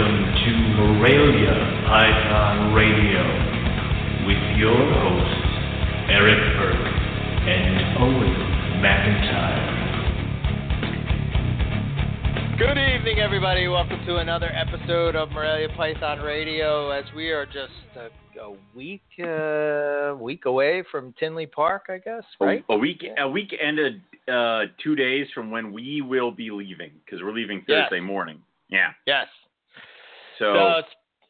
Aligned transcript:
Welcome 0.00 0.32
to 0.32 0.52
Morelia 0.80 1.52
Python 1.86 2.72
Radio 2.72 3.20
with 4.26 4.40
your 4.56 4.72
hosts, 4.72 5.44
Eric 6.08 6.40
Burke 6.56 6.88
and 7.44 7.98
Owen 8.00 8.32
McIntyre. 8.80 9.60
Good 12.56 12.78
evening, 12.78 13.18
everybody. 13.18 13.68
Welcome 13.68 14.02
to 14.06 14.16
another 14.16 14.50
episode 14.54 15.16
of 15.16 15.32
Morelia 15.32 15.68
Python 15.76 16.20
Radio. 16.20 16.88
As 16.88 17.04
we 17.14 17.28
are 17.28 17.44
just 17.44 17.74
a, 17.96 18.08
a 18.40 18.56
week, 18.74 19.02
uh, 19.22 20.16
week 20.18 20.46
away 20.46 20.82
from 20.90 21.12
Tinley 21.20 21.44
Park, 21.44 21.90
I 21.90 21.98
guess, 21.98 22.24
right? 22.40 22.64
A 22.70 22.78
week, 22.78 23.04
a 23.18 23.28
week 23.28 23.54
ended 23.62 24.00
uh, 24.32 24.62
two 24.82 24.94
days 24.94 25.26
from 25.34 25.50
when 25.50 25.74
we 25.74 26.00
will 26.00 26.30
be 26.30 26.50
leaving 26.50 26.92
because 27.04 27.22
we're 27.22 27.34
leaving 27.34 27.62
Yes. 27.68 27.90
Thursday 27.90 28.00
morning. 28.00 28.40
Yeah. 28.70 28.92
Yes. 29.06 29.26
So, 30.40 30.54
So 30.54 30.78
it's 30.78 30.88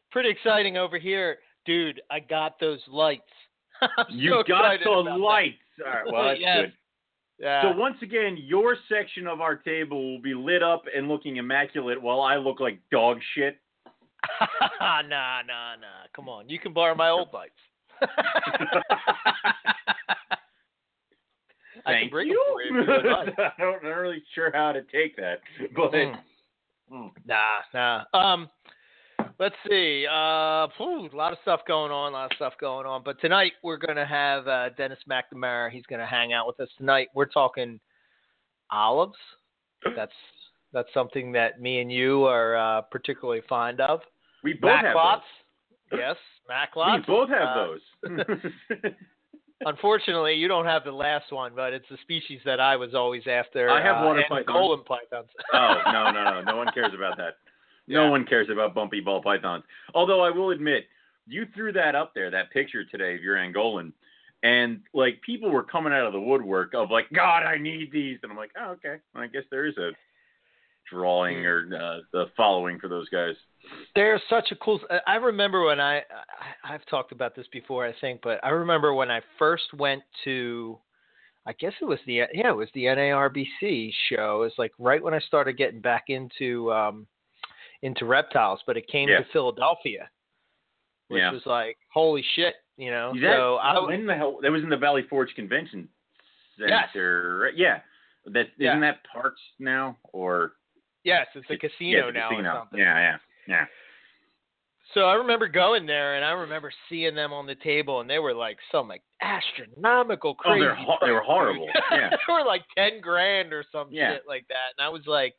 pretty 0.09 0.29
exciting 0.29 0.77
over 0.77 0.97
here, 0.97 1.37
dude. 1.65 2.01
I 2.09 2.19
got 2.21 2.59
those 2.59 2.79
lights. 2.87 3.21
You 4.09 4.31
so 4.31 4.43
got 4.47 4.79
the 4.83 4.89
about 4.89 5.05
that. 5.05 5.17
lights. 5.19 5.57
All 5.85 5.91
right. 5.91 6.05
Well, 6.11 6.23
that's 6.29 6.39
Yes. 6.39 6.61
good. 6.61 6.73
Yeah. 7.39 7.61
So 7.73 7.77
once 7.77 7.97
again, 8.01 8.37
your 8.39 8.77
section 8.87 9.27
of 9.27 9.41
our 9.41 9.55
table 9.55 10.11
will 10.13 10.21
be 10.21 10.33
lit 10.35 10.61
up 10.63 10.83
and 10.95 11.07
looking 11.09 11.37
immaculate, 11.37 11.99
while 12.01 12.21
I 12.21 12.35
look 12.37 12.59
like 12.59 12.79
dog 12.91 13.19
shit. 13.35 13.57
nah, 14.79 15.01
nah, 15.01 15.41
nah. 15.41 16.05
Come 16.15 16.29
on, 16.29 16.47
you 16.47 16.59
can 16.59 16.71
borrow 16.73 16.93
my 16.95 17.09
old 17.09 17.33
lights. 17.33 17.53
I 21.83 21.93
Thank 21.93 22.11
bring 22.11 22.27
'em 22.29 22.35
you. 22.35 22.59
you 22.69 22.79
if 22.81 22.87
you 22.87 22.93
would 22.93 23.05
like. 23.11 23.39
I 23.39 23.51
don't, 23.59 23.77
I'm 23.77 23.89
not 23.89 23.95
really 23.97 24.23
sure 24.35 24.51
how 24.53 24.71
to 24.71 24.83
take 24.83 25.15
that, 25.17 25.39
but 25.75 25.91
Mm. 25.91 26.19
Mm. 26.91 27.11
Nah, 27.25 27.61
nah. 27.73 28.03
Um, 28.13 28.49
let's 29.41 29.55
see. 29.67 30.05
Uh, 30.09 30.67
phew, 30.77 31.09
a 31.11 31.15
lot 31.15 31.33
of 31.33 31.39
stuff 31.41 31.61
going 31.67 31.91
on. 31.91 32.13
A 32.13 32.15
lot 32.15 32.31
of 32.31 32.35
stuff 32.35 32.53
going 32.61 32.85
on. 32.85 33.01
But 33.03 33.19
tonight 33.19 33.53
we're 33.63 33.77
gonna 33.77 34.05
have 34.05 34.47
uh, 34.47 34.69
Dennis 34.77 34.99
McNamara. 35.09 35.69
He's 35.71 35.85
gonna 35.89 36.05
hang 36.05 36.31
out 36.31 36.47
with 36.47 36.59
us 36.61 36.69
tonight. 36.77 37.07
We're 37.13 37.25
talking 37.25 37.79
olives. 38.71 39.17
That's 39.95 40.13
that's 40.73 40.87
something 40.93 41.33
that 41.33 41.59
me 41.59 41.81
and 41.81 41.91
you 41.91 42.23
are 42.23 42.55
uh, 42.55 42.81
particularly 42.83 43.41
fond 43.49 43.81
of. 43.81 43.99
we 44.41 44.53
both 44.53 44.71
have 44.71 44.83
Macklot's. 44.95 45.23
those. 45.91 45.99
Yes, 45.99 46.15
We 46.47 47.03
both 47.05 47.27
have 47.29 47.47
Uh, 47.49 47.67
those. 47.67 48.91
Unfortunately, 49.65 50.33
you 50.35 50.47
don't 50.47 50.65
have 50.65 50.83
the 50.85 50.91
last 50.91 51.31
one, 51.31 51.51
but 51.55 51.73
it's 51.73 51.85
the 51.91 51.97
species 52.03 52.39
that 52.45 52.59
I 52.61 52.75
was 52.77 52.95
always 52.95 53.23
after. 53.27 53.69
I 53.69 53.81
have 53.83 53.97
uh, 54.01 54.05
water 54.07 54.19
and 54.21 54.29
pythons. 54.29 54.47
colon 54.47 54.83
pythons. 54.85 55.29
oh 55.53 55.81
no 55.91 56.11
no 56.11 56.23
no! 56.23 56.41
No 56.51 56.55
one 56.57 56.67
cares 56.73 56.93
about 56.95 57.17
that. 57.17 57.33
No 57.91 58.05
Yeah. 58.05 58.09
one 58.09 58.25
cares 58.25 58.49
about 58.49 58.73
bumpy 58.73 58.99
ball 59.01 59.21
pythons. 59.21 59.63
Although 59.93 60.21
I 60.21 60.29
will 60.31 60.51
admit, 60.51 60.87
you 61.27 61.45
threw 61.53 61.71
that 61.73 61.95
up 61.95 62.13
there, 62.13 62.31
that 62.31 62.49
picture 62.51 62.83
today 62.83 63.15
of 63.15 63.21
your 63.21 63.35
Angolan, 63.37 63.93
and 64.43 64.81
like 64.93 65.21
people 65.21 65.51
were 65.51 65.63
coming 65.63 65.93
out 65.93 66.07
of 66.07 66.13
the 66.13 66.19
woodwork 66.19 66.73
of 66.73 66.89
like, 66.89 67.05
God, 67.13 67.43
I 67.43 67.57
need 67.57 67.91
these, 67.91 68.17
and 68.23 68.31
I'm 68.31 68.37
like, 68.37 68.51
oh 68.59 68.71
okay, 68.71 68.97
I 69.15 69.27
guess 69.27 69.43
there 69.51 69.65
is 69.65 69.77
a 69.77 69.91
drawing 70.89 71.45
or 71.45 71.59
uh, 71.73 71.99
the 72.11 72.25
following 72.35 72.79
for 72.79 72.87
those 72.89 73.07
guys. 73.09 73.35
They're 73.95 74.21
such 74.29 74.51
a 74.51 74.55
cool. 74.55 74.79
I 75.07 75.15
remember 75.15 75.63
when 75.65 75.79
I, 75.79 75.97
I 75.99 76.73
I've 76.73 76.85
talked 76.87 77.11
about 77.11 77.35
this 77.35 77.47
before, 77.51 77.85
I 77.85 77.93
think, 78.01 78.21
but 78.23 78.39
I 78.43 78.49
remember 78.49 78.93
when 78.93 79.11
I 79.11 79.21
first 79.37 79.73
went 79.77 80.01
to, 80.25 80.79
I 81.45 81.53
guess 81.53 81.73
it 81.81 81.85
was 81.85 81.99
the 82.07 82.23
yeah, 82.33 82.49
it 82.49 82.55
was 82.55 82.67
the 82.73 82.85
NARBC 82.85 83.91
show. 84.09 84.41
It's 84.41 84.57
like 84.57 84.71
right 84.79 85.01
when 85.01 85.13
I 85.13 85.19
started 85.19 85.53
getting 85.57 85.79
back 85.81 86.05
into 86.07 86.71
um 86.73 87.05
into 87.81 88.05
reptiles, 88.05 88.61
but 88.67 88.77
it 88.77 88.87
came 88.87 89.09
Yeah. 89.09 89.19
to 89.19 89.25
Philadelphia, 89.33 90.09
which 91.07 91.19
Yeah. 91.21 91.31
was 91.31 91.45
like 91.45 91.77
holy 91.91 92.21
shit, 92.35 92.55
you 92.77 92.91
know. 92.91 93.11
That, 93.13 93.35
so 93.35 93.57
I 93.57 93.73
w- 93.73 93.87
when 93.97 94.05
the 94.05 94.15
hell 94.15 94.39
that 94.41 94.51
was 94.51 94.63
in 94.63 94.69
the 94.69 94.77
Valley 94.77 95.03
Forge 95.03 95.33
Convention 95.35 95.89
Yes. 96.57 96.89
Center? 96.93 97.39
right? 97.39 97.53
Yeah. 97.55 97.81
That 98.25 98.49
Yeah. 98.57 98.71
isn't 98.71 98.81
that 98.81 99.03
parks 99.05 99.41
now 99.59 99.97
or 100.13 100.53
yes, 101.03 101.27
it's 101.33 101.49
a 101.49 101.57
casino 101.57 102.09
it's 102.09 102.15
now 102.15 102.29
casino. 102.29 102.49
or 102.49 102.53
something. 102.59 102.79
Yeah, 102.79 102.97
yeah, 102.99 103.17
yeah. 103.47 103.65
So 104.93 105.05
I 105.07 105.13
remember 105.15 105.47
going 105.47 105.85
there, 105.85 106.15
and 106.15 106.25
I 106.25 106.31
remember 106.31 106.69
seeing 106.89 107.15
them 107.15 107.31
on 107.31 107.45
the 107.45 107.55
table, 107.55 108.01
and 108.01 108.09
they 108.09 108.19
were 108.19 108.33
like 108.33 108.59
some 108.71 108.87
like 108.89 109.01
astronomical 109.21 110.31
Oh, 110.31 110.33
crazy. 110.35 110.59
they're 110.59 110.75
ho- 110.75 110.97
they 111.01 111.11
were 111.11 111.21
horrible. 111.21 111.69
Yeah. 111.91 112.09
they 112.09 112.33
were 112.33 112.43
like 112.43 112.63
ten 112.77 112.99
grand 113.01 113.53
or 113.53 113.63
some 113.71 113.87
Yeah. 113.89 114.13
shit 114.13 114.27
like 114.27 114.45
that, 114.49 114.73
and 114.77 114.85
I 114.85 114.89
was 114.89 115.07
like, 115.07 115.33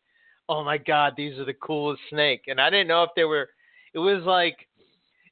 "Oh 0.49 0.65
my 0.65 0.79
god, 0.79 1.15
these 1.17 1.39
are 1.39 1.45
the 1.45 1.55
coolest 1.55 2.03
snake!" 2.11 2.45
And 2.49 2.61
I 2.61 2.71
didn't 2.71 2.89
know 2.89 3.03
if 3.03 3.11
they 3.17 3.25
were. 3.25 3.49
It 3.95 3.99
was 3.99 4.23
like, 4.25 4.69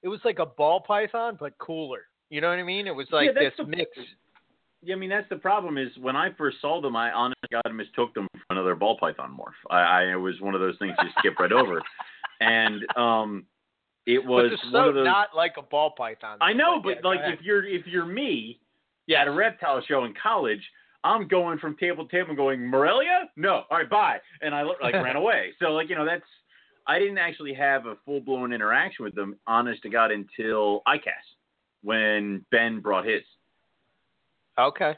it 0.02 0.08
was 0.08 0.20
like 0.24 0.38
a 0.38 0.46
ball 0.46 0.80
python, 0.80 1.36
but 1.40 1.56
cooler. 1.58 2.02
You 2.28 2.40
know 2.40 2.48
what 2.48 2.58
I 2.58 2.62
mean? 2.62 2.86
It 2.86 2.94
was 2.94 3.06
like 3.10 3.30
that's 3.34 3.56
this 3.56 3.66
the- 3.66 3.76
mix. 3.76 3.90
Yeah, 4.82 4.94
I 4.94 4.98
mean 4.98 5.10
that's 5.10 5.28
the 5.28 5.36
problem 5.36 5.76
is 5.76 5.90
when 5.98 6.16
I 6.16 6.30
first 6.38 6.56
saw 6.62 6.80
them, 6.80 6.96
I 6.96 7.12
honestly 7.12 7.48
God 7.52 7.74
mistook 7.74 8.14
them 8.14 8.26
for 8.32 8.40
another 8.50 8.74
ball 8.74 8.96
python 8.98 9.36
morph. 9.38 9.52
I, 9.70 9.80
I 9.80 10.12
it 10.12 10.14
was 10.14 10.40
one 10.40 10.54
of 10.54 10.60
those 10.60 10.76
things 10.78 10.94
you 11.02 11.08
skip 11.18 11.38
right 11.38 11.52
over, 11.52 11.82
and 12.40 12.80
um, 12.96 13.44
it 14.06 14.24
was 14.24 14.50
they're 14.50 14.72
one 14.72 14.84
so 14.84 14.88
of 14.88 14.94
those. 14.94 15.04
not 15.04 15.28
like 15.36 15.54
a 15.58 15.62
ball 15.62 15.90
python. 15.90 16.38
I 16.40 16.54
know, 16.54 16.76
yeah, 16.76 16.94
but 16.94 17.04
like 17.04 17.20
if 17.24 17.42
you're 17.42 17.66
if 17.66 17.86
you're 17.86 18.06
me 18.06 18.58
yeah, 19.10 19.22
at 19.22 19.28
a 19.28 19.32
reptile 19.32 19.82
show 19.86 20.04
in 20.04 20.14
college, 20.20 20.62
I'm 21.04 21.28
going 21.28 21.58
from 21.58 21.76
table 21.76 22.06
to 22.06 22.10
table 22.10 22.28
and 22.30 22.36
going 22.36 22.60
Morelia, 22.66 23.28
no, 23.36 23.62
all 23.70 23.78
right, 23.78 23.88
bye, 23.88 24.18
and 24.42 24.54
I 24.54 24.62
like 24.62 24.94
ran 24.94 25.16
away. 25.24 25.52
So 25.58 25.72
like 25.72 25.88
you 25.88 25.96
know 25.96 26.04
that's 26.04 26.22
I 26.86 26.98
didn't 26.98 27.18
actually 27.18 27.54
have 27.54 27.86
a 27.86 27.94
full 28.04 28.20
blown 28.20 28.52
interaction 28.52 29.04
with 29.04 29.14
them, 29.14 29.36
honest 29.46 29.82
to 29.82 29.88
God, 29.88 30.10
until 30.10 30.82
ICAST 30.86 31.36
when 31.82 32.44
Ben 32.50 32.80
brought 32.80 33.06
his. 33.06 33.22
okay. 34.58 34.94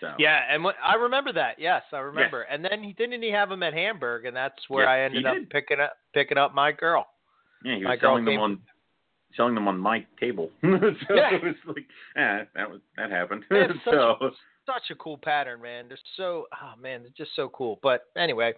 So 0.00 0.12
Yeah, 0.18 0.42
and 0.50 0.62
what, 0.62 0.74
I 0.84 0.94
remember 0.96 1.32
that. 1.32 1.58
Yes, 1.58 1.82
I 1.92 1.98
remember. 1.98 2.42
And 2.42 2.62
then 2.62 2.82
he 2.82 2.92
didn't 2.92 3.22
he 3.22 3.30
have 3.30 3.50
him 3.50 3.62
at 3.62 3.72
Hamburg, 3.72 4.26
and 4.26 4.36
that's 4.36 4.58
where 4.68 4.84
Yeah, 4.84 4.90
I 4.90 5.00
ended 5.06 5.24
up 5.24 5.36
picking 5.50 5.80
up 5.80 5.94
picking 6.12 6.36
up 6.36 6.54
my 6.54 6.72
girl. 6.72 7.06
Yeah, 7.64 7.76
he 7.76 7.82
My 7.84 7.90
was 7.92 8.00
girl 8.00 8.10
selling 8.10 8.24
them 8.26 8.38
on 8.38 8.60
selling 9.36 9.54
them 9.54 9.68
on 9.68 9.78
my 9.78 10.04
table. 10.20 10.50
so 10.62 10.68
Yeah. 11.14 11.34
it 11.34 11.42
was 11.42 11.54
like, 11.66 11.86
yeah, 12.14 12.44
that 12.54 12.70
was 12.70 12.80
that 12.98 13.10
happened. 13.10 13.44
They 13.48 13.60
have 13.60 13.70
such 13.84 13.94
so 13.94 14.30
Such 14.66 14.90
a 14.90 14.94
cool 14.96 15.18
pattern, 15.18 15.62
man. 15.62 15.86
They're 15.88 15.98
so 16.16 16.46
oh 16.52 16.80
man, 16.80 17.02
they're 17.02 17.12
just 17.16 17.36
so 17.36 17.48
cool. 17.50 17.78
But 17.82 18.06
anyway, 18.16 18.54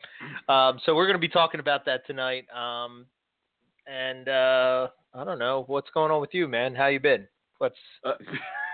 um, 0.49 0.81
so 0.85 0.95
we're 0.95 1.07
gonna 1.07 1.19
be 1.19 1.29
talking 1.29 1.61
about 1.61 1.85
that 1.85 2.07
tonight. 2.07 2.47
Um, 2.51 3.07
and 3.87 4.29
uh, 4.29 4.89
I 5.15 5.25
don't 5.25 5.39
know 5.39 5.65
what's 5.67 5.91
going 5.91 6.11
on 6.11 6.21
with 6.21 6.31
you, 6.33 6.49
man. 6.49 6.75
How 6.75 6.87
you 6.87 7.01
been? 7.01 7.27
What's 7.59 7.77
uh, 8.05 8.13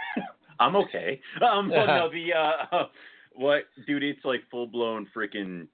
I'm 0.61 0.77
okay. 0.77 1.21
Um, 1.43 1.69
but 1.69 1.87
no, 1.87 2.09
the 2.11 2.33
uh, 2.33 2.84
what, 3.34 3.65
dude? 3.87 4.03
It's 4.03 4.25
like 4.25 4.43
full 4.51 4.66
blown 4.66 5.09
freaking 5.16 5.66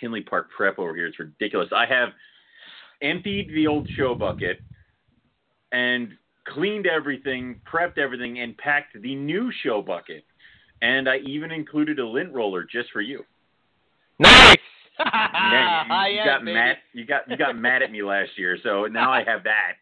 Tinley 0.00 0.22
Park 0.22 0.48
prep 0.56 0.78
over 0.78 0.94
here. 0.94 1.06
It's 1.06 1.18
ridiculous. 1.18 1.68
I 1.74 1.86
have 1.86 2.10
emptied 3.02 3.48
the 3.54 3.66
old 3.66 3.88
show 3.96 4.14
bucket 4.14 4.60
and 5.72 6.12
cleaned 6.46 6.86
everything, 6.86 7.60
prepped 7.70 7.98
everything, 7.98 8.40
and 8.40 8.56
packed 8.58 9.00
the 9.00 9.14
new 9.14 9.50
show 9.62 9.82
bucket. 9.82 10.24
And 10.82 11.08
I 11.08 11.18
even 11.18 11.50
included 11.50 11.98
a 11.98 12.06
lint 12.06 12.32
roller 12.32 12.64
just 12.64 12.90
for 12.90 13.00
you. 13.00 13.24
nice? 14.18 14.56
Yeah, 15.02 15.84
you, 15.86 15.92
I 15.94 16.08
you 16.08 16.24
got 16.24 16.40
baby. 16.40 16.52
mad. 16.52 16.76
You 16.92 17.06
got 17.06 17.30
you 17.30 17.36
got 17.38 17.56
mad 17.56 17.82
at 17.82 17.90
me 17.90 18.02
last 18.02 18.30
year, 18.36 18.58
so 18.62 18.84
now 18.86 19.10
I 19.10 19.24
have 19.24 19.42
that. 19.44 19.72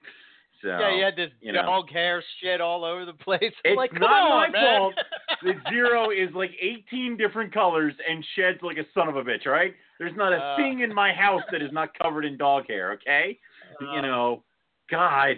So 0.63 0.69
Yeah, 0.69 0.97
you 0.97 1.05
had 1.05 1.17
this 1.17 1.31
you 1.41 1.53
know. 1.53 1.63
dog 1.63 1.91
hair 1.91 2.23
shit 2.41 2.61
all 2.61 2.85
over 2.85 3.05
the 3.05 3.13
place. 3.15 3.41
I'm 3.43 3.73
It's 3.73 3.77
like, 3.77 3.93
not 3.99 4.11
on, 4.31 4.31
my 4.31 4.49
man. 4.51 4.79
fault. 4.79 4.95
the 5.43 5.55
zero 5.69 6.11
is 6.11 6.29
like 6.35 6.51
18 6.61 7.17
different 7.17 7.53
colors 7.53 7.95
and 8.09 8.25
sheds 8.37 8.59
like 8.63 8.77
a 8.77 8.85
son 8.95 9.09
of 9.09 9.17
a 9.17 9.25
bitch. 9.25 9.45
All 9.47 9.53
right, 9.53 9.75
there's 9.99 10.15
not 10.17 10.33
a 10.33 10.37
Uh. 10.37 10.57
thing 10.57 10.81
in 10.81 10.95
my 10.95 11.13
house 11.13 11.43
that 11.51 11.63
is 11.63 11.73
not 11.73 11.89
covered 12.01 12.25
in 12.25 12.37
dog 12.37 12.67
hair. 12.69 12.93
Okay, 12.93 13.41
Uh, 13.83 13.93
you 13.95 14.03
know, 14.03 14.45
God. 14.89 15.37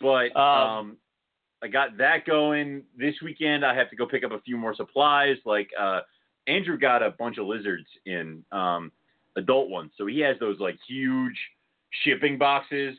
But 0.00 0.34
Um, 0.34 0.68
um, 0.78 0.96
I 1.62 1.68
got 1.68 1.96
that 1.98 2.26
going 2.26 2.82
this 2.98 3.14
weekend. 3.22 3.64
I 3.64 3.74
have 3.74 3.88
to 3.90 3.96
go 3.96 4.06
pick 4.06 4.24
up 4.24 4.32
a 4.32 4.40
few 4.40 4.56
more 4.56 4.74
supplies. 4.74 5.36
Like 5.44 5.70
uh, 5.78 6.00
Andrew 6.46 6.76
got 6.78 7.02
a 7.02 7.10
bunch 7.10 7.38
of 7.38 7.46
lizards 7.46 7.86
in 8.04 8.44
um, 8.50 8.90
adult 9.36 9.70
ones, 9.70 9.92
so 9.96 10.06
he 10.06 10.20
has 10.20 10.36
those 10.40 10.58
like 10.58 10.76
huge 10.88 11.38
shipping 12.04 12.36
boxes. 12.38 12.96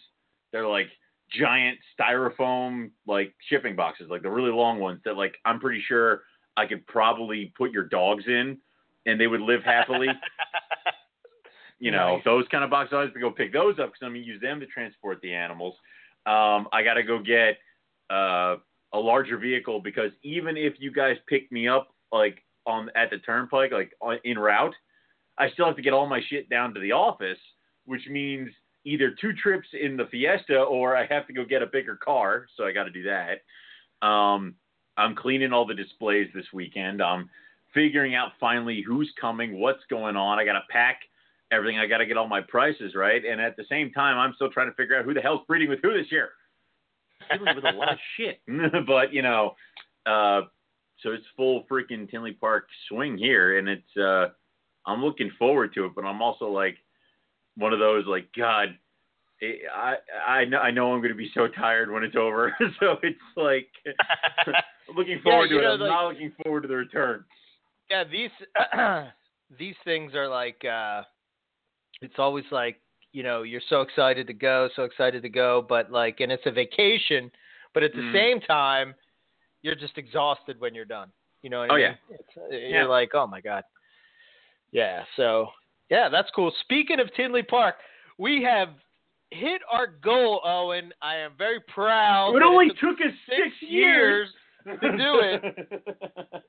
They're 0.52 0.68
like 0.68 0.88
giant 1.32 1.80
styrofoam 2.00 2.92
like 3.08 3.34
shipping 3.50 3.76
boxes, 3.76 4.08
like 4.10 4.22
the 4.22 4.30
really 4.30 4.52
long 4.52 4.80
ones 4.80 5.02
that 5.06 5.18
like 5.18 5.36
I'm 5.46 5.60
pretty 5.60 5.82
sure 5.88 6.22
I 6.56 6.66
could 6.66 6.86
probably 6.88 7.52
put 7.58 7.72
your 7.72 7.86
dogs 7.86 8.24
in 8.28 8.58
and 9.06 9.20
they 9.20 9.28
would 9.28 9.42
live 9.42 9.64
happily. 9.64 10.08
you 11.80 11.92
know, 11.92 12.16
Nice. 12.16 12.24
those 12.24 12.46
kind 12.50 12.64
of 12.64 12.70
boxes. 12.70 12.94
I 12.96 13.02
have 13.02 13.14
to 13.14 13.20
go 13.20 13.32
pick 13.32 13.52
those 13.52 13.80
up 13.80 13.88
because 13.92 14.00
I'm 14.04 14.10
gonna 14.10 14.20
use 14.20 14.42
them 14.42 14.60
to 14.60 14.66
transport 14.68 15.20
the 15.22 15.34
animals. 15.34 15.76
Um, 16.26 16.70
I 16.72 16.84
got 16.84 16.94
to 16.94 17.04
go 17.04 17.20
get 17.20 17.58
uh, 18.14 18.58
a 18.94 19.00
larger 19.00 19.38
vehicle 19.38 19.80
because 19.80 20.12
even 20.22 20.56
if 20.56 20.74
you 20.80 20.92
guys 20.92 21.18
pick 21.28 21.52
me 21.52 21.68
up 21.68 21.90
like 22.12 22.44
on 22.68 22.90
at 22.96 23.10
the 23.10 23.18
turnpike, 23.20 23.72
like 23.72 23.94
on, 24.02 24.18
in 24.24 24.38
route, 24.38 24.76
I 25.38 25.50
still 25.50 25.66
have 25.66 25.76
to 25.78 25.82
get 25.82 25.94
all 25.94 26.06
my 26.06 26.22
shit 26.30 26.50
down 26.50 26.74
to 26.76 26.80
the 26.80 26.92
office, 26.92 27.40
which 27.86 28.08
means 28.08 28.50
either 28.86 29.16
two 29.20 29.34
trips 29.34 29.68
in 29.74 29.98
the 29.98 30.06
Fiesta 30.12 30.60
or 30.60 30.96
I 30.96 31.08
have 31.08 31.26
to 31.28 31.34
go 31.34 31.44
get 31.44 31.64
a 31.64 31.68
bigger 31.68 31.96
car, 31.96 32.46
so 32.56 32.66
I 32.66 32.72
got 32.72 32.84
to 32.84 32.92
do 32.92 33.04
that. 33.04 34.06
Um, 34.06 34.56
I'm 34.96 35.16
cleaning 35.16 35.54
all 35.54 35.66
the 35.66 35.74
displays 35.74 36.30
this 36.36 36.46
weekend. 36.54 37.02
I'm 37.02 37.30
figuring 37.74 38.14
out 38.14 38.34
finally 38.40 38.84
who's 38.86 39.12
coming, 39.20 39.60
what's 39.60 39.84
going 39.90 40.16
on. 40.16 40.38
I 40.38 40.46
got 40.46 40.54
to 40.54 40.64
pack 40.70 41.00
everything. 41.52 41.80
I 41.80 41.88
got 41.88 41.98
to 41.98 42.06
get 42.06 42.18
all 42.18 42.28
my 42.28 42.42
prices 42.42 42.94
right, 42.94 43.24
and 43.26 43.42
at 43.42 43.58
the 43.58 43.66
same 43.70 43.92
time, 43.92 44.20
I'm 44.20 44.34
still 44.36 44.52
trying 44.52 44.70
to 44.70 44.76
figure 44.76 44.98
out 44.98 45.06
who 45.06 45.16
the 45.16 45.22
hell's 45.22 45.42
breeding 45.48 45.70
with 45.70 45.80
who 45.82 45.94
this 45.94 46.12
year. 46.12 46.30
Dealing 47.32 47.56
with 47.56 47.66
a 47.66 47.78
lot 47.78 47.94
of 47.94 48.00
shit, 48.18 48.42
but 48.88 49.14
you 49.14 49.22
know, 49.22 49.56
uh, 50.06 50.42
so 51.02 51.12
it's 51.12 51.26
full 51.38 51.64
freaking 51.72 52.10
Tinley 52.10 52.34
Park 52.34 52.68
swing 52.90 53.18
here, 53.18 53.58
and 53.60 53.68
it's 53.70 53.98
uh, 53.98 54.28
I'm 54.86 55.04
looking 55.04 55.32
forward 55.40 55.74
to 55.76 55.86
it, 55.86 55.92
but 55.96 56.04
I'm 56.06 56.22
also 56.22 56.46
like 56.46 56.78
one 57.56 57.74
of 57.74 57.80
those 57.80 58.06
like 58.08 58.28
God. 58.38 58.78
I 59.42 59.96
I 60.28 60.46
know 60.46 60.60
I 60.60 60.72
know 60.72 60.94
I'm 60.94 61.00
going 61.00 61.12
to 61.12 61.18
be 61.18 61.32
so 61.34 61.48
tired 61.48 61.92
when 61.92 62.04
it's 62.04 62.16
over, 62.16 62.56
so 62.80 62.96
it's 63.04 63.18
like 63.36 63.68
I'm 64.48 64.96
looking 64.96 65.20
forward 65.24 65.50
Yeah, 65.52 65.62
to 65.62 65.64
it. 65.66 65.74
I'm 65.74 65.80
like- 65.82 65.90
not 65.90 66.08
looking 66.10 66.32
forward 66.44 66.62
to 66.62 66.68
the 66.68 66.76
return. 66.76 67.26
yeah, 67.90 68.04
these 68.04 68.30
these 69.60 69.76
things 69.84 70.14
are 70.16 70.28
like 70.30 70.62
uh 70.66 71.04
it's 72.02 72.16
always 72.18 72.44
like, 72.52 72.82
you 73.14 73.24
know, 73.24 73.44
you're 73.44 73.62
so 73.70 73.82
excited 73.82 74.28
to 74.28 74.34
go, 74.34 74.70
so 74.76 74.84
excited 74.84 75.22
to 75.22 75.30
go, 75.30 75.66
but 75.68 75.92
like 75.92 76.20
and 76.20 76.32
it's 76.32 76.46
a 76.46 76.52
vacation, 76.52 77.32
but 77.74 77.84
at 77.84 77.94
the 77.94 78.02
Mm. 78.02 78.12
same 78.14 78.42
time 78.42 78.94
you're 79.62 79.76
just 79.76 79.98
exhausted 79.98 80.60
when 80.60 80.76
you're 80.76 80.84
done. 80.84 81.10
You 81.42 81.50
know 81.50 81.60
what 81.60 81.72
I 81.72 81.74
Oh, 81.74 81.78
mean? 81.78 81.98
yeah. 82.10 82.16
It's, 82.20 82.38
uh, 82.38 82.48
you're 82.50 82.82
Yeah. 82.82 82.86
like, 82.86 83.16
"Oh 83.16 83.26
my 83.28 83.40
god." 83.40 83.64
Yeah, 84.72 85.06
so 85.16 85.52
yeah, 85.90 86.10
that's 86.10 86.30
cool. 86.32 86.52
Speaking 86.62 87.00
of 87.00 87.14
Tinley 87.14 87.44
Park, 87.44 87.76
we 88.18 88.42
have 88.44 88.70
hit 89.32 89.62
our 89.70 89.88
goal, 89.88 90.42
Owen. 90.44 90.94
I 91.02 91.16
am 91.18 91.36
very 91.38 91.60
proud. 91.62 92.36
It 92.36 92.42
only 92.42 92.70
took 92.70 92.98
took 92.98 93.02
us 93.02 93.14
six 93.26 93.42
six 93.60 93.62
years. 93.62 94.30
to 94.66 94.98
do 94.98 95.20
it. 95.20 95.42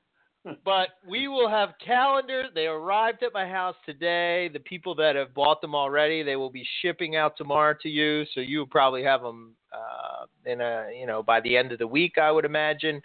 but 0.63 0.89
we 1.07 1.27
will 1.27 1.49
have 1.49 1.69
calendars. 1.83 2.47
They 2.53 2.67
arrived 2.67 3.23
at 3.23 3.33
my 3.33 3.47
house 3.47 3.75
today. 3.85 4.49
The 4.53 4.59
people 4.59 4.93
that 4.95 5.15
have 5.15 5.33
bought 5.33 5.61
them 5.61 5.73
already, 5.73 6.23
they 6.23 6.35
will 6.35 6.49
be 6.49 6.65
shipping 6.81 7.15
out 7.15 7.35
tomorrow 7.37 7.75
to 7.81 7.89
you. 7.89 8.25
So 8.33 8.41
you 8.41 8.59
will 8.59 8.67
probably 8.67 9.03
have 9.03 9.21
them 9.21 9.55
uh, 9.73 10.25
in 10.49 10.61
a 10.61 10.89
you 10.97 11.07
know 11.07 11.23
by 11.23 11.41
the 11.41 11.57
end 11.57 11.71
of 11.71 11.79
the 11.79 11.87
week, 11.87 12.17
I 12.17 12.31
would 12.31 12.45
imagine. 12.45 13.01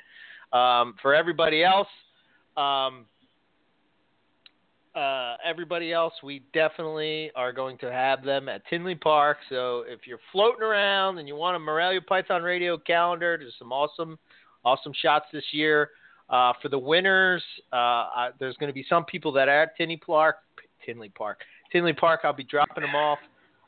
Um, 0.52 0.94
for 1.00 1.14
everybody 1.14 1.62
else, 1.62 1.88
um, 2.56 3.06
uh, 4.94 5.36
everybody 5.44 5.92
else, 5.92 6.12
we 6.22 6.42
definitely 6.52 7.30
are 7.36 7.52
going 7.52 7.78
to 7.78 7.92
have 7.92 8.24
them 8.24 8.48
at 8.48 8.66
Tinley 8.66 8.96
Park. 8.96 9.38
So 9.48 9.84
if 9.86 10.00
you're 10.06 10.18
floating 10.32 10.62
around 10.62 11.18
and 11.18 11.28
you 11.28 11.36
want 11.36 11.56
a 11.56 11.60
Morelia 11.60 12.00
Python 12.00 12.42
Radio 12.42 12.76
calendar, 12.76 13.36
there's 13.38 13.54
some 13.58 13.72
awesome, 13.72 14.18
awesome 14.64 14.92
shots 15.00 15.26
this 15.32 15.44
year. 15.52 15.90
Uh, 16.30 16.52
for 16.62 16.68
the 16.68 16.78
winners, 16.78 17.42
uh, 17.72 18.28
there's 18.38 18.56
going 18.56 18.68
to 18.70 18.74
be 18.74 18.86
some 18.88 19.04
people 19.04 19.32
that 19.32 19.48
are 19.48 19.62
at 19.62 19.76
Tinley 19.76 19.96
Park, 19.96 20.36
Tinley 20.86 21.08
Park, 21.08 21.40
Tinley 21.72 21.92
Park. 21.92 22.20
I'll 22.22 22.32
be 22.32 22.44
dropping 22.44 22.82
them 22.82 22.94
off 22.94 23.18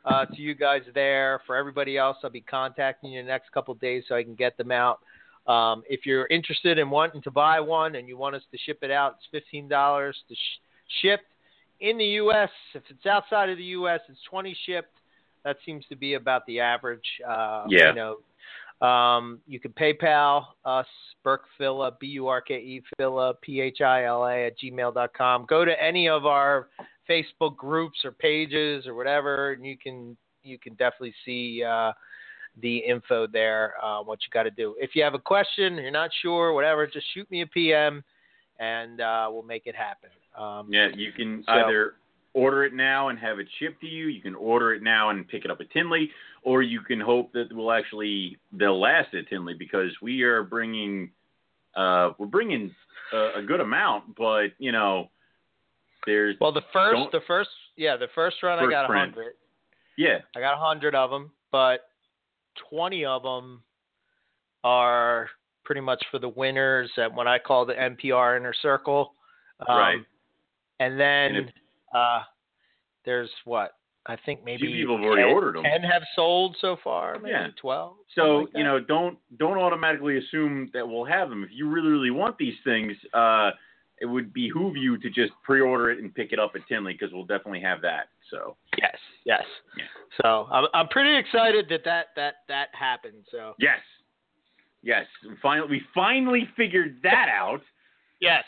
uh, 0.04 0.26
to 0.26 0.40
you 0.40 0.54
guys 0.54 0.82
there. 0.94 1.40
For 1.46 1.56
everybody 1.56 1.98
else, 1.98 2.18
I'll 2.22 2.30
be 2.30 2.40
contacting 2.40 3.10
you 3.10 3.20
in 3.20 3.26
the 3.26 3.32
next 3.32 3.50
couple 3.52 3.72
of 3.72 3.80
days 3.80 4.04
so 4.08 4.14
I 4.14 4.22
can 4.22 4.36
get 4.36 4.56
them 4.56 4.70
out. 4.70 5.00
Um, 5.48 5.82
if 5.88 6.06
you're 6.06 6.26
interested 6.26 6.78
in 6.78 6.88
wanting 6.88 7.20
to 7.22 7.30
buy 7.32 7.58
one 7.58 7.96
and 7.96 8.06
you 8.06 8.16
want 8.16 8.36
us 8.36 8.42
to 8.52 8.58
ship 8.58 8.78
it 8.82 8.92
out, 8.92 9.16
it's 9.18 9.26
fifteen 9.32 9.66
dollars 9.66 10.16
to 10.28 10.34
sh- 10.36 11.00
ship 11.02 11.20
in 11.80 11.98
the 11.98 12.04
U.S. 12.04 12.50
If 12.74 12.84
it's 12.88 13.06
outside 13.06 13.50
of 13.50 13.58
the 13.58 13.64
U.S., 13.64 13.98
it's 14.08 14.20
twenty 14.30 14.56
shipped. 14.66 14.94
That 15.44 15.56
seems 15.66 15.84
to 15.88 15.96
be 15.96 16.14
about 16.14 16.46
the 16.46 16.60
average. 16.60 17.00
Uh, 17.28 17.64
Yeah. 17.68 17.88
You 17.88 17.94
know, 17.96 18.16
um, 18.82 19.40
you 19.46 19.60
can 19.60 19.72
PayPal 19.72 20.46
us, 20.64 20.86
Burke 21.22 21.44
Phila, 21.56 21.92
B 22.00 22.08
U 22.08 22.26
R 22.26 22.40
K 22.40 22.54
E 22.54 22.82
Phila, 22.96 23.34
P 23.34 23.60
H 23.60 23.80
I 23.80 24.04
L 24.04 24.26
A 24.26 24.46
at 24.46 24.58
gmail.com. 24.58 25.46
Go 25.48 25.64
to 25.64 25.82
any 25.82 26.08
of 26.08 26.26
our 26.26 26.68
Facebook 27.08 27.56
groups 27.56 28.00
or 28.04 28.12
pages 28.12 28.86
or 28.86 28.94
whatever, 28.94 29.52
and 29.52 29.64
you 29.64 29.76
can 29.76 30.16
you 30.42 30.58
can 30.58 30.74
definitely 30.74 31.14
see 31.24 31.62
uh, 31.62 31.92
the 32.60 32.78
info 32.78 33.26
there. 33.28 33.74
Uh, 33.82 34.02
what 34.02 34.18
you 34.22 34.28
got 34.32 34.42
to 34.44 34.50
do. 34.50 34.74
If 34.80 34.90
you 34.94 35.04
have 35.04 35.14
a 35.14 35.18
question, 35.18 35.76
you're 35.76 35.90
not 35.92 36.10
sure, 36.20 36.52
whatever, 36.52 36.86
just 36.86 37.06
shoot 37.14 37.30
me 37.30 37.42
a 37.42 37.46
PM, 37.46 38.02
and 38.58 39.00
uh, 39.00 39.28
we'll 39.30 39.44
make 39.44 39.66
it 39.66 39.76
happen. 39.76 40.10
Um, 40.36 40.66
Yeah, 40.72 40.88
you 40.94 41.12
can 41.12 41.44
So- 41.46 41.52
either 41.52 41.94
order 42.34 42.64
it 42.64 42.72
now 42.72 43.08
and 43.08 43.18
have 43.18 43.38
it 43.38 43.46
shipped 43.58 43.80
to 43.82 43.86
you. 43.86 44.06
You 44.06 44.20
can 44.22 44.34
order 44.34 44.72
it 44.74 44.82
now 44.82 45.10
and 45.10 45.26
pick 45.28 45.44
it 45.44 45.50
up 45.50 45.60
at 45.60 45.70
Tinley, 45.70 46.10
or 46.42 46.62
you 46.62 46.80
can 46.80 46.98
hope 47.00 47.32
that 47.32 47.48
we'll 47.52 47.72
actually 47.72 48.38
they'll 48.52 48.80
last 48.80 49.14
at 49.14 49.28
Tinley 49.28 49.54
because 49.54 49.90
we 50.00 50.22
are 50.22 50.42
bringing 50.42 51.10
uh 51.76 52.10
we're 52.18 52.26
bringing 52.26 52.74
a, 53.12 53.30
a 53.38 53.42
good 53.42 53.60
amount, 53.60 54.16
but 54.16 54.48
you 54.58 54.72
know 54.72 55.10
there's 56.06 56.36
Well, 56.40 56.52
the 56.52 56.62
1st 56.74 57.10
the 57.12 57.20
first, 57.26 57.50
yeah, 57.76 57.96
the 57.96 58.08
first 58.14 58.42
run 58.42 58.58
I 58.58 58.68
got 58.70 58.90
a 58.90 58.92
hundred. 58.98 59.34
yeah 59.96 60.18
I 60.36 60.40
got 60.40 60.54
a 60.54 60.60
hundred 60.60 60.94
of 60.94 61.10
them, 61.10 61.30
but 61.50 61.80
twenty 62.70 63.04
of 63.04 63.22
them 63.22 63.62
are 64.64 65.28
pretty 65.64 65.80
much 65.80 66.02
for 66.10 66.18
the 66.18 66.28
winners 66.28 66.90
at 66.98 67.12
what 67.14 67.26
I 67.26 67.38
call 67.38 67.66
the 67.66 67.74
MPR 67.74 68.36
inner 68.36 68.54
circle. 68.62 69.14
Um, 69.68 69.76
Right. 69.78 69.98
And 70.80 70.98
then 70.98 71.36
And 71.36 71.48
if- 71.48 71.54
uh, 71.92 72.22
there's 73.04 73.30
what 73.44 73.72
I 74.06 74.16
think 74.26 74.44
maybe 74.44 74.66
people 74.72 74.96
have 74.96 75.04
already 75.04 75.22
10, 75.22 75.30
ordered 75.32 75.56
'em. 75.58 75.62
Ten 75.64 75.82
have 75.82 76.02
sold 76.16 76.56
so 76.60 76.76
far, 76.82 77.18
maybe 77.18 77.30
Yeah. 77.30 77.48
twelve. 77.56 77.96
So 78.14 78.38
like 78.38 78.48
you 78.54 78.64
know, 78.64 78.80
don't 78.80 79.18
don't 79.38 79.58
automatically 79.58 80.18
assume 80.18 80.70
that 80.74 80.86
we'll 80.86 81.04
have 81.04 81.28
them. 81.30 81.44
If 81.44 81.50
you 81.52 81.68
really 81.68 81.90
really 81.90 82.10
want 82.10 82.36
these 82.38 82.56
things, 82.64 82.96
uh, 83.14 83.52
it 84.00 84.06
would 84.06 84.32
behoove 84.32 84.76
you 84.76 84.98
to 84.98 85.08
just 85.10 85.32
pre-order 85.44 85.90
it 85.92 86.00
and 86.00 86.12
pick 86.12 86.32
it 86.32 86.40
up 86.40 86.56
at 86.56 86.66
Tinley 86.66 86.92
because 86.94 87.12
we'll 87.12 87.24
definitely 87.24 87.60
have 87.60 87.80
that. 87.82 88.08
So 88.30 88.56
Yes, 88.76 88.96
yes. 89.24 89.44
Yeah. 89.76 89.84
So 90.20 90.48
I'm 90.50 90.66
I'm 90.74 90.88
pretty 90.88 91.14
excited 91.16 91.68
that 91.68 91.84
that 91.84 92.06
that 92.16 92.34
that 92.48 92.68
happened. 92.74 93.24
So 93.30 93.54
yes, 93.60 93.78
yes, 94.82 95.06
finally 95.40 95.68
we 95.70 95.82
finally 95.94 96.48
figured 96.56 96.98
that 97.04 97.28
out. 97.28 97.62
yes. 98.20 98.44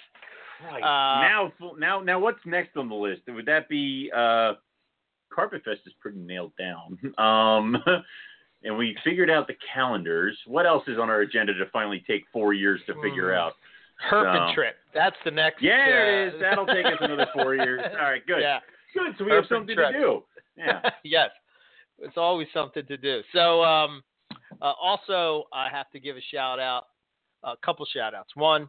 Right. 0.64 0.82
Uh, 0.82 1.20
now, 1.20 1.52
now, 1.78 2.00
now, 2.00 2.18
what's 2.20 2.38
next 2.44 2.76
on 2.76 2.88
the 2.88 2.94
list? 2.94 3.22
Would 3.28 3.46
that 3.46 3.68
be 3.68 4.10
uh, 4.14 4.54
Carpet 5.32 5.62
Fest 5.64 5.80
is 5.86 5.92
pretty 6.00 6.18
nailed 6.18 6.52
down. 6.58 6.98
Um, 7.18 7.76
and 8.62 8.76
we 8.78 8.96
figured 9.04 9.30
out 9.30 9.46
the 9.46 9.56
calendars. 9.74 10.38
What 10.46 10.64
else 10.66 10.84
is 10.88 10.98
on 10.98 11.10
our 11.10 11.20
agenda 11.20 11.52
to 11.54 11.66
finally 11.72 12.02
take 12.06 12.24
four 12.32 12.52
years 12.54 12.80
to 12.86 12.94
figure 13.02 13.32
Hmm. 13.32 13.38
out? 13.40 13.52
Herpin 14.10 14.48
So- 14.50 14.54
trip. 14.54 14.76
That's 14.94 15.16
the 15.24 15.30
next. 15.30 15.62
Yeah, 15.62 15.86
it 15.86 16.32
uh, 16.32 16.36
is. 16.36 16.40
That'll 16.40 16.66
take 16.66 16.86
us 16.86 16.98
another 17.00 17.26
four 17.34 17.54
years. 17.56 17.80
All 17.84 18.04
right, 18.10 18.24
good. 18.26 18.40
Yeah. 18.40 18.60
Good. 18.94 19.14
So 19.18 19.24
we 19.24 19.32
have 19.32 19.44
something 19.48 19.74
trip. 19.76 19.92
to 19.92 19.98
do. 19.98 20.22
Yeah. 20.56 20.80
yes. 21.04 21.30
It's 21.98 22.16
always 22.16 22.46
something 22.54 22.86
to 22.86 22.96
do. 22.96 23.20
So, 23.32 23.62
um, 23.62 24.02
uh, 24.62 24.72
also, 24.80 25.44
I 25.52 25.68
have 25.70 25.90
to 25.90 26.00
give 26.00 26.16
a 26.16 26.20
shout 26.32 26.58
out, 26.60 26.84
a 27.42 27.54
couple 27.64 27.84
shout 27.92 28.14
outs. 28.14 28.30
One, 28.34 28.68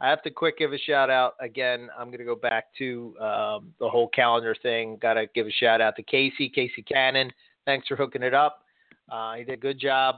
I 0.00 0.10
have 0.10 0.22
to 0.22 0.30
quick 0.30 0.58
give 0.58 0.72
a 0.72 0.78
shout 0.78 1.08
out. 1.08 1.34
Again, 1.40 1.88
I'm 1.98 2.08
going 2.08 2.18
to 2.18 2.24
go 2.24 2.34
back 2.34 2.66
to 2.78 3.14
um, 3.20 3.72
the 3.78 3.88
whole 3.88 4.08
calendar 4.08 4.54
thing. 4.62 4.98
Got 5.00 5.14
to 5.14 5.26
give 5.34 5.46
a 5.46 5.52
shout 5.52 5.80
out 5.80 5.96
to 5.96 6.02
Casey, 6.02 6.48
Casey 6.48 6.82
Cannon. 6.82 7.32
Thanks 7.64 7.86
for 7.86 7.96
hooking 7.96 8.22
it 8.22 8.34
up. 8.34 8.64
Uh, 9.10 9.34
he 9.34 9.44
did 9.44 9.54
a 9.54 9.56
good 9.56 9.78
job. 9.78 10.16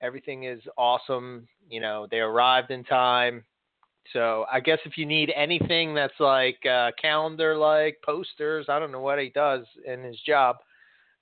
Everything 0.00 0.44
is 0.44 0.60
awesome. 0.78 1.46
You 1.68 1.80
know, 1.80 2.06
they 2.10 2.18
arrived 2.18 2.70
in 2.70 2.84
time. 2.84 3.44
So 4.12 4.46
I 4.50 4.60
guess 4.60 4.78
if 4.84 4.96
you 4.96 5.06
need 5.06 5.32
anything 5.36 5.94
that's 5.94 6.18
like 6.18 6.58
uh, 6.64 6.90
calendar 7.00 7.56
like 7.56 7.98
posters, 8.04 8.66
I 8.68 8.78
don't 8.78 8.92
know 8.92 9.00
what 9.00 9.18
he 9.18 9.30
does 9.30 9.66
in 9.86 10.02
his 10.02 10.18
job 10.26 10.56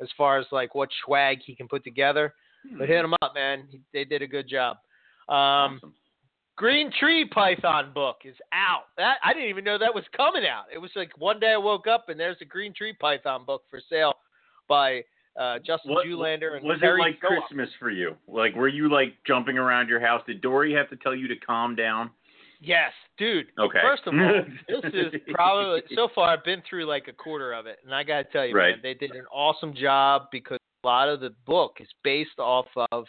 as 0.00 0.08
far 0.16 0.38
as 0.38 0.46
like 0.52 0.74
what 0.74 0.88
swag 1.04 1.38
he 1.44 1.54
can 1.54 1.68
put 1.68 1.84
together. 1.84 2.34
But 2.78 2.88
hit 2.88 3.04
him 3.04 3.14
up, 3.22 3.34
man. 3.34 3.64
He, 3.70 3.80
they 3.92 4.04
did 4.04 4.22
a 4.22 4.26
good 4.26 4.48
job. 4.48 4.76
Um, 5.28 5.78
Awesome. 5.78 5.94
Green 6.58 6.90
Tree 6.98 7.24
Python 7.24 7.92
book 7.94 8.16
is 8.24 8.34
out. 8.52 8.86
That 8.96 9.18
I 9.24 9.32
didn't 9.32 9.48
even 9.48 9.62
know 9.64 9.78
that 9.78 9.94
was 9.94 10.02
coming 10.16 10.44
out. 10.44 10.64
It 10.74 10.78
was 10.78 10.90
like 10.96 11.16
one 11.16 11.38
day 11.38 11.52
I 11.52 11.56
woke 11.56 11.86
up 11.86 12.08
and 12.08 12.18
there's 12.18 12.36
a 12.40 12.44
Green 12.44 12.74
Tree 12.74 12.92
Python 12.92 13.44
book 13.46 13.62
for 13.70 13.80
sale 13.88 14.14
by 14.68 15.02
uh, 15.40 15.58
Justin 15.64 15.92
What- 15.94 16.04
Julander 16.04 16.56
and 16.56 16.66
was 16.66 16.78
Terry 16.80 17.00
it 17.00 17.04
like. 17.04 17.20
Christmas 17.20 17.68
for 17.78 17.90
you? 17.90 18.16
Like, 18.26 18.56
were 18.56 18.66
you 18.66 18.90
like 18.90 19.14
jumping 19.24 19.56
around 19.56 19.88
your 19.88 20.00
house? 20.00 20.20
Did 20.26 20.40
Dory 20.40 20.74
have 20.74 20.90
to 20.90 20.96
tell 20.96 21.14
you 21.14 21.28
to 21.28 21.36
calm 21.36 21.76
down? 21.76 22.10
Yes, 22.60 22.90
dude. 23.18 23.46
Okay. 23.56 23.78
First 23.80 24.02
of 24.06 24.14
all, 24.14 24.42
this 24.68 24.92
is 24.92 25.14
probably 25.32 25.82
so 25.94 26.08
far 26.12 26.30
I've 26.30 26.42
been 26.44 26.60
through 26.68 26.86
like 26.86 27.06
a 27.06 27.12
quarter 27.12 27.52
of 27.52 27.66
it, 27.66 27.78
and 27.84 27.94
I 27.94 28.02
gotta 28.02 28.24
tell 28.24 28.44
you, 28.44 28.52
Right. 28.56 28.70
man, 28.72 28.80
they 28.82 28.94
did 28.94 29.12
an 29.12 29.26
awesome 29.32 29.74
job 29.76 30.22
because 30.32 30.58
a 30.82 30.86
lot 30.88 31.08
of 31.08 31.20
the 31.20 31.30
book 31.46 31.76
is 31.78 31.86
based 32.02 32.40
off 32.40 32.66
of 32.90 33.04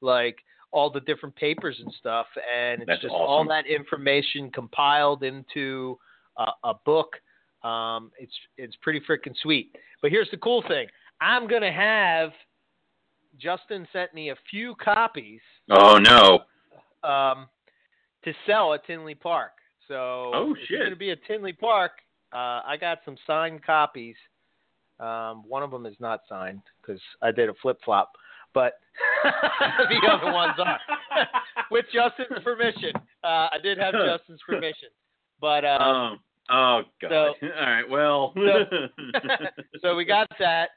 like 0.00 0.38
all 0.76 0.90
the 0.90 1.00
different 1.00 1.34
papers 1.36 1.80
and 1.82 1.90
stuff, 1.98 2.26
and 2.54 2.82
it's 2.82 2.86
That's 2.86 3.00
just 3.00 3.14
all 3.14 3.46
that 3.48 3.66
information 3.66 4.50
compiled 4.50 5.22
into 5.22 5.98
a, 6.36 6.46
a 6.64 6.74
book. 6.84 7.16
Um, 7.64 8.12
it's 8.18 8.34
it's 8.58 8.76
pretty 8.82 9.00
freaking 9.00 9.34
sweet. 9.42 9.74
But 10.02 10.10
here's 10.10 10.30
the 10.30 10.36
cool 10.36 10.62
thing: 10.68 10.86
I'm 11.20 11.48
gonna 11.48 11.72
have. 11.72 12.30
Justin 13.38 13.86
sent 13.92 14.14
me 14.14 14.30
a 14.30 14.34
few 14.50 14.74
copies 14.76 15.40
Oh 15.70 15.98
no. 15.98 16.38
um, 17.06 17.48
to 18.24 18.32
sell 18.46 18.72
at 18.72 18.82
Tinley 18.86 19.14
Park. 19.14 19.52
So 19.88 20.30
Oh, 20.34 20.56
shit. 20.66 20.80
gonna 20.82 20.96
be 20.96 21.10
at 21.10 21.18
Tinley 21.26 21.52
Park, 21.52 21.92
uh, 22.32 22.62
I 22.66 22.76
got 22.80 23.00
some 23.04 23.16
signed 23.26 23.62
copies. 23.62 24.16
Um, 25.00 25.42
one 25.46 25.62
of 25.62 25.70
them 25.70 25.84
is 25.84 25.96
not 26.00 26.20
signed 26.28 26.62
because 26.80 27.00
I 27.20 27.30
did 27.30 27.50
a 27.50 27.54
flip 27.60 27.78
flop, 27.84 28.12
but 28.56 28.72
the 29.22 30.08
other 30.10 30.32
ones 30.32 30.54
are. 30.58 30.80
With 31.70 31.84
Justin's 31.92 32.42
permission, 32.42 32.92
uh, 33.22 33.48
I 33.52 33.58
did 33.62 33.76
have 33.76 33.92
Justin's 34.06 34.40
permission, 34.48 34.88
but 35.40 35.64
uh, 35.64 35.78
Um. 35.78 36.20
Oh 36.48 36.80
god. 37.02 37.10
so- 37.10 37.46
All 37.58 37.66
right. 37.66 37.88
Well. 37.90 38.32
so 39.82 39.94
we 39.94 40.04
got 40.04 40.28
that. 40.38 40.70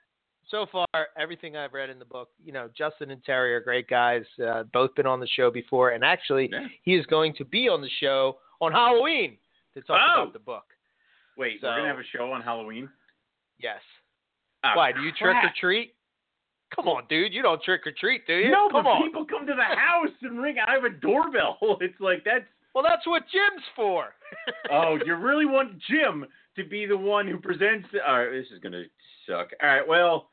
So 0.50 0.66
far, 0.72 0.88
everything 1.18 1.56
I've 1.56 1.74
read 1.74 1.92
in 1.92 2.00
the 2.00 2.06
book, 2.06 2.30
you 2.44 2.52
know, 2.52 2.70
Justin 2.76 3.12
and 3.12 3.24
Terry 3.24 3.54
are 3.54 3.62
great 3.62 3.88
guys. 3.88 4.24
Uh, 4.44 4.64
both 4.74 4.96
been 4.96 5.06
on 5.06 5.20
the 5.20 5.28
show 5.28 5.52
before, 5.52 5.92
and 5.92 6.04
actually, 6.04 6.50
Yeah. 6.52 6.66
he 6.82 6.96
is 6.96 7.06
going 7.06 7.36
to 7.38 7.46
be 7.46 7.70
on 7.70 7.82
the 7.82 7.90
show 8.02 8.40
on 8.60 8.72
Halloween 8.72 9.38
to 9.76 9.82
talk 9.82 10.00
Oh. 10.18 10.22
about 10.24 10.34
the 10.34 10.40
book. 10.40 10.66
Wait, 11.38 11.62
So- 11.62 11.68
we're 11.68 11.78
gonna 11.78 11.88
have 11.88 12.00
a 12.00 12.04
show 12.18 12.32
on 12.32 12.42
Halloween. 12.42 12.90
Yes. 13.60 13.80
Ah, 14.64 14.74
Why? 14.76 14.92
Do 14.92 15.02
you 15.02 15.12
trick 15.12 15.36
or 15.36 15.52
treat? 15.60 15.94
Come 16.76 16.88
on, 16.88 17.04
dude. 17.10 17.34
You 17.34 17.42
don't 17.42 17.62
trick 17.64 17.86
or 17.88 17.92
treat, 17.92 18.28
do 18.28 18.34
you? 18.36 18.52
No, 18.52 18.70
Come 18.72 18.84
but 18.84 18.90
on. 18.90 19.04
people 19.04 19.26
come 19.26 19.48
to 19.48 19.54
the 19.56 19.64
house 19.76 20.10
and 20.22 20.40
ring. 20.42 20.58
I 20.66 20.74
have 20.74 20.84
a 20.84 20.90
doorbell. 20.90 21.58
It's 21.82 22.00
like 22.00 22.24
that's. 22.24 22.46
Well, 22.76 22.84
that's 22.88 23.06
what 23.08 23.24
Jim's 23.32 23.64
for. 23.76 24.10
Oh, 24.72 24.98
you 25.04 25.16
really 25.16 25.46
want 25.46 25.80
Jim 25.90 26.26
to 26.56 26.64
be 26.64 26.86
the 26.86 26.96
one 26.98 27.28
who 27.28 27.38
presents? 27.40 27.88
All 28.08 28.20
right, 28.20 28.30
this 28.32 28.46
is 28.54 28.60
gonna 28.62 28.84
suck. 29.28 29.50
All 29.62 29.70
right, 29.70 29.88
well, 29.88 30.30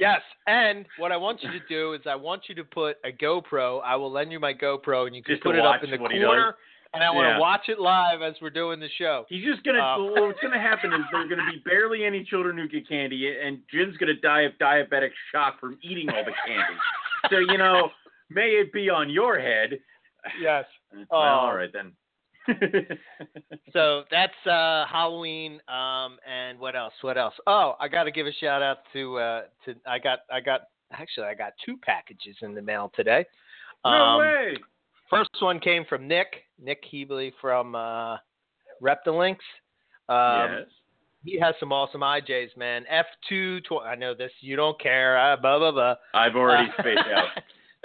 Yes, 0.00 0.22
and 0.46 0.86
what 0.98 1.12
I 1.12 1.16
want 1.18 1.42
you 1.42 1.50
to 1.52 1.60
do 1.68 1.92
is 1.92 2.00
I 2.06 2.14
want 2.14 2.44
you 2.48 2.54
to 2.54 2.64
put 2.64 2.96
a 3.04 3.12
GoPro. 3.12 3.82
I 3.84 3.96
will 3.96 4.10
lend 4.10 4.32
you 4.32 4.40
my 4.40 4.54
GoPro, 4.54 5.06
and 5.06 5.14
you 5.14 5.22
can 5.22 5.34
Just 5.34 5.44
put 5.44 5.54
it 5.56 5.64
up 5.64 5.84
in 5.84 5.90
the 5.90 5.98
corner. 5.98 6.56
And 6.92 7.04
I 7.04 7.10
want 7.10 7.26
to 7.26 7.30
Yeah. 7.30 7.38
watch 7.38 7.68
it 7.68 7.78
live 7.78 8.20
as 8.20 8.34
we're 8.42 8.50
doing 8.50 8.80
the 8.80 8.88
show. 8.98 9.24
he's 9.28 9.44
just 9.44 9.62
gonna. 9.62 9.78
Uh, 9.78 9.98
what's 10.26 10.40
gonna 10.40 10.58
happen 10.60 10.92
is 10.92 11.00
there's 11.12 11.28
gonna 11.30 11.48
be 11.50 11.58
barely 11.64 12.04
any 12.04 12.24
children 12.24 12.58
who 12.58 12.66
get 12.68 12.88
candy, 12.88 13.36
and 13.40 13.60
Jim's 13.70 13.96
gonna 13.96 14.14
die 14.14 14.42
of 14.42 14.52
diabetic 14.60 15.10
shock 15.30 15.60
from 15.60 15.78
eating 15.82 16.08
all 16.10 16.24
the 16.24 16.32
candy. 16.46 16.74
so 17.30 17.38
you 17.38 17.58
know, 17.58 17.90
may 18.28 18.50
it 18.50 18.72
be 18.72 18.90
on 18.90 19.08
your 19.08 19.38
head. 19.38 19.78
Yes. 20.40 20.64
Well, 20.92 21.06
Oh. 21.12 21.16
all 21.16 21.54
right 21.54 21.70
then. 21.72 21.92
So 23.72 24.02
that's 24.10 24.34
uh, 24.46 24.84
Halloween. 24.86 25.60
Um, 25.68 26.18
and 26.28 26.58
what 26.58 26.74
else? 26.74 26.94
What 27.02 27.16
else? 27.16 27.34
Oh, 27.46 27.76
I 27.78 27.86
got 27.86 28.04
to 28.04 28.10
give 28.10 28.26
a 28.26 28.32
shout 28.32 28.62
out 28.62 28.78
to 28.92 29.16
uh, 29.18 29.42
to 29.64 29.74
I 29.86 29.98
got 30.00 30.20
I 30.32 30.40
got 30.40 30.62
actually 30.92 31.26
I 31.26 31.34
got 31.34 31.52
two 31.64 31.76
packages 31.76 32.36
in 32.42 32.54
the 32.54 32.62
mail 32.62 32.90
today. 32.96 33.24
no 33.84 33.90
Um, 33.92 34.18
way. 34.20 34.56
First 35.10 35.30
one 35.40 35.58
came 35.60 35.84
from 35.84 36.06
Nick 36.08 36.44
Nick 36.62 36.82
Heabley 36.92 37.32
from 37.40 37.74
uh, 37.74 38.16
Reptilinks. 38.82 39.36
Um, 40.08 40.58
yes. 40.58 40.66
He 41.24 41.38
has 41.38 41.54
some 41.60 41.72
awesome 41.72 42.00
IJs, 42.00 42.56
man. 42.56 42.84
F2, 43.30 43.64
tw- 43.64 43.84
I 43.84 43.94
know 43.94 44.14
this, 44.14 44.32
you 44.40 44.56
don't 44.56 44.80
care, 44.80 45.18
uh, 45.18 45.36
blah, 45.36 45.58
blah, 45.58 45.70
blah. 45.72 45.94
I've 46.14 46.34
already 46.34 46.70
Uh, 46.70 46.80
spaced 46.82 46.98
out. 47.14 47.28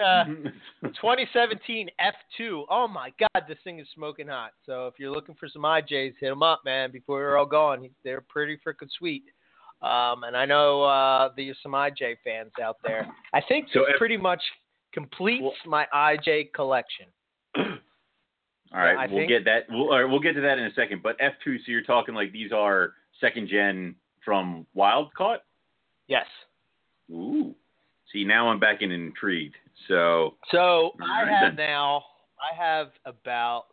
uh, 0.04 0.24
2017 1.00 1.88
F2. 2.00 2.64
Oh 2.70 2.88
my 2.88 3.12
God, 3.20 3.44
this 3.46 3.58
thing 3.62 3.78
is 3.78 3.86
smoking 3.94 4.28
hot. 4.28 4.52
So 4.64 4.86
if 4.86 4.94
you're 4.98 5.10
looking 5.10 5.34
for 5.38 5.48
some 5.48 5.62
IJs, 5.62 6.14
hit 6.18 6.28
them 6.30 6.42
up, 6.42 6.62
man. 6.64 6.90
Before 6.90 7.18
they're 7.20 7.36
all 7.36 7.44
gone, 7.46 7.88
they're 8.04 8.22
pretty 8.22 8.56
freaking 8.66 8.88
sweet. 8.98 9.24
Um, 9.82 10.24
and 10.24 10.34
I 10.34 10.46
know 10.46 10.82
uh, 10.84 11.28
there's 11.36 11.58
some 11.62 11.72
IJ 11.72 12.16
fans 12.24 12.52
out 12.62 12.76
there. 12.84 13.06
I 13.34 13.42
think 13.46 13.68
So 13.74 13.84
pretty 13.98 14.16
much 14.16 14.40
completes 14.94 15.42
Well- 15.42 15.52
my 15.66 15.86
IJ 15.94 16.52
collection. 16.54 17.06
All 17.56 18.80
right, 18.82 18.96
I 18.96 19.06
we'll 19.06 19.20
think- 19.20 19.28
get 19.28 19.44
that. 19.44 19.64
We'll, 19.70 19.88
right, 19.90 20.04
we'll 20.04 20.20
get 20.20 20.34
to 20.34 20.40
that 20.42 20.58
in 20.58 20.64
a 20.64 20.72
second. 20.74 21.02
But 21.02 21.16
F 21.20 21.32
two, 21.44 21.56
so 21.58 21.64
you're 21.68 21.82
talking 21.82 22.14
like 22.14 22.32
these 22.32 22.52
are 22.52 22.94
second 23.20 23.48
gen 23.48 23.94
from 24.24 24.66
Wild 24.74 25.14
Caught. 25.14 25.42
Yes. 26.08 26.26
Ooh. 27.10 27.54
See, 28.12 28.24
now 28.24 28.48
I'm 28.48 28.58
back 28.60 28.82
in 28.82 28.90
intrigued. 28.90 29.54
So 29.88 30.34
So 30.50 30.92
I 31.00 31.24
have 31.28 31.56
then. 31.56 31.66
now. 31.66 32.04
I 32.40 32.54
have 32.56 32.88
about. 33.04 33.64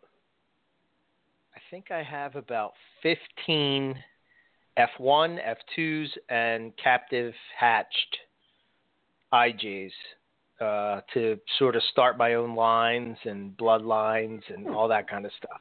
I 1.54 1.60
think 1.70 1.90
I 1.90 2.02
have 2.02 2.36
about 2.36 2.72
fifteen 3.02 3.96
F1, 4.78 5.38
F2s, 5.78 6.08
and 6.28 6.72
captive 6.82 7.34
hatched 7.58 8.18
IJs 9.32 9.90
uh, 10.60 11.00
to 11.12 11.38
sort 11.58 11.76
of 11.76 11.82
start 11.90 12.16
my 12.16 12.34
own 12.34 12.54
lines 12.54 13.16
and 13.24 13.56
bloodlines 13.56 14.40
and 14.48 14.68
all 14.68 14.88
that 14.88 15.08
kind 15.08 15.26
of 15.26 15.32
stuff. 15.38 15.60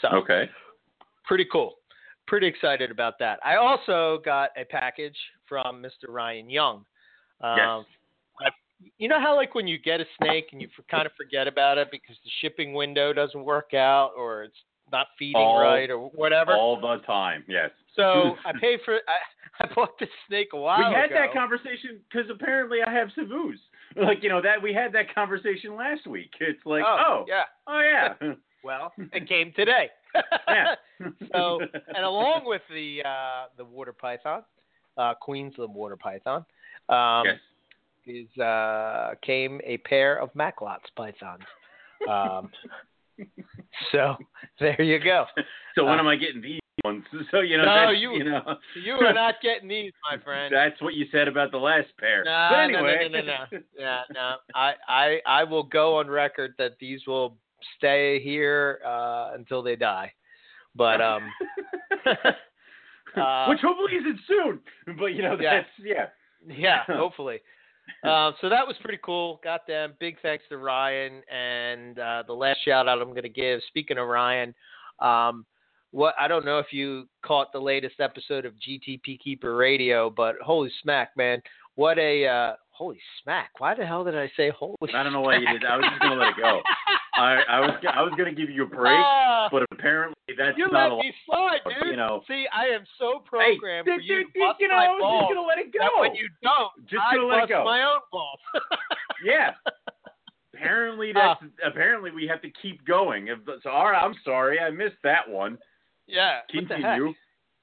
So 0.00 0.08
okay. 0.08 0.48
pretty 1.24 1.46
cool. 1.50 1.74
Pretty 2.26 2.46
excited 2.46 2.90
about 2.90 3.18
that. 3.18 3.38
I 3.44 3.56
also 3.56 4.22
got 4.24 4.50
a 4.56 4.64
package 4.64 5.16
from 5.48 5.82
Mr. 5.82 6.08
Ryan 6.08 6.48
Young. 6.48 6.84
Um, 7.40 7.56
Yes. 7.56 7.84
I- 8.40 8.88
you 8.98 9.08
know 9.08 9.20
how 9.20 9.36
like 9.36 9.54
when 9.54 9.66
you 9.68 9.78
get 9.78 10.00
a 10.00 10.06
snake 10.18 10.48
and 10.52 10.60
you 10.60 10.68
kind 10.90 11.06
of 11.06 11.12
forget 11.12 11.46
about 11.46 11.78
it 11.78 11.88
because 11.92 12.16
the 12.24 12.30
shipping 12.40 12.72
window 12.74 13.12
doesn't 13.12 13.44
work 13.44 13.74
out 13.74 14.12
or 14.16 14.44
it's 14.44 14.58
not 14.90 15.06
feeding 15.18 15.36
All- 15.36 15.62
right 15.62 15.90
or 15.90 16.08
whatever. 16.10 16.52
All 16.54 16.80
the 16.80 16.98
time. 17.06 17.44
Yes. 17.46 17.70
So 17.96 18.36
I 18.44 18.52
paid 18.60 18.80
for 18.84 18.94
I, 18.94 19.60
I 19.64 19.74
bought 19.74 19.98
this 19.98 20.08
snake 20.28 20.48
a 20.52 20.56
while 20.56 20.78
we 20.78 20.94
had 20.94 21.06
ago. 21.06 21.14
that 21.20 21.32
conversation 21.32 22.00
because 22.10 22.30
apparently 22.30 22.78
I 22.86 22.92
have 22.92 23.08
Savus. 23.18 23.56
Like 23.96 24.22
you 24.22 24.28
know 24.28 24.40
that 24.40 24.62
we 24.62 24.72
had 24.72 24.92
that 24.94 25.14
conversation 25.14 25.76
last 25.76 26.06
week. 26.06 26.30
It's 26.40 26.64
like 26.64 26.82
oh, 26.86 26.98
oh 27.06 27.24
yeah. 27.28 27.42
oh 27.66 27.80
yeah 27.80 28.32
Well, 28.64 28.92
it 28.96 29.28
came 29.28 29.52
today. 29.56 29.90
yeah. 30.48 30.76
so 31.32 31.60
and 31.88 32.04
along 32.04 32.42
with 32.44 32.62
the 32.70 33.02
uh, 33.04 33.46
the 33.56 33.64
water 33.64 33.92
python, 33.92 34.44
uh, 34.96 35.14
Queensland 35.20 35.74
water 35.74 35.96
python, 35.96 36.44
um, 36.88 37.24
yes. 37.26 37.38
is 38.06 38.40
uh, 38.40 39.14
came 39.22 39.60
a 39.64 39.78
pair 39.78 40.16
of 40.16 40.30
Macklot's 40.34 40.88
pythons. 40.96 41.42
Um, 42.08 42.50
so 43.90 44.16
there 44.60 44.80
you 44.80 44.98
go. 45.02 45.26
So 45.74 45.84
when 45.84 45.98
Uh, 45.98 46.02
am 46.02 46.06
I 46.06 46.16
getting 46.16 46.40
these 46.40 46.61
ones? 46.84 47.04
So 47.30 47.40
you 47.40 47.56
know 47.56 47.64
No, 47.64 47.90
you- 47.90 48.16
you 48.16 48.24
know 48.24 48.56
You 48.84 48.94
are 48.94 49.12
not 49.14 49.36
getting 49.42 49.68
these, 49.68 49.92
my 50.10 50.22
friend. 50.22 50.52
That's 50.54 50.80
what 50.80 50.94
you 50.94 51.06
said 51.12 51.28
about 51.28 51.50
the 51.50 51.58
last 51.58 51.88
pair. 51.98 52.24
No, 52.24 52.48
but 52.50 52.66
no, 52.68 52.84
anyway. 52.86 53.08
no, 53.10 53.20
no, 53.20 53.26
no, 53.52 53.58
Yeah, 53.78 54.02
no. 54.12 54.36
I, 54.54 54.72
I, 54.88 55.18
I 55.26 55.44
will 55.44 55.62
go 55.62 55.98
on 55.98 56.08
record 56.08 56.54
that 56.58 56.72
these 56.80 57.00
will 57.06 57.36
stay 57.78 58.20
here 58.22 58.80
uh, 58.86 59.30
until 59.34 59.62
they 59.62 59.76
die. 59.76 60.12
But 60.74 61.00
um, 61.02 61.22
uh, 63.16 63.46
which 63.46 63.60
hopefully 63.60 63.92
isn't 64.00 64.20
soon. 64.26 64.60
But 64.98 65.06
you 65.08 65.22
know 65.22 65.36
that's 65.36 65.68
yeah. 65.78 66.06
yeah, 66.48 66.82
hopefully. 66.86 67.40
Um, 68.04 68.34
so 68.40 68.48
that 68.48 68.66
was 68.66 68.74
pretty 68.82 68.98
cool. 69.04 69.38
Got 69.44 69.66
them. 69.66 69.94
Big 70.00 70.16
thanks 70.22 70.44
to 70.48 70.56
Ryan. 70.56 71.20
And 71.30 71.98
uh, 71.98 72.22
the 72.26 72.32
last 72.32 72.60
shout 72.64 72.88
out 72.88 73.02
I'm 73.02 73.10
going 73.10 73.22
to 73.22 73.28
give. 73.28 73.60
Speaking 73.68 73.98
of 73.98 74.08
Ryan, 74.08 74.54
um, 74.98 75.44
what 75.92 76.14
I 76.20 76.26
don't 76.28 76.44
know 76.44 76.58
if 76.58 76.72
you 76.72 77.06
caught 77.24 77.52
the 77.52 77.60
latest 77.60 78.00
episode 78.00 78.44
of 78.44 78.54
GTP 78.54 79.20
Keeper 79.20 79.54
Radio, 79.56 80.10
but 80.10 80.34
holy 80.44 80.70
smack, 80.82 81.10
man! 81.16 81.40
What 81.76 81.98
a 81.98 82.26
uh, 82.26 82.52
holy 82.70 82.98
smack! 83.22 83.50
Why 83.58 83.74
the 83.74 83.86
hell 83.86 84.02
did 84.04 84.16
I 84.16 84.30
say 84.36 84.50
holy? 84.50 84.76
I 84.94 85.02
don't 85.02 85.12
know 85.12 85.20
why 85.20 85.36
you 85.36 85.46
did. 85.46 85.64
I 85.64 85.76
was 85.76 85.84
just 85.88 86.00
gonna 86.02 86.16
let 86.16 86.30
it 86.30 86.36
go. 86.36 86.60
I, 87.14 87.42
I 87.48 87.60
was 87.60 87.70
I 87.94 88.02
was 88.02 88.12
gonna 88.16 88.32
give 88.32 88.48
you 88.50 88.64
a 88.64 88.66
break, 88.80 88.98
Ah, 88.98 89.48
but 89.52 89.62
apparently 89.70 90.16
that's 90.36 90.56
you 90.56 90.64
not 90.64 90.72
let 90.72 90.92
allowed. 90.92 90.98
me 91.00 91.12
slide, 91.26 91.60
dude. 91.68 91.90
You 91.90 91.96
know. 91.96 92.22
See, 92.26 92.46
I 92.52 92.74
am 92.74 92.84
so 92.98 93.22
programmed 93.26 93.84
dude, 93.86 93.96
for 93.96 94.00
you 94.00 94.16
dude, 94.24 94.32
to 94.34 94.40
bust 94.40 94.60
you 94.60 94.68
know, 94.68 94.76
my 94.76 94.86
I 94.86 94.88
was 94.88 95.00
balls 95.00 95.22
just 95.22 95.34
gonna 95.36 95.46
let 95.46 95.58
it 95.58 95.72
go. 95.72 95.78
that 95.80 96.00
when 96.00 96.14
you 96.14 96.28
don't, 96.42 96.72
Just 96.88 97.02
I 97.04 97.16
gonna 97.16 97.28
let 97.28 97.44
it 97.44 97.48
go. 97.50 97.64
my 97.64 97.82
own 97.84 98.00
balls. 98.10 98.40
Yeah. 99.24 99.52
apparently 100.54 101.12
Ah. 101.14 101.36
that's 101.40 101.52
apparently 101.64 102.10
we 102.10 102.26
have 102.26 102.42
to 102.42 102.50
keep 102.60 102.84
going. 102.86 103.28
So 103.62 103.70
all 103.70 103.90
right, 103.90 104.02
I'm 104.02 104.14
sorry, 104.24 104.58
I 104.58 104.70
missed 104.70 104.96
that 105.04 105.28
one. 105.28 105.58
Yeah. 106.06 106.40
What 106.52 106.68
the 106.68 106.74
heck? 106.74 106.82
Continue. 106.82 107.14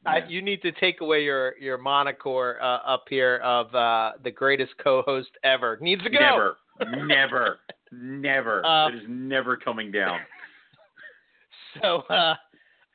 I, 0.05 0.19
you 0.27 0.41
need 0.41 0.61
to 0.61 0.71
take 0.73 1.01
away 1.01 1.23
your 1.23 1.57
your 1.57 1.77
moniker 1.77 2.57
uh, 2.61 2.77
up 2.87 3.05
here 3.09 3.37
of 3.43 3.73
uh, 3.75 4.11
the 4.23 4.31
greatest 4.31 4.71
co-host 4.81 5.29
ever. 5.43 5.77
Needs 5.81 6.03
to 6.03 6.09
go. 6.09 6.19
Never, 6.19 6.57
never, 7.05 7.59
never. 7.91 8.65
Uh, 8.65 8.89
it 8.89 8.95
is 8.95 9.01
never 9.07 9.57
coming 9.57 9.91
down. 9.91 10.19
So, 11.83 11.97
uh, 12.09 12.33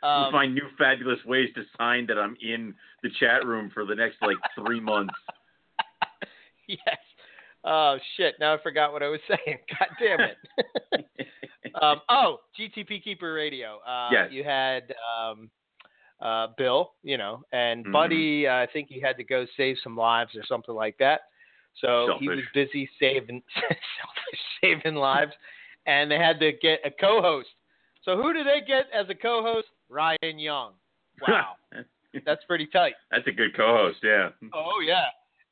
um, 0.05 0.33
find 0.33 0.53
new 0.53 0.67
fabulous 0.77 1.21
ways 1.25 1.49
to 1.55 1.63
sign 1.79 2.07
that 2.09 2.19
I'm 2.19 2.37
in 2.43 2.75
the 3.05 3.09
chat 3.21 3.47
room 3.47 3.71
for 3.73 3.87
the 3.87 3.95
next 3.95 4.17
like 4.21 4.37
three 4.59 4.81
months. 4.81 5.15
yes. 6.67 6.99
Oh 7.65 7.97
shit! 8.17 8.35
Now 8.41 8.55
I 8.55 8.63
forgot 8.65 8.93
what 8.93 9.05
I 9.05 9.09
was 9.09 9.21
saying. 9.29 9.59
God 9.71 9.89
damn 10.01 10.21
it. 10.21 11.07
Um, 11.83 12.01
oh, 12.09 12.41
GTP 12.59 13.03
Keeper 13.03 13.33
Radio. 13.35 13.79
Uh, 13.87 14.09
Yes. 14.13 14.29
You 14.33 14.45
had 14.45 14.95
um, 15.19 15.51
uh, 16.21 16.49
Bill, 16.57 16.93
you 17.03 17.19
know, 17.19 17.43
and 17.53 17.85
Mhm. 17.85 17.93
Buddy, 17.93 18.47
uh, 18.47 18.57
I 18.57 18.67
think 18.67 18.89
he 18.89 19.01
had 19.01 19.17
to 19.17 19.25
go 19.25 19.47
save 19.57 19.77
some 19.83 19.97
lives 19.97 20.35
or 20.37 20.45
something 20.45 20.75
like 20.75 20.97
that. 20.99 21.23
So 21.81 22.17
he 22.21 22.29
was 22.29 22.39
busy 22.55 22.89
saving 23.01 23.43
selfish, 23.55 24.41
saving 24.61 24.95
lives, 24.95 25.33
and 25.87 26.09
they 26.11 26.19
had 26.19 26.39
to 26.41 26.53
get 26.53 26.81
a 26.85 26.91
co-host. 26.91 27.49
So 28.03 28.17
who 28.17 28.33
do 28.33 28.45
they 28.45 28.61
get 28.67 28.87
as 28.93 29.09
a 29.09 29.15
co-host? 29.15 29.69
Ryan 29.89 30.39
Young. 30.39 30.73
Wow, 31.21 31.57
that's 32.27 32.45
pretty 32.45 32.67
tight. 32.67 32.95
That's 33.11 33.27
a 33.29 33.33
good 33.33 33.57
co-host. 33.57 33.99
Yeah. 34.03 34.31
Oh 34.53 34.81
yeah. 34.85 35.07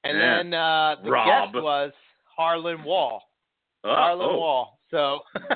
And 0.05 0.19
Yeah. 0.19 0.37
then 0.37 0.55
uh, 0.55 0.97
the 1.05 1.11
Rob. 1.11 1.53
guest 1.53 1.63
was 1.63 1.93
Harlan 2.37 2.83
Wall. 2.85 3.23
Oh, 3.85 3.95
Harlan 3.95 4.29
oh. 4.31 4.39
Wall. 4.39 4.79
So 4.91 5.21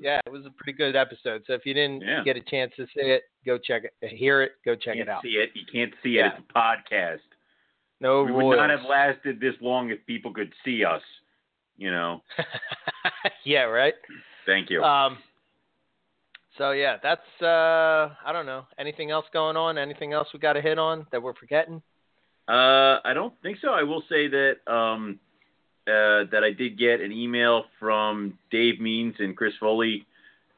yeah, 0.00 0.20
it 0.26 0.30
was 0.30 0.44
a 0.46 0.50
pretty 0.50 0.76
good 0.76 0.96
episode. 0.96 1.42
So 1.46 1.54
if 1.54 1.64
you 1.64 1.74
didn't 1.74 2.02
Yeah. 2.02 2.22
get 2.24 2.36
a 2.36 2.40
chance 2.40 2.72
to 2.76 2.86
see 2.86 3.02
it, 3.02 3.22
go 3.46 3.58
check 3.58 3.82
it, 3.84 4.08
hear 4.08 4.42
it, 4.42 4.52
go 4.64 4.74
check 4.74 4.96
it 4.96 5.08
out. 5.08 5.22
see 5.22 5.30
it. 5.38 5.50
You 5.54 5.62
can't 5.70 5.94
see 6.02 6.10
Yeah. 6.10 6.26
it. 6.28 6.32
It's 6.38 6.46
a 6.50 6.58
podcast. 6.58 7.20
No 8.00 8.22
we 8.22 8.32
rules. 8.32 8.44
would 8.50 8.56
not 8.56 8.70
have 8.70 8.82
lasted 8.88 9.40
this 9.40 9.54
long 9.60 9.90
if 9.90 10.04
people 10.06 10.32
could 10.32 10.52
see 10.64 10.84
us. 10.84 11.02
You 11.76 11.90
know. 11.92 12.22
yeah, 13.44 13.62
right. 13.62 13.94
Thank 14.46 14.70
you. 14.70 14.82
Um. 14.82 15.18
So 16.56 16.72
yeah, 16.72 16.96
that's 17.00 17.20
uh, 17.40 18.14
I 18.26 18.32
don't 18.32 18.46
know. 18.46 18.66
Anything 18.78 19.12
else 19.12 19.26
going 19.32 19.56
on? 19.56 19.78
Anything 19.78 20.12
else 20.12 20.26
we 20.34 20.40
got 20.40 20.54
to 20.54 20.60
hit 20.60 20.76
on 20.76 21.06
that 21.12 21.22
we're 21.22 21.34
forgetting? 21.34 21.80
Uh, 22.48 22.98
I 23.04 23.12
don't 23.14 23.34
think 23.42 23.58
so. 23.62 23.68
I 23.68 23.84
will 23.84 24.02
say 24.08 24.26
that 24.26 24.56
um, 24.66 25.20
uh, 25.88 26.24
that 26.30 26.42
I 26.44 26.52
did 26.52 26.78
get 26.78 27.00
an 27.00 27.12
email 27.12 27.64
from 27.80 28.38
Dave 28.50 28.80
Means 28.80 29.14
and 29.18 29.36
Chris 29.36 29.54
Foley 29.58 30.06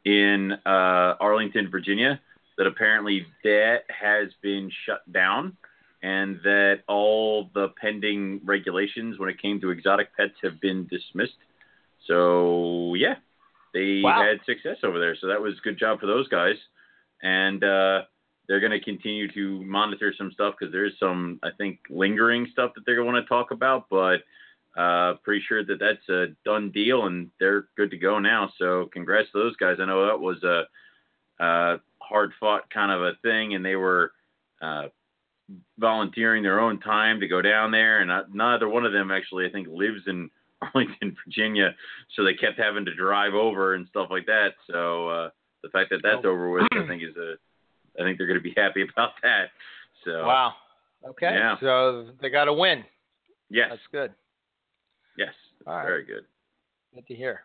in 0.04 0.52
uh, 0.66 1.14
Arlington, 1.20 1.70
Virginia, 1.70 2.20
that 2.58 2.66
apparently 2.66 3.26
that 3.44 3.82
has 3.88 4.28
been 4.42 4.70
shut 4.86 5.10
down, 5.12 5.56
and 6.02 6.40
that 6.42 6.80
all 6.88 7.50
the 7.54 7.68
pending 7.80 8.40
regulations 8.44 9.18
when 9.18 9.28
it 9.28 9.40
came 9.40 9.60
to 9.60 9.70
exotic 9.70 10.14
pets 10.16 10.34
have 10.42 10.60
been 10.60 10.86
dismissed. 10.86 11.38
So 12.06 12.94
yeah, 12.96 13.14
they 13.72 14.00
Wow. 14.02 14.22
had 14.22 14.44
success 14.44 14.78
over 14.82 14.98
there. 14.98 15.16
So 15.20 15.28
that 15.28 15.40
was 15.40 15.54
good 15.60 15.78
job 15.78 16.00
for 16.00 16.06
those 16.06 16.28
guys, 16.28 16.56
and. 17.22 17.62
Uh, 17.62 18.02
they're 18.50 18.58
going 18.58 18.72
to 18.72 18.80
continue 18.80 19.30
to 19.30 19.62
monitor 19.64 20.12
some 20.18 20.32
stuff 20.32 20.56
because 20.58 20.72
there's 20.72 20.98
some, 20.98 21.38
I 21.40 21.50
think, 21.56 21.78
lingering 21.88 22.48
stuff 22.50 22.72
that 22.74 22.80
they're 22.84 22.96
going 22.96 23.06
to 23.06 23.12
want 23.12 23.24
to 23.24 23.28
talk 23.28 23.52
about. 23.52 23.88
But 23.88 24.24
uh, 24.76 25.14
pretty 25.24 25.42
sure 25.48 25.64
that 25.64 25.78
that's 25.80 26.08
a 26.08 26.26
done 26.44 26.70
deal 26.70 27.06
and 27.06 27.30
they're 27.40 27.66
good 27.76 27.90
to 27.90 27.96
go 27.98 28.18
now. 28.18 28.52
So 28.58 28.88
congrats 28.92 29.28
to 29.32 29.38
those 29.38 29.56
guys. 29.56 29.76
I 29.80 29.84
know 29.86 30.06
that 30.06 30.20
was 30.20 30.42
a, 30.44 30.62
a 31.42 31.80
hard 32.00 32.32
fought 32.38 32.70
kind 32.70 32.92
of 32.92 33.02
a 33.02 33.12
thing, 33.22 33.54
and 33.54 33.64
they 33.64 33.76
were 33.76 34.12
uh, 34.62 34.86
volunteering 35.78 36.42
their 36.42 36.60
own 36.60 36.78
time 36.80 37.20
to 37.20 37.28
go 37.28 37.42
down 37.42 37.70
there. 37.70 38.00
And 38.00 38.10
uh, 38.10 38.22
neither 38.32 38.68
one 38.68 38.84
of 38.84 38.92
them 38.92 39.10
actually, 39.10 39.46
I 39.46 39.50
think, 39.50 39.68
lives 39.68 40.02
in 40.06 40.30
Arlington, 40.62 41.16
Virginia, 41.24 41.74
so 42.14 42.22
they 42.22 42.34
kept 42.34 42.58
having 42.58 42.84
to 42.84 42.94
drive 42.94 43.34
over 43.34 43.74
and 43.74 43.86
stuff 43.88 44.08
like 44.10 44.26
that. 44.26 44.50
So 44.70 45.08
uh, 45.08 45.30
the 45.62 45.70
fact 45.70 45.90
that 45.90 46.00
that's 46.02 46.20
Oh. 46.24 46.30
over 46.30 46.50
with, 46.50 46.64
I 46.72 46.86
think, 46.86 47.02
is 47.02 47.16
a 47.16 47.34
I 47.98 48.04
think 48.04 48.18
they're 48.18 48.26
going 48.26 48.38
to 48.38 48.42
be 48.42 48.54
happy 48.56 48.82
about 48.82 49.12
that. 49.22 49.46
So 50.04 50.26
Wow. 50.26 50.52
Okay. 51.08 51.30
Yeah. 51.32 51.56
So 51.60 52.08
they 52.20 52.28
got 52.30 52.44
to 52.44 52.52
win. 52.52 52.84
yes, 53.48 53.68
That's 53.70 53.82
good. 53.90 54.12
Yes, 55.16 55.32
right. 55.66 55.84
very 55.84 56.04
good. 56.04 56.24
Good 56.94 57.06
to 57.06 57.14
hear. 57.14 57.42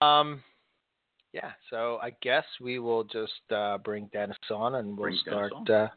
Um, 0.00 0.42
yeah. 1.32 1.52
So 1.70 1.98
I 2.02 2.10
guess 2.22 2.44
we 2.60 2.78
will 2.78 3.04
just 3.04 3.32
uh, 3.50 3.78
bring 3.78 4.08
Dennis 4.12 4.36
on, 4.50 4.76
and 4.76 4.96
we'll 4.96 5.10
Bring 5.10 5.18
start. 5.26 5.52
Uh, 5.68 5.88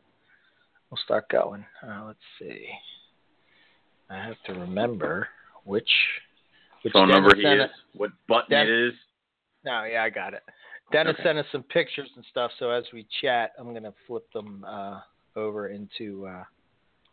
we'll 0.89 0.99
start 1.03 1.29
going. 1.29 1.65
Uh, 1.85 2.03
let's 2.07 2.19
see. 2.39 2.67
I 4.09 4.23
have 4.23 4.35
to 4.45 4.53
remember 4.53 5.27
which 5.63 5.89
which 6.83 6.93
Phone 6.93 7.07
Dennis 7.07 7.21
number 7.23 7.35
he 7.35 7.63
is, 7.63 7.69
what 7.95 8.11
button 8.27 8.51
Den- 8.51 8.67
it 8.67 8.87
is. 8.87 8.93
No, 9.65 9.83
yeah, 9.85 10.03
I 10.03 10.09
got 10.09 10.33
it. 10.33 10.43
Dennis 10.91 11.15
Okay. 11.15 11.23
sent 11.23 11.37
us 11.39 11.45
some 11.51 11.63
pictures 11.63 12.09
and 12.15 12.25
stuff. 12.29 12.51
So 12.59 12.69
as 12.69 12.83
we 12.93 13.07
chat, 13.21 13.53
I'm 13.57 13.73
gonna 13.73 13.93
flip 14.05 14.31
them 14.33 14.63
uh, 14.67 14.99
over 15.35 15.69
into 15.69 16.27
uh, 16.27 16.43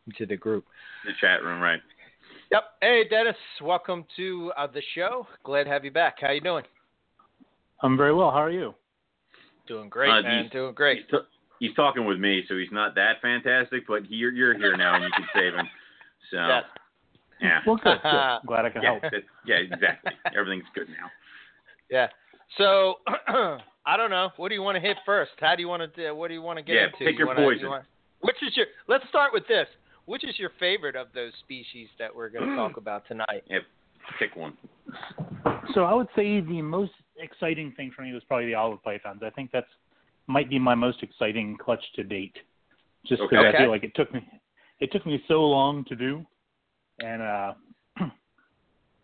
into 0.06 0.26
the 0.26 0.36
group. 0.36 0.66
The 1.06 1.12
chat 1.20 1.42
room, 1.42 1.60
right? 1.60 1.80
Yep. 2.50 2.64
Hey, 2.80 3.02
Dennis. 3.08 3.36
Welcome 3.62 4.04
to 4.16 4.52
uh, 4.58 4.66
the 4.66 4.82
show. 4.94 5.26
Glad 5.44 5.64
to 5.64 5.70
have 5.70 5.84
you 5.84 5.90
back. 5.90 6.16
How 6.20 6.30
you 6.32 6.40
doing? 6.40 6.64
I'm 7.82 7.96
very 7.96 8.12
well. 8.12 8.30
How 8.30 8.38
are 8.42 8.50
you? 8.50 8.74
Doing 9.68 9.88
great, 9.88 10.10
Uh, 10.10 10.22
man. 10.22 10.42
he's- 10.44 10.52
Doing 10.52 10.74
great. 10.74 10.98
He's, 11.02 11.10
t- 11.10 11.26
he's 11.60 11.74
talking 11.74 12.04
with 12.06 12.18
me, 12.18 12.44
so 12.48 12.56
he's 12.56 12.72
not 12.72 12.94
that 12.96 13.20
fantastic. 13.22 13.86
But 13.86 14.04
he, 14.04 14.16
you're 14.16 14.32
you're 14.32 14.54
here 14.58 14.76
now, 14.76 14.94
and 14.96 15.04
you 15.04 15.10
can 15.12 15.26
save 15.34 15.54
him. 15.54 15.68
So 16.30 16.36
Yes. 16.48 16.64
yeah, 17.40 17.60
Well, 17.66 17.76
good. 17.76 17.98
good. 18.02 18.38
Glad 18.46 18.64
I 18.64 18.70
could 18.70 18.82
yeah, 18.82 18.98
help. 19.00 19.12
yeah, 19.46 19.56
exactly. 19.56 20.12
Everything's 20.36 20.66
good 20.74 20.88
now. 20.88 21.08
Yeah. 21.88 22.08
So 22.58 22.96
I 23.86 23.96
don't 23.96 24.10
know. 24.10 24.30
What 24.36 24.48
do 24.48 24.54
you 24.56 24.62
want 24.62 24.74
to 24.74 24.80
hit 24.80 24.96
first? 25.06 25.30
How 25.38 25.54
do 25.54 25.62
you 25.62 25.68
want 25.68 25.94
to? 25.94 26.12
What 26.12 26.28
do 26.28 26.34
you 26.34 26.42
want 26.42 26.58
to 26.58 26.64
get 26.64 26.74
Yeah, 26.74 26.84
into? 26.86 26.98
pick 26.98 27.12
You 27.12 27.18
your 27.18 27.26
wanna- 27.28 27.40
poison. 27.42 27.60
you 27.62 27.68
want- 27.70 27.84
which 28.22 28.36
is 28.42 28.54
your? 28.56 28.66
Let's 28.88 29.08
start 29.08 29.32
with 29.32 29.46
this. 29.46 29.66
Which 30.10 30.24
is 30.24 30.36
your 30.40 30.50
favorite 30.58 30.96
of 30.96 31.06
those 31.14 31.30
species 31.44 31.86
that 32.00 32.12
we're 32.12 32.30
going 32.30 32.48
to 32.48 32.56
talk 32.56 32.76
about 32.76 33.06
tonight? 33.06 33.44
Yep, 33.48 33.62
Pick 34.18 34.34
one. 34.34 34.54
So 35.72 35.84
I 35.84 35.94
would 35.94 36.08
say 36.16 36.40
the 36.40 36.60
most 36.62 36.90
exciting 37.16 37.72
thing 37.76 37.92
for 37.94 38.02
me 38.02 38.12
was 38.12 38.24
probably 38.26 38.46
the 38.46 38.54
olive 38.54 38.82
pythons. 38.82 39.20
I 39.24 39.30
think 39.30 39.50
that's 39.52 39.68
might 40.26 40.50
be 40.50 40.58
my 40.58 40.74
most 40.74 41.04
exciting 41.04 41.56
clutch 41.56 41.84
to 41.94 42.02
date. 42.02 42.34
Just 43.06 43.22
because 43.22 43.38
Okay. 43.46 43.56
I 43.56 43.60
feel 43.60 43.70
like 43.70 43.84
it 43.84 43.94
took 43.94 44.12
me 44.12 44.26
it 44.80 44.90
took 44.90 45.06
me 45.06 45.22
so 45.28 45.42
long 45.44 45.84
to 45.84 45.94
do, 45.94 46.26
and 46.98 47.22
uh, 47.22 47.52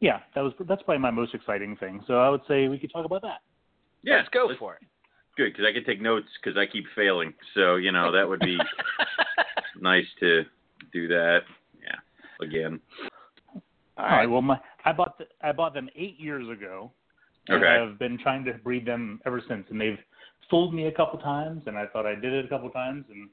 yeah, 0.01 0.19
that 0.35 0.41
was 0.41 0.55
that's 0.67 0.83
probably 0.83 0.99
my 0.99 1.13
most 1.13 1.35
exciting 1.35 1.77
thing. 1.77 2.03
So 2.09 2.15
I 2.15 2.29
would 2.31 2.41
say 2.49 2.67
we 2.67 2.81
could 2.81 2.91
talk 2.93 3.05
about 3.07 3.23
that. 3.23 3.43
Yeah, 4.03 4.17
Let's 4.17 4.29
go 4.31 4.47
let's- 4.47 4.59
for 4.59 4.75
it. 4.75 4.81
Good, 5.37 5.53
because 5.53 5.67
I 5.69 5.73
can 5.73 5.85
take 5.85 6.01
notes 6.01 6.27
because 6.43 6.59
I 6.59 6.67
keep 6.67 6.85
failing. 6.97 7.33
So 7.55 7.77
you 7.77 7.93
know 7.93 8.11
that 8.11 8.29
would 8.29 8.41
be 8.41 8.59
nice 9.81 10.07
to 10.19 10.45
do 10.93 11.09
that. 11.09 11.41
Yeah, 11.83 12.47
again. 12.47 12.81
All 13.55 13.63
All 13.99 14.05
right. 14.05 14.17
right. 14.19 14.31
Well, 14.31 14.43
my 14.43 14.59
I 14.85 14.93
bought 14.93 15.19
the, 15.19 15.25
I 15.43 15.53
bought 15.53 15.75
them 15.75 15.89
eight 15.97 16.19
years 16.19 16.49
ago. 16.49 16.93
And 17.49 17.63
Okay. 17.63 17.67
I've 17.69 17.97
been 17.99 18.19
trying 18.19 18.45
to 18.47 18.55
breed 18.55 18.85
them 18.85 19.21
ever 19.25 19.41
since, 19.49 19.67
and 19.71 19.81
they've 19.81 19.99
fooled 20.51 20.75
me 20.75 20.87
a 20.87 20.93
couple 20.93 21.19
times, 21.21 21.63
and 21.67 21.79
I 21.79 21.87
thought 21.87 22.05
I 22.05 22.15
did 22.17 22.33
it 22.33 22.45
a 22.45 22.49
couple 22.49 22.69
times, 22.71 23.05
and 23.09 23.29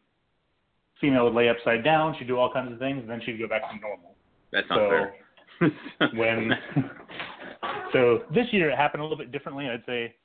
female 1.01 1.25
would 1.25 1.33
lay 1.33 1.49
upside 1.49 1.83
down, 1.83 2.15
she'd 2.17 2.27
do 2.27 2.37
all 2.37 2.51
kinds 2.51 2.71
of 2.71 2.79
things, 2.79 3.01
and 3.01 3.09
then 3.09 3.21
she'd 3.25 3.39
go 3.39 3.47
back 3.47 3.69
to 3.69 3.79
normal. 3.79 4.15
That's 4.51 4.67
not 4.69 4.77
So 4.77 4.89
fair. 4.89 5.13
when 6.13 6.51
so 7.91 8.23
this 8.33 8.45
year 8.51 8.69
it 8.69 8.77
happened 8.77 9.01
a 9.01 9.03
little 9.03 9.17
bit 9.17 9.31
differently. 9.31 9.67
I'd 9.69 9.83
say, 9.85 10.15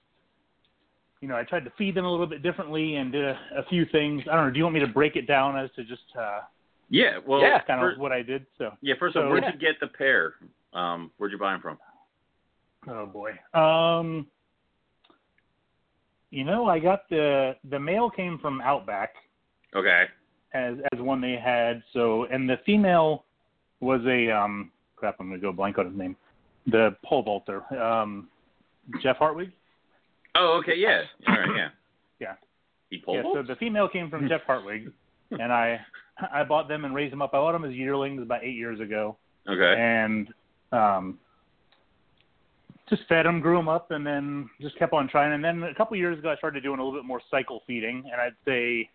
you 1.20 1.28
know, 1.28 1.36
I 1.36 1.44
tried 1.44 1.64
to 1.64 1.72
feed 1.76 1.94
them 1.94 2.04
a 2.04 2.10
little 2.10 2.26
bit 2.26 2.42
differently 2.42 2.96
and 2.96 3.10
did 3.10 3.24
a, 3.24 3.38
a 3.56 3.64
few 3.68 3.86
things. 3.86 4.22
I 4.30 4.34
don't 4.34 4.46
know. 4.46 4.52
Do 4.52 4.58
you 4.58 4.64
want 4.64 4.74
me 4.74 4.80
to 4.80 4.86
break 4.86 5.16
it 5.16 5.26
down 5.26 5.58
as 5.58 5.70
to 5.76 5.84
just 5.84 6.02
uh, 6.18 6.40
yeah, 6.88 7.18
well, 7.26 7.40
Yeah, 7.40 7.60
kind 7.62 7.84
of 7.84 7.98
what 7.98 8.12
I 8.12 8.22
did? 8.22 8.46
So, 8.56 8.70
yeah. 8.80 8.94
First 8.98 9.16
of 9.16 9.24
all, 9.24 9.30
where'd 9.30 9.44
you 9.52 9.58
get 9.58 9.80
the 9.80 9.88
pair? 9.88 10.34
Um, 10.72 11.10
where'd 11.16 11.32
you 11.32 11.38
buy 11.38 11.52
them 11.52 11.60
from? 11.60 11.78
oh 12.88 13.06
boy. 13.06 13.32
Um, 13.58 14.26
you 16.30 16.44
know, 16.44 16.66
I 16.66 16.78
got 16.78 17.08
the 17.08 17.56
the 17.70 17.78
male 17.78 18.10
came 18.10 18.38
from 18.38 18.60
Outback. 18.60 19.14
Okay. 19.74 20.04
as 20.54 20.76
as 20.92 21.00
one 21.00 21.20
they 21.20 21.36
had. 21.36 21.82
So 21.92 22.24
and 22.24 22.48
the 22.48 22.58
female 22.64 23.24
was 23.80 24.00
a 24.06 24.30
um 24.30 24.70
crap. 24.96 25.16
I'm 25.20 25.28
gonna 25.28 25.40
go 25.40 25.52
blank 25.52 25.78
on 25.78 25.86
his 25.86 25.96
name. 25.96 26.16
The 26.66 26.96
pole 27.04 27.22
vaulter, 27.22 27.62
um, 27.80 28.28
Jeff 29.02 29.16
Hartwig. 29.16 29.52
Oh, 30.34 30.58
okay. 30.62 30.76
Yeah. 30.76 31.02
All 31.26 31.34
right. 31.34 31.48
Yeah. 31.56 31.68
Yeah. 32.20 32.34
He 32.90 33.00
pole 33.04 33.16
yeah. 33.16 33.22
So 33.34 33.42
the 33.42 33.56
female 33.56 33.88
came 33.88 34.10
from 34.10 34.28
Jeff 34.28 34.42
Hartwig, 34.46 34.90
and 35.30 35.52
I 35.52 35.80
I 36.32 36.44
bought 36.44 36.68
them 36.68 36.84
and 36.84 36.94
raised 36.94 37.12
them 37.12 37.22
up. 37.22 37.30
I 37.32 37.38
bought 37.38 37.52
them 37.52 37.64
as 37.64 37.72
yearlings 37.72 38.22
about 38.22 38.44
eight 38.44 38.56
years 38.56 38.80
ago, 38.80 39.16
Okay. 39.48 39.74
and 39.78 40.28
um 40.72 41.18
just 42.88 43.02
fed 43.06 43.26
them, 43.26 43.40
grew 43.40 43.56
them 43.56 43.68
up, 43.68 43.90
and 43.90 44.06
then 44.06 44.48
just 44.60 44.76
kept 44.78 44.94
on 44.94 45.08
trying. 45.08 45.34
And 45.34 45.44
then 45.44 45.62
a 45.62 45.74
couple 45.74 45.94
of 45.94 45.98
years 45.98 46.18
ago, 46.18 46.30
I 46.30 46.36
started 46.36 46.62
doing 46.62 46.80
a 46.80 46.82
little 46.82 46.98
bit 46.98 47.06
more 47.06 47.20
cycle 47.30 47.62
feeding, 47.66 48.04
and 48.10 48.20
I'd 48.20 48.36
say 48.46 48.88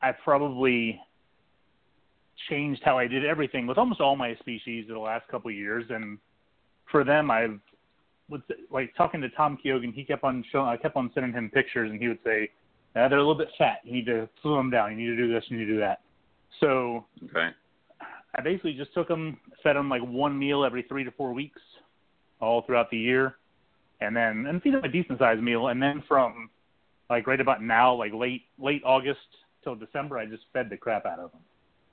I 0.00 0.12
probably 0.12 1.00
changed 2.48 2.82
how 2.84 2.96
I 2.96 3.08
did 3.08 3.24
everything 3.24 3.66
with 3.66 3.78
almost 3.78 4.00
all 4.00 4.14
my 4.14 4.36
species 4.36 4.86
in 4.86 4.94
the 4.94 5.00
last 5.00 5.26
couple 5.28 5.50
of 5.50 5.56
years. 5.56 5.86
And 5.90 6.18
for 6.90 7.02
them, 7.02 7.32
I've 7.32 7.58
say, 8.30 8.54
like 8.70 8.94
talking 8.96 9.20
to 9.22 9.28
Tom 9.30 9.58
Keoghan, 9.64 9.92
he 9.92 10.04
kept 10.04 10.22
on 10.22 10.44
showing, 10.52 10.68
I 10.68 10.76
kept 10.76 10.96
on 10.96 11.10
sending 11.14 11.32
him 11.32 11.50
pictures, 11.50 11.90
and 11.90 12.00
he 12.00 12.08
would 12.08 12.18
say, 12.24 12.50
uh, 12.96 13.08
"They're 13.08 13.18
a 13.18 13.22
little 13.22 13.34
bit 13.34 13.48
fat. 13.58 13.78
You 13.84 13.92
need 13.92 14.06
to 14.06 14.28
slow 14.42 14.56
them 14.56 14.70
down. 14.70 14.90
You 14.90 14.96
need 15.10 15.16
to 15.16 15.26
do 15.26 15.32
this. 15.32 15.44
You 15.48 15.58
need 15.58 15.66
to 15.66 15.72
do 15.72 15.80
that." 15.80 16.00
So 16.60 17.04
Okay. 17.24 17.50
I 18.34 18.40
basically 18.42 18.74
just 18.74 18.92
took 18.94 19.08
them, 19.08 19.38
fed 19.62 19.76
them 19.76 19.88
like 19.88 20.02
one 20.02 20.38
meal 20.38 20.64
every 20.64 20.82
three 20.82 21.04
to 21.04 21.10
four 21.12 21.32
weeks, 21.32 21.60
all 22.40 22.62
throughout 22.62 22.90
the 22.90 22.98
year, 22.98 23.36
and 24.00 24.14
then 24.16 24.46
and 24.46 24.62
feed 24.62 24.74
them 24.74 24.84
a 24.84 24.88
decent 24.88 25.18
sized 25.18 25.42
meal. 25.42 25.68
And 25.68 25.82
then 25.82 26.02
from 26.06 26.50
like 27.10 27.26
right 27.26 27.40
about 27.40 27.62
now, 27.62 27.94
like 27.94 28.12
late 28.12 28.42
late 28.58 28.82
August 28.84 29.20
till 29.64 29.74
December, 29.74 30.18
I 30.18 30.26
just 30.26 30.44
fed 30.52 30.68
the 30.70 30.76
crap 30.76 31.06
out 31.06 31.18
of 31.18 31.32
them. 31.32 31.40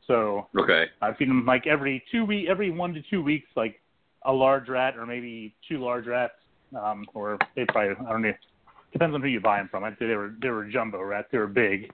So 0.07 0.47
Okay. 0.55 0.85
I 1.01 1.13
feed 1.13 1.29
them 1.29 1.45
like 1.45 1.65
every 1.67 2.03
two 2.11 2.25
week, 2.25 2.47
every 2.47 2.69
one 2.69 2.93
to 2.93 3.01
two 3.09 3.23
weeks, 3.23 3.47
like 3.55 3.81
a 4.23 4.31
large 4.31 4.69
rat 4.69 4.97
or 4.97 5.05
maybe 5.05 5.55
two 5.67 5.83
large 5.83 6.05
rats, 6.05 6.33
um, 6.79 7.05
or 7.13 7.37
they 7.55 7.65
probably 7.65 7.91
I 8.05 8.11
don't 8.11 8.21
know. 8.21 8.33
Depends 8.95 9.13
on 9.13 9.21
who 9.21 9.27
you 9.27 9.41
buy 9.41 9.57
them 9.57 9.67
from. 9.69 9.83
I'd 9.83 9.97
say 9.99 10.07
they 10.07 10.15
were 10.15 10.35
they 10.41 10.47
were 10.47 10.63
jumbo 10.63 11.01
rats. 11.01 11.27
They 11.29 11.37
were 11.37 11.47
big, 11.47 11.91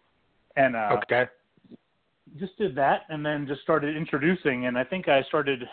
and 0.55 0.75
uh, 0.75 0.99
Okay. 1.01 1.25
just 2.37 2.55
did 2.59 2.75
that, 2.75 3.05
and 3.09 3.25
then 3.25 3.47
just 3.47 3.61
started 3.63 3.97
introducing. 3.97 4.67
And 4.67 4.77
I 4.77 4.83
think 4.83 5.07
I 5.07 5.23
started 5.23 5.67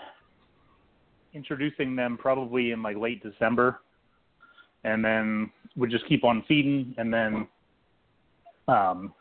introducing 1.35 1.95
them 1.95 2.17
probably 2.17 2.71
in 2.71 2.83
like 2.83 2.97
late 2.97 3.23
December, 3.23 3.83
and 4.85 5.05
then 5.05 5.51
would 5.77 5.91
just 5.91 6.07
keep 6.09 6.25
on 6.25 6.43
feeding, 6.49 6.95
and 6.97 7.13
then 7.13 7.47
um, 8.67 9.13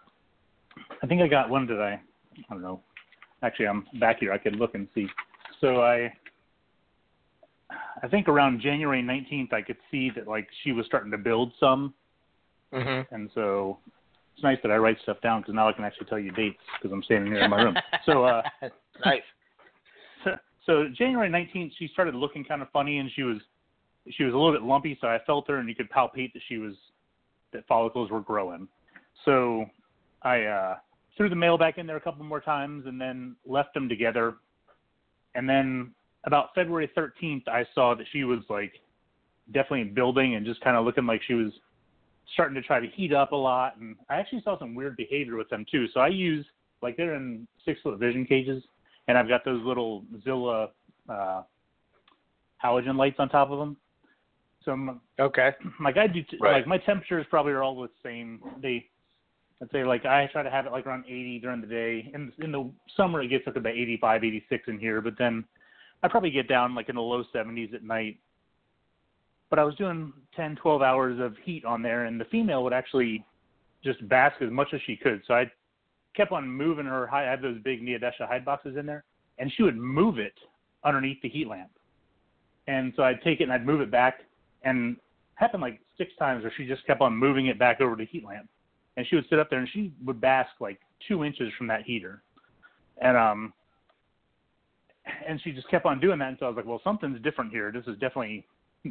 I 1.03 1.07
think 1.07 1.21
I 1.21 1.27
got 1.27 1.49
one. 1.49 1.67
Did 1.67 1.81
I? 1.81 1.99
I 2.37 2.53
don't 2.53 2.61
know. 2.61 2.79
Actually, 3.43 3.67
I'm 3.67 3.85
back 3.99 4.19
here. 4.21 4.31
I 4.31 4.37
could 4.37 4.55
look 4.55 4.75
and 4.75 4.87
see. 4.95 5.07
So 5.59 5.81
I, 5.81 6.13
I 8.01 8.07
think 8.07 8.27
around 8.27 8.61
January 8.61 9.01
19th, 9.01 9.53
I 9.53 9.61
could 9.61 9.77
see 9.91 10.09
that 10.15 10.27
like 10.27 10.47
she 10.63 10.71
was 10.71 10.85
starting 10.85 11.11
to 11.11 11.17
build 11.17 11.51
some, 11.59 11.93
Mhm. 12.71 13.05
and 13.11 13.29
so 13.33 13.79
it's 14.33 14.43
nice 14.43 14.57
that 14.61 14.71
I 14.71 14.77
write 14.77 14.99
stuff 15.01 15.19
down 15.21 15.41
because 15.41 15.53
now 15.55 15.67
I 15.67 15.73
can 15.73 15.83
actually 15.83 16.05
tell 16.07 16.19
you 16.19 16.31
dates 16.31 16.61
because 16.73 16.91
I'm 16.93 17.03
standing 17.03 17.31
here 17.31 17.41
in 17.41 17.49
my 17.49 17.61
room. 17.61 17.77
So, 18.05 18.23
uh, 18.23 18.41
nice. 19.03 19.23
so, 20.23 20.37
so 20.65 20.87
January 20.89 21.29
19th, 21.29 21.71
she 21.77 21.87
started 21.89 22.15
looking 22.15 22.43
kind 22.45 22.61
of 22.61 22.69
funny, 22.71 22.99
and 22.99 23.11
she 23.11 23.23
was 23.23 23.37
she 24.09 24.23
was 24.23 24.33
a 24.33 24.37
little 24.37 24.53
bit 24.53 24.61
lumpy. 24.61 24.97
So 25.01 25.07
I 25.07 25.19
felt 25.25 25.47
her, 25.49 25.57
and 25.57 25.67
you 25.67 25.75
could 25.75 25.89
palpate 25.89 26.31
that 26.33 26.41
she 26.47 26.57
was 26.57 26.75
that 27.51 27.65
follicles 27.67 28.11
were 28.11 28.21
growing. 28.21 28.67
So 29.25 29.65
I 30.21 30.43
uh, 30.43 30.77
threw 31.17 31.27
the 31.29 31.35
male 31.35 31.57
back 31.57 31.77
in 31.77 31.87
there 31.87 31.97
a 31.97 32.01
couple 32.01 32.23
more 32.23 32.39
times, 32.39 32.85
and 32.85 33.01
then 33.01 33.35
left 33.45 33.73
them 33.73 33.89
together. 33.89 34.35
And 35.35 35.49
then 35.49 35.93
about 36.27 36.53
February 36.53 36.91
13th, 36.95 37.47
I 37.47 37.65
saw 37.73 37.95
that 37.95 38.05
she 38.11 38.25
was 38.25 38.39
like 38.49 38.73
definitely 39.53 39.85
building 39.85 40.35
and 40.35 40.45
just 40.45 40.59
kind 40.59 40.75
of 40.75 40.85
looking 40.85 41.05
like 41.05 41.21
she 41.25 41.33
was 41.33 41.53
starting 42.33 42.53
to 42.53 42.61
try 42.61 42.81
to 42.81 42.87
heat 42.87 43.13
up 43.13 43.31
a 43.31 43.35
lot. 43.35 43.77
And 43.77 43.95
I 44.09 44.17
actually 44.17 44.41
saw 44.43 44.59
some 44.59 44.75
weird 44.75 44.97
behavior 44.97 45.37
with 45.37 45.49
them 45.49 45.65
too. 45.71 45.87
So 45.93 46.01
I 46.01 46.09
use 46.09 46.45
like 46.81 46.97
they're 46.97 47.15
in 47.15 47.47
six 47.63 47.79
foot 47.81 47.97
vision 47.97 48.25
cages, 48.25 48.61
and 49.07 49.17
I've 49.17 49.29
got 49.29 49.45
those 49.45 49.63
little 49.65 50.03
Zilla 50.25 50.67
uh, 51.09 51.43
halogen 52.63 52.97
lights 52.97 53.15
on 53.19 53.29
top 53.29 53.49
of 53.49 53.57
them. 53.57 53.77
So 54.65 54.73
I'm, 54.73 54.99
Okay. 55.17 55.51
like 55.81 55.95
I 55.95 56.07
do, 56.07 56.21
t- 56.23 56.37
Right. 56.41 56.57
like 56.57 56.67
my 56.67 56.77
temperatures 56.77 57.25
probably 57.29 57.53
are 57.53 57.63
all 57.63 57.81
the 57.81 57.89
same. 58.03 58.41
They, 58.61 58.89
I'd 59.61 59.71
say 59.71 59.85
like 59.85 60.05
I 60.05 60.27
try 60.33 60.43
to 60.43 60.51
have 60.51 60.65
it 60.65 60.73
like 60.73 60.85
around 60.85 61.05
80 61.05 61.39
during 61.39 61.61
the 61.61 61.67
day. 61.67 62.11
In 62.13 62.33
in 62.39 62.51
the 62.51 62.69
summer 62.97 63.21
it 63.21 63.29
gets 63.29 63.47
up 63.47 63.53
to 63.53 63.61
about 63.61 63.75
85, 63.75 64.25
86 64.25 64.67
in 64.67 64.77
here, 64.77 64.99
but 64.99 65.17
then 65.17 65.45
I 66.03 66.07
probably 66.07 66.31
get 66.31 66.47
down 66.47 66.75
like 66.75 66.89
in 66.89 66.95
the 66.95 67.01
low 67.01 67.23
70s 67.33 67.73
at 67.73 67.83
night. 67.83 68.17
But 69.49 69.59
I 69.59 69.63
was 69.63 69.75
doing 69.75 70.11
10, 70.35 70.57
12 70.57 70.81
hours 70.81 71.19
of 71.19 71.35
heat 71.43 71.63
on 71.63 71.81
there, 71.81 72.05
and 72.05 72.19
the 72.19 72.25
female 72.25 72.63
would 72.63 72.73
actually 72.73 73.23
just 73.83 74.05
bask 74.09 74.41
as 74.41 74.51
much 74.51 74.69
as 74.73 74.81
she 74.85 74.97
could. 74.97 75.21
So 75.25 75.33
I 75.33 75.49
kept 76.15 76.31
on 76.31 76.47
moving 76.47 76.85
her. 76.85 77.13
I 77.13 77.23
have 77.23 77.41
those 77.41 77.57
big 77.63 77.81
Neodesha 77.81 78.27
hide 78.27 78.43
boxes 78.43 78.75
in 78.75 78.85
there, 78.85 79.05
and 79.37 79.51
she 79.55 79.63
would 79.63 79.77
move 79.77 80.19
it 80.19 80.33
underneath 80.83 81.21
the 81.21 81.29
heat 81.29 81.47
lamp. 81.47 81.71
And 82.67 82.91
so 82.95 83.03
I'd 83.03 83.21
take 83.21 83.39
it 83.39 83.43
and 83.43 83.53
I'd 83.53 83.65
move 83.65 83.79
it 83.79 83.89
back, 83.89 84.19
and 84.63 84.97
happened 85.35 85.61
like 85.61 85.79
six 85.97 86.11
times 86.19 86.43
where 86.43 86.51
she 86.57 86.67
just 86.67 86.85
kept 86.85 87.01
on 87.01 87.15
moving 87.15 87.47
it 87.47 87.57
back 87.57 87.79
over 87.79 87.95
to 87.95 88.03
the 88.03 88.09
heat 88.11 88.25
lamp, 88.25 88.49
and 88.97 89.07
she 89.07 89.15
would 89.15 89.25
sit 89.29 89.39
up 89.39 89.49
there 89.49 89.59
and 89.59 89.69
she 89.71 89.93
would 90.03 90.19
bask 90.19 90.49
like 90.59 90.79
two 91.07 91.23
inches 91.23 91.51
from 91.57 91.67
that 91.67 91.83
heater, 91.83 92.23
and 93.01 93.15
um, 93.15 93.53
and 95.27 95.41
she 95.41 95.51
just 95.51 95.69
kept 95.69 95.85
on 95.85 95.99
doing 95.99 96.19
that. 96.19 96.29
And 96.29 96.37
so 96.39 96.45
I 96.45 96.49
was 96.49 96.57
like, 96.57 96.65
well, 96.65 96.81
something's 96.83 97.21
different 97.21 97.51
here. 97.51 97.71
This 97.71 97.85
is 97.87 97.93
definitely 97.93 98.45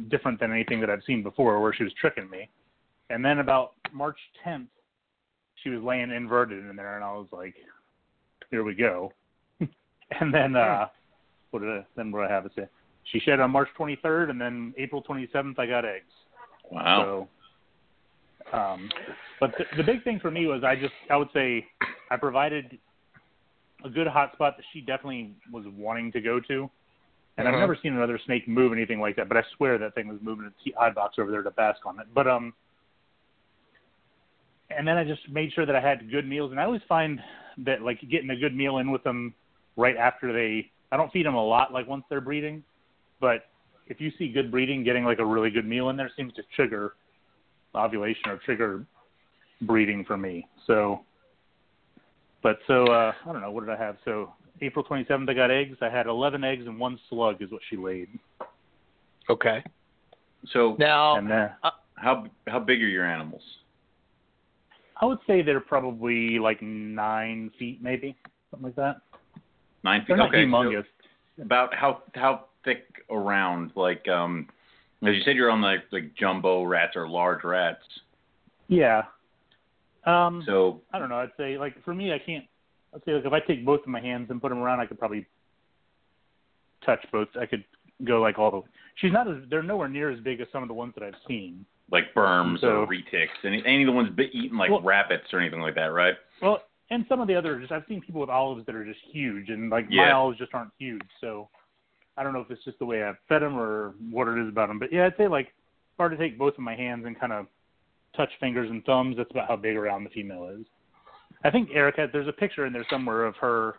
different 0.09 0.39
than 0.39 0.51
anything 0.51 0.79
that 0.81 0.89
I've 0.89 1.03
seen 1.05 1.23
before, 1.23 1.61
where 1.61 1.73
she 1.73 1.83
was 1.83 1.93
tricking 1.99 2.29
me. 2.29 2.49
And 3.09 3.23
then 3.23 3.39
about 3.39 3.73
March 3.93 4.17
10th, 4.45 4.67
she 5.63 5.69
was 5.69 5.81
laying 5.81 6.11
inverted 6.11 6.65
in 6.69 6.75
there, 6.75 6.95
and 6.95 7.03
I 7.03 7.13
was 7.13 7.27
like, 7.31 7.55
here 8.51 8.63
we 8.63 8.75
go. 8.75 9.11
and 9.59 10.33
then 10.33 10.55
uh, 10.55 10.87
what 11.51 11.61
did 11.61 11.69
I, 11.69 11.85
then 11.95 12.11
what 12.11 12.29
I 12.29 12.33
have 12.33 12.43
to 12.43 12.49
say? 12.55 12.67
She 13.11 13.19
shed 13.19 13.39
on 13.39 13.51
March 13.51 13.69
23rd, 13.79 14.29
and 14.29 14.39
then 14.39 14.73
April 14.77 15.03
27th, 15.03 15.57
I 15.57 15.65
got 15.65 15.85
eggs. 15.85 16.05
Wow. 16.69 17.27
So, 18.51 18.57
um, 18.57 18.89
but 19.39 19.53
the, 19.57 19.65
the 19.77 19.83
big 19.83 20.03
thing 20.03 20.19
for 20.19 20.31
me 20.31 20.45
was 20.45 20.63
I 20.63 20.75
just 20.75 20.93
I 21.09 21.17
would 21.17 21.29
say 21.33 21.65
I 22.11 22.17
provided 22.17 22.77
a 23.83 23.89
good 23.89 24.07
hot 24.07 24.33
spot 24.33 24.57
that 24.57 24.65
she 24.73 24.81
definitely 24.81 25.35
was 25.51 25.65
wanting 25.67 26.11
to 26.11 26.21
go 26.21 26.39
to, 26.39 26.69
and 27.37 27.47
I've 27.47 27.53
Mhm. 27.53 27.59
never 27.59 27.75
seen 27.75 27.93
another 27.93 28.17
snake 28.17 28.47
move 28.47 28.71
anything 28.71 28.99
like 28.99 29.15
that. 29.17 29.27
But 29.27 29.37
I 29.37 29.43
swear 29.55 29.77
that 29.77 29.93
thing 29.93 30.07
was 30.07 30.21
moving 30.21 30.45
its 30.45 30.75
hot 30.75 30.95
box 30.95 31.19
over 31.19 31.31
there 31.31 31.43
to 31.43 31.51
bask 31.51 31.85
on 31.85 31.99
it. 31.99 32.07
But 32.13 32.27
um, 32.27 32.53
and 34.69 34.87
then 34.87 34.97
I 34.97 35.03
just 35.03 35.29
made 35.29 35.53
sure 35.53 35.65
that 35.65 35.75
I 35.75 35.79
had 35.79 36.09
good 36.09 36.27
meals, 36.27 36.51
and 36.51 36.59
I 36.59 36.63
always 36.63 36.81
find 36.83 37.21
that 37.59 37.81
like 37.81 38.01
getting 38.09 38.31
a 38.31 38.35
good 38.35 38.55
meal 38.55 38.79
in 38.79 38.91
with 38.91 39.03
them 39.03 39.33
right 39.75 39.95
after 39.95 40.33
they 40.33 40.71
I 40.91 40.97
don't 40.97 41.11
feed 41.11 41.25
them 41.25 41.35
a 41.35 41.43
lot 41.43 41.73
like 41.73 41.87
once 41.87 42.05
they're 42.09 42.21
breeding, 42.21 42.63
but 43.19 43.45
if 43.87 44.01
you 44.01 44.11
see 44.17 44.29
good 44.31 44.51
breeding, 44.51 44.83
getting 44.83 45.03
like 45.03 45.19
a 45.19 45.25
really 45.25 45.49
good 45.49 45.65
meal 45.65 45.89
in 45.89 45.97
there 45.97 46.11
seems 46.15 46.33
to 46.33 46.43
trigger 46.55 46.95
ovulation 47.75 48.29
or 48.29 48.37
trigger 48.37 48.85
breeding 49.61 50.03
for 50.05 50.17
me. 50.17 50.47
So, 50.65 51.01
but 52.47 52.59
so 52.65 52.85
uh, 52.85 53.11
I 53.25 53.33
don't 53.33 53.41
know 53.41 53.51
what 53.51 53.65
did 53.65 53.73
I 53.73 53.77
have? 53.77 53.97
So 54.05 54.31
April 54.61 54.85
27th, 54.85 55.29
I 55.29 55.33
got 55.33 55.51
eggs. 55.51 55.77
I 55.81 55.89
had 55.89 56.07
11 56.07 56.45
eggs 56.45 56.65
and 56.65 56.79
one 56.79 56.97
slug 57.09 57.41
is 57.41 57.51
what 57.51 57.61
she 57.69 57.75
laid. 57.75 58.07
Okay. 59.29 59.61
So 60.53 60.77
Now, 60.79 61.17
And 61.17 61.29
then 61.29 61.49
how 61.95 62.27
how 62.47 62.59
big 62.59 62.81
are 62.81 62.87
your 62.87 63.05
animals? 63.05 63.41
I 65.01 65.05
would 65.05 65.17
say 65.27 65.41
they're 65.41 65.59
probably 65.59 66.39
like 66.39 66.61
nine 66.61 67.51
feet, 67.59 67.83
maybe 67.83 68.15
something 68.49 68.67
like 68.67 68.75
that. 68.77 69.01
Nine 69.83 70.01
feet. 70.01 70.07
They're 70.07 70.17
not 70.17 70.33
okay. 70.33 70.49
so 70.49 71.43
about 71.43 71.75
how 71.75 72.03
how 72.15 72.45
thick 72.63 72.85
around? 73.09 73.71
Like 73.75 74.07
um, 74.07 74.47
as 75.03 75.15
you 75.15 75.21
said, 75.25 75.35
you're 75.35 75.51
on 75.51 75.61
like 75.61 75.81
like 75.91 76.15
jumbo 76.15 76.63
rats 76.63 76.95
or 76.95 77.09
large 77.09 77.43
rats. 77.43 77.83
yeah. 78.69 79.01
Um, 80.07 80.41
So 80.45 80.81
I 80.93 80.99
don't 80.99 81.09
know. 81.09 81.17
I'd 81.17 81.31
say 81.37 81.57
like 81.57 81.81
for 81.83 81.93
me, 81.93 82.13
I 82.13 82.19
can't. 82.19 82.45
I'd 82.95 83.03
say 83.05 83.13
like 83.13 83.25
if 83.25 83.33
I 83.33 83.39
take 83.41 83.65
both 83.65 83.81
of 83.81 83.87
my 83.87 83.99
hands 83.99 84.27
and 84.31 84.41
put 84.41 84.49
them 84.49 84.59
around, 84.59 84.79
I 84.79 84.85
could 84.85 84.97
probably 84.99 85.25
touch 86.85 87.05
both. 87.11 87.27
I 87.39 87.45
could 87.45 87.63
go 88.05 88.21
like 88.21 88.39
all 88.39 88.51
the. 88.51 88.61
She's 88.95 89.11
not 89.11 89.27
as. 89.27 89.37
They're 89.49 89.63
nowhere 89.63 89.89
near 89.89 90.09
as 90.09 90.19
big 90.21 90.39
as 90.41 90.47
some 90.51 90.63
of 90.63 90.67
the 90.69 90.73
ones 90.73 90.93
that 90.95 91.03
I've 91.03 91.19
seen. 91.27 91.65
like 91.89 92.13
burms 92.13 92.59
So- 92.59 92.81
or 92.81 92.87
retics, 92.87 93.29
any 93.45 93.63
any 93.65 93.83
of 93.83 93.87
the 93.87 93.93
ones 93.93 94.09
eating 94.33 94.57
like 94.57 94.69
Well- 94.69 94.81
rabbits 94.81 95.33
or 95.33 95.39
anything 95.39 95.61
like 95.61 95.75
that, 95.75 95.93
right? 95.93 96.15
Well, 96.41 96.61
and 96.89 97.05
some 97.07 97.21
of 97.21 97.27
the 97.29 97.35
other. 97.35 97.57
Just 97.59 97.71
I've 97.71 97.85
seen 97.87 98.01
people 98.01 98.19
with 98.19 98.29
olives 98.29 98.65
that 98.65 98.75
are 98.75 98.83
just 98.83 98.99
huge, 99.11 99.49
and 99.49 99.69
like 99.69 99.89
my 99.89 99.95
Yeah. 100.07 100.17
olives 100.17 100.37
just 100.37 100.53
aren't 100.53 100.71
huge. 100.77 101.07
So 101.21 101.47
I 102.17 102.23
don't 102.23 102.33
know 102.33 102.41
if 102.41 102.51
it's 102.51 102.63
just 102.65 102.77
the 102.79 102.85
way 102.85 103.03
I've 103.03 103.17
fed 103.29 103.41
them 103.41 103.57
or 103.57 103.93
what 104.11 104.27
it 104.27 104.37
is 104.37 104.49
about 104.49 104.67
them. 104.67 104.79
But 104.79 104.91
yeah, 104.91 105.05
I'd 105.05 105.15
say 105.17 105.27
like 105.29 105.53
I 105.99 106.07
to 106.09 106.17
take 106.17 106.37
both 106.37 106.53
of 106.55 106.59
my 106.59 106.75
hands 106.75 107.05
and 107.05 107.17
kind 107.19 107.31
of 107.33 107.47
touch 108.17 108.29
fingers 108.39 108.69
and 108.69 108.83
thumbs, 108.83 109.15
that's 109.17 109.31
about 109.31 109.47
how 109.47 109.55
big 109.55 109.77
around 109.77 110.03
the 110.03 110.09
female 110.09 110.49
is. 110.59 110.65
I 111.43 111.51
think 111.51 111.69
Eric 111.73 111.95
had. 111.97 112.09
There's 112.11 112.27
a 112.27 112.31
picture 112.33 112.65
in 112.65 112.73
there 112.73 112.85
somewhere 112.89 113.25
of 113.25 113.35
her 113.37 113.75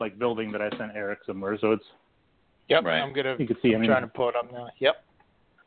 like 0.00 0.18
building 0.18 0.52
that 0.52 0.60
I 0.60 0.68
sent 0.76 0.92
Eric 0.94 1.20
somewhere. 1.26 1.56
So 1.60 1.72
it's 1.72 1.84
yep, 2.68 2.84
Right. 2.84 3.00
I'm 3.00 3.14
gonna 3.14 3.36
you 3.38 3.46
can 3.46 3.56
see. 3.62 3.74
I'm 3.74 3.84
trying 3.84 4.02
to 4.02 4.08
pull 4.08 4.28
it 4.28 4.36
up 4.36 4.52
now. 4.52 4.68
Yep. 4.80 4.96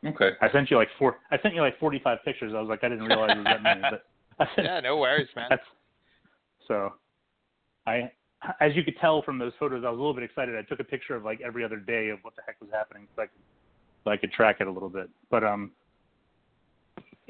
Okay. 0.06 0.30
I 0.40 0.50
sent 0.52 0.70
you 0.70 0.76
like 0.76 0.88
four. 0.98 1.16
I 1.30 1.38
sent 1.42 1.54
you 1.54 1.60
like 1.60 1.78
45 1.78 2.18
pictures. 2.24 2.52
I 2.56 2.60
was 2.60 2.68
like, 2.68 2.84
I 2.84 2.88
didn't 2.88 3.04
realize 3.04 3.30
it 3.32 3.36
was 3.38 3.44
that 3.44 3.62
many, 3.62 3.80
but 3.82 4.04
I 4.38 4.46
sent, 4.54 4.66
Yeah, 4.66 4.80
no 4.80 4.96
worries, 4.98 5.28
man. 5.36 5.46
that's 5.50 5.62
so. 6.68 6.94
I, 7.86 8.10
as 8.60 8.74
you 8.76 8.82
could 8.84 8.96
tell 9.00 9.22
from 9.22 9.38
those 9.38 9.52
photos, 9.58 9.84
I 9.84 9.90
was 9.90 9.98
a 9.98 10.00
little 10.00 10.14
bit 10.14 10.22
excited. 10.24 10.54
I 10.56 10.62
took 10.62 10.80
a 10.80 10.84
picture 10.84 11.14
of 11.16 11.24
like 11.24 11.40
every 11.40 11.64
other 11.64 11.76
day 11.76 12.08
of 12.10 12.18
what 12.22 12.36
the 12.36 12.42
heck 12.46 12.56
was 12.60 12.70
happening, 12.72 13.06
so 13.16 13.22
I 13.22 13.26
could, 13.26 13.40
so 14.04 14.10
I 14.10 14.16
could 14.16 14.32
track 14.32 14.56
it 14.60 14.66
a 14.66 14.70
little 14.70 14.88
bit. 14.88 15.10
But 15.30 15.44
um, 15.44 15.72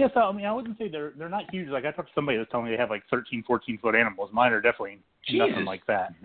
yeah. 0.00 0.08
So 0.14 0.20
I 0.20 0.32
mean, 0.32 0.46
I 0.46 0.52
wouldn't 0.52 0.78
say 0.78 0.88
they're 0.88 1.12
they're 1.18 1.28
not 1.28 1.44
huge. 1.52 1.68
Like 1.68 1.84
I 1.84 1.90
talked 1.92 2.08
to 2.08 2.14
somebody 2.14 2.38
that's 2.38 2.50
telling 2.50 2.66
me 2.66 2.72
they 2.72 2.78
have 2.78 2.90
like 2.90 3.02
13, 3.10 3.44
14 3.46 3.78
foot 3.78 3.94
animals. 3.94 4.30
Mine 4.32 4.52
are 4.52 4.60
definitely 4.60 4.98
nothing 5.30 5.64
like 5.64 5.86
that. 5.86 6.14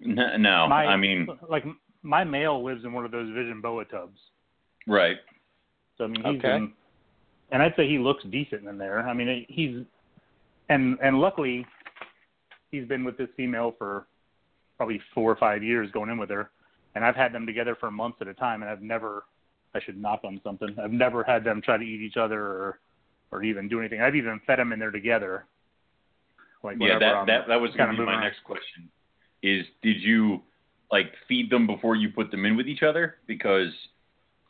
no, 0.00 0.36
no, 0.36 0.66
my, 0.68 0.86
I 0.86 0.96
mean, 0.96 1.26
like 1.48 1.64
my 2.02 2.24
male 2.24 2.64
lives 2.64 2.84
in 2.84 2.92
one 2.92 3.04
of 3.04 3.10
those 3.10 3.28
Vision 3.34 3.60
boa 3.60 3.84
tubs. 3.84 4.18
right. 4.86 5.16
So 5.96 6.04
I 6.04 6.06
mean, 6.06 6.22
he's 6.24 6.38
Okay. 6.38 6.56
in, 6.56 6.72
and 7.50 7.60
I'd 7.62 7.74
say 7.76 7.88
he 7.88 7.98
looks 7.98 8.22
decent 8.30 8.66
in 8.68 8.78
there. 8.78 9.00
I 9.00 9.12
mean, 9.12 9.44
he's, 9.48 9.84
and 10.68 10.96
and 11.02 11.18
luckily, 11.20 11.66
he's 12.70 12.86
been 12.86 13.02
with 13.04 13.16
this 13.18 13.28
female 13.36 13.74
for 13.76 14.06
probably 14.76 15.00
four 15.12 15.32
or 15.32 15.36
five 15.36 15.64
years, 15.64 15.90
going 15.90 16.08
in 16.08 16.18
with 16.18 16.30
her, 16.30 16.50
and 16.94 17.04
I've 17.04 17.16
had 17.16 17.32
them 17.32 17.46
together 17.46 17.76
for 17.80 17.90
months 17.90 18.18
at 18.20 18.28
a 18.28 18.34
time, 18.34 18.62
and 18.62 18.70
I've 18.70 18.80
never, 18.80 19.24
I 19.74 19.80
should 19.80 20.00
knock 20.00 20.20
on 20.24 20.40
something. 20.44 20.76
I've 20.82 20.92
never 20.92 21.22
had 21.22 21.44
them 21.44 21.60
try 21.62 21.76
to 21.76 21.84
eat 21.84 22.00
each 22.00 22.16
other 22.16 22.40
or 22.40 22.78
or 23.30 23.42
even 23.42 23.68
do 23.68 23.80
anything. 23.80 24.00
I've 24.00 24.16
even 24.16 24.40
fed 24.46 24.58
them 24.58 24.72
in 24.72 24.78
there 24.78 24.90
together. 24.90 25.44
Like 26.62 26.78
yeah, 26.80 26.98
that 26.98 27.14
I'm 27.14 27.26
that 27.26 27.48
that 27.48 27.60
was 27.60 27.70
to 27.72 27.76
be 27.76 27.82
my 27.98 28.04
around. 28.04 28.22
next 28.22 28.42
question. 28.44 28.88
Is 29.42 29.64
did 29.82 30.00
you 30.00 30.42
like 30.90 31.12
feed 31.28 31.50
them 31.50 31.66
before 31.66 31.94
you 31.94 32.08
put 32.10 32.30
them 32.30 32.44
in 32.44 32.56
with 32.56 32.66
each 32.66 32.82
other? 32.82 33.16
Because 33.26 33.68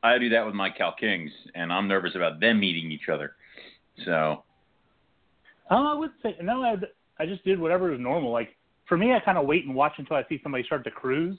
I 0.03 0.17
do 0.19 0.29
that 0.31 0.47
with 0.47 0.55
my 0.55 0.71
Cal 0.71 0.95
Kings, 0.99 1.31
and 1.55 1.73
I'm 1.73 1.89
nervous 1.89 2.15
about 2.15 2.41
them 2.41 2.61
meeting 2.61 2.91
each 2.91 3.09
other. 3.13 3.33
So 4.05 4.45
Oh, 5.71 5.87
I 5.87 5.95
would 5.95 6.11
say 6.23 6.37
no. 6.43 6.63
I 6.63 6.77
I 7.23 7.27
just 7.27 7.45
did 7.45 7.59
whatever 7.59 7.91
was 7.91 8.01
normal. 8.01 8.31
Like 8.31 8.57
for 8.89 8.97
me, 8.97 9.13
I 9.13 9.21
kind 9.21 9.37
of 9.37 9.47
wait 9.47 9.67
and 9.67 9.75
watch 9.75 9.95
until 9.99 10.17
I 10.17 10.25
see 10.29 10.41
somebody 10.43 10.65
start 10.65 10.85
to 10.85 10.91
cruise, 10.91 11.39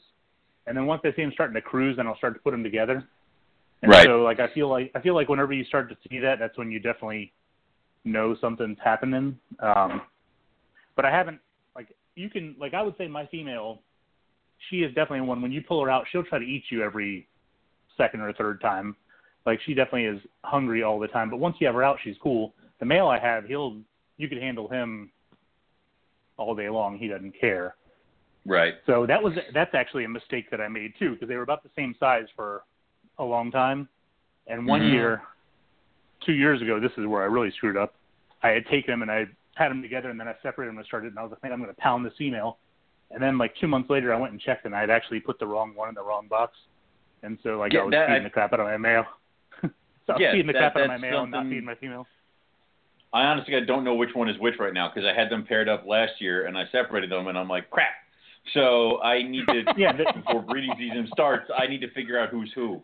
and 0.68 0.78
then 0.78 0.86
once 0.86 1.02
I 1.04 1.12
see 1.16 1.24
them 1.24 1.32
starting 1.34 1.56
to 1.56 1.62
cruise, 1.62 1.98
then 1.98 2.06
I'll 2.06 2.18
start 2.18 2.36
to 2.36 2.40
put 2.42 2.52
them 2.52 2.64
together. 2.64 3.08
And 3.82 3.92
Right. 3.92 4.06
So 4.06 4.22
like 4.24 4.40
I 4.40 4.54
feel 4.54 4.68
like 4.70 4.92
I 4.96 5.02
feel 5.02 5.16
like 5.16 5.30
whenever 5.30 5.54
you 5.54 5.64
start 5.64 5.90
to 5.90 5.98
see 6.10 6.20
that, 6.20 6.40
that's 6.40 6.58
when 6.58 6.72
you 6.72 6.80
definitely 6.80 7.32
know 8.04 8.36
something's 8.42 8.78
happening. 8.84 9.38
Um, 9.60 10.02
but 10.96 11.06
I 11.06 11.12
haven't 11.12 11.40
like 11.76 11.96
you 12.16 12.30
can 12.30 12.56
like 12.60 12.74
I 12.74 12.82
would 12.82 12.96
say 12.98 13.08
my 13.08 13.26
female, 13.28 13.80
she 14.70 14.78
is 14.78 14.94
definitely 14.94 15.22
one. 15.22 15.42
When 15.42 15.52
you 15.52 15.62
pull 15.62 15.82
her 15.84 15.90
out, 15.90 16.06
she'll 16.12 16.24
try 16.24 16.40
to 16.40 16.46
eat 16.46 16.64
you 16.70 16.84
every 16.84 17.28
second 17.98 18.22
or 18.22 18.34
third 18.34 18.60
time. 18.60 18.96
Like 19.46 19.60
she 19.66 19.74
definitely 19.74 20.06
is 20.06 20.20
hungry 20.44 20.84
all 20.84 21.00
the 21.00 21.08
time. 21.08 21.30
But 21.30 21.38
once 21.38 21.56
you 21.60 21.68
have 21.68 21.76
her 21.76 21.84
out, 21.84 21.98
she's 22.04 22.18
cool. 22.22 22.54
The 22.80 22.86
male 22.86 23.08
I 23.08 23.20
have, 23.20 23.46
he'll 23.46 23.78
you 24.18 24.28
could 24.28 24.42
handle 24.42 24.68
him 24.68 25.10
all 26.38 26.54
day 26.54 26.70
long. 26.70 26.98
He 26.98 27.08
doesn't 27.08 27.34
care. 27.40 27.76
right, 28.46 28.76
So 28.86 29.06
that 29.06 29.22
was 29.22 29.34
that's 29.54 29.74
actually 29.74 30.04
a 30.04 30.10
mistake 30.10 30.52
that 30.52 30.60
I 30.60 30.68
made 30.68 30.94
too 31.00 31.14
because 31.14 31.30
they 31.30 31.36
were 31.36 31.44
about 31.44 31.64
the 31.64 31.70
same 31.76 31.96
size 31.98 32.26
for 32.36 32.64
a 33.20 33.24
long 33.24 33.52
time. 33.52 33.88
And 34.48 34.66
one 34.66 34.82
Mhm. 34.82 34.92
year, 34.94 35.22
two 36.22 36.34
years 36.34 36.62
ago, 36.62 36.80
this 36.80 36.92
is 36.98 37.06
where 37.06 37.22
I 37.22 37.26
really 37.26 37.52
screwed 37.52 37.78
up. 37.78 37.94
I 38.42 38.50
had 38.50 38.66
taken 38.66 38.92
them 38.92 39.02
and 39.04 39.12
I 39.12 39.28
had 39.56 39.70
them 39.70 39.82
together 39.82 40.10
and 40.10 40.20
then 40.20 40.28
I 40.28 40.36
separated 40.42 40.72
them 40.72 40.78
and 40.78 40.88
started 40.88 41.10
and 41.12 41.20
I 41.20 41.24
was 41.24 41.32
like, 41.32 41.44
man, 41.44 41.52
I'm 41.52 41.62
going 41.62 41.74
to 41.74 41.80
pound 41.82 42.06
this 42.06 42.16
female. 42.18 42.58
And 43.12 43.22
then 43.22 43.38
like 43.38 43.56
two 43.56 43.68
months 43.68 43.90
later, 43.90 44.14
I 44.14 44.18
went 44.18 44.32
and 44.32 44.42
checked 44.42 44.66
and 44.66 44.76
I 44.76 44.80
had 44.80 44.90
actually 44.90 45.20
put 45.20 45.38
the 45.40 45.46
wrong 45.48 45.76
one 45.76 45.90
in 45.90 45.96
the 45.96 46.02
wrong 46.04 46.28
box. 46.28 46.58
And 47.22 47.38
so 47.44 47.58
like 47.60 47.74
Yeah, 47.74 47.82
I 47.82 47.84
was 47.84 47.92
that- 47.92 48.08
feeding 48.08 48.22
I- 48.22 48.24
the 48.24 48.30
crap 48.30 48.54
out 48.54 48.60
of 48.62 48.66
my 48.68 48.78
male. 48.78 49.06
so 49.62 49.70
I 50.10 50.14
was 50.14 50.22
Yeah, 50.22 50.32
feeding 50.32 50.48
the 50.48 50.54
that- 50.54 50.74
crap 50.74 50.76
out 50.78 50.82
of 50.84 50.88
my 50.88 50.98
male 50.98 51.22
and 51.24 51.32
not 51.32 51.44
feeding 51.46 51.66
my 51.66 51.76
female. 51.76 52.08
I 53.12 53.24
honestly 53.24 53.56
I 53.56 53.62
don't 53.62 53.84
know 53.84 53.96
which 53.96 54.14
one 54.14 54.30
is 54.30 54.38
which 54.38 54.60
right 54.60 54.74
now 54.74 54.88
because 54.90 55.04
I 55.06 55.14
had 55.14 55.30
them 55.30 55.44
paired 55.44 55.68
up 55.68 55.86
last 55.86 56.22
year 56.22 56.46
and 56.46 56.58
I 56.58 56.66
separated 56.68 57.10
them 57.10 57.28
and 57.28 57.38
I'm 57.38 57.48
like 57.50 57.70
crap. 57.72 57.90
So 58.54 59.02
I 59.02 59.22
need 59.24 59.48
to 59.48 59.64
Yeah, 59.78 59.92
before 59.94 60.42
breeding 60.44 60.74
season 60.78 61.08
starts, 61.12 61.50
I 61.58 61.68
need 61.68 61.82
to 61.82 61.90
figure 61.90 62.18
out 62.20 62.30
who's 62.30 62.52
who. 62.54 62.82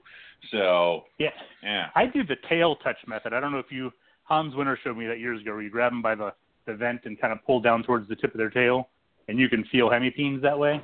So 0.52 1.04
Yeah. 1.18 1.30
yeah, 1.64 1.88
I 1.96 2.06
do 2.06 2.24
the 2.24 2.36
tail 2.50 2.76
touch 2.78 2.98
method. 3.08 3.34
I 3.34 3.40
don't 3.40 3.52
know 3.52 3.60
if 3.60 3.72
you 3.72 3.92
Hans 4.24 4.56
Winter 4.56 4.78
showed 4.84 4.98
me 4.98 5.06
that 5.08 5.20
years 5.20 5.42
ago, 5.42 5.54
where 5.54 5.62
you 5.62 5.70
grab 5.70 5.92
them 5.92 6.02
by 6.02 6.16
the 6.16 6.34
the 6.66 6.74
vent 6.76 7.02
and 7.06 7.20
kind 7.20 7.32
of 7.32 7.44
pull 7.46 7.60
down 7.62 7.84
towards 7.84 8.08
the 8.10 8.16
tip 8.16 8.34
of 8.34 8.38
their 8.40 8.50
tail, 8.50 8.90
and 9.28 9.38
you 9.40 9.48
can 9.50 9.64
feel 9.66 9.90
hemipenes 9.90 10.42
that 10.42 10.58
way. 10.58 10.82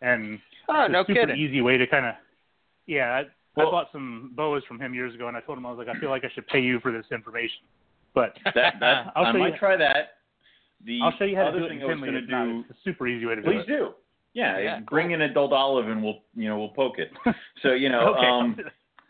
And 0.00 0.38
Oh, 0.68 0.82
it's 0.84 0.92
no 0.92 1.00
a 1.00 1.04
super 1.06 1.20
kidding. 1.20 1.36
easy 1.36 1.60
way 1.60 1.76
to 1.78 1.86
kind 1.86 2.06
of 2.06 2.14
yeah. 2.86 3.14
I, 3.14 3.24
Well- 3.56 3.68
I 3.68 3.70
bought 3.70 3.92
some 3.92 4.32
boas 4.34 4.62
from 4.68 4.80
him 4.80 4.94
years 4.94 5.14
ago, 5.14 5.28
and 5.28 5.36
I 5.36 5.40
told 5.40 5.58
him 5.58 5.66
I 5.66 5.70
was 5.70 5.78
like, 5.78 5.94
I 5.94 5.98
feel 6.00 6.10
like 6.10 6.24
I 6.24 6.30
should 6.34 6.46
pay 6.46 6.60
you 6.60 6.78
for 6.80 6.92
this 6.92 7.06
information. 7.10 7.60
But 8.14 8.36
that 8.54 8.74
that 8.80 9.12
I'll 9.16 9.26
I 9.26 9.32
show 9.32 9.38
might 9.38 9.52
you- 9.54 9.58
try 9.58 9.76
that. 9.76 10.14
The 10.84 11.00
I'll 11.02 11.12
show 11.18 11.24
you 11.24 11.34
how 11.36 11.50
to 11.50 11.58
do 11.58 11.64
it 11.64 11.68
thing 11.70 11.80
in 11.80 11.88
Tinley. 11.88 12.08
It's, 12.10 12.26
to 12.28 12.32
not, 12.32 12.44
do. 12.46 12.64
it's 12.70 12.78
a 12.78 12.82
super 12.84 13.08
easy 13.08 13.26
way 13.26 13.34
to 13.34 13.42
do 13.42 13.48
Please 13.50 13.62
it. 13.62 13.66
do. 13.66 13.94
Yeah, 14.34 14.58
Yeah, 14.58 14.80
bring 14.80 15.14
an 15.14 15.22
adult 15.22 15.52
olive 15.52 15.88
and 15.88 16.02
we'll 16.02 16.20
you 16.34 16.48
know 16.48 16.58
we'll 16.58 16.68
poke 16.70 16.98
it. 16.98 17.10
So 17.62 17.72
you 17.72 17.88
know, 17.88 18.14
okay. 18.14 18.26
um, 18.26 18.56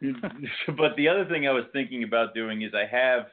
but 0.76 0.96
the 0.96 1.08
other 1.08 1.26
thing 1.26 1.46
I 1.46 1.52
was 1.52 1.64
thinking 1.72 2.04
about 2.04 2.34
doing 2.34 2.62
is 2.62 2.72
I 2.74 2.86
have 2.86 3.26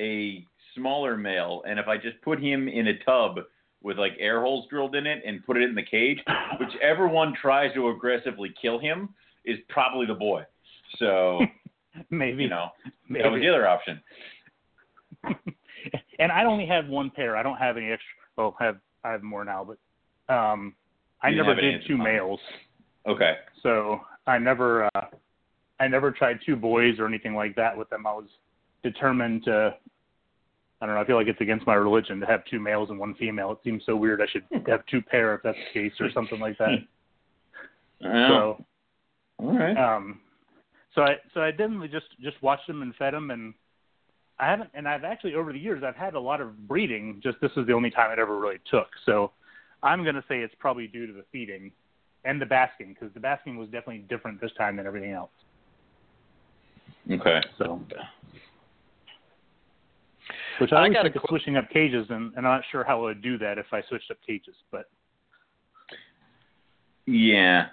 a 0.00 0.44
smaller 0.74 1.16
male, 1.16 1.62
and 1.66 1.78
if 1.78 1.88
I 1.88 1.96
just 1.96 2.20
put 2.22 2.40
him 2.40 2.68
in 2.68 2.88
a 2.88 2.98
tub 3.04 3.38
with 3.82 3.98
like 3.98 4.12
air 4.20 4.40
holes 4.40 4.66
drilled 4.70 4.94
in 4.94 5.06
it 5.06 5.22
and 5.26 5.44
put 5.44 5.56
it 5.56 5.68
in 5.68 5.74
the 5.74 5.82
cage, 5.82 6.18
whichever 6.60 7.08
one 7.08 7.34
tries 7.40 7.74
to 7.74 7.88
aggressively 7.88 8.54
kill 8.60 8.78
him 8.78 9.08
is 9.44 9.58
probably 9.68 10.06
the 10.06 10.14
boy. 10.14 10.42
So 10.98 11.40
maybe 12.10 12.44
you 12.44 12.50
know 12.50 12.68
maybe. 13.08 13.22
that 13.22 13.32
was 13.32 13.40
the 13.40 13.48
other 13.48 13.66
option. 13.66 14.00
and 16.18 16.30
I 16.30 16.44
only 16.44 16.66
have 16.66 16.86
one 16.86 17.10
pair. 17.10 17.36
I 17.36 17.42
don't 17.42 17.56
have 17.56 17.76
any 17.76 17.86
extra. 17.86 18.08
Well, 18.36 18.56
I 18.60 18.66
have 18.66 18.76
I 19.04 19.10
have 19.12 19.22
more 19.22 19.44
now, 19.44 19.66
but 19.66 20.32
um, 20.32 20.74
I 21.22 21.30
never 21.30 21.54
did 21.54 21.82
two 21.86 21.96
males, 21.96 22.40
Okay. 23.06 23.36
so 23.62 24.00
I 24.26 24.38
never 24.38 24.84
uh, 24.94 25.06
I 25.80 25.88
never 25.88 26.10
tried 26.10 26.38
two 26.44 26.56
boys 26.56 26.98
or 26.98 27.06
anything 27.06 27.34
like 27.34 27.54
that 27.56 27.76
with 27.76 27.88
them. 27.90 28.06
I 28.06 28.12
was 28.12 28.28
determined 28.82 29.44
to. 29.44 29.74
I 30.80 30.86
don't 30.86 30.96
know. 30.96 31.00
I 31.00 31.06
feel 31.06 31.14
like 31.16 31.28
it's 31.28 31.40
against 31.40 31.64
my 31.66 31.74
religion 31.74 32.18
to 32.20 32.26
have 32.26 32.44
two 32.46 32.58
males 32.58 32.90
and 32.90 32.98
one 32.98 33.14
female. 33.14 33.52
It 33.52 33.58
seems 33.62 33.84
so 33.86 33.94
weird. 33.94 34.20
I 34.20 34.26
should 34.26 34.42
have 34.66 34.84
two 34.86 35.00
pair 35.00 35.32
if 35.34 35.42
that's 35.44 35.56
the 35.72 35.80
case 35.80 35.92
or 36.00 36.10
something 36.12 36.40
like 36.40 36.58
that. 36.58 36.70
Oh, 38.04 38.28
So 38.28 38.64
all 39.38 39.56
right. 39.56 39.76
um, 39.76 40.18
so 40.94 41.02
I 41.02 41.16
so 41.34 41.40
I 41.40 41.52
definitely 41.52 41.88
just 41.88 42.06
just 42.20 42.40
watched 42.42 42.66
them 42.66 42.82
and 42.82 42.94
fed 42.96 43.14
them, 43.14 43.30
and 43.30 43.54
I 44.40 44.50
haven't. 44.50 44.70
And 44.74 44.88
I've 44.88 45.04
actually 45.04 45.34
over 45.36 45.52
the 45.52 45.58
years 45.58 45.84
I've 45.84 45.94
had 45.94 46.14
a 46.14 46.20
lot 46.20 46.40
of 46.40 46.66
breeding. 46.66 47.20
Just 47.22 47.40
this 47.40 47.52
was 47.56 47.66
the 47.66 47.72
only 47.72 47.90
time 47.90 48.10
it 48.10 48.18
ever 48.18 48.38
really 48.38 48.58
took. 48.68 48.88
So 49.06 49.30
I'm 49.82 50.02
going 50.02 50.14
to 50.14 50.24
say 50.28 50.40
it's 50.40 50.54
probably 50.58 50.86
due 50.86 51.06
to 51.06 51.12
the 51.12 51.24
feeding 51.32 51.70
and 52.24 52.40
the 52.40 52.46
basking 52.46 52.94
because 52.94 53.12
the 53.14 53.20
basking 53.20 53.56
was 53.56 53.68
definitely 53.68 54.04
different 54.08 54.40
this 54.40 54.52
time 54.56 54.76
than 54.76 54.86
everything 54.86 55.12
else. 55.12 55.30
Okay. 57.10 57.40
So. 57.58 57.80
Which 60.60 60.70
I 60.72 60.76
I 60.76 60.78
always 60.84 60.96
think 61.02 61.16
of 61.16 61.22
qu- 61.22 61.28
switching 61.28 61.56
up 61.56 61.68
cages, 61.70 62.06
and, 62.10 62.32
and 62.36 62.46
I'm 62.46 62.56
not 62.58 62.62
sure 62.70 62.84
how 62.84 62.98
I 63.00 63.02
would 63.02 63.22
do 63.22 63.38
that 63.38 63.58
if 63.58 63.66
I 63.72 63.82
switched 63.88 64.10
up 64.10 64.18
cages. 64.26 64.54
But 64.70 64.88
Yeah. 67.06 67.66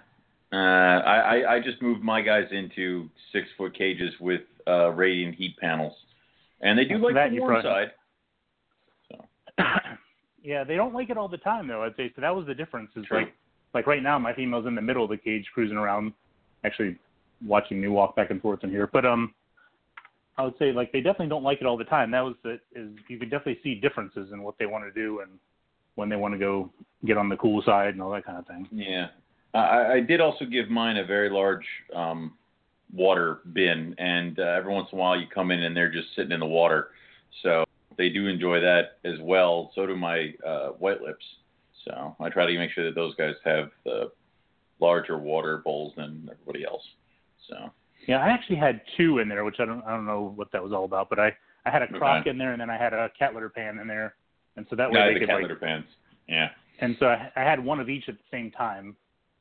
Uh, 0.51 0.55
I, 0.55 1.55
I 1.55 1.59
just 1.59 1.79
moved 1.79 2.03
my 2.03 2.21
guys 2.21 2.45
into 2.51 3.07
six 3.31 3.47
foot 3.55 3.75
cages 3.77 4.11
with 4.19 4.41
uh, 4.67 4.89
radiant 4.89 5.35
heat 5.35 5.55
panels, 5.57 5.93
and 6.61 6.77
they 6.79 6.85
do 6.85 6.97
like 6.97 7.13
That 7.13 7.29
the 7.29 7.39
warm 7.39 7.61
probably- 7.61 7.69
side. 7.69 7.91
Yeah, 10.43 10.63
they 10.63 10.75
don't 10.75 10.93
like 10.93 11.09
it 11.09 11.17
all 11.17 11.27
the 11.27 11.37
time 11.37 11.67
though. 11.67 11.83
I'd 11.83 11.95
say 11.95 12.11
so. 12.15 12.21
That 12.21 12.35
was 12.35 12.45
the 12.45 12.53
difference. 12.53 12.91
Is 12.95 13.05
True. 13.05 13.19
like 13.19 13.33
like 13.73 13.87
right 13.87 14.03
now, 14.03 14.17
my 14.17 14.33
female's 14.33 14.65
in 14.65 14.75
the 14.75 14.81
middle 14.81 15.03
of 15.03 15.09
the 15.09 15.17
cage 15.17 15.45
cruising 15.53 15.77
around, 15.77 16.13
actually 16.63 16.97
watching 17.45 17.79
me 17.79 17.87
walk 17.87 18.15
back 18.15 18.31
and 18.31 18.41
forth 18.41 18.63
in 18.63 18.69
here. 18.69 18.89
But 18.91 19.05
um, 19.05 19.33
I 20.37 20.43
would 20.43 20.55
say 20.57 20.71
like 20.71 20.91
they 20.91 21.01
definitely 21.01 21.27
don't 21.27 21.43
like 21.43 21.61
it 21.61 21.67
all 21.67 21.77
the 21.77 21.83
time. 21.83 22.11
That 22.11 22.21
was 22.21 22.35
the 22.43 22.59
is 22.75 22.89
you 23.07 23.19
could 23.19 23.29
definitely 23.29 23.59
see 23.63 23.75
differences 23.75 24.31
in 24.31 24.41
what 24.41 24.57
they 24.57 24.65
want 24.65 24.85
to 24.85 24.91
do 24.91 25.21
and 25.21 25.31
when 25.95 26.09
they 26.09 26.15
want 26.15 26.33
to 26.33 26.37
go 26.37 26.69
get 27.05 27.17
on 27.17 27.29
the 27.29 27.37
cool 27.37 27.61
side 27.65 27.89
and 27.89 28.01
all 28.01 28.11
that 28.11 28.25
kind 28.25 28.37
of 28.37 28.47
thing. 28.47 28.67
Yeah. 28.71 29.07
I, 29.53 29.93
I 29.93 29.99
did 29.99 30.21
also 30.21 30.45
give 30.45 30.69
mine 30.69 30.97
a 30.97 31.05
very 31.05 31.29
large 31.29 31.65
um, 31.95 32.33
water 32.93 33.39
bin, 33.53 33.95
and 33.97 34.39
uh, 34.39 34.43
every 34.43 34.71
once 34.71 34.89
in 34.91 34.97
a 34.97 35.01
while 35.01 35.19
you 35.19 35.25
come 35.27 35.51
in 35.51 35.63
and 35.63 35.75
they're 35.75 35.91
just 35.91 36.07
sitting 36.15 36.31
in 36.31 36.39
the 36.39 36.45
water. 36.45 36.89
So 37.43 37.65
they 37.99 38.09
do 38.09 38.27
enjoy 38.27 38.61
that 38.61 38.97
as 39.03 39.19
well. 39.21 39.71
So 39.75 39.85
do 39.85 39.95
my 39.95 40.33
uh, 40.47 40.69
white 40.79 41.01
lips. 41.01 41.23
So 41.85 42.15
I 42.19 42.29
try 42.29 42.45
to 42.45 42.57
make 42.57 42.71
sure 42.71 42.85
that 42.85 42.95
those 42.95 43.13
guys 43.15 43.33
have 43.43 43.69
the 43.83 44.11
larger 44.79 45.17
water 45.17 45.61
bowls 45.63 45.93
than 45.97 46.27
everybody 46.31 46.65
else. 46.65 46.81
So 47.49 47.69
Yeah, 48.07 48.19
I 48.19 48.29
actually 48.29 48.55
had 48.55 48.79
two 48.95 49.19
in 49.19 49.27
there, 49.27 49.43
which 49.43 49.57
I 49.59 49.65
don't 49.65 49.83
I 49.83 49.91
don't 49.91 50.05
know 50.05 50.31
what 50.35 50.49
that 50.53 50.63
was 50.63 50.71
all 50.71 50.85
about, 50.85 51.09
but 51.09 51.19
I 51.19 51.35
I 51.65 51.69
had 51.69 51.81
a 51.81 51.87
crock 51.87 52.21
Okay. 52.21 52.29
in 52.29 52.37
there 52.37 52.53
and 52.53 52.61
then 52.61 52.69
I 52.69 52.77
had 52.77 52.93
a 52.93 53.09
cat 53.19 53.33
litter 53.33 53.49
pan 53.49 53.79
in 53.79 53.87
there, 53.87 54.15
and 54.55 54.65
so 54.69 54.77
that 54.77 54.89
way 54.89 54.99
yeah, 54.99 55.07
they 55.07 55.13
the 55.15 55.19
could 55.19 55.27
cat 55.29 55.35
like 55.35 55.43
litter 55.43 55.57
pans. 55.57 55.85
Yeah. 56.29 56.49
and 56.79 56.95
so 56.99 57.07
I, 57.07 57.29
I 57.35 57.41
had 57.41 57.63
one 57.63 57.81
of 57.81 57.89
each 57.89 58.07
at 58.07 58.15
the 58.15 58.23
same 58.31 58.49
time. 58.51 58.95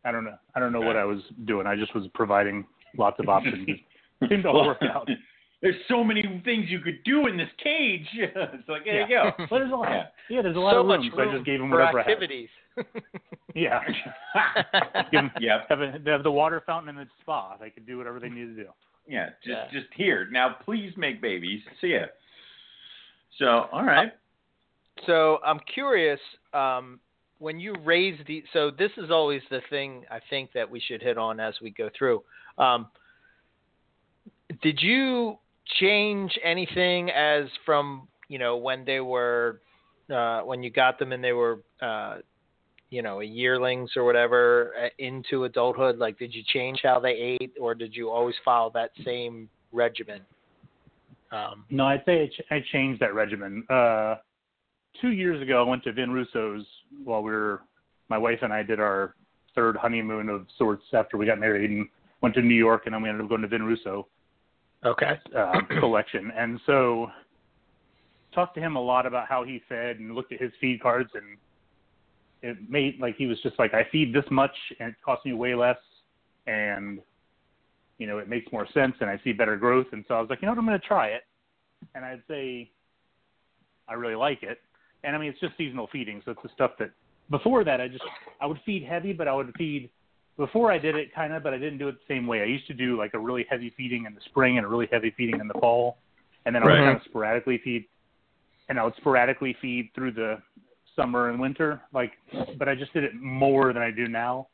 I 0.04 0.10
don't 0.10 0.24
know. 0.24 0.36
I 0.56 0.60
don't 0.60 0.72
know 0.72 0.80
what 0.80 0.96
I 0.96 1.04
was 1.04 1.20
doing. 1.44 1.66
I 1.68 1.76
just 1.76 1.94
was 1.94 2.06
providing 2.14 2.64
lots 2.96 3.20
of 3.20 3.28
options. 3.28 3.68
It 4.20 4.30
seemed 4.30 4.42
to 4.42 4.48
all 4.48 4.66
work 4.66 4.82
out. 4.82 5.08
There's 5.60 5.74
so 5.88 6.04
many 6.04 6.22
things 6.44 6.66
you 6.68 6.78
could 6.80 7.02
do 7.04 7.26
in 7.26 7.36
this 7.36 7.48
cage. 7.62 8.06
it's 8.14 8.68
like 8.68 8.84
there 8.84 9.00
you 9.02 9.08
go. 9.08 9.30
But 9.50 9.58
there's 9.58 9.72
a 9.72 9.74
lot. 9.74 9.90
Yeah. 9.90 10.04
Yeah, 10.30 10.42
there's 10.42 10.56
a 10.56 10.60
lot 10.60 10.72
so 10.74 10.80
of 10.80 10.86
room, 10.86 11.00
much 11.02 11.12
so 11.12 11.20
I 11.20 11.24
room 11.24 11.34
just 11.34 11.46
gave 11.46 11.58
them 11.58 11.70
for 11.70 11.78
whatever 11.78 12.00
activities. 12.00 12.48
I 12.76 12.82
had. 12.94 13.02
Yeah. 13.54 13.80
Give 15.10 15.18
'em- 15.18 15.30
yeah. 15.40 15.62
have, 15.68 15.80
a, 15.80 15.98
have 16.06 16.22
the 16.22 16.30
water 16.30 16.62
fountain 16.64 16.90
and 16.96 16.98
the 17.08 17.10
spa. 17.22 17.56
They 17.58 17.70
could 17.70 17.86
do 17.86 17.98
whatever 17.98 18.20
they 18.20 18.28
need 18.28 18.44
to 18.44 18.54
do. 18.54 18.66
Yeah, 19.08 19.30
just 19.42 19.48
Yeah. 19.48 19.64
just 19.72 19.86
here. 19.96 20.28
Now 20.30 20.56
please 20.64 20.92
make 20.96 21.20
babies. 21.20 21.60
See 21.80 21.88
ya. 21.88 22.04
So, 23.38 23.66
all 23.72 23.82
right. 23.84 24.12
So 25.06 25.38
I'm 25.44 25.58
curious, 25.72 26.20
um, 26.52 27.00
when 27.38 27.58
you 27.58 27.74
raise 27.84 28.18
the, 28.26 28.44
so 28.52 28.70
this 28.70 28.90
is 28.96 29.10
always 29.10 29.42
the 29.50 29.60
thing 29.70 30.04
I 30.10 30.20
think 30.30 30.52
that 30.52 30.68
we 30.70 30.78
should 30.80 31.00
hit 31.02 31.16
on 31.18 31.40
as 31.40 31.54
we 31.62 31.70
go 31.70 31.88
through. 31.96 32.22
Um, 32.58 32.88
did 34.62 34.80
you 34.82 35.38
change 35.80 36.38
anything 36.44 37.10
as 37.10 37.44
from 37.64 38.08
you 38.28 38.38
know 38.38 38.56
when 38.56 38.84
they 38.84 39.00
were 39.00 39.60
uh, 40.12 40.40
when 40.40 40.62
you 40.62 40.70
got 40.70 40.98
them 40.98 41.12
and 41.12 41.22
they 41.22 41.32
were 41.32 41.60
uh, 41.82 42.18
you 42.90 43.02
know 43.02 43.20
yearlings 43.20 43.90
or 43.96 44.04
whatever 44.04 44.72
uh, 44.82 44.88
into 44.98 45.44
adulthood? 45.44 45.98
Like, 45.98 46.18
did 46.18 46.34
you 46.34 46.42
change 46.52 46.80
how 46.82 46.98
they 47.00 47.36
ate, 47.40 47.52
or 47.60 47.74
did 47.74 47.94
you 47.94 48.10
always 48.10 48.36
follow 48.44 48.70
that 48.74 48.90
same 49.04 49.48
regimen? 49.72 50.20
Um, 51.30 51.64
No, 51.68 51.86
I'd 51.86 52.02
say 52.06 52.22
I, 52.22 52.26
ch- 52.26 52.46
I 52.50 52.64
changed 52.72 53.02
that 53.02 53.14
regimen. 53.14 53.64
Uh, 53.68 54.16
two 55.00 55.10
years 55.10 55.42
ago, 55.42 55.62
I 55.62 55.68
went 55.68 55.84
to 55.84 55.92
Vin 55.92 56.10
Russo's 56.10 56.64
while 57.04 57.22
we 57.22 57.30
were, 57.30 57.60
my 58.08 58.16
wife 58.16 58.38
and 58.40 58.50
I 58.50 58.62
did 58.62 58.80
our 58.80 59.14
third 59.54 59.76
honeymoon 59.76 60.30
of 60.30 60.46
sorts 60.56 60.84
after 60.94 61.18
we 61.18 61.26
got 61.26 61.38
married 61.38 61.70
and 61.70 61.86
went 62.22 62.34
to 62.36 62.40
New 62.40 62.54
York, 62.54 62.84
and 62.86 62.94
then 62.94 63.02
we 63.02 63.10
ended 63.10 63.22
up 63.22 63.28
going 63.28 63.42
to 63.42 63.48
Vin 63.48 63.62
Russo 63.62 64.06
okay. 64.84 65.18
uh, 65.36 65.60
collection. 65.80 66.32
And 66.36 66.60
so, 66.66 67.08
talked 68.34 68.54
to 68.54 68.60
him 68.60 68.76
a 68.76 68.80
lot 68.80 69.06
about 69.06 69.28
how 69.28 69.44
he 69.44 69.60
fed 69.68 69.98
and 69.98 70.14
looked 70.14 70.32
at 70.32 70.40
his 70.40 70.52
feed 70.60 70.80
cards, 70.80 71.10
and 71.14 71.36
it 72.42 72.70
made 72.70 73.00
like 73.00 73.16
he 73.16 73.26
was 73.26 73.40
just 73.42 73.58
like, 73.58 73.74
I 73.74 73.86
feed 73.90 74.14
this 74.14 74.24
much, 74.30 74.54
and 74.80 74.90
it 74.90 74.94
costs 75.04 75.24
me 75.24 75.32
way 75.32 75.54
less, 75.54 75.78
and 76.46 77.00
you 77.98 78.06
know, 78.06 78.18
it 78.18 78.28
makes 78.28 78.50
more 78.52 78.66
sense, 78.72 78.94
and 79.00 79.10
I 79.10 79.20
see 79.24 79.32
better 79.32 79.56
growth. 79.56 79.86
And 79.92 80.04
so 80.06 80.14
I 80.14 80.20
was 80.20 80.30
like, 80.30 80.40
you 80.40 80.46
know 80.46 80.52
what, 80.52 80.58
I'm 80.58 80.66
going 80.66 80.80
to 80.80 80.86
try 80.86 81.08
it, 81.08 81.22
and 81.94 82.04
I'd 82.04 82.22
say 82.28 82.70
I 83.88 83.94
really 83.94 84.14
like 84.14 84.42
it. 84.42 84.60
And 85.04 85.16
I 85.16 85.18
mean, 85.18 85.30
it's 85.30 85.40
just 85.40 85.56
seasonal 85.56 85.88
feeding, 85.90 86.22
so 86.24 86.32
it's 86.32 86.42
the 86.42 86.48
stuff 86.54 86.72
that 86.78 86.90
before 87.30 87.64
that 87.64 87.80
I 87.80 87.88
just 87.88 88.04
I 88.40 88.46
would 88.46 88.60
feed 88.64 88.84
heavy, 88.84 89.12
but 89.12 89.28
I 89.28 89.34
would 89.34 89.52
feed 89.56 89.90
before 90.38 90.70
I 90.70 90.78
did 90.78 90.94
it 90.94 91.12
kind 91.14 91.32
of, 91.34 91.42
but 91.42 91.52
I 91.52 91.58
didn't 91.58 91.78
do 91.78 91.88
it 91.88 91.96
the 91.98 92.14
same 92.14 92.26
way. 92.26 92.40
I 92.40 92.44
used 92.44 92.68
to 92.68 92.74
do 92.74 92.96
like 92.96 93.12
a 93.12 93.18
really 93.18 93.44
heavy 93.50 93.74
feeding 93.76 94.06
in 94.06 94.14
the 94.14 94.20
spring 94.26 94.56
and 94.56 94.64
a 94.64 94.68
really 94.68 94.88
heavy 94.90 95.10
feeding 95.16 95.40
in 95.40 95.48
the 95.48 95.54
fall, 95.54 95.98
and 96.46 96.54
then 96.54 96.62
I 96.62 96.66
would 96.66 96.72
Right. 96.72 96.84
kind 96.84 96.96
of 96.96 97.02
sporadically 97.04 97.58
feed, 97.58 97.84
and 98.68 98.78
I 98.78 98.84
would 98.84 98.94
sporadically 98.96 99.54
feed 99.54 99.90
through 99.94 100.12
the 100.12 100.40
summer 100.94 101.28
and 101.28 101.40
winter. 101.40 101.82
Like, 101.92 102.12
but 102.56 102.68
I 102.68 102.76
just 102.76 102.92
did 102.92 103.04
it 103.04 103.14
more 103.14 103.72
than 103.72 103.82
I 103.82 103.90
do 103.90 104.06
now. 104.06 104.48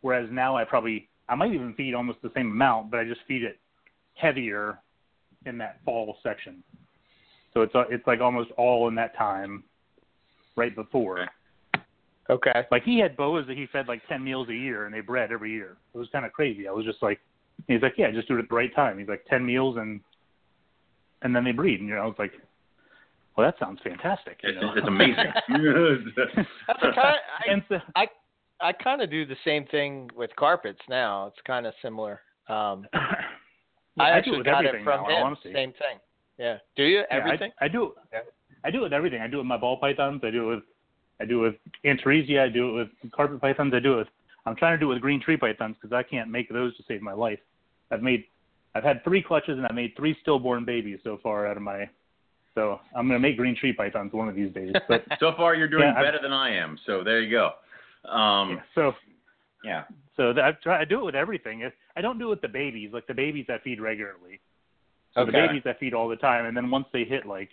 Whereas 0.00 0.28
now 0.32 0.56
I 0.56 0.64
probably 0.64 1.08
I 1.28 1.34
might 1.34 1.52
even 1.52 1.74
feed 1.74 1.94
almost 1.94 2.22
the 2.22 2.30
same 2.34 2.50
amount, 2.50 2.90
but 2.90 2.98
I 3.00 3.04
just 3.04 3.20
feed 3.28 3.42
it 3.42 3.58
heavier 4.14 4.78
in 5.44 5.58
that 5.58 5.80
fall 5.84 6.16
section. 6.22 6.62
So 7.52 7.60
it's 7.60 7.72
it's 7.90 8.06
like 8.06 8.20
almost 8.20 8.50
all 8.56 8.88
in 8.88 8.94
that 8.94 9.16
time, 9.16 9.64
right 10.56 10.74
before. 10.74 11.28
Okay. 12.30 12.64
Like 12.70 12.82
he 12.84 12.98
had 12.98 13.16
boas 13.16 13.46
that 13.46 13.56
he 13.56 13.66
fed 13.66 13.86
like 13.88 14.02
ten 14.08 14.22
meals 14.24 14.48
a 14.48 14.54
year, 14.54 14.86
and 14.86 14.94
they 14.94 15.00
bred 15.00 15.30
every 15.32 15.52
year. 15.52 15.76
It 15.94 15.98
was 15.98 16.08
kind 16.10 16.24
of 16.26 16.32
crazy. 16.32 16.66
I 16.68 16.72
was 16.72 16.84
just 16.84 17.02
like, 17.02 17.20
he's 17.68 17.82
like, 17.82 17.94
yeah, 17.96 18.10
just 18.10 18.28
do 18.28 18.36
it 18.36 18.40
at 18.40 18.48
the 18.48 18.54
right 18.54 18.74
time. 18.74 18.98
He's 18.98 19.08
like 19.08 19.24
ten 19.28 19.44
meals 19.46 19.76
and 19.76 20.00
and 21.22 21.34
then 21.34 21.44
they 21.44 21.52
breed. 21.52 21.80
And 21.80 21.88
you 21.88 21.94
know, 21.94 22.02
I 22.02 22.06
was 22.06 22.16
like, 22.18 22.32
well, 23.36 23.46
that 23.46 23.58
sounds 23.58 23.80
fantastic. 23.84 24.38
You 24.42 24.50
It's, 24.50 24.60
know? 24.60 24.72
it's 24.76 24.86
amazing. 24.86 25.32
That's 26.68 26.82
a 26.82 26.92
kind 26.92 26.96
I, 26.96 27.50
and 27.50 27.62
so, 27.68 27.76
I 28.60 28.72
kind 28.72 29.02
of 29.02 29.10
do 29.10 29.26
the 29.26 29.36
same 29.44 29.66
thing 29.66 30.08
with 30.16 30.30
carpets 30.36 30.80
now. 30.88 31.26
It's 31.28 31.36
kind 31.46 31.66
of 31.66 31.74
similar. 31.82 32.20
Um, 32.48 32.86
I, 32.94 32.98
I 33.98 34.06
do 34.10 34.16
actually 34.18 34.32
it 34.34 34.36
with 34.38 34.46
got 34.46 34.58
everything 34.66 34.80
it 34.80 34.84
from 34.84 35.02
now, 35.02 35.08
in 35.10 35.16
him. 35.16 35.26
honesty. 35.26 35.52
Same 35.52 35.72
thing. 35.72 35.98
Yeah. 36.38 36.58
Do 36.76 36.84
you 36.84 36.98
Yeah, 36.98 37.04
I- 37.10 37.14
everything? 37.16 37.52
I, 37.60 37.68
do. 37.68 37.92
Yeah. 38.12 38.20
I 38.64 38.70
do 38.70 38.78
it 38.80 38.82
with 38.84 38.92
everything. 38.92 39.20
I 39.20 39.26
do 39.26 39.36
it 39.36 39.40
with 39.40 39.46
my 39.46 39.56
ball 39.58 39.78
pythons. 39.78 40.20
I 40.24 40.30
do 40.30 40.50
it 40.50 40.54
with 40.56 40.64
I 41.20 41.24
do 41.24 41.44
it 41.44 41.48
with 41.84 41.98
Antaresia. 41.98 42.40
I 42.40 42.48
do 42.48 42.70
it 42.78 42.88
with 43.02 43.12
carpet 43.12 43.40
pythons. 43.40 43.72
I 43.74 43.80
do 43.80 43.94
it 43.94 43.96
with 43.98 44.08
I'm 44.44 44.54
trying 44.54 44.74
to 44.74 44.78
do 44.78 44.90
it 44.90 44.94
with 44.94 45.02
green 45.02 45.20
tree 45.20 45.36
pythons 45.36 45.76
because 45.80 45.92
I 45.92 46.02
can't 46.02 46.30
make 46.30 46.48
those 46.48 46.76
to 46.76 46.82
save 46.86 47.02
my 47.02 47.12
life. 47.12 47.38
I've 47.90 48.02
made 48.02 48.24
I've 48.74 48.84
had 48.84 49.02
three 49.04 49.22
clutches 49.22 49.56
and 49.56 49.66
I've 49.66 49.74
made 49.74 49.94
three 49.96 50.16
stillborn 50.22 50.64
babies 50.64 51.00
so 51.02 51.18
far 51.22 51.46
out 51.46 51.56
of 51.56 51.62
my. 51.62 51.88
So 52.54 52.80
I'm 52.94 53.06
gonna 53.08 53.18
make 53.18 53.36
green 53.36 53.56
tree 53.56 53.72
pythons 53.72 54.12
one 54.12 54.28
of 54.28 54.34
these 54.34 54.52
days. 54.52 54.72
But 54.88 55.04
so 55.20 55.32
far, 55.36 55.54
you're 55.54 55.68
doing 55.68 55.82
Yeah, 55.82 55.94
I've- 55.94 56.02
better 56.04 56.18
than 56.22 56.32
I 56.32 56.50
am. 56.56 56.78
So 56.86 57.02
there 57.02 57.20
you 57.20 57.30
go. 57.30 57.52
Um, 58.10 58.50
yeah, 58.50 58.56
so 58.74 58.92
yeah. 59.64 59.84
so 60.16 60.32
that, 60.32 60.44
I 60.44 60.52
try 60.62 60.80
I 60.80 60.84
do 60.84 61.00
it 61.00 61.04
with 61.04 61.14
everything. 61.16 61.68
I 61.96 62.00
don't 62.00 62.18
do 62.18 62.26
it 62.26 62.30
with 62.30 62.40
the 62.42 62.48
babies. 62.48 62.90
Like 62.92 63.06
the 63.06 63.14
babies 63.14 63.46
I 63.48 63.58
feed 63.64 63.80
regularly. 63.80 64.40
So 65.14 65.24
the 65.24 65.32
babies 65.32 65.62
I 65.64 65.72
feed 65.80 65.94
all 65.94 66.08
the 66.08 66.16
time, 66.16 66.44
and 66.44 66.54
then 66.54 66.70
once 66.70 66.86
they 66.92 67.02
hit 67.04 67.24
like, 67.24 67.48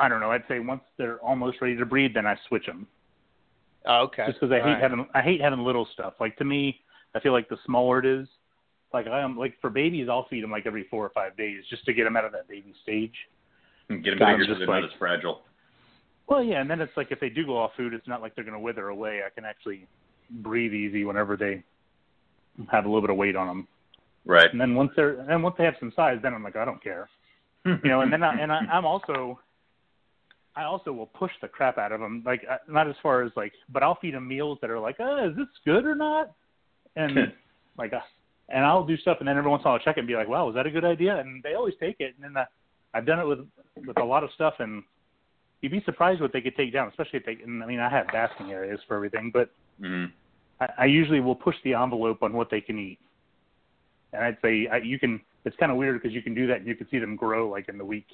I 0.00 0.08
don't 0.08 0.20
know, 0.20 0.30
I'd 0.32 0.44
say 0.48 0.58
once 0.60 0.82
they're 0.96 1.18
almost 1.18 1.60
ready 1.60 1.76
to 1.76 1.86
breed, 1.86 2.14
then 2.14 2.26
I 2.26 2.36
switch 2.48 2.66
them. 2.66 2.86
Oh, 3.86 4.02
okay. 4.04 4.26
Just 4.26 4.40
because 4.40 4.52
I 4.52 4.58
All 4.60 4.66
hate 4.66 4.72
right. 4.74 4.82
having 4.82 5.06
I 5.14 5.20
hate 5.22 5.40
having 5.40 5.60
little 5.60 5.86
stuff. 5.92 6.14
Like 6.20 6.36
to 6.38 6.44
me, 6.44 6.80
I 7.14 7.20
feel 7.20 7.32
like 7.32 7.48
the 7.48 7.58
smaller 7.66 7.98
it 8.00 8.06
is, 8.06 8.28
like 8.92 9.06
I'm 9.06 9.36
like 9.38 9.54
for 9.60 9.70
babies, 9.70 10.08
I'll 10.10 10.26
feed 10.28 10.42
them 10.42 10.50
like 10.50 10.66
every 10.66 10.84
four 10.90 11.04
or 11.04 11.10
five 11.10 11.36
days 11.36 11.62
just 11.70 11.84
to 11.86 11.92
get 11.92 12.04
them 12.04 12.16
out 12.16 12.24
of 12.24 12.32
that 12.32 12.48
baby 12.48 12.74
stage. 12.82 13.14
And 13.88 14.02
Get 14.04 14.10
them 14.10 14.18
Got 14.20 14.28
'em 14.30 14.34
bigger 14.40 14.44
so 14.44 14.48
just 14.50 14.58
they're 14.60 14.68
like- 14.68 14.82
not 14.82 14.92
as 14.92 14.98
fragile. 14.98 15.42
Well, 16.28 16.44
yeah, 16.44 16.60
and 16.60 16.70
then 16.70 16.80
it's 16.80 16.96
like 16.96 17.08
if 17.10 17.18
they 17.18 17.28
do 17.28 17.44
go 17.44 17.58
off 17.58 17.72
food, 17.76 17.92
it's 17.92 18.06
not 18.06 18.22
like 18.22 18.36
they're 18.36 18.44
going 18.44 18.54
to 18.54 18.60
wither 18.60 18.88
away. 18.88 19.22
I 19.26 19.30
can 19.30 19.44
actually 19.44 19.88
breathe 20.30 20.72
easy 20.72 21.04
whenever 21.04 21.36
they 21.36 21.64
have 22.70 22.84
a 22.84 22.88
little 22.88 23.00
bit 23.00 23.10
of 23.10 23.16
weight 23.16 23.34
on 23.34 23.48
them. 23.48 23.68
Right. 24.24 24.48
And 24.52 24.60
then 24.60 24.76
once 24.76 24.92
they're 24.94 25.18
and 25.28 25.42
once 25.42 25.56
they 25.58 25.64
have 25.64 25.74
some 25.80 25.92
size, 25.96 26.18
then 26.22 26.32
I'm 26.34 26.44
like 26.44 26.54
I 26.54 26.64
don't 26.64 26.80
care. 26.82 27.08
you 27.64 27.78
know, 27.84 28.02
and 28.02 28.12
then 28.12 28.22
I, 28.22 28.34
and 28.40 28.52
I, 28.52 28.58
I'm 28.72 28.84
also, 28.86 29.40
I 30.60 30.64
also 30.64 30.92
will 30.92 31.06
push 31.06 31.32
the 31.40 31.48
crap 31.48 31.78
out 31.78 31.90
of 31.90 32.00
them. 32.00 32.22
Like 32.24 32.44
uh, 32.48 32.58
not 32.68 32.86
as 32.86 32.94
far 33.02 33.22
as 33.22 33.32
like, 33.34 33.52
but 33.70 33.82
I'll 33.82 33.98
feed 33.98 34.12
them 34.12 34.28
meals 34.28 34.58
that 34.60 34.68
are 34.68 34.78
like, 34.78 34.96
oh, 35.00 35.30
is 35.30 35.36
this 35.36 35.46
good 35.64 35.86
or 35.86 35.94
not? 35.94 36.32
And 36.96 37.32
like, 37.78 37.94
uh, 37.94 38.00
and 38.50 38.64
I'll 38.64 38.84
do 38.84 38.96
stuff, 38.98 39.18
and 39.20 39.28
then 39.28 39.38
every 39.38 39.50
once 39.50 39.62
in 39.62 39.66
a 39.66 39.70
while 39.70 39.78
I'll 39.78 39.84
check 39.84 39.96
it 39.96 40.00
and 40.00 40.08
be 40.08 40.16
like, 40.16 40.28
wow, 40.28 40.44
was 40.46 40.54
that 40.56 40.66
a 40.66 40.70
good 40.70 40.84
idea? 40.84 41.16
And 41.18 41.42
they 41.42 41.54
always 41.54 41.74
take 41.80 41.96
it. 42.00 42.14
And 42.16 42.24
then 42.24 42.42
uh, 42.42 42.44
I've 42.92 43.06
done 43.06 43.20
it 43.20 43.26
with 43.26 43.38
with 43.86 43.98
a 43.98 44.04
lot 44.04 44.22
of 44.22 44.30
stuff, 44.34 44.54
and 44.58 44.82
you'd 45.62 45.72
be 45.72 45.82
surprised 45.86 46.20
what 46.20 46.32
they 46.32 46.42
could 46.42 46.56
take 46.56 46.74
down, 46.74 46.88
especially 46.88 47.20
if 47.20 47.24
they. 47.24 47.38
And 47.42 47.62
I 47.62 47.66
mean, 47.66 47.80
I 47.80 47.88
have 47.88 48.08
basking 48.08 48.50
areas 48.50 48.80
for 48.86 48.96
everything, 48.96 49.30
but 49.32 49.50
Mhm. 49.80 50.12
I, 50.60 50.68
I 50.78 50.84
usually 50.84 51.20
will 51.20 51.36
push 51.36 51.56
the 51.64 51.72
envelope 51.72 52.22
on 52.22 52.34
what 52.34 52.50
they 52.50 52.60
can 52.60 52.78
eat. 52.78 52.98
And 54.12 54.22
I'd 54.22 54.36
say 54.42 54.66
I, 54.66 54.78
you 54.78 54.98
can. 54.98 55.22
It's 55.46 55.56
kind 55.56 55.72
of 55.72 55.78
weird 55.78 56.02
because 56.02 56.14
you 56.14 56.20
can 56.20 56.34
do 56.34 56.46
that 56.48 56.58
and 56.58 56.66
you 56.66 56.74
can 56.74 56.86
see 56.90 56.98
them 56.98 57.16
grow 57.16 57.48
like 57.48 57.70
in 57.70 57.78
the 57.78 57.84
week. 57.84 58.06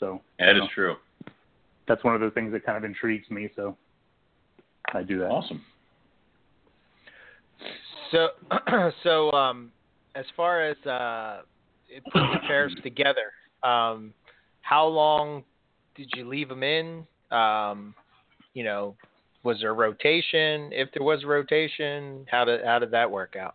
So 0.00 0.20
That 0.40 0.56
is 0.56 0.62
know, 0.62 0.68
true. 0.74 0.96
That's 1.88 2.04
one 2.04 2.14
of 2.14 2.20
the 2.20 2.30
things 2.30 2.52
that 2.52 2.64
kind 2.64 2.78
of 2.78 2.84
intrigues 2.84 3.30
me. 3.30 3.48
So 3.56 3.76
I 4.92 5.02
do 5.02 5.18
that. 5.18 5.26
Awesome. 5.26 5.62
So, 8.10 8.28
so 9.02 9.32
um, 9.32 9.72
as 10.14 10.24
far 10.36 10.62
as 10.62 10.76
uh, 10.86 11.42
it- 11.88 12.02
putting 12.12 12.30
the 12.32 12.40
pairs 12.46 12.74
together, 12.82 13.32
um, 13.62 14.12
how 14.60 14.86
long 14.86 15.44
did 15.96 16.10
you 16.14 16.28
leave 16.28 16.48
them 16.48 16.62
in? 16.62 17.06
Um, 17.30 17.94
you 18.54 18.64
know, 18.64 18.96
was 19.44 19.58
there 19.60 19.70
a 19.70 19.74
rotation? 19.74 20.70
If 20.72 20.90
there 20.94 21.02
was 21.02 21.24
a 21.24 21.26
rotation, 21.26 22.26
how 22.30 22.44
did 22.44 22.64
how 22.64 22.78
did 22.78 22.90
that 22.92 23.10
work 23.10 23.34
out? 23.36 23.54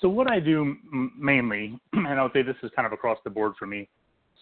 So 0.00 0.08
what 0.08 0.30
I 0.30 0.40
do 0.40 0.76
mainly, 1.18 1.78
and 1.92 2.08
I 2.08 2.22
would 2.22 2.32
say 2.32 2.42
this 2.42 2.56
is 2.62 2.70
kind 2.74 2.86
of 2.86 2.92
across 2.92 3.18
the 3.24 3.30
board 3.30 3.52
for 3.58 3.66
me. 3.66 3.88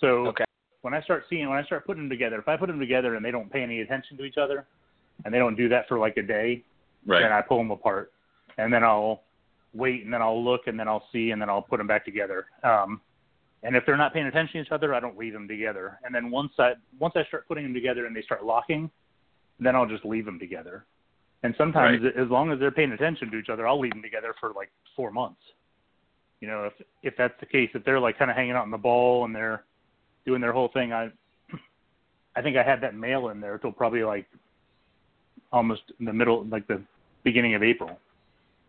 So 0.00 0.28
Okay. 0.28 0.44
When 0.88 0.98
I 0.98 1.04
start 1.04 1.24
seeing, 1.28 1.46
when 1.50 1.58
I 1.58 1.64
start 1.64 1.84
putting 1.84 2.04
them 2.04 2.08
together, 2.08 2.38
if 2.38 2.48
I 2.48 2.56
put 2.56 2.68
them 2.68 2.80
together 2.80 3.14
and 3.14 3.22
they 3.22 3.30
don't 3.30 3.52
pay 3.52 3.62
any 3.62 3.82
attention 3.82 4.16
to 4.16 4.24
each 4.24 4.38
other, 4.38 4.64
and 5.22 5.34
they 5.34 5.38
don't 5.38 5.54
do 5.54 5.68
that 5.68 5.86
for 5.86 5.98
like 5.98 6.16
a 6.16 6.22
day, 6.22 6.64
Right. 7.06 7.20
then 7.20 7.30
I 7.30 7.42
pull 7.42 7.58
them 7.58 7.70
apart, 7.70 8.10
and 8.56 8.72
then 8.72 8.82
I'll 8.82 9.22
wait, 9.74 10.04
and 10.04 10.12
then 10.12 10.22
I'll 10.22 10.42
look, 10.42 10.66
and 10.66 10.80
then 10.80 10.88
I'll 10.88 11.06
see, 11.12 11.30
and 11.30 11.40
then 11.40 11.50
I'll 11.50 11.60
put 11.62 11.76
them 11.76 11.86
back 11.86 12.06
together. 12.06 12.46
Um, 12.64 13.02
and 13.62 13.76
if 13.76 13.84
they're 13.84 13.98
not 13.98 14.14
paying 14.14 14.26
attention 14.26 14.60
to 14.60 14.66
each 14.66 14.72
other, 14.72 14.94
I 14.94 15.00
don't 15.00 15.18
leave 15.18 15.34
them 15.34 15.46
together. 15.46 15.98
And 16.04 16.14
then 16.14 16.30
once 16.30 16.52
I 16.58 16.72
once 16.98 17.14
I 17.16 17.24
start 17.24 17.46
putting 17.48 17.64
them 17.64 17.74
together 17.74 18.06
and 18.06 18.16
they 18.16 18.22
start 18.22 18.44
locking, 18.44 18.90
then 19.60 19.76
I'll 19.76 19.86
just 19.86 20.04
leave 20.06 20.24
them 20.24 20.38
together. 20.38 20.86
And 21.42 21.54
sometimes, 21.58 22.02
as 22.16 22.28
long 22.30 22.50
as 22.50 22.58
they're 22.58 22.70
paying 22.70 22.92
attention 22.92 23.30
to 23.30 23.36
each 23.36 23.50
other, 23.50 23.68
I'll 23.68 23.78
leave 23.80 23.92
them 23.92 24.02
together 24.02 24.34
for 24.40 24.52
like 24.54 24.70
four 24.96 25.10
months. 25.10 25.40
You 26.40 26.48
know, 26.48 26.64
if 26.64 26.72
if 27.02 27.14
that's 27.16 27.38
the 27.40 27.46
case, 27.46 27.70
if 27.74 27.84
they're 27.84 28.00
like 28.00 28.18
kind 28.18 28.30
of 28.30 28.36
hanging 28.36 28.52
out 28.52 28.64
in 28.64 28.70
the 28.70 28.78
ball 28.78 29.24
and 29.26 29.34
they're 29.34 29.64
doing 30.28 30.42
their 30.42 30.52
whole 30.52 30.68
thing, 30.68 30.92
I 30.92 31.08
I 32.36 32.42
think 32.42 32.58
I 32.58 32.62
had 32.62 32.82
that 32.82 32.94
male 32.94 33.30
in 33.30 33.40
there 33.40 33.56
till 33.56 33.72
probably 33.72 34.04
like 34.04 34.26
almost 35.50 35.80
in 35.98 36.04
the 36.04 36.12
middle, 36.12 36.44
like 36.44 36.66
the 36.66 36.82
beginning 37.24 37.54
of 37.54 37.62
April. 37.62 37.98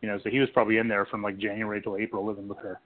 You 0.01 0.07
know, 0.07 0.17
so 0.23 0.29
he 0.29 0.39
was 0.39 0.47
probably 0.53 0.77
in 0.77 0.87
there 0.87 1.05
from 1.05 1.21
like 1.21 1.37
January 1.37 1.81
till 1.81 1.97
April 1.97 2.25
living 2.25 2.47
with 2.47 2.57
her. 2.59 2.79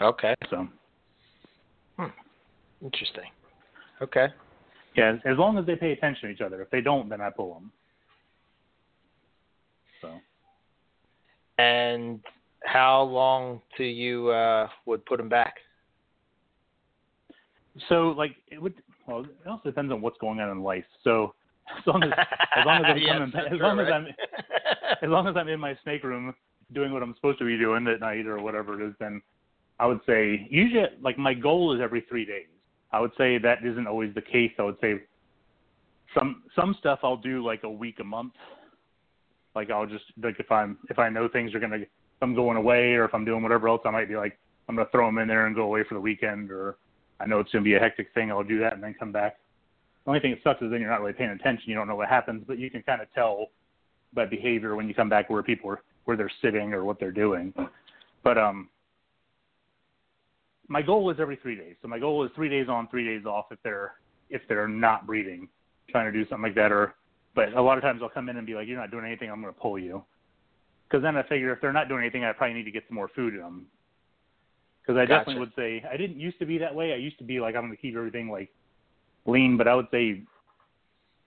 Okay, 0.00 0.34
So 0.50 0.68
interesting. 2.82 3.30
Okay, 4.02 4.26
yeah, 4.96 5.12
as, 5.12 5.20
as 5.24 5.38
long 5.38 5.56
as 5.56 5.64
they 5.64 5.76
pay 5.76 5.92
attention 5.92 6.28
to 6.28 6.34
each 6.34 6.40
other. 6.40 6.60
If 6.60 6.70
they 6.70 6.80
don't, 6.80 7.08
then 7.08 7.20
I 7.20 7.30
pull 7.30 7.54
them. 7.54 7.72
So 10.02 10.10
and 11.58 12.20
how 12.64 13.02
long 13.02 13.62
till 13.76 13.86
you 13.86 14.28
uh, 14.30 14.68
would 14.86 15.06
put 15.06 15.18
them 15.18 15.28
back? 15.28 15.54
So 17.88 18.14
like 18.16 18.36
it 18.48 18.60
would. 18.60 18.74
Well, 19.06 19.20
it 19.20 19.48
also 19.48 19.68
depends 19.68 19.92
on 19.92 20.00
what's 20.00 20.18
going 20.18 20.40
on 20.40 20.50
in 20.50 20.62
life. 20.62 20.84
So 21.04 21.34
as 21.78 21.86
long 21.86 22.02
as 22.02 22.10
as 22.56 22.66
long 22.66 22.84
as 22.84 22.86
I'm 22.90 22.98
Yes, 22.98 23.18
coming, 23.32 23.52
as 23.52 23.60
long 23.60 23.80
as? 23.80 23.86
I'm 23.92 24.06
as 25.02 25.10
long 25.10 25.28
as 25.28 25.36
I'm 25.36 25.48
in 25.48 25.60
my 25.60 25.76
snake 25.82 26.02
room 26.04 26.34
doing 26.72 26.92
what 26.92 27.02
I'm 27.02 27.14
supposed 27.14 27.38
to 27.38 27.44
be 27.44 27.56
doing 27.56 27.86
at 27.86 28.00
night 28.00 28.26
or 28.26 28.40
whatever 28.40 28.80
it 28.80 28.86
is, 28.88 28.94
then 28.98 29.22
I 29.78 29.86
would 29.86 30.00
say 30.06 30.46
usually 30.50 30.84
like 31.00 31.18
my 31.18 31.34
goal 31.34 31.74
is 31.74 31.80
every 31.80 32.04
three 32.08 32.24
days. 32.24 32.46
I 32.92 33.00
would 33.00 33.12
say 33.18 33.38
that 33.38 33.64
isn't 33.64 33.86
always 33.86 34.14
the 34.14 34.22
case. 34.22 34.52
I 34.58 34.62
would 34.62 34.78
say 34.80 34.94
some 36.14 36.42
some 36.54 36.74
stuff 36.78 37.00
I'll 37.02 37.16
do 37.16 37.44
like 37.44 37.62
a 37.64 37.70
week 37.70 37.96
a 38.00 38.04
month. 38.04 38.32
Like 39.54 39.70
I'll 39.70 39.86
just 39.86 40.04
like 40.22 40.36
if 40.38 40.50
I'm 40.50 40.78
if 40.88 40.98
I 40.98 41.08
know 41.08 41.28
things 41.28 41.54
are 41.54 41.60
gonna 41.60 41.76
if 41.76 41.88
I'm 42.22 42.34
going 42.34 42.56
away 42.56 42.94
or 42.94 43.04
if 43.04 43.14
I'm 43.14 43.24
doing 43.24 43.42
whatever 43.42 43.68
else, 43.68 43.82
I 43.84 43.90
might 43.90 44.08
be 44.08 44.16
like 44.16 44.38
I'm 44.68 44.76
gonna 44.76 44.88
throw 44.90 45.06
them 45.06 45.18
in 45.18 45.28
there 45.28 45.46
and 45.46 45.54
go 45.54 45.62
away 45.62 45.84
for 45.88 45.94
the 45.94 46.00
weekend, 46.00 46.50
or 46.50 46.76
I 47.20 47.26
know 47.26 47.40
it's 47.40 47.50
gonna 47.50 47.64
be 47.64 47.74
a 47.74 47.78
hectic 47.78 48.08
thing. 48.14 48.30
I'll 48.30 48.44
do 48.44 48.58
that 48.60 48.74
and 48.74 48.82
then 48.82 48.94
come 48.98 49.12
back. 49.12 49.36
The 50.04 50.10
only 50.10 50.20
thing 50.20 50.30
that 50.32 50.42
sucks 50.42 50.62
is 50.62 50.70
then 50.70 50.80
you're 50.80 50.90
not 50.90 51.00
really 51.00 51.12
paying 51.12 51.30
attention. 51.30 51.68
You 51.68 51.74
don't 51.74 51.88
know 51.88 51.96
what 51.96 52.08
happens, 52.08 52.44
but 52.46 52.58
you 52.58 52.70
can 52.70 52.82
kind 52.82 53.00
of 53.00 53.12
tell 53.14 53.48
by 54.14 54.24
behavior 54.24 54.76
when 54.76 54.88
you 54.88 54.94
come 54.94 55.08
back 55.08 55.28
where 55.28 55.42
people 55.42 55.70
are 55.70 55.82
where 56.04 56.16
they're 56.16 56.30
sitting 56.40 56.72
or 56.72 56.84
what 56.84 57.00
they're 57.00 57.10
doing. 57.10 57.52
But 58.22 58.38
um, 58.38 58.68
my 60.68 60.82
goal 60.82 61.10
is 61.10 61.18
every 61.20 61.36
three 61.36 61.56
days. 61.56 61.74
So 61.82 61.88
my 61.88 61.98
goal 61.98 62.24
is 62.24 62.30
three 62.34 62.48
days 62.48 62.68
on, 62.68 62.88
three 62.88 63.04
days 63.04 63.26
off 63.26 63.46
if 63.50 63.58
they're 63.62 63.94
if 64.30 64.42
they're 64.48 64.68
not 64.68 65.06
breeding, 65.06 65.48
trying 65.90 66.12
to 66.12 66.12
do 66.12 66.28
something 66.28 66.42
like 66.42 66.54
that. 66.54 66.72
Or 66.72 66.94
but 67.34 67.52
a 67.52 67.62
lot 67.62 67.78
of 67.78 67.82
times 67.82 68.00
I'll 68.02 68.08
come 68.08 68.28
in 68.28 68.36
and 68.36 68.46
be 68.46 68.54
like, 68.54 68.66
you're 68.66 68.78
not 68.78 68.90
doing 68.90 69.04
anything. 69.04 69.30
I'm 69.30 69.42
going 69.42 69.52
to 69.52 69.60
pull 69.60 69.78
you. 69.78 70.04
Because 70.88 71.02
then 71.02 71.16
I 71.16 71.22
figure 71.24 71.52
if 71.52 71.60
they're 71.60 71.72
not 71.72 71.88
doing 71.88 72.02
anything, 72.02 72.24
I 72.24 72.32
probably 72.32 72.54
need 72.54 72.64
to 72.64 72.70
get 72.70 72.84
some 72.88 72.94
more 72.94 73.10
food 73.14 73.34
in 73.34 73.40
them. 73.40 73.66
Because 74.86 74.98
I 75.00 75.04
Gotcha. 75.04 75.18
definitely 75.18 75.40
would 75.40 75.52
say 75.56 75.84
I 75.90 75.96
didn't 75.96 76.20
used 76.20 76.38
to 76.38 76.46
be 76.46 76.58
that 76.58 76.74
way. 76.74 76.92
I 76.92 76.96
used 76.96 77.18
to 77.18 77.24
be 77.24 77.40
like 77.40 77.56
I'm 77.56 77.62
going 77.62 77.74
to 77.74 77.80
keep 77.80 77.96
everything 77.96 78.30
like 78.30 78.50
lean, 79.26 79.56
but 79.56 79.66
I 79.66 79.74
would 79.74 79.88
say 79.90 80.22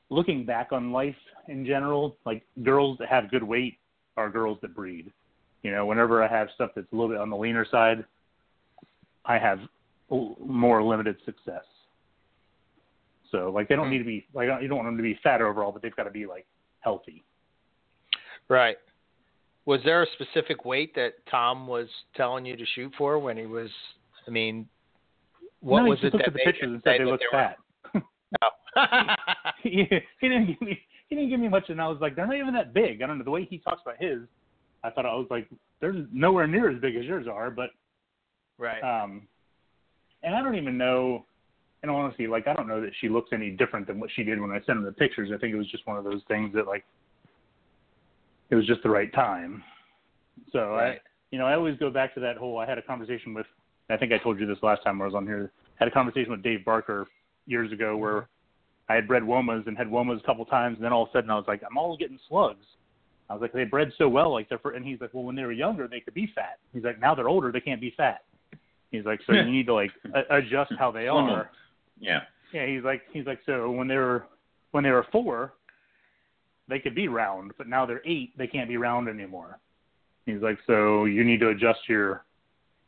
looking 0.09 0.45
back 0.45 0.71
on 0.71 0.91
life 0.91 1.15
in 1.47 1.65
general, 1.65 2.15
like 2.25 2.43
girls 2.63 2.97
that 2.99 3.09
have 3.09 3.29
good 3.29 3.43
weight 3.43 3.77
are 4.15 4.29
girls 4.29 4.59
that 4.61 4.73
breed. 4.73 5.11
You 5.63 5.71
know, 5.71 5.85
whenever 5.85 6.23
I 6.23 6.27
have 6.27 6.47
stuff 6.55 6.71
that's 6.75 6.87
a 6.93 6.95
little 6.95 7.09
bit 7.09 7.17
on 7.19 7.29
the 7.29 7.35
leaner 7.35 7.65
side, 7.69 8.05
I 9.25 9.37
have 9.37 9.59
more 10.09 10.81
limited 10.81 11.17
success. 11.25 11.63
So 13.31 13.51
like 13.53 13.67
they 13.67 13.75
don't 13.75 13.87
Hmm. 13.87 13.91
need 13.91 13.97
to 13.99 14.03
be 14.05 14.25
like 14.33 14.49
you 14.61 14.69
don't 14.69 14.77
want 14.77 14.87
them 14.87 14.97
to 14.97 15.03
be 15.03 15.19
fat 15.21 15.41
overall, 15.41 15.71
but 15.71 15.81
they've 15.81 15.95
got 15.95 16.05
to 16.05 16.11
be 16.11 16.25
like 16.25 16.45
healthy. 16.79 17.23
Right. 18.47 18.77
Was 19.69 19.81
there 19.85 20.01
a 20.01 20.07
specific 20.13 20.65
weight 20.65 20.95
that 20.95 21.13
Tom 21.29 21.67
was 21.67 21.87
telling 22.15 22.43
you 22.43 22.57
to 22.57 22.65
shoot 22.73 22.91
for 22.97 23.19
when 23.19 23.37
he 23.37 23.45
was? 23.45 23.69
I 24.27 24.31
mean, 24.31 24.67
what 25.59 25.83
no, 25.83 25.89
was 25.89 25.99
it 26.01 26.11
that 26.13 26.25
at 26.25 26.33
the 26.33 26.39
pictures 26.39 26.71
and 26.73 26.81
said 26.83 26.93
they 26.93 26.97
that 26.97 27.05
look 27.05 27.21
were- 27.31 27.37
fat. 27.37 27.57
No. 27.93 28.49
he, 29.61 29.85
he 30.21 30.27
didn't 30.27 30.47
give 30.47 30.61
me 30.61 30.79
he 31.07 31.15
didn't 31.15 31.29
give 31.29 31.39
me 31.39 31.49
much, 31.49 31.69
and 31.69 31.79
I 31.79 31.87
was 31.87 31.99
like, 32.01 32.15
they're 32.15 32.25
not 32.25 32.35
even 32.35 32.51
that 32.55 32.73
big. 32.73 33.03
I 33.03 33.05
don't 33.05 33.19
know 33.19 33.23
the 33.23 33.29
way 33.29 33.45
he 33.45 33.59
talks 33.59 33.83
about 33.83 34.01
his. 34.01 34.21
I 34.83 34.89
thought 34.89 35.05
I 35.05 35.13
was 35.13 35.27
like, 35.29 35.47
they're 35.81 35.93
nowhere 36.11 36.47
near 36.47 36.71
as 36.71 36.81
big 36.81 36.95
as 36.95 37.05
yours 37.05 37.27
are, 37.31 37.51
but 37.51 37.69
right. 38.57 38.81
um, 38.81 39.27
and 40.23 40.33
I 40.33 40.41
don't 40.41 40.55
even 40.55 40.79
know. 40.79 41.25
In 41.83 41.89
all 41.89 41.97
honesty, 41.97 42.25
like 42.25 42.47
I 42.47 42.55
don't 42.55 42.67
know 42.67 42.81
that 42.81 42.93
she 42.99 43.07
looks 43.07 43.29
any 43.33 43.51
different 43.51 43.85
than 43.85 43.99
what 43.99 44.09
she 44.15 44.23
did 44.23 44.41
when 44.41 44.49
I 44.49 44.61
sent 44.65 44.79
her 44.79 44.83
the 44.83 44.91
pictures. 44.91 45.29
I 45.31 45.37
think 45.37 45.53
it 45.53 45.57
was 45.57 45.69
just 45.69 45.85
one 45.85 45.97
of 45.97 46.03
those 46.03 46.21
things 46.27 46.55
that 46.55 46.65
like 46.65 46.85
it 48.49 48.55
was 48.55 48.65
just 48.65 48.83
the 48.83 48.89
right 48.89 49.13
time. 49.13 49.63
So 50.51 50.75
I, 50.75 50.97
you 51.31 51.37
know, 51.37 51.45
I 51.45 51.53
always 51.53 51.77
go 51.77 51.89
back 51.89 52.13
to 52.15 52.19
that 52.21 52.37
whole. 52.37 52.57
I 52.57 52.65
had 52.65 52.77
a 52.77 52.81
conversation 52.81 53.33
with. 53.33 53.45
I 53.89 53.97
think 53.97 54.11
I 54.11 54.17
told 54.19 54.39
you 54.39 54.45
this 54.45 54.57
last 54.61 54.83
time 54.83 55.01
I 55.01 55.05
was 55.05 55.15
on 55.15 55.25
here. 55.25 55.51
I 55.79 55.83
had 55.83 55.87
a 55.87 55.91
conversation 55.91 56.31
with 56.31 56.43
Dave 56.43 56.63
Barker 56.63 57.07
years 57.47 57.71
ago 57.71 57.97
where 57.97 58.21
mm-hmm. 58.21 58.91
I 58.91 58.95
had 58.95 59.07
bred 59.07 59.23
womas 59.23 59.67
and 59.67 59.77
had 59.77 59.87
womas 59.87 60.21
a 60.21 60.25
couple 60.25 60.45
times, 60.45 60.77
and 60.77 60.85
then 60.85 60.93
all 60.93 61.03
of 61.03 61.09
a 61.09 61.11
sudden 61.13 61.29
I 61.29 61.35
was 61.35 61.45
like, 61.47 61.61
I'm 61.69 61.77
all 61.77 61.97
getting 61.97 62.19
slugs. 62.27 62.65
I 63.29 63.33
was 63.33 63.41
like, 63.41 63.53
they 63.53 63.63
bred 63.63 63.91
so 63.97 64.09
well, 64.09 64.31
like 64.33 64.49
they're. 64.49 64.59
For, 64.59 64.71
and 64.71 64.85
he's 64.85 64.99
like, 65.01 65.13
well, 65.13 65.23
when 65.23 65.35
they 65.35 65.43
were 65.43 65.51
younger, 65.51 65.87
they 65.87 65.99
could 65.99 66.13
be 66.13 66.31
fat. 66.33 66.57
He's 66.73 66.83
like, 66.83 66.99
now 66.99 67.13
they're 67.13 67.29
older, 67.29 67.51
they 67.51 67.59
can't 67.59 67.81
be 67.81 67.93
fat. 67.95 68.23
He's 68.91 69.05
like, 69.05 69.19
so 69.27 69.33
you 69.33 69.43
hmm. 69.43 69.51
need 69.51 69.67
to 69.67 69.73
like 69.73 69.91
a- 70.15 70.37
adjust 70.37 70.73
how 70.79 70.91
they 70.91 71.07
are. 71.07 71.51
Yeah. 71.99 72.21
Yeah, 72.51 72.65
he's 72.65 72.83
like, 72.83 73.03
he's 73.11 73.27
like, 73.27 73.39
so 73.45 73.69
when 73.69 73.87
they 73.87 73.97
were 73.97 74.25
when 74.71 74.83
they 74.83 74.89
were 74.89 75.05
four, 75.11 75.53
they 76.69 76.79
could 76.79 76.95
be 76.95 77.07
round, 77.07 77.51
but 77.57 77.67
now 77.67 77.85
they're 77.85 78.01
eight, 78.05 78.37
they 78.37 78.47
can't 78.47 78.69
be 78.69 78.77
round 78.77 79.09
anymore. 79.09 79.59
He's 80.25 80.41
like, 80.41 80.59
so 80.67 81.05
you 81.05 81.23
need 81.23 81.39
to 81.39 81.49
adjust 81.49 81.79
your 81.87 82.23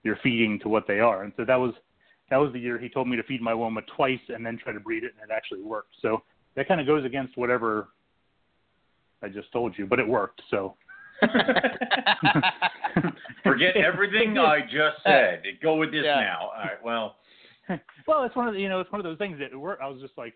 your 0.03 0.17
feeding 0.23 0.59
to 0.59 0.69
what 0.69 0.87
they 0.87 0.99
are. 0.99 1.23
And 1.23 1.33
so 1.37 1.45
that 1.45 1.55
was 1.55 1.73
that 2.29 2.37
was 2.37 2.53
the 2.53 2.59
year 2.59 2.77
he 2.79 2.87
told 2.89 3.07
me 3.07 3.17
to 3.17 3.23
feed 3.23 3.41
my 3.41 3.51
Woma 3.53 3.81
twice 3.95 4.19
and 4.29 4.45
then 4.45 4.57
try 4.57 4.71
to 4.73 4.79
breed 4.79 5.03
it, 5.03 5.13
and 5.21 5.29
it 5.29 5.33
actually 5.33 5.61
worked. 5.61 5.93
So 6.01 6.23
that 6.55 6.67
kind 6.67 6.79
of 6.79 6.87
goes 6.87 7.03
against 7.05 7.37
whatever 7.37 7.89
I 9.23 9.27
just 9.29 9.51
told 9.51 9.77
you, 9.77 9.85
but 9.85 9.99
it 9.99 10.07
worked. 10.07 10.41
So 10.49 10.75
Forget 13.43 13.75
everything 13.77 14.37
I 14.37 14.61
just 14.61 14.97
said. 15.05 15.43
Go 15.61 15.75
with 15.75 15.91
this 15.91 16.03
Yeah. 16.05 16.15
now. 16.21 16.39
All 16.55 16.63
right. 16.63 16.83
Well, 16.83 17.15
well, 18.07 18.23
it's 18.23 18.35
one 18.35 18.47
of 18.47 18.53
the, 18.53 18.59
you 18.59 18.69
know, 18.69 18.79
it's 18.79 18.91
one 18.91 18.99
of 18.99 19.03
those 19.05 19.17
things 19.17 19.37
that 19.39 19.51
it 19.51 19.57
worked. 19.57 19.81
I 19.81 19.87
was 19.87 20.01
just 20.01 20.17
like, 20.17 20.33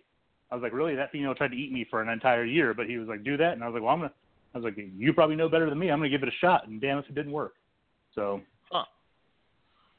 I 0.52 0.56
was 0.56 0.62
like, 0.62 0.74
really, 0.74 0.96
that 0.96 1.12
female 1.12 1.34
tried 1.34 1.52
to 1.52 1.58
eat 1.58 1.72
me 1.72 1.86
for 1.90 2.02
an 2.02 2.10
entire 2.10 2.46
year, 2.46 2.74
but 2.74 2.88
he 2.88 2.98
was 2.98 3.08
like, 3.08 3.24
do 3.24 3.38
that, 3.38 3.54
and 3.54 3.64
I 3.64 3.68
was 3.68 3.74
like, 3.74 3.84
well, 3.84 3.94
I'm 3.94 4.00
gonna, 4.00 4.14
I 4.54 4.58
was 4.58 4.64
like, 4.66 4.78
you 4.78 5.14
probably 5.14 5.36
know 5.36 5.50
better 5.50 5.70
than 5.70 5.80
me. 5.80 5.90
I'm 5.90 6.00
gonna 6.00 6.10
give 6.10 6.24
it 6.24 6.30
a 6.30 6.38
shot, 6.40 6.68
and 6.68 6.80
damn 6.80 6.98
if 7.00 7.06
it 7.10 7.16
didn't 7.16 7.32
work. 7.32 7.56
So 8.14 8.42
Huh. 8.72 8.86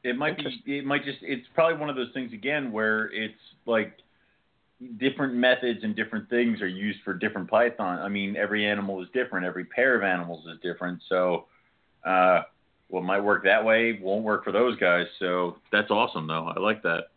it 0.03 0.17
might 0.17 0.37
be. 0.37 0.79
It 0.79 0.85
might 0.85 1.05
just. 1.05 1.19
It's 1.23 1.47
probably 1.55 1.79
one 1.79 1.91
of 1.91 1.97
those 1.97 2.13
things 2.15 2.33
again 2.33 2.73
where 2.73 3.13
it's 3.13 3.35
like 3.67 3.99
different 4.99 5.35
methods 5.35 5.81
and 5.83 5.97
different 5.97 6.29
things 6.31 6.61
are 6.61 6.69
used 6.69 6.99
for 7.05 7.15
different 7.15 7.51
python. 7.51 7.99
I 7.99 8.09
mean, 8.09 8.37
every 8.37 8.67
animal 8.67 9.03
is 9.03 9.09
different. 9.13 9.47
Every 9.47 9.65
pair 9.65 9.95
of 9.95 10.03
animals 10.03 10.47
is 10.47 10.59
different. 10.63 11.01
So, 11.09 11.47
uh, 12.05 12.43
what 12.89 13.03
might 13.03 13.21
work 13.21 13.45
that 13.45 13.65
way 13.65 13.99
won't 14.01 14.23
work 14.23 14.45
for 14.45 14.53
those 14.53 14.77
guys. 14.79 15.07
So 15.19 15.57
that's 15.73 15.91
awesome, 15.91 16.27
though. 16.27 16.53
I 16.55 16.61
like 16.61 16.83
that 16.83 17.09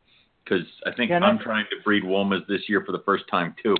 because 0.43 0.65
I 0.85 0.91
think 0.93 1.11
and 1.11 1.23
I'm 1.23 1.39
trying 1.39 1.65
to 1.71 1.83
breed 1.83 2.03
womas 2.03 2.45
this 2.47 2.61
year 2.67 2.83
for 2.85 2.91
the 2.91 3.03
first 3.05 3.25
time 3.29 3.55
too. 3.61 3.75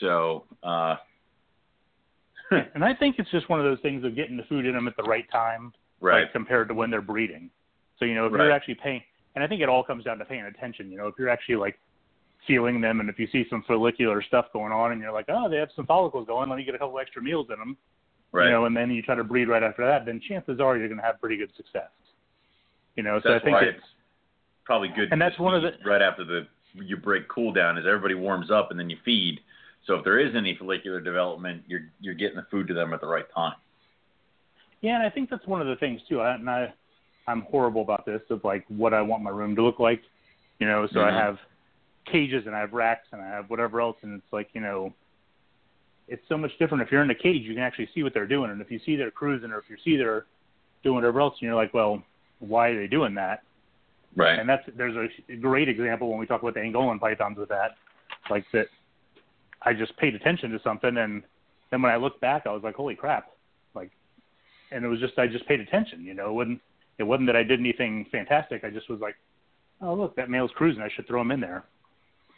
So, 0.00 0.44
uh, 0.62 0.96
and 2.74 2.84
I 2.84 2.94
think 2.94 3.16
it's 3.18 3.30
just 3.30 3.48
one 3.48 3.58
of 3.58 3.64
those 3.64 3.80
things 3.80 4.04
of 4.04 4.14
getting 4.14 4.36
the 4.36 4.44
food 4.44 4.66
in 4.66 4.74
them 4.74 4.86
at 4.88 4.96
the 4.96 5.02
right 5.02 5.28
time, 5.32 5.72
right. 6.00 6.22
like 6.22 6.32
compared 6.32 6.68
to 6.68 6.74
when 6.74 6.90
they're 6.90 7.02
breeding. 7.02 7.50
So 7.98 8.04
you 8.04 8.14
know, 8.14 8.26
if 8.26 8.32
Right. 8.32 8.44
you're 8.44 8.52
actually 8.52 8.74
paying, 8.76 9.02
and 9.34 9.42
I 9.42 9.46
think 9.46 9.62
it 9.62 9.68
all 9.68 9.82
comes 9.82 10.04
down 10.04 10.18
to 10.18 10.24
paying 10.24 10.44
attention. 10.44 10.90
You 10.90 10.98
know, 10.98 11.06
if 11.08 11.14
you're 11.18 11.28
actually 11.28 11.56
like 11.56 11.78
feeling 12.46 12.80
them, 12.80 13.00
and 13.00 13.08
if 13.08 13.18
you 13.18 13.26
see 13.32 13.44
some 13.50 13.62
follicular 13.66 14.22
stuff 14.22 14.46
going 14.52 14.72
on, 14.72 14.92
and 14.92 15.00
you're 15.00 15.12
like, 15.12 15.26
oh, 15.28 15.48
they 15.48 15.56
have 15.56 15.70
some 15.74 15.86
follicles 15.86 16.26
going, 16.26 16.48
let 16.48 16.56
me 16.56 16.64
get 16.64 16.74
a 16.74 16.78
couple 16.78 16.98
extra 16.98 17.20
meals 17.22 17.48
in 17.52 17.58
them. 17.58 17.76
right. 18.32 18.44
you 18.44 18.50
know, 18.50 18.66
and 18.66 18.76
then 18.76 18.90
you 18.90 19.02
try 19.02 19.14
to 19.14 19.24
breed 19.24 19.48
right 19.48 19.62
after 19.62 19.84
that, 19.84 20.04
then 20.06 20.20
chances 20.28 20.60
are 20.60 20.76
you're 20.76 20.88
going 20.88 21.00
to 21.00 21.04
have 21.04 21.20
pretty 21.20 21.36
good 21.36 21.50
success. 21.56 21.90
You 22.94 23.02
know, 23.02 23.18
so 23.22 23.30
that's 23.32 23.42
I 23.42 23.44
think 23.44 23.56
it's 23.62 23.84
probably 24.66 24.88
good. 24.88 25.10
And 25.12 25.20
that's 25.20 25.38
one 25.38 25.54
of 25.54 25.62
the- 25.62 25.78
right 25.88 26.02
after 26.02 26.24
the 26.24 26.46
you 26.74 26.98
break 26.98 27.26
cool 27.28 27.52
down 27.52 27.78
is 27.78 27.86
everybody 27.86 28.12
warms 28.14 28.50
up 28.50 28.70
and 28.70 28.78
then 28.78 28.90
you 28.90 28.98
feed. 29.02 29.40
So 29.86 29.94
if 29.94 30.04
there 30.04 30.18
is 30.18 30.34
any 30.36 30.54
follicular 30.56 31.00
development, 31.00 31.62
you're 31.66 31.88
you're 32.00 32.14
getting 32.14 32.36
the 32.36 32.42
food 32.50 32.68
to 32.68 32.74
them 32.74 32.92
at 32.92 33.00
the 33.00 33.06
right 33.06 33.24
time. 33.34 33.54
yeah, 34.82 34.96
and 34.96 35.02
I 35.06 35.08
think 35.08 35.30
that's 35.30 35.46
one 35.46 35.62
of 35.62 35.66
the 35.68 35.76
things 35.76 36.02
too. 36.08 36.20
I, 36.20 36.34
and 36.34 36.50
I, 36.50 36.72
I'm 37.26 37.40
horrible 37.42 37.80
about 37.80 38.04
this 38.04 38.20
of 38.28 38.44
like 38.44 38.64
what 38.68 38.92
I 38.92 39.00
want 39.00 39.22
my 39.22 39.30
room 39.30 39.56
to 39.56 39.62
look 39.62 39.78
like. 39.78 40.02
You 40.58 40.66
know, 40.66 40.86
so 40.88 40.98
Mhm. 41.00 41.12
I 41.12 41.12
have 41.12 41.38
cages 42.04 42.46
and 42.46 42.54
I 42.54 42.60
have 42.60 42.72
racks 42.74 43.08
and 43.12 43.22
I 43.22 43.26
have 43.28 43.48
whatever 43.48 43.80
else, 43.80 43.96
and 44.02 44.14
it's 44.20 44.32
like 44.32 44.50
you 44.52 44.60
know, 44.60 44.92
it's 46.08 46.26
so 46.28 46.36
much 46.36 46.56
different 46.58 46.82
if 46.82 46.92
you're 46.92 47.02
in 47.02 47.10
a 47.10 47.14
cage. 47.14 47.42
You 47.42 47.54
can 47.54 47.62
actually 47.62 47.88
see 47.94 48.02
what 48.02 48.12
they're 48.12 48.26
doing, 48.26 48.50
and 48.50 48.60
if 48.60 48.70
you 48.70 48.78
see 48.80 48.96
they're 48.96 49.10
cruising 49.10 49.50
or 49.50 49.58
if 49.58 49.70
you 49.70 49.76
see 49.82 49.96
they're 49.96 50.26
doing 50.82 50.96
whatever 50.96 51.20
else, 51.20 51.34
and 51.34 51.42
you're 51.46 51.54
like, 51.54 51.72
well, 51.72 52.02
why 52.40 52.68
are 52.68 52.76
they 52.76 52.86
doing 52.86 53.14
that? 53.14 53.42
Right. 54.16 54.38
And 54.38 54.48
that's 54.48 54.62
there's 54.76 54.96
a 55.28 55.36
great 55.36 55.68
example 55.68 56.08
when 56.08 56.18
we 56.18 56.26
talk 56.26 56.42
about 56.42 56.54
the 56.54 56.60
Angolan 56.60 56.98
pythons 56.98 57.38
with 57.38 57.50
that, 57.50 57.76
like 58.30 58.44
that. 58.52 58.66
I 59.62 59.72
just 59.74 59.96
paid 59.98 60.14
attention 60.14 60.50
to 60.52 60.60
something, 60.62 60.96
and 60.96 61.22
then 61.70 61.82
when 61.82 61.92
I 61.92 61.96
looked 61.96 62.20
back, 62.20 62.46
I 62.46 62.52
was 62.52 62.62
like, 62.62 62.74
"Holy 62.74 62.94
crap!" 62.94 63.30
Like, 63.74 63.90
and 64.70 64.84
it 64.84 64.88
was 64.88 65.00
just 65.00 65.18
I 65.18 65.26
just 65.26 65.46
paid 65.46 65.60
attention. 65.60 66.02
You 66.02 66.14
know, 66.14 66.30
it 66.30 66.32
wasn't 66.32 66.60
it 66.98 67.02
wasn't 67.02 67.26
that 67.26 67.36
I 67.36 67.42
did 67.42 67.60
anything 67.60 68.06
fantastic. 68.10 68.64
I 68.64 68.70
just 68.70 68.88
was 68.88 69.00
like, 69.00 69.16
"Oh 69.82 69.94
look, 69.94 70.16
that 70.16 70.30
male's 70.30 70.50
cruising. 70.54 70.82
I 70.82 70.88
should 70.88 71.06
throw 71.06 71.20
him 71.20 71.30
in 71.30 71.40
there." 71.40 71.64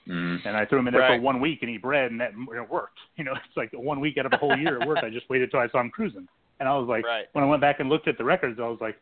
mm 0.08 0.40
And 0.46 0.56
I 0.56 0.64
threw 0.64 0.78
him 0.78 0.88
in 0.88 0.94
there 0.94 1.02
Right. 1.02 1.18
for 1.18 1.22
one 1.22 1.38
week, 1.40 1.58
and 1.60 1.70
he 1.70 1.76
bred, 1.76 2.10
and 2.10 2.20
that 2.20 2.32
it 2.32 2.70
worked. 2.70 2.98
You 3.16 3.24
know, 3.24 3.32
it's 3.32 3.56
like 3.56 3.70
one 3.72 4.00
week 4.00 4.16
out 4.16 4.26
of 4.26 4.32
a 4.32 4.36
whole 4.36 4.56
year 4.56 4.80
it 4.80 4.86
worked. 4.86 5.04
I 5.04 5.10
just 5.10 5.28
waited 5.28 5.50
till 5.50 5.60
I 5.60 5.68
saw 5.68 5.80
him 5.80 5.90
cruising, 5.90 6.28
and 6.60 6.68
I 6.68 6.76
was 6.76 6.88
like, 6.88 7.04
Right. 7.04 7.26
when 7.32 7.44
I 7.44 7.46
went 7.46 7.60
back 7.60 7.80
and 7.80 7.88
looked 7.88 8.08
at 8.08 8.16
the 8.16 8.24
records, 8.24 8.58
I 8.58 8.68
was 8.68 8.80
like, 8.80 8.98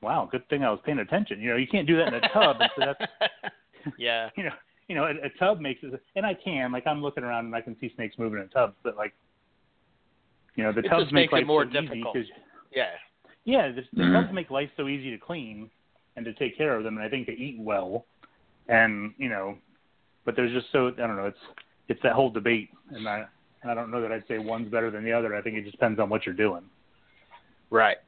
"Wow, 0.00 0.28
good 0.30 0.48
thing 0.48 0.64
I 0.64 0.70
was 0.70 0.80
paying 0.84 0.98
attention." 0.98 1.40
You 1.40 1.50
know, 1.50 1.56
you 1.56 1.66
can't 1.66 1.86
do 1.86 1.96
that 1.96 2.08
in 2.08 2.14
a 2.14 2.28
tub, 2.28 2.56
and 2.60 2.70
so 2.76 2.84
that's 2.86 3.12
yeah. 3.98 4.30
you 4.36 4.44
know, 4.44 4.52
you 4.88 4.94
know, 4.94 5.04
a, 5.04 5.26
a 5.26 5.30
tub 5.38 5.60
makes 5.60 5.80
it, 5.82 6.00
and 6.16 6.26
I 6.26 6.34
can, 6.34 6.72
like, 6.72 6.86
I'm 6.86 7.02
looking 7.02 7.24
around 7.24 7.46
and 7.46 7.54
I 7.54 7.60
can 7.60 7.76
see 7.80 7.92
snakes 7.94 8.16
moving 8.18 8.40
in 8.40 8.48
tubs, 8.48 8.74
but 8.82 8.96
like, 8.96 9.14
you 10.56 10.64
know, 10.64 10.72
the 10.72 10.80
It 10.80 10.88
tubs 10.88 11.04
just 11.04 11.12
make 11.12 11.32
makes 11.32 11.32
it 11.32 11.36
life 11.36 11.46
more 11.46 11.64
so 11.64 11.80
easy 11.80 12.32
Yeah. 12.74 12.90
yeah, 13.44 13.68
the, 13.68 13.82
the 13.92 14.02
Mhm. 14.02 14.12
tubs 14.24 14.34
make 14.34 14.50
life 14.50 14.70
so 14.76 14.88
easy 14.88 15.10
to 15.10 15.18
clean 15.18 15.70
and 16.16 16.24
to 16.24 16.32
take 16.34 16.56
care 16.56 16.76
of 16.76 16.84
them, 16.84 16.96
and 16.96 17.06
I 17.06 17.08
think 17.08 17.26
they 17.26 17.34
eat 17.34 17.58
well, 17.58 18.06
and 18.68 19.14
you 19.16 19.28
know, 19.28 19.56
but 20.24 20.36
there's 20.36 20.52
just 20.52 20.70
so 20.72 20.88
I 20.88 21.06
don't 21.06 21.16
know, 21.16 21.26
it's 21.26 21.38
it's 21.88 22.02
that 22.02 22.12
whole 22.12 22.30
debate, 22.30 22.70
and 22.90 23.08
I 23.08 23.24
I 23.64 23.74
don't 23.74 23.90
know 23.90 24.00
that 24.02 24.12
I'd 24.12 24.26
say 24.28 24.38
one's 24.38 24.70
better 24.70 24.90
than 24.90 25.04
the 25.04 25.12
other. 25.12 25.34
I 25.34 25.40
think 25.42 25.56
it 25.56 25.62
just 25.62 25.72
depends 25.72 25.98
on 26.00 26.08
what 26.08 26.26
you're 26.26 26.34
doing. 26.34 26.64
Right. 27.70 27.98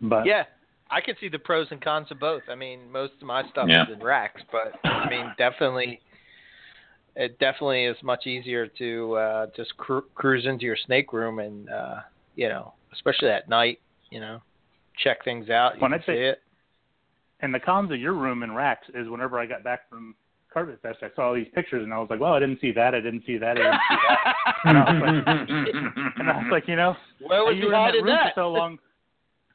But 0.00 0.26
Yeah. 0.26 0.44
I 0.90 1.00
can 1.00 1.14
see 1.20 1.28
the 1.28 1.38
pros 1.38 1.66
and 1.70 1.80
cons 1.82 2.08
of 2.10 2.18
both. 2.18 2.42
I 2.50 2.54
mean, 2.54 2.90
most 2.90 3.12
of 3.20 3.26
my 3.26 3.46
stuff 3.50 3.68
Yeah. 3.68 3.82
is 3.84 3.88
in 3.92 4.00
racks, 4.04 4.40
but 4.50 4.72
I 4.88 5.08
mean, 5.10 5.32
definitely, 5.38 6.00
it 7.16 7.38
definitely 7.38 7.84
is 7.84 7.96
much 8.02 8.26
easier 8.26 8.66
to 8.66 9.14
uh, 9.16 9.46
just 9.56 9.76
cru- 9.76 10.06
cruise 10.14 10.46
into 10.46 10.64
your 10.64 10.76
snake 10.86 11.12
room 11.12 11.38
and 11.40 11.68
uh, 11.68 11.96
you 12.36 12.48
know, 12.48 12.72
especially 12.92 13.28
at 13.28 13.48
night, 13.48 13.80
you 14.10 14.20
know, 14.20 14.40
check 15.02 15.22
things 15.24 15.50
out. 15.50 15.74
You 15.74 15.80
can 15.80 15.92
I'd 15.94 16.00
say- 16.00 16.14
see 16.16 16.20
it. 16.22 16.42
and 17.40 17.52
the 17.54 17.60
cons 17.60 17.90
of 17.92 17.98
your 18.00 18.14
room 18.14 18.42
in 18.42 18.54
racks 18.54 18.86
is 18.94 19.08
whenever 19.08 19.38
I 19.38 19.46
got 19.46 19.62
back 19.64 19.88
from 19.90 20.14
Carpet 20.52 20.78
Fest, 20.82 20.98
I 21.02 21.08
saw 21.14 21.28
all 21.28 21.34
these 21.34 21.48
pictures 21.54 21.82
and 21.84 21.92
I 21.92 21.98
was 21.98 22.08
like, 22.08 22.20
well, 22.20 22.32
I 22.32 22.38
didn't 22.40 22.60
see 22.60 22.72
that, 22.72 22.94
I 22.94 23.00
didn't 23.00 23.24
see 23.26 23.36
that, 23.36 23.58
I 23.58 23.60
didn't 23.60 23.80
see 23.90 23.96
that, 24.08 24.34
and 24.64 24.78
I 24.78 24.92
was 24.92 25.02
like, 25.02 26.14
and 26.18 26.30
I 26.30 26.36
was 26.38 26.46
like, 26.50 26.68
you 26.68 26.76
know, 26.76 26.96
Where 27.26 27.44
was 27.44 27.54
you 27.56 27.62
you 27.62 27.66
in 27.66 27.72
that 27.72 27.78
hiding 27.78 28.04
room 28.04 28.14
that? 28.16 28.34
for 28.34 28.40
so 28.40 28.50
long. 28.52 28.78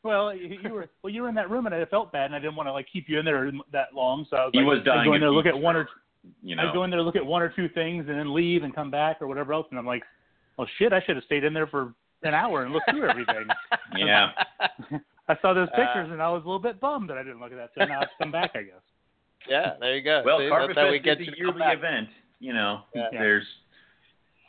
Well, 0.03 0.35
you 0.35 0.59
you 0.61 0.69
were 0.73 0.87
well. 1.01 1.11
You 1.13 1.21
were 1.23 1.29
in 1.29 1.35
that 1.35 1.49
room, 1.49 1.65
and 1.65 1.73
I 1.73 1.85
felt 1.85 2.11
bad, 2.11 2.25
and 2.25 2.35
I 2.35 2.39
didn't 2.39 2.55
want 2.55 2.67
to 2.67 2.73
like 2.73 2.87
keep 2.91 3.07
you 3.07 3.19
in 3.19 3.25
there 3.25 3.49
that 3.71 3.93
long. 3.95 4.25
So 4.29 4.35
I 4.37 4.43
was 4.45 4.51
He 4.53 4.59
like, 4.59 4.67
was 4.67 4.79
I'd 4.81 5.05
go 5.05 5.13
in 5.13 5.21
there, 5.21 5.31
look 5.31 5.45
at 5.45 5.57
one 5.57 5.75
or 5.75 5.87
You 6.43 6.55
know. 6.55 6.63
I'd 6.63 6.65
know. 6.67 6.73
go 6.73 6.83
in 6.83 6.89
there, 6.89 7.01
look 7.01 7.15
at 7.15 7.25
one 7.25 7.41
or 7.41 7.49
two 7.49 7.67
things, 7.69 8.05
and 8.09 8.17
then 8.17 8.33
leave 8.33 8.63
and 8.63 8.73
come 8.75 8.91
back 8.91 9.21
or 9.21 9.27
whatever 9.27 9.53
else. 9.53 9.67
And 9.71 9.79
I'm 9.79 9.85
like, 9.85 10.03
well, 10.57 10.67
shit, 10.77 10.93
I 10.93 11.01
should 11.05 11.15
have 11.15 11.25
stayed 11.25 11.43
in 11.43 11.53
there 11.53 11.67
for 11.67 11.93
an 12.23 12.33
hour 12.33 12.63
and 12.63 12.71
looked 12.73 12.89
through 12.89 13.09
everything. 13.09 13.47
Yeah. 13.97 14.31
I 15.29 15.37
saw 15.41 15.53
those 15.53 15.67
Uh, 15.73 15.75
pictures, 15.77 16.09
and 16.11 16.21
I 16.21 16.29
was 16.29 16.41
a 16.43 16.47
little 16.47 16.59
bit 16.59 16.79
bummed 16.81 17.09
that 17.09 17.17
I 17.17 17.23
didn't 17.23 17.39
look 17.39 17.51
at 17.51 17.57
that. 17.57 17.69
So 17.77 17.85
now 17.85 18.01
it's 18.01 18.11
come 18.19 18.31
back, 18.31 18.51
I 18.55 18.63
guess. 18.63 18.81
yeah, 19.47 19.73
there 19.79 19.95
you 19.95 20.01
go. 20.03 20.21
Well, 20.25 20.39
See, 20.39 20.49
Carpet 20.49 20.75
that's 20.75 20.85
how 20.85 20.91
we 20.91 20.97
Fest 20.97 21.05
get 21.05 21.21
is 21.21 21.27
to 21.27 21.31
a 21.31 21.35
the 21.35 21.37
yearly 21.37 21.61
event. 21.73 22.09
You 22.39 22.53
know, 22.53 22.81
Yeah. 22.95 23.07
there's 23.11 23.45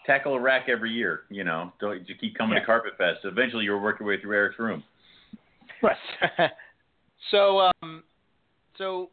tackle 0.06 0.34
a 0.34 0.40
rack 0.40 0.68
every 0.68 0.90
year. 0.90 1.22
You 1.30 1.44
know, 1.44 1.72
don't 1.80 2.08
you 2.08 2.14
keep 2.16 2.36
coming 2.36 2.54
Yeah. 2.54 2.60
to 2.60 2.66
Carpet 2.66 2.92
Fest. 2.98 3.20
Eventually, 3.24 3.64
you'll 3.64 3.80
work 3.80 4.00
your 4.00 4.08
way 4.08 4.20
through 4.20 4.34
Eric's 4.34 4.58
room. 4.58 4.82
Right. 5.84 6.50
so, 7.30 7.70
um, 7.82 8.02
so 8.78 9.10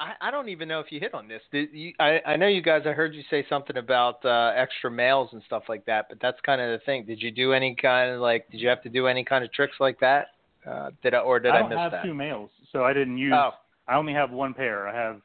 I, 0.00 0.14
I 0.20 0.30
don't 0.30 0.48
even 0.48 0.68
know 0.68 0.80
if 0.80 0.90
you 0.90 0.98
hit 0.98 1.14
on 1.14 1.28
this. 1.28 1.42
Did 1.52 1.68
you, 1.72 1.92
I, 2.00 2.20
I 2.26 2.36
know 2.36 2.48
you 2.48 2.62
guys. 2.62 2.82
I 2.86 2.92
heard 2.92 3.14
you 3.14 3.22
say 3.30 3.46
something 3.48 3.76
about 3.76 4.24
uh, 4.24 4.52
extra 4.56 4.90
males 4.90 5.30
and 5.32 5.42
stuff 5.46 5.64
like 5.68 5.84
that, 5.86 6.06
but 6.08 6.18
that's 6.20 6.38
kind 6.44 6.60
of 6.60 6.78
the 6.78 6.84
thing. 6.84 7.06
Did 7.06 7.22
you 7.22 7.30
do 7.30 7.52
any 7.52 7.74
kind 7.74 8.10
of 8.10 8.20
like? 8.20 8.50
Did 8.50 8.60
you 8.60 8.68
have 8.68 8.82
to 8.82 8.88
do 8.88 9.06
any 9.06 9.24
kind 9.24 9.44
of 9.44 9.52
tricks 9.52 9.76
like 9.78 10.00
that? 10.00 10.28
Uh, 10.68 10.90
did 11.02 11.14
I 11.14 11.18
or 11.18 11.38
did 11.38 11.52
I 11.52 11.62
miss 11.62 11.76
that? 11.76 11.94
I, 11.94 11.96
have 11.98 12.04
two 12.04 12.14
males, 12.14 12.50
so 12.72 12.84
I 12.84 12.92
didn't 12.92 13.18
use. 13.18 13.32
Oh, 13.34 13.50
I 13.86 13.96
only 13.96 14.12
have 14.12 14.30
one 14.30 14.54
pair. 14.54 14.88
I 14.88 14.94
have, 14.94 15.20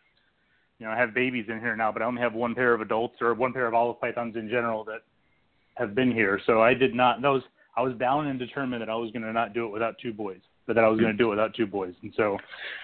you 0.80 0.86
know, 0.86 0.92
I 0.92 0.98
have 0.98 1.14
babies 1.14 1.46
in 1.50 1.60
here 1.60 1.76
now, 1.76 1.92
but 1.92 2.02
I 2.02 2.06
only 2.06 2.22
have 2.22 2.34
one 2.34 2.54
pair 2.56 2.74
of 2.74 2.82
adults 2.82 3.16
or 3.22 3.34
one 3.34 3.54
pair 3.54 3.68
of 3.68 3.74
olive 3.74 4.00
pythons 4.00 4.36
in 4.36 4.48
general 4.48 4.84
that 4.86 5.02
have 5.76 5.96
been 5.96 6.12
here. 6.12 6.40
So 6.46 6.62
I 6.62 6.74
did 6.74 6.94
not. 6.94 7.22
Those 7.22 7.42
I 7.76 7.82
was 7.82 7.94
bound 7.94 8.28
and 8.28 8.40
determined 8.40 8.82
that 8.82 8.90
I 8.90 8.96
was 8.96 9.12
going 9.12 9.24
to 9.24 9.32
not 9.32 9.54
do 9.54 9.66
it 9.66 9.70
without 9.70 9.96
two 10.02 10.12
boys, 10.12 10.42
but 10.68 10.76
that 10.76 10.84
I 10.84 10.88
was 10.90 11.00
going 11.00 11.12
to 11.14 11.18
do 11.18 11.28
it 11.28 11.30
without 11.32 11.56
two 11.56 11.66
boys. 11.66 11.94
And 12.04 12.14
so 12.16 12.38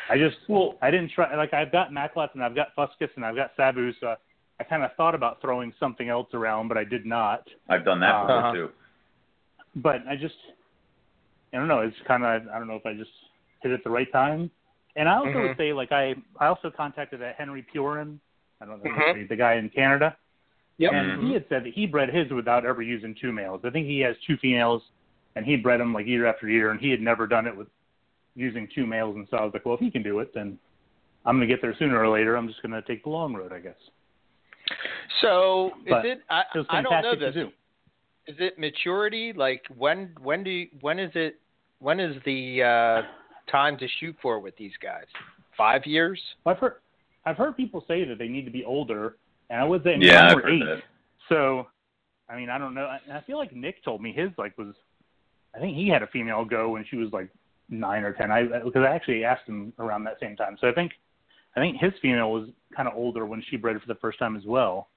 I 0.10 0.18
just, 0.18 0.38
Well- 0.48 0.76
I 0.82 0.90
didn't 0.90 1.12
try. 1.12 1.36
Like 1.36 1.54
I've 1.54 1.72
got 1.72 1.92
Macklot's 1.94 2.32
and 2.34 2.44
I've 2.44 2.56
got 2.56 2.70
Fuscus 2.76 3.10
and 3.18 3.26
I've 3.26 3.36
got 3.36 3.52
Savu, 3.58 3.92
so 4.00 4.16
I 4.60 4.64
kind 4.64 4.84
of 4.84 4.92
thought 4.96 5.14
about 5.14 5.42
throwing 5.42 5.74
something 5.80 6.08
else 6.10 6.30
around, 6.34 6.70
but 6.70 6.78
I 6.78 6.86
did 6.86 7.06
not. 7.06 7.48
I've 7.70 7.84
done 7.86 8.00
that 8.00 8.22
before 8.22 8.38
Uh-huh. 8.40 8.54
too. 8.54 8.70
But 9.76 10.08
I 10.08 10.16
just, 10.16 10.36
I 11.54 11.58
don't 11.58 11.68
know. 11.68 11.80
It's 11.80 11.96
kind 12.08 12.24
of, 12.24 12.48
I 12.48 12.58
don't 12.58 12.68
know 12.68 12.76
if 12.76 12.86
I 12.86 12.94
just 12.94 13.12
hit 13.62 13.72
it 13.72 13.84
the 13.84 13.90
right 13.90 14.12
time. 14.12 14.50
And 14.96 15.10
I 15.10 15.16
also 15.18 15.30
Mhm. 15.30 15.48
would 15.50 15.58
say, 15.58 15.74
like 15.74 15.92
I, 15.92 16.16
I 16.40 16.48
also 16.48 16.70
contacted 16.72 17.20
that 17.22 17.36
Henry 17.36 17.64
Purin. 17.74 18.20
I 18.62 18.66
don't 18.66 18.84
know 18.84 18.90
Mhm. 18.92 19.28
the 19.28 19.36
guy 19.36 19.56
in 19.56 19.68
Canada, 19.70 20.16
yep. 20.78 20.94
and 20.94 21.20
Mhm. 21.20 21.28
he 21.28 21.34
had 21.34 21.46
said 21.50 21.66
that 21.66 21.74
he 21.74 21.86
bred 21.88 22.10
his 22.10 22.32
without 22.32 22.66
ever 22.66 22.82
using 22.82 23.14
two 23.16 23.34
males. 23.34 23.66
I 23.66 23.72
think 23.72 23.88
he 23.88 24.00
has 24.02 24.16
two 24.20 24.38
females, 24.38 24.84
and 25.36 25.46
he 25.46 25.56
bred 25.56 25.80
them 25.80 25.94
like 25.94 26.06
year 26.06 26.26
after 26.26 26.48
year, 26.50 26.72
and 26.72 26.80
he 26.80 26.90
had 26.90 27.02
never 27.02 27.28
done 27.28 27.48
it 27.48 27.56
with 27.56 27.68
using 28.36 28.68
two 28.74 28.86
males. 28.86 29.16
And 29.16 29.28
so 29.30 29.38
I 29.38 29.44
was 29.44 29.54
like, 29.54 29.66
well, 29.66 29.76
if 29.76 29.80
he 29.82 29.92
can 29.92 30.04
do 30.04 30.20
it, 30.20 30.34
then 30.34 30.58
I'm 31.26 31.36
gonna 31.38 31.48
get 31.48 31.62
there 31.62 31.76
sooner 31.78 32.00
or 32.00 32.10
later. 32.10 32.36
I'm 32.36 32.48
just 32.48 32.62
gonna 32.62 32.82
take 32.82 33.04
the 33.04 33.10
long 33.10 33.34
road, 33.34 33.52
I 33.54 33.60
guess. 33.60 33.76
So 35.22 35.72
But 35.88 36.06
is 36.06 36.14
it? 36.14 36.22
I, 36.30 36.42
It 36.54 36.58
was 36.58 36.68
I 36.70 36.82
don't 36.82 37.02
know 37.02 37.16
this. 37.16 37.34
do. 37.34 37.52
Is 38.26 38.36
it 38.40 38.58
maturity? 38.58 39.34
Like 39.34 39.64
when? 39.76 40.12
When 40.22 40.44
do? 40.44 40.50
You, 40.50 40.68
when 40.82 41.00
is 41.00 41.12
it? 41.16 41.40
When 41.80 42.00
is 42.00 42.16
the 42.26 42.64
uh, 42.64 43.02
time 43.52 43.78
to 43.78 43.88
shoot 44.00 44.16
for 44.22 44.40
with 44.40 44.56
these 44.56 44.72
guys? 44.82 45.06
Five 45.58 45.86
years? 45.86 46.20
I've 46.46 46.58
heard, 46.58 46.76
I've 47.26 47.36
heard 47.36 47.58
people 47.58 47.84
say 47.88 48.06
that 48.06 48.18
they 48.18 48.30
need 48.30 48.46
to 48.46 48.52
be 48.52 48.64
older, 48.64 49.18
and 49.50 49.60
I 49.60 49.66
was 49.66 49.82
say 49.84 49.98
Yeah, 50.00 50.22
mine 50.22 50.26
I've 50.30 50.36
were 50.36 50.42
heard 50.44 50.54
eight. 50.54 50.66
that. 50.66 50.84
So, 51.30 51.68
I 52.30 52.38
mean, 52.38 52.50
I 52.50 52.58
don't 52.58 52.74
know. 52.74 52.86
I, 52.86 53.00
I 53.18 53.22
feel 53.22 53.38
like 53.38 53.54
Nick 53.54 53.84
told 53.84 54.02
me 54.02 54.14
his 54.14 54.30
like 54.38 54.58
was, 54.58 54.74
I 55.56 55.60
think 55.60 55.76
he 55.78 55.88
had 55.90 56.02
a 56.04 56.08
female 56.08 56.44
go 56.46 56.70
when 56.70 56.86
she 56.90 56.98
was 56.98 57.12
like 57.12 57.30
nine 57.70 58.04
or 58.04 58.14
ten. 58.14 58.32
I 58.32 58.44
because 58.44 58.84
I 58.88 58.94
actually 58.96 59.24
asked 59.24 59.48
him 59.48 59.74
around 59.80 60.04
that 60.06 60.20
same 60.20 60.36
time. 60.36 60.58
So 60.60 60.68
I 60.68 60.74
think, 60.74 60.94
I 61.56 61.60
think 61.60 61.78
his 61.80 61.94
female 62.02 62.32
was 62.32 62.50
kind 62.76 62.88
of 62.88 62.96
older 62.96 63.26
when 63.26 63.44
she 63.50 63.58
bred 63.58 63.80
for 63.80 63.88
the 63.88 64.00
first 64.00 64.20
time 64.20 64.36
as 64.36 64.44
well. 64.46 64.88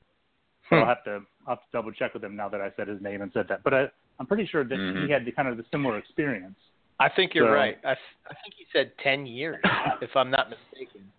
So 0.68 0.76
Hmm. 0.76 0.82
I'll 0.82 0.88
have 0.88 1.04
to 1.04 1.10
I'll 1.46 1.54
have 1.56 1.58
to 1.58 1.64
double 1.72 1.92
check 1.92 2.12
with 2.14 2.24
him 2.24 2.34
now 2.36 2.48
that 2.48 2.60
I 2.60 2.72
said 2.76 2.88
his 2.88 3.00
name 3.00 3.22
and 3.22 3.30
said 3.32 3.46
that. 3.48 3.62
But 3.62 3.74
I, 3.74 3.86
I'm 4.18 4.26
pretty 4.26 4.46
sure 4.46 4.64
that 4.64 4.74
Mhm. 4.74 5.04
he 5.06 5.12
had 5.12 5.24
the 5.24 5.32
kind 5.32 5.46
of 5.48 5.56
the 5.56 5.64
similar 5.70 5.98
experience. 5.98 6.56
I 6.98 7.08
think 7.10 7.34
you're 7.34 7.48
So- 7.48 7.52
right. 7.52 7.78
I, 7.84 7.92
I 7.92 8.34
think 8.42 8.54
he 8.56 8.66
said 8.72 8.92
ten 9.02 9.26
years, 9.26 9.60
if 10.00 10.16
I'm 10.16 10.30
not 10.30 10.48
mistaken. 10.50 11.12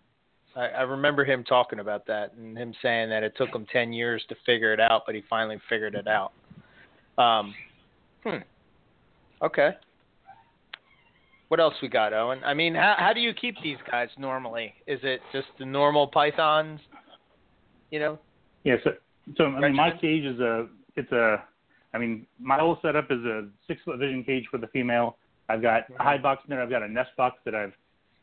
I, 0.56 0.66
I 0.68 0.82
remember 0.82 1.24
him 1.24 1.44
talking 1.44 1.78
about 1.78 2.04
that 2.06 2.32
and 2.34 2.58
him 2.58 2.74
saying 2.82 3.08
that 3.10 3.22
it 3.22 3.34
took 3.36 3.50
him 3.54 3.64
ten 3.72 3.92
years 3.92 4.22
to 4.28 4.34
figure 4.44 4.72
it 4.72 4.80
out, 4.80 5.04
but 5.06 5.14
he 5.14 5.22
finally 5.30 5.58
figured 5.68 5.94
it 5.94 6.08
out. 6.08 6.32
Um, 7.16 7.54
hmm. 8.24 8.38
Okay. 9.42 9.70
What 11.48 11.60
else 11.60 11.74
we 11.80 11.88
got, 11.88 12.12
Owen? 12.12 12.40
I 12.44 12.52
mean, 12.52 12.74
how 12.74 12.94
how 12.98 13.12
do 13.12 13.20
you 13.20 13.32
keep 13.32 13.54
these 13.62 13.78
guys 13.90 14.08
normally? 14.18 14.74
Is 14.86 15.00
it 15.02 15.20
just 15.32 15.48
the 15.58 15.64
normal 15.64 16.06
pythons? 16.06 16.80
You 17.90 18.00
know. 18.00 18.18
Yeah, 18.64 18.76
so 18.84 18.90
so 19.36 19.44
I 19.44 19.60
mean, 19.60 19.74
my 19.74 19.90
cage 19.90 20.24
is 20.24 20.40
a 20.40 20.66
it's 20.96 21.10
a 21.12 21.42
I 21.94 21.98
mean, 21.98 22.26
my 22.38 22.58
whole 22.58 22.78
setup 22.82 23.10
is 23.10 23.24
a 23.24 23.48
six 23.66 23.80
foot 23.84 23.98
vision 23.98 24.24
cage 24.24 24.44
for 24.50 24.58
the 24.58 24.66
female. 24.68 25.16
I've 25.48 25.62
got 25.62 25.84
a 25.98 26.02
hide 26.02 26.22
box 26.22 26.42
in 26.44 26.50
there. 26.50 26.62
I've 26.62 26.68
got 26.68 26.82
a 26.82 26.88
nest 26.88 27.10
box 27.16 27.38
that 27.46 27.54
I've 27.54 27.72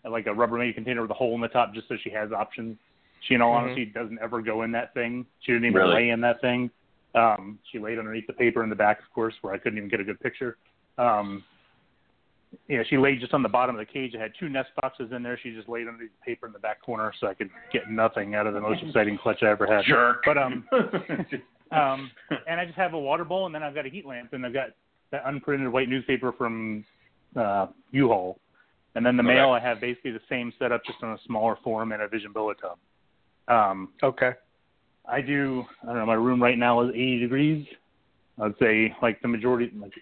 like 0.07 0.27
a 0.27 0.29
Rubbermaid 0.29 0.75
container 0.75 1.01
with 1.01 1.09
a 1.09 1.15
hole 1.15 1.33
in 1.33 1.41
the 1.41 1.47
top, 1.47 1.73
just 1.73 1.87
so 1.87 1.95
she 2.03 2.11
has 2.11 2.31
options. 2.31 2.77
She, 3.21 3.33
in 3.33 3.41
all 3.41 3.53
Mhm. 3.53 3.63
honesty, 3.63 3.85
doesn't 3.85 4.19
ever 4.21 4.39
go 4.39 4.61
in 4.61 4.71
that 4.73 4.93
thing. 4.93 5.25
She 5.39 5.51
didn't 5.51 5.65
even 5.65 5.81
Really? 5.81 5.95
lay 5.95 6.09
in 6.11 6.21
that 6.21 6.41
thing. 6.41 6.69
Um, 7.15 7.57
she 7.71 7.79
laid 7.79 7.97
underneath 7.97 8.27
the 8.27 8.33
paper 8.33 8.61
in 8.61 8.69
the 8.69 8.75
back, 8.75 8.99
of 8.99 9.09
course, 9.11 9.33
where 9.41 9.51
I 9.51 9.57
couldn't 9.57 9.77
even 9.79 9.89
get 9.89 9.99
a 9.99 10.03
good 10.03 10.19
picture. 10.19 10.57
Um, 10.97 11.43
yeah, 12.69 12.83
she 12.89 12.97
laid 12.97 13.19
just 13.19 13.33
on 13.33 13.43
the 13.43 13.49
bottom 13.49 13.75
of 13.75 13.79
the 13.79 13.91
cage. 13.91 14.13
I 14.17 14.21
had 14.21 14.31
two 14.39 14.49
nest 14.49 14.69
boxes 14.81 15.11
in 15.13 15.21
there. 15.23 15.37
She 15.41 15.51
just 15.53 15.67
laid 15.67 15.87
underneath 15.87 16.11
the 16.11 16.25
paper 16.31 16.47
in 16.47 16.53
the 16.53 16.59
back 16.59 16.81
corner, 16.81 17.11
so 17.19 17.27
I 17.27 17.33
could 17.33 17.49
get 17.71 17.89
nothing 17.89 18.35
out 18.35 18.47
of 18.47 18.53
the 18.53 18.61
most 18.61 18.81
exciting 18.83 19.17
clutch 19.17 19.43
I 19.43 19.49
ever 19.49 19.67
had. 19.67 19.83
Jerk. 19.85 20.23
But 20.25 20.37
um, 20.37 20.65
um, 21.71 22.11
and 22.47 22.59
I 22.59 22.65
just 22.65 22.77
have 22.77 22.93
a 22.93 22.99
water 22.99 23.25
bowl, 23.25 23.45
and 23.45 23.53
then 23.53 23.61
I've 23.61 23.75
got 23.75 23.85
a 23.85 23.89
heat 23.89 24.05
lamp, 24.05 24.33
and 24.33 24.45
I've 24.45 24.53
got 24.53 24.69
that 25.11 25.23
unprinted 25.25 25.71
white 25.71 25.89
newspaper 25.89 26.31
from 26.31 26.85
uh, 27.35 27.67
U-Haul, 27.91 28.39
and 28.95 29.05
then 29.05 29.17
the 29.17 29.23
Okay. 29.23 29.35
male 29.35 29.51
I 29.51 29.59
have 29.59 29.81
basically 29.81 30.11
the 30.11 30.21
same 30.29 30.53
setup, 30.57 30.83
just 30.85 31.03
on 31.03 31.11
a 31.13 31.17
smaller 31.25 31.57
form 31.63 31.91
and 31.91 32.01
a 32.01 32.07
Vision 32.07 32.31
billet 32.33 32.57
tub. 32.61 32.77
Um, 33.47 33.89
Okay. 34.01 34.31
I 35.07 35.21
do. 35.21 35.63
I 35.83 35.87
don't 35.87 35.97
know. 35.97 36.05
My 36.05 36.13
room 36.15 36.41
right 36.41 36.57
now 36.57 36.81
is 36.81 36.89
80 36.89 37.19
degrees. 37.19 37.67
I'd 38.41 38.53
say 38.59 38.95
like 39.01 39.21
the 39.21 39.27
majority, 39.27 39.71
like 39.79 39.93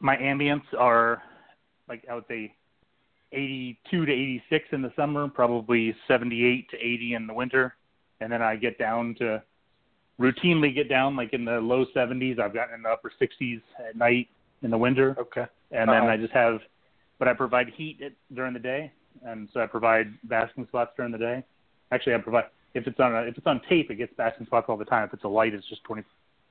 my 0.00 0.16
ambients 0.16 0.64
are 0.78 1.22
like 1.88 2.04
I 2.10 2.14
would 2.14 2.24
say 2.28 2.54
82 3.32 4.06
to 4.06 4.12
86 4.12 4.64
in 4.72 4.82
the 4.82 4.92
summer, 4.96 5.28
probably 5.28 5.94
78 6.06 6.70
to 6.70 6.76
80 6.76 7.14
in 7.14 7.26
the 7.26 7.34
winter, 7.34 7.74
and 8.20 8.30
then 8.30 8.42
I 8.42 8.56
get 8.56 8.78
down 8.78 9.14
to 9.18 9.42
routinely 10.20 10.72
get 10.74 10.88
down 10.88 11.16
like 11.16 11.32
in 11.32 11.44
the 11.44 11.60
low 11.60 11.84
70s. 11.94 12.38
I've 12.38 12.54
gotten 12.54 12.74
in 12.74 12.82
the 12.82 12.90
upper 12.90 13.12
60s 13.20 13.60
at 13.86 13.96
night 13.96 14.28
in 14.62 14.70
the 14.70 14.78
winter, 14.78 15.16
Okay. 15.18 15.46
and 15.72 15.88
then 15.90 16.02
Uh-oh. 16.04 16.08
I 16.08 16.16
just 16.16 16.32
have, 16.32 16.60
but 17.18 17.26
I 17.28 17.34
provide 17.34 17.68
heat 17.70 18.00
at, 18.02 18.12
during 18.34 18.54
the 18.54 18.60
day, 18.60 18.92
and 19.24 19.48
so 19.52 19.60
I 19.60 19.66
provide 19.66 20.12
basking 20.24 20.66
spots 20.68 20.92
during 20.96 21.12
the 21.12 21.18
day. 21.18 21.42
Actually, 21.90 22.14
I 22.14 22.18
provide 22.18 22.44
if 22.74 22.86
it's 22.86 22.98
on 23.00 23.14
a, 23.14 23.22
if 23.22 23.36
it's 23.36 23.46
on 23.46 23.60
tape, 23.68 23.90
it 23.90 23.96
gets 23.96 24.14
basking 24.16 24.46
spots 24.46 24.66
all 24.68 24.76
the 24.76 24.84
time. 24.84 25.04
If 25.06 25.14
it's 25.14 25.24
a 25.24 25.28
light, 25.28 25.54
it's 25.54 25.66
just 25.68 25.84
20, 25.84 26.02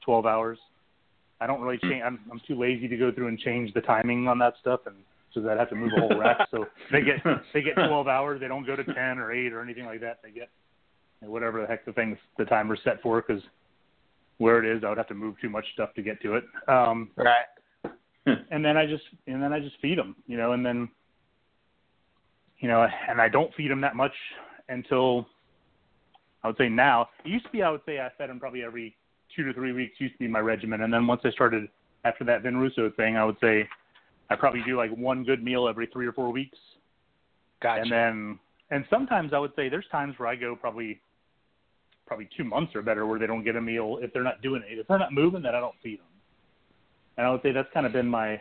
12 0.01 0.25
hours. 0.25 0.57
I 1.43 1.47
don't 1.47 1.61
really 1.61 1.77
change. 1.77 2.01
I'm 2.05 2.19
I'm 2.31 2.39
too 2.47 2.57
lazy 2.57 2.87
to 2.87 2.95
go 2.95 3.11
through 3.11 3.27
and 3.27 3.37
change 3.37 3.73
the 3.73 3.81
timing 3.81 4.29
on 4.29 4.39
that 4.39 4.53
stuff, 4.61 4.81
and 4.85 4.95
so 5.33 5.47
I'd 5.49 5.57
have 5.59 5.69
to 5.69 5.75
move 5.75 5.91
a 5.91 5.97
whole 5.97 6.15
rack. 6.15 6.37
So 6.51 6.69
they 6.89 7.01
get 7.01 7.17
they 7.53 7.61
get 7.61 7.75
12 7.75 8.07
hours. 8.07 8.39
They 8.39 8.47
don't 8.47 8.65
go 8.65 8.77
to 8.77 8.83
10 8.83 8.95
or 9.19 9.33
8 9.33 9.51
or 9.51 9.61
anything 9.61 9.85
like 9.85 9.99
that. 9.99 10.19
They 10.23 10.31
get 10.31 10.49
whatever 11.19 11.61
the 11.61 11.67
heck 11.67 11.85
the 11.85 11.91
things 11.91 12.17
the 12.37 12.45
timer's 12.45 12.79
set 12.85 13.01
for 13.01 13.21
because 13.21 13.43
where 14.37 14.63
it 14.63 14.77
is, 14.77 14.83
I 14.85 14.89
would 14.89 14.97
have 14.97 15.07
to 15.09 15.13
move 15.13 15.35
too 15.41 15.49
much 15.49 15.65
stuff 15.73 15.93
to 15.95 16.01
get 16.01 16.21
to 16.21 16.35
it. 16.35 16.45
Um, 16.67 17.11
Right. 17.17 17.45
and 18.51 18.63
then 18.63 18.77
I 18.77 18.85
just 18.85 19.03
and 19.27 19.43
then 19.43 19.51
I 19.51 19.59
just 19.59 19.75
feed 19.81 19.97
them, 19.97 20.15
you 20.27 20.37
know, 20.37 20.53
and 20.53 20.65
then 20.65 20.87
you 22.59 22.69
know, 22.69 22.87
and 23.09 23.19
I 23.19 23.27
don't 23.27 23.53
feed 23.55 23.69
them 23.69 23.81
that 23.81 23.97
much 23.97 24.13
until 24.69 25.27
I 26.41 26.47
would 26.47 26.57
say 26.57 26.69
now. 26.69 27.09
It 27.25 27.29
used 27.29 27.45
to 27.45 27.51
be 27.51 27.63
I 27.63 27.69
would 27.69 27.81
say 27.85 27.99
I 27.99 28.09
fed 28.17 28.29
them 28.29 28.39
probably 28.39 28.63
every 28.63 28.95
two 29.35 29.43
to 29.43 29.53
three 29.53 29.71
weeks. 29.71 29.95
Used 29.99 30.13
to 30.13 30.19
be 30.19 30.27
my 30.27 30.39
regimen, 30.39 30.81
and 30.81 30.93
then 30.93 31.07
once 31.07 31.21
I 31.23 31.31
started 31.31 31.67
after 32.05 32.23
that 32.25 32.43
Vin 32.43 32.57
Russo 32.57 32.91
thing, 32.95 33.17
I 33.17 33.25
would 33.25 33.37
say 33.41 33.67
I 34.29 34.35
probably 34.35 34.61
do 34.65 34.77
like 34.77 34.91
one 34.91 35.23
good 35.23 35.43
meal 35.43 35.67
every 35.67 35.87
three 35.87 36.07
or 36.07 36.13
four 36.13 36.31
weeks, 36.31 36.57
Gotcha. 37.61 37.81
and 37.81 37.91
then 37.91 38.39
and 38.71 38.85
sometimes 38.89 39.33
I 39.33 39.39
would 39.39 39.51
say 39.55 39.69
there's 39.69 39.87
times 39.91 40.15
where 40.17 40.27
I 40.27 40.35
go 40.35 40.55
probably 40.55 40.99
probably 42.05 42.27
two 42.35 42.43
months 42.43 42.75
or 42.75 42.81
better 42.81 43.05
where 43.05 43.19
they 43.19 43.27
don't 43.27 43.43
get 43.43 43.55
a 43.55 43.61
meal 43.61 43.99
if 44.01 44.11
they're 44.13 44.23
not 44.23 44.41
doing 44.41 44.63
it. 44.67 44.77
If 44.77 44.87
they're 44.87 44.99
not 44.99 45.13
moving, 45.13 45.43
then 45.43 45.55
I 45.55 45.59
don't 45.59 45.75
feed 45.81 45.99
them. 45.99 46.05
And 47.17 47.27
I 47.27 47.31
would 47.31 47.41
say 47.41 47.51
that's 47.51 47.69
kind 47.73 47.85
of 47.85 47.93
been 47.93 48.07
my 48.07 48.39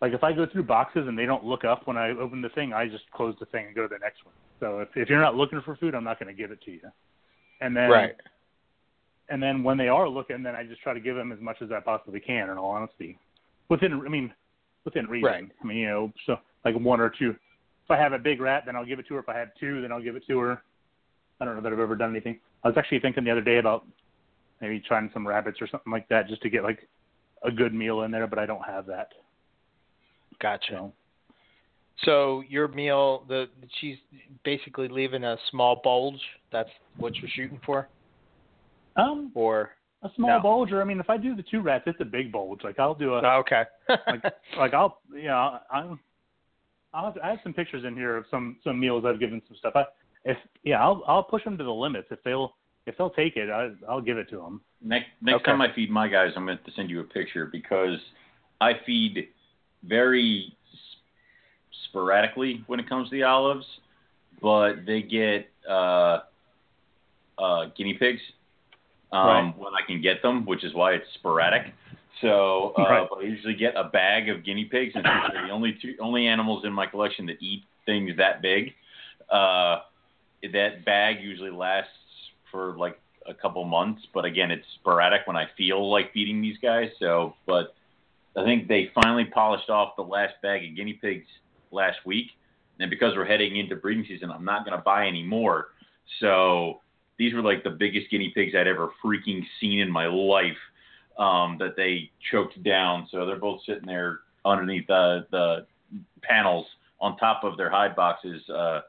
like 0.00 0.12
if 0.12 0.22
I 0.22 0.32
go 0.32 0.46
through 0.50 0.64
boxes 0.64 1.06
and 1.08 1.18
they 1.18 1.26
don't 1.26 1.44
look 1.44 1.64
up 1.64 1.86
when 1.86 1.96
I 1.96 2.10
open 2.10 2.40
the 2.40 2.48
thing, 2.50 2.72
I 2.72 2.88
just 2.88 3.10
close 3.12 3.34
the 3.40 3.46
thing 3.46 3.66
and 3.66 3.74
go 3.74 3.82
to 3.82 3.88
the 3.88 3.98
next 3.98 4.24
one. 4.24 4.34
So 4.60 4.80
if 4.80 4.88
if 4.94 5.08
you're 5.08 5.20
not 5.20 5.34
looking 5.34 5.60
for 5.62 5.76
food, 5.76 5.94
I'm 5.94 6.04
not 6.04 6.18
going 6.18 6.34
to 6.34 6.40
give 6.40 6.50
it 6.50 6.60
to 6.62 6.70
you. 6.70 6.80
And 7.60 7.76
then 7.76 7.90
right. 7.90 8.14
And 9.30 9.42
then 9.42 9.62
when 9.62 9.78
they 9.78 9.88
are 9.88 10.08
looking, 10.08 10.42
then 10.42 10.54
I 10.54 10.64
just 10.64 10.82
try 10.82 10.92
to 10.92 11.00
give 11.00 11.16
them 11.16 11.32
as 11.32 11.40
much 11.40 11.56
as 11.62 11.70
I 11.72 11.80
possibly 11.80 12.20
can. 12.20 12.50
In 12.50 12.58
all 12.58 12.70
honesty, 12.70 13.18
within 13.68 13.94
I 14.04 14.08
mean 14.08 14.32
within 14.84 15.06
reason. 15.06 15.30
Right. 15.30 15.44
I 15.62 15.66
mean 15.66 15.78
you 15.78 15.86
know 15.86 16.12
so 16.26 16.36
like 16.64 16.74
one 16.74 17.00
or 17.00 17.10
two. 17.10 17.30
If 17.84 17.90
I 17.90 17.96
have 17.96 18.12
a 18.12 18.18
big 18.18 18.40
rat, 18.40 18.64
then 18.66 18.76
I'll 18.76 18.84
give 18.84 18.98
it 18.98 19.08
to 19.08 19.14
her. 19.14 19.20
If 19.20 19.28
I 19.28 19.38
have 19.38 19.48
two, 19.58 19.80
then 19.80 19.90
I'll 19.90 20.02
give 20.02 20.16
it 20.16 20.22
to 20.28 20.38
her. 20.38 20.62
I 21.40 21.44
don't 21.44 21.56
know 21.56 21.62
that 21.62 21.72
I've 21.72 21.78
ever 21.80 21.96
done 21.96 22.10
anything. 22.10 22.38
I 22.62 22.68
was 22.68 22.76
actually 22.76 23.00
thinking 23.00 23.24
the 23.24 23.30
other 23.30 23.40
day 23.40 23.58
about 23.58 23.86
maybe 24.60 24.80
trying 24.80 25.10
some 25.12 25.26
rabbits 25.26 25.60
or 25.60 25.66
something 25.66 25.92
like 25.92 26.08
that 26.08 26.28
just 26.28 26.42
to 26.42 26.50
get 26.50 26.62
like 26.62 26.86
a 27.42 27.50
good 27.50 27.72
meal 27.74 28.02
in 28.02 28.10
there, 28.10 28.26
but 28.26 28.38
I 28.38 28.46
don't 28.46 28.64
have 28.64 28.86
that. 28.86 29.08
Gotcha. 30.40 30.66
So 30.70 30.92
So 32.04 32.42
your 32.48 32.68
meal, 32.68 33.24
the 33.28 33.48
she's 33.80 33.96
basically 34.44 34.88
leaving 34.88 35.24
a 35.24 35.36
small 35.50 35.80
bulge. 35.82 36.20
That's 36.52 36.70
what 36.96 37.14
you're 37.16 37.30
shooting 37.34 37.60
for, 37.64 37.88
um 38.96 39.30
or 39.34 39.70
a 40.02 40.10
small 40.16 40.36
No. 40.38 40.42
bulge 40.42 40.72
or 40.72 40.80
I 40.80 40.84
mean 40.84 41.00
if 41.00 41.10
I 41.10 41.16
do 41.16 41.34
the 41.34 41.42
two 41.42 41.60
rats, 41.60 41.84
it's 41.86 42.00
a 42.00 42.04
big 42.04 42.32
bulge. 42.32 42.62
Like 42.64 42.78
I'll 42.78 42.94
do 42.94 43.14
a 43.14 43.22
oh, 43.22 43.40
okay. 43.40 43.64
like 44.08 44.22
like 44.58 44.74
I'll 44.74 45.00
yeah 45.14 45.58
I'm 45.70 45.98
I'll 46.92 47.04
have, 47.12 47.18
I 47.22 47.30
have 47.30 47.38
some 47.42 47.54
pictures 47.54 47.84
in 47.84 47.94
here 47.94 48.16
of 48.16 48.24
some 48.30 48.56
some 48.64 48.78
meals 48.80 49.04
I've 49.06 49.20
given 49.20 49.40
some 49.46 49.56
stuff. 49.56 49.74
I 49.76 49.84
if 50.24 50.36
yeah 50.64 50.82
I'll 50.82 51.02
I'll 51.06 51.22
push 51.22 51.44
them 51.44 51.56
to 51.58 51.64
the 51.64 51.72
limits 51.72 52.08
if 52.10 52.22
they'll 52.24 52.56
if 52.86 52.96
they'll 52.96 53.10
take 53.10 53.36
it 53.36 53.50
I 53.50 53.70
I'll 53.88 54.00
give 54.00 54.18
it 54.18 54.28
to 54.30 54.36
them. 54.36 54.60
Next 54.82 55.06
next 55.20 55.42
Okay. 55.42 55.50
time 55.50 55.60
I 55.60 55.72
feed 55.74 55.90
my 55.90 56.08
guys, 56.08 56.32
I'm 56.36 56.46
going 56.46 56.58
to 56.64 56.72
send 56.72 56.90
you 56.90 57.00
a 57.00 57.04
picture 57.04 57.46
because 57.46 57.98
I 58.60 58.72
feed 58.86 59.28
very 59.84 60.56
s- 60.72 60.78
sporadically 61.88 62.64
when 62.66 62.80
it 62.80 62.88
comes 62.88 63.08
to 63.10 63.16
the 63.16 63.22
olives, 63.22 63.66
but 64.42 64.84
they 64.86 65.02
get 65.02 65.50
uh, 65.68 66.20
uh, 67.38 67.66
guinea 67.76 67.94
pigs 67.94 68.20
um, 69.12 69.26
Right. 69.26 69.58
when 69.58 69.74
I 69.74 69.86
can 69.86 70.00
get 70.00 70.22
them, 70.22 70.46
which 70.46 70.64
is 70.64 70.74
why 70.74 70.92
it's 70.92 71.06
sporadic. 71.14 71.72
So 72.20 72.74
uh, 72.78 72.82
Right. 72.82 73.08
I 73.18 73.22
usually 73.22 73.54
get 73.54 73.74
a 73.76 73.84
bag 73.84 74.28
of 74.28 74.44
guinea 74.44 74.66
pigs, 74.66 74.92
and 74.94 75.04
they're 75.04 75.46
the 75.46 75.52
only 75.52 75.78
two 75.80 75.94
only 76.00 76.26
animals 76.26 76.64
in 76.64 76.72
my 76.72 76.86
collection 76.86 77.26
that 77.26 77.36
eat 77.40 77.64
things 77.86 78.16
that 78.18 78.42
big. 78.42 78.74
Uh, 79.30 79.80
that 80.52 80.84
bag 80.84 81.20
usually 81.20 81.50
lasts 81.50 81.90
for 82.50 82.76
like 82.76 82.98
a 83.26 83.34
couple 83.34 83.62
months, 83.64 84.02
but 84.12 84.24
again, 84.24 84.50
it's 84.50 84.64
sporadic 84.80 85.26
when 85.26 85.36
I 85.36 85.46
feel 85.56 85.90
like 85.90 86.12
feeding 86.12 86.40
these 86.42 86.56
guys. 86.62 86.90
So, 86.98 87.34
but 87.46 87.74
I 88.36 88.44
think 88.44 88.66
they 88.68 88.90
finally 88.94 89.24
polished 89.26 89.70
off 89.70 89.96
the 89.96 90.02
last 90.02 90.34
bag 90.42 90.64
of 90.68 90.74
guinea 90.76 90.94
pigs 90.94 91.26
last 91.70 91.98
week, 92.04 92.26
and 92.80 92.90
because 92.90 93.14
we're 93.16 93.26
heading 93.26 93.56
into 93.56 93.76
breeding 93.76 94.04
season, 94.08 94.30
I'm 94.30 94.44
not 94.44 94.64
going 94.64 94.76
to 94.76 94.82
buy 94.82 95.06
any 95.06 95.22
more. 95.22 95.68
So 96.20 96.80
these 97.20 97.34
were 97.34 97.42
like 97.42 97.62
the 97.62 97.70
biggest 97.70 98.10
guinea 98.10 98.32
pigs 98.34 98.54
I'd 98.58 98.66
ever 98.66 98.88
freaking 99.04 99.42
seen 99.60 99.78
in 99.78 99.90
my 99.90 100.06
life 100.06 100.56
um, 101.18 101.58
that 101.58 101.76
they 101.76 102.10
choked 102.32 102.60
down. 102.64 103.06
So 103.12 103.26
they're 103.26 103.36
both 103.36 103.60
sitting 103.66 103.86
there 103.86 104.20
underneath 104.46 104.86
the 104.86 105.26
the 105.30 105.66
panels 106.22 106.64
on 106.98 107.18
top 107.18 107.44
of 107.44 107.58
their 107.58 107.68
hide 107.70 107.94
boxes, 107.94 108.40
uh, 108.48 108.80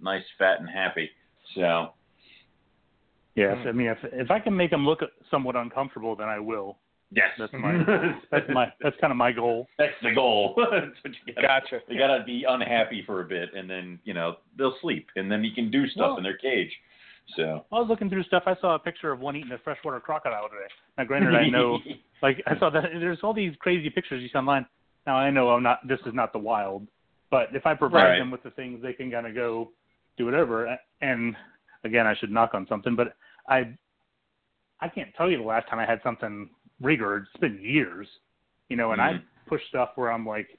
nice, 0.00 0.24
fat, 0.36 0.58
and 0.60 0.68
happy. 0.68 1.08
So 1.54 1.92
Yes. 3.36 3.56
I 3.68 3.70
mean 3.72 3.86
if 3.88 3.98
if 4.12 4.30
I 4.32 4.40
can 4.40 4.56
make 4.56 4.70
them 4.72 4.84
look 4.84 5.00
somewhat 5.30 5.54
uncomfortable, 5.54 6.16
then 6.16 6.28
I 6.28 6.40
will. 6.40 6.78
yes, 7.12 7.28
That's 7.38 7.52
my 7.52 7.72
that's 8.32 8.48
my 8.52 8.72
that's 8.80 8.96
kind 9.00 9.12
of 9.12 9.16
my 9.16 9.30
goal. 9.30 9.68
that's 9.78 9.92
the 10.02 10.12
goal. 10.12 10.54
That's 10.72 10.86
what 11.02 11.14
you 11.24 11.34
gotta, 11.34 11.46
Gotcha. 11.46 11.80
They 11.88 11.96
gotta 11.96 12.24
be 12.24 12.44
unhappy 12.48 13.04
for 13.06 13.20
a 13.20 13.24
bit, 13.24 13.50
and 13.54 13.70
then 13.70 14.00
you 14.04 14.12
know 14.12 14.38
they'll 14.58 14.74
sleep, 14.80 15.06
and 15.14 15.30
then 15.30 15.44
you 15.44 15.52
can 15.54 15.70
do 15.70 15.86
stuff 15.86 16.00
Well- 16.08 16.16
in 16.16 16.24
their 16.24 16.36
cage. 16.38 16.72
So 17.34 17.64
I 17.72 17.80
was 17.80 17.88
looking 17.88 18.08
through 18.08 18.22
stuff. 18.24 18.44
I 18.46 18.54
saw 18.60 18.74
a 18.74 18.78
picture 18.78 19.10
of 19.12 19.20
one 19.20 19.36
eating 19.36 19.52
a 19.52 19.58
freshwater 19.58 20.00
crocodile 20.00 20.48
today. 20.48 20.72
Now, 20.96 21.04
granted, 21.04 21.34
I 21.34 21.48
know 21.48 21.80
like 22.22 22.42
I 22.46 22.58
saw 22.58 22.70
that 22.70 22.84
there's 22.98 23.18
all 23.22 23.34
these 23.34 23.54
crazy 23.58 23.90
pictures 23.90 24.22
you 24.22 24.28
see 24.28 24.38
online. 24.38 24.66
Now 25.06 25.16
I 25.16 25.30
know 25.30 25.50
I'm 25.50 25.62
not. 25.62 25.86
This 25.86 26.00
is 26.06 26.14
not 26.14 26.32
the 26.32 26.38
wild, 26.38 26.86
but 27.30 27.48
if 27.54 27.66
I 27.66 27.74
provide 27.74 28.04
Right. 28.04 28.18
them 28.18 28.30
with 28.30 28.42
the 28.42 28.50
things, 28.50 28.82
they 28.82 28.92
can 28.92 29.10
kind 29.10 29.26
of 29.26 29.34
go 29.34 29.72
do 30.16 30.24
whatever. 30.24 30.78
And 31.00 31.36
again, 31.84 32.06
I 32.06 32.14
should 32.14 32.30
knock 32.30 32.54
on 32.54 32.66
something, 32.68 32.94
but 32.96 33.16
I 33.48 33.76
I 34.80 34.88
can't 34.88 35.14
tell 35.16 35.30
you 35.30 35.38
the 35.38 35.44
last 35.44 35.68
time 35.68 35.78
I 35.78 35.86
had 35.86 36.00
something 36.02 36.50
rigor. 36.80 37.16
It's 37.18 37.40
been 37.40 37.60
years, 37.62 38.06
you 38.68 38.76
know. 38.76 38.92
And 38.92 39.00
I 39.00 39.14
Mhm. 39.14 39.22
push 39.46 39.64
stuff 39.68 39.90
where 39.96 40.12
I'm 40.12 40.26
like, 40.26 40.58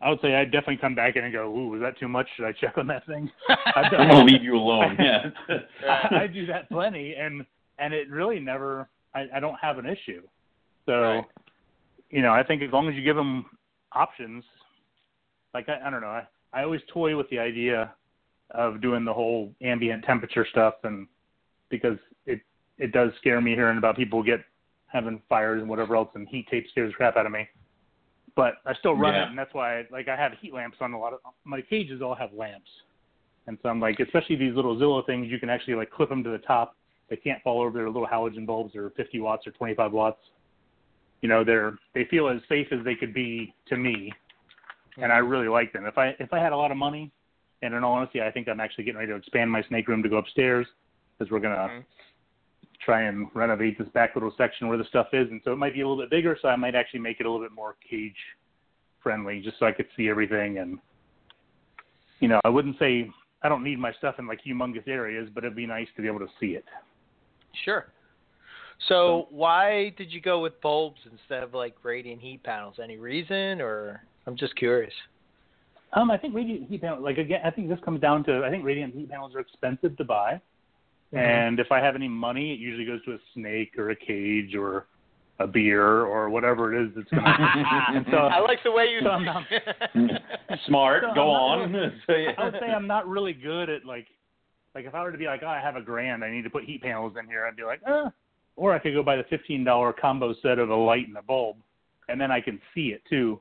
I 0.00 0.10
would 0.10 0.20
say 0.20 0.34
I'd 0.36 0.52
definitely 0.52 0.76
come 0.76 0.94
back 0.94 1.16
in 1.16 1.24
and 1.24 1.32
go, 1.32 1.48
"Ooh, 1.52 1.68
was 1.70 1.80
that 1.80 1.98
too 1.98 2.08
much? 2.08 2.28
Should 2.36 2.44
I 2.46 2.52
check 2.52 2.78
on 2.78 2.86
that 2.86 3.04
thing?" 3.06 3.30
I'm 3.74 3.90
gonna 3.90 4.24
leave 4.24 4.42
you 4.42 4.56
alone. 4.56 4.96
Yeah. 4.98 5.30
I, 5.88 6.22
I 6.22 6.26
do 6.26 6.46
that 6.46 6.68
plenty, 6.68 7.14
and 7.14 7.44
and 7.78 7.92
it 7.92 8.08
really 8.10 8.38
never. 8.40 8.88
I, 9.14 9.26
I 9.34 9.40
don't 9.40 9.56
have 9.60 9.78
an 9.78 9.86
issue. 9.86 10.22
So, 10.86 10.92
Right. 11.00 11.24
you 12.10 12.22
know, 12.22 12.32
I 12.32 12.42
think 12.42 12.62
as 12.62 12.70
long 12.72 12.88
as 12.88 12.94
you 12.94 13.02
give 13.02 13.16
them 13.16 13.46
options, 13.92 14.44
like 15.54 15.68
I, 15.68 15.80
I 15.84 15.90
don't 15.90 16.00
know, 16.00 16.08
I, 16.08 16.26
I 16.52 16.62
always 16.62 16.80
toy 16.92 17.16
with 17.16 17.28
the 17.30 17.38
idea 17.38 17.92
of 18.52 18.80
doing 18.80 19.04
the 19.04 19.12
whole 19.12 19.52
ambient 19.62 20.04
temperature 20.04 20.46
stuff, 20.50 20.74
and 20.84 21.06
because 21.70 21.98
it 22.26 22.40
it 22.78 22.92
does 22.92 23.10
scare 23.18 23.40
me 23.40 23.54
hearing 23.54 23.78
about 23.78 23.96
people 23.96 24.22
get 24.22 24.40
having 24.86 25.20
fires 25.28 25.60
and 25.60 25.68
whatever 25.68 25.96
else, 25.96 26.08
and 26.14 26.28
heat 26.28 26.46
tape 26.48 26.66
scares 26.70 26.92
the 26.92 26.96
crap 26.96 27.16
out 27.16 27.26
of 27.26 27.32
me. 27.32 27.48
But 28.38 28.58
I 28.64 28.72
still 28.74 28.94
run 28.94 29.14
Yeah. 29.14 29.24
it, 29.24 29.30
and 29.30 29.38
that's 29.38 29.52
why 29.52 29.80
I, 29.80 29.86
like 29.90 30.06
I 30.06 30.14
have 30.14 30.32
heat 30.34 30.54
lamps 30.54 30.76
on 30.80 30.92
a 30.92 30.98
lot 30.98 31.12
of 31.12 31.18
my 31.42 31.60
cages. 31.60 32.00
All 32.00 32.14
have 32.14 32.32
lamps. 32.32 32.70
And 33.48 33.58
so 33.60 33.68
I'm 33.68 33.80
like, 33.80 33.98
especially 33.98 34.36
these 34.36 34.54
little 34.54 34.78
Zilla 34.78 35.02
things, 35.02 35.26
you 35.28 35.40
can 35.40 35.50
actually 35.50 35.74
like 35.74 35.90
clip 35.90 36.08
them 36.08 36.22
to 36.22 36.30
the 36.30 36.38
top. 36.38 36.76
They 37.10 37.16
can't 37.16 37.42
fall 37.42 37.60
over. 37.60 37.76
They're 37.76 37.90
little 37.90 38.06
halogen 38.06 38.46
bulbs. 38.46 38.74
They're 38.74 38.90
50 38.90 39.18
watts 39.18 39.44
or 39.44 39.50
25 39.50 39.90
watts. 39.90 40.20
You 41.20 41.28
know, 41.28 41.42
they're 41.42 41.78
they 41.94 42.04
feel 42.04 42.28
as 42.28 42.40
safe 42.48 42.68
as 42.70 42.78
they 42.84 42.94
could 42.94 43.12
be 43.12 43.52
to 43.70 43.76
me, 43.76 44.12
and 44.98 45.10
I 45.12 45.18
really 45.18 45.48
like 45.48 45.72
them. 45.72 45.84
If 45.84 45.98
I 45.98 46.14
if 46.20 46.32
I 46.32 46.38
had 46.38 46.52
a 46.52 46.56
lot 46.56 46.70
of 46.70 46.76
money, 46.76 47.10
and 47.62 47.74
in 47.74 47.82
all 47.82 47.94
honesty, 47.94 48.22
I 48.22 48.30
think 48.30 48.48
I'm 48.48 48.60
actually 48.60 48.84
getting 48.84 49.00
ready 49.00 49.10
to 49.10 49.16
expand 49.16 49.50
my 49.50 49.64
snake 49.64 49.88
room 49.88 50.00
to 50.04 50.08
go 50.08 50.18
upstairs 50.18 50.64
because 51.18 51.32
we're 51.32 51.40
gonna 51.40 51.56
Mhm. 51.70 51.84
Try 52.88 53.02
and 53.02 53.26
renovate 53.34 53.78
this 53.78 53.88
back 53.88 54.14
little 54.14 54.32
section 54.38 54.66
where 54.66 54.78
the 54.78 54.84
stuff 54.84 55.08
is, 55.12 55.28
and 55.30 55.42
so 55.44 55.52
it 55.52 55.56
might 55.56 55.74
be 55.74 55.82
a 55.82 55.86
little 55.86 56.02
bit 56.02 56.08
bigger. 56.08 56.38
So 56.40 56.48
I 56.48 56.56
might 56.56 56.74
actually 56.74 57.00
make 57.00 57.20
it 57.20 57.26
a 57.26 57.30
little 57.30 57.44
bit 57.44 57.54
more 57.54 57.76
cage 57.88 58.16
friendly, 59.02 59.42
just 59.42 59.58
so 59.58 59.66
I 59.66 59.72
could 59.72 59.84
see 59.94 60.08
everything. 60.08 60.56
And 60.56 60.78
you 62.20 62.28
know, 62.28 62.40
I 62.46 62.48
wouldn't 62.48 62.78
say 62.78 63.10
I 63.42 63.50
don't 63.50 63.62
need 63.62 63.78
my 63.78 63.92
stuff 63.92 64.14
in 64.18 64.26
like 64.26 64.40
humongous 64.42 64.88
areas, 64.88 65.28
but 65.34 65.44
it'd 65.44 65.54
be 65.54 65.66
nice 65.66 65.86
to 65.96 66.02
be 66.02 66.08
able 66.08 66.20
to 66.20 66.28
see 66.40 66.52
it. 66.52 66.64
Sure. 67.66 67.92
So 68.88 69.26
why 69.28 69.92
did 69.98 70.10
you 70.10 70.22
go 70.22 70.40
with 70.40 70.58
bulbs 70.62 71.00
instead 71.12 71.42
of 71.42 71.52
like 71.52 71.74
radiant 71.82 72.22
heat 72.22 72.42
panels? 72.42 72.76
Any 72.82 72.96
reason, 72.96 73.60
or 73.60 74.02
I'm 74.26 74.36
just 74.36 74.56
curious. 74.56 74.94
Um, 75.92 76.10
I 76.10 76.16
think 76.16 76.34
radiant 76.34 76.70
heat 76.70 76.80
panels, 76.80 77.02
like 77.02 77.18
again, 77.18 77.40
I 77.44 77.50
think 77.50 77.68
this 77.68 77.80
comes 77.84 78.00
down 78.00 78.24
to 78.24 78.44
I 78.46 78.50
think 78.50 78.64
radiant 78.64 78.94
heat 78.94 79.10
panels 79.10 79.34
are 79.34 79.40
expensive 79.40 79.94
to 79.98 80.04
buy, 80.04 80.40
and 81.12 81.58
if 81.60 81.70
I 81.72 81.80
have 81.80 81.94
any 81.94 82.08
money, 82.08 82.52
it 82.52 82.58
usually 82.58 82.84
goes 82.84 83.04
to 83.04 83.12
a 83.12 83.18
snake 83.34 83.72
or 83.78 83.90
a 83.90 83.96
cage 83.96 84.54
or 84.54 84.86
a 85.40 85.46
beer 85.46 86.02
or 86.02 86.28
whatever 86.30 86.74
it 86.74 86.84
is 86.86 86.90
that's 86.96 87.08
gonna. 87.10 87.24
and 87.94 88.04
so 88.10 88.16
I 88.16 88.40
like 88.40 88.58
the 88.64 88.72
way 88.72 88.86
you. 88.86 89.00
So 89.02 89.18
not- 89.18 89.44
Smart. 90.66 91.04
So 91.08 91.14
Go 91.14 91.34
I'm 91.34 91.60
on. 91.62 91.72
not 91.72 91.92
So, 92.06 92.14
yeah. 92.14 92.30
I 92.36 92.44
would 92.44 92.54
say 92.60 92.66
I'm 92.66 92.86
not 92.86 93.08
really 93.08 93.32
good 93.32 93.70
at 93.70 93.84
like, 93.84 94.06
like 94.74 94.84
if 94.84 94.94
I 94.94 95.02
were 95.02 95.12
to 95.12 95.18
be 95.18 95.26
like, 95.26 95.42
oh, 95.44 95.48
I 95.48 95.60
have 95.60 95.76
a 95.76 95.80
grand, 95.80 96.24
I 96.24 96.30
need 96.30 96.42
to 96.42 96.50
put 96.50 96.64
heat 96.64 96.82
panels 96.82 97.14
in 97.18 97.26
here, 97.26 97.46
I'd 97.46 97.56
be 97.56 97.62
like, 97.62 97.80
uh, 97.88 98.10
or 98.56 98.74
I 98.74 98.78
could 98.80 98.94
go 98.94 99.02
buy 99.02 99.16
the 99.16 99.24
fifteen 99.30 99.62
dollar 99.64 99.92
combo 99.92 100.34
set 100.42 100.58
of 100.58 100.70
a 100.70 100.74
light 100.74 101.06
and 101.08 101.16
a 101.16 101.22
bulb, 101.22 101.56
and 102.08 102.20
then 102.20 102.30
I 102.32 102.40
can 102.40 102.60
see 102.74 102.88
it 102.88 103.02
too, 103.08 103.40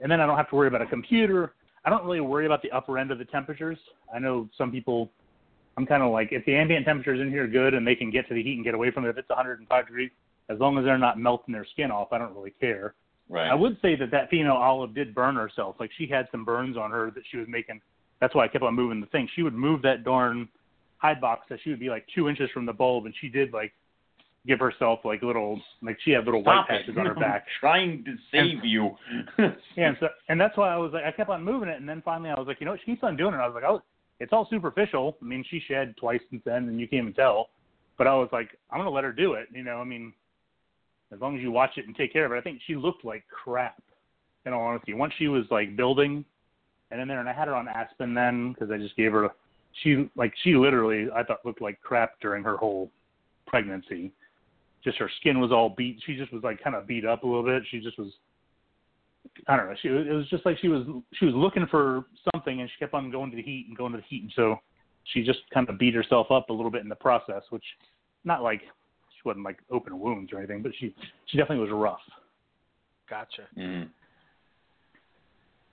and 0.00 0.12
then 0.12 0.20
I 0.20 0.26
don't 0.26 0.36
have 0.36 0.50
to 0.50 0.56
worry 0.56 0.68
about 0.68 0.82
a 0.82 0.86
computer. 0.86 1.54
I 1.86 1.90
don't 1.90 2.04
really 2.04 2.20
worry 2.20 2.44
about 2.44 2.60
the 2.60 2.70
upper 2.70 2.98
end 2.98 3.10
of 3.10 3.18
the 3.18 3.24
temperatures. 3.24 3.78
I 4.14 4.18
know 4.18 4.48
some 4.58 4.70
people. 4.70 5.10
I'm 5.80 5.86
kind 5.86 6.02
of 6.02 6.12
like, 6.12 6.28
if 6.32 6.44
the 6.44 6.54
ambient 6.54 6.84
temperatures 6.86 7.20
in 7.20 7.30
here 7.30 7.46
good 7.46 7.72
and 7.74 7.86
they 7.86 7.94
can 7.94 8.10
get 8.10 8.28
to 8.28 8.34
the 8.34 8.42
heat 8.42 8.56
and 8.56 8.64
get 8.64 8.74
away 8.74 8.90
from 8.90 9.04
it, 9.06 9.08
if 9.08 9.16
it's 9.18 9.28
105 9.30 9.86
degrees, 9.86 10.10
as 10.48 10.58
long 10.58 10.76
as 10.78 10.84
they're 10.84 10.98
not 10.98 11.18
melting 11.18 11.52
their 11.52 11.66
skin 11.72 11.90
off, 11.90 12.12
I 12.12 12.18
don't 12.18 12.34
really 12.34 12.52
care. 12.60 12.94
right. 13.28 13.48
I 13.50 13.54
would 13.54 13.78
say 13.80 13.96
that 13.96 14.10
that 14.10 14.28
female 14.30 14.52
olive 14.54 14.94
did 14.94 15.14
burn 15.14 15.36
herself. 15.36 15.76
Like 15.80 15.90
she 15.96 16.06
had 16.06 16.28
some 16.30 16.44
burns 16.44 16.76
on 16.76 16.90
her 16.90 17.10
that 17.12 17.22
she 17.30 17.38
was 17.38 17.46
making. 17.48 17.80
That's 18.20 18.34
why 18.34 18.44
I 18.44 18.48
kept 18.48 18.62
on 18.64 18.74
moving 18.74 19.00
the 19.00 19.06
thing. 19.06 19.28
She 19.34 19.42
would 19.42 19.54
move 19.54 19.80
that 19.82 20.04
darn 20.04 20.48
hide 20.98 21.20
box 21.20 21.46
that 21.48 21.60
she 21.64 21.70
would 21.70 21.80
be 21.80 21.88
like 21.88 22.04
two 22.14 22.28
inches 22.28 22.50
from 22.52 22.66
the 22.66 22.72
bulb, 22.74 23.06
and 23.06 23.14
she 23.20 23.28
did 23.30 23.52
like 23.54 23.72
give 24.46 24.58
herself 24.58 25.00
like 25.04 25.22
little 25.22 25.60
like 25.82 25.96
she 26.04 26.10
had 26.10 26.24
little 26.24 26.42
Stop 26.42 26.68
white 26.68 26.76
it. 26.76 26.80
patches 26.80 26.96
on 26.98 27.06
her 27.06 27.12
I'm 27.14 27.20
back. 27.30 27.46
trying 27.60 28.04
to 28.04 28.16
save 28.32 28.64
you. 28.64 28.90
Yeah, 29.76 29.88
and 29.88 29.96
so 30.00 30.08
and 30.28 30.40
that's 30.40 30.56
why 30.56 30.68
I 30.68 30.76
was 30.76 30.92
like 30.92 31.04
I 31.04 31.12
kept 31.12 31.30
on 31.30 31.42
moving 31.44 31.68
it, 31.68 31.78
and 31.80 31.88
then 31.88 32.02
finally 32.04 32.30
I 32.30 32.34
was 32.38 32.46
like, 32.48 32.58
you 32.60 32.64
know, 32.66 32.72
what? 32.72 32.80
she 32.84 32.92
keeps 32.92 33.02
on 33.04 33.16
doing 33.16 33.34
it. 33.34 33.38
I 33.38 33.46
was 33.46 33.54
like, 33.54 33.64
oh, 33.64 33.82
it's 34.20 34.32
all 34.32 34.46
superficial. 34.48 35.16
I 35.20 35.24
mean, 35.24 35.44
she 35.50 35.60
shed 35.66 35.94
twice 35.98 36.20
since 36.30 36.42
then, 36.44 36.68
and 36.68 36.78
you 36.78 36.86
can't 36.86 37.02
even 37.02 37.14
tell. 37.14 37.48
But 37.98 38.06
I 38.06 38.14
was 38.14 38.28
like, 38.32 38.50
I'm 38.70 38.78
gonna 38.78 38.90
let 38.90 39.04
her 39.04 39.12
do 39.12 39.34
it. 39.34 39.48
You 39.52 39.64
know, 39.64 39.78
I 39.78 39.84
mean, 39.84 40.12
as 41.12 41.20
long 41.20 41.36
as 41.36 41.42
you 41.42 41.50
watch 41.50 41.72
it 41.76 41.86
and 41.86 41.96
take 41.96 42.12
care 42.12 42.24
of 42.24 42.32
it. 42.32 42.36
I 42.36 42.40
think 42.40 42.60
she 42.66 42.76
looked 42.76 43.04
like 43.04 43.24
crap. 43.28 43.82
In 44.46 44.54
all 44.54 44.62
honesty, 44.62 44.94
once 44.94 45.12
she 45.18 45.28
was 45.28 45.44
like 45.50 45.76
building, 45.76 46.24
and 46.90 46.98
in 46.98 47.08
there, 47.08 47.20
and 47.20 47.28
I 47.28 47.32
had 47.34 47.46
her 47.46 47.54
on 47.54 47.68
Aspen 47.68 48.14
then 48.14 48.52
because 48.52 48.70
I 48.70 48.78
just 48.78 48.96
gave 48.96 49.12
her. 49.12 49.28
She 49.82 50.08
like 50.16 50.32
she 50.42 50.54
literally 50.54 51.08
I 51.14 51.22
thought 51.22 51.44
looked 51.44 51.60
like 51.60 51.78
crap 51.82 52.18
during 52.20 52.42
her 52.44 52.56
whole 52.56 52.90
pregnancy. 53.46 54.12
Just 54.82 54.96
her 54.96 55.10
skin 55.20 55.40
was 55.40 55.52
all 55.52 55.68
beat. 55.76 56.00
She 56.06 56.16
just 56.16 56.32
was 56.32 56.42
like 56.42 56.62
kind 56.62 56.74
of 56.74 56.86
beat 56.86 57.04
up 57.04 57.22
a 57.22 57.26
little 57.26 57.44
bit. 57.44 57.62
She 57.70 57.80
just 57.80 57.98
was. 57.98 58.12
I 59.46 59.56
don't 59.56 59.66
know. 59.66 59.74
She 59.80 59.88
it 59.88 60.12
was 60.12 60.28
just 60.28 60.44
like 60.46 60.58
she 60.58 60.68
was 60.68 60.86
she 61.14 61.24
was 61.24 61.34
looking 61.34 61.66
for 61.70 62.04
something, 62.32 62.60
and 62.60 62.68
she 62.70 62.78
kept 62.78 62.94
on 62.94 63.10
going 63.10 63.30
to 63.30 63.36
the 63.36 63.42
heat 63.42 63.66
and 63.68 63.76
going 63.76 63.92
to 63.92 63.98
the 63.98 64.04
heat, 64.08 64.22
and 64.22 64.32
so 64.34 64.56
she 65.04 65.22
just 65.22 65.40
kind 65.52 65.68
of 65.68 65.78
beat 65.78 65.94
herself 65.94 66.30
up 66.30 66.50
a 66.50 66.52
little 66.52 66.70
bit 66.70 66.82
in 66.82 66.88
the 66.88 66.94
process, 66.94 67.42
which 67.50 67.64
not 68.24 68.42
like 68.42 68.60
she 68.60 69.22
wasn't 69.24 69.44
like 69.44 69.58
open 69.70 69.98
wounds 69.98 70.32
or 70.32 70.38
anything, 70.38 70.62
but 70.62 70.72
she 70.78 70.94
she 71.26 71.38
definitely 71.38 71.64
was 71.64 71.72
rough. 71.72 72.00
Gotcha. 73.08 73.42
Mm. 73.58 73.88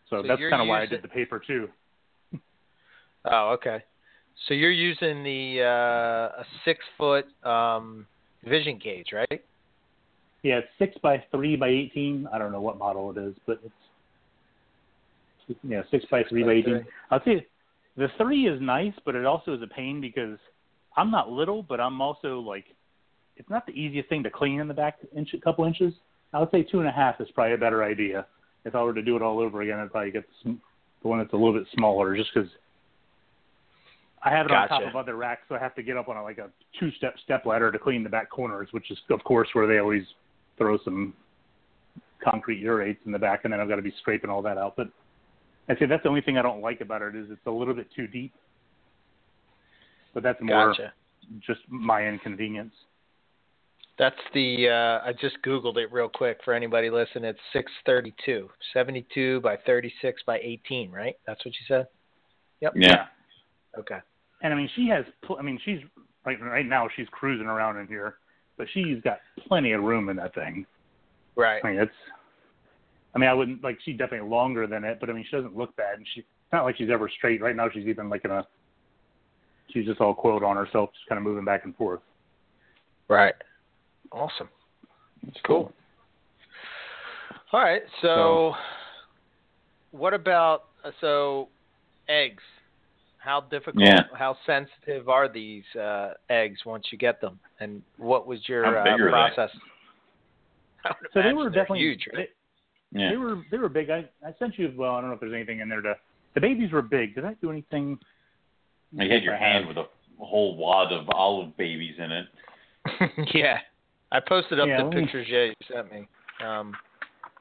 So, 0.10 0.22
So 0.22 0.28
that's 0.28 0.41
kind 0.50 0.62
of 0.62 0.68
why 0.68 0.82
I 0.82 0.86
did 0.86 1.02
the 1.02 1.08
paper 1.08 1.41
too. 1.45 1.70
Oh, 3.30 3.50
okay. 3.56 3.84
So 4.48 4.54
you're 4.54 4.72
using 4.72 5.22
the 5.22 5.62
uh, 5.62 6.41
a 6.41 6.45
six 6.64 6.80
foot 6.98 7.26
um, 7.43 8.06
vision 8.45 8.80
cage, 8.80 9.08
right? 9.12 9.43
Yeah, 10.44 10.60
it's 10.60 10.68
six 10.80 10.96
by 11.02 11.24
three 11.32 11.56
by 11.56 11.68
eighteen. 11.68 12.28
I 12.32 12.38
don't 12.38 12.52
know 12.52 12.62
what 12.62 12.78
model 12.78 13.12
it 13.12 13.18
is, 13.18 13.36
but 13.46 13.60
it's 13.64 15.60
yeah 15.64 15.82
six 15.92 16.06
by 16.12 16.24
three 16.30 16.44
by 16.44 16.48
by 16.48 16.54
eighteen. 16.54 16.82
three. 16.82 16.92
I'll 17.12 17.20
tell 17.20 17.34
you, 17.34 17.42
the 17.96 18.08
three 18.18 18.48
is 18.48 18.62
nice, 18.62 18.94
but 19.06 19.16
it 19.16 19.26
also 19.26 19.54
is 19.54 19.62
a 19.62 19.68
pain 19.68 20.00
because 20.00 20.38
I'm 20.96 21.12
not 21.12 21.30
little, 21.32 21.64
but 21.64 21.80
I'm 21.80 22.02
also 22.02 22.40
like 22.40 22.66
it's 23.36 23.50
not 23.50 23.66
the 23.66 23.74
easiest 23.74 24.10
thing 24.10 24.24
to 24.24 24.30
clean 24.30 24.60
in 24.60 24.68
the 24.68 24.74
back 24.74 24.98
inch 25.16 25.34
a 25.34 25.40
couple 25.40 25.66
inches. 25.66 25.94
I 26.34 26.40
would 26.40 26.52
say 26.52 26.64
two 26.64 26.80
and 26.80 26.88
a 26.88 26.92
half 26.92 27.20
is 27.22 27.28
probably 27.34 27.54
a 27.54 27.58
better 27.58 27.84
idea. 27.84 28.26
If 28.66 28.76
I 28.76 28.84
were 28.84 28.94
to 28.94 29.02
do 29.02 29.16
it 29.16 29.22
all 29.22 29.40
over 29.40 29.62
again, 29.62 29.80
I'd 29.80 29.92
probably 29.92 30.12
get 30.12 30.26
the, 30.44 30.58
the 31.02 31.08
one 31.08 31.20
that's 31.20 31.32
a 31.32 31.38
little 31.38 31.54
bit 31.54 31.68
smaller, 31.74 32.18
just 32.18 32.30
because 32.34 32.50
I 34.24 34.32
have 34.32 34.46
it 34.48 34.52
on 34.52 34.68
top 34.68 34.84
of 34.84 34.96
other 34.96 35.16
racks, 35.16 35.42
so 35.48 35.56
I 35.56 35.60
have 35.60 35.76
to 35.76 35.84
get 35.84 35.96
up 35.96 36.10
on 36.10 36.18
a, 36.18 36.24
like 36.24 36.38
a 36.38 36.50
two-step 36.80 37.16
step 37.24 37.46
ladder 37.46 37.72
to 37.72 37.80
clean 37.80 38.04
the 38.04 38.10
back 38.10 38.30
corners, 38.30 38.68
which 38.72 38.92
is 38.92 38.98
of 39.10 39.24
course 39.24 39.48
where 39.54 39.68
they 39.68 39.78
always 39.78 40.04
throw 40.58 40.78
some 40.84 41.14
concrete 42.24 42.62
urates 42.62 42.97
in 43.05 43.12
the 43.12 43.20
back, 43.20 43.41
and 43.43 43.53
then 43.53 43.60
I've 43.60 43.70
got 43.70 43.76
to 43.76 43.82
be 43.82 43.93
scraping 43.99 44.30
all 44.30 44.41
that 44.41 44.58
out. 44.58 44.76
But 44.76 44.89
I 45.70 45.76
say 45.76 45.86
that's 45.86 46.03
the 46.03 46.10
only 46.10 46.22
thing 46.22 46.38
I 46.38 46.41
don't 46.41 46.62
like 46.62 46.82
about 46.82 47.01
it 47.01 47.16
is 47.16 47.28
it's 47.30 47.45
a 47.45 47.51
little 47.51 47.74
bit 47.74 47.88
too 47.95 48.08
deep. 48.08 48.34
But 50.14 50.24
that's 50.24 50.41
more 50.41 50.72
Gotcha. 50.72 50.93
just 51.45 51.62
my 51.70 52.08
inconvenience. 52.08 52.74
That's 53.99 54.16
the 54.34 54.70
uh, 54.70 55.08
I 55.08 55.14
just 55.20 55.38
googled 55.45 55.78
it 55.78 55.91
real 55.91 56.10
quick 56.10 56.39
for 56.45 56.53
anybody 56.53 56.89
listening. 56.89 57.26
It's 57.26 57.39
632, 57.53 58.49
72 58.74 59.41
by 59.41 59.58
36 59.66 60.22
by 60.26 60.39
18, 60.39 60.91
right? 60.91 61.16
That's 61.26 61.43
what 61.43 61.53
you 61.55 61.66
said. 61.68 61.88
Yep. 62.62 62.74
Yeah. 62.76 63.05
Okay. 63.78 63.97
And 64.43 64.53
I 64.53 64.55
mean, 64.55 64.70
she 64.76 64.88
has. 64.89 65.05
Pl- 65.24 65.38
I 65.39 65.41
mean, 65.41 65.60
she's 65.66 65.80
right 66.26 66.39
right 66.41 66.66
now. 66.66 66.88
She's 66.95 67.08
cruising 67.12 67.47
around 67.47 67.78
in 67.78 67.88
here, 67.88 68.18
but 68.58 68.68
she's 68.74 69.01
got 69.03 69.20
plenty 69.47 69.72
of 69.72 69.84
room 69.84 70.10
in 70.10 70.18
that 70.18 70.34
thing. 70.36 70.66
Right. 71.36 71.62
I 71.64 71.72
mean, 71.72 71.80
it's. 71.80 71.91
I 73.16 73.20
mean, 73.20 73.30
I 73.30 73.34
wouldn't 73.34 73.64
like. 73.64 73.78
She's 73.84 73.97
definitely 73.97 74.30
longer 74.30 74.68
than 74.68 74.84
it, 74.84 74.99
but 74.99 75.10
I 75.10 75.14
mean, 75.14 75.26
she 75.30 75.36
doesn't 75.36 75.55
look 75.55 75.76
bad, 75.76 75.97
and 75.97 76.08
she. 76.14 76.22
It's 76.22 76.53
not 76.53 76.64
like 76.64 76.78
she's 76.78 76.89
ever 76.89 77.10
straight. 77.10 77.41
Right 77.41 77.55
now, 77.55 77.70
she's 77.72 77.88
even 77.88 78.10
like 78.10 78.26
in 78.26 78.32
a. 78.32 78.47
She's 79.72 79.86
just 79.86 79.99
all 79.99 80.14
quote 80.14 80.43
on 80.43 80.55
herself, 80.55 80.91
just 80.93 81.08
kind 81.08 81.18
of 81.18 81.24
moving 81.24 81.45
back 81.45 81.66
and 81.66 81.76
forth. 81.76 81.99
Right. 83.10 83.36
Awesome. 84.12 84.49
That's 85.24 85.38
Cool. 85.45 85.72
All 87.51 87.62
right. 87.62 87.82
So, 88.01 88.53
what 89.91 90.14
about 90.14 90.66
uh, 90.84 90.91
so 91.01 91.49
eggs? 92.08 92.43
How 93.28 93.41
difficult? 93.41 93.84
Yeah. 93.84 94.03
How 94.17 94.38
sensitive 94.45 95.09
are 95.09 95.28
these 95.28 95.65
uh, 95.78 96.13
eggs 96.30 96.59
once 96.65 96.86
you 96.93 96.97
get 96.97 97.19
them? 97.19 97.38
And 97.59 97.82
what 97.97 98.25
was 98.25 98.39
your 98.47 98.65
uh, 98.65 98.84
big 98.86 98.93
they? 99.03 99.09
process? 99.09 99.49
So 101.13 101.21
they 101.21 101.34
were 101.34 101.49
definitely 101.49 101.80
huge. 101.80 102.05
Right? 102.15 102.30
they, 102.93 102.99
Yeah. 103.01 103.09
they 103.09 103.17
were 103.17 103.43
they 103.51 103.57
were 103.57 103.67
big. 103.67 103.89
I 103.89 104.05
I 104.25 104.34
sent 104.39 104.57
you 104.57 104.71
well. 104.78 104.95
I 104.95 105.01
don't 105.01 105.09
know 105.09 105.15
if 105.15 105.19
there's 105.19 105.34
anything 105.34 105.59
in 105.59 105.67
there 105.67 105.82
to. 105.82 105.95
The 106.36 106.39
babies 106.41 106.71
were 106.71 106.82
big. 106.82 107.15
Did 107.15 107.25
I 107.25 107.34
do 107.41 107.51
anything? 107.51 107.99
You 108.93 109.11
had 109.11 109.23
your 109.23 109.36
I 109.36 109.39
hand 109.39 109.65
have- 109.67 109.75
with 109.75 109.86
a 109.86 110.23
whole 110.23 110.55
wad 110.55 110.93
of 110.93 111.09
olive 111.09 111.55
babies 111.57 111.95
in 111.97 112.11
it. 112.13 112.25
yeah. 113.36 113.57
I 114.13 114.21
posted 114.25 114.57
up 114.61 114.69
Yeah, 114.69 114.78
the 114.78 114.84
let 114.86 114.93
me- 114.95 115.01
pictures 115.01 115.28
yeah, 115.30 115.43
you 115.47 115.53
sent 115.69 115.91
me. 115.91 116.07
Um, 116.45 116.73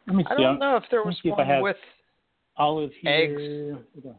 Let 0.08 0.16
me 0.16 0.24
see. 0.24 0.30
I 0.30 0.34
don't 0.34 0.44
I'm- 0.46 0.58
know 0.58 0.76
if 0.76 0.84
there 0.90 1.04
was 1.04 1.14
see 1.22 1.28
if 1.28 1.38
I 1.38 1.46
one 1.46 1.62
with. 1.62 1.76
olive 2.56 2.90
here. 3.00 3.76
Eggs. 4.02 4.12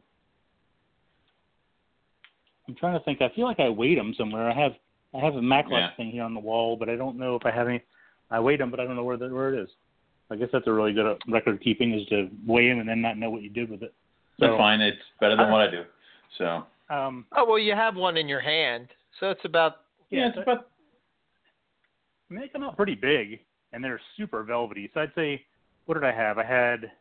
Hold 2.67 2.69
on. 2.69 2.73
I'm 2.75 2.75
trying 2.79 2.99
to 2.99 3.03
think. 3.05 3.21
I 3.21 3.33
feel 3.35 3.45
like 3.45 3.59
I 3.59 3.69
weighed 3.69 3.97
them 3.97 4.13
somewhere. 4.17 4.49
I 4.49 4.53
have 4.59 4.73
I 5.13 5.19
have 5.19 5.35
a 5.35 5.39
Maclock 5.41 5.71
Yeah. 5.71 5.95
thing 5.95 6.11
here 6.11 6.23
on 6.23 6.33
the 6.33 6.39
wall, 6.39 6.75
but 6.75 6.89
I 6.89 6.95
don't 6.95 7.17
know 7.17 7.35
if 7.35 7.45
I 7.45 7.51
have 7.51 7.67
any. 7.67 7.81
I 8.29 8.39
weighed 8.39 8.59
them, 8.59 8.69
but 8.69 8.79
I 8.79 8.83
don't 8.83 8.95
know 8.95 9.03
where 9.05 9.17
the, 9.17 9.29
where 9.29 9.53
it 9.53 9.59
is. 9.63 9.69
I 10.29 10.35
guess 10.35 10.49
that's 10.51 10.67
a 10.67 10.71
really 10.71 10.91
good 10.93 11.05
uh, 11.05 11.15
record 11.29 11.61
keeping 11.61 11.93
is 11.93 12.05
to 12.09 12.29
weigh 12.45 12.67
them 12.67 12.79
and 12.79 12.89
then 12.89 13.01
not 13.01 13.17
know 13.17 13.29
what 13.29 13.41
you 13.41 13.49
did 13.49 13.69
with 13.69 13.81
it. 13.83 13.93
That's 14.39 14.51
So, 14.51 14.57
fine. 14.57 14.81
It's 14.81 14.97
better 15.21 15.37
than 15.37 15.49
what 15.49 15.61
I 15.61 15.71
do. 15.71 15.83
So 16.37 16.65
Um, 16.89 17.25
Oh 17.35 17.45
well, 17.45 17.57
you 17.59 17.73
have 17.73 17.95
one 17.95 18.17
in 18.17 18.27
your 18.27 18.41
hand, 18.41 18.89
so 19.19 19.29
it's 19.31 19.45
about. 19.45 19.77
yeah, 20.09 20.27
it's 20.27 20.37
about 20.37 20.67
I 22.29 22.33
mean, 22.33 22.41
they 22.41 22.49
come 22.49 22.63
out 22.63 22.75
pretty 22.75 22.95
big, 22.95 23.39
and 23.71 23.81
they're 23.81 24.01
super 24.17 24.43
velvety. 24.43 24.91
So 24.93 24.99
I'd 24.99 25.13
say, 25.15 25.45
what 25.85 25.93
did 25.95 26.03
I 26.03 26.11
have? 26.11 26.37
I 26.37 26.43
had 26.43 26.91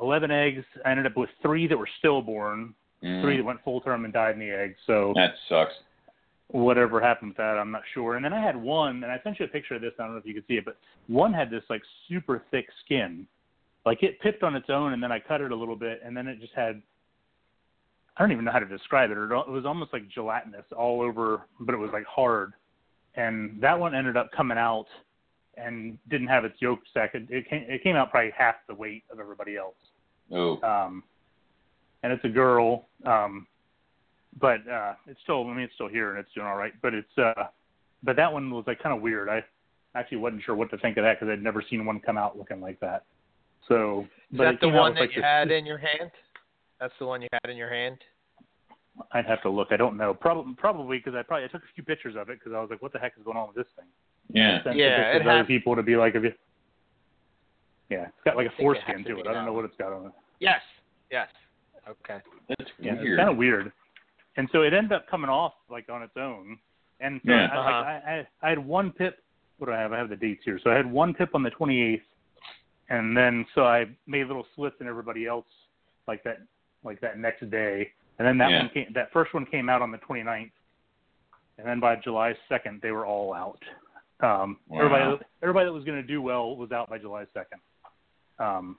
11 0.00 0.32
eggs. 0.32 0.64
I 0.84 0.90
ended 0.90 1.06
up 1.06 1.16
with 1.16 1.30
three 1.40 1.68
that 1.68 1.78
were 1.78 1.88
stillborn, 2.00 2.74
mm, 3.02 3.22
three 3.22 3.36
that 3.36 3.44
went 3.44 3.62
full 3.64 3.80
term 3.80 4.04
and 4.04 4.12
died 4.12 4.34
in 4.34 4.40
the 4.40 4.50
egg. 4.50 4.74
So 4.86 5.12
that 5.16 5.34
sucks. 5.48 5.72
whatever 6.48 7.00
happened 7.00 7.30
with 7.30 7.36
that, 7.38 7.58
I'm 7.58 7.70
not 7.70 7.82
sure. 7.94 8.16
And 8.16 8.24
then 8.24 8.32
I 8.32 8.40
had 8.40 8.56
one, 8.56 9.02
and 9.02 9.12
I 9.12 9.20
sent 9.22 9.38
you 9.38 9.44
a 9.44 9.48
picture 9.48 9.74
of 9.74 9.80
this. 9.82 9.92
I 9.98 10.04
don't 10.04 10.12
know 10.12 10.18
if 10.18 10.26
you 10.26 10.34
could 10.34 10.46
see 10.48 10.54
it, 10.54 10.64
but 10.64 10.76
one 11.06 11.32
had 11.32 11.50
this 11.50 11.62
like 11.68 11.82
super 12.08 12.42
thick 12.50 12.66
skin, 12.84 13.26
like 13.86 14.02
it 14.02 14.20
pipped 14.20 14.42
on 14.42 14.54
its 14.56 14.70
own, 14.70 14.92
and 14.92 15.02
then 15.02 15.12
I 15.12 15.18
cut 15.18 15.40
it 15.40 15.52
a 15.52 15.56
little 15.56 15.76
bit, 15.76 16.00
and 16.04 16.16
then 16.16 16.26
it 16.26 16.40
just 16.40 16.54
had. 16.54 16.80
I 18.16 18.22
don't 18.22 18.32
even 18.32 18.44
know 18.44 18.50
how 18.50 18.58
to 18.58 18.66
describe 18.66 19.12
it. 19.12 19.16
It 19.16 19.28
was 19.48 19.64
almost 19.64 19.92
like 19.92 20.08
gelatinous 20.08 20.64
all 20.76 21.00
over, 21.02 21.42
but 21.60 21.72
it 21.72 21.78
was 21.78 21.90
like 21.92 22.04
hard. 22.04 22.52
And 23.14 23.60
that 23.60 23.78
one 23.78 23.94
ended 23.94 24.16
up 24.16 24.30
coming 24.36 24.58
out 24.58 24.86
and 25.56 25.96
didn't 26.10 26.26
have 26.26 26.44
its 26.44 26.56
yolk 26.60 26.80
sac. 26.92 27.14
It, 27.14 27.28
it 27.30 27.48
came 27.48 27.64
it 27.68 27.82
came 27.84 27.94
out 27.94 28.10
probably 28.10 28.32
half 28.36 28.56
the 28.66 28.74
weight 28.74 29.04
of 29.12 29.20
everybody 29.20 29.56
else 29.56 29.76
Oh, 30.32 30.60
um, 30.62 31.04
and 32.02 32.12
it's 32.12 32.24
a 32.24 32.28
girl. 32.28 32.86
Um, 33.04 33.46
but 34.40 34.66
uh, 34.68 34.94
it's 35.06 35.20
still, 35.22 35.46
I 35.48 35.54
mean, 35.54 35.60
it's 35.64 35.74
still 35.74 35.88
here 35.88 36.10
and 36.10 36.18
it's 36.18 36.32
doing 36.34 36.46
all 36.46 36.56
right. 36.56 36.72
But 36.82 36.94
it's, 36.94 37.18
uh, 37.18 37.44
but 38.02 38.16
that 38.16 38.32
one 38.32 38.50
was 38.50 38.64
like 38.66 38.80
kind 38.82 38.94
of 38.94 39.02
weird. 39.02 39.28
I 39.28 39.42
actually 39.94 40.18
wasn't 40.18 40.42
sure 40.44 40.54
what 40.54 40.70
to 40.70 40.78
think 40.78 40.96
of 40.96 41.04
that 41.04 41.18
because 41.18 41.32
I'd 41.32 41.42
never 41.42 41.62
seen 41.68 41.84
one 41.84 41.98
come 42.00 42.16
out 42.18 42.38
looking 42.38 42.60
like 42.60 42.78
that. 42.80 43.04
So, 43.66 44.06
Is 44.30 44.38
but 44.38 44.44
that 44.44 44.60
the 44.60 44.68
one 44.68 44.94
that 44.94 45.00
like 45.00 45.10
you 45.10 45.16
this- 45.16 45.24
had 45.24 45.50
in 45.50 45.66
your 45.66 45.78
hand? 45.78 46.10
That's 46.80 46.94
the 47.00 47.06
one 47.06 47.20
you 47.22 47.28
had 47.32 47.50
in 47.50 47.56
your 47.56 47.70
hand. 47.72 47.98
I'd 49.12 49.26
have 49.26 49.42
to 49.42 49.50
look. 49.50 49.68
I 49.72 49.76
don't 49.76 49.96
know. 49.96 50.14
Probably, 50.14 50.54
probably 50.56 50.98
because 50.98 51.14
I 51.14 51.22
probably 51.22 51.44
I 51.44 51.48
took 51.48 51.62
a 51.62 51.74
few 51.74 51.84
pictures 51.84 52.14
of 52.16 52.28
it 52.30 52.38
because 52.38 52.52
I 52.54 52.60
was 52.60 52.68
like, 52.70 52.80
what 52.82 52.92
the 52.92 52.98
heck 52.98 53.14
is 53.18 53.24
going 53.24 53.36
on 53.36 53.48
with 53.48 53.56
this 53.56 53.66
thing? 53.76 53.86
yeah. 54.28 54.62
Sent 54.62 54.76
Yeah, 54.76 55.12
some 55.12 55.16
it 55.20 55.24
to 55.24 55.30
other 55.30 55.38
has- 55.38 55.46
people 55.46 55.74
to 55.76 55.82
be 55.82 55.96
like, 55.96 56.14
if 56.14 56.22
you, 56.22 56.32
yeah, 57.90 58.04
it's 58.06 58.12
got 58.24 58.36
like 58.36 58.46
a 58.46 58.52
I 58.52 58.56
think 58.56 58.60
it 58.76 58.76
has 58.76 58.84
foreskin 58.86 59.02
to 59.04 59.08
to 59.10 59.14
be 59.16 59.20
it. 59.22 59.26
I 59.26 59.32
don't 59.32 59.44
know 59.46 59.52
what 59.52 59.64
it's 59.64 59.76
got 59.76 59.92
on 59.92 60.06
it. 60.06 60.12
Yes. 60.40 60.60
Yes. 61.10 61.28
Okay. 61.88 62.18
That's 62.48 62.70
Yeah, 62.78 62.94
it's 62.94 63.16
kind 63.16 63.28
of 63.30 63.36
weird. 63.36 63.72
And 64.36 64.48
so 64.52 64.62
it 64.62 64.72
ended 64.72 64.92
up 64.92 65.08
coming 65.08 65.30
off 65.30 65.54
like 65.70 65.88
on 65.88 66.02
its 66.02 66.16
own. 66.16 66.58
And 67.00 67.20
so 67.24 67.32
Yeah. 67.32 67.46
I, 67.52 67.56
Uh-huh. 67.58 67.70
I, 67.70 68.12
I, 68.12 68.26
I 68.42 68.48
had 68.50 68.58
one 68.58 68.92
pip. 68.92 69.18
What 69.58 69.66
do 69.68 69.72
I 69.72 69.78
have? 69.80 69.92
I 69.92 69.98
have 69.98 70.08
the 70.08 70.16
dates 70.16 70.42
here. 70.44 70.60
So 70.62 70.70
I 70.70 70.74
had 70.74 70.90
one 70.90 71.14
pip 71.14 71.34
on 71.34 71.42
the 71.42 71.50
28th, 71.50 72.02
and 72.90 73.16
then 73.16 73.44
so 73.54 73.64
I 73.64 73.86
made 74.06 74.26
little 74.26 74.46
slits 74.54 74.76
in 74.80 74.86
everybody 74.86 75.26
else 75.26 75.46
like 76.06 76.22
that, 76.24 76.38
like 76.84 77.00
that 77.00 77.18
next 77.18 77.48
day. 77.50 77.90
And 78.18 78.26
then 78.26 78.38
that 78.38 78.50
Yeah. 78.50 78.60
one 78.60 78.70
came. 78.70 78.92
That 78.94 79.10
first 79.12 79.34
one 79.34 79.46
came 79.46 79.68
out 79.68 79.82
on 79.82 79.90
the 79.90 79.98
29th, 79.98 80.52
and 81.58 81.66
then 81.66 81.80
by 81.80 81.96
July 81.96 82.36
2nd 82.48 82.80
they 82.82 82.92
were 82.92 83.06
all 83.06 83.34
out. 83.34 83.62
Um, 84.20 84.58
Wow. 84.68 84.78
Everybody, 84.80 85.24
everybody 85.42 85.66
that 85.66 85.72
was 85.72 85.84
going 85.84 86.00
to 86.00 86.06
do 86.06 86.20
well 86.22 86.56
was 86.56 86.70
out 86.72 86.88
by 86.88 86.98
July 86.98 87.24
2nd. 87.36 87.60
Um, 88.44 88.78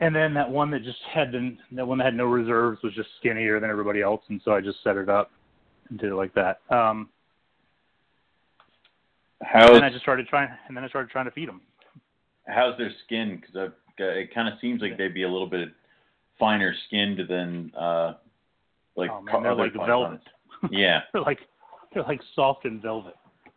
and 0.00 0.14
then 0.14 0.34
that 0.34 0.48
one 0.50 0.70
that 0.70 0.82
just 0.82 0.98
had 1.12 1.32
the, 1.32 1.56
that 1.72 1.86
one 1.86 1.98
that 1.98 2.04
had 2.04 2.14
no 2.14 2.24
reserves 2.26 2.82
was 2.82 2.92
just 2.94 3.08
skinnier 3.18 3.60
than 3.60 3.70
everybody 3.70 4.02
else, 4.02 4.22
and 4.28 4.40
so 4.44 4.52
I 4.52 4.60
just 4.60 4.82
set 4.82 4.96
it 4.96 5.08
up 5.08 5.30
and 5.88 5.98
did 5.98 6.10
it 6.10 6.14
like 6.16 6.34
that. 6.34 6.60
Um, 6.70 7.08
How's 9.42 9.68
and 9.68 9.76
then 9.76 9.84
I 9.84 9.90
just 9.90 10.02
started 10.02 10.26
trying, 10.26 10.48
and 10.68 10.76
then 10.76 10.84
I 10.84 10.88
started 10.88 11.10
trying 11.10 11.26
to 11.26 11.30
feed 11.30 11.48
them. 11.48 11.60
how's 12.46 12.76
their 12.78 12.90
skin? 13.04 13.40
Because 13.40 13.72
it 13.98 14.34
kind 14.34 14.48
of 14.48 14.54
seems 14.60 14.80
like 14.80 14.96
they'd 14.96 15.12
be 15.14 15.24
a 15.24 15.28
little 15.30 15.48
bit 15.48 15.68
finer 16.38 16.74
skinned 16.86 17.20
than 17.28 17.72
uh, 17.78 18.14
like 18.96 19.10
oh, 19.10 19.20
man, 19.22 19.42
they're 19.42 19.54
like 19.54 19.74
pythons. 19.74 19.86
velvet. 19.88 20.20
Yeah, 20.70 21.00
they're 21.12 21.22
like 21.22 21.40
they're 21.92 22.04
like 22.04 22.20
soft 22.34 22.64
and 22.64 22.80
velvet. 22.80 23.14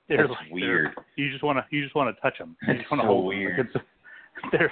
They're 0.10 0.28
That's 0.28 0.40
like 0.42 0.52
weird. 0.52 0.86
they're- 0.96 1.06
You 1.16 1.32
just 1.32 1.44
want 1.44 1.58
to 1.58 1.66
you 1.76 1.84
just 1.84 1.96
want 1.96 2.14
to 2.16 2.22
touch 2.22 2.38
them. 2.38 2.56
You 2.62 2.68
That's 2.68 2.80
just 2.80 2.92
want 2.92 3.04
so 3.04 3.20
weird. 3.22 3.58
Like 3.58 3.68
it's 3.76 3.86
they're 4.52 4.72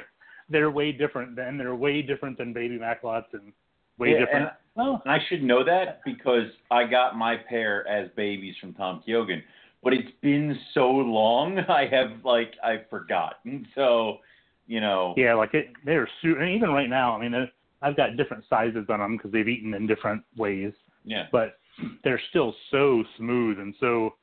they're 0.49 0.71
way 0.71 0.91
different 0.91 1.35
than 1.35 1.57
they're 1.57 1.75
way 1.75 2.01
different 2.01 2.37
than 2.37 2.53
baby 2.53 2.77
Macklot's 2.77 3.33
and 3.33 3.51
way 3.97 4.11
Yeah, 4.11 4.19
different. 4.19 4.45
and- 4.47 4.51
well, 4.75 5.01
And 5.05 5.13
I 5.13 5.19
should 5.29 5.41
know 5.41 5.63
that 5.63 6.01
because 6.03 6.51
I 6.69 6.83
got 6.85 7.17
my 7.17 7.37
pair 7.37 7.87
as 7.87 8.09
babies 8.11 8.55
from 8.57 8.73
Tom 8.73 9.01
Kyogan. 9.07 9.41
But 9.81 9.93
it's 9.93 10.11
been 10.21 10.57
so 10.73 10.89
long, 10.91 11.59
I 11.69 11.85
have 11.87 12.23
like 12.25 12.53
I've 12.63 12.89
forgotten. 12.89 13.67
So, 13.75 14.19
you 14.67 14.81
know, 14.81 15.13
yeah, 15.15 15.33
like 15.33 15.53
it, 15.53 15.67
they're 15.85 16.09
su- 16.21 16.35
and 16.39 16.49
even 16.49 16.69
right 16.71 16.89
now. 16.89 17.15
I 17.15 17.21
mean, 17.21 17.49
I've 17.81 17.95
got 17.95 18.17
different 18.17 18.43
sizes 18.49 18.85
on 18.89 18.99
them 18.99 19.15
because 19.17 19.31
they've 19.31 19.47
eaten 19.47 19.73
in 19.75 19.85
different 19.87 20.23
ways, 20.35 20.73
yeah. 21.03 21.27
but 21.31 21.59
they're 22.03 22.21
still 22.29 22.53
so 22.71 23.03
smooth 23.17 23.59
and 23.59 23.75
so 23.79 24.15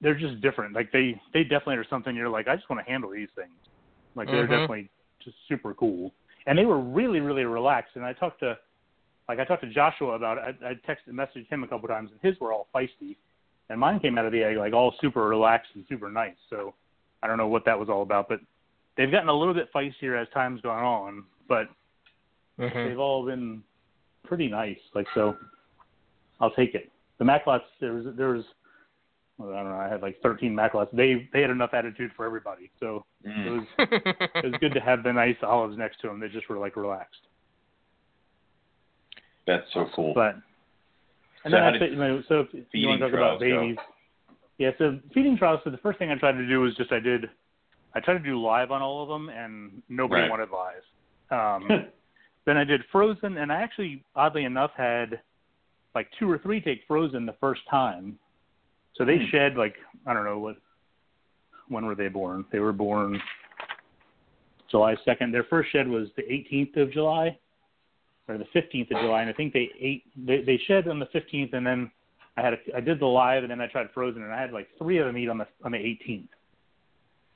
they're 0.00 0.14
just 0.18 0.40
different. 0.40 0.74
Like 0.74 0.90
they 0.92 1.20
they 1.32 1.42
definitely 1.42 1.76
are 1.76 1.86
something 1.88 2.14
you're 2.14 2.28
like 2.28 2.48
I 2.48 2.56
just 2.56 2.68
want 2.70 2.84
to 2.84 2.90
handle 2.90 3.10
these 3.10 3.28
things. 3.34 3.54
Like 4.14 4.28
they're 4.28 4.46
Mhm. 4.46 4.50
definitely 4.50 4.90
just 5.24 5.36
super 5.48 5.74
cool. 5.74 6.12
And 6.46 6.58
they 6.58 6.64
were 6.64 6.80
really 6.80 7.20
really 7.20 7.44
relaxed. 7.44 7.96
And 7.96 8.04
I 8.04 8.12
talked 8.12 8.40
to 8.40 8.58
like 9.28 9.38
I 9.38 9.44
talked 9.44 9.62
to 9.62 9.70
Joshua 9.72 10.10
about 10.10 10.38
it. 10.38 10.56
I, 10.62 10.70
I 10.70 10.72
texted 10.74 11.12
messaged 11.12 11.48
him 11.48 11.64
a 11.64 11.68
couple 11.68 11.88
times 11.88 12.10
and 12.12 12.20
his 12.22 12.38
were 12.40 12.52
all 12.52 12.68
feisty, 12.74 13.16
and 13.70 13.80
mine 13.80 14.00
came 14.00 14.18
out 14.18 14.26
of 14.26 14.32
the 14.32 14.42
egg 14.42 14.56
like 14.56 14.72
all 14.72 14.94
super 15.00 15.26
relaxed 15.28 15.70
and 15.74 15.84
super 15.88 16.10
nice. 16.10 16.36
So 16.50 16.74
I 17.22 17.26
don't 17.26 17.38
know 17.38 17.48
what 17.48 17.64
that 17.64 17.78
was 17.78 17.88
all 17.88 18.02
about, 18.02 18.28
but 18.28 18.40
they've 18.96 19.10
gotten 19.10 19.28
a 19.28 19.34
little 19.34 19.54
bit 19.54 19.72
feistier 19.72 20.20
as 20.20 20.28
time's 20.34 20.60
gone 20.60 20.84
on. 20.84 21.24
But 21.48 21.68
Mhm. 22.58 22.84
they've 22.88 22.98
all 22.98 23.24
been 23.24 23.62
pretty 24.24 24.48
nice. 24.48 24.78
Like 24.94 25.06
so, 25.14 25.36
I'll 26.40 26.52
take 26.52 26.74
it. 26.74 26.90
The 27.18 27.24
Macklot's 27.24 27.64
there 27.80 27.94
was 27.94 28.06
there 28.16 28.28
was 28.28 28.44
I 29.40 29.44
don't 29.44 29.64
know. 29.70 29.76
I 29.76 29.88
had 29.88 30.00
like 30.00 30.16
13 30.22 30.54
Macklot's. 30.54 30.90
They 30.92 31.28
they 31.32 31.40
had 31.40 31.50
enough 31.50 31.74
attitude 31.74 32.12
for 32.16 32.24
everybody. 32.24 32.70
So 32.80 33.04
it 33.24 33.28
Mm. 33.28 33.52
was 33.58 33.66
it 33.78 34.46
was 34.46 34.54
good 34.60 34.74
to 34.74 34.80
have 34.80 35.02
the 35.02 35.12
nice 35.12 35.36
olives 35.42 35.76
next 35.76 36.00
to 36.00 36.08
them. 36.08 36.20
They 36.20 36.28
just 36.28 36.48
were 36.48 36.58
like 36.58 36.76
relaxed. 36.76 37.20
That's 39.46 39.66
so 39.72 39.86
cool. 39.94 40.14
But 40.14 40.36
So 40.36 40.40
and 41.46 41.54
then 41.54 41.62
I 41.62 41.70
did 41.72 41.90
you 41.92 41.96
know, 41.96 42.22
so 42.28 42.46
if 42.52 42.66
you 42.72 42.88
want 42.88 43.00
to 43.00 43.06
talk 43.10 43.14
trials 43.18 43.36
about 43.36 43.48
go? 43.48 43.60
babies, 43.60 43.76
yeah. 44.58 44.70
So 44.78 44.98
feeding 45.12 45.36
trials. 45.36 45.60
So 45.64 45.70
the 45.70 45.78
first 45.78 45.98
thing 45.98 46.10
I 46.10 46.14
tried 46.16 46.32
to 46.32 46.46
do 46.46 46.60
was 46.60 46.74
just 46.76 46.92
I 46.92 47.00
did 47.00 47.28
I 47.94 48.00
tried 48.00 48.14
to 48.14 48.20
do 48.24 48.40
live 48.40 48.70
on 48.70 48.82
all 48.82 49.02
of 49.02 49.08
them, 49.08 49.28
and 49.28 49.82
nobody 49.88 50.22
Right. 50.22 50.30
wanted 50.30 50.48
live. 50.50 50.82
Um, 51.30 51.68
then 52.46 52.56
I 52.56 52.64
did 52.64 52.82
frozen, 52.90 53.38
and 53.38 53.52
I 53.52 53.62
actually, 53.62 54.04
oddly 54.16 54.44
enough, 54.44 54.72
had 54.76 55.20
like 55.94 56.08
two 56.18 56.28
or 56.30 56.38
three 56.38 56.60
take 56.60 56.82
frozen 56.88 57.24
the 57.26 57.34
first 57.34 57.62
time. 57.70 58.18
So 58.94 59.04
they 59.04 59.18
Hmm. 59.18 59.26
shed 59.26 59.56
like 59.56 59.76
I 60.06 60.14
don't 60.14 60.24
know 60.24 60.38
what. 60.38 60.56
When 61.68 61.86
were 61.86 61.94
they 61.94 62.08
born? 62.08 62.44
They 62.50 62.60
were 62.60 62.74
born 62.74 63.20
July 64.70 64.96
second. 65.04 65.32
Their 65.32 65.44
first 65.44 65.70
shed 65.70 65.88
was 65.88 66.08
the 66.16 66.22
18th 66.24 66.76
of 66.76 66.92
July, 66.92 67.38
or 68.28 68.38
the 68.38 68.44
15th 68.46 68.90
of 68.90 69.00
July, 69.00 69.22
and 69.22 69.30
I 69.30 69.32
think 69.32 69.52
they 69.52 69.70
ate. 69.78 70.04
They, 70.16 70.42
they 70.42 70.58
shed 70.66 70.88
on 70.88 70.98
the 70.98 71.06
15th, 71.06 71.54
and 71.54 71.66
then 71.66 71.90
I 72.36 72.42
had 72.42 72.54
a, 72.54 72.58
I 72.76 72.80
did 72.80 72.98
the 72.98 73.06
live, 73.06 73.44
and 73.44 73.50
then 73.50 73.60
I 73.60 73.66
tried 73.66 73.88
frozen, 73.92 74.22
and 74.22 74.32
I 74.32 74.40
had 74.40 74.52
like 74.52 74.68
three 74.78 74.98
of 74.98 75.06
them 75.06 75.16
eat 75.16 75.28
on 75.28 75.38
the 75.38 75.46
on 75.64 75.72
the 75.72 75.78
18th, 75.78 76.28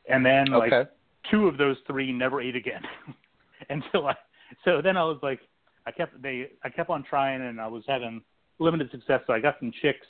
and 0.08 0.24
then 0.24 0.46
like 0.50 0.72
okay. 0.72 0.90
two 1.30 1.46
of 1.46 1.56
those 1.56 1.76
three 1.86 2.12
never 2.12 2.40
ate 2.40 2.56
again 2.56 2.82
until 3.70 4.08
I. 4.08 4.16
So 4.64 4.80
then 4.82 4.96
I 4.96 5.04
was 5.04 5.18
like, 5.22 5.40
I 5.86 5.92
kept 5.92 6.20
they 6.20 6.50
I 6.64 6.68
kept 6.68 6.90
on 6.90 7.04
trying, 7.04 7.42
and 7.42 7.60
I 7.60 7.66
was 7.66 7.84
having 7.86 8.22
limited 8.58 8.90
success. 8.90 9.20
So 9.26 9.32
I 9.32 9.40
got 9.40 9.56
some 9.60 9.72
chicks, 9.80 10.06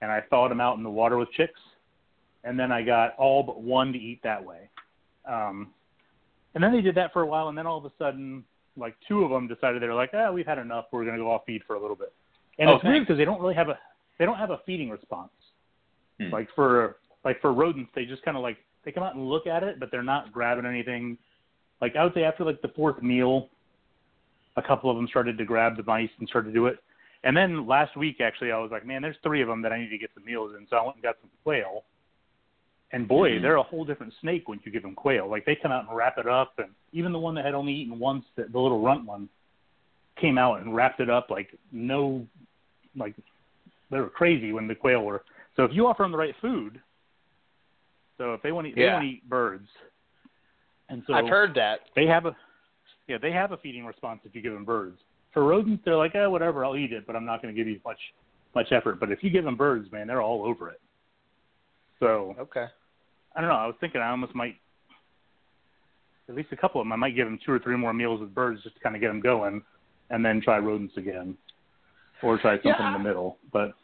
and 0.00 0.10
I 0.10 0.20
thawed 0.30 0.50
them 0.50 0.60
out 0.60 0.76
in 0.76 0.82
the 0.82 0.90
water 0.90 1.16
with 1.16 1.30
chicks, 1.32 1.60
and 2.44 2.58
then 2.58 2.72
I 2.72 2.82
got 2.82 3.14
all 3.16 3.42
but 3.42 3.60
one 3.60 3.92
to 3.92 3.98
eat 3.98 4.20
that 4.22 4.44
way. 4.44 4.68
Um, 5.28 5.68
and 6.54 6.62
then 6.62 6.72
they 6.72 6.80
did 6.80 6.94
that 6.94 7.12
for 7.12 7.22
a 7.22 7.26
while, 7.26 7.48
and 7.48 7.58
then 7.58 7.66
all 7.66 7.78
of 7.78 7.84
a 7.84 7.92
sudden, 7.98 8.44
like 8.76 8.94
two 9.06 9.24
of 9.24 9.30
them 9.30 9.48
decided 9.48 9.82
they 9.82 9.86
were 9.86 9.94
like, 9.94 10.10
ah, 10.14 10.30
we've 10.30 10.46
had 10.46 10.58
enough. 10.58 10.86
We're 10.92 11.04
going 11.04 11.16
to 11.16 11.22
go 11.22 11.30
off 11.30 11.42
feed 11.46 11.62
for 11.66 11.74
a 11.74 11.80
little 11.80 11.96
bit. 11.96 12.12
And 12.58 12.68
Oh, 12.68 12.74
it's 12.74 12.84
weird 12.84 13.02
because 13.02 13.18
they 13.18 13.24
don't 13.24 13.40
really 13.40 13.54
have 13.54 13.68
a 13.68 13.78
they 14.18 14.24
don't 14.24 14.38
have 14.38 14.50
a 14.50 14.60
feeding 14.66 14.90
response. 14.90 15.30
Hmm. 16.20 16.30
Like 16.30 16.48
for 16.54 16.96
like 17.24 17.40
for 17.40 17.52
rodents, 17.52 17.90
they 17.94 18.04
just 18.04 18.22
kind 18.22 18.36
of 18.36 18.42
like 18.42 18.56
they 18.84 18.92
come 18.92 19.02
out 19.02 19.14
and 19.14 19.28
look 19.28 19.46
at 19.46 19.62
it, 19.62 19.78
but 19.78 19.90
they're 19.90 20.02
not 20.02 20.32
grabbing 20.32 20.66
anything. 20.66 21.18
Like 21.80 21.94
I 21.96 22.04
would 22.04 22.14
say 22.14 22.24
after 22.24 22.44
like 22.44 22.60
the 22.62 22.72
fourth 22.74 23.02
meal, 23.02 23.48
a 24.56 24.62
couple 24.62 24.90
of 24.90 24.96
them 24.96 25.06
started 25.08 25.38
to 25.38 25.44
grab 25.44 25.76
the 25.76 25.84
mice 25.84 26.10
and 26.18 26.28
started 26.28 26.48
to 26.48 26.54
do 26.54 26.66
it. 26.66 26.78
And 27.24 27.36
then 27.36 27.66
last 27.66 27.96
week, 27.96 28.20
actually, 28.20 28.52
I 28.52 28.58
was 28.58 28.70
like, 28.70 28.86
man, 28.86 29.02
there's 29.02 29.16
three 29.22 29.42
of 29.42 29.48
them 29.48 29.62
that 29.62 29.72
I 29.72 29.78
need 29.80 29.90
to 29.90 29.98
get 29.98 30.10
some 30.14 30.24
meals 30.24 30.52
in. 30.56 30.66
So 30.70 30.76
I 30.76 30.82
went 30.82 30.96
and 30.96 31.02
got 31.02 31.16
some 31.20 31.30
quail. 31.42 31.84
And 32.92 33.06
boy, 33.06 33.32
Mhm. 33.32 33.42
they're 33.42 33.56
a 33.56 33.62
whole 33.62 33.84
different 33.84 34.14
snake 34.20 34.48
when 34.48 34.60
you 34.64 34.72
give 34.72 34.82
them 34.82 34.94
quail. 34.94 35.26
Like 35.28 35.44
they 35.44 35.56
come 35.56 35.72
out 35.72 35.86
and 35.86 35.94
wrap 35.94 36.16
it 36.16 36.26
up, 36.26 36.58
and 36.58 36.74
even 36.92 37.12
the 37.12 37.18
one 37.18 37.34
that 37.34 37.44
had 37.44 37.54
only 37.54 37.72
eaten 37.74 37.98
once, 37.98 38.24
the, 38.34 38.44
the 38.44 38.58
little 38.58 38.80
runt 38.80 39.04
one, 39.04 39.28
came 40.16 40.38
out 40.38 40.60
and 40.60 40.74
wrapped 40.74 41.00
it 41.00 41.10
up 41.10 41.28
like 41.28 41.54
no, 41.70 42.26
like 42.96 43.14
they 43.90 44.00
were 44.00 44.08
crazy 44.08 44.52
when 44.52 44.66
the 44.66 44.74
quail 44.74 45.04
were. 45.04 45.22
So 45.54 45.64
if 45.64 45.72
you 45.72 45.86
offer 45.86 46.02
them 46.02 46.12
the 46.12 46.18
right 46.18 46.34
food, 46.40 46.80
so 48.16 48.32
if 48.32 48.42
they 48.42 48.52
want 48.52 48.68
to, 48.68 48.74
they 48.74 48.86
want 48.90 49.02
to 49.04 49.08
eat 49.08 49.28
birds, 49.28 49.68
and 50.88 51.02
so 51.06 51.12
I've 51.12 51.28
heard 51.28 51.54
that. 51.54 51.80
they 51.94 52.06
have 52.06 52.24
a 52.24 52.34
yeah 53.06 53.18
they 53.18 53.32
have 53.32 53.52
a 53.52 53.58
feeding 53.58 53.84
response 53.84 54.20
if 54.24 54.34
you 54.34 54.40
give 54.40 54.54
them 54.54 54.64
birds. 54.64 54.98
For 55.38 55.44
rodents, 55.44 55.84
they're 55.84 55.94
like, 55.94 56.16
eh, 56.16 56.26
whatever, 56.26 56.64
I'll 56.64 56.76
eat 56.76 56.92
it, 56.92 57.06
but 57.06 57.14
I'm 57.14 57.24
not 57.24 57.40
going 57.40 57.54
to 57.54 57.56
give 57.56 57.68
you 57.68 57.78
much 57.84 58.00
much 58.56 58.72
effort. 58.72 58.98
But 58.98 59.12
if 59.12 59.22
you 59.22 59.30
give 59.30 59.44
them 59.44 59.54
birds, 59.54 59.88
man, 59.92 60.08
they're 60.08 60.20
all 60.20 60.44
over 60.44 60.68
it. 60.68 60.80
So 62.00 62.34
Okay. 62.40 62.66
I 63.36 63.40
don't 63.40 63.48
know. 63.48 63.54
I 63.54 63.66
was 63.66 63.76
thinking 63.78 64.00
I 64.00 64.10
almost 64.10 64.34
might, 64.34 64.56
at 66.28 66.34
least 66.34 66.48
a 66.50 66.56
couple 66.56 66.80
of 66.80 66.86
them, 66.86 66.92
I 66.92 66.96
might 66.96 67.14
give 67.14 67.28
them 67.28 67.38
two 67.46 67.52
or 67.52 67.60
three 67.60 67.76
more 67.76 67.92
meals 67.92 68.20
with 68.20 68.34
birds 68.34 68.64
just 68.64 68.74
to 68.74 68.80
kind 68.80 68.96
of 68.96 69.00
get 69.00 69.06
them 69.08 69.20
going, 69.20 69.62
and 70.10 70.24
then 70.24 70.40
try 70.40 70.58
rodents 70.58 70.96
again, 70.96 71.36
or 72.20 72.36
try 72.36 72.56
something 72.56 72.72
Yeah. 72.76 72.88
in 72.88 72.92
the 72.94 73.08
middle. 73.08 73.38
But 73.52 73.74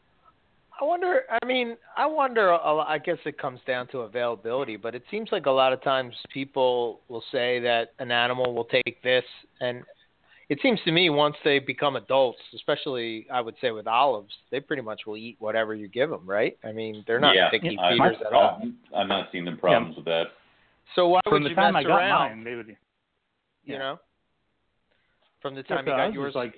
I 0.81 0.83
wonder. 0.83 1.23
I 1.31 1.47
mean, 1.47 1.77
I 1.97 2.07
wonder. 2.07 2.53
I 2.53 2.99
guess 2.99 3.19
it 3.27 3.39
comes 3.39 3.61
down 3.65 3.87
to 3.89 4.01
availability, 4.01 4.75
but 4.75 4.97
it 4.97 5.05
seems 5.09 5.31
like 5.31 5.47
a 5.47 5.53
lot 5.53 5.73
of 5.73 5.81
times 5.85 6.17
people 6.31 7.03
will 7.07 7.23
say 7.31 7.61
that 7.61 7.93
an 8.01 8.11
animal 8.11 8.55
will 8.55 8.65
take 8.65 9.01
this, 9.05 9.25
and 9.61 9.85
it 10.55 10.61
seems 10.63 10.79
to 10.85 10.93
me 10.93 11.11
once 11.11 11.35
they 11.43 11.59
become 11.59 11.97
adults, 11.97 12.39
especially 12.55 13.27
I 13.29 13.41
would 13.41 13.57
say 13.61 13.73
with 13.73 13.89
olives, 13.89 14.33
they 14.53 14.61
pretty 14.61 14.83
much 14.83 15.01
will 15.05 15.17
eat 15.17 15.35
whatever 15.41 15.75
you 15.75 15.89
give 15.89 16.11
them, 16.11 16.25
right? 16.25 16.57
I 16.63 16.71
mean, 16.71 17.03
they're 17.09 17.19
not 17.19 17.35
yeah, 17.35 17.51
picky 17.51 17.77
I, 17.77 17.91
feeders 17.91 18.19
at 18.25 18.33
all. 18.33 18.63
I'm 18.95 19.09
not 19.09 19.31
seeing 19.33 19.45
them 19.45 19.59
problems 19.59 19.97
with 19.97 20.05
that. 20.05 20.27
So 20.95 21.09
why 21.09 21.21
from 21.25 21.43
would 21.43 21.51
you 21.51 21.57
mess 21.57 21.75
around? 21.85 22.09
mine, 22.09 22.45
they 22.45 22.55
would. 22.55 22.77
You 23.65 23.79
know, 23.81 23.99
from 25.43 25.57
the 25.57 25.65
time 25.65 25.87
so 25.87 25.91
you 25.91 25.97
got 25.97 26.07
was 26.11 26.15
yours. 26.15 26.35
like, 26.37 26.55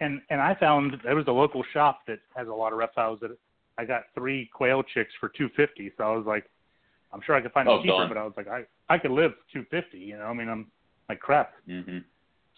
and 0.00 0.20
and 0.28 0.38
I 0.38 0.54
found 0.54 0.92
there 1.02 1.16
was 1.16 1.26
a 1.26 1.32
local 1.32 1.64
shop 1.72 2.00
that 2.06 2.18
has 2.36 2.48
a 2.48 2.52
lot 2.52 2.74
of 2.74 2.78
reptiles 2.78 3.20
that 3.22 3.30
I 3.78 3.86
got 3.86 4.02
three 4.14 4.50
quail 4.52 4.82
chicks 4.82 5.12
for 5.18 5.30
two 5.30 5.48
fifty. 5.56 5.90
So 5.96 6.04
I 6.04 6.14
was 6.14 6.26
like, 6.26 6.44
I'm 7.14 7.22
sure 7.24 7.34
I 7.34 7.40
could 7.40 7.52
find 7.52 7.66
Oh, 7.66 7.76
it 7.76 7.84
cheaper, 7.84 7.96
done. 7.96 8.08
but 8.08 8.18
I 8.18 8.24
was 8.24 8.34
like, 8.36 8.48
I 8.48 8.64
I 8.90 8.98
could 8.98 9.12
live 9.12 9.32
two 9.54 9.64
fifty. 9.70 10.00
You 10.00 10.18
know, 10.18 10.24
I 10.24 10.34
mean, 10.34 10.50
I'm 10.50 10.66
like 11.08 11.20
crap. 11.20 11.54
hmm 11.66 11.98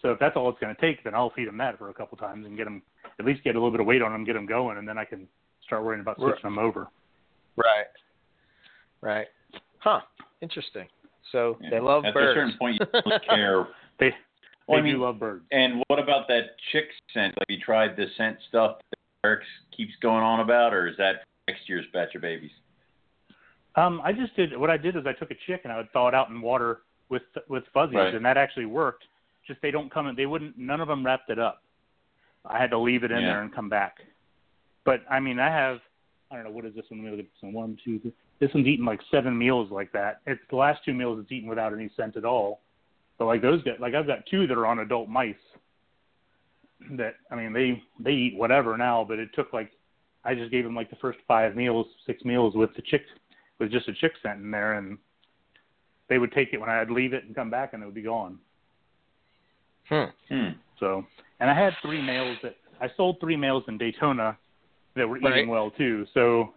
So 0.01 0.11
if 0.11 0.19
that's 0.19 0.35
all 0.35 0.49
it's 0.49 0.59
going 0.59 0.75
to 0.75 0.81
take, 0.81 1.03
then 1.03 1.13
I'll 1.13 1.29
feed 1.31 1.47
them 1.47 1.57
that 1.57 1.77
for 1.77 1.89
a 1.89 1.93
couple 1.93 2.17
times 2.17 2.45
and 2.45 2.57
get 2.57 2.63
them 2.65 2.81
at 3.19 3.25
least 3.25 3.43
get 3.43 3.55
a 3.55 3.59
little 3.59 3.71
bit 3.71 3.79
of 3.81 3.85
weight 3.85 4.01
on 4.01 4.11
them, 4.11 4.23
get 4.23 4.33
them 4.33 4.45
going, 4.47 4.77
and 4.77 4.87
then 4.87 4.97
I 4.97 5.05
can 5.05 5.27
start 5.63 5.83
worrying 5.83 6.01
about 6.01 6.17
Right. 6.19 6.31
switching 6.33 6.49
them 6.49 6.59
over. 6.59 6.87
right. 7.55 7.85
Right. 9.01 9.27
Huh. 9.79 10.01
Interesting. 10.41 10.87
So 11.31 11.57
Yeah. 11.61 11.69
they 11.71 11.79
love 11.79 12.05
At 12.05 12.13
birds. 12.13 12.25
At 12.25 12.31
a 12.31 12.33
certain 12.33 12.57
point, 12.57 12.79
you 12.79 12.85
don't 12.93 13.05
really 13.05 13.19
care. 13.19 13.67
They 13.99 14.15
Well, 14.67 14.79
I 14.79 14.81
mean, 14.81 14.95
do 14.95 15.01
love 15.03 15.19
birds. 15.19 15.45
And 15.51 15.83
what 15.87 15.99
about 15.99 16.27
that 16.29 16.55
chick 16.71 16.89
scent? 17.13 17.35
Have 17.39 17.49
you 17.49 17.59
tried 17.59 17.95
the 17.95 18.07
scent 18.17 18.37
stuff 18.49 18.77
that 18.89 18.99
Eric 19.23 19.43
keeps 19.75 19.93
going 20.01 20.23
on 20.23 20.39
about, 20.39 20.73
or 20.73 20.87
is 20.87 20.97
that 20.97 21.25
next 21.47 21.67
year's 21.69 21.85
batch 21.93 22.15
of 22.15 22.21
babies? 22.21 22.51
Um, 23.75 24.01
I 24.03 24.11
just 24.13 24.35
did 24.35 24.57
what 24.57 24.69
I 24.69 24.77
did 24.77 24.95
is 24.95 25.05
I 25.05 25.13
took 25.13 25.31
a 25.31 25.35
chick 25.47 25.61
and 25.63 25.71
I 25.71 25.77
would 25.77 25.91
thaw 25.91 26.07
it 26.07 26.13
out 26.15 26.29
in 26.29 26.41
water 26.41 26.81
with 27.09 27.23
with 27.47 27.63
fuzzies, 27.73 27.95
Right. 27.95 28.13
and 28.15 28.25
that 28.25 28.37
actually 28.37 28.65
worked. 28.65 29.05
Just 29.47 29.61
they 29.61 29.71
don't 29.71 29.91
come 29.91 30.07
in. 30.07 30.15
They 30.15 30.25
wouldn't. 30.25 30.57
None 30.57 30.81
of 30.81 30.87
them 30.87 31.05
wrapped 31.05 31.29
it 31.29 31.39
up. 31.39 31.63
I 32.45 32.59
had 32.59 32.71
to 32.71 32.77
leave 32.77 33.03
it 33.03 33.11
in 33.11 33.19
Yeah. 33.21 33.27
there 33.27 33.41
and 33.41 33.53
come 33.53 33.69
back. 33.69 33.97
But 34.83 35.01
I 35.09 35.19
mean, 35.19 35.39
I 35.39 35.49
have. 35.49 35.79
I 36.29 36.35
don't 36.35 36.45
know 36.45 36.51
what 36.51 36.65
is 36.65 36.73
this 36.75 36.85
one. 36.89 37.03
Let 37.03 37.11
me 37.11 37.17
look 37.17 37.25
this 37.31 37.41
one. 37.41 37.53
One, 37.53 37.77
two, 37.83 37.99
three. 37.99 38.13
This 38.39 38.53
one's 38.53 38.65
eaten 38.67 38.85
like 38.85 39.01
seven 39.11 39.37
meals 39.37 39.69
like 39.69 39.91
that. 39.91 40.21
It's 40.25 40.41
the 40.49 40.55
last 40.55 40.83
two 40.85 40.93
meals 40.93 41.19
it's 41.21 41.31
eaten 41.31 41.49
without 41.49 41.73
any 41.73 41.89
scent 41.95 42.15
at 42.17 42.25
all. 42.25 42.61
But 43.17 43.25
like 43.25 43.41
those 43.41 43.61
get 43.63 43.79
like 43.81 43.93
I've 43.93 44.07
got 44.07 44.25
two 44.25 44.47
that 44.47 44.57
are 44.57 44.65
on 44.65 44.79
adult 44.79 45.09
mice. 45.09 45.35
That 46.91 47.15
I 47.29 47.35
mean 47.35 47.53
they 47.53 47.81
they 47.99 48.11
eat 48.13 48.35
whatever 48.37 48.77
now, 48.77 49.03
but 49.07 49.19
it 49.19 49.29
took 49.35 49.53
like 49.53 49.71
I 50.23 50.33
just 50.33 50.51
gave 50.51 50.63
them 50.63 50.75
like 50.75 50.89
the 50.89 50.95
first 50.97 51.19
five 51.27 51.55
meals, 51.55 51.85
six 52.05 52.23
meals 52.25 52.55
with 52.55 52.73
the 52.75 52.81
chick 52.81 53.03
with 53.59 53.71
just 53.71 53.87
a 53.87 53.93
chick 53.93 54.13
scent 54.23 54.39
in 54.41 54.49
there, 54.49 54.73
and 54.73 54.97
they 56.07 56.17
would 56.17 56.31
take 56.31 56.53
it 56.53 56.59
when 56.59 56.69
I'd 56.69 56.89
leave 56.89 57.13
it 57.13 57.25
and 57.25 57.35
come 57.35 57.49
back, 57.51 57.73
and 57.73 57.83
it 57.83 57.85
would 57.85 57.93
be 57.95 58.01
gone. 58.01 58.39
Hmm. 59.91 60.33
Hmm. 60.33 60.49
So, 60.79 61.05
and 61.39 61.49
I 61.49 61.53
had 61.53 61.73
three 61.81 62.01
males 62.01 62.37
that 62.43 62.55
I 62.79 62.87
sold 62.95 63.17
three 63.19 63.35
males 63.35 63.63
in 63.67 63.77
Daytona 63.77 64.37
that 64.95 65.07
were 65.07 65.17
eating 65.17 65.31
Right. 65.31 65.47
well 65.47 65.71
too. 65.71 66.05
So, 66.13 66.53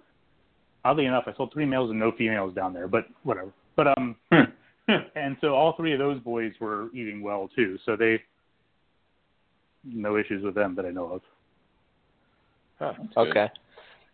oddly 0.84 1.06
enough, 1.06 1.24
I 1.26 1.34
sold 1.34 1.52
three 1.52 1.66
males 1.66 1.90
and 1.90 1.98
no 1.98 2.12
females 2.12 2.54
down 2.54 2.72
there, 2.72 2.88
but 2.88 3.06
whatever. 3.24 3.52
But 3.76 3.98
um, 3.98 4.16
and 5.16 5.36
so 5.40 5.54
all 5.54 5.74
three 5.76 5.92
of 5.92 5.98
those 5.98 6.20
boys 6.20 6.52
were 6.60 6.88
eating 6.94 7.22
well 7.22 7.50
too. 7.54 7.78
So 7.84 7.96
they 7.96 8.22
no 9.84 10.16
issues 10.16 10.42
with 10.42 10.54
them 10.54 10.74
that 10.76 10.86
I 10.86 10.90
know 10.90 11.12
of. 11.12 11.22
That's 12.80 12.98
good. 12.98 13.28
Okay. 13.28 13.50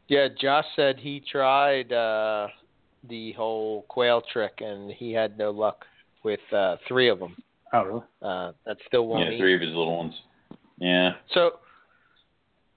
Yeah, 0.09 0.29
Josh 0.41 0.65
said 0.75 0.99
he 0.99 1.23
tried 1.31 1.93
uh, 1.93 2.49
the 3.09 3.33
whole 3.33 3.83
quail 3.89 4.23
trick 4.33 4.55
and 4.59 4.91
he 4.91 5.13
had 5.13 5.39
no 5.39 5.51
luck 5.51 5.85
with 6.25 6.41
uh, 6.53 6.77
three 6.89 7.09
of 7.09 7.21
them. 7.21 7.37
Oh, 7.73 7.83
really? 7.85 8.03
Uh, 8.23 8.53
that 8.67 8.77
still 8.87 9.07
won't 9.07 9.27
Yeah, 9.27 9.33
eat. 9.33 9.39
three 9.39 9.55
of 9.55 9.61
his 9.61 9.71
little 9.71 9.97
ones. 9.97 10.15
Yeah. 10.79 11.13
So, 11.35 11.61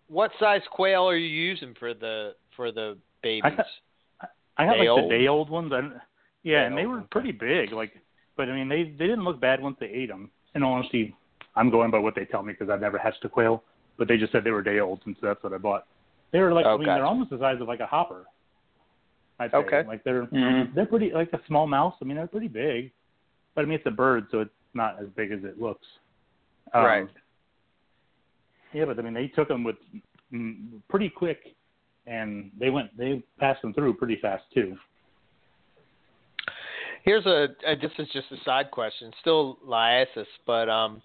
what 0.08 0.32
size 0.40 0.62
quail 0.72 1.08
are 1.10 1.16
you 1.16 1.28
using 1.28 1.74
for 1.80 1.94
the 1.94 2.36
for 2.56 2.72
the 2.72 2.98
babies? 3.22 3.44
I- 3.58 4.28
I 4.56 4.66
have 4.66 4.76
Day 4.76 4.80
like 4.82 4.90
old? 4.90 5.06
the 5.12 5.18
day 5.18 5.28
old 5.28 5.50
ones. 5.50 5.74
I, 5.74 5.80
yeah, 6.44 6.60
Day 6.62 6.66
and 6.68 6.78
they 6.78 6.86
were 6.86 7.00
okay. 7.00 7.08
pretty 7.10 7.32
big. 7.32 7.72
Like, 7.72 7.92
but 8.38 8.50
I 8.50 8.54
mean, 8.56 8.70
they 8.70 8.84
they 8.84 9.08
didn't 9.08 9.24
look 9.24 9.40
bad 9.42 9.60
once 9.62 9.78
they 9.80 9.88
ate 9.88 10.10
them. 10.10 10.30
And 10.54 10.64
honestly, 10.64 11.16
I'm 11.56 11.72
going 11.72 11.90
by 11.90 11.98
what 11.98 12.14
they 12.14 12.26
tell 12.26 12.44
me 12.44 12.54
because 12.54 12.70
I've 12.70 12.82
never 12.82 13.00
hatched 13.00 13.26
a 13.26 13.30
quail. 13.30 13.64
But 13.98 14.08
they 14.08 14.18
just 14.18 14.32
said 14.32 14.44
they 14.44 14.52
were 14.52 14.62
day 14.62 14.80
old, 14.80 15.02
and 15.06 15.16
so 15.20 15.26
that's 15.28 15.42
what 15.44 15.54
I 15.54 15.58
bought. 15.58 15.88
They 16.32 16.40
were 16.40 16.54
like, 16.54 16.66
Oh, 16.68 16.76
I 16.76 16.78
mean, 16.78 16.86
gotcha. 16.86 16.98
they're 17.00 17.06
almost 17.06 17.30
the 17.32 17.40
size 17.40 17.60
of 17.62 17.68
like 17.68 17.80
a 17.80 17.86
hopper. 17.88 18.26
I'd 19.40 19.50
say. 19.52 19.58
Okay. 19.58 19.84
Like 19.88 20.04
they're 20.04 20.26
Mm-hmm. 20.28 20.76
they're 20.76 20.86
pretty 20.86 21.12
like 21.12 21.34
a 21.34 21.40
small 21.48 21.66
mouse. 21.66 21.96
I 22.02 22.06
mean, 22.06 22.18
they're 22.18 22.28
pretty 22.28 22.48
big. 22.48 22.92
But 23.56 23.62
I 23.64 23.66
mean, 23.66 23.76
it's 23.80 23.88
a 23.88 23.92
bird, 23.92 24.28
so 24.32 24.42
it's 24.42 24.52
not 24.74 25.02
as 25.02 25.08
big 25.16 25.32
as 25.32 25.44
it 25.44 25.62
looks. 25.62 25.86
Um, 26.74 26.84
Right. 26.84 27.08
Yeah, 28.74 28.86
but 28.86 28.98
I 28.98 29.04
mean, 29.04 29.14
they 29.14 29.28
took 29.28 29.48
them 29.48 29.64
with 29.64 29.76
mm, 30.34 30.82
pretty 30.90 31.10
quick, 31.10 31.56
and 32.08 32.52
they 32.60 32.70
went 32.70 32.96
they 32.98 33.24
passed 33.40 33.62
them 33.62 33.74
through 33.74 33.94
pretty 33.96 34.18
fast 34.22 34.44
too. 34.54 34.76
Here's 37.04 37.26
a, 37.26 37.50
uh 37.68 37.76
this 37.82 37.92
is 38.00 38.08
just 38.14 38.32
a 38.32 38.44
side 38.44 38.72
question, 38.72 39.12
still 39.22 39.60
liasis, 39.68 40.26
but 40.48 40.70
um, 40.70 41.02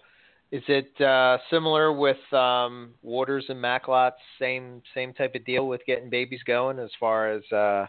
is 0.51 0.63
it 0.67 0.99
uh, 0.99 1.37
similar 1.51 1.93
with 1.93 2.17
um, 2.33 2.91
Waters 3.03 3.45
and 3.49 3.61
Macklot's? 3.61 4.15
Same 4.39 4.81
same 4.95 5.13
type 5.13 5.35
of 5.35 5.45
deal 5.45 5.67
with 5.67 5.81
getting 5.85 6.09
babies 6.09 6.39
going 6.47 6.79
as 6.79 6.89
far 6.99 7.31
as 7.31 7.43
uh, 7.51 7.85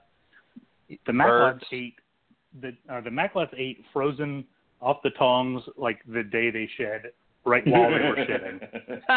The 1.06 1.12
Macklot's 1.12 1.64
ate 1.72 1.94
the 2.60 2.76
uh, 2.90 3.00
the 3.00 3.10
Macklot's 3.10 3.54
ate 3.56 3.82
frozen 3.92 4.44
off 4.80 4.98
the 5.02 5.10
tongs 5.10 5.62
like 5.76 5.98
the 6.06 6.22
day 6.22 6.50
they 6.50 6.68
shed, 6.76 7.02
right 7.44 7.66
while 7.66 7.90
they 7.90 7.98
were 7.98 8.24
shedding. 8.26 8.60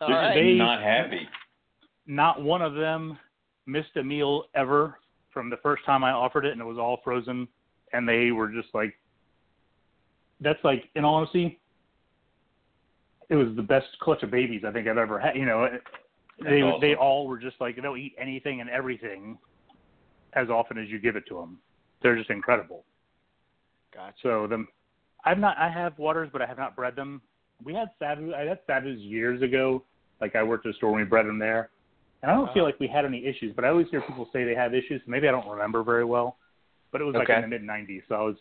All 0.00 0.08
They're 0.08 0.16
right. 0.16 0.34
They- 0.34 0.54
not 0.54 0.82
happy. 0.82 1.28
Not 2.06 2.42
one 2.42 2.62
of 2.62 2.74
them 2.74 3.16
missed 3.66 3.96
a 3.96 4.02
meal 4.02 4.44
ever 4.56 4.98
from 5.32 5.48
the 5.48 5.56
first 5.62 5.84
time 5.84 6.02
I 6.02 6.10
offered 6.10 6.44
it, 6.44 6.52
and 6.52 6.60
it 6.60 6.64
was 6.64 6.76
all 6.78 6.98
frozen. 7.04 7.46
And 7.92 8.08
they 8.08 8.32
were 8.32 8.48
just 8.48 8.68
like, 8.74 8.94
"That's 10.40 10.58
like, 10.64 10.90
in 10.96 11.04
all 11.04 11.14
honesty, 11.14 11.60
it 13.28 13.36
was 13.36 13.54
the 13.54 13.62
best 13.62 13.86
clutch 14.00 14.22
of 14.24 14.30
babies 14.30 14.62
I 14.66 14.72
think 14.72 14.88
I've 14.88 14.98
ever 14.98 15.20
had." 15.20 15.36
You 15.36 15.44
know, 15.44 15.68
they 16.42 16.62
awesome. 16.62 16.80
they 16.80 16.96
all 16.96 17.28
were 17.28 17.38
just 17.38 17.60
like 17.60 17.80
they'll 17.80 17.96
eat 17.96 18.14
anything 18.18 18.60
and 18.60 18.68
everything 18.68 19.38
as 20.32 20.48
often 20.48 20.78
as 20.78 20.88
you 20.88 20.98
give 20.98 21.14
it 21.16 21.24
to 21.28 21.34
them. 21.34 21.58
They're 22.02 22.16
just 22.16 22.30
incredible. 22.30 22.84
Gotcha. 23.94 24.14
So 24.22 24.46
them, 24.46 24.68
I've 25.24 25.38
not. 25.38 25.56
I 25.58 25.68
have 25.70 25.98
waters, 25.98 26.28
but 26.32 26.42
I 26.42 26.46
have 26.46 26.58
not 26.58 26.74
bred 26.76 26.96
them. 26.96 27.20
We 27.64 27.74
had 27.74 27.90
savu. 27.98 28.34
I 28.34 28.40
had 28.44 28.58
savus 28.66 28.96
years 28.98 29.42
ago. 29.42 29.82
Like 30.20 30.36
I 30.36 30.42
worked 30.42 30.66
at 30.66 30.70
a 30.72 30.74
store 30.76 30.90
when 30.92 31.00
we 31.00 31.06
bred 31.06 31.26
them 31.26 31.38
there, 31.38 31.70
and 32.22 32.30
I 32.30 32.34
don't 32.34 32.48
Oh. 32.48 32.52
feel 32.54 32.64
like 32.64 32.78
we 32.80 32.86
had 32.88 33.04
any 33.04 33.24
issues. 33.26 33.52
But 33.54 33.64
I 33.64 33.68
always 33.68 33.88
hear 33.90 34.00
people 34.02 34.28
say 34.32 34.44
they 34.44 34.54
have 34.54 34.74
issues. 34.74 35.00
Maybe 35.06 35.28
I 35.28 35.30
don't 35.32 35.48
remember 35.48 35.82
very 35.82 36.04
well. 36.04 36.36
But 36.90 37.00
it 37.00 37.04
was 37.04 37.14
like 37.14 37.28
in 37.28 37.40
the 37.42 37.48
mid 37.48 37.62
'90s, 37.62 38.02
so 38.08 38.14
I 38.14 38.20
was 38.22 38.36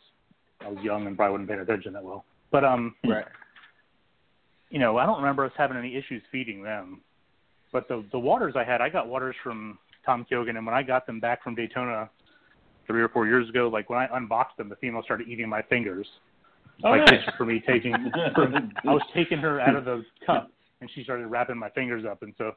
I 0.61 0.69
was 0.69 0.83
young 0.83 1.07
and 1.07 1.15
probably 1.17 1.31
wouldn't 1.33 1.49
paying 1.49 1.61
attention 1.61 1.93
that 1.93 2.03
well. 2.03 2.25
But 2.51 2.63
um, 2.65 2.95
Right. 3.05 3.25
you 4.69 4.79
know, 4.79 4.97
I 4.97 5.05
don't 5.05 5.17
remember 5.17 5.45
us 5.45 5.51
having 5.57 5.77
any 5.77 5.95
issues 5.95 6.21
feeding 6.31 6.63
them. 6.63 7.01
But 7.71 7.87
the 7.87 8.03
the 8.11 8.19
waters 8.19 8.53
I 8.57 8.63
had, 8.63 8.81
I 8.81 8.89
got 8.89 9.07
waters 9.07 9.35
from 9.43 9.77
Tom 10.05 10.25
Kyogan, 10.29 10.57
and 10.57 10.65
when 10.65 10.75
I 10.75 10.83
got 10.83 11.05
them 11.07 11.19
back 11.19 11.43
from 11.43 11.55
Daytona 11.55 12.09
three 12.91 13.01
or 13.01 13.09
four 13.09 13.25
years 13.25 13.47
ago, 13.47 13.69
like 13.71 13.89
when 13.89 13.99
I 13.99 14.07
unboxed 14.13 14.57
them, 14.57 14.67
the 14.67 14.75
female 14.75 15.01
started 15.03 15.27
eating 15.27 15.47
my 15.47 15.61
fingers. 15.63 16.05
Oh, 16.83 16.89
like 16.89 17.05
nice. 17.05 17.21
for 17.37 17.45
me 17.45 17.63
taking, 17.65 17.93
for, 18.35 18.47
I 18.87 18.93
was 18.93 19.01
taking 19.15 19.37
her 19.37 19.61
out 19.61 19.75
of 19.75 19.85
the 19.85 20.03
cup, 20.25 20.51
and 20.81 20.89
she 20.93 21.03
started 21.03 21.27
wrapping 21.27 21.57
my 21.57 21.69
fingers 21.69 22.03
up, 22.09 22.21
and 22.23 22.33
so, 22.37 22.51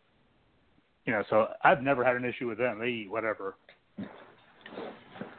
you 1.07 1.13
know, 1.13 1.23
so 1.31 1.49
I've 1.63 1.83
never 1.83 2.05
had 2.05 2.17
an 2.17 2.25
issue 2.25 2.49
with 2.49 2.59
them. 2.59 2.81
They 2.81 2.89
eat 2.89 3.11
whatever. 3.11 3.57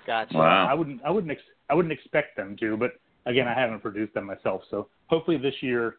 Gotcha. 0.08 0.38
Wow. 0.38 0.68
I 0.70 0.74
wouldn't, 0.74 1.02
I 1.04 1.10
wouldn't, 1.10 1.32
ex- 1.32 1.42
I 1.70 1.74
wouldn't 1.74 1.92
expect 1.92 2.38
them 2.38 2.56
to, 2.60 2.78
but 2.78 2.92
again, 3.26 3.48
I 3.48 3.60
haven't 3.60 3.82
produced 3.82 4.14
them 4.14 4.26
myself, 4.26 4.62
so 4.72 4.88
hopefully 5.08 5.38
this 5.38 5.56
year. 5.62 5.98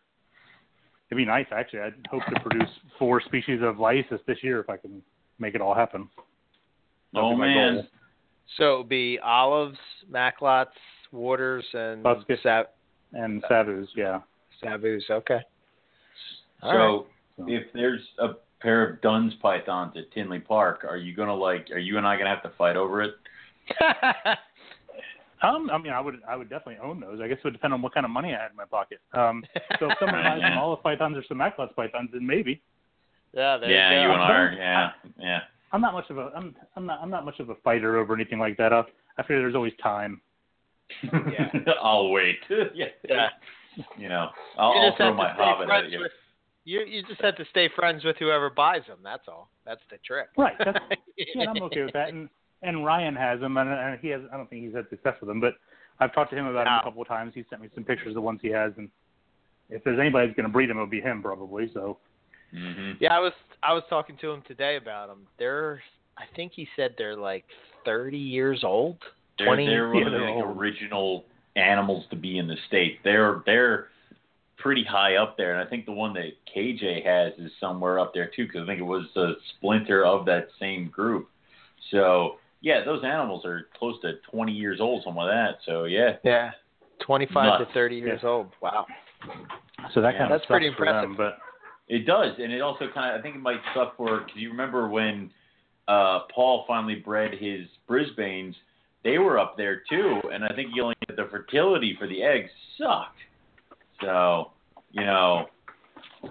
It'd 1.09 1.19
be 1.19 1.25
nice, 1.25 1.47
actually. 1.53 1.81
I'd 1.81 1.95
hope 2.11 2.23
to 2.35 2.41
produce 2.41 2.69
four 2.99 3.21
species 3.21 3.61
of 3.63 3.77
Liasis 3.77 4.19
this 4.27 4.39
year 4.43 4.59
if 4.59 4.69
I 4.69 4.77
can 4.77 5.01
make 5.39 5.55
it 5.55 5.61
all 5.61 5.73
happen. 5.73 6.09
That'd 7.13 7.25
Oh 7.25 7.37
man. 7.37 7.75
goal. 7.75 7.87
So 8.57 8.75
it 8.75 8.79
would 8.79 8.89
be 8.89 9.19
olives, 9.23 9.79
Macklot's, 10.09 10.71
Waters, 11.13 11.65
and 11.75 12.03
Busquets. 12.05 12.43
Sav- 12.43 12.67
And 13.13 13.43
savus, 13.45 13.89
yeah. 13.97 14.21
Savus. 14.63 15.03
Okay. 15.11 15.41
All 16.63 16.73
So 16.73 17.07
So- 17.39 17.49
if 17.49 17.65
there's 17.75 18.03
a 18.19 18.29
pair 18.61 18.83
of 18.89 19.01
Duns 19.03 19.35
pythons 19.43 19.97
at 19.97 20.11
Tinley 20.13 20.41
Park, 20.41 20.85
are 20.89 20.97
you 20.97 21.15
gonna 21.15 21.35
like? 21.35 21.71
Are 21.71 21.79
you 21.79 21.99
and 21.99 22.07
I 22.07 22.17
gonna 22.17 22.31
have 22.31 22.43
to 22.45 22.51
fight 22.57 22.77
over 22.77 23.03
it? 23.03 23.15
Um, 25.43 25.69
I 25.71 25.77
mean, 25.77 25.93
I 25.93 26.01
would, 26.01 26.17
I 26.27 26.35
would 26.35 26.49
definitely 26.49 26.79
own 26.83 26.99
those. 26.99 27.21
I 27.23 27.29
guess 27.29 27.37
it 27.37 27.45
would 27.45 27.53
depend 27.53 27.75
on 27.75 27.83
what 27.83 27.93
kind 27.93 28.07
of 28.07 28.11
money 28.11 28.35
I 28.35 28.41
had 28.41 28.51
in 28.53 28.57
my 28.57 28.65
pocket. 28.65 29.01
Um, 29.13 29.45
so 29.79 29.91
if 29.91 29.99
someone 30.01 30.23
buys 30.25 30.41
some 30.41 30.59
olive 30.59 30.83
pythons 30.83 31.15
or 31.15 31.23
some 31.29 31.37
Macklot's 31.37 31.75
pythons, 31.77 32.09
then 32.13 32.27
maybe. 32.27 32.63
yeah, 33.35 33.59
there 33.59 33.71
yeah, 33.71 33.91
you 34.01 34.09
you 34.09 34.13
and 34.15 34.23
I 34.23 34.31
are. 34.33 34.53
Yeah, 34.59 34.91
yeah. 35.21 35.41
I'm 35.77 35.83
not 35.83 35.93
much 35.93 36.09
of 36.09 36.17
a, 36.17 36.31
I'm, 36.35 36.57
I'm 36.75 36.87
not, 36.87 37.01
I'm 37.03 37.11
not 37.11 37.27
much 37.27 37.39
of 37.39 37.51
a 37.51 37.55
fighter 37.57 37.99
over 37.99 38.15
anything 38.15 38.39
like 38.39 38.57
that. 38.57 38.73
I, 38.73 38.81
I 39.19 39.23
figure 39.23 39.41
there's 39.41 39.55
always 39.55 39.75
time. 39.83 40.23
Yeah. 41.03 41.51
I'll 41.83 42.09
wait. 42.09 42.39
yeah. 42.75 42.87
Yeah. 43.07 43.29
You 43.99 44.09
know, 44.09 44.31
I'll, 44.57 44.73
you 44.75 44.81
I'll 44.81 44.97
throw 44.97 45.13
my 45.13 45.35
stay 45.35 45.43
hobbit 45.45 45.69
at 45.69 45.91
you. 45.91 46.01
with 46.01 46.13
you. 46.65 46.81
You 46.81 47.03
just 47.03 47.21
have 47.21 47.37
to 47.37 47.45
stay 47.51 47.69
friends 47.77 48.05
with 48.05 48.17
whoever 48.19 48.49
buys 48.49 48.87
them. 48.89 49.01
That's 49.05 49.25
all. 49.29 49.51
That's 49.67 49.83
the 49.91 49.99
trick. 49.99 50.29
Right. 50.39 50.55
That's, 50.65 50.79
yeah, 51.19 51.51
I'm 51.51 51.63
okay 51.65 51.83
with 51.83 51.93
that. 51.93 52.09
And 52.09 52.31
and 52.63 52.83
Ryan 52.83 53.15
has 53.15 53.41
them, 53.41 53.59
and, 53.59 53.69
and 53.69 54.01
he 54.01 54.09
has. 54.09 54.23
I 54.33 54.39
don't 54.39 54.49
think 54.49 54.65
he's 54.65 54.75
had 54.75 54.89
success 54.89 55.17
with 55.21 55.29
them, 55.29 55.41
but 55.43 55.57
I've 56.01 56.15
talked 56.15 56.31
to 56.31 56.37
him 56.39 56.47
about 56.47 56.65
them 56.65 56.73
No. 56.73 56.81
a 56.81 56.85
couple 56.85 57.03
of 57.03 57.09
times. 57.09 57.33
He 57.35 57.45
sent 57.51 57.61
me 57.61 57.69
some 57.75 57.85
pictures 57.85 58.09
of 58.09 58.15
the 58.15 58.23
ones 58.23 58.41
he 58.41 58.49
has, 58.49 58.73
and 58.79 58.89
if 59.69 59.85
there's 59.85 60.01
anybody 60.01 60.27
that's 60.27 60.37
going 60.39 60.49
to 60.49 60.53
breed 60.53 60.71
them, 60.71 60.79
it'll 60.79 60.87
be 60.87 61.03
him 61.03 61.21
probably. 61.21 61.71
So 61.75 61.99
hmm 62.53 62.93
Yeah, 63.01 63.15
I 63.15 63.21
was 63.21 63.33
I 63.63 63.73
was 63.73 63.83
talking 63.89 64.17
to 64.21 64.31
him 64.31 64.43
today 64.47 64.77
about 64.77 65.09
them. 65.09 65.27
They're 65.39 65.81
I 66.19 66.25
think 66.35 66.53
he 66.55 66.67
said 66.77 66.95
they're 66.97 67.17
like 67.17 67.45
30 67.85 68.17
years 68.17 68.65
old. 68.65 68.99
They're, 69.39 69.49
20 69.49 69.67
they're 69.67 69.91
one 69.91 70.03
Yeah, 70.03 70.07
of 70.09 70.13
the 70.13 70.19
like, 70.19 70.35
old. 70.45 70.57
original 70.57 71.25
animals 71.57 72.05
to 72.11 72.17
be 72.17 72.39
in 72.39 72.49
the 72.49 72.57
state. 72.69 73.01
They're 73.05 73.43
they're 73.47 73.89
pretty 74.59 74.85
high 74.85 75.17
up 75.17 75.37
there, 75.37 75.55
and 75.55 75.67
I 75.67 75.69
think 75.69 75.85
the 75.85 75.93
one 75.93 76.15
that 76.15 76.31
KJ 76.55 77.05
has 77.05 77.33
is 77.39 77.53
somewhere 77.61 77.99
up 77.99 78.15
there 78.15 78.31
too, 78.35 78.47
because 78.47 78.63
I 78.63 78.67
think 78.67 78.81
it 78.81 78.85
was 78.85 79.05
a 79.17 79.33
splinter 79.57 80.05
of 80.05 80.25
that 80.27 80.49
same 80.59 80.89
group. 80.89 81.29
So 81.91 82.37
yeah, 82.63 82.85
those 82.85 83.05
animals 83.05 83.45
are 83.45 83.69
close 83.79 84.01
to 84.03 84.15
20 84.31 84.53
years 84.53 84.81
old, 84.81 85.05
something 85.05 85.23
like 85.23 85.31
that. 85.31 85.59
So 85.67 85.85
yeah, 85.85 86.17
Yeah. 86.25 86.53
25 87.01 87.45
Nuts. 87.61 87.69
to 87.69 87.75
30 87.75 87.97
years 87.97 88.21
old. 88.25 88.49
Wow. 88.63 88.87
so 89.93 90.01
that 90.01 90.15
Yeah, 90.15 90.19
kind 90.21 90.33
of 90.33 90.39
that's 90.41 90.47
pretty 90.47 90.69
sucks 90.69 90.77
for 90.79 90.87
impressive. 90.87 91.11
them, 91.11 91.17
but 91.17 91.39
It 91.89 92.05
does, 92.07 92.33
and 92.39 92.53
it 92.53 92.61
also 92.61 92.87
kind 92.93 93.15
of 93.15 93.21
I 93.21 93.23
think 93.23 93.37
it 93.37 93.41
might 93.43 93.61
suck 93.75 93.97
for 93.97 94.19
because 94.21 94.35
you 94.37 94.51
remember 94.51 94.89
when 94.89 95.31
uh, 95.87 96.21
Paul 96.35 96.65
finally 96.67 96.97
bred 96.97 97.33
his 97.33 97.67
Brisbanes, 97.89 98.55
they 99.05 99.19
were 99.19 99.39
up 99.39 99.57
there 99.57 99.83
too, 99.89 100.21
and 100.33 100.43
I 100.45 100.49
think 100.57 100.71
he 100.75 100.81
only 100.81 100.97
get 101.07 101.17
the 101.17 101.29
fertility 101.31 101.95
for 101.99 102.09
the 102.09 102.23
eggs 102.25 102.51
sucked. 102.77 103.19
So 104.01 104.51
you 104.91 105.05
know 105.05 105.47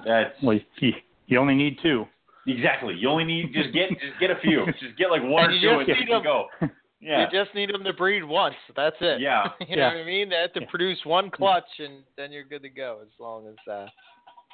that's 0.06 0.34
well, 0.44 0.60
you, 0.80 0.92
you 1.28 1.40
only 1.40 1.56
need 1.56 1.78
two. 1.82 2.06
exactly. 2.48 2.94
You 2.96 3.08
only 3.10 3.24
need 3.24 3.54
just 3.54 3.74
get 3.74 3.90
just 3.92 4.20
get 4.20 4.32
a 4.32 4.40
few, 4.42 4.66
just 4.82 4.98
get 4.98 5.10
like 5.10 5.24
one 5.24 5.46
And 5.46 5.54
or 5.54 5.56
you 5.56 5.70
two, 5.70 5.78
just 5.86 5.90
and 5.90 6.00
need 6.00 6.08
you 6.10 6.14
them- 6.16 6.24
go. 6.24 6.46
Yeah, 7.02 7.30
You 7.32 7.44
just 7.44 7.54
need 7.54 7.70
them 7.72 7.84
to 7.84 7.94
breed 7.94 8.24
once. 8.24 8.56
That's 8.76 8.96
it. 9.00 9.22
yeah. 9.22 9.50
you 9.68 9.76
know 9.76 9.82
Yeah. 9.84 9.88
what 9.94 9.98
I 10.02 10.06
mean? 10.06 10.28
They 10.30 10.38
have 10.38 10.54
to 10.54 10.62
Yeah. 10.62 10.68
produce 10.72 10.98
one 11.04 11.30
clutch, 11.30 11.68
and 11.78 12.00
then 12.18 12.32
you're 12.32 12.46
good 12.46 12.64
to 12.64 12.70
go. 12.70 13.00
As 13.04 13.10
long 13.20 13.48
as, 13.48 13.72
uh, 13.72 13.86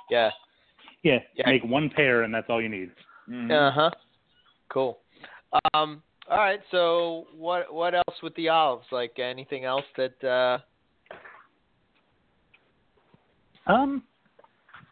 yeah. 0.10 0.32
Yeah, 1.04 1.20
Yeah. 1.36 1.50
make 1.50 1.64
one 1.64 1.90
pair, 1.90 2.24
and 2.24 2.34
that's 2.34 2.50
all 2.50 2.62
you 2.62 2.70
need. 2.70 2.92
Mhm. 3.30 3.52
Uh 3.52 3.72
huh. 3.72 3.92
Cool. 4.70 5.00
Um. 5.74 6.02
All 6.30 6.38
right. 6.38 6.62
So 6.72 7.28
what 7.36 7.74
what 7.74 7.94
else 7.96 8.22
with 8.22 8.36
the 8.36 8.50
olives? 8.50 8.86
Like 8.92 9.18
anything 9.20 9.66
else 9.66 9.86
that? 9.98 10.24
uh 10.24 10.60
Um, 13.68 14.04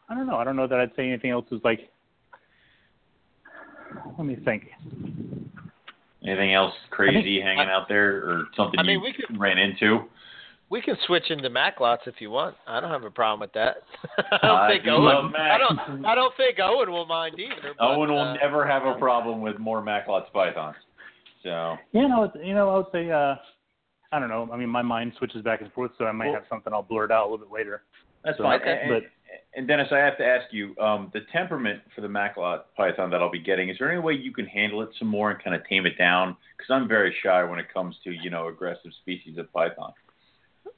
I 0.10 0.16
don't 0.16 0.28
know. 0.28 0.36
I 0.38 0.44
don't 0.44 0.56
know 0.56 0.68
that 0.68 0.80
I'd 0.80 0.96
say 0.96 1.08
anything 1.08 1.32
else 1.32 1.46
is 1.52 1.62
like. 1.64 1.90
Let 4.18 4.26
me 4.26 4.36
think. 4.46 4.70
Anything 6.26 6.54
else 6.54 6.74
crazy 6.90 7.42
hanging 7.42 7.70
out 7.70 7.88
there, 7.88 8.18
or 8.18 8.46
something 8.56 8.80
I 8.80 8.84
mean, 8.84 9.00
you 9.00 9.02
we 9.02 9.14
could- 9.14 9.40
ran 9.40 9.58
into? 9.58 10.10
We 10.70 10.82
can 10.82 10.96
switch 11.08 11.24
into 11.32 11.50
Macklot's 11.50 12.04
if 12.06 12.16
you 12.20 12.30
want. 12.30 12.56
I 12.68 12.80
don't 12.80 12.92
have 12.92 13.04
a 13.04 13.10
problem 13.10 13.40
with 13.40 13.54
that. 13.54 13.78
I 14.32 14.48
don't 14.48 14.58
I 14.60 14.70
think 14.70 14.84
do 14.84 14.92
Owen. 14.92 15.04
love 15.04 15.32
I 15.36 15.58
don't. 15.58 16.06
I 16.06 16.14
don't 16.16 16.36
think 16.38 16.60
Owen 16.60 16.92
will 16.92 17.08
mind 17.08 17.40
either. 17.40 17.74
but, 17.78 17.84
Owen 17.84 18.10
will 18.12 18.20
uh, 18.22 18.34
never 18.36 18.68
have 18.68 18.86
a 18.86 18.94
problem 19.00 19.42
with 19.42 19.58
more 19.58 19.82
Macklot's 19.82 20.30
pythons. 20.32 20.76
So 21.44 21.76
You 21.92 22.08
know, 22.08 22.32
you 22.44 22.54
know, 22.54 22.70
I 22.70 22.78
would 22.78 22.86
say, 22.92 23.10
uh, 23.10 23.36
I 24.12 24.20
don't 24.20 24.30
know. 24.30 24.48
I 24.52 24.58
mean, 24.58 24.70
my 24.70 24.82
mind 24.84 25.14
switches 25.18 25.42
back 25.42 25.62
and 25.62 25.72
forth, 25.74 25.92
so 25.98 26.06
I 26.06 26.12
might 26.12 26.26
Well- 26.28 26.36
have 26.36 26.46
something 26.50 26.72
I'll 26.74 26.84
blurt 26.84 27.12
out 27.12 27.24
a 27.28 27.30
little 27.32 27.46
bit 27.46 27.52
later. 27.54 27.84
that's 28.24 28.38
So, 28.38 28.44
fine. 28.44 28.60
okay. 28.62 28.80
And, 28.84 28.92
and, 28.94 29.04
and 29.56 29.68
Dennis, 29.68 29.88
I 29.92 29.98
have 29.98 30.18
to 30.18 30.26
ask 30.26 30.52
you, 30.54 30.76
um, 30.80 31.10
the 31.14 31.22
temperament 31.32 31.82
for 31.96 32.02
the 32.02 32.08
Macklot 32.08 32.64
python 32.78 33.10
that 33.12 33.22
I'll 33.22 33.32
be 33.32 33.40
getting, 33.40 33.70
is 33.70 33.78
there 33.80 33.90
any 33.92 34.00
way 34.02 34.14
you 34.14 34.32
can 34.34 34.46
handle 34.46 34.82
it 34.84 34.90
some 35.00 35.08
more 35.08 35.32
and 35.32 35.42
kind 35.44 35.56
of 35.56 35.66
tame 35.68 35.86
it 35.88 35.98
down? 35.98 36.36
Because 36.58 36.70
I'm 36.72 36.88
very 36.88 37.16
shy 37.24 37.44
when 37.44 37.58
it 37.60 37.74
comes 37.74 37.96
to 38.04 38.12
you 38.12 38.30
know 38.30 38.50
aggressive 38.50 38.92
species 39.02 39.38
of 39.40 39.52
python. 39.54 39.94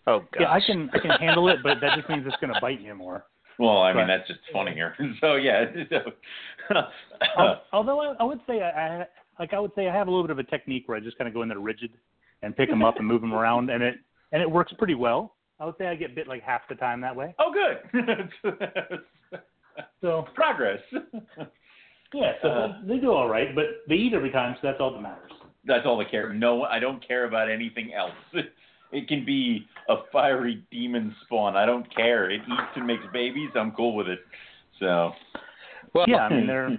Oh 0.08 0.20
gosh. 0.34 0.42
Yeah, 0.42 0.52
I 0.52 0.60
can 0.66 0.90
I 0.94 1.00
can 1.00 1.12
handle 1.12 1.48
it, 1.50 1.58
but 1.64 1.78
that 1.82 1.96
just 1.96 2.10
means 2.10 2.24
it's 2.26 2.36
going 2.42 2.54
to 2.54 2.60
bite 2.60 2.82
you 2.82 2.96
more. 2.96 3.26
Well, 3.60 3.82
I 3.84 3.94
mean 3.94 4.08
that's 4.08 4.28
just 4.28 4.40
funnier. 4.52 4.96
So 5.22 5.36
yeah. 5.36 5.66
So, 6.70 7.56
Although 7.74 8.00
I, 8.00 8.16
I 8.20 8.24
would 8.24 8.40
say 8.48 8.62
I, 8.62 8.70
I 9.02 9.08
like 9.40 9.54
I 9.54 9.60
would 9.60 9.72
say 9.76 9.88
I 9.90 9.94
have 9.96 10.08
a 10.08 10.10
little 10.12 10.24
bit 10.24 10.32
of 10.32 10.40
a 10.40 10.44
technique 10.44 10.88
where 10.88 10.98
I 10.98 11.02
just 11.02 11.18
kind 11.18 11.28
of 11.28 11.34
go 11.34 11.42
in 11.42 11.50
there 11.50 11.60
rigid 11.60 11.92
and 12.42 12.56
pick 12.56 12.70
them 12.70 12.82
up 12.84 12.98
and 12.98 13.06
move 13.06 13.22
them 13.22 13.34
around, 13.34 13.70
and 13.70 13.84
it 13.84 13.96
and 14.32 14.42
it 14.42 14.50
works 14.50 14.74
pretty 14.78 14.96
well. 14.96 15.36
I 15.60 15.66
would 15.66 15.76
say 15.78 15.88
I 15.88 15.96
get 15.96 16.16
bit 16.16 16.28
like 16.28 16.42
half 16.42 16.62
the 16.70 16.76
time 16.76 17.02
that 17.02 17.16
way. 17.16 17.36
oh, 17.40 17.52
good. 17.54 18.30
So 20.02 20.26
Progress. 20.36 20.80
yeah, 22.14 22.34
so 22.42 22.48
Uh, 22.50 22.82
they 22.86 22.98
do 22.98 23.12
all 23.12 23.30
right, 23.30 23.56
but 23.56 23.66
they 23.88 23.96
eat 23.96 24.14
every 24.14 24.32
time, 24.32 24.56
so 24.56 24.68
that's 24.68 24.80
all 24.82 24.92
that 24.94 25.02
matters. 25.02 25.32
That's 25.66 25.86
all 25.86 26.02
I 26.02 26.06
care. 26.10 26.34
No, 26.34 26.64
I 26.64 26.80
don't 26.80 27.06
care 27.08 27.26
about 27.26 27.50
anything 27.50 27.94
else. 27.94 28.12
It 28.92 29.08
can 29.08 29.26
be 29.26 29.66
a 29.90 29.96
fiery 30.12 30.64
demon 30.72 31.16
spawn. 31.26 31.56
I 31.56 31.66
don't 31.66 31.94
care. 31.96 32.30
It 32.30 32.42
eats 32.42 32.72
and 32.76 32.86
makes 32.86 33.04
babies. 33.14 33.50
I'm 33.56 33.72
cool 33.72 33.96
with 33.96 34.08
it. 34.08 34.20
So 34.80 35.12
well, 35.94 36.06
Yeah, 36.08 36.18
I 36.22 36.30
mean 36.30 36.48
they're 36.48 36.78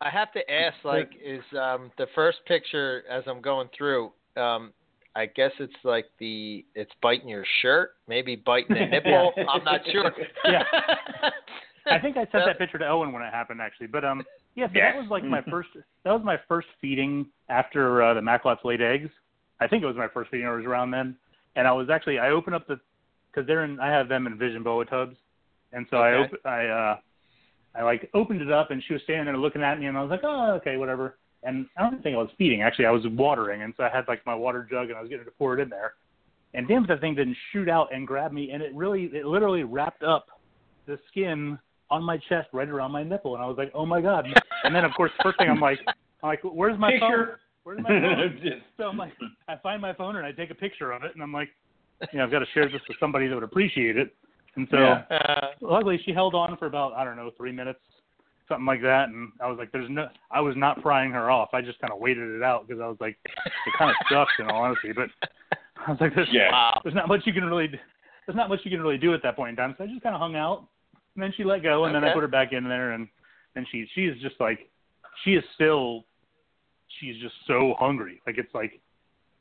I 0.00 0.10
have 0.10 0.32
to 0.32 0.50
ask. 0.50 0.76
Like, 0.84 1.10
is 1.22 1.42
um 1.58 1.90
the 1.98 2.06
first 2.14 2.38
picture 2.46 3.02
as 3.10 3.24
I'm 3.26 3.40
going 3.40 3.68
through? 3.76 4.12
Um, 4.36 4.72
I 5.16 5.26
guess 5.26 5.50
it's 5.58 5.74
like 5.82 6.06
the 6.20 6.64
it's 6.74 6.92
biting 7.02 7.28
your 7.28 7.44
shirt, 7.62 7.92
maybe 8.06 8.36
biting 8.36 8.76
the 8.76 8.86
nipple. 8.90 9.32
Yeah. 9.36 9.44
I'm 9.48 9.64
not 9.64 9.80
sure. 9.90 10.12
Yeah. 10.44 10.62
I 11.90 11.98
think 11.98 12.16
I 12.18 12.20
sent 12.20 12.44
that 12.44 12.58
picture 12.58 12.76
to 12.78 12.86
Owen 12.86 13.12
when 13.12 13.22
it 13.22 13.32
happened, 13.32 13.60
actually. 13.62 13.86
But 13.86 14.04
um, 14.04 14.22
yeah, 14.54 14.66
so 14.66 14.72
Yeah. 14.74 14.92
that 14.92 14.98
was 15.00 15.10
like 15.10 15.24
my 15.24 15.42
first. 15.50 15.70
That 16.04 16.12
was 16.12 16.22
my 16.22 16.36
first 16.46 16.68
feeding 16.80 17.26
after 17.48 18.02
uh, 18.02 18.14
the 18.14 18.22
Macklot's 18.22 18.60
laid 18.64 18.82
eggs. 18.82 19.10
I 19.60 19.66
think 19.66 19.82
it 19.82 19.86
was 19.86 19.96
my 19.96 20.08
first 20.08 20.30
feeding, 20.30 20.46
or 20.46 20.54
it 20.54 20.58
was 20.58 20.66
around 20.66 20.90
then. 20.90 21.16
And 21.56 21.66
I 21.66 21.72
was 21.72 21.88
actually 21.90 22.18
I 22.18 22.30
opened 22.30 22.54
up 22.54 22.66
the 22.66 22.78
because 23.30 23.46
they're 23.46 23.64
in. 23.64 23.80
I 23.80 23.90
have 23.90 24.08
them 24.08 24.26
in 24.26 24.38
Vision 24.38 24.62
boa 24.62 24.84
tubs, 24.84 25.16
and 25.72 25.86
so 25.90 25.98
I 25.98 26.14
op- 26.14 26.46
I 26.46 26.66
uh, 26.66 26.96
I 27.74 27.82
like 27.82 28.10
opened 28.14 28.42
it 28.42 28.50
up, 28.50 28.70
and 28.70 28.82
she 28.86 28.92
was 28.92 29.02
standing 29.02 29.26
there 29.26 29.36
looking 29.36 29.62
at 29.62 29.78
me, 29.78 29.86
and 29.86 29.96
I 29.96 30.02
was 30.02 30.10
like, 30.10 30.22
oh, 30.24 30.52
okay, 30.54 30.76
whatever. 30.76 31.16
And 31.44 31.66
I 31.76 31.82
don't 31.82 32.02
think 32.02 32.14
I 32.14 32.18
was 32.18 32.30
feeding. 32.36 32.62
Actually, 32.62 32.86
I 32.86 32.90
was 32.90 33.02
watering, 33.06 33.62
and 33.62 33.72
so 33.76 33.84
I 33.84 33.88
had 33.88 34.08
like 34.08 34.24
my 34.26 34.34
water 34.34 34.66
jug, 34.68 34.88
and 34.88 34.96
I 34.96 35.00
was 35.00 35.08
getting 35.08 35.24
to 35.24 35.30
pour 35.32 35.58
it 35.58 35.62
in 35.62 35.68
there. 35.68 35.94
And 36.54 36.66
damn, 36.66 36.82
if 36.82 36.88
that 36.88 37.00
thing 37.00 37.14
didn't 37.14 37.36
shoot 37.52 37.68
out 37.68 37.92
and 37.92 38.06
grab 38.06 38.32
me, 38.32 38.50
and 38.52 38.62
it 38.62 38.74
really, 38.74 39.04
it 39.12 39.26
literally 39.26 39.64
wrapped 39.64 40.02
up 40.02 40.26
the 40.86 40.98
skin 41.10 41.58
on 41.90 42.02
my 42.02 42.16
chest 42.28 42.48
right 42.52 42.68
around 42.68 42.90
my 42.90 43.02
nipple, 43.02 43.34
and 43.34 43.44
I 43.44 43.46
was 43.46 43.56
like, 43.58 43.70
oh 43.74 43.86
my 43.86 44.00
god. 44.00 44.26
And 44.64 44.74
then 44.74 44.84
of 44.84 44.92
course, 44.94 45.10
first 45.22 45.38
thing 45.38 45.48
I'm 45.48 45.60
like, 45.60 45.78
I'm 45.86 46.28
like, 46.30 46.40
where's 46.42 46.78
my 46.78 46.92
phone? 46.98 47.10
Picture. 47.76 47.90
Where's 47.92 48.02
my 48.02 48.16
phone? 48.16 48.40
Just- 48.42 48.66
so 48.76 48.84
I'm 48.84 48.96
like, 48.96 49.12
I 49.48 49.56
find 49.56 49.80
my 49.82 49.92
phone 49.94 50.16
and 50.16 50.26
I 50.26 50.32
take 50.32 50.50
a 50.50 50.54
picture 50.54 50.92
of 50.92 51.02
it, 51.04 51.12
and 51.14 51.22
I'm 51.22 51.32
like, 51.32 51.48
you 52.12 52.18
know, 52.18 52.24
I've 52.24 52.30
got 52.30 52.40
to 52.40 52.46
share 52.54 52.64
this 52.66 52.80
with 52.88 52.96
somebody 53.00 53.26
that 53.28 53.34
would 53.34 53.44
appreciate 53.44 53.96
it. 53.96 54.14
And 54.56 54.66
so, 54.70 54.78
Yeah. 54.78 55.02
Uh, 55.10 55.46
luckily, 55.60 56.00
she 56.04 56.12
held 56.12 56.34
on 56.34 56.56
for 56.56 56.66
about 56.66 56.92
I 56.94 57.04
don't 57.04 57.16
know 57.16 57.30
three 57.36 57.52
minutes, 57.52 57.80
something 58.48 58.66
like 58.66 58.82
that. 58.82 59.08
And 59.08 59.30
I 59.42 59.48
was 59.48 59.58
like, 59.58 59.72
there's 59.72 59.90
no, 59.90 60.08
I 60.30 60.40
was 60.40 60.54
not 60.56 60.80
prying 60.82 61.10
her 61.10 61.30
off. 61.30 61.50
I 61.52 61.60
just 61.60 61.78
kind 61.80 61.92
of 61.92 61.98
waited 61.98 62.30
it 62.34 62.42
out 62.42 62.66
because 62.66 62.80
I 62.80 62.86
was 62.86 62.96
like, 63.00 63.16
it 63.24 63.72
kind 63.78 63.90
of 63.90 63.96
sucks 64.10 64.32
in 64.38 64.46
all 64.48 64.62
honesty. 64.62 64.92
But 64.92 65.08
I 65.86 65.90
was 65.90 66.00
like, 66.00 66.14
there's, 66.14 66.28
Yeah. 66.32 66.70
there's 66.82 66.94
not 66.94 67.08
much 67.08 67.22
you 67.24 67.32
can 67.32 67.44
really, 67.44 67.68
there's 68.26 68.36
not 68.36 68.48
much 68.48 68.60
you 68.64 68.70
can 68.70 68.80
really 68.80 68.98
do 68.98 69.12
at 69.14 69.22
that 69.22 69.36
point 69.36 69.50
in 69.50 69.56
time. 69.56 69.74
So 69.78 69.84
I 69.84 69.86
just 69.88 70.02
kind 70.02 70.14
of 70.14 70.20
hung 70.20 70.36
out, 70.36 70.66
and 71.14 71.22
then 71.22 71.32
she 71.36 71.44
let 71.44 71.62
go, 71.62 71.84
and 71.84 71.94
then 71.94 72.04
I 72.04 72.12
put 72.12 72.20
her 72.22 72.28
back 72.28 72.52
in 72.52 72.64
there, 72.68 72.92
and 72.92 73.08
then 73.54 73.66
she, 73.72 73.86
she 73.94 74.06
is 74.06 74.20
just 74.20 74.36
like, 74.40 74.70
she 75.24 75.34
is 75.34 75.44
still, 75.54 76.04
she's 77.00 77.16
just 77.20 77.34
so 77.46 77.74
hungry. 77.78 78.20
Like 78.26 78.38
it's 78.38 78.54
like, 78.54 78.80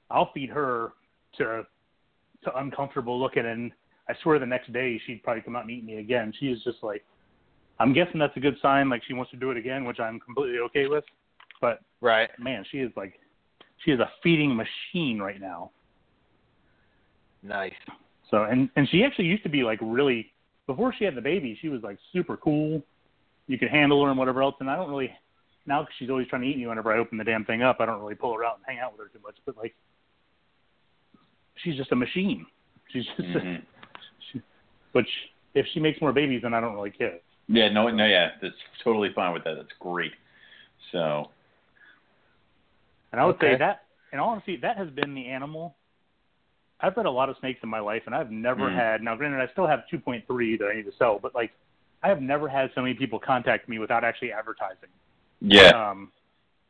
I'll 0.10 0.32
feed 0.34 0.50
her 0.50 0.93
to, 1.38 1.66
to 2.43 2.58
uncomfortable 2.58 3.20
looking, 3.20 3.45
and 3.45 3.72
I 4.10 4.14
swear 4.24 4.39
the 4.39 4.45
next 4.45 4.72
day 4.72 5.02
she'd 5.06 5.24
probably 5.24 5.41
come 5.41 5.56
out 5.56 5.64
and 5.64 5.72
eat 5.72 5.84
me 5.84 5.98
again. 5.98 6.34
She 6.39 6.48
is 6.48 6.64
just 6.64 6.78
like, 6.82 7.04
I'm 7.80 7.93
guessing 7.93 8.20
that's 8.20 8.36
a 8.38 8.39
good 8.39 8.58
sign. 8.62 8.89
Like 8.89 9.04
she 9.08 9.14
wants 9.14 9.32
to 9.32 9.38
do 9.38 9.52
it 9.52 9.58
again, 9.58 9.86
which 9.86 10.00
I'm 10.00 10.20
completely 10.20 10.60
okay 10.60 10.88
with. 10.88 11.04
But 11.62 11.82
Right. 12.02 12.30
man, 12.39 12.66
she 12.72 12.80
is 12.80 12.91
like, 12.95 13.20
she 13.84 13.91
is 13.91 14.00
a 14.00 14.10
feeding 14.24 14.56
machine 14.56 15.20
right 15.20 15.39
now. 15.39 15.72
Nice. 17.43 17.74
So 18.32 18.43
and 18.43 18.70
and 18.76 18.89
she 18.89 19.04
actually 19.04 19.26
used 19.26 19.43
to 19.43 19.50
be 19.50 19.64
like 19.64 19.80
really 19.82 20.32
before 20.66 20.93
she 20.98 21.06
had 21.06 21.16
the 21.16 21.22
baby, 21.22 21.58
she 21.62 21.70
was 21.70 21.82
like 21.82 21.98
super 22.12 22.38
cool. 22.38 22.84
You 23.48 23.58
could 23.58 23.70
handle 23.70 24.04
her 24.04 24.10
and 24.10 24.20
whatever 24.20 24.41
else. 24.43 24.56
And 24.60 24.70
I 24.70 24.76
don't 24.76 24.89
really 24.89 25.12
now 25.68 25.84
'cause 25.84 25.93
she's 25.99 26.09
always 26.09 26.28
trying 26.28 26.41
to 26.43 26.47
eat 26.47 26.57
me 26.57 26.65
whenever 26.65 26.91
I 26.91 26.97
open 26.97 27.18
the 27.18 27.24
damn 27.24 27.45
thing 27.45 27.61
up. 27.61 27.80
I 27.80 27.86
don't 27.86 27.99
really 27.99 28.15
pull 28.15 28.34
her 28.36 28.43
out 28.43 28.57
and 28.57 28.65
hang 28.65 28.80
out 28.80 28.93
with 28.97 29.01
her 29.01 29.11
too 29.13 29.20
much. 29.24 29.36
But 29.45 29.57
like, 29.57 29.76
she's 31.57 31.76
just 31.76 31.91
a 31.91 31.95
machine. 31.95 32.45
She's 32.89 33.05
just 33.05 33.20
a, 33.20 33.24
Mhm. 33.39 33.65
she, 34.32 34.41
which 34.93 35.09
if 35.53 35.65
she 35.68 35.80
makes 35.80 35.99
more 36.01 36.13
babies, 36.13 36.41
then 36.43 36.53
I 36.53 36.61
don't 36.61 36.74
really 36.74 36.91
care. 36.91 37.20
Yeah, 37.49 37.70
no, 37.70 37.88
no, 37.89 38.05
yeah, 38.05 38.36
that's 38.41 38.55
totally 38.84 39.11
fine 39.13 39.34
with 39.34 39.43
that. 39.43 39.55
That's 39.55 39.74
great. 39.80 40.13
So, 40.91 41.32
And 43.13 43.22
I 43.22 43.26
would 43.26 43.36
Okay. 43.36 43.53
say 43.53 43.57
that, 43.57 43.86
in 44.11 44.20
all 44.20 44.30
honesty, 44.30 44.57
that 44.57 44.76
has 44.78 44.89
been 44.89 45.13
the 45.13 45.28
animal. 45.28 45.78
I've 46.82 46.93
had 46.93 47.05
a 47.05 47.09
lot 47.11 47.30
of 47.30 47.38
snakes 47.38 47.63
in 47.63 47.70
my 47.70 47.80
life, 47.80 48.03
and 48.05 48.13
I've 48.13 48.30
never 48.32 48.70
Mhm. 48.70 48.76
had. 48.76 49.01
Now, 49.01 49.15
granted, 49.15 49.39
I 49.41 49.47
still 49.47 49.65
have 49.65 49.88
2.3 49.88 50.57
that 50.57 50.68
I 50.68 50.74
need 50.76 50.86
to 50.86 50.91
sell, 50.91 51.18
but 51.18 51.34
like, 51.34 51.53
I 52.03 52.09
have 52.09 52.22
never 52.22 52.47
had 52.49 52.72
so 52.74 52.82
many 52.82 52.93
people 52.93 53.18
contact 53.18 53.68
me 53.70 53.80
without 53.80 54.03
actually 54.03 54.34
advertising. 54.34 54.89
Yeah, 55.41 55.89
Um, 55.91 56.11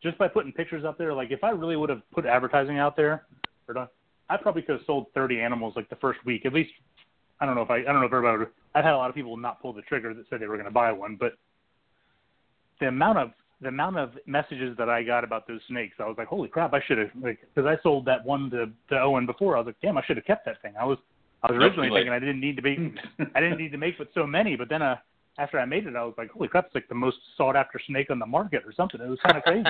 just 0.01 0.17
by 0.17 0.27
putting 0.27 0.51
pictures 0.51 0.85
up 0.85 0.97
there, 0.97 1.13
like 1.13 1.31
if 1.31 1.43
I 1.43 1.49
really 1.49 1.75
would 1.75 1.89
have 1.89 2.01
put 2.11 2.25
advertising 2.25 2.77
out 2.79 2.95
there, 2.95 3.25
or 3.67 3.73
done, 3.73 3.87
I 4.29 4.37
probably 4.37 4.61
could 4.61 4.77
have 4.77 4.85
sold 4.85 5.07
30 5.13 5.39
animals 5.39 5.73
like 5.75 5.89
the 5.89 5.95
first 5.97 6.23
week. 6.25 6.45
At 6.45 6.53
least, 6.53 6.71
I 7.39 7.45
don't 7.45 7.55
know 7.55 7.61
if 7.61 7.69
I, 7.69 7.77
I 7.77 7.83
don't 7.83 7.99
know 7.99 8.05
if 8.05 8.13
everybody. 8.13 8.39
Would, 8.39 8.47
I've 8.75 8.83
had 8.83 8.93
a 8.93 8.97
lot 8.97 9.09
of 9.09 9.15
people 9.15 9.37
not 9.37 9.61
pull 9.61 9.73
the 9.73 9.81
trigger 9.83 10.13
that 10.13 10.25
said 10.29 10.39
they 10.39 10.47
were 10.47 10.55
going 10.55 10.65
to 10.65 10.71
buy 10.71 10.91
one, 10.91 11.15
but 11.19 11.33
the 12.79 12.87
amount 12.87 13.17
of 13.17 13.31
the 13.61 13.69
amount 13.69 13.97
of 13.97 14.11
messages 14.27 14.77
that 14.77 14.87
I 14.87 15.01
got 15.01 15.23
about 15.23 15.47
those 15.47 15.61
snakes, 15.67 15.95
I 15.99 16.05
was 16.05 16.15
like, 16.17 16.27
holy 16.27 16.47
crap, 16.47 16.73
I 16.73 16.81
should 16.87 16.99
have 16.99 17.09
like 17.21 17.39
because 17.53 17.67
I 17.67 17.81
sold 17.81 18.05
that 18.05 18.23
one 18.23 18.49
to 18.51 18.67
to 18.89 19.01
Owen 19.01 19.25
before. 19.25 19.55
I 19.55 19.59
was 19.59 19.67
like, 19.67 19.81
damn, 19.81 19.97
I 19.97 20.03
should 20.05 20.17
have 20.17 20.25
kept 20.25 20.45
that 20.45 20.61
thing. 20.61 20.73
I 20.79 20.85
was 20.85 20.97
I 21.43 21.51
was 21.51 21.61
originally 21.61 21.89
late. 21.89 21.99
thinking 21.99 22.13
I 22.13 22.19
didn't 22.19 22.39
need 22.39 22.55
to 22.57 22.61
be 22.61 22.93
I 23.35 23.39
didn't 23.39 23.57
need 23.57 23.71
to 23.71 23.77
make 23.77 23.97
but 23.97 24.09
so 24.13 24.27
many, 24.27 24.55
but 24.55 24.69
then 24.69 24.81
uh 24.81 24.97
after 25.37 25.59
I 25.59 25.65
made 25.65 25.85
it, 25.85 25.95
I 25.95 26.03
was 26.03 26.15
like, 26.17 26.31
holy 26.31 26.47
crap, 26.47 26.65
it's 26.65 26.75
like 26.75 26.87
the 26.89 26.95
most 26.95 27.17
sought 27.35 27.55
after 27.55 27.79
snake 27.87 28.09
on 28.09 28.19
the 28.19 28.25
market 28.25 28.63
or 28.65 28.73
something. 28.73 28.99
It 28.99 29.07
was 29.07 29.19
kind 29.23 29.37
of 29.37 29.43
crazy. 29.43 29.65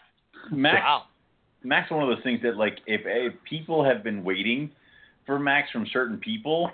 Max. 0.50 0.80
Wow. 0.82 1.02
Max, 1.62 1.90
one 1.90 2.02
of 2.02 2.08
those 2.08 2.24
things 2.24 2.40
that 2.42 2.56
like 2.56 2.78
if, 2.86 3.02
if 3.04 3.34
people 3.48 3.84
have 3.84 4.02
been 4.02 4.24
waiting 4.24 4.70
for 5.26 5.38
Max 5.38 5.70
from 5.70 5.86
certain 5.92 6.18
people, 6.18 6.70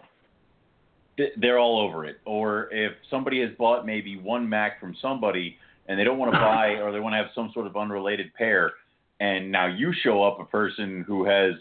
they're 1.37 1.59
all 1.59 1.79
over 1.79 2.07
it. 2.07 2.21
Or 2.25 2.73
if 2.73 2.93
somebody 3.11 3.41
has 3.43 3.51
bought 3.59 3.85
maybe 3.85 4.19
one 4.19 4.49
Mac 4.49 4.81
from 4.81 4.97
somebody 5.03 5.57
and 5.87 5.99
they 5.99 6.05
don't 6.05 6.19
want 6.19 6.33
to 6.33 6.39
buy 6.39 6.81
or 6.81 6.93
they 6.93 7.01
want 7.01 7.13
to 7.13 7.19
have 7.19 7.29
some 7.35 7.51
sort 7.53 7.67
of 7.67 7.77
unrelated 7.77 8.33
pair, 8.35 8.73
and 9.21 9.51
now 9.51 9.67
you 9.67 9.93
show 10.03 10.23
up 10.23 10.41
a 10.41 10.45
person 10.45 11.05
who 11.07 11.27
has 11.27 11.55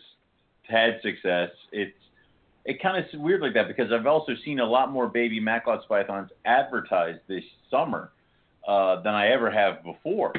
had 0.64 1.00
success, 1.02 1.50
it's 1.72 1.98
it 2.68 2.82
kind 2.82 2.98
of 3.04 3.20
weird 3.22 3.42
like 3.42 3.54
that 3.54 3.68
because 3.70 3.92
I've 3.94 4.06
also 4.06 4.34
seen 4.44 4.60
a 4.60 4.66
lot 4.66 4.92
more 4.92 5.08
baby 5.08 5.40
Macklot's 5.40 5.86
pythons 5.88 6.30
advertised 6.46 7.22
this 7.28 7.44
summer 7.72 8.12
uh, 8.68 9.02
than 9.02 9.14
I 9.14 9.30
ever 9.30 9.50
have 9.50 9.82
before. 9.84 10.34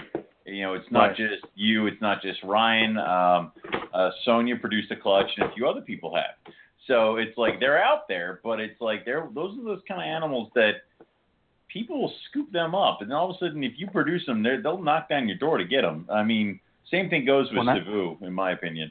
You 0.45 0.63
know, 0.63 0.75
it's 0.75 0.91
not 0.91 1.09
Right. 1.09 1.17
just 1.17 1.47
you, 1.55 1.87
it's 1.87 2.01
not 2.03 2.21
just 2.23 2.43
Ryan. 2.45 2.99
Um, 2.99 3.53
uh, 3.95 4.11
Sonia 4.25 4.57
produced 4.57 4.91
a 4.91 4.97
clutch, 4.97 5.31
and 5.39 5.51
a 5.51 5.55
few 5.55 5.67
other 5.67 5.81
people 5.81 6.15
have. 6.15 6.53
So 6.87 7.17
it's 7.17 7.37
like 7.39 7.61
they're 7.61 7.83
out 7.83 8.09
there, 8.09 8.41
but 8.45 8.61
it's 8.61 8.81
like 8.81 9.05
they're 9.07 9.27
those 9.35 9.59
are 9.59 9.65
those 9.65 9.83
kind 9.89 10.01
of 10.01 10.07
animals 10.07 10.51
that 10.55 10.83
people 11.69 12.01
will 12.01 12.15
scoop 12.29 12.51
them 12.53 12.75
up, 12.75 13.01
and 13.01 13.11
then 13.11 13.17
all 13.17 13.31
of 13.31 13.37
a 13.37 13.39
sudden, 13.39 13.65
if 13.65 13.73
you 13.77 13.87
produce 13.89 14.25
them, 14.27 14.43
they'll 14.43 14.83
knock 14.83 15.09
down 15.09 15.29
your 15.29 15.39
door 15.39 15.57
to 15.59 15.65
get 15.65 15.83
them. 15.83 16.07
I 16.11 16.23
mean, 16.23 16.61
same 16.91 17.09
thing 17.11 17.25
goes 17.25 17.49
with 17.51 17.67
Well, 17.67 17.77
Savu, 17.77 18.17
in 18.23 18.33
my 18.33 18.53
opinion. 18.53 18.91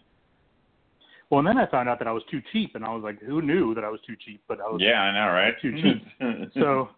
Well, 1.29 1.39
and 1.39 1.47
then 1.47 1.57
I 1.57 1.65
found 1.69 1.89
out 1.89 1.99
that 1.99 2.07
I 2.07 2.11
was 2.13 2.23
too 2.31 2.41
cheap, 2.53 2.75
and 2.75 2.85
I 2.85 2.93
was 2.93 3.03
like, 3.03 3.21
who 3.21 3.41
knew 3.41 3.73
that 3.75 3.83
I 3.83 3.89
was 3.89 3.99
too 4.07 4.15
cheap? 4.15 4.41
But 4.47 4.61
I 4.61 4.69
was, 4.69 4.79
Yeah, 4.81 5.01
I 5.01 5.11
know, 5.11 5.33
right? 5.33 5.53
Too 5.61 5.73
cheap. 5.81 6.51
So- 6.53 6.89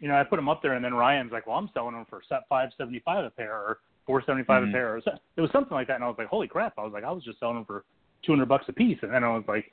you 0.00 0.08
know, 0.08 0.16
I 0.16 0.24
put 0.24 0.34
them 0.36 0.48
up 0.48 0.62
there, 0.62 0.72
and 0.74 0.84
then 0.84 0.94
Ryan's 0.94 1.30
like, 1.30 1.46
well, 1.46 1.56
I'm 1.56 1.70
selling 1.72 1.94
them 1.94 2.04
for 2.10 2.22
set 2.28 2.40
five 2.48 2.70
seventy 2.76 2.98
five 3.04 3.24
a 3.24 3.30
pair, 3.30 3.54
or 3.54 3.78
four 4.04 4.20
seventy 4.26 4.42
five 4.42 4.64
Mhm. 4.64 4.70
a 4.70 4.72
pair, 4.72 4.94
or 4.94 4.96
it 4.98 5.40
was 5.40 5.50
something 5.52 5.74
like 5.76 5.86
that. 5.86 5.94
And 5.94 6.02
I 6.02 6.08
was 6.08 6.16
like, 6.18 6.26
holy 6.26 6.48
crap! 6.48 6.72
I 6.76 6.82
was 6.82 6.92
like, 6.92 7.04
I 7.04 7.12
was 7.12 7.22
just 7.22 7.38
selling 7.38 7.54
them 7.54 7.64
for 7.64 7.84
two 8.24 8.32
hundred 8.32 8.46
bucks 8.48 8.64
a 8.68 8.72
piece, 8.72 8.98
and 9.02 9.12
then 9.14 9.22
I 9.22 9.28
was 9.28 9.44
like, 9.46 9.72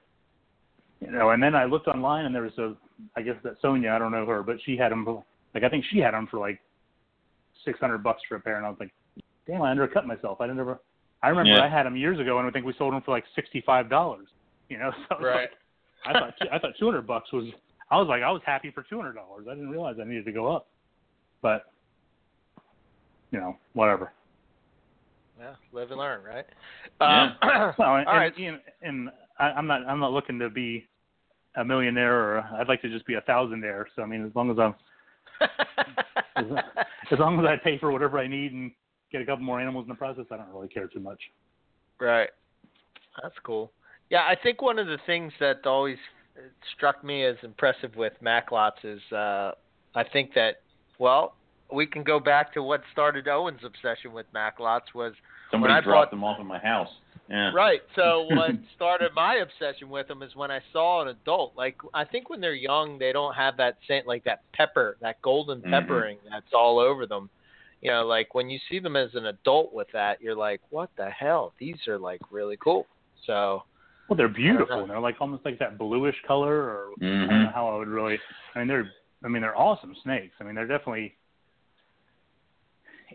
you 1.01 1.09
know, 1.09 1.31
and 1.31 1.41
then 1.41 1.55
I 1.55 1.65
looked 1.65 1.87
online 1.87 2.25
and 2.25 2.35
there 2.35 2.43
was 2.43 2.55
a, 2.59 2.75
I 3.15 3.23
guess 3.23 3.37
that 3.43 3.55
Sonia, 3.59 3.91
I 3.91 3.97
don't 3.97 4.11
know 4.11 4.25
her, 4.27 4.43
but 4.43 4.57
she 4.65 4.77
had 4.77 4.91
them, 4.91 5.03
like 5.55 5.63
I 5.63 5.69
think 5.69 5.83
she 5.85 5.97
had 5.97 6.13
them 6.13 6.27
for 6.27 6.39
like 6.39 6.59
six 7.65 7.79
hundred 7.79 8.03
bucks 8.03 8.21
for 8.29 8.35
a 8.35 8.39
pair, 8.39 8.57
and 8.57 8.67
I 8.67 8.69
was 8.69 8.79
like, 8.79 8.91
damn, 9.47 9.63
I 9.63 9.71
undercut 9.71 10.05
myself. 10.05 10.41
I 10.41 10.45
didn't 10.45 10.59
ever. 10.59 10.79
I 11.21 11.29
remember 11.29 11.51
Yeah. 11.51 11.63
I 11.63 11.67
had 11.69 11.85
them 11.85 11.95
years 11.95 12.19
ago, 12.19 12.39
and 12.39 12.47
I 12.47 12.51
think 12.51 12.65
we 12.65 12.73
sold 12.77 12.93
them 12.93 13.01
for 13.01 13.11
like 13.11 13.25
sixty 13.35 13.61
five 13.61 13.89
dollars. 13.89 14.27
You 14.69 14.77
know, 14.77 14.91
so 15.09 15.15
I 15.17 15.21
Right. 15.21 15.49
like, 15.49 15.51
I 16.05 16.13
thought 16.19 16.33
I 16.51 16.59
thought 16.59 16.73
two 16.79 16.85
hundred 16.85 17.05
bucks 17.07 17.31
was. 17.33 17.45
I 17.91 17.97
was 17.97 18.07
like, 18.07 18.21
I 18.21 18.31
was 18.31 18.41
happy 18.45 18.69
for 18.71 18.83
two 18.83 18.97
hundred 18.97 19.13
dollars. 19.13 19.47
I 19.49 19.53
didn't 19.55 19.69
realize 19.71 19.95
I 19.99 20.05
needed 20.05 20.25
to 20.25 20.31
go 20.31 20.47
up, 20.55 20.67
but 21.41 21.65
you 23.31 23.39
know, 23.39 23.57
whatever. 23.73 24.13
Yeah, 25.39 25.55
live 25.71 25.89
and 25.91 25.99
learn, 25.99 26.23
right? 26.23 26.45
Yeah. 27.01 27.23
Um, 27.43 27.73
Well, 27.79 27.95
and, 27.95 28.07
All 28.07 28.15
right. 28.15 28.35
and, 28.37 28.45
and, 28.47 28.59
and 28.81 29.09
I, 29.39 29.45
I'm 29.51 29.67
not 29.67 29.85
I'm 29.87 29.99
not 29.99 30.11
looking 30.11 30.37
to 30.39 30.49
be 30.49 30.85
a 31.55 31.63
millionaire, 31.65 32.13
or 32.13 32.39
I'd 32.59 32.67
like 32.67 32.81
to 32.83 32.89
just 32.89 33.05
be 33.07 33.15
a 33.15 33.21
thousandaire. 33.21 33.85
So 33.95 34.03
I 34.03 34.05
mean, 34.05 34.25
as 34.25 34.31
long 34.35 34.51
as 34.51 34.57
I'm 34.59 34.75
as 37.11 37.19
long 37.19 37.39
as 37.39 37.45
I 37.45 37.55
pay 37.63 37.77
for 37.79 37.91
whatever 37.91 38.19
I 38.19 38.27
need 38.27 38.53
and 38.53 38.71
get 39.11 39.21
a 39.21 39.25
couple 39.25 39.43
more 39.43 39.59
animals 39.59 39.83
in 39.85 39.89
the 39.89 39.95
process, 39.95 40.25
I 40.31 40.37
don't 40.37 40.49
really 40.53 40.67
care 40.67 40.87
too 40.87 40.99
much. 40.99 41.19
Right. 41.99 42.29
That's 43.21 43.35
cool. 43.43 43.71
Yeah, 44.09 44.21
I 44.21 44.35
think 44.41 44.61
one 44.61 44.79
of 44.79 44.87
the 44.87 44.97
things 45.05 45.33
that 45.39 45.65
always 45.65 45.97
struck 46.75 47.03
me 47.03 47.25
as 47.25 47.35
impressive 47.43 47.95
with 47.95 48.13
Macklot's 48.21 48.83
is 48.83 49.01
uh 49.11 49.51
I 49.95 50.03
think 50.13 50.33
that 50.35 50.61
well, 50.99 51.35
we 51.73 51.85
can 51.85 52.03
go 52.03 52.19
back 52.19 52.53
to 52.53 52.63
what 52.63 52.81
started 52.91 53.27
Owen's 53.27 53.61
obsession 53.63 54.11
with 54.13 54.25
Macklot's 54.33 54.93
was 54.93 55.13
Somebody 55.51 55.73
I 55.73 55.81
dropped 55.81 56.05
bought- 56.05 56.11
them 56.11 56.23
off 56.23 56.39
at 56.39 56.45
my 56.45 56.59
house. 56.59 56.89
Yeah. 57.29 57.51
right. 57.53 57.81
So 57.95 58.25
what 58.31 58.51
started 58.75 59.11
my 59.15 59.35
obsession 59.35 59.89
with 59.89 60.07
them 60.07 60.23
is 60.23 60.35
when 60.35 60.49
I 60.49 60.61
saw 60.71 61.01
an 61.01 61.09
adult. 61.09 61.53
Like 61.57 61.75
I 61.93 62.05
think 62.05 62.29
when 62.29 62.39
they're 62.41 62.53
young, 62.53 62.97
they 62.99 63.11
don't 63.11 63.35
have 63.35 63.57
that 63.57 63.77
scent 63.87 64.07
like 64.07 64.23
that 64.23 64.41
pepper, 64.53 64.97
that 65.01 65.21
golden 65.21 65.61
Mhm. 65.61 65.69
peppering 65.71 66.17
that's 66.31 66.53
all 66.53 66.79
over 66.79 67.05
them. 67.05 67.29
You 67.81 67.91
know, 67.91 68.05
like 68.05 68.35
when 68.35 68.49
you 68.49 68.59
see 68.69 68.79
them 68.79 68.95
as 68.95 69.15
an 69.15 69.27
adult 69.27 69.73
with 69.73 69.87
that, 69.93 70.21
you're 70.21 70.35
like, 70.35 70.61
what 70.69 70.89
the 70.97 71.09
hell? 71.09 71.53
These 71.59 71.87
are 71.87 71.97
like 71.97 72.19
really 72.29 72.57
cool. 72.57 72.85
So 73.25 73.63
Well, 74.07 74.17
they're 74.17 74.27
beautiful. 74.27 74.85
They're 74.87 74.99
like 74.99 75.15
almost 75.21 75.45
like 75.45 75.59
that 75.59 75.77
bluish 75.77 76.15
color, 76.27 76.53
or 76.55 76.91
I 76.97 77.05
don't 77.05 77.29
Mhm. 77.29 77.43
know 77.45 77.51
how 77.53 77.69
I 77.69 77.77
would 77.77 77.87
really. 77.87 78.19
I 78.55 78.59
mean, 78.59 78.67
they're 78.67 78.91
I 79.23 79.27
mean 79.27 79.41
they're 79.41 79.57
awesome 79.57 79.95
snakes. 80.03 80.35
I 80.39 80.43
mean 80.43 80.55
they're 80.55 80.67
definitely. 80.67 81.15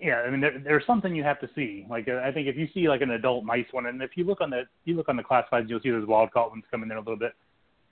Yeah, 0.00 0.22
I 0.22 0.30
mean 0.30 0.40
they're, 0.40 0.58
they're 0.58 0.82
something 0.86 1.14
you 1.14 1.22
have 1.22 1.40
to 1.40 1.48
see. 1.54 1.86
Like 1.88 2.08
I 2.08 2.32
think 2.32 2.48
if 2.48 2.56
you 2.56 2.66
see 2.74 2.88
like 2.88 3.00
an 3.02 3.10
adult 3.12 3.44
nice 3.44 3.66
one, 3.72 3.86
and 3.86 4.02
if 4.02 4.16
you 4.16 4.24
look 4.24 4.40
on 4.40 4.50
the 4.50 4.62
you 4.84 4.96
look 4.96 5.08
on 5.08 5.16
the 5.16 5.22
classifieds, 5.22 5.68
you'll 5.68 5.80
see 5.80 5.90
those 5.90 6.06
wild 6.06 6.30
caught 6.32 6.50
ones 6.50 6.64
come 6.70 6.82
in 6.82 6.88
there 6.88 6.98
a 6.98 7.02
little 7.02 7.16
bit. 7.18 7.32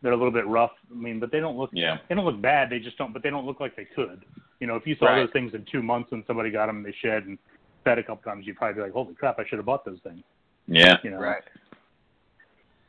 They're 0.00 0.12
a 0.12 0.16
little 0.16 0.32
bit 0.32 0.46
rough. 0.46 0.72
I 0.90 0.94
mean, 0.94 1.20
but 1.20 1.30
they 1.30 1.38
don't 1.38 1.56
look 1.56 1.70
Yeah. 1.72 1.98
they 2.08 2.14
don't 2.14 2.24
look 2.24 2.40
bad. 2.40 2.70
They 2.70 2.80
just 2.80 2.98
don't. 2.98 3.12
But 3.12 3.22
they 3.22 3.30
don't 3.30 3.46
look 3.46 3.60
like 3.60 3.76
they 3.76 3.84
could. 3.84 4.24
You 4.62 4.68
know, 4.68 4.76
if 4.76 4.86
you 4.86 4.94
saw 4.94 5.06
Right. 5.06 5.16
those 5.22 5.32
things 5.32 5.54
in 5.54 5.64
two 5.64 5.82
months 5.82 6.12
and 6.12 6.22
somebody 6.24 6.52
got 6.52 6.66
them 6.66 6.76
and 6.76 6.86
they 6.86 6.92
shed 6.92 7.24
and 7.26 7.36
fed 7.82 7.98
a 7.98 8.02
couple 8.04 8.22
times, 8.22 8.46
you'd 8.46 8.56
probably 8.56 8.74
be 8.74 8.80
like, 8.82 8.92
"Holy 8.92 9.12
crap! 9.12 9.40
I 9.40 9.44
should 9.44 9.58
have 9.58 9.66
bought 9.66 9.84
those 9.84 9.98
things." 10.04 10.22
Yeah. 10.68 10.98
You 11.02 11.10
know. 11.10 11.18
right. 11.18 11.42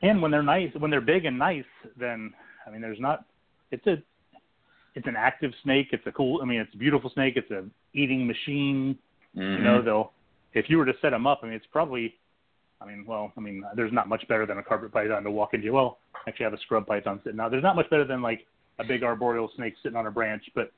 And 0.03 0.21
when 0.21 0.29
they're 0.29 0.43
nice, 0.43 0.71
when 0.75 0.91
they're 0.91 1.01
big 1.01 1.25
and 1.25 1.39
nice, 1.39 1.65
then 1.97 2.31
I 2.67 2.69
mean, 2.69 2.79
there's 2.79 2.99
not. 2.99 3.25
It's 3.71 3.87
a, 3.87 3.97
it's 4.93 5.07
an 5.07 5.15
active 5.15 5.51
snake. 5.63 5.87
It's 5.93 6.05
a 6.05 6.11
cool. 6.11 6.43
I 6.43 6.45
mean, 6.45 6.59
it's 6.61 6.75
a 6.75 6.77
beautiful 6.77 7.09
snake. 7.09 7.37
It's 7.37 7.49
a 7.49 7.65
eating 7.95 8.27
machine. 8.27 8.95
Mhm. 9.35 9.57
You 9.57 9.63
know, 9.63 9.81
they'll. 9.81 10.13
If 10.53 10.69
you 10.69 10.77
were 10.77 10.85
to 10.85 10.93
set 11.01 11.09
them 11.09 11.25
up, 11.25 11.39
I 11.41 11.47
mean, 11.47 11.55
it's 11.55 11.65
probably. 11.65 12.15
I 12.81 12.85
mean, 12.85 13.03
well, 13.07 13.33
I 13.35 13.39
mean, 13.39 13.65
there's 13.75 13.91
not 13.91 14.07
much 14.07 14.27
better 14.27 14.45
than 14.45 14.59
a 14.59 14.63
carpet 14.63 14.91
python 14.91 15.23
to 15.23 15.31
walk 15.31 15.55
into. 15.55 15.71
Well, 15.71 15.97
actually, 16.27 16.45
I 16.45 16.49
have 16.49 16.53
a 16.53 16.61
scrub 16.61 16.85
python 16.85 17.19
sitting 17.23 17.39
out. 17.39 17.49
There's 17.49 17.63
not 17.63 17.75
much 17.75 17.89
better 17.89 18.05
than 18.05 18.21
like 18.21 18.45
a 18.77 18.83
big 18.83 19.01
arboreal 19.01 19.49
snake 19.55 19.73
sitting 19.81 19.97
on 19.97 20.05
a 20.05 20.11
branch. 20.11 20.43
But 20.53 20.71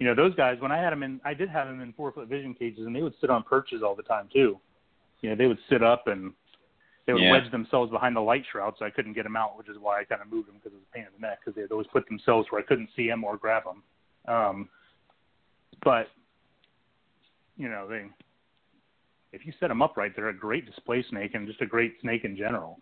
you 0.00 0.06
know, 0.06 0.14
those 0.14 0.34
guys, 0.34 0.56
when 0.60 0.72
I 0.72 0.78
had 0.78 0.90
them 0.90 1.02
in, 1.02 1.20
I 1.26 1.34
did 1.34 1.50
have 1.50 1.68
them 1.68 1.82
in 1.82 1.92
four 1.92 2.10
foot 2.10 2.26
vision 2.26 2.54
cages, 2.54 2.86
and 2.86 2.96
they 2.96 3.02
would 3.02 3.12
sit 3.20 3.28
on 3.28 3.42
perches 3.42 3.82
all 3.82 3.94
the 3.94 4.02
time 4.02 4.28
too. 4.32 4.58
You 5.20 5.28
know, 5.30 5.36
they 5.36 5.46
would 5.46 5.58
sit 5.68 5.82
up 5.82 6.06
and 6.06 6.32
they 7.06 7.12
would 7.12 7.22
Yeah. 7.22 7.32
wedge 7.32 7.50
themselves 7.50 7.90
behind 7.90 8.16
the 8.16 8.20
light 8.20 8.44
shroud, 8.50 8.78
so 8.78 8.86
I 8.86 8.90
couldn't 8.90 9.12
get 9.12 9.24
them 9.24 9.36
out, 9.36 9.58
which 9.58 9.68
is 9.68 9.76
why 9.78 10.00
I 10.00 10.04
kind 10.04 10.22
of 10.22 10.32
moved 10.32 10.48
them 10.48 10.56
because 10.56 10.72
it 10.72 10.76
was 10.76 10.84
a 10.90 10.94
pain 10.94 11.04
in 11.04 11.12
the 11.12 11.26
neck 11.26 11.40
because 11.40 11.54
they'd 11.54 11.70
always 11.70 11.86
put 11.88 12.08
themselves 12.08 12.50
where 12.50 12.62
I 12.62 12.64
couldn't 12.64 12.88
see 12.96 13.08
them 13.08 13.24
or 13.24 13.36
grab 13.36 13.64
them. 13.64 13.82
Um, 14.26 14.68
but 15.84 16.08
you 17.58 17.68
know, 17.68 17.86
they 17.86 18.06
if 19.32 19.44
you 19.44 19.52
set 19.60 19.68
them 19.68 19.82
up 19.82 19.98
right, 19.98 20.16
they're 20.16 20.28
a 20.30 20.34
great 20.34 20.64
display 20.64 21.04
snake 21.10 21.34
and 21.34 21.46
just 21.46 21.60
a 21.60 21.66
great 21.66 22.00
snake 22.00 22.24
in 22.24 22.36
general. 22.36 22.80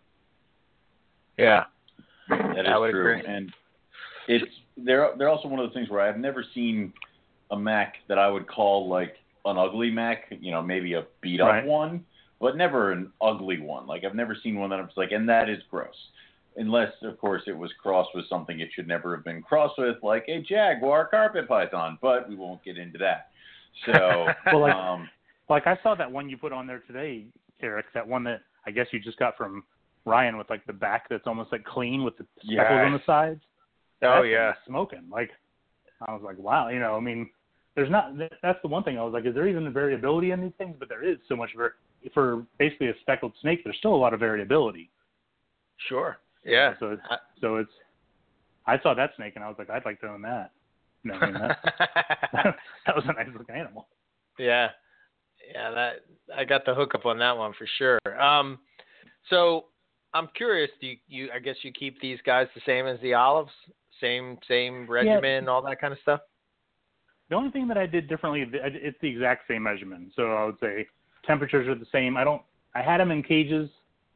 Yeah. 1.37 1.65
That 2.29 2.59
is 2.59 2.65
I 2.67 2.77
would 2.77 2.91
true. 2.91 3.17
agree. 3.17 3.25
And 3.27 3.51
it's 4.29 4.45
they're 4.77 5.11
they're 5.17 5.29
also 5.29 5.49
one 5.49 5.59
of 5.59 5.69
the 5.69 5.73
things 5.73 5.89
where 5.89 6.01
I've 6.01 6.17
never 6.17 6.45
seen 6.53 6.93
a 7.51 7.57
Mac 7.57 7.95
that 8.07 8.17
I 8.19 8.29
would 8.29 8.47
call 8.47 8.87
like 8.89 9.15
an 9.45 9.57
ugly 9.57 9.89
Mac, 9.91 10.25
you 10.39 10.51
know, 10.51 10.61
maybe 10.61 10.93
a 10.93 11.05
beat 11.21 11.41
up 11.41 11.47
Right. 11.49 11.65
one, 11.65 12.05
but 12.39 12.55
never 12.57 12.91
an 12.91 13.11
ugly 13.21 13.59
one. 13.59 13.87
Like 13.87 14.03
I've 14.03 14.15
never 14.15 14.35
seen 14.43 14.59
one 14.59 14.69
that 14.69 14.79
I'm 14.79 14.85
just 14.87 14.97
like, 14.97 15.11
and 15.11 15.27
that 15.29 15.49
is 15.49 15.59
gross. 15.69 15.95
Unless, 16.57 16.91
of 17.03 17.17
course, 17.19 17.43
it 17.47 17.57
was 17.57 17.71
crossed 17.81 18.09
with 18.13 18.27
something 18.27 18.59
it 18.59 18.69
should 18.73 18.87
never 18.87 19.15
have 19.15 19.23
been 19.23 19.41
crossed 19.41 19.75
with, 19.77 19.95
like 20.03 20.25
a 20.27 20.41
jaguar 20.41 21.07
carpet 21.07 21.47
python. 21.47 21.97
But 22.01 22.27
we 22.27 22.35
won't 22.35 22.61
get 22.63 22.77
into 22.77 22.97
that. 22.97 23.29
So, 23.85 24.27
Well, 24.47 24.61
like- 24.61 24.73
um, 24.75 25.09
Like 25.47 25.67
I 25.67 25.77
saw 25.83 25.95
that 25.95 26.11
one 26.11 26.29
you 26.29 26.37
put 26.37 26.51
on 26.51 26.67
there 26.67 26.79
today, 26.85 27.25
Eric. 27.61 27.85
That 27.93 28.07
one 28.07 28.23
that 28.25 28.41
I 28.65 28.71
guess 28.71 28.87
you 28.91 28.99
just 28.99 29.17
got 29.17 29.37
from 29.37 29.63
Ryan 30.05 30.37
with 30.37 30.49
like 30.49 30.65
the 30.65 30.73
back 30.73 31.07
that's 31.09 31.27
almost 31.27 31.51
like 31.51 31.63
clean 31.63 32.03
with 32.03 32.17
the 32.17 32.25
speckles 32.43 32.79
on 32.85 32.93
the 32.93 33.01
sides. 33.05 33.41
Oh 34.01 34.15
That 34.15 34.21
thing 34.23 34.31
yeah. 34.31 34.53
smoking. 34.67 35.03
Like 35.09 35.29
I 36.07 36.11
was 36.13 36.21
like, 36.23 36.37
wow, 36.37 36.69
you 36.69 36.79
know, 36.79 36.95
I 36.95 36.99
mean, 36.99 37.29
there's 37.79 37.89
not. 37.91 38.11
That's 38.41 38.59
the 38.61 38.67
one 38.67 38.83
thing 38.83 38.97
I 38.97 39.03
was 39.03 39.13
like, 39.13 39.25
is 39.25 39.33
there 39.33 39.47
even 39.47 39.71
variability 39.71 40.31
in 40.31 40.41
these 40.41 40.51
things? 40.57 40.75
But 40.77 40.89
there 40.89 41.03
is 41.03 41.17
so 41.29 41.35
much 41.35 41.51
var- 41.55 41.75
for 42.13 42.45
basically 42.57 42.87
a 42.89 42.93
speckled 43.01 43.33
snake. 43.41 43.61
There's 43.63 43.77
still 43.77 43.95
a 43.95 43.97
lot 43.97 44.13
of 44.13 44.19
variability. 44.19 44.89
Sure. 45.87 46.17
Yeah. 46.45 46.73
So 46.79 46.91
it's, 46.91 47.01
I- 47.09 47.17
so 47.39 47.55
it's. 47.55 47.71
I 48.67 48.79
saw 48.81 48.93
that 48.93 49.11
snake 49.15 49.33
and 49.35 49.43
I 49.43 49.47
was 49.47 49.55
like, 49.57 49.69
I'd 49.69 49.85
like 49.85 49.99
to 50.01 50.07
own 50.07 50.21
that. 50.23 50.51
You 51.03 51.11
know, 51.11 51.17
I 51.19 51.25
mean, 51.25 51.33
that, 51.41 51.57
that 52.85 52.95
was 52.95 53.05
a 53.07 53.13
nice 53.13 53.27
looking 53.37 53.55
animal. 53.55 53.87
yeah. 54.37 54.69
Yeah, 55.53 55.71
that 55.71 55.93
I 56.37 56.43
got 56.43 56.65
the 56.65 56.75
hookup 56.75 57.05
on 57.05 57.17
that 57.19 57.35
one 57.35 57.53
for 57.57 57.65
sure. 57.77 57.99
Um 58.21 58.59
so 59.29 59.65
I'm 60.13 60.27
curious, 60.35 60.69
do 60.81 60.87
you, 60.87 60.97
you 61.07 61.29
I 61.33 61.39
guess 61.39 61.55
you 61.63 61.71
keep 61.71 61.99
these 62.01 62.19
guys 62.25 62.47
the 62.53 62.61
same 62.65 62.85
as 62.85 62.99
the 63.01 63.13
olives? 63.13 63.51
Same 64.01 64.37
same 64.47 64.85
regimen, 64.87 65.47
all 65.47 65.61
that 65.63 65.79
kind 65.81 65.93
of 65.93 65.99
stuff? 66.01 66.19
The 67.29 67.35
only 67.35 67.51
thing 67.51 67.67
that 67.67 67.77
I 67.77 67.85
did 67.85 68.07
differently, 68.09 68.45
it's 68.51 68.97
the 69.01 69.07
exact 69.07 69.47
same 69.47 69.63
measurement. 69.63 70.11
So 70.15 70.33
I 70.33 70.45
would 70.45 70.59
say 70.59 70.87
temperatures 71.25 71.67
are 71.67 71.75
the 71.75 71.85
same. 71.91 72.17
I 72.17 72.23
don't. 72.23 72.41
I 72.75 72.81
had 72.81 72.99
them 72.99 73.11
in 73.11 73.23
cages, 73.23 73.69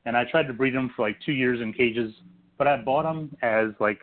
and 0.05 0.17
I 0.17 0.25
tried 0.25 0.47
to 0.47 0.53
breed 0.53 0.73
them 0.73 0.91
for 0.95 1.07
like 1.07 1.17
two 1.25 1.31
years 1.31 1.61
in 1.61 1.73
cages, 1.73 2.13
but 2.57 2.67
I 2.67 2.77
bought 2.77 3.03
them 3.03 3.35
as 3.41 3.69
like 3.79 3.99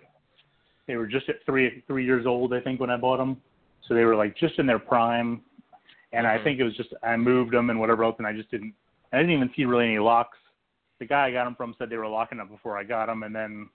they 0.87 0.97
were 0.97 1.07
just 1.07 1.28
at 1.28 1.37
three 1.45 1.82
three 1.89 2.05
years 2.05 2.24
old, 2.24 2.55
I 2.55 2.61
think, 2.61 2.81
when 2.81 2.91
I 2.91 2.97
bought 2.97 3.19
them. 3.19 3.41
So 3.87 3.95
they 3.95 4.05
were 4.05 4.16
like 4.16 4.37
just 4.37 4.59
in 4.59 4.66
their 4.66 4.78
prime, 4.78 5.41
and 6.12 6.27
Mhm. 6.27 6.31
I 6.31 6.45
think 6.45 6.61
it 6.61 6.65
was 6.65 6.77
just 6.77 6.95
I 7.03 7.16
moved 7.16 7.53
them 7.53 7.70
and 7.70 7.81
whatever 7.81 8.05
else, 8.05 8.16
and 8.19 8.27
I 8.27 8.32
just 8.32 8.51
didn't. 8.51 8.74
I 9.12 9.19
didn't 9.19 9.32
even 9.32 9.53
see 9.57 9.65
really 9.65 9.87
any 9.87 9.99
locks. 9.99 10.39
The 11.01 11.07
guy 11.07 11.27
I 11.27 11.32
got 11.32 11.45
them 11.45 11.57
from 11.57 11.74
said 11.78 11.91
they 11.91 11.97
were 11.97 12.07
locking 12.07 12.39
up 12.39 12.49
before 12.49 12.78
I 12.78 12.85
got 12.85 13.07
them, 13.07 13.24
and 13.24 13.35
then 13.35 13.69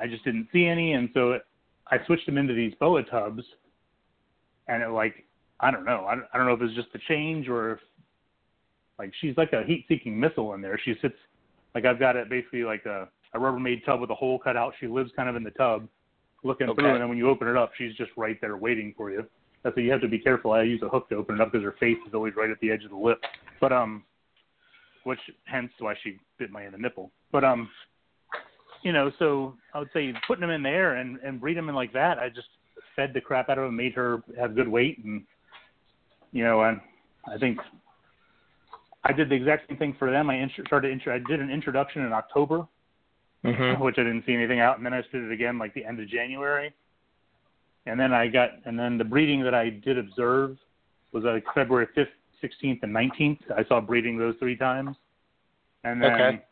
I 0.00 0.08
just 0.08 0.24
didn't 0.24 0.48
see 0.52 0.66
any, 0.66 0.94
and 0.94 1.10
so 1.14 1.32
it, 1.32 1.46
I 1.92 2.04
switched 2.06 2.26
them 2.26 2.38
into 2.38 2.54
these 2.54 2.74
boa 2.80 3.04
tubs 3.04 3.44
and 4.68 4.82
it 4.82 4.88
like 4.88 5.24
I 5.60 5.70
don't 5.70 5.84
know. 5.84 6.06
I 6.08 6.14
don't, 6.14 6.26
I 6.32 6.38
don't 6.38 6.46
know 6.46 6.54
if 6.54 6.62
it's 6.62 6.74
just 6.74 6.92
the 6.92 7.00
change 7.08 7.48
or 7.48 7.72
if 7.72 7.78
like 8.98 9.12
she's 9.20 9.36
like 9.36 9.52
a 9.52 9.64
heat-seeking 9.64 10.18
missile 10.18 10.54
in 10.54 10.60
there. 10.60 10.78
She 10.84 10.94
sits 11.00 11.14
like 11.74 11.84
I've 11.84 11.98
got 11.98 12.16
it 12.16 12.28
basically 12.28 12.64
like 12.64 12.84
a 12.86 13.08
a 13.34 13.38
Rubbermaid 13.38 13.84
tub 13.84 14.00
with 14.00 14.10
a 14.10 14.14
hole 14.14 14.38
cut 14.38 14.56
out. 14.56 14.74
She 14.78 14.86
lives 14.86 15.10
kind 15.16 15.28
of 15.28 15.36
in 15.36 15.42
the 15.42 15.50
tub, 15.50 15.88
looking 16.44 16.68
Okay. 16.68 16.80
through, 16.80 16.92
and 16.92 17.00
then 17.00 17.08
when 17.08 17.18
you 17.18 17.28
open 17.28 17.48
it 17.48 17.56
up, 17.56 17.72
she's 17.76 17.94
just 17.96 18.12
right 18.16 18.40
there 18.40 18.56
waiting 18.56 18.94
for 18.96 19.10
you. 19.10 19.26
That's 19.64 19.76
why 19.76 19.82
you 19.82 19.90
have 19.90 20.02
to 20.02 20.08
be 20.08 20.18
careful. 20.18 20.52
I 20.52 20.62
use 20.62 20.82
a 20.82 20.88
hook 20.88 21.08
to 21.08 21.16
open 21.16 21.36
it 21.36 21.40
up 21.40 21.50
because 21.50 21.64
her 21.64 21.74
face 21.80 21.96
is 22.06 22.14
always 22.14 22.34
right 22.36 22.50
at 22.50 22.60
the 22.60 22.70
edge 22.70 22.84
of 22.84 22.90
the 22.90 22.96
lip. 22.96 23.20
But 23.60 23.72
um, 23.72 24.04
which 25.04 25.18
hence 25.44 25.70
why 25.78 25.94
she 26.02 26.18
bit 26.38 26.50
my 26.50 26.64
in 26.64 26.72
the 26.72 26.78
nipple. 26.78 27.10
But 27.32 27.44
um, 27.44 27.68
you 28.82 28.92
know, 28.92 29.10
so 29.18 29.56
I 29.72 29.78
would 29.78 29.90
say 29.92 30.12
putting 30.26 30.42
them 30.42 30.50
in 30.50 30.62
there 30.62 30.94
and 30.94 31.18
and 31.20 31.40
breed 31.40 31.56
them 31.56 31.68
in 31.68 31.74
like 31.74 31.92
that. 31.92 32.18
I 32.18 32.28
just 32.28 32.48
fed 32.96 33.12
the 33.14 33.20
crap 33.20 33.48
out 33.48 33.58
of 33.58 33.64
them, 33.64 33.76
made 33.76 33.94
her 33.94 34.22
have 34.38 34.54
good 34.54 34.68
weight, 34.68 35.02
and 35.04 35.24
you 36.32 36.44
know, 36.44 36.62
and 36.62 36.80
I 37.26 37.38
think 37.38 37.58
I 39.04 39.12
did 39.12 39.28
the 39.28 39.34
exact 39.34 39.68
same 39.68 39.76
thing 39.76 39.94
for 39.98 40.10
them. 40.10 40.30
I 40.30 40.38
intro- 40.38 40.64
started 40.64 40.90
intro- 40.90 41.14
I 41.14 41.18
did 41.18 41.40
an 41.40 41.50
introduction 41.50 42.04
in 42.04 42.12
October, 42.12 42.66
Mhm. 43.44 43.78
which 43.80 43.98
I 43.98 44.02
didn't 44.02 44.24
see 44.24 44.34
anything 44.34 44.60
out, 44.60 44.76
and 44.78 44.86
then 44.86 44.94
I 44.94 45.02
did 45.02 45.22
it 45.22 45.30
again 45.30 45.58
like 45.58 45.74
the 45.74 45.84
end 45.84 46.00
of 46.00 46.08
January, 46.08 46.72
and 47.86 47.98
then 48.00 48.12
I 48.12 48.28
got 48.28 48.52
and 48.64 48.78
then 48.78 48.98
the 48.98 49.04
breeding 49.04 49.42
that 49.42 49.54
I 49.54 49.70
did 49.70 49.98
observe 49.98 50.58
was 51.12 51.24
like 51.24 51.44
February 51.54 51.86
fifth, 51.94 52.14
sixteenth, 52.40 52.82
and 52.82 52.92
nineteenth. 52.92 53.40
I 53.54 53.64
saw 53.64 53.80
breeding 53.80 54.18
those 54.18 54.36
three 54.38 54.56
times, 54.56 54.96
and 55.84 56.02
then 56.02 56.12
Okay. 56.14 56.42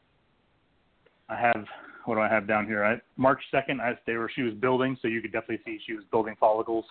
I 1.28 1.36
have 1.36 1.66
what 2.04 2.16
do 2.16 2.20
I 2.20 2.28
have 2.28 2.46
down 2.46 2.66
here? 2.66 2.84
I, 2.84 3.00
March 3.16 3.40
second, 3.50 3.80
I 3.80 3.98
they 4.06 4.14
were 4.14 4.30
she 4.34 4.42
was 4.42 4.54
building, 4.54 4.96
so 5.00 5.08
you 5.08 5.20
could 5.20 5.32
definitely 5.32 5.60
see 5.64 5.80
she 5.86 5.94
was 5.94 6.04
building 6.10 6.34
follicles, 6.38 6.84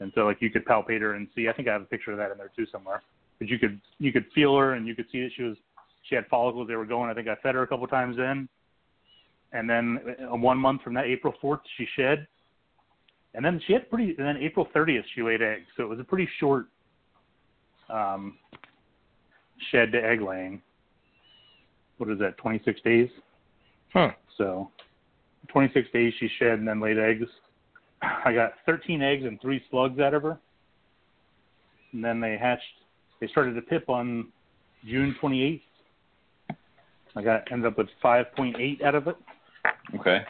and 0.00 0.12
so 0.14 0.22
like 0.22 0.40
you 0.40 0.50
could 0.50 0.64
palpate 0.64 1.00
her 1.00 1.14
and 1.14 1.28
see. 1.34 1.48
I 1.48 1.52
think 1.52 1.68
I 1.68 1.72
have 1.72 1.82
a 1.82 1.86
picture 1.86 2.12
of 2.12 2.18
that 2.18 2.30
in 2.30 2.38
there 2.38 2.50
too 2.54 2.66
somewhere. 2.70 3.02
But 3.38 3.48
you 3.48 3.58
could 3.58 3.80
you 3.98 4.12
could 4.12 4.26
feel 4.34 4.56
her 4.56 4.74
and 4.74 4.86
you 4.86 4.94
could 4.94 5.06
see 5.12 5.22
that 5.22 5.30
she 5.36 5.42
was 5.42 5.56
she 6.08 6.14
had 6.14 6.26
follicles. 6.26 6.68
They 6.68 6.76
were 6.76 6.86
going. 6.86 7.10
I 7.10 7.14
think 7.14 7.28
I 7.28 7.36
fed 7.36 7.54
her 7.54 7.62
a 7.62 7.66
couple 7.66 7.86
times 7.86 8.16
in, 8.18 8.48
and 9.52 9.68
then 9.68 10.00
uh, 10.32 10.36
one 10.36 10.58
month 10.58 10.82
from 10.82 10.94
that 10.94 11.04
April 11.04 11.34
fourth 11.40 11.60
she 11.76 11.86
shed, 11.96 12.26
and 13.34 13.44
then 13.44 13.60
she 13.66 13.72
had 13.72 13.88
pretty. 13.90 14.14
And 14.18 14.26
then 14.26 14.36
April 14.38 14.68
thirtieth 14.72 15.04
she 15.14 15.22
laid 15.22 15.42
eggs. 15.42 15.66
So 15.76 15.84
it 15.84 15.88
was 15.88 16.00
a 16.00 16.04
pretty 16.04 16.28
short 16.40 16.66
um, 17.90 18.36
shed 19.70 19.92
to 19.92 20.04
egg 20.04 20.20
laying. 20.20 20.60
What 21.98 22.10
is 22.10 22.18
that? 22.18 22.38
Twenty 22.38 22.60
six 22.64 22.80
days. 22.82 23.08
Huh. 23.92 24.10
So, 24.36 24.70
26 25.48 25.88
days 25.92 26.12
she 26.18 26.28
shed 26.38 26.58
and 26.58 26.68
then 26.68 26.80
laid 26.80 26.98
eggs. 26.98 27.26
I 28.02 28.32
got 28.32 28.52
13 28.66 29.02
eggs 29.02 29.24
and 29.24 29.40
three 29.40 29.62
slugs 29.70 29.98
out 29.98 30.14
of 30.14 30.22
her. 30.22 30.38
And 31.92 32.04
then 32.04 32.20
they 32.20 32.36
hatched. 32.36 32.62
They 33.20 33.26
started 33.28 33.54
to 33.54 33.62
pip 33.62 33.88
on 33.88 34.28
June 34.86 35.16
28th. 35.20 35.62
I 37.16 37.22
got 37.22 37.50
ended 37.50 37.72
up 37.72 37.78
with 37.78 37.88
5.8 38.04 38.82
out 38.82 38.94
of 38.94 39.08
it. 39.08 39.16
Okay. 39.98 40.20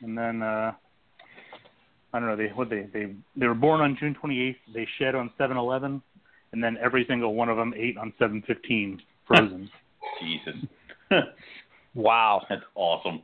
And 0.00 0.18
then 0.18 0.42
uh, 0.42 0.72
I 2.12 2.18
don't 2.18 2.28
know. 2.28 2.36
They 2.36 2.48
what 2.48 2.68
they 2.68 2.88
they 2.92 3.14
they 3.36 3.46
were 3.46 3.54
born 3.54 3.80
on 3.80 3.96
June 3.98 4.16
28th. 4.22 4.56
They 4.74 4.86
shed 4.98 5.14
on 5.14 5.30
7/11, 5.38 6.02
and 6.52 6.62
then 6.62 6.76
every 6.82 7.06
single 7.08 7.34
one 7.34 7.48
of 7.48 7.56
them 7.56 7.72
ate 7.76 7.96
on 7.96 8.12
7/15 8.20 8.98
frozen. 9.26 9.70
Jesus. 10.20 10.54
Wow. 11.94 12.44
That's 12.48 12.62
awesome. 12.74 13.22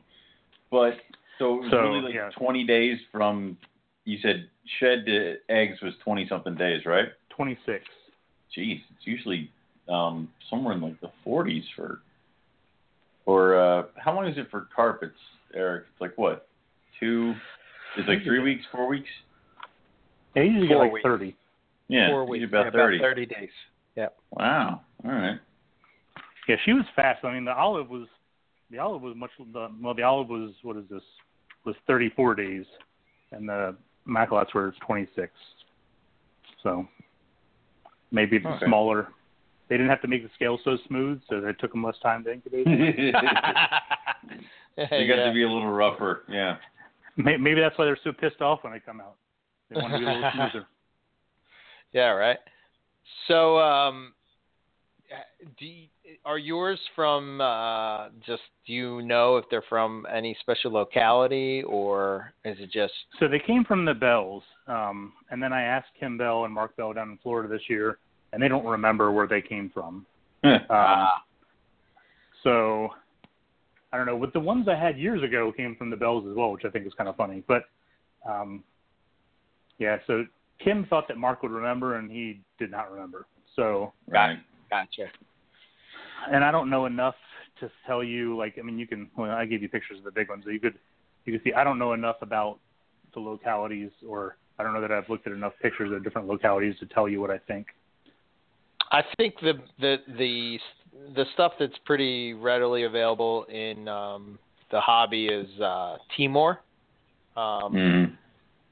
But 0.71 0.93
so 1.39 1.55
it 1.55 1.61
was 1.61 1.71
So, 1.71 1.77
really 1.81 2.01
like 2.01 2.13
yeah. 2.13 2.29
20 2.37 2.63
days 2.65 2.97
from 3.11 3.57
you 4.05 4.17
said 4.21 4.47
shed 4.79 5.05
to 5.05 5.35
eggs 5.49 5.79
was 5.81 5.93
20 6.03 6.27
something 6.27 6.55
days, 6.55 6.85
right? 6.85 7.07
26. 7.35 7.83
Jeez, 8.57 8.81
it's 8.95 9.05
usually 9.05 9.49
um, 9.87 10.29
somewhere 10.49 10.73
in 10.75 10.81
like 10.81 10.99
the 11.01 11.11
40s 11.25 11.63
for. 11.75 11.99
Or 13.25 13.55
uh, 13.59 13.83
how 13.97 14.15
long 14.15 14.27
is 14.27 14.37
it 14.37 14.47
for 14.49 14.67
carpets, 14.75 15.13
Eric? 15.53 15.85
It's 15.91 16.01
like 16.01 16.17
what? 16.17 16.47
Two? 16.99 17.33
It's 17.97 18.07
like 18.07 18.23
three 18.23 18.39
weeks, 18.39 18.63
four 18.71 18.87
weeks. 18.87 19.09
They 20.35 20.45
usually 20.45 20.67
Four 20.67 20.77
get 20.77 20.83
like 20.83 20.93
weeks. 20.93 21.03
30. 21.03 21.35
Yeah, 21.87 22.09
Four 22.09 22.25
weeks. 22.27 22.45
About 22.47 22.65
yeah, 22.65 22.71
30. 22.71 22.97
About 22.97 23.05
30 23.09 23.25
days. 23.25 23.49
Yeah. 23.95 24.07
Wow. 24.31 24.81
All 25.03 25.11
right. 25.11 25.39
Yeah, 26.47 26.55
she 26.65 26.73
was 26.73 26.85
fast. 26.95 27.23
I 27.23 27.33
mean, 27.33 27.45
the 27.45 27.53
olive 27.53 27.89
was 27.89 28.07
the 28.71 28.77
olive 28.77 29.01
was 29.01 29.15
much 29.15 29.31
the 29.53 29.69
well 29.81 29.93
the 29.93 30.03
olive 30.03 30.29
was 30.29 30.51
what 30.63 30.77
is 30.77 30.83
this 30.89 31.01
was 31.65 31.75
34 31.87 32.35
days, 32.35 32.65
and 33.31 33.47
the 33.49 33.75
Macklot's 34.05 34.53
were 34.53 34.73
26. 34.85 35.31
So 36.63 36.87
maybe 38.11 38.37
it's 38.37 38.45
Okay. 38.45 38.65
smaller. 38.65 39.09
They 39.67 39.75
didn't 39.77 39.89
have 39.89 40.01
to 40.01 40.07
make 40.07 40.23
the 40.23 40.29
scale 40.35 40.57
so 40.63 40.77
smooth, 40.87 41.21
so 41.29 41.35
it 41.45 41.57
took 41.59 41.71
them 41.73 41.83
less 41.83 41.99
time 42.01 42.23
to 42.23 42.33
incubate. 42.33 42.65
you 42.67 43.11
got 43.11 43.81
yeah. 44.77 45.25
to 45.25 45.31
be 45.33 45.43
a 45.43 45.47
little 45.51 45.71
rougher. 45.71 46.23
Yeah. 46.27 46.57
May- 47.17 47.37
maybe 47.37 47.59
that's 47.61 47.77
why 47.77 47.85
they're 47.85 47.99
so 48.03 48.11
pissed 48.11 48.41
off 48.41 48.63
when 48.63 48.73
they 48.73 48.79
come 48.79 48.99
out. 49.01 49.15
They 49.69 49.79
want 49.79 49.93
to 49.93 49.99
be 49.99 50.05
a 50.05 50.07
little 50.07 50.31
smoother. 50.35 50.67
Yeah, 51.91 52.09
right. 52.11 52.37
So, 53.27 53.59
um, 53.59 54.13
do 55.59 55.65
you, 55.65 55.87
are 56.25 56.37
yours 56.37 56.79
from 56.95 57.41
uh, 57.41 58.09
just? 58.25 58.41
Do 58.65 58.73
you 58.73 59.01
know 59.01 59.37
if 59.37 59.45
they're 59.49 59.63
from 59.67 60.05
any 60.11 60.35
special 60.41 60.71
locality, 60.71 61.63
or 61.63 62.33
is 62.45 62.57
it 62.59 62.71
just? 62.71 62.93
So 63.19 63.27
they 63.27 63.39
came 63.39 63.63
from 63.63 63.85
the 63.85 63.93
Bells, 63.93 64.43
um, 64.67 65.13
and 65.31 65.41
then 65.41 65.53
I 65.53 65.63
asked 65.63 65.87
Kim 65.99 66.17
Bell 66.17 66.45
and 66.45 66.53
Mark 66.53 66.75
Bell 66.77 66.93
down 66.93 67.11
in 67.11 67.19
Florida 67.23 67.49
this 67.49 67.63
year, 67.69 67.97
and 68.33 68.41
they 68.41 68.47
don't 68.47 68.65
remember 68.65 69.11
where 69.11 69.27
they 69.27 69.41
came 69.41 69.69
from. 69.73 70.05
Um, 70.43 70.61
Ah. 70.69 71.23
So 72.43 72.89
I 73.91 73.97
don't 73.97 74.05
know. 74.05 74.17
But 74.17 74.33
the 74.33 74.39
ones 74.39 74.67
I 74.69 74.75
had 74.75 74.97
years 74.97 75.23
ago 75.23 75.51
came 75.55 75.75
from 75.75 75.89
the 75.89 75.97
Bells 75.97 76.25
as 76.29 76.35
well, 76.35 76.51
which 76.51 76.63
I 76.65 76.69
think 76.69 76.85
is 76.85 76.93
kind 76.93 77.09
of 77.09 77.15
funny. 77.15 77.43
But 77.47 77.63
um, 78.27 78.63
yeah, 79.79 79.97
so 80.07 80.25
Kim 80.63 80.85
thought 80.85 81.07
that 81.07 81.17
Mark 81.17 81.41
would 81.41 81.51
remember, 81.51 81.95
and 81.95 82.11
he 82.11 82.41
did 82.57 82.71
not 82.71 82.91
remember. 82.91 83.25
So, 83.55 83.93
right. 84.07 84.37
Gotcha. 84.69 85.07
and 86.31 86.43
I 86.43 86.51
don't 86.51 86.69
know 86.69 86.85
enough 86.85 87.15
to 87.59 87.69
tell 87.85 88.03
you. 88.03 88.37
Like, 88.37 88.55
I 88.59 88.61
mean, 88.61 88.77
you 88.79 88.87
can. 88.87 89.09
Well, 89.17 89.31
I 89.31 89.45
gave 89.45 89.61
you 89.61 89.69
pictures 89.69 89.97
of 89.97 90.03
the 90.03 90.11
big 90.11 90.29
ones, 90.29 90.43
so 90.45 90.51
you 90.51 90.59
could 90.59 90.75
you 91.25 91.33
could 91.33 91.43
see. 91.43 91.53
I 91.53 91.63
don't 91.63 91.79
know 91.79 91.93
enough 91.93 92.17
about 92.21 92.59
the 93.13 93.19
localities, 93.19 93.91
or 94.07 94.37
I 94.57 94.63
don't 94.63 94.73
know 94.73 94.81
that 94.81 94.91
I've 94.91 95.09
looked 95.09 95.27
at 95.27 95.33
enough 95.33 95.53
pictures 95.61 95.91
of 95.91 96.03
different 96.03 96.27
localities 96.27 96.75
to 96.79 96.85
tell 96.85 97.07
you 97.09 97.21
what 97.21 97.31
I 97.31 97.39
think. 97.39 97.67
I 98.91 99.03
think 99.17 99.39
the 99.41 99.53
the 99.79 99.97
the 100.17 100.59
the 101.15 101.25
stuff 101.33 101.53
that's 101.59 101.77
pretty 101.85 102.33
readily 102.33 102.83
available 102.83 103.43
in 103.45 103.87
um, 103.87 104.39
the 104.71 104.79
hobby 104.79 105.27
is 105.27 105.47
uh, 105.59 105.97
Timor, 106.15 106.59
um, 107.35 107.73
Mhm. 107.73 108.17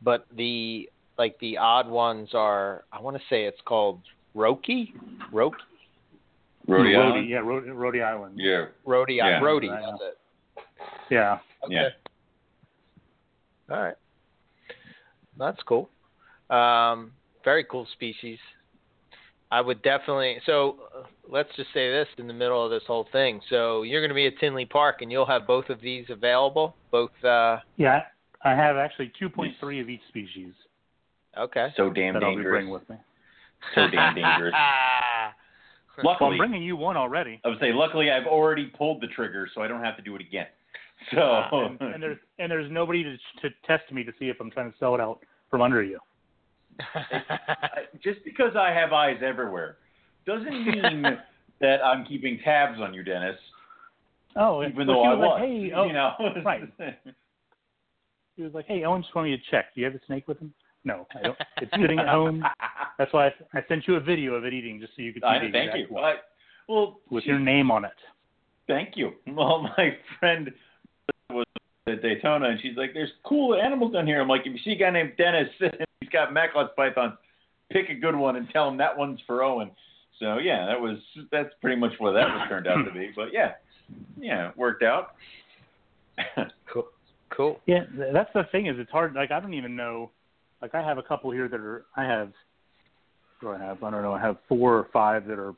but 0.02 0.26
the 0.36 0.90
like 1.18 1.38
the 1.40 1.58
odd 1.58 1.90
ones 1.90 2.34
are 2.34 2.84
I 2.92 3.02
want 3.02 3.18
to 3.18 3.24
say 3.30 3.46
it's 3.46 3.62
called 3.66 4.02
Roti, 4.34 4.94
Roti, 5.32 5.58
Rhode 6.68 6.84
Rhode- 6.84 6.96
Island? 6.96 7.30
yeah, 7.30 7.38
Rhode, 7.40 7.66
Rhode 7.68 8.00
Island. 8.00 8.40
Yeah. 8.40 8.66
Rhode 8.86 9.10
Yeah. 9.10 9.40
Rhode, 9.40 9.64
Right. 9.68 9.82
that's 9.86 10.02
it. 10.02 10.18
yeah. 11.10 11.40
Okay. 11.64 11.74
Yeah. 11.76 11.90
All 13.70 13.82
right. 13.84 13.96
That's 15.38 15.62
cool. 15.64 15.90
Um, 16.50 17.12
very 17.44 17.64
cool 17.66 17.86
species. 17.94 18.40
I 19.50 19.62
would 19.62 19.82
definitely. 19.82 20.40
So 20.46 20.78
uh, 20.96 21.04
let's 21.30 21.50
just 21.56 21.72
say 21.74 21.90
this 21.90 22.08
in 22.18 22.28
the 22.28 22.34
middle 22.34 22.64
of 22.64 22.70
this 22.70 22.84
whole 22.86 23.06
thing. 23.12 23.40
So 23.50 23.84
you're 23.84 24.02
going 24.02 24.10
to 24.10 24.16
be 24.16 24.28
at 24.28 24.38
Tinley 24.40 24.66
Park, 24.66 25.02
and 25.02 25.12
you'll 25.12 25.26
have 25.26 25.48
both 25.48 25.70
of 25.70 25.80
these 25.80 26.06
available. 26.10 26.76
Both. 26.92 27.12
Uh, 27.24 27.60
Yeah, 27.78 28.04
I 28.44 28.52
have 28.52 28.76
actually 28.78 29.12
2.3 29.22 29.82
of 29.82 29.90
each 29.90 30.02
species 30.10 30.54
okay. 31.38 31.70
So 31.78 31.90
damn 31.92 32.14
that 32.16 32.24
I'll 32.24 32.36
be 32.36 32.42
bringing 32.44 32.72
dangerous. 32.72 32.82
with 32.82 32.90
me. 32.90 32.96
So 33.76 33.88
damn 33.90 34.16
dangerous. 34.16 34.54
Well, 35.98 36.14
Luckily, 36.14 36.32
I'm 36.34 36.38
bringing 36.38 36.64
you 36.64 36.76
one 36.76 36.96
already. 36.96 37.42
I 37.44 37.48
would 37.48 37.60
say, 37.60 37.74
luckily, 37.74 38.12
I've 38.12 38.28
already 38.28 38.68
pulled 38.68 39.02
the 39.02 39.08
trigger, 39.08 39.50
so 39.54 39.62
I 39.62 39.68
don't 39.68 39.84
have 39.84 39.98
to 39.98 40.04
do 40.04 40.16
it 40.16 40.22
again. 40.22 40.48
So, 41.14 41.20
ah, 41.22 41.50
and, 41.52 41.80
and 41.80 42.02
there's 42.02 42.18
and 42.40 42.52
there's 42.52 42.72
nobody 42.72 43.04
to 43.04 43.18
to 43.44 43.54
test 43.68 43.92
me 43.94 44.04
to 44.04 44.12
see 44.18 44.30
if 44.30 44.38
I'm 44.42 44.50
trying 44.50 44.72
to 44.72 44.78
sell 44.80 44.96
it 44.96 45.00
out 45.00 45.20
from 45.48 45.62
under 45.62 45.84
you. 45.84 46.00
Just 48.04 48.24
because 48.26 48.56
I 48.58 48.72
have 48.72 48.94
eyes 48.94 49.18
everywhere 49.24 49.78
doesn't 50.26 50.66
mean 50.66 51.04
that 51.62 51.86
I'm 51.86 52.04
keeping 52.04 52.40
tabs 52.44 52.80
on 52.82 52.96
you, 52.96 53.04
Dennis. 53.04 53.36
Oh, 54.36 54.64
Even 54.64 54.88
well, 54.88 54.88
though 54.88 55.04
she 55.04 55.08
I 55.08 55.14
was 55.14 55.20
was, 55.20 55.40
like, 55.40 55.42
hey, 55.44 55.72
oh, 55.76 55.86
you 55.86 55.94
know, 55.94 56.14
right. 56.44 56.62
He 58.36 58.42
was 58.42 58.54
like, 58.56 58.66
hey, 58.66 58.84
Owen 58.84 59.04
just 59.04 59.14
wanted 59.16 59.30
me 59.30 59.38
to 59.38 59.44
check. 59.52 59.74
Do 59.76 59.82
you 59.82 59.86
have 59.86 59.96
a 59.96 60.02
snake 60.08 60.28
with 60.28 60.40
him? 60.40 60.52
No, 60.88 61.06
I 61.14 61.22
don't. 61.22 61.38
It's 61.62 61.72
sitting 61.82 62.00
at 62.00 62.08
home. 62.08 62.42
That's 62.98 63.12
why 63.12 63.28
I, 63.28 63.34
I 63.60 63.66
sent 63.68 63.88
you 63.88 63.96
a 63.96 64.00
video 64.00 64.36
of 64.36 64.46
it 64.46 64.54
eating 64.54 64.80
just 64.80 64.94
so 64.96 65.02
you 65.02 65.12
could 65.12 65.22
see 65.22 65.28
I, 65.28 65.40
the 65.40 65.52
thank 65.52 65.70
exact 65.70 65.78
you. 65.90 65.94
one 65.94 66.04
I, 66.06 66.14
well, 66.70 67.00
with 67.10 67.24
she- 67.24 67.30
your 67.30 67.40
name 67.40 67.70
on 67.70 67.84
it. 67.84 67.92
Thank 68.68 68.96
you. 68.96 69.12
Well, 69.28 69.62
my 69.78 69.98
friend 70.20 70.52
was 71.30 71.46
at 71.88 72.02
Daytona, 72.02 72.50
and 72.50 72.60
she's 72.62 72.78
like, 72.78 72.94
"There's 72.94 73.12
cool 73.24 73.56
animals 73.56 73.94
down 73.94 74.08
here." 74.08 74.22
I'm 74.22 74.28
like, 74.30 74.42
"If 74.46 74.54
you 74.54 74.60
see 74.64 74.72
a 74.72 74.76
guy 74.78 74.90
named 74.90 75.14
Dennis, 75.18 75.50
he's 76.00 76.10
got 76.10 76.34
Macklot's 76.34 76.72
pythons. 76.76 77.14
Pick 77.70 77.90
a 77.90 77.96
good 77.96 78.16
one 78.16 78.38
and 78.38 78.50
tell 78.50 78.70
him 78.70 78.78
that 78.78 78.98
one's 78.98 79.20
for 79.28 79.44
Owen." 79.44 79.72
So 80.20 80.38
yeah, 80.38 80.66
that 80.68 80.80
was 80.80 80.98
that's 81.32 81.54
pretty 81.62 81.80
much 81.80 81.92
what 82.00 82.14
that 82.14 82.28
was 82.28 82.48
turned 82.50 82.68
out 82.68 82.84
to 82.84 82.92
be. 82.92 83.12
But 83.16 83.34
yeah, 83.34 83.54
yeah, 84.20 84.50
it 84.50 84.58
worked 84.58 84.84
out. 84.84 85.16
cool. 86.72 86.88
Cool. 87.30 87.60
Yeah, 87.66 87.84
that's 88.14 88.32
the 88.34 88.44
thing 88.52 88.68
is 88.68 88.78
it's 88.80 88.90
hard. 88.92 89.14
Like 89.14 89.32
I 89.32 89.40
don't 89.40 89.54
even 89.54 89.76
know. 89.76 90.12
Like 90.62 90.74
I 90.76 90.82
have 90.82 90.98
a 90.98 91.04
couple 91.04 91.32
here 91.32 91.48
that 91.48 91.60
are. 91.60 91.86
I 91.96 92.04
have. 92.04 92.32
Do 93.42 93.52
I 93.52 93.58
have? 93.60 93.84
I 93.84 93.92
don't 93.92 94.02
know. 94.02 94.14
I 94.14 94.22
have 94.22 94.38
four 94.48 94.76
or 94.76 94.88
five 94.92 95.28
that 95.28 95.38
are 95.38 95.54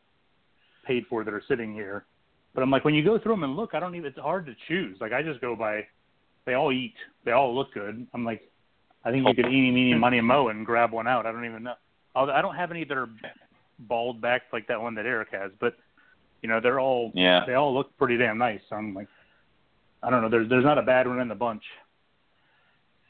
paid 0.85 1.05
for 1.09 1.23
that 1.23 1.33
are 1.33 1.43
sitting 1.47 1.73
here. 1.73 2.05
But 2.53 2.63
I'm 2.63 2.71
like, 2.71 2.83
when 2.83 2.93
you 2.93 3.03
go 3.03 3.17
through 3.19 3.33
them 3.33 3.43
and 3.43 3.55
look, 3.55 3.73
I 3.73 3.79
don't 3.79 3.95
even. 3.95 4.07
It's 4.07 4.19
hard 4.19 4.45
to 4.47 4.55
choose. 4.67 4.97
Like 4.99 5.13
I 5.13 5.21
just 5.23 5.39
go 5.41 5.55
by. 5.55 5.85
They 6.45 6.53
all 6.53 6.71
eat. 6.71 6.95
They 7.25 7.31
all 7.31 7.55
look 7.55 7.73
good. 7.73 8.07
I'm 8.13 8.25
like, 8.25 8.41
I 9.05 9.11
think 9.11 9.27
you 9.27 9.33
could 9.33 9.45
eeny, 9.45 9.71
meeny, 9.71 9.93
money, 9.93 10.19
mo, 10.19 10.49
and 10.49 10.65
grab 10.65 10.91
one 10.91 11.07
out. 11.07 11.25
I 11.25 11.31
don't 11.31 11.45
even 11.45 11.63
know. 11.63 11.75
Although 12.15 12.33
I 12.33 12.41
don't 12.41 12.55
have 12.55 12.71
any 12.71 12.83
that 12.85 12.97
are 12.97 13.09
bald 13.79 14.19
back 14.19 14.43
like 14.51 14.67
that 14.67 14.81
one 14.81 14.95
that 14.95 15.05
Eric 15.05 15.29
has, 15.31 15.51
but 15.59 15.77
you 16.41 16.49
know 16.49 16.59
they're 16.59 16.79
all. 16.79 17.11
Yeah. 17.13 17.43
They 17.45 17.53
all 17.53 17.73
look 17.73 17.95
pretty 17.97 18.17
damn 18.17 18.37
nice. 18.37 18.59
So 18.69 18.75
I'm 18.75 18.93
like, 18.93 19.07
I 20.03 20.09
don't 20.09 20.21
know. 20.21 20.29
There's 20.29 20.49
there's 20.49 20.65
not 20.65 20.77
a 20.77 20.83
bad 20.83 21.07
one 21.07 21.19
in 21.19 21.27
the 21.27 21.35
bunch. 21.35 21.63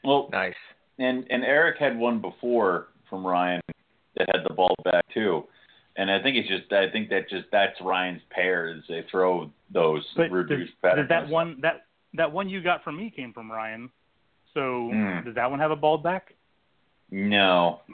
Well, 0.04 0.28
Nice. 0.32 0.54
And 1.00 1.26
and 1.30 1.44
Eric 1.44 1.78
had 1.78 1.98
one 1.98 2.20
before 2.20 2.88
from 3.08 3.26
Ryan 3.26 3.60
that 4.16 4.28
had 4.34 4.44
the 4.48 4.54
ball 4.54 4.74
back 4.84 5.04
too. 5.12 5.44
And 5.96 6.10
I 6.10 6.22
think 6.22 6.36
it's 6.36 6.48
just 6.48 6.72
I 6.72 6.88
think 6.90 7.08
that 7.10 7.28
just 7.28 7.46
that's 7.50 7.80
Ryan's 7.80 8.22
pairs. 8.30 8.84
They 8.88 9.04
throw 9.10 9.50
those 9.72 10.06
But 10.16 10.30
reduced 10.30 10.72
does, 10.82 10.90
patterns. 10.92 11.08
does 11.08 11.22
that 11.26 11.28
one 11.32 11.58
that 11.62 11.86
that 12.14 12.30
one 12.30 12.48
you 12.48 12.62
got 12.62 12.84
from 12.84 12.96
me 12.96 13.10
came 13.10 13.32
from 13.32 13.50
Ryan. 13.50 13.90
So 14.54 14.60
Mm. 14.92 15.24
does 15.24 15.34
that 15.34 15.50
one 15.50 15.58
have 15.60 15.70
a 15.72 15.76
ball 15.76 15.98
back? 15.98 16.34
No. 17.10 17.80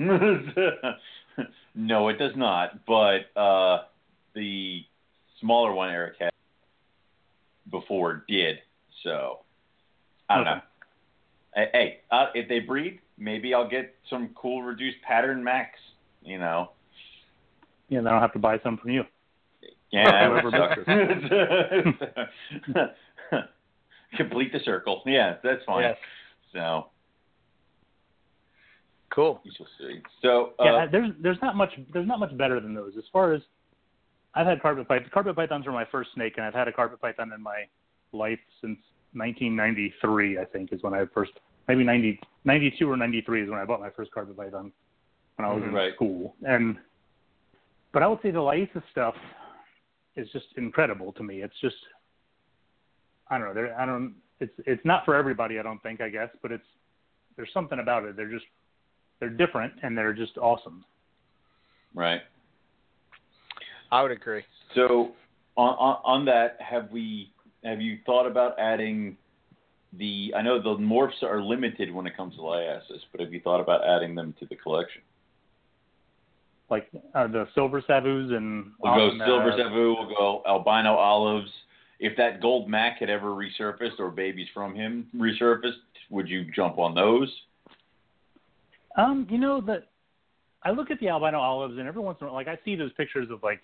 no, 1.74 2.08
it 2.08 2.18
does 2.18 2.36
not. 2.36 2.84
But 2.86 3.30
uh, 3.38 3.84
the 4.34 4.84
smaller 5.40 5.72
one 5.72 5.90
Eric 5.90 6.16
had 6.18 6.30
before 7.70 8.24
did. 8.28 8.58
So 9.02 9.40
I 10.28 10.36
don't 10.36 10.46
Okay. 10.46 10.56
know. 10.56 10.62
Hey, 11.56 11.68
Hey, 11.72 12.00
uh, 12.12 12.26
if 12.34 12.48
they 12.48 12.60
breed, 12.60 13.00
maybe 13.18 13.52
I'll 13.54 13.68
get 13.68 13.96
some 14.08 14.30
cool 14.36 14.62
reduced 14.62 14.98
pattern 15.02 15.42
max. 15.42 15.70
You 16.22 16.38
know. 16.38 16.70
Yeah, 17.88 18.02
then 18.02 18.12
I'll 18.12 18.20
have 18.20 18.32
to 18.34 18.38
buy 18.38 18.58
some 18.62 18.78
from 18.78 18.90
you. 18.90 19.02
Yeah, 19.90 20.28
Whoever 20.28 20.50
that 20.50 20.76
would 21.86 22.84
suck. 23.32 23.48
Complete 24.16 24.52
the 24.52 24.60
circle. 24.64 25.02
Yeah, 25.06 25.36
that's 25.42 25.64
fine. 25.64 25.82
Yes. 25.82 25.96
So 26.52 26.86
Cool. 29.16 29.40
we 29.44 29.50
shall 29.56 29.66
see. 29.78 30.00
So 30.20 30.52
uh, 30.58 30.64
yeah, 30.64 30.86
there's 30.90 31.10
there's 31.22 31.38
not 31.40 31.56
much 31.56 31.70
there's 31.92 32.06
not 32.06 32.18
much 32.18 32.36
better 32.36 32.60
than 32.60 32.74
those 32.74 32.92
as 32.98 33.04
far 33.12 33.32
as 33.32 33.40
I've 34.34 34.46
had 34.46 34.60
carpet 34.60 34.86
pythons. 34.86 35.10
Carpet 35.12 35.36
pythons 35.36 35.64
were 35.64 35.72
my 35.72 35.86
first 35.90 36.10
snake, 36.14 36.34
and 36.36 36.44
I've 36.44 36.54
had 36.54 36.68
a 36.68 36.72
carpet 36.72 37.00
python 37.00 37.32
in 37.34 37.42
my 37.42 37.64
life 38.12 38.38
since 38.60 38.78
1993. 39.14 40.38
I 40.38 40.44
think 40.44 40.72
is 40.72 40.82
when 40.82 40.92
I 40.92 41.04
first 41.14 41.32
maybe 41.68 41.84
90, 41.84 42.20
92 42.44 42.90
or 42.90 42.97
93 42.97 43.43
is 43.44 43.51
when 43.51 43.59
I 43.59 43.64
bought 43.64 43.80
my 43.80 43.90
first 43.90 44.10
carpet 44.12 44.36
python 44.36 44.72
when 45.36 45.48
I 45.48 45.52
was 45.52 45.62
in 45.62 45.72
Right. 45.72 45.94
school. 45.94 46.34
And 46.47 46.76
but 47.93 48.02
I 48.02 48.06
would 48.06 48.18
say 48.22 48.30
the 48.30 48.38
Liasis 48.38 48.82
stuff 48.90 49.14
is 50.16 50.28
just 50.32 50.47
incredible 50.56 51.12
to 51.14 51.22
me. 51.22 51.43
It's 51.43 51.59
just 51.60 51.76
I 53.28 53.38
don't 53.38 53.48
know. 53.48 53.55
There 53.55 53.78
I 53.78 53.86
don't. 53.86 54.14
It's 54.40 54.52
it's 54.66 54.84
not 54.84 55.05
for 55.05 55.14
everybody. 55.14 55.59
I 55.59 55.62
don't 55.62 55.82
think. 55.82 56.01
I 56.01 56.09
guess, 56.09 56.28
but 56.43 56.52
it's 56.52 56.66
there's 57.36 57.52
something 57.52 57.78
about 57.80 58.05
it. 58.05 58.16
They're 58.16 58.30
just 58.30 58.44
they're 59.18 59.30
different 59.30 59.72
and 59.82 59.97
they're 59.97 60.12
just 60.12 60.36
awesome. 60.38 60.84
right. 61.94 62.20
I 63.93 64.02
would 64.02 64.10
agree. 64.10 64.43
So 64.74 65.12
on, 65.56 65.74
on 65.74 65.97
on 66.05 66.24
that, 66.26 66.56
have 66.60 66.90
we 66.90 67.30
have 67.64 67.80
you 67.80 67.98
thought 68.05 68.26
about 68.26 68.59
adding 68.59 69.16
the? 69.98 70.32
I 70.36 70.43
know 70.43 70.60
the 70.60 70.77
morphs 70.82 71.23
are 71.23 71.43
limited 71.43 71.93
when 71.93 72.06
it 72.06 72.16
comes 72.16 72.35
to 72.36 72.40
Liasis, 72.40 73.01
but 73.12 73.20
have 73.20 73.32
you 73.32 73.40
thought 73.40 73.60
about 73.60 73.86
adding 73.86 74.14
them 74.14 74.35
to 74.40 74.47
the 74.47 74.56
collection? 74.56 75.02
Like 76.70 76.89
uh, 77.14 77.28
the 77.28 77.47
silver 77.55 77.81
savus 77.82 78.32
and 78.36 78.73
We'll 78.81 78.94
go 78.94 79.10
um, 79.10 79.23
silver 79.24 79.52
uh, 79.52 79.56
Savu, 79.56 79.94
we'll 79.94 80.09
go 80.09 80.43
albino 80.47 80.94
olives. 80.94 81.51
If 82.01 82.16
that 82.16 82.43
gold 82.43 82.68
Mac 82.68 82.98
had 82.98 83.09
ever 83.09 83.28
resurfaced 83.28 83.98
or 84.01 84.10
babies 84.10 84.48
from 84.52 84.74
him 84.74 85.06
resurfaced, 85.16 85.73
would 86.10 86.28
you 86.28 86.44
jump 86.55 86.78
on 86.78 86.94
those? 86.94 87.32
Um, 88.97 89.27
you 89.31 89.39
know 89.39 89.60
that 89.62 89.89
I 90.62 90.70
look 90.73 90.90
at 90.90 90.98
the 91.01 91.09
albino 91.09 91.39
olives 91.39 91.78
and 91.78 91.86
every 91.86 92.02
once 92.02 92.18
in 92.20 92.27
a 92.27 92.31
while, 92.31 92.36
like 92.36 92.48
I 92.48 92.59
see 92.64 92.74
those 92.74 92.93
pictures 92.94 93.28
of 93.31 93.43
like 93.43 93.60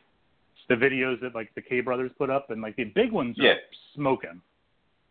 the 0.69 0.75
videos 0.77 1.21
that 1.21 1.35
like 1.35 1.53
the 1.55 1.63
K 1.63 1.81
brothers 1.81 2.13
put 2.17 2.31
up 2.31 2.51
and 2.51 2.63
like 2.63 2.77
the 2.77 2.85
big 2.85 3.11
ones 3.11 3.37
Yeah. 3.39 3.51
are 3.51 3.57
smoking. 3.95 4.41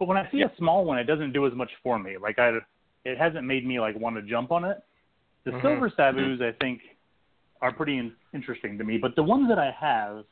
But 0.02 0.08
when 0.08 0.18
I 0.18 0.28
see 0.32 0.42
a 0.42 0.52
small 0.58 0.84
one, 0.84 0.98
it 0.98 1.04
doesn't 1.04 1.32
do 1.32 1.46
as 1.46 1.54
much 1.54 1.70
for 1.84 2.00
me. 2.00 2.18
Like 2.18 2.40
I, 2.40 2.58
it 3.06 3.20
hasn't 3.20 3.46
made 3.46 3.68
me 3.68 3.80
like 3.80 3.96
want 3.96 4.16
to 4.16 4.24
jump 4.24 4.52
on 4.52 4.66
it. 4.66 4.84
The 5.44 5.52
Mhm. 5.52 5.62
silver 5.62 5.92
savus, 5.92 6.42
I 6.42 6.54
think, 6.54 6.82
are 7.62 7.72
pretty 7.72 8.00
in- 8.00 8.16
interesting 8.34 8.80
to 8.80 8.84
me. 8.84 8.98
But 8.98 9.16
the 9.16 9.22
ones 9.22 9.48
that 9.50 9.60
I 9.60 9.70
have 9.70 10.26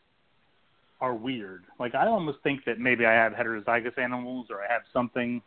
are 0.99 1.13
weird. 1.13 1.65
Like 1.77 1.93
I 1.93 2.07
almost 2.07 2.39
think 2.41 2.65
that 2.65 2.79
maybe 2.79 3.05
I 3.05 3.11
have 3.11 3.33
heterozygous 3.33 3.99
animals 3.99 4.47
or 4.49 4.63
I 4.63 4.67
have 4.73 4.81
something. 4.91 5.39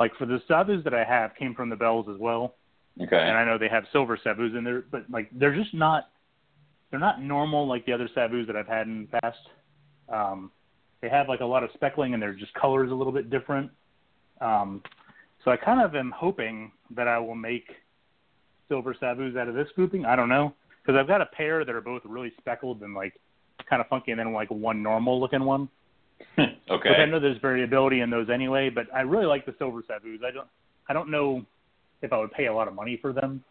Like 0.00 0.14
for 0.16 0.24
the 0.24 0.38
savus 0.48 0.82
that 0.84 0.94
I 0.94 1.04
have 1.04 1.34
came 1.34 1.54
from 1.54 1.68
the 1.68 1.76
bells 1.76 2.08
as 2.08 2.16
well 2.16 2.54
Okay. 3.02 3.20
and 3.20 3.36
I 3.36 3.44
know 3.44 3.58
they 3.58 3.68
have 3.68 3.84
silver 3.92 4.16
savus 4.16 4.56
in 4.56 4.64
there, 4.64 4.80
but 4.90 5.04
like 5.10 5.28
they're 5.30 5.54
just 5.54 5.74
not 5.74 6.08
they're 6.90 6.98
not 6.98 7.20
normal 7.20 7.66
like 7.66 7.84
the 7.84 7.92
other 7.92 8.08
savus 8.16 8.46
that 8.46 8.56
I've 8.56 8.66
had 8.66 8.86
in 8.86 9.08
the 9.12 9.20
past. 9.20 9.48
Um, 10.08 10.50
they 11.02 11.08
have 11.08 11.28
like 11.28 11.40
a 11.40 11.44
lot 11.44 11.62
of 11.62 11.70
speckling 11.74 12.14
and 12.14 12.22
they're 12.22 12.32
just 12.32 12.54
colors 12.54 12.90
a 12.90 12.94
little 12.94 13.12
bit 13.12 13.28
different. 13.28 13.70
Um, 14.40 14.82
so 15.44 15.50
I 15.50 15.56
kind 15.56 15.82
of 15.82 15.94
am 15.94 16.12
hoping 16.16 16.72
that 16.94 17.08
I 17.08 17.18
will 17.18 17.34
make 17.34 17.68
silver 18.68 18.94
savus 18.94 19.36
out 19.36 19.48
of 19.48 19.54
this 19.54 19.68
grouping. 19.74 20.06
I 20.06 20.16
don't 20.16 20.28
know 20.28 20.54
because 20.82 20.98
I've 20.98 21.08
got 21.08 21.20
a 21.20 21.26
pair 21.26 21.64
that 21.64 21.74
are 21.74 21.80
both 21.80 22.02
really 22.04 22.32
speckled 22.38 22.82
and 22.82 22.94
like 22.94 23.14
kind 23.68 23.80
of 23.80 23.88
funky, 23.88 24.12
and 24.12 24.20
then 24.20 24.32
like 24.32 24.50
one 24.50 24.82
normal 24.82 25.20
looking 25.20 25.44
one. 25.44 25.68
okay. 26.38 26.50
Which 26.70 26.98
I 26.98 27.04
know 27.04 27.18
there's 27.18 27.40
variability 27.40 28.00
in 28.00 28.10
those 28.10 28.30
anyway, 28.30 28.70
but 28.70 28.86
I 28.94 29.00
really 29.00 29.26
like 29.26 29.44
the 29.44 29.54
silver 29.58 29.82
savus. 29.82 30.24
I 30.24 30.30
don't 30.30 30.48
I 30.88 30.92
don't 30.92 31.10
know 31.10 31.44
if 32.00 32.12
I 32.12 32.18
would 32.18 32.32
pay 32.32 32.46
a 32.46 32.54
lot 32.54 32.68
of 32.68 32.74
money 32.74 32.98
for 33.00 33.12
them. 33.12 33.42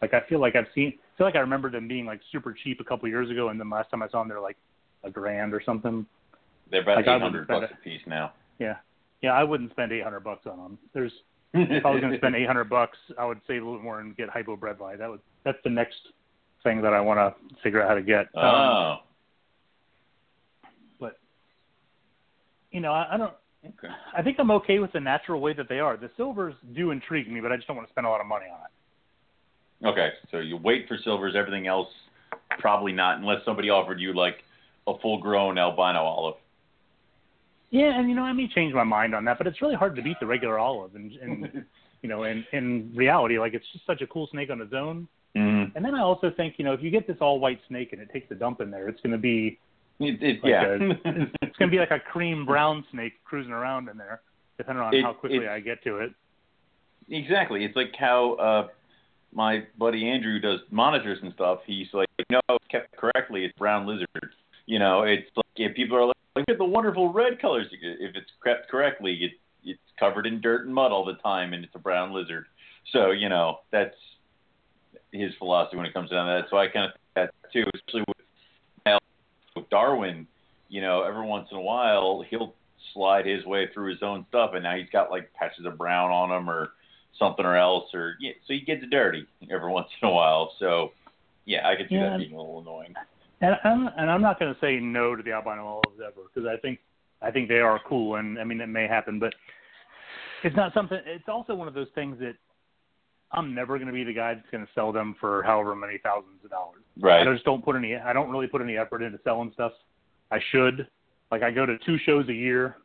Like 0.00 0.14
I 0.14 0.20
feel 0.28 0.40
like 0.40 0.56
I've 0.56 0.66
seen 0.74 0.94
I 1.14 1.18
feel 1.18 1.26
like 1.26 1.36
I 1.36 1.40
remember 1.40 1.70
them 1.70 1.86
being 1.86 2.06
like 2.06 2.20
super 2.32 2.52
cheap 2.52 2.80
a 2.80 2.84
couple 2.84 3.08
years 3.08 3.30
ago 3.30 3.48
and 3.50 3.60
then 3.60 3.70
last 3.70 3.90
time 3.90 4.02
I 4.02 4.08
saw 4.08 4.20
them 4.20 4.28
they're 4.28 4.40
like 4.40 4.56
a 5.04 5.10
grand 5.10 5.54
or 5.54 5.62
something. 5.64 6.06
They're 6.72 6.82
about 6.82 6.96
like, 6.96 7.06
eight 7.06 7.22
hundred 7.22 7.46
bucks 7.46 7.70
a 7.72 7.84
piece 7.84 8.00
now. 8.06 8.32
Yeah. 8.58 8.76
Yeah, 9.20 9.32
I 9.34 9.44
wouldn't 9.44 9.70
spend 9.70 9.92
800 9.92 10.18
bucks 10.20 10.46
on 10.50 10.56
them. 10.58 10.78
There's 10.92 11.12
if 11.54 11.86
I 11.86 11.90
was 11.90 12.00
going 12.00 12.12
to 12.12 12.18
spend 12.18 12.34
800 12.34 12.64
bucks, 12.64 12.98
I 13.16 13.24
would 13.24 13.40
save 13.46 13.62
a 13.62 13.64
little 13.64 13.80
more 13.82 14.00
and 14.00 14.16
get 14.16 14.28
hypo 14.30 14.56
bredli. 14.56 14.98
That 14.98 15.08
would 15.08 15.20
that's 15.44 15.58
the 15.62 15.70
next 15.70 15.98
thing 16.64 16.82
that 16.82 16.92
I 16.92 17.00
want 17.00 17.18
to 17.18 17.54
figure 17.62 17.80
out 17.80 17.88
how 17.88 17.94
to 17.94 18.02
get. 18.02 18.26
Um, 18.34 18.44
Oh. 18.44 18.96
but 20.98 21.18
you 22.72 22.80
know, 22.80 22.92
I, 22.92 23.14
I 23.14 23.16
don't 23.16 23.34
Okay. 23.64 23.94
I 24.16 24.22
think 24.22 24.38
I'm 24.40 24.50
okay 24.50 24.80
with 24.80 24.92
the 24.92 24.98
natural 24.98 25.40
way 25.40 25.52
that 25.52 25.68
they 25.68 25.78
are. 25.78 25.96
The 25.96 26.10
silvers 26.16 26.54
do 26.74 26.90
intrigue 26.90 27.30
me, 27.30 27.40
but 27.40 27.52
I 27.52 27.56
just 27.56 27.68
don't 27.68 27.76
want 27.76 27.88
to 27.88 27.92
spend 27.92 28.08
a 28.08 28.10
lot 28.10 28.20
of 28.20 28.26
money 28.26 28.46
on 28.52 28.58
it. 28.66 29.88
Okay. 29.88 30.08
So 30.32 30.38
you 30.38 30.56
wait 30.56 30.88
for 30.88 30.98
silvers. 31.04 31.34
Everything 31.36 31.68
else, 31.68 31.88
probably 32.58 32.92
not, 32.92 33.18
unless 33.18 33.44
somebody 33.44 33.70
offered 33.70 34.00
you 34.00 34.14
like 34.14 34.38
a 34.88 34.98
full-grown 34.98 35.58
albino 35.58 36.00
olive. 36.00 36.34
Yeah, 37.72 37.98
and 37.98 38.08
you 38.08 38.14
know, 38.14 38.22
I 38.22 38.32
may 38.34 38.46
change 38.48 38.74
my 38.74 38.84
mind 38.84 39.14
on 39.14 39.24
that, 39.24 39.38
but 39.38 39.46
it's 39.46 39.60
really 39.62 39.74
hard 39.74 39.96
to 39.96 40.02
beat 40.02 40.18
the 40.20 40.26
regular 40.26 40.58
olive, 40.58 40.94
and, 40.94 41.10
and 41.22 41.64
you 42.02 42.08
know, 42.08 42.24
in 42.24 42.44
in 42.52 42.92
reality, 42.94 43.38
like 43.38 43.54
it's 43.54 43.64
just 43.72 43.86
such 43.86 44.02
a 44.02 44.06
cool 44.06 44.28
snake 44.30 44.50
on 44.50 44.60
its 44.60 44.74
own. 44.74 45.08
Mm. 45.34 45.72
And 45.74 45.82
then 45.82 45.94
I 45.94 46.02
also 46.02 46.30
think, 46.36 46.56
you 46.58 46.64
know, 46.66 46.74
if 46.74 46.82
you 46.82 46.90
get 46.90 47.06
this 47.06 47.16
all 47.22 47.40
white 47.40 47.58
snake 47.66 47.94
and 47.94 48.02
it 48.02 48.10
takes 48.12 48.30
a 48.30 48.34
dump 48.34 48.60
in 48.60 48.70
there, 48.70 48.86
it's 48.90 49.00
going 49.00 49.12
to 49.12 49.18
be 49.18 49.58
It, 49.98 50.22
it, 50.22 50.44
Like 50.44 50.50
yeah. 50.50 50.76
it's 51.40 51.56
going 51.56 51.70
to 51.70 51.74
be 51.74 51.78
like 51.78 51.90
a 51.90 51.98
cream 51.98 52.44
brown 52.44 52.84
snake 52.92 53.14
cruising 53.24 53.52
around 53.52 53.88
in 53.88 53.96
there, 53.96 54.20
depending 54.58 54.84
on 54.84 54.94
It- 54.94 55.02
how 55.02 55.14
quickly 55.14 55.38
it- 55.38 55.48
I 55.48 55.60
get 55.60 55.82
to 55.84 56.00
it. 56.00 56.12
Exactly. 57.08 57.64
It's 57.64 57.74
like 57.76 57.94
how 57.98 58.34
uh, 58.34 58.68
my 59.32 59.64
buddy 59.78 60.06
Andrew 60.08 60.38
does 60.38 60.60
monitors 60.70 61.18
and 61.22 61.32
stuff. 61.32 61.60
He's 61.66 61.88
like, 61.94 62.08
no, 62.30 62.40
it's 62.50 62.66
kept 62.70 62.94
correctly, 62.96 63.46
it's 63.46 63.56
brown 63.58 63.86
lizard. 63.86 64.08
You 64.66 64.78
know, 64.78 65.02
it's 65.02 65.28
like 65.34 65.46
if 65.56 65.74
people 65.74 65.96
are 65.96 66.06
like, 66.06 66.16
look 66.36 66.48
at 66.48 66.58
the 66.58 66.64
wonderful 66.64 67.12
red 67.12 67.40
colors. 67.40 67.66
If 67.72 68.16
it's 68.16 68.30
kept 68.44 68.70
correctly, 68.70 69.14
it, 69.22 69.32
it's 69.64 69.80
covered 69.98 70.26
in 70.26 70.40
dirt 70.40 70.66
and 70.66 70.74
mud 70.74 70.92
all 70.92 71.04
the 71.04 71.14
time, 71.14 71.52
and 71.52 71.64
it's 71.64 71.74
a 71.74 71.78
brown 71.78 72.12
lizard. 72.12 72.46
So 72.92 73.10
you 73.10 73.28
know, 73.28 73.58
that's 73.70 73.94
his 75.12 75.32
philosophy 75.38 75.76
when 75.76 75.86
it 75.86 75.94
comes 75.94 76.10
down 76.10 76.26
to 76.26 76.42
that. 76.42 76.50
So 76.50 76.56
I 76.56 76.68
kind 76.68 76.86
of 76.86 76.92
think 76.92 77.02
that 77.14 77.52
too, 77.52 77.64
especially 77.74 78.04
with, 78.08 78.98
with 79.56 79.70
Darwin. 79.70 80.26
You 80.68 80.80
know, 80.80 81.02
every 81.02 81.26
once 81.26 81.48
in 81.50 81.58
a 81.58 81.60
while 81.60 82.24
he'll 82.28 82.54
slide 82.94 83.26
his 83.26 83.44
way 83.44 83.68
through 83.72 83.90
his 83.90 84.02
own 84.02 84.24
stuff, 84.28 84.52
and 84.54 84.62
now 84.62 84.76
he's 84.76 84.88
got 84.90 85.10
like 85.10 85.32
patches 85.34 85.66
of 85.66 85.76
brown 85.78 86.10
on 86.10 86.30
him 86.30 86.48
or 86.48 86.70
something 87.18 87.44
or 87.44 87.56
else, 87.56 87.92
or 87.94 88.16
yeah, 88.20 88.32
so 88.46 88.54
he 88.54 88.60
gets 88.60 88.82
dirty 88.90 89.26
every 89.50 89.70
once 89.72 89.88
in 90.00 90.08
a 90.08 90.12
while. 90.12 90.52
So 90.58 90.92
yeah, 91.44 91.68
I 91.68 91.76
could 91.76 91.88
see 91.88 91.96
Yeah. 91.96 92.10
that 92.10 92.18
being 92.18 92.32
a 92.32 92.36
little 92.36 92.60
annoying. 92.60 92.94
And 93.42 93.56
I'm 93.64 93.88
and 93.98 94.10
I'm 94.10 94.22
not 94.22 94.38
going 94.38 94.54
to 94.54 94.60
say 94.60 94.78
no 94.78 95.16
to 95.16 95.22
the 95.22 95.32
albino 95.32 95.66
olives 95.66 96.00
ever 96.00 96.28
because 96.32 96.48
I 96.48 96.56
think 96.60 96.78
I 97.20 97.30
think 97.30 97.48
they 97.48 97.58
are 97.58 97.80
cool 97.86 98.16
and 98.16 98.38
I 98.38 98.44
mean 98.44 98.60
it 98.60 98.68
may 98.68 98.86
happen, 98.86 99.18
but 99.18 99.34
it's 100.44 100.56
not 100.56 100.72
something. 100.72 100.98
It's 101.04 101.28
also 101.28 101.54
one 101.54 101.68
of 101.68 101.74
those 101.74 101.88
things 101.94 102.18
that 102.20 102.34
I'm 103.32 103.54
never 103.54 103.78
going 103.78 103.88
to 103.88 103.92
be 103.92 104.04
the 104.04 104.12
guy 104.12 104.34
that's 104.34 104.48
going 104.50 104.64
to 104.64 104.72
sell 104.74 104.92
them 104.92 105.16
for 105.18 105.42
however 105.42 105.74
many 105.74 105.98
thousands 105.98 106.44
of 106.44 106.50
dollars. 106.50 106.82
Right. 107.00 107.26
I 107.26 107.32
just 107.32 107.44
don't 107.44 107.64
put 107.64 107.76
any. 107.76 107.96
I 107.96 108.12
don't 108.12 108.30
really 108.30 108.46
put 108.46 108.62
any 108.62 108.76
effort 108.76 109.02
into 109.02 109.18
selling 109.24 109.50
stuff. 109.54 109.72
I 110.30 110.38
should. 110.50 110.86
Like 111.30 111.42
I 111.42 111.50
go 111.50 111.66
to 111.66 111.78
two 111.78 111.98
shows 112.04 112.28
a 112.28 112.34
year, 112.34 112.76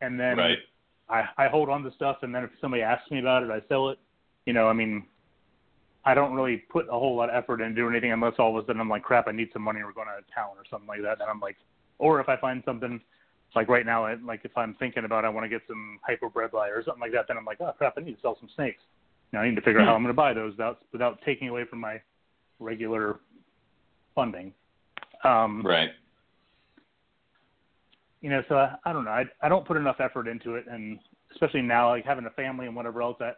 and 0.00 0.18
then 0.18 0.38
Right. 0.38 0.58
I 1.08 1.24
I 1.36 1.48
hold 1.48 1.68
on 1.68 1.82
to 1.82 1.92
stuff, 1.92 2.18
and 2.22 2.34
then 2.34 2.44
if 2.44 2.50
somebody 2.60 2.82
asks 2.82 3.10
me 3.10 3.18
about 3.18 3.42
it, 3.42 3.50
I 3.50 3.60
sell 3.68 3.90
it. 3.90 3.98
You 4.46 4.52
know, 4.52 4.68
I 4.68 4.72
mean, 4.72 5.04
I 6.04 6.14
don't 6.14 6.32
really 6.32 6.56
put 6.56 6.86
a 6.88 6.92
whole 6.92 7.16
lot 7.16 7.28
of 7.28 7.34
effort 7.34 7.60
into 7.60 7.74
doing 7.74 7.92
anything 7.92 8.12
unless 8.12 8.34
all 8.38 8.56
of 8.56 8.64
a 8.64 8.66
sudden 8.66 8.80
I'm 8.80 8.88
like, 8.88 9.02
crap, 9.02 9.28
I 9.28 9.32
need 9.32 9.50
some 9.52 9.62
money. 9.62 9.80
We're 9.84 9.92
going 9.92 10.08
out 10.08 10.18
of 10.18 10.24
town 10.34 10.50
or 10.56 10.64
something 10.70 10.88
like 10.88 11.02
that. 11.02 11.20
And 11.20 11.28
I'm 11.28 11.40
like, 11.40 11.56
or 11.98 12.20
if 12.20 12.28
I 12.28 12.36
find 12.38 12.62
something 12.64 13.00
like 13.54 13.68
right 13.68 13.84
now, 13.84 14.06
I, 14.06 14.14
like 14.14 14.40
if 14.44 14.56
I'm 14.56 14.74
thinking 14.78 15.04
about 15.04 15.24
I 15.24 15.28
want 15.28 15.44
to 15.44 15.48
get 15.48 15.60
some 15.66 15.98
hyper 16.02 16.30
bredli 16.30 16.70
or 16.70 16.82
something 16.84 17.00
like 17.00 17.12
that, 17.12 17.26
then 17.28 17.36
I'm 17.36 17.44
like, 17.44 17.60
oh 17.60 17.72
crap, 17.76 17.94
I 17.98 18.00
need 18.00 18.14
to 18.14 18.20
sell 18.22 18.36
some 18.40 18.48
snakes. 18.54 18.82
Know, 19.32 19.40
I 19.40 19.48
need 19.48 19.54
to 19.56 19.62
figure 19.62 19.80
out 19.80 19.86
how 19.86 19.94
I'm 19.94 20.02
going 20.02 20.12
to 20.12 20.16
buy 20.16 20.32
those 20.32 20.52
without 20.52 20.78
without 20.92 21.20
taking 21.24 21.48
away 21.48 21.64
from 21.64 21.80
my 21.80 22.00
regular 22.58 23.20
funding. 24.14 24.52
Um, 25.22 25.62
Right. 25.64 25.90
you 28.20 28.30
know, 28.30 28.42
so 28.48 28.56
I, 28.56 28.74
I 28.84 28.92
don't 28.92 29.04
know. 29.04 29.12
I 29.12 29.24
I 29.40 29.48
don't 29.48 29.64
put 29.64 29.76
enough 29.76 30.00
effort 30.00 30.26
into 30.26 30.56
it, 30.56 30.64
and 30.68 30.98
especially 31.32 31.62
now, 31.62 31.90
like 31.90 32.04
having 32.04 32.26
a 32.26 32.30
family 32.30 32.66
and 32.66 32.74
whatever 32.74 33.02
else. 33.02 33.16
That 33.20 33.36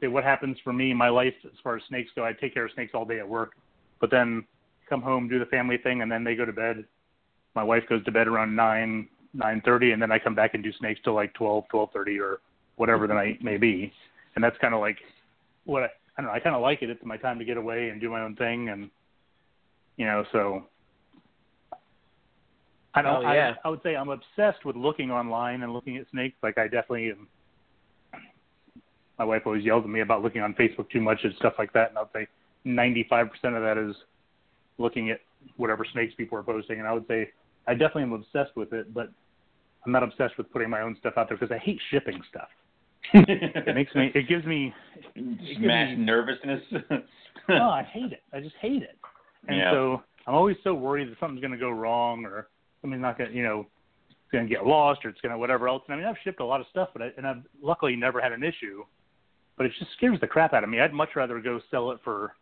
Say 0.00 0.08
what 0.08 0.24
happens 0.24 0.56
for 0.64 0.72
me 0.72 0.90
in 0.90 0.96
my 0.96 1.08
life 1.08 1.34
as 1.44 1.58
far 1.62 1.76
as 1.76 1.82
snakes 1.88 2.10
go. 2.14 2.24
I 2.24 2.32
take 2.32 2.54
care 2.54 2.64
of 2.66 2.72
snakes 2.72 2.92
all 2.94 3.04
day 3.04 3.18
at 3.18 3.28
work, 3.28 3.52
but 4.00 4.10
then 4.10 4.44
come 4.88 5.02
home, 5.02 5.28
do 5.28 5.38
the 5.38 5.46
family 5.46 5.78
thing, 5.78 6.02
and 6.02 6.10
then 6.10 6.24
they 6.24 6.34
go 6.34 6.44
to 6.44 6.52
bed. 6.52 6.84
My 7.54 7.62
wife 7.62 7.84
goes 7.88 8.04
to 8.04 8.12
bed 8.12 8.28
around 8.28 8.54
nine 8.54 9.08
nine 9.34 9.62
thirty, 9.64 9.92
and 9.92 10.00
then 10.00 10.12
I 10.12 10.18
come 10.18 10.34
back 10.34 10.54
and 10.54 10.62
do 10.62 10.72
snakes 10.78 11.00
till 11.04 11.14
like 11.14 11.32
twelve 11.34 11.64
twelve 11.70 11.90
thirty 11.92 12.18
or 12.18 12.40
whatever 12.76 13.06
the 13.06 13.14
night 13.14 13.42
may 13.42 13.56
be, 13.56 13.92
and 14.34 14.44
that's 14.44 14.56
kind 14.58 14.74
of 14.74 14.80
like 14.80 14.98
what 15.64 15.82
I, 15.82 15.86
I 15.86 16.22
don't 16.22 16.26
know. 16.26 16.32
I 16.32 16.40
kind 16.40 16.56
of 16.56 16.62
like 16.62 16.82
it. 16.82 16.90
It's 16.90 17.04
my 17.04 17.16
time 17.16 17.38
to 17.38 17.44
get 17.44 17.56
away 17.56 17.88
and 17.88 18.00
do 18.00 18.10
my 18.10 18.22
own 18.22 18.36
thing, 18.36 18.68
and 18.68 18.90
you 19.96 20.06
know, 20.06 20.24
so 20.32 20.64
I 22.94 23.02
don't. 23.02 23.24
Oh, 23.24 23.32
yeah. 23.32 23.54
I, 23.64 23.68
I 23.68 23.70
would 23.70 23.82
say 23.82 23.96
I'm 23.96 24.08
obsessed 24.10 24.64
with 24.64 24.76
looking 24.76 25.10
online 25.10 25.62
and 25.62 25.72
looking 25.72 25.96
at 25.96 26.06
snakes. 26.10 26.36
Like 26.42 26.58
I 26.58 26.64
definitely 26.64 27.10
am. 27.10 27.28
My 29.22 29.26
wife 29.26 29.42
always 29.46 29.64
yells 29.64 29.84
at 29.84 29.88
me 29.88 30.00
about 30.00 30.20
looking 30.20 30.42
on 30.42 30.52
Facebook 30.54 30.90
too 30.90 31.00
much 31.00 31.20
and 31.22 31.32
stuff 31.36 31.52
like 31.56 31.72
that, 31.74 31.90
and 31.90 31.98
I'd 31.98 32.06
say 32.12 32.26
95% 32.66 33.28
of 33.56 33.62
that 33.62 33.78
is 33.78 33.94
looking 34.78 35.10
at 35.10 35.20
whatever 35.56 35.86
snakes 35.92 36.12
people 36.16 36.36
are 36.36 36.42
posting. 36.42 36.80
And 36.80 36.88
I 36.88 36.92
would 36.92 37.06
say 37.06 37.30
I 37.68 37.74
definitely 37.74 38.02
am 38.02 38.14
obsessed 38.14 38.56
with 38.56 38.72
it, 38.72 38.92
but 38.92 39.12
I'm 39.86 39.92
not 39.92 40.02
obsessed 40.02 40.36
with 40.38 40.50
putting 40.52 40.68
my 40.68 40.80
own 40.80 40.96
stuff 40.98 41.14
out 41.16 41.28
there 41.28 41.38
because 41.38 41.54
I 41.54 41.58
hate 41.58 41.78
shipping 41.92 42.20
stuff. 42.28 42.48
It 43.14 43.74
makes 43.76 43.94
me. 43.94 44.10
It 44.12 44.28
gives 44.28 44.44
me. 44.44 44.74
It 45.14 45.38
gives 45.38 45.60
me- 45.60 45.94
nervousness. 45.98 46.62
oh, 47.48 47.54
I 47.54 47.84
hate 47.84 48.10
it. 48.10 48.24
I 48.32 48.40
just 48.40 48.56
hate 48.60 48.82
it. 48.82 48.98
And 49.46 49.56
Yeah. 49.56 49.70
so 49.70 50.02
I'm 50.26 50.34
always 50.34 50.56
so 50.64 50.74
worried 50.74 51.12
that 51.12 51.20
something's 51.20 51.40
going 51.42 51.52
to 51.52 51.58
go 51.58 51.70
wrong 51.70 52.24
or 52.24 52.48
something's 52.80 53.02
not 53.02 53.18
going 53.18 53.30
to, 53.30 53.36
you 53.36 53.44
know, 53.44 53.68
it's 54.10 54.32
going 54.32 54.48
to 54.48 54.50
get 54.52 54.66
lost 54.66 55.04
or 55.04 55.10
it's 55.10 55.20
going 55.20 55.30
to 55.30 55.38
whatever 55.38 55.68
else. 55.68 55.84
And 55.86 55.94
I 55.94 55.98
mean, 55.98 56.08
I've 56.08 56.16
shipped 56.24 56.40
a 56.40 56.44
lot 56.44 56.60
of 56.60 56.66
stuff, 56.72 56.88
but 56.92 57.02
I, 57.02 57.10
and 57.16 57.24
I've 57.24 57.42
luckily 57.62 57.94
never 57.94 58.20
had 58.20 58.32
an 58.32 58.42
issue. 58.42 58.82
But 59.56 59.66
it 59.66 59.72
just 59.78 59.92
scares 59.96 60.18
the 60.20 60.26
crap 60.26 60.52
out 60.54 60.64
of 60.64 60.70
me. 60.70 60.80
I'd 60.80 60.92
much 60.92 61.10
rather 61.14 61.40
go 61.40 61.60
sell 61.70 61.90
it 61.90 62.00
for 62.02 62.34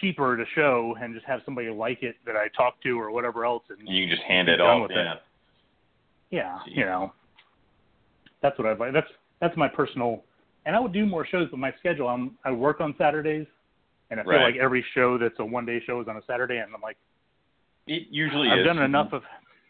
cheaper 0.00 0.36
to 0.36 0.44
show 0.54 0.94
and 1.00 1.14
just 1.14 1.26
have 1.26 1.40
somebody 1.44 1.70
like 1.70 2.02
it 2.02 2.16
that 2.26 2.36
I 2.36 2.48
talk 2.56 2.80
to 2.82 2.98
or 3.00 3.10
whatever 3.10 3.44
else. 3.44 3.62
And 3.70 3.88
you 3.88 4.06
can 4.06 4.10
just 4.10 4.22
hand 4.22 4.48
it 4.48 4.60
off. 4.60 4.82
with 4.82 4.90
it. 4.90 4.96
Yeah. 4.96 5.14
yeah, 6.30 6.58
See. 6.64 6.72
you 6.76 6.84
know, 6.84 7.12
that's 8.42 8.58
what 8.58 8.66
I 8.66 8.74
like. 8.74 8.92
That's 8.92 9.06
that's 9.40 9.56
my 9.56 9.68
personal. 9.68 10.22
And 10.66 10.74
I 10.74 10.80
would 10.80 10.92
do 10.92 11.06
more 11.06 11.26
shows, 11.26 11.48
but 11.50 11.58
my 11.58 11.72
schedule. 11.78 12.08
I'm 12.08 12.36
I 12.44 12.50
work 12.50 12.80
on 12.80 12.94
Saturdays, 12.98 13.46
and 14.10 14.18
I 14.20 14.22
feel 14.24 14.32
Right. 14.32 14.42
like 14.52 14.56
every 14.56 14.84
show 14.94 15.18
that's 15.18 15.38
a 15.38 15.44
one 15.44 15.64
day 15.66 15.80
show 15.86 16.00
is 16.00 16.08
on 16.08 16.16
a 16.16 16.22
Saturday, 16.26 16.58
and 16.58 16.74
I'm 16.74 16.80
like. 16.80 16.96
It 17.86 18.04
usually 18.10 18.48
I've 18.48 18.60
is. 18.60 18.64
done 18.66 18.78
enough 18.82 19.12
of 19.12 19.22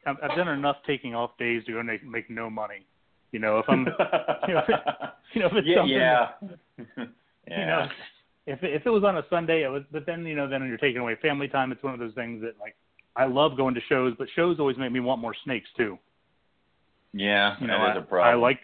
I've, 0.06 0.16
I've 0.22 0.36
done 0.36 0.48
enough 0.48 0.76
taking 0.86 1.14
off 1.16 1.36
days 1.38 1.64
to 1.64 1.72
go 1.72 1.82
make, 1.82 2.04
make 2.04 2.30
no 2.30 2.48
money. 2.48 2.86
You 3.34 3.40
know, 3.40 3.58
if 3.58 3.64
I'm 3.68 3.80
you 4.48 4.54
know, 4.54 4.62
if 4.68 4.68
you 5.34 5.40
know 5.40 5.46
if 5.48 5.52
it's 5.54 5.66
yeah, 5.66 5.76
something 5.76 5.96
yeah. 5.96 6.26
that, 6.96 7.08
yeah. 7.48 7.58
you 7.58 7.66
know 7.66 7.88
if 8.46 8.62
it, 8.62 8.74
if 8.74 8.86
it 8.86 8.90
was 8.90 9.02
on 9.02 9.18
a 9.18 9.22
Sunday, 9.28 9.64
it 9.64 9.68
was 9.68 9.82
but 9.90 10.06
then 10.06 10.24
you 10.24 10.36
know 10.36 10.48
then 10.48 10.60
when 10.60 10.68
you're 10.68 10.78
taking 10.78 11.00
away 11.00 11.16
family 11.20 11.48
time. 11.48 11.72
It's 11.72 11.82
one 11.82 11.94
of 11.94 11.98
those 11.98 12.14
things 12.14 12.42
that 12.42 12.54
like 12.60 12.76
I 13.16 13.26
love 13.26 13.56
going 13.56 13.74
to 13.74 13.80
shows, 13.88 14.14
but 14.18 14.28
shows 14.36 14.60
always 14.60 14.78
make 14.78 14.92
me 14.92 15.00
want 15.00 15.20
more 15.20 15.34
snakes 15.44 15.68
too. 15.76 15.98
yeah, 17.12 17.56
You 17.60 17.66
know, 17.66 17.78
that 17.78 17.80
I, 17.80 17.90
is 17.98 18.04
a 18.04 18.06
problem. 18.06 18.34
I 18.34 18.40
like 18.40 18.60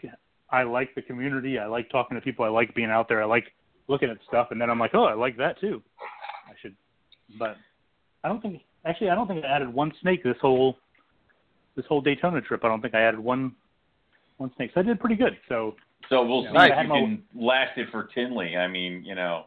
I 0.50 0.62
like 0.62 0.94
the 0.94 1.02
community. 1.02 1.58
I 1.58 1.66
like 1.66 1.90
talking 1.90 2.16
to 2.16 2.20
people. 2.20 2.44
I 2.44 2.48
like 2.48 2.72
being 2.72 2.90
out 2.90 3.08
there. 3.08 3.22
I 3.22 3.26
like 3.26 3.46
looking 3.88 4.08
at 4.08 4.18
stuff, 4.28 4.48
and 4.52 4.60
then 4.60 4.70
I'm 4.70 4.78
like, 4.78 4.94
oh, 4.94 5.04
I 5.04 5.14
like 5.14 5.36
that 5.38 5.60
too. 5.60 5.82
I 6.46 6.52
should, 6.62 6.76
but 7.40 7.56
I 8.22 8.28
don't 8.28 8.40
think 8.40 8.62
actually 8.84 9.10
I 9.10 9.16
don't 9.16 9.26
think 9.26 9.44
I 9.44 9.48
added 9.48 9.72
one 9.72 9.92
snake 10.00 10.22
this 10.22 10.36
whole 10.40 10.78
this 11.74 11.86
whole 11.86 12.00
Daytona 12.00 12.40
trip. 12.40 12.64
I 12.64 12.68
don't 12.68 12.80
think 12.80 12.94
I 12.94 13.02
added 13.02 13.18
one 13.18 13.56
one 14.40 14.50
snake. 14.56 14.70
So 14.74 14.80
I 14.80 14.82
did 14.82 14.98
pretty 14.98 15.16
good. 15.16 15.36
So 15.48 15.76
So 16.08 16.24
we'll 16.24 16.42
Yeah. 16.44 16.50
see 16.50 16.56
Right. 16.56 16.64
if 16.64 16.70
you 16.70 16.76
had 16.78 16.88
my- 16.88 17.00
can 17.00 17.24
last 17.34 17.78
it 17.78 17.88
for 17.90 18.04
Tinley. 18.04 18.56
I 18.56 18.66
mean, 18.66 19.04
you 19.04 19.14
know, 19.14 19.44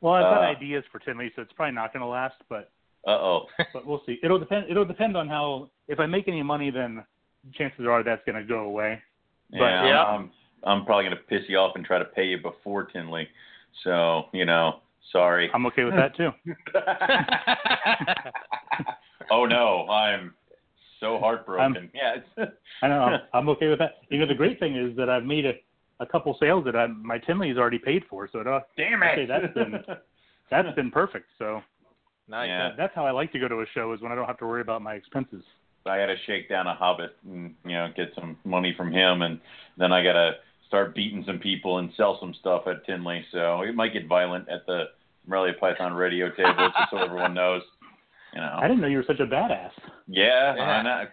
well, 0.00 0.14
I've 0.14 0.24
got 0.24 0.42
Uh, 0.42 0.46
ideas 0.48 0.84
for 0.92 0.98
Tinley, 0.98 1.32
so 1.34 1.40
it's 1.40 1.52
probably 1.52 1.74
not 1.74 1.92
going 1.94 2.00
to 2.02 2.06
last, 2.06 2.34
but 2.50 2.70
uh 3.06 3.10
oh. 3.12 3.48
but 3.72 3.86
we'll 3.86 4.02
see. 4.04 4.18
It'll 4.22 4.38
depend. 4.38 4.66
It'll 4.68 4.84
depend 4.84 5.16
on 5.16 5.28
how. 5.28 5.70
If 5.88 6.00
I 6.00 6.06
make 6.06 6.28
any 6.28 6.42
money, 6.42 6.68
then 6.70 7.04
chances 7.52 7.86
are 7.86 8.02
that's 8.02 8.22
going 8.24 8.36
to 8.36 8.44
go 8.46 8.60
away. 8.64 9.00
Yeah, 9.50 9.86
Yeah. 9.86 10.04
I'm, 10.04 10.30
I'm 10.64 10.84
probably 10.84 11.04
gonna 11.04 11.16
piss 11.16 11.48
you 11.48 11.56
off 11.58 11.76
and 11.76 11.84
try 11.86 11.98
to 11.98 12.04
pay 12.06 12.26
you 12.26 12.38
before 12.38 12.84
Tinley. 12.84 13.28
So 13.82 14.28
you 14.32 14.44
know, 14.44 14.80
sorry. 15.12 15.50
I'm 15.54 15.64
okay 15.66 15.84
with 15.84 15.94
that 15.94 16.14
too. 16.16 16.32
oh 19.30 19.46
no, 19.46 19.88
I'm 19.88 20.34
so 21.04 21.18
heartbroken. 21.18 21.90
yeah. 21.94 22.44
I 22.82 22.88
know. 22.88 23.00
I'm, 23.02 23.20
I'm 23.34 23.48
okay 23.50 23.68
with 23.68 23.78
that. 23.78 23.96
You 24.10 24.18
know, 24.18 24.26
the 24.26 24.34
great 24.34 24.58
thing 24.58 24.76
is 24.76 24.96
that 24.96 25.08
I've 25.08 25.24
made 25.24 25.46
a 25.46 25.52
a 26.00 26.06
couple 26.06 26.36
sales 26.40 26.64
that 26.64 26.74
I, 26.74 26.88
my 26.88 27.16
is 27.16 27.56
already 27.56 27.78
paid 27.78 28.02
for, 28.10 28.28
so 28.30 28.40
it, 28.40 28.48
uh, 28.48 28.60
Damn 28.76 29.00
Okay, 29.02 29.22
it. 29.22 29.28
that's 29.28 29.54
been- 29.54 29.84
that's 30.50 30.74
been 30.74 30.90
perfect. 30.90 31.26
So 31.38 31.62
nice. 32.28 32.48
Yeah. 32.48 32.72
that's 32.76 32.92
how 32.96 33.06
I 33.06 33.12
like 33.12 33.30
to 33.32 33.38
go 33.38 33.46
to 33.46 33.60
a 33.60 33.66
show 33.74 33.92
is 33.92 34.00
when 34.00 34.10
I 34.10 34.16
don't 34.16 34.26
have 34.26 34.38
to 34.38 34.46
worry 34.46 34.60
about 34.60 34.82
my 34.82 34.94
expenses. 34.94 35.44
I 35.86 35.98
got 35.98 36.06
to 36.06 36.16
shake 36.26 36.48
down 36.48 36.66
a 36.66 36.74
hobbit 36.74 37.16
and 37.24 37.54
you 37.64 37.72
know 37.72 37.88
get 37.96 38.08
some 38.14 38.36
money 38.44 38.74
from 38.76 38.90
him, 38.92 39.22
and 39.22 39.38
then 39.78 39.92
I 39.92 40.02
got 40.02 40.14
to 40.14 40.32
start 40.66 40.94
beating 40.94 41.22
some 41.26 41.38
people 41.38 41.78
and 41.78 41.90
sell 41.96 42.18
some 42.20 42.34
stuff 42.40 42.66
at 42.66 42.84
Tinley. 42.86 43.24
So 43.32 43.60
it 43.62 43.74
might 43.74 43.92
get 43.92 44.08
violent 44.08 44.48
at 44.48 44.66
the 44.66 44.86
Morelia 45.26 45.52
Python 45.60 45.92
radio 45.92 46.28
table, 46.30 46.70
just 46.78 46.90
so 46.90 46.96
everyone 46.98 47.34
knows. 47.40 47.62
You 48.34 48.40
know. 48.40 48.58
I 48.60 48.62
didn't 48.66 48.80
know 48.80 48.88
you 48.88 48.96
were 48.98 49.04
such 49.06 49.20
a 49.20 49.26
badass. 49.26 49.70
Yeah, 50.08 50.54
Yeah. 50.56 50.62
I, 50.62 50.82
know. 50.82 51.04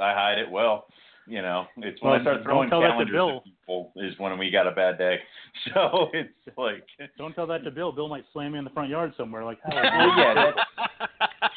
I 0.00 0.12
hide 0.14 0.38
it 0.38 0.50
well. 0.50 0.86
You 1.26 1.42
know, 1.42 1.66
it's 1.76 2.00
when 2.02 2.10
Well, 2.12 2.18
I 2.20 2.22
start 2.24 2.36
don't 2.38 2.44
throwing 2.44 2.70
tell 2.70 2.80
that 2.80 2.86
to 2.88 2.92
calendars 2.92 3.12
Bill. 3.14 3.36
at 3.36 3.44
people 3.44 3.92
is 3.96 4.18
when 4.18 4.36
we 4.38 4.50
got 4.50 4.66
a 4.66 4.72
bad 4.72 4.98
day. 4.98 5.18
So 5.74 6.08
it's 6.14 6.30
like, 6.56 6.84
Don't 7.18 7.34
tell 7.34 7.46
that 7.48 7.64
to 7.64 7.70
Bill. 7.72 7.90
Bill 7.92 8.08
might 8.08 8.24
slam 8.32 8.52
me 8.52 8.58
in 8.58 8.64
the 8.64 8.70
front 8.70 8.88
yard 8.88 9.12
somewhere. 9.16 9.44
Like, 9.44 9.58
well, 9.68 9.76
yeah. 10.16 10.52
That, 10.98 11.50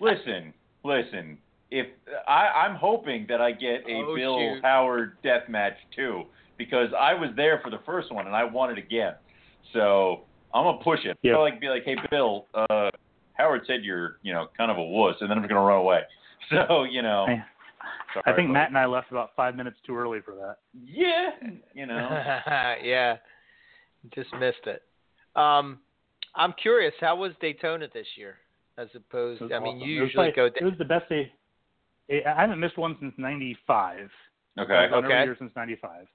listen, 0.00 0.52
listen. 0.84 1.38
If 1.70 1.86
I, 2.28 2.48
I'm 2.48 2.76
hoping 2.76 3.26
that 3.28 3.40
I 3.40 3.52
get 3.52 3.82
a 3.88 4.02
Oh, 4.06 4.14
Bill 4.14 4.38
shoot. 4.38 4.62
Howard 4.62 5.16
death 5.22 5.48
match 5.48 5.74
too, 5.94 6.24
because 6.58 6.88
I 6.98 7.14
was 7.14 7.30
there 7.36 7.60
for 7.62 7.70
the 7.70 7.80
first 7.86 8.12
one 8.12 8.26
and 8.26 8.36
I 8.36 8.44
want 8.44 8.76
it 8.76 8.78
again. 8.78 9.14
So 9.72 10.20
I'm 10.54 10.64
gonna 10.64 10.82
push 10.84 11.00
it. 11.04 11.18
Yeah. 11.22 11.34
I'll 11.34 11.40
like 11.42 11.60
be 11.60 11.68
like, 11.68 11.84
hey 11.84 11.96
Bill, 12.10 12.46
uh, 12.54 12.90
Howard 13.36 13.62
said 13.66 13.84
you're, 13.84 14.18
you 14.22 14.32
know, 14.32 14.48
kind 14.56 14.70
of 14.70 14.78
a 14.78 14.82
wuss, 14.82 15.16
and 15.20 15.30
then 15.30 15.38
I'm 15.38 15.46
gonna 15.46 15.60
run 15.60 15.78
away. 15.80 16.00
So 16.50 16.84
you 16.84 17.02
know. 17.02 17.24
I, 17.28 17.42
sorry, 18.14 18.22
I 18.26 18.32
think 18.36 18.48
buddy. 18.48 18.52
Matt 18.52 18.68
and 18.68 18.78
I 18.78 18.86
left 18.86 19.10
about 19.10 19.30
five 19.34 19.56
minutes 19.56 19.78
too 19.84 19.96
early 19.96 20.20
for 20.20 20.34
that. 20.36 20.58
Yeah, 20.84 21.30
you 21.74 21.86
know. 21.86 22.08
yeah, 22.84 23.16
just 24.14 24.32
missed 24.38 24.64
it. 24.66 24.82
Um, 25.34 25.80
I'm 26.36 26.52
curious, 26.60 26.94
how 27.00 27.16
was 27.16 27.32
Daytona 27.40 27.88
this 27.92 28.06
year, 28.16 28.36
as 28.78 28.86
opposed? 28.94 29.42
It 29.42 29.52
I 29.52 29.58
mean, 29.58 29.78
awesome. 29.78 29.88
you 29.88 29.98
It 29.98 30.00
was 30.02 30.08
usually 30.10 30.32
probably- 30.32 30.50
go. 30.60 30.66
It 30.66 30.70
was 30.70 30.78
the 30.78 30.84
best 30.84 31.08
day. 31.08 31.32
I 32.10 32.40
haven't 32.40 32.60
missed 32.60 32.78
one 32.78 32.96
since 33.00 33.14
'95. 33.18 34.08
Okay. 34.58 34.72
I've 34.74 34.90
done 34.90 35.04
every 35.04 35.14
Okay. 35.16 35.24
year 35.24 35.36
since 35.38 35.50
'95. 35.56 36.06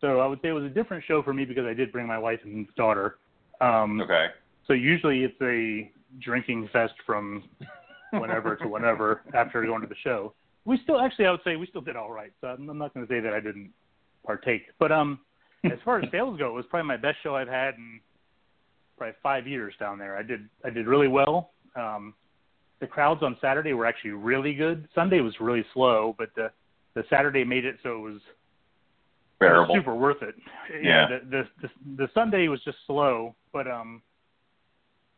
So 0.00 0.20
I 0.20 0.26
would 0.26 0.40
say 0.42 0.48
it 0.48 0.52
was 0.52 0.64
a 0.64 0.68
different 0.68 1.02
show 1.04 1.20
for 1.22 1.34
me 1.34 1.44
because 1.44 1.66
I 1.66 1.74
did 1.74 1.90
bring 1.90 2.06
my 2.06 2.18
wife 2.18 2.38
and 2.44 2.66
daughter. 2.76 3.18
Um, 3.60 4.00
Okay. 4.00 4.28
So 4.68 4.72
usually 4.74 5.24
it's 5.24 5.40
a 5.42 5.90
drinking 6.18 6.68
fest 6.72 6.94
from 7.06 7.44
whenever 8.12 8.56
to 8.56 8.68
whenever 8.68 9.22
after 9.34 9.64
going 9.64 9.82
to 9.82 9.86
the 9.86 9.94
show. 10.02 10.32
We 10.64 10.78
still 10.82 11.00
actually 11.00 11.26
I 11.26 11.30
would 11.30 11.40
say 11.44 11.56
we 11.56 11.66
still 11.66 11.80
did 11.80 11.96
all 11.96 12.10
right. 12.10 12.32
So 12.40 12.48
I'm, 12.48 12.68
I'm 12.68 12.78
not 12.78 12.92
going 12.94 13.06
to 13.06 13.12
say 13.12 13.20
that 13.20 13.32
I 13.32 13.40
didn't 13.40 13.70
partake. 14.24 14.62
But 14.78 14.92
um, 14.92 15.20
as 15.64 15.78
far 15.84 16.00
as 16.00 16.10
sales 16.10 16.38
go, 16.38 16.48
it 16.48 16.54
was 16.54 16.64
probably 16.68 16.88
my 16.88 16.96
best 16.96 17.18
show 17.22 17.36
I've 17.36 17.48
had 17.48 17.74
in 17.74 18.00
probably 18.96 19.14
five 19.22 19.46
years 19.46 19.74
down 19.78 19.98
there. 19.98 20.16
I 20.16 20.22
did 20.22 20.48
I 20.64 20.70
did 20.70 20.86
really 20.86 21.08
well. 21.08 21.50
Um, 21.76 22.14
the 22.80 22.86
crowds 22.86 23.22
on 23.22 23.36
Saturday 23.40 23.72
were 23.72 23.86
actually 23.86 24.12
really 24.12 24.54
good. 24.54 24.88
Sunday 24.94 25.20
was 25.20 25.34
really 25.40 25.64
slow, 25.72 26.14
but 26.18 26.30
the 26.34 26.50
the 26.94 27.04
Saturday 27.08 27.44
made 27.44 27.64
it 27.64 27.76
so 27.82 27.96
it 27.96 28.00
was 28.00 28.14
it 28.14 29.44
was 29.44 29.48
Bearable. 29.48 29.74
super 29.74 29.94
worth 29.94 30.22
it. 30.22 30.34
Yeah. 30.82 31.08
The, 31.08 31.30
the 31.30 31.42
the 31.62 31.96
the 31.96 32.08
Sunday 32.14 32.48
was 32.48 32.62
just 32.64 32.78
slow, 32.86 33.34
but 33.52 33.66
um, 33.66 34.02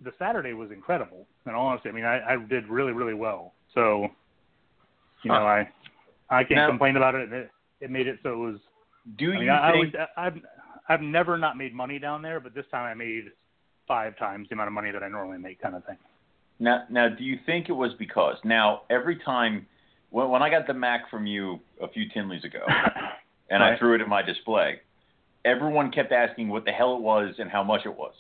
the 0.05 0.12
Saturday 0.19 0.53
was 0.53 0.70
incredible. 0.70 1.27
In 1.47 1.55
all 1.55 1.66
honesty, 1.66 1.89
I 1.89 1.93
mean, 1.93 2.05
I, 2.05 2.35
I 2.35 2.37
did 2.49 2.66
really 2.69 2.93
really 2.93 3.15
well. 3.15 3.55
So, 3.74 4.09
you 5.23 5.31
know, 5.31 5.35
I 5.47 5.69
I 6.31 6.45
can't 6.45 6.57
Now- 6.57 6.69
complain 6.69 6.97
about 6.97 7.15
it. 7.15 7.33
It 7.33 7.51
it 7.81 7.91
made 7.91 8.07
it 8.07 8.19
so 8.23 8.33
it 8.33 8.37
was. 8.37 8.57
Do 9.19 9.33
I 9.33 9.35
mean, 9.35 9.43
you 9.45 9.51
I, 9.51 9.69
I 9.69 9.73
think? 9.73 9.95
always, 9.95 10.09
I, 10.16 10.27
I've 10.27 10.35
I've 10.89 11.01
never 11.03 11.37
not 11.39 11.57
made 11.57 11.74
money 11.74 11.99
down 11.99 12.23
there, 12.23 12.41
but 12.41 12.55
this 12.55 12.66
time 12.70 12.85
I 12.85 12.95
made 12.95 13.24
five 13.89 14.16
times 14.19 14.49
the 14.49 14.55
amount 14.55 14.69
of 14.69 14.73
money 14.74 14.91
that 14.93 15.03
I 15.03 15.09
normally 15.09 15.39
make, 15.39 15.61
kind 15.61 15.74
of 15.74 15.85
thing. 15.85 15.97
Now, 16.61 16.85
now, 16.91 17.09
do 17.09 17.24
you 17.24 17.39
think 17.47 17.69
it 17.69 17.73
was 17.73 17.93
because 17.99 18.37
now 18.45 18.83
every 18.91 19.16
time 19.24 19.66
when, 20.11 20.29
when 20.29 20.43
I 20.43 20.51
got 20.51 20.66
the 20.69 20.74
Mac 20.74 21.11
from 21.11 21.27
you 21.27 21.59
a 21.81 21.89
few 21.89 22.05
Tinleys 22.15 22.45
ago, 22.45 22.61
and 23.51 23.62
I 23.62 23.77
threw 23.79 23.95
it 23.95 24.01
in 24.01 24.09
my 24.09 24.23
display, 24.23 24.81
everyone 25.45 25.91
kept 25.91 26.12
asking 26.12 26.49
what 26.49 26.65
the 26.65 26.70
hell 26.70 26.95
it 26.97 27.01
was 27.01 27.35
and 27.39 27.51
how 27.51 27.65
much 27.65 27.81
it 27.85 27.97
was, 27.97 28.15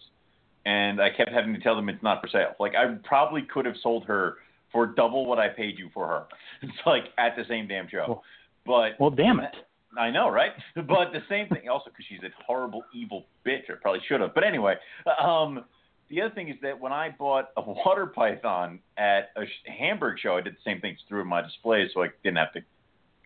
and 0.64 1.00
I 1.00 1.08
kept 1.10 1.30
having 1.30 1.54
to 1.54 1.60
tell 1.60 1.76
them 1.76 1.88
it's 1.88 2.02
not 2.02 2.20
for 2.20 2.28
sale. 2.28 2.54
Like 2.60 2.74
I 2.74 2.94
probably 3.04 3.42
could 3.42 3.66
have 3.66 3.74
sold 3.82 4.04
her 4.06 4.36
for 4.70 4.86
double 4.86 5.26
what 5.26 5.38
I 5.38 5.48
paid 5.48 5.78
you 5.78 5.90
for 5.92 6.06
her. 6.06 6.24
It's 6.62 6.72
like 6.86 7.04
at 7.18 7.36
the 7.36 7.44
same 7.48 7.66
damn 7.66 7.88
show. 7.88 8.04
Well, 8.08 8.22
But 8.64 9.00
Well, 9.00 9.10
damn 9.10 9.40
it. 9.40 9.54
I 9.98 10.10
know, 10.10 10.30
right? 10.30 10.52
But 10.74 11.12
the 11.12 11.22
same 11.28 11.48
thing, 11.48 11.68
also 11.68 11.90
because 11.90 12.06
she's 12.08 12.22
a 12.22 12.30
horrible, 12.46 12.84
evil 12.94 13.26
bitch, 13.46 13.68
or 13.68 13.76
probably 13.76 14.00
should 14.08 14.20
have. 14.20 14.34
But 14.34 14.44
anyway, 14.44 14.76
um, 15.20 15.64
the 16.08 16.22
other 16.22 16.34
thing 16.34 16.48
is 16.48 16.56
that 16.62 16.78
when 16.78 16.92
I 16.92 17.10
bought 17.18 17.50
a 17.56 17.62
water 17.62 18.06
python 18.06 18.80
at 18.96 19.30
a 19.36 19.42
Hamburg 19.70 20.18
show, 20.20 20.36
I 20.36 20.40
did 20.40 20.54
the 20.54 20.64
same 20.64 20.80
thing, 20.80 20.96
in 21.10 21.26
my 21.26 21.42
display 21.42 21.88
so 21.92 22.02
I 22.02 22.08
didn't 22.22 22.38
have 22.38 22.52
to 22.52 22.60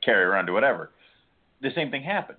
carry 0.03 0.25
around 0.25 0.49
or 0.49 0.53
whatever. 0.53 0.91
The 1.63 1.71
same 1.75 1.91
thing 1.91 2.03
happened. 2.03 2.39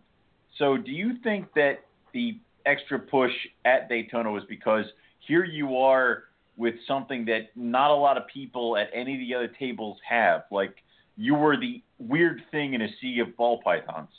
So, 0.57 0.77
do 0.77 0.91
you 0.91 1.13
think 1.23 1.53
that 1.53 1.81
the 2.13 2.39
extra 2.68 2.99
push 2.99 3.31
at 3.65 3.89
Daytona 3.89 4.31
was 4.31 4.44
because 4.49 4.85
here 5.19 5.44
you 5.44 5.77
are 5.77 6.23
with 6.57 6.76
something 6.88 7.26
that 7.26 7.48
not 7.56 7.91
a 7.91 7.94
lot 7.95 8.18
of 8.18 8.23
people 8.27 8.77
at 8.77 8.89
any 8.94 9.14
of 9.14 9.19
the 9.19 9.34
other 9.34 9.48
tables 9.60 9.98
have? 10.07 10.44
Like, 10.52 10.76
you 11.15 11.34
were 11.35 11.57
the 11.57 11.81
weird 11.99 12.41
thing 12.52 12.73
in 12.73 12.81
a 12.81 12.88
sea 13.02 13.19
of 13.19 13.35
ball 13.38 13.61
pythons. 13.64 14.10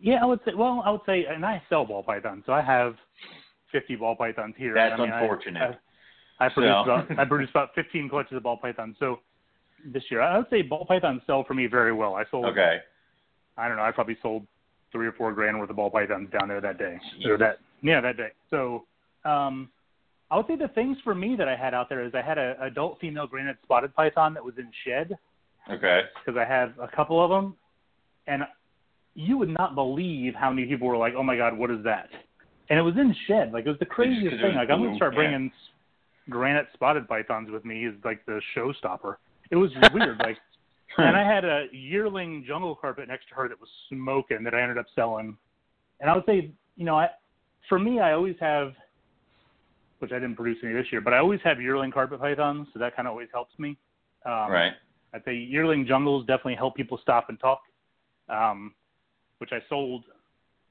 Yeah, 0.00 0.22
I 0.22 0.26
would 0.26 0.40
say. 0.44 0.52
Well, 0.54 0.82
I 0.84 0.90
would 0.90 1.00
say, 1.06 1.24
and 1.28 1.44
I 1.44 1.60
sell 1.68 1.84
ball 1.84 2.02
pythons, 2.02 2.44
so 2.46 2.52
I 2.52 2.62
have 2.62 2.94
50 3.72 3.96
ball 3.96 4.14
pythons 4.16 4.54
here. 4.56 4.74
That's 4.74 4.94
I 4.98 5.02
mean, 5.02 5.10
I- 5.10 5.20
unfortunate. 5.20 5.78
I, 6.40 6.46
I 6.46 6.48
produce 6.50 6.70
So- 6.86 6.92
about 6.92 7.18
I 7.18 7.24
produce 7.24 7.50
about 7.50 7.70
15 7.74 8.08
clutches 8.08 8.36
of 8.36 8.42
ball 8.44 8.56
pythons. 8.56 8.96
So 9.00 9.20
this 9.84 10.04
year, 10.10 10.20
I 10.22 10.38
would 10.38 10.48
say 10.50 10.62
ball 10.62 10.84
pythons 10.86 11.22
sell 11.26 11.42
for 11.44 11.54
me 11.54 11.66
very 11.66 11.92
well. 11.92 12.14
I 12.14 12.24
sold. 12.30 12.44
Okay. 12.46 12.78
I 13.56 13.66
don't 13.66 13.76
know. 13.76 13.82
I 13.82 13.90
probably 13.90 14.16
sold 14.22 14.46
three 14.92 15.06
or 15.06 15.12
four 15.12 15.32
grand 15.32 15.58
worth 15.58 15.70
of 15.70 15.76
ball 15.76 15.90
pythons 15.90 16.28
down 16.30 16.48
there 16.48 16.60
that 16.60 16.78
day. 16.78 16.98
Or 17.26 17.36
that 17.38 17.58
yeah, 17.82 18.00
that 18.00 18.16
day. 18.16 18.30
So 18.50 18.84
um, 19.24 19.68
I 20.30 20.36
would 20.36 20.46
say 20.46 20.56
the 20.56 20.68
things 20.68 20.96
for 21.04 21.14
me 21.14 21.36
that 21.36 21.48
I 21.48 21.56
had 21.56 21.74
out 21.74 21.88
there 21.88 22.04
is 22.04 22.12
I 22.14 22.22
had 22.22 22.38
a 22.38 22.56
adult 22.62 22.98
female 23.00 23.26
granite 23.26 23.56
spotted 23.62 23.94
python 23.94 24.34
that 24.34 24.44
was 24.44 24.54
in 24.58 24.70
shed 24.84 25.16
Okay. 25.70 26.02
because 26.24 26.38
I 26.38 26.44
have 26.50 26.72
a 26.80 26.88
couple 26.88 27.22
of 27.22 27.30
them, 27.30 27.54
and 28.26 28.42
you 29.14 29.36
would 29.36 29.48
not 29.50 29.74
believe 29.74 30.34
how 30.34 30.50
many 30.50 30.66
people 30.66 30.88
were 30.88 30.96
like, 30.96 31.14
"Oh 31.16 31.22
my 31.22 31.36
God, 31.36 31.56
what 31.56 31.70
is 31.70 31.82
that?" 31.84 32.08
And 32.70 32.78
it 32.78 32.82
was 32.82 32.94
in 32.96 33.14
shed. 33.26 33.52
Like 33.52 33.66
it 33.66 33.68
was 33.68 33.78
the 33.78 33.86
craziest 33.86 34.36
thing. 34.40 34.54
Like 34.54 34.70
I'm 34.70 34.82
gonna 34.82 34.96
start 34.96 35.14
bringing 35.14 35.46
s 35.48 35.52
granite 36.30 36.68
spotted 36.74 37.08
pythons 37.08 37.50
with 37.50 37.64
me 37.64 37.86
is 37.86 37.94
like 38.04 38.24
the 38.26 38.40
showstopper. 38.56 39.16
It 39.50 39.56
was 39.56 39.70
weird. 39.92 40.18
like, 40.18 40.36
and 40.96 41.16
I 41.16 41.22
had 41.22 41.44
a 41.44 41.66
yearling 41.72 42.44
jungle 42.46 42.74
carpet 42.74 43.08
next 43.08 43.28
to 43.28 43.34
her 43.34 43.48
that 43.48 43.60
was 43.60 43.68
smoking 43.88 44.42
that 44.44 44.54
I 44.54 44.62
ended 44.62 44.78
up 44.78 44.86
selling. 44.94 45.36
And 46.00 46.10
I 46.10 46.14
would 46.14 46.24
say, 46.26 46.50
you 46.76 46.84
know, 46.84 46.96
I 46.96 47.10
for 47.68 47.78
me, 47.78 48.00
I 48.00 48.12
always 48.12 48.36
have, 48.40 48.72
which 49.98 50.12
I 50.12 50.14
didn't 50.14 50.36
produce 50.36 50.58
any 50.64 50.72
this 50.72 50.86
year, 50.90 51.00
but 51.00 51.12
I 51.12 51.18
always 51.18 51.40
have 51.44 51.60
yearling 51.60 51.90
carpet 51.90 52.20
pythons, 52.20 52.68
so 52.72 52.78
that 52.78 52.96
kind 52.96 53.06
of 53.06 53.12
always 53.12 53.28
helps 53.32 53.58
me. 53.58 53.76
Um, 54.24 54.50
right. 54.50 54.72
I'd 55.14 55.24
say 55.24 55.34
yearling 55.34 55.86
jungles 55.86 56.26
definitely 56.26 56.56
help 56.56 56.76
people 56.76 56.98
stop 57.02 57.28
and 57.28 57.38
talk, 57.40 57.60
um, 58.28 58.74
which 59.38 59.50
I 59.52 59.58
sold. 59.68 60.04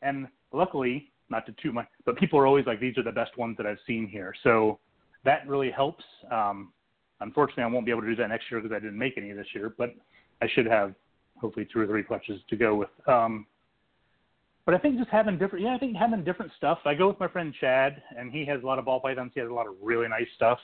And 0.01 0.27
luckily, 0.53 1.11
not 1.29 1.45
to 1.47 1.55
toot 1.61 1.73
my, 1.73 1.85
but 2.05 2.17
people 2.17 2.39
are 2.39 2.47
always 2.47 2.65
like, 2.65 2.79
these 2.79 2.97
are 2.97 3.03
the 3.03 3.11
best 3.11 3.37
ones 3.37 3.57
that 3.57 3.65
I've 3.65 3.79
seen 3.85 4.07
here. 4.07 4.33
So 4.43 4.79
that 5.25 5.47
really 5.47 5.71
helps. 5.71 6.03
Um, 6.31 6.71
unfortunately, 7.21 7.63
I 7.63 7.67
won't 7.67 7.85
be 7.85 7.91
able 7.91 8.01
to 8.01 8.07
do 8.07 8.15
that 8.17 8.29
next 8.29 8.51
year 8.51 8.61
because 8.61 8.75
I 8.75 8.79
didn't 8.79 8.97
make 8.97 9.17
any 9.17 9.31
this 9.31 9.47
year, 9.53 9.73
but 9.77 9.95
I 10.41 10.47
should 10.53 10.65
have 10.65 10.93
hopefully 11.39 11.67
two 11.71 11.79
or 11.79 11.87
three 11.87 12.03
clutches 12.03 12.41
to 12.49 12.55
go 12.55 12.75
with. 12.75 12.89
Um, 13.07 13.45
but 14.65 14.75
I 14.75 14.79
think 14.79 14.97
just 14.97 15.09
having 15.09 15.37
different, 15.37 15.63
yeah, 15.63 15.75
I 15.75 15.77
think 15.77 15.95
having 15.95 16.23
different 16.23 16.51
stuff. 16.57 16.79
I 16.85 16.93
go 16.93 17.07
with 17.07 17.19
my 17.19 17.27
friend 17.27 17.53
Chad, 17.59 18.01
and 18.17 18.31
he 18.31 18.45
has 18.45 18.61
a 18.63 18.65
lot 18.65 18.79
of 18.79 18.85
ball 18.85 18.99
pythons. 18.99 19.31
He 19.33 19.39
has 19.39 19.49
a 19.49 19.53
lot 19.53 19.67
of 19.67 19.75
really 19.81 20.07
nice 20.07 20.27
stuff. 20.35 20.59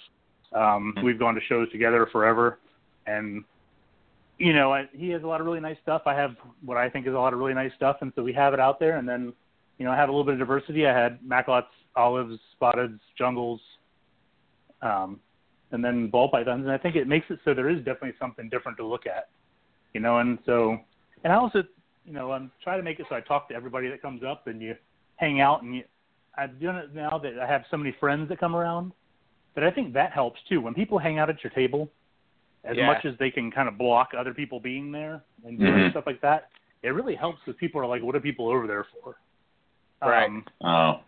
Um, 0.52 0.94
Mhm. 0.98 1.04
we've 1.04 1.18
gone 1.18 1.36
to 1.36 1.42
shows 1.42 1.72
together 1.72 2.06
forever, 2.08 2.60
and 3.08 3.44
you 4.40 4.52
know, 4.52 4.74
I, 4.74 4.88
he 4.94 5.10
has 5.10 5.24
a 5.24 5.28
lot 5.28 5.40
of 5.40 5.46
really 5.46 5.60
nice 5.60 5.78
stuff. 5.84 6.02
I 6.06 6.16
have 6.16 6.36
what 6.66 6.76
I 6.76 6.90
think 6.90 7.08
is 7.08 7.14
a 7.14 7.18
lot 7.18 7.34
of 7.34 7.40
really 7.40 7.54
nice 7.54 7.74
stuff, 7.76 7.98
and 8.02 8.12
so 8.16 8.24
we 8.24 8.34
have 8.34 8.54
it 8.54 8.60
out 8.60 8.80
there. 8.80 8.98
And 8.98 9.08
then, 9.08 9.32
you 9.78 9.86
know, 9.86 9.92
I 9.92 9.96
have 9.96 10.10
a 10.10 10.12
little 10.12 10.26
bit 10.26 10.34
of 10.34 10.40
diversity. 10.40 10.88
I 10.88 10.94
had 10.94 11.22
Macklots, 11.22 11.68
olives, 11.96 12.40
spotteds, 12.60 13.00
jungles, 13.18 13.62
um, 14.82 15.20
and 15.74 15.84
then 15.84 16.08
ball 16.08 16.30
pythons. 16.30 16.64
And 16.64 16.72
I 16.72 16.78
think 16.78 16.95
it 16.95 17.08
makes 17.08 17.26
it 17.30 17.40
so 17.44 17.54
there 17.54 17.70
is 17.70 17.80
definitely 17.80 18.14
something 18.20 18.48
different 18.48 18.78
to 18.78 18.86
look 18.86 19.06
at, 19.06 19.28
you 19.94 20.00
know. 20.00 20.20
And 20.20 20.40
so, 20.45 20.78
and 21.24 21.34
I 21.34 21.36
also, 21.36 21.64
you 22.06 22.14
know, 22.14 22.32
I'm 22.32 22.52
trying 22.64 22.80
to 22.80 22.84
make 22.84 23.00
it 23.00 23.08
so 23.10 23.16
I 23.16 23.22
talk 23.22 23.50
to 23.50 23.56
everybody 23.56 23.90
that 23.90 24.02
comes 24.02 24.24
up, 24.24 24.48
and 24.48 24.62
you 24.62 24.76
hang 25.18 25.41
out, 25.41 25.64
and 25.64 25.76
you. 25.76 25.84
I've 26.36 26.60
done 26.60 26.78
it 26.78 26.95
now 26.95 27.20
that 27.22 27.38
I 27.38 27.45
have 27.45 27.64
so 27.70 27.78
many 27.78 27.95
friends 28.00 28.28
that 28.30 28.40
come 28.40 28.56
around, 28.56 28.91
but 29.54 29.64
I 29.64 29.70
think 29.70 29.94
that 29.94 30.12
helps 30.14 30.40
too. 30.50 30.62
When 30.62 30.74
people 30.74 30.98
hang 30.98 31.20
out 31.20 31.30
at 31.30 31.44
your 31.44 31.52
table, 31.52 31.91
as 32.64 32.76
Yeah. 32.76 32.88
much 32.88 33.06
as 33.06 33.16
they 33.20 33.30
can 33.30 33.52
kind 33.52 33.68
of 33.68 33.78
block 33.78 34.14
other 34.18 34.34
people 34.34 34.60
being 34.60 34.91
there 34.91 35.22
and 35.45 35.60
doing 35.60 35.74
Mhm. 35.74 35.91
stuff 35.91 36.08
like 36.08 36.22
that, 36.22 36.50
it 36.82 36.90
really 36.90 37.14
helps 37.16 37.40
because 37.45 37.58
people 37.60 37.80
are 37.82 37.86
like, 37.86 38.02
"What 38.02 38.16
are 38.16 38.20
people 38.20 38.50
over 38.50 38.66
there 38.66 38.86
for?" 38.86 39.16
Right. 40.02 40.26
Um, 40.26 40.45
Oh. 40.62 41.02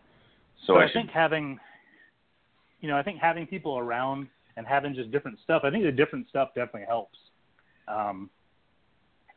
So, 0.60 0.74
so 0.74 0.78
I, 0.78 0.84
I 0.84 0.86
should. 0.86 0.92
think 0.94 1.10
having, 1.10 1.60
you 2.80 2.88
know, 2.88 2.96
I 2.96 3.02
think 3.02 3.18
having 3.18 3.46
people 3.46 3.78
around 3.78 4.28
and 4.56 4.66
having 4.66 4.94
just 4.94 5.10
different 5.10 5.38
stuff. 5.44 5.62
I 5.64 5.70
think 5.70 5.84
the 5.84 5.92
different 5.92 6.28
stuff 6.28 6.48
definitely 6.54 6.86
helps. 6.86 7.18
Um, 7.88 8.30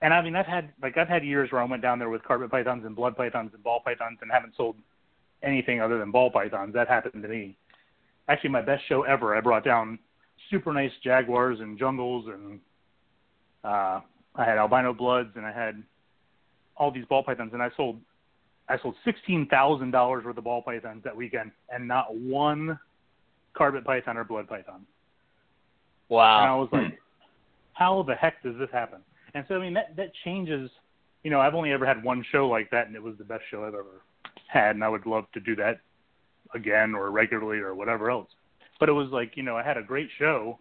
and 0.01 0.13
I 0.13 0.21
mean, 0.21 0.35
I've 0.35 0.45
had 0.45 0.71
like 0.81 0.97
I've 0.97 1.09
had 1.09 1.25
years 1.25 1.51
where 1.51 1.61
I 1.61 1.65
went 1.65 1.81
down 1.81 1.99
there 1.99 2.09
with 2.09 2.23
carpet 2.23 2.49
pythons 2.49 2.85
and 2.85 2.95
blood 2.95 3.17
pythons 3.17 3.51
and 3.53 3.63
ball 3.63 3.81
pythons 3.83 4.19
and 4.21 4.31
haven't 4.31 4.55
sold 4.55 4.75
anything 5.43 5.81
other 5.81 5.99
than 5.99 6.11
ball 6.11 6.31
pythons. 6.31 6.73
That 6.73 6.87
happened 6.87 7.23
to 7.23 7.29
me. 7.29 7.57
Actually, 8.27 8.51
my 8.51 8.61
best 8.61 8.83
show 8.87 9.03
ever. 9.03 9.35
I 9.35 9.41
brought 9.41 9.65
down 9.65 9.99
super 10.49 10.71
nice 10.71 10.91
jaguars 11.03 11.59
and 11.59 11.77
jungles 11.77 12.27
and 12.27 12.59
uh, 13.63 13.99
I 14.35 14.45
had 14.45 14.57
albino 14.57 14.93
bloods 14.93 15.31
and 15.35 15.45
I 15.45 15.51
had 15.51 15.83
all 16.77 16.91
these 16.91 17.05
ball 17.05 17.23
pythons 17.23 17.51
and 17.53 17.61
I 17.61 17.69
sold 17.75 17.99
I 18.69 18.77
sold 18.81 18.95
sixteen 19.03 19.47
thousand 19.47 19.91
dollars 19.91 20.23
worth 20.23 20.37
of 20.37 20.43
ball 20.43 20.61
pythons 20.61 21.03
that 21.03 21.15
weekend, 21.15 21.51
and 21.73 21.87
not 21.87 22.15
one 22.15 22.79
carpet 23.55 23.83
python 23.83 24.15
or 24.15 24.23
blood 24.23 24.47
python. 24.47 24.85
And 26.17 26.51
I 26.51 26.55
was 26.55 26.69
like, 26.71 26.99
how 27.73 28.03
the 28.03 28.15
heck 28.15 28.41
does 28.43 28.55
this 28.57 28.69
happen? 28.71 28.99
And 29.33 29.45
so 29.47 29.55
I 29.55 29.59
mean 29.59 29.73
that 29.73 29.95
that 29.95 30.11
changes. 30.25 30.69
You 31.23 31.31
know, 31.31 31.39
I've 31.39 31.55
only 31.55 31.71
ever 31.71 31.85
had 31.85 32.03
one 32.03 32.23
show 32.31 32.47
like 32.47 32.71
that, 32.71 32.87
and 32.87 32.95
it 32.95 33.03
was 33.03 33.15
the 33.17 33.23
best 33.23 33.43
show 33.51 33.63
I've 33.63 33.73
ever 33.73 34.01
had, 34.47 34.75
and 34.75 34.83
I 34.83 34.89
would 34.89 35.05
love 35.05 35.25
to 35.33 35.39
do 35.39 35.55
that 35.57 35.79
again 36.53 36.95
or 36.95 37.11
regularly 37.11 37.59
or 37.59 37.75
whatever 37.75 38.09
else. 38.09 38.29
But 38.79 38.89
it 38.89 38.93
was 38.93 39.09
like, 39.11 39.35
you 39.35 39.43
know, 39.43 39.55
I 39.57 39.63
had 39.63 39.77
a 39.77 39.83
great 39.83 40.09
show, 40.17 40.57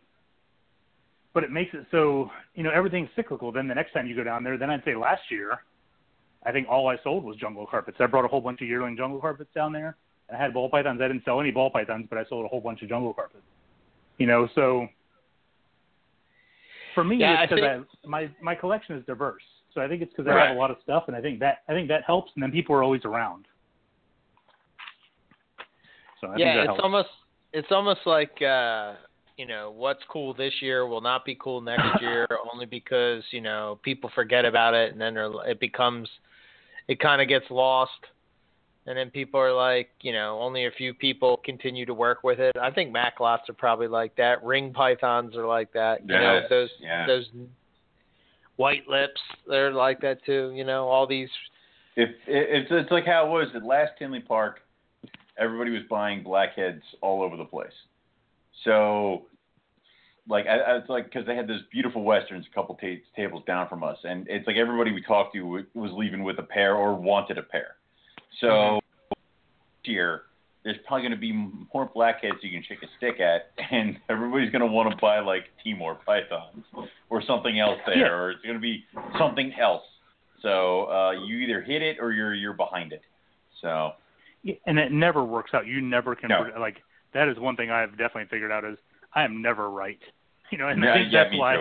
but 1.32 1.44
it 1.44 1.50
makes 1.50 1.72
it 1.74 1.86
so 1.90 2.30
you 2.54 2.62
know 2.62 2.70
everything's 2.70 3.08
cyclical. 3.16 3.52
Then 3.52 3.68
the 3.68 3.74
next 3.74 3.92
time 3.92 4.06
you 4.06 4.16
go 4.16 4.24
down 4.24 4.44
there, 4.44 4.58
then 4.58 4.70
I'd 4.70 4.84
say 4.84 4.96
last 4.96 5.22
year, 5.30 5.58
I 6.44 6.52
think 6.52 6.68
all 6.68 6.88
I 6.88 6.96
sold 7.02 7.24
was 7.24 7.36
jungle 7.36 7.66
carpets. 7.66 7.98
I 8.00 8.06
brought 8.06 8.24
a 8.24 8.28
whole 8.28 8.40
bunch 8.40 8.60
of 8.60 8.68
yearling 8.68 8.96
jungle 8.96 9.20
carpets 9.20 9.50
down 9.54 9.72
there, 9.72 9.96
and 10.28 10.36
I 10.36 10.42
had 10.42 10.52
ball 10.52 10.68
pythons. 10.68 11.00
I 11.00 11.08
didn't 11.08 11.24
sell 11.24 11.40
any 11.40 11.50
ball 11.50 11.70
pythons, 11.70 12.06
but 12.10 12.18
I 12.18 12.24
sold 12.28 12.44
a 12.44 12.48
whole 12.48 12.60
bunch 12.60 12.82
of 12.82 12.88
jungle 12.88 13.14
carpets. 13.14 13.44
You 14.18 14.26
know, 14.26 14.48
so 14.54 14.88
for 16.98 17.04
me, 17.04 17.18
Yeah, 17.18 17.42
it's 17.42 17.52
I 17.52 17.54
because 17.54 17.84
I 18.04 18.08
my 18.08 18.28
my 18.42 18.56
collection 18.56 18.96
is 18.96 19.06
diverse. 19.06 19.42
So 19.72 19.80
I 19.80 19.86
think 19.86 20.02
it's 20.02 20.10
because 20.10 20.26
I 20.26 20.34
Right. 20.34 20.48
have 20.48 20.56
a 20.56 20.58
lot 20.58 20.72
of 20.72 20.78
stuff, 20.82 21.04
and 21.06 21.14
I 21.16 21.20
think 21.20 21.38
that 21.38 21.58
I 21.68 21.72
think 21.72 21.86
that 21.86 22.02
helps. 22.04 22.32
And 22.34 22.42
then 22.42 22.50
people 22.50 22.74
are 22.74 22.82
always 22.82 23.04
around. 23.04 23.46
So 26.20 26.26
I 26.26 26.38
yeah, 26.38 26.54
that 26.54 26.56
it's 26.56 26.66
helps. 26.66 26.80
almost 26.82 27.08
it's 27.52 27.68
almost 27.70 28.00
like 28.04 28.42
uh 28.42 28.94
you 29.36 29.46
know 29.46 29.70
what's 29.70 30.02
cool 30.08 30.34
this 30.34 30.52
year 30.60 30.88
will 30.88 31.00
not 31.00 31.24
be 31.24 31.36
cool 31.36 31.60
next 31.60 31.86
year 32.00 32.26
only 32.52 32.66
because 32.66 33.22
you 33.30 33.40
know 33.40 33.78
people 33.84 34.10
forget 34.12 34.44
about 34.44 34.74
it 34.74 34.90
and 34.90 35.00
then 35.00 35.16
it 35.46 35.60
becomes 35.60 36.08
it 36.88 36.98
kind 36.98 37.22
of 37.22 37.28
gets 37.28 37.46
lost 37.48 37.92
and 38.88 38.96
then 38.96 39.10
people 39.10 39.38
are 39.38 39.52
like 39.52 39.90
you 40.00 40.12
know 40.12 40.38
only 40.40 40.66
a 40.66 40.70
few 40.70 40.94
people 40.94 41.40
continue 41.44 41.84
to 41.86 41.94
work 41.94 42.24
with 42.24 42.40
it 42.40 42.56
i 42.60 42.70
think 42.70 42.94
Macklots 42.94 43.48
are 43.48 43.54
probably 43.56 43.86
like 43.86 44.16
that 44.16 44.42
ring 44.42 44.72
pythons 44.72 45.36
are 45.36 45.46
like 45.46 45.72
that 45.74 46.00
you 46.00 46.14
know 46.14 46.40
those 46.48 46.70
yeah. 46.80 47.06
those 47.06 47.26
white 48.56 48.88
lips 48.88 49.20
they're 49.46 49.72
like 49.72 50.00
that 50.00 50.24
too 50.24 50.52
you 50.54 50.64
know 50.64 50.88
all 50.88 51.06
these 51.06 51.28
If 51.96 52.10
it, 52.10 52.16
it's 52.28 52.68
it's 52.70 52.90
like 52.90 53.04
how 53.06 53.26
it 53.26 53.30
was 53.30 53.48
at 53.54 53.64
last 53.64 53.92
Tinley 53.98 54.20
Park, 54.20 54.60
everybody 55.36 55.72
was 55.72 55.82
buying 55.90 56.22
blackheads 56.22 56.82
all 57.00 57.22
over 57.22 57.36
the 57.36 57.44
place. 57.44 57.72
So, 58.64 59.26
like, 60.28 60.46
I, 60.46 60.58
I, 60.58 60.76
it's 60.78 60.88
like 60.88 61.06
because 61.06 61.26
they 61.26 61.34
had 61.34 61.48
those 61.48 61.62
beautiful 61.72 62.04
westerns 62.04 62.46
a 62.50 62.54
couple 62.54 62.76
ta- 62.76 63.02
tables 63.16 63.42
down 63.48 63.68
from 63.68 63.82
us, 63.82 63.98
and 64.04 64.26
it's 64.28 64.46
like 64.46 64.56
everybody 64.56 64.92
we 64.92 65.02
talked 65.02 65.34
to 65.34 65.42
was 65.42 65.90
leaving 65.92 66.22
with 66.22 66.38
a 66.38 66.42
pair 66.44 66.76
or 66.76 66.94
wanted 66.94 67.36
a 67.36 67.42
pair. 67.42 67.77
So, 68.40 68.80
this 69.10 69.90
year 69.92 70.22
there's 70.64 70.76
probably 70.86 71.02
going 71.02 71.12
to 71.12 71.18
be 71.18 71.32
more 71.72 71.90
blackheads 71.94 72.36
you 72.42 72.50
can 72.50 72.62
shake 72.68 72.82
a 72.82 72.86
stick 72.98 73.20
at, 73.20 73.52
and 73.70 73.98
everybody's 74.10 74.50
going 74.50 74.60
to 74.60 74.66
want 74.66 74.90
to 74.90 74.96
buy 74.96 75.20
like 75.20 75.44
Timor 75.64 75.96
pythons 76.04 76.64
or 77.10 77.22
something 77.22 77.58
else 77.58 77.78
there, 77.86 77.96
Yeah. 77.98 78.08
or 78.12 78.30
it's 78.32 78.42
going 78.42 78.54
to 78.56 78.60
be 78.60 78.84
something 79.18 79.52
else. 79.60 79.82
So 80.42 80.84
uh, 80.90 81.12
you 81.12 81.38
either 81.38 81.62
hit 81.62 81.82
it 81.82 81.98
or 82.00 82.12
you're 82.12 82.34
you're 82.34 82.52
behind 82.52 82.92
it. 82.92 83.02
So 83.62 83.92
Yeah, 84.42 84.54
and 84.66 84.78
it 84.78 84.92
never 84.92 85.24
works 85.24 85.52
out. 85.54 85.66
You 85.66 85.80
never 85.80 86.14
can 86.14 86.28
No. 86.28 86.48
like 86.60 86.76
that 87.14 87.28
is 87.28 87.38
one 87.38 87.56
thing 87.56 87.70
I've 87.70 87.92
definitely 87.92 88.26
figured 88.30 88.52
out 88.52 88.64
is 88.64 88.76
I 89.14 89.24
am 89.24 89.40
never 89.42 89.70
right. 89.70 89.98
You 90.50 90.56
know, 90.56 90.68
and 90.68 90.82
yeah, 90.82 90.92
I 90.92 90.94
think 90.96 91.12
yeah, 91.12 91.24
that's 91.24 91.36
why. 91.36 91.56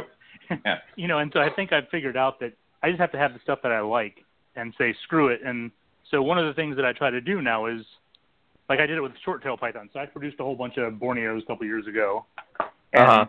Yeah. 0.65 0.77
you 0.95 1.07
know, 1.09 1.17
and 1.19 1.29
so 1.33 1.41
I 1.41 1.49
think 1.53 1.73
I've 1.73 1.89
figured 1.89 2.15
out 2.15 2.39
that 2.39 2.53
I 2.81 2.87
I 2.87 2.89
just 2.91 3.01
have 3.01 3.11
to 3.11 3.17
have 3.17 3.33
the 3.33 3.39
stuff 3.43 3.59
that 3.63 3.71
I 3.73 3.81
like 3.81 4.23
and 4.55 4.73
say 4.77 4.95
screw 5.03 5.27
it. 5.27 5.41
And 5.45 5.71
so 6.11 6.21
one 6.21 6.37
of 6.37 6.45
the 6.45 6.53
things 6.53 6.75
that 6.75 6.85
I 6.85 6.93
try 6.93 7.09
to 7.09 7.21
do 7.21 7.41
now 7.41 7.65
is 7.65 7.81
like 8.69 8.79
I 8.79 8.85
did 8.85 8.97
it 8.97 9.01
with 9.01 9.13
short 9.23 9.43
tail 9.43 9.57
pythons. 9.57 9.91
So 9.93 9.99
I 9.99 10.05
produced 10.05 10.39
a 10.39 10.43
whole 10.43 10.55
bunch 10.55 10.77
of 10.77 10.93
Borneos 10.93 11.43
a 11.43 11.45
couple 11.45 11.65
years 11.65 11.87
ago, 11.87 12.25
and 12.93 13.03
Uh-huh. 13.03 13.25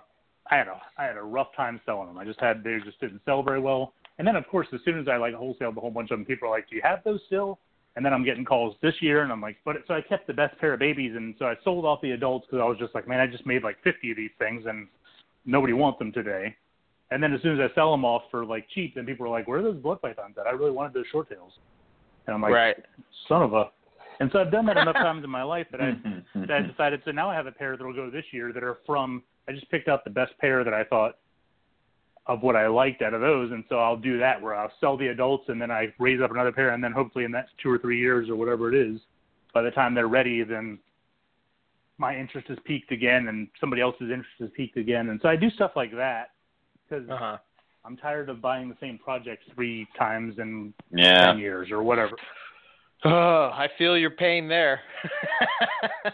I 0.51 0.57
had 0.57 0.69
a 0.69 0.81
I 0.97 1.05
had 1.05 1.17
a 1.17 1.23
rough 1.23 1.55
time 1.57 1.81
selling 1.85 2.09
them. 2.09 2.19
I 2.19 2.25
just 2.25 2.41
had 2.41 2.65
they 2.65 2.79
just 2.85 3.01
didn't 3.01 3.21
sell 3.25 3.43
very 3.43 3.61
well. 3.61 3.95
And 4.19 4.27
then 4.27 4.37
of 4.37 4.47
course 4.49 4.67
as 4.73 4.81
soon 4.85 4.99
as 4.99 5.09
I 5.09 5.17
like 5.17 5.35
wholesaled 5.35 5.77
a 5.77 5.81
whole 5.81 5.91
bunch 5.91 6.11
of 6.11 6.19
them, 6.19 6.25
people 6.25 6.49
are 6.49 6.51
like, 6.51 6.69
"Do 6.69 6.77
you 6.77 6.83
have 6.83 7.05
those 7.05 7.21
still?" 7.27 7.59
And 7.97 8.05
then 8.05 8.13
I'm 8.13 8.25
getting 8.25 8.45
calls 8.45 8.77
this 8.81 8.95
year, 9.03 9.23
and 9.23 9.33
I'm 9.33 9.41
like, 9.41 9.57
"But 9.65 9.77
so 9.87 9.95
I 9.95 10.01
kept 10.01 10.27
the 10.27 10.33
best 10.33 10.57
pair 10.59 10.73
of 10.73 10.79
babies, 10.79 11.17
and 11.17 11.35
so 11.39 11.47
I 11.47 11.57
sold 11.65 11.85
off 11.85 12.01
the 12.01 12.13
adults 12.13 12.47
because 12.47 12.61
I 12.61 12.65
was 12.65 12.79
just 12.79 12.95
like, 12.95 13.09
man, 13.09 13.19
I 13.19 13.27
just 13.27 13.45
made 13.45 13.65
like 13.65 13.81
50 13.83 14.13
of 14.13 14.17
these 14.17 14.31
things, 14.39 14.67
and 14.67 14.87
nobody 15.45 15.73
wants 15.73 15.99
them 15.99 16.13
today." 16.13 16.57
And 17.11 17.23
then 17.23 17.33
as 17.33 17.41
soon 17.43 17.59
as 17.59 17.71
I 17.71 17.75
sell 17.75 17.91
them 17.91 18.05
off 18.05 18.23
for 18.31 18.45
like 18.45 18.69
cheap, 18.69 18.95
then 18.95 19.07
people 19.07 19.27
are 19.27 19.31
like, 19.31 19.49
"Where 19.49 19.59
are 19.59 19.63
those 19.63 19.79
blood 19.79 20.01
pythons 20.01 20.39
at? 20.39 20.47
I 20.47 20.51
really 20.51 20.71
wanted 20.71 20.93
those 20.93 21.07
short 21.09 21.29
tails." 21.29 21.59
And 22.29 22.35
I'm 22.35 22.43
like, 22.43 22.53
right. 22.53 22.77
"Son 23.27 23.43
of 23.43 23.55
a." 23.55 23.71
And 24.21 24.31
so 24.33 24.41
I've 24.41 24.53
done 24.53 24.67
that 24.67 24.77
enough 24.77 24.95
times 25.09 25.25
in 25.25 25.31
my 25.31 25.43
life 25.43 25.67
that 25.73 25.81
I 25.81 25.93
that 26.35 26.51
I 26.51 26.61
decided. 26.71 27.01
So 27.05 27.11
now 27.11 27.31
I 27.31 27.35
have 27.35 27.47
a 27.47 27.53
pair 27.53 27.77
that'll 27.77 27.95
go 27.95 28.11
this 28.11 28.27
year 28.33 28.53
that 28.53 28.63
are 28.63 28.79
from. 28.87 29.23
I 29.49 29.53
just 29.53 29.69
picked 29.71 29.89
out 29.89 30.05
the 30.05 30.11
best 30.11 30.37
pair 30.39 30.63
that 30.63 30.75
I 30.75 30.85
thought 30.85 31.17
of 32.27 32.43
what 32.43 32.55
I 32.55 32.67
liked 32.67 33.01
out 33.01 33.15
of 33.15 33.23
those, 33.23 33.51
and 33.51 33.65
so 33.71 33.79
I'll 33.79 33.97
do 33.97 34.19
that 34.19 34.41
where 34.41 34.55
I'll 34.55 34.71
sell 34.79 34.99
the 34.99 35.07
adults 35.07 35.49
and 35.49 35.61
then 35.61 35.71
I 35.71 35.87
raise 35.99 36.21
up 36.21 36.31
another 36.31 36.53
pair, 36.53 36.75
and 36.75 36.85
then 36.85 36.93
hopefully 36.93 37.25
in 37.25 37.33
that 37.33 37.47
two 37.63 37.71
or 37.71 37.79
three 37.79 37.99
years 37.99 38.29
or 38.29 38.37
whatever 38.37 38.69
it 38.69 38.75
is, 38.79 39.01
by 39.55 39.63
the 39.63 39.71
time 39.71 39.95
they're 39.95 40.09
ready, 40.09 40.43
then 40.43 40.79
my 41.97 42.15
interest 42.15 42.49
has 42.49 42.59
peaked 42.67 42.93
again, 42.93 43.29
and 43.29 43.49
somebody 43.59 43.81
else's 43.81 44.11
interest 44.11 44.35
has 44.41 44.51
peaked 44.55 44.77
again, 44.77 45.09
and 45.09 45.19
so 45.23 45.29
I 45.31 45.37
do 45.37 45.49
stuff 45.49 45.71
like 45.75 45.91
that 45.93 46.33
because 46.87 47.09
Uh-huh. 47.09 47.39
I'm 47.89 47.97
tired 47.97 48.29
of 48.29 48.43
buying 48.43 48.69
the 48.69 48.77
same 48.83 48.99
project 48.99 49.45
three 49.55 49.89
times 49.99 50.35
in 50.39 50.75
yeah. 50.93 51.29
ten 51.29 51.39
years 51.39 51.71
or 51.71 51.83
whatever. 51.83 52.17
Oh, 53.03 53.51
I 53.55 53.69
feel 53.79 53.97
your 53.97 54.11
pain 54.11 54.47
there. 54.47 54.81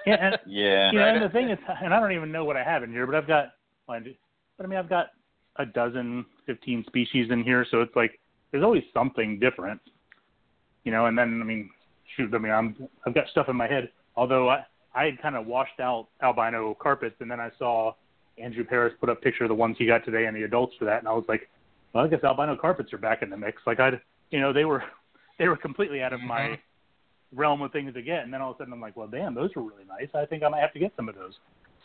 Yeah, 0.07 0.17
and 0.21 0.39
Yeah. 0.47 0.93
you 0.93 0.99
know, 0.99 1.05
and 1.05 1.23
the 1.23 1.31
thing 1.31 1.51
is, 1.51 1.59
and 1.83 1.93
I 1.93 1.99
don't 1.99 2.13
even 2.13 2.31
know 2.31 2.45
what 2.45 2.57
I 2.57 2.63
have 2.63 2.85
in 2.85 2.93
here, 2.93 3.07
but 3.07 3.17
I've 3.17 3.27
got, 3.27 3.55
well, 3.89 3.99
I 3.99 4.15
but 4.57 4.67
I 4.67 4.69
mean, 4.69 4.79
I've 4.79 4.89
got 4.89 5.09
a 5.57 5.67
dozen, 5.67 6.25
fifteen 6.47 6.85
species 6.87 7.33
in 7.33 7.43
here, 7.43 7.67
so 7.69 7.81
it's 7.81 7.97
like 7.97 8.21
there's 8.53 8.63
always 8.63 8.85
something 8.93 9.41
different, 9.41 9.81
you 10.85 10.93
know. 10.93 11.07
And 11.07 11.19
then, 11.19 11.41
I 11.43 11.45
mean, 11.45 11.71
shoot, 12.17 12.33
I 12.33 12.39
mean, 12.39 12.53
I'm 12.53 12.77
I've 13.05 13.15
got 13.15 13.27
stuff 13.33 13.49
in 13.49 13.57
my 13.57 13.67
head. 13.67 13.91
Although 14.15 14.49
I 14.49 14.65
I 14.95 15.07
had 15.07 15.21
kind 15.21 15.35
of 15.35 15.47
washed 15.47 15.81
out 15.81 16.07
albino 16.23 16.77
carpets, 16.81 17.17
and 17.19 17.29
then 17.29 17.41
I 17.41 17.51
saw 17.59 17.95
Andrew 18.39 18.63
Paris 18.63 18.95
put 19.01 19.09
up 19.09 19.19
a 19.19 19.21
picture 19.21 19.43
of 19.43 19.49
the 19.49 19.55
ones 19.57 19.75
he 19.77 19.87
got 19.87 20.05
today 20.05 20.27
and 20.27 20.37
the 20.37 20.45
adults 20.45 20.77
for 20.79 20.85
that, 20.85 21.01
and 21.01 21.09
I 21.09 21.13
was 21.13 21.25
like, 21.29 21.49
well, 21.95 22.05
I 22.05 22.09
guess 22.09 22.23
albino 22.25 22.57
carpets 22.57 22.93
are 22.93 22.99
back 22.99 23.23
in 23.23 23.31
the 23.31 23.37
mix. 23.37 23.63
Like 23.67 23.81
I'd, 23.81 24.01
you 24.31 24.41
know, 24.41 24.53
they 24.53 24.65
were 24.65 24.83
they 25.39 25.49
were 25.49 25.57
completely 25.57 26.03
out 26.03 26.13
of 26.13 26.21
my 26.21 26.41
Mhm. 26.41 26.59
realm 27.35 27.63
of 27.63 27.73
things 27.73 27.95
to 27.95 28.03
get, 28.03 28.25
and 28.25 28.33
then 28.33 28.41
all 28.43 28.51
of 28.51 28.57
a 28.57 28.59
sudden 28.59 28.73
I'm 28.73 28.81
like, 28.81 28.97
well, 28.97 29.09
damn, 29.09 29.35
those 29.35 29.51
were 29.57 29.63
really 29.63 29.85
nice. 29.89 30.09
I 30.15 30.27
think 30.27 30.43
I 30.43 30.49
might 30.49 30.61
have 30.61 30.73
to 30.75 30.79
get 30.79 30.93
some 30.97 31.09
of 31.09 31.15
those. 31.15 31.35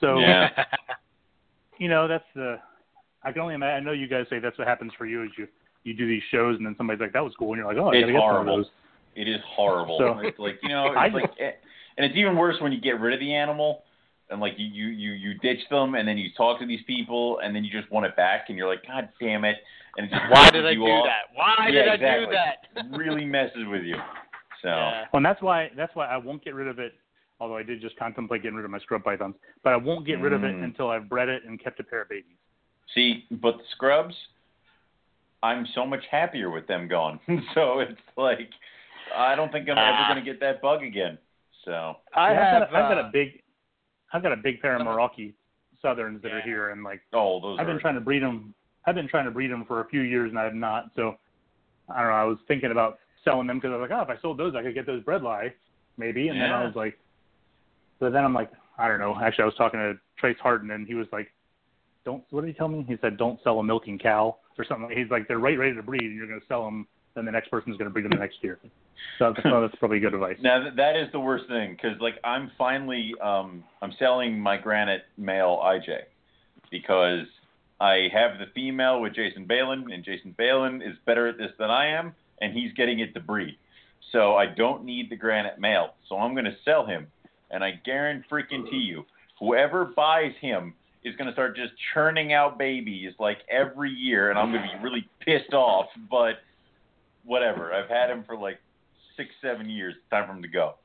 So 0.02 0.20
Yeah. 0.20 0.50
you 1.78 1.88
know, 1.88 2.08
that's 2.08 2.26
the. 2.36 2.60
I 3.24 3.32
can 3.32 3.42
only 3.42 3.56
imagine. 3.56 3.76
I 3.76 3.80
know 3.86 3.92
you 3.92 4.08
guys 4.08 4.26
say 4.30 4.40
that's 4.40 4.58
what 4.58 4.68
happens 4.68 4.92
for 4.98 5.06
you 5.06 5.24
is 5.24 5.30
you 5.38 5.48
you 5.84 5.94
do 5.94 6.08
these 6.08 6.24
shows 6.32 6.58
and 6.58 6.66
then 6.66 6.76
somebody's 6.78 7.00
like 7.02 7.14
that 7.14 7.24
was 7.24 7.34
cool 7.40 7.50
and 7.54 7.58
you're 7.58 7.66
like 7.68 7.78
oh 7.78 7.88
I 7.90 7.96
It's 7.96 8.02
gotta 8.04 8.12
get 8.14 8.20
some 8.20 8.30
horrible. 8.30 8.54
of 8.54 8.60
those. 8.66 8.72
It 9.16 9.28
is 9.28 9.42
horrible. 9.46 9.98
So- 9.98 10.20
it's 10.20 10.40
like 10.40 10.60
you 10.64 10.70
know, 10.70 10.88
I 10.98 11.06
it's 11.08 11.14
like, 11.16 11.32
eh, 11.40 11.52
and 11.98 12.06
it's 12.06 12.16
even 12.16 12.36
worse 12.38 12.56
when 12.62 12.72
you 12.72 12.80
get 12.82 13.00
rid 13.00 13.14
of 13.14 13.20
the 13.20 13.34
animal, 13.34 13.84
and 14.30 14.40
like 14.40 14.54
you 14.58 14.66
you 14.68 14.88
you 14.88 15.12
you 15.14 15.34
ditch 15.40 15.60
them, 15.70 15.96
and 15.96 16.08
then 16.08 16.18
you 16.18 16.30
talk 16.38 16.60
to 16.60 16.66
these 16.66 16.82
people, 16.88 17.40
and 17.44 17.56
then 17.56 17.64
you 17.64 17.72
just 17.72 17.92
want 17.92 18.06
it 18.06 18.16
back, 18.16 18.46
and 18.50 18.58
you're 18.58 18.68
like, 18.70 18.86
God 18.88 19.10
damn 19.20 19.44
it! 19.46 19.58
And 19.98 20.06
it 20.08 20.10
just 20.12 20.22
Why 20.32 20.50
did 20.52 20.64
pisses 20.64 20.68
I 20.68 20.72
you 20.72 20.80
do 20.80 20.86
off. 20.86 21.06
that? 21.06 21.36
Why 21.36 21.56
Yeah, 21.70 21.96
did 21.96 22.06
I 22.06 22.20
do 22.26 22.32
that? 22.32 22.58
It 22.76 22.98
really 22.98 23.26
messes 23.26 23.66
with 23.70 23.84
you. 23.84 23.96
So 24.62 24.68
Yeah. 24.68 25.06
Well, 25.14 25.20
and 25.20 25.26
that's 25.26 25.42
why 25.42 25.72
that's 25.78 25.96
why 25.96 26.08
I 26.08 26.18
won't 26.18 26.44
get 26.44 26.54
rid 26.54 26.68
of 26.68 26.80
it. 26.80 26.94
Although 27.40 27.56
I 27.56 27.64
did 27.64 27.80
just 27.80 27.96
contemplate 27.96 28.42
getting 28.44 28.58
rid 28.58 28.66
of 28.66 28.72
my 28.72 28.80
scrub 28.80 29.06
pythons, 29.06 29.36
but 29.64 29.72
I 29.72 29.78
won't 29.78 30.06
get 30.06 30.20
rid 30.20 30.34
of 30.34 30.44
it 30.44 30.54
Mm. 30.54 30.66
until 30.66 30.90
I've 30.90 31.08
bred 31.08 31.30
it 31.30 31.46
and 31.46 31.58
kept 31.64 31.80
a 31.80 31.84
pair 31.86 32.02
of 32.02 32.10
babies. 32.10 32.36
see, 32.94 33.26
but 33.32 33.58
the 33.58 33.64
scrubs, 33.72 34.14
I'm 35.42 35.66
so 35.74 35.86
much 35.86 36.04
happier 36.12 36.50
with 36.50 36.68
them 36.68 36.90
gone. 36.90 37.22
so 37.56 37.80
it's 37.80 38.02
like 38.18 38.50
I 39.16 39.36
don't 39.36 39.50
think 39.52 39.70
I'm 39.70 39.78
Ah. 39.78 40.04
ever 40.06 40.14
gonna 40.14 40.26
get 40.26 40.42
that 40.42 40.62
bug 40.62 40.84
again. 40.84 41.18
So 41.64 41.96
I 42.14 42.34
Yeah, 42.34 42.44
have. 42.54 42.64
I've, 42.64 42.72
got, 42.72 42.84
I've 42.84 42.96
got 42.96 43.06
uh, 43.06 43.08
a 43.08 43.12
big, 43.14 43.42
I've 44.14 44.24
got 44.24 44.32
a 44.32 44.38
big 44.38 44.62
pair 44.62 44.76
of 44.76 44.82
uh-huh. 44.82 45.10
Southerns 45.82 46.22
that 46.24 46.32
are 46.34 46.42
here, 46.42 46.72
and 46.72 46.84
like 46.84 47.00
oh, 47.14 47.40
those 47.40 47.58
I've 47.58 47.66
are 47.68 47.72
been 47.72 47.80
trying 47.80 47.96
to 47.96 48.02
breed 48.02 48.22
them. 48.22 48.54
I've 48.86 48.96
been 48.96 49.08
trying 49.08 49.26
to 49.26 49.32
breed 49.32 49.50
them 49.50 49.64
for 49.66 49.80
a 49.80 49.88
few 49.88 50.02
years, 50.02 50.30
and 50.30 50.38
I 50.38 50.44
have 50.44 50.54
not. 50.54 50.92
So 50.96 51.16
I 51.90 52.02
don't 52.02 52.10
know. 52.10 52.16
I 52.16 52.26
was 52.26 52.38
thinking 52.48 52.72
about 52.72 53.00
selling 53.24 53.48
them 53.48 53.60
because 53.60 53.72
I 53.72 53.78
was 53.78 53.90
like, 53.90 53.98
oh, 53.98 54.02
if 54.02 54.10
I 54.10 54.22
sold 54.22 54.38
those, 54.38 54.56
I 54.56 54.62
could 54.62 54.74
get 54.74 54.86
those 54.86 55.04
bredli, 55.04 55.52
maybe. 55.98 56.28
And 56.28 56.40
then 56.40 56.52
I 56.52 56.66
was 56.66 56.76
like, 56.76 57.00
but 58.00 58.12
then 58.12 58.26
I'm 58.26 58.34
like, 58.34 58.52
I 58.78 58.90
don't 58.90 59.00
know. 59.00 59.16
Actually, 59.22 59.44
I 59.44 59.46
was 59.46 59.56
talking 59.56 59.80
to 59.80 59.94
Trace 60.18 60.38
Harden, 60.42 60.72
and 60.72 60.86
he 60.86 60.96
was 60.96 61.08
like, 61.14 61.32
don't. 62.04 62.24
What 62.32 62.42
did 62.42 62.48
he 62.48 62.54
tell 62.54 62.68
me? 62.68 62.86
He 62.88 62.96
said, 63.02 63.18
don't 63.18 63.40
sell 63.44 63.60
a 63.60 63.64
milking 63.64 64.00
cow 64.00 64.36
or 64.58 64.66
something. 64.66 64.90
He's 64.96 65.10
like, 65.10 65.30
they're 65.30 65.40
right 65.40 65.58
ready 65.58 65.76
to 65.76 65.84
breed, 65.84 66.04
and 66.04 66.16
you're 66.16 66.28
going 66.28 66.42
to 66.42 66.48
sell 66.48 66.66
them. 66.66 66.88
Then 67.20 67.26
the 67.26 67.34
next 67.34 67.52
person's 67.52 67.76
going 67.76 67.90
to 67.90 67.92
breed 67.92 68.06
them 68.06 68.12
the 68.12 68.18
next 68.18 68.38
year. 68.42 68.58
So 69.18 69.34
that's, 69.34 69.44
that's 69.44 69.76
probably 69.76 70.00
good 70.00 70.14
advice. 70.14 70.38
Now 70.42 70.70
that 70.74 70.96
is 70.96 71.12
the 71.12 71.20
worst 71.20 71.50
thing 71.50 71.74
because 71.74 72.00
like 72.00 72.16
I'm 72.24 72.50
finally 72.58 73.14
um 73.22 73.62
I'm 73.82 73.92
selling 74.00 74.40
my 74.40 74.56
granite 74.56 75.02
male 75.18 75.60
IJ 75.62 76.04
because 76.72 77.26
I 77.82 78.08
have 78.14 78.40
the 78.40 78.46
female 78.56 79.02
with 79.02 79.16
Jason 79.16 79.44
Balin 79.44 79.92
and 79.92 80.02
Jason 80.06 80.34
Balin 80.38 80.82
is 80.82 80.96
better 81.06 81.28
at 81.28 81.38
this 81.38 81.52
than 81.60 81.70
I 81.70 81.88
am 81.88 82.16
and 82.40 82.54
he's 82.54 82.72
getting 82.72 83.00
it 83.00 83.14
to 83.16 83.20
breed. 83.20 83.58
So 84.14 84.38
I 84.38 84.46
don't 84.46 84.86
need 84.86 85.10
the 85.10 85.18
granite 85.18 85.60
male. 85.60 85.96
So 86.08 86.18
I'm 86.18 86.34
going 86.34 86.46
to 86.46 86.56
sell 86.64 86.86
him 86.86 87.08
and 87.52 87.66
I 87.66 87.82
guarantee 87.84 88.30
freaking 88.32 88.70
to 88.70 88.78
you 88.78 89.04
whoever 89.42 89.92
buys 89.94 90.32
him 90.40 90.74
is 91.04 91.18
going 91.18 91.28
to 91.28 91.34
start 91.34 91.58
just 91.58 91.74
churning 91.94 92.32
out 92.32 92.58
babies 92.58 93.12
like 93.20 93.40
every 93.50 93.92
year 93.92 94.30
and 94.30 94.40
I'm 94.40 94.54
going 94.54 94.64
to 94.64 94.78
be 94.78 94.84
really 94.84 95.06
pissed 95.20 95.54
off 95.54 95.88
but 96.10 96.36
whatever. 97.26 97.74
I've 97.74 97.90
had 97.90 98.10
him 98.10 98.24
for 98.26 98.38
like 98.38 98.60
six, 99.18 99.30
seven 99.42 99.70
years. 99.70 99.96
It's 99.98 100.10
time 100.10 100.28
for 100.28 100.34
him 100.34 100.42
to 100.42 100.48
go. 100.48 100.76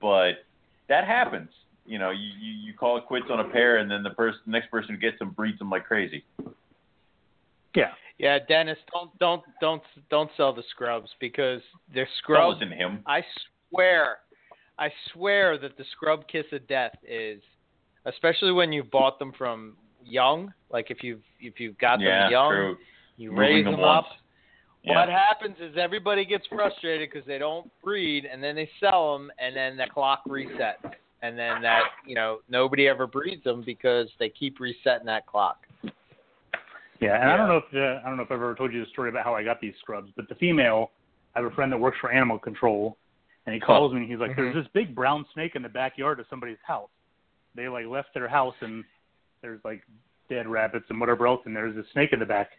But 0.00 0.44
that 0.88 1.06
happens. 1.06 1.50
You 1.86 1.98
know, 1.98 2.10
you, 2.10 2.30
you, 2.40 2.52
you 2.66 2.72
call 2.74 2.96
it 2.96 3.04
quits 3.06 3.26
on 3.30 3.40
a 3.40 3.44
pair, 3.44 3.76
and 3.78 3.90
then 3.90 4.02
the 4.02 4.10
person, 4.10 4.40
the 4.46 4.52
next 4.52 4.70
person 4.70 4.94
who 4.94 5.00
gets 5.00 5.18
them 5.18 5.30
breeds 5.30 5.58
them 5.58 5.70
like 5.70 5.84
crazy. 5.84 6.24
Yeah. 7.74 7.90
Yeah, 8.16 8.38
Dennis, 8.48 8.78
don't 8.92 9.18
don't 9.18 9.42
don't 9.60 9.82
don't 10.08 10.30
sell 10.36 10.52
the 10.54 10.62
scrubs 10.70 11.10
because 11.20 11.60
they're 11.92 12.04
Don't 12.04 12.14
scrubs. 12.22 12.54
listen 12.60 12.70
to 12.70 12.76
him. 12.76 13.00
I 13.06 13.22
swear, 13.70 14.18
I 14.78 14.88
swear 15.12 15.58
that 15.58 15.76
the 15.76 15.84
scrub 15.92 16.28
kiss 16.28 16.44
of 16.52 16.66
death 16.68 16.94
is, 17.06 17.42
especially 18.06 18.52
when 18.52 18.72
you 18.72 18.84
bought 18.84 19.18
them 19.18 19.32
from 19.36 19.76
young. 20.04 20.54
Like 20.70 20.92
if 20.92 21.02
you've 21.02 21.22
if 21.40 21.58
you've 21.58 21.76
got 21.78 22.00
yeah, 22.00 22.22
them 22.24 22.30
young, 22.30 22.50
true. 22.52 22.76
you 23.16 23.30
Moving 23.30 23.40
raise 23.40 23.64
them 23.64 23.72
them 23.72 23.80
once. 23.80 24.06
Up. 24.84 24.90
Yeah. 24.90 25.00
What 25.00 25.08
happens 25.08 25.56
is 25.60 25.76
everybody 25.78 26.24
gets 26.24 26.46
frustrated 26.46 27.10
because 27.10 27.26
they 27.26 27.38
don't 27.38 27.70
breed, 27.82 28.26
and 28.30 28.42
then 28.42 28.54
they 28.54 28.68
sell 28.80 29.16
them, 29.16 29.30
and 29.38 29.56
then 29.56 29.76
the 29.76 29.86
clock 29.92 30.22
resets, 30.26 30.74
and 31.22 31.38
then 31.38 31.62
that 31.62 31.82
you 32.06 32.14
know 32.14 32.38
nobody 32.48 32.88
ever 32.88 33.06
breeds 33.06 33.44
them 33.44 33.62
because 33.64 34.08
they 34.18 34.28
keep 34.28 34.60
resetting 34.60 35.06
that 35.06 35.26
clock. 35.26 35.58
Yeah, 37.00 37.20
and 37.20 37.30
I 37.30 37.36
don't 37.36 37.48
know 37.48 37.58
if 37.58 37.74
uh, 37.74 38.00
I 38.04 38.08
don't 38.08 38.16
know 38.16 38.22
if 38.22 38.30
I've 38.30 38.36
ever 38.36 38.54
told 38.54 38.72
you 38.72 38.84
the 38.84 38.90
story 38.90 39.08
about 39.08 39.24
how 39.24 39.34
I 39.34 39.42
got 39.42 39.60
these 39.60 39.74
scrubs, 39.80 40.10
but 40.16 40.28
the 40.28 40.34
female, 40.36 40.90
I 41.34 41.40
have 41.40 41.50
a 41.50 41.54
friend 41.54 41.72
that 41.72 41.78
works 41.78 41.98
for 42.00 42.12
animal 42.12 42.38
control, 42.38 42.96
and 43.46 43.54
he 43.54 43.60
calls 43.60 43.92
me 43.92 44.00
and 44.00 44.10
he's 44.10 44.18
like. 44.18 44.36
"There's 44.36 44.54
this 44.54 44.66
big 44.72 44.94
brown 44.94 45.24
snake 45.34 45.56
in 45.56 45.62
the 45.62 45.68
backyard 45.68 46.20
of 46.20 46.26
somebody's 46.30 46.58
house. 46.66 46.90
They 47.54 47.68
like 47.68 47.86
left 47.86 48.08
their 48.14 48.28
house 48.28 48.54
and 48.60 48.84
there's 49.42 49.60
like 49.64 49.82
dead 50.28 50.48
rabbits 50.48 50.86
and 50.88 50.98
whatever 50.98 51.26
else, 51.26 51.40
and 51.44 51.54
there's 51.54 51.76
a 51.76 51.84
snake 51.92 52.12
in 52.12 52.18
the 52.18 52.26
back. 52.26 52.50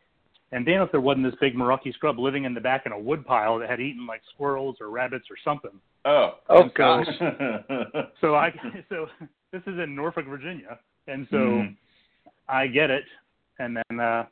And 0.56 0.66
damn 0.66 0.82
if 0.82 0.90
there 0.92 1.02
wasn't 1.02 1.26
this 1.26 1.36
big 1.42 1.54
Merauke 1.54 1.94
scrub 1.94 2.18
living 2.18 2.46
in 2.46 2.54
the 2.54 2.62
back 2.62 2.86
in 2.86 2.94
a 2.94 2.98
wood 3.00 3.26
pile 3.26 3.60
that 3.60 3.70
had 3.70 3.82
eaten 3.82 4.08
like 4.08 4.22
squirrels 4.34 4.78
or 4.80 4.90
rabbits 4.90 5.26
or 5.30 5.36
something. 5.44 5.78
Oh. 6.06 6.36
Oh 6.48 6.62
And 6.62 6.72
so- 6.72 6.78
gosh. 6.78 7.08
So 8.22 8.36
I 8.36 8.54
so 8.90 9.08
this 9.52 9.62
is 9.68 9.78
in 9.84 9.94
Norfolk, 9.96 10.26
Virginia, 10.28 10.80
and 11.08 11.28
so 11.30 11.36
Mhm. 11.38 11.76
I 12.48 12.68
get 12.68 12.90
it, 12.90 13.04
and 13.60 13.76
then 13.76 14.00
uh, 14.00 14.26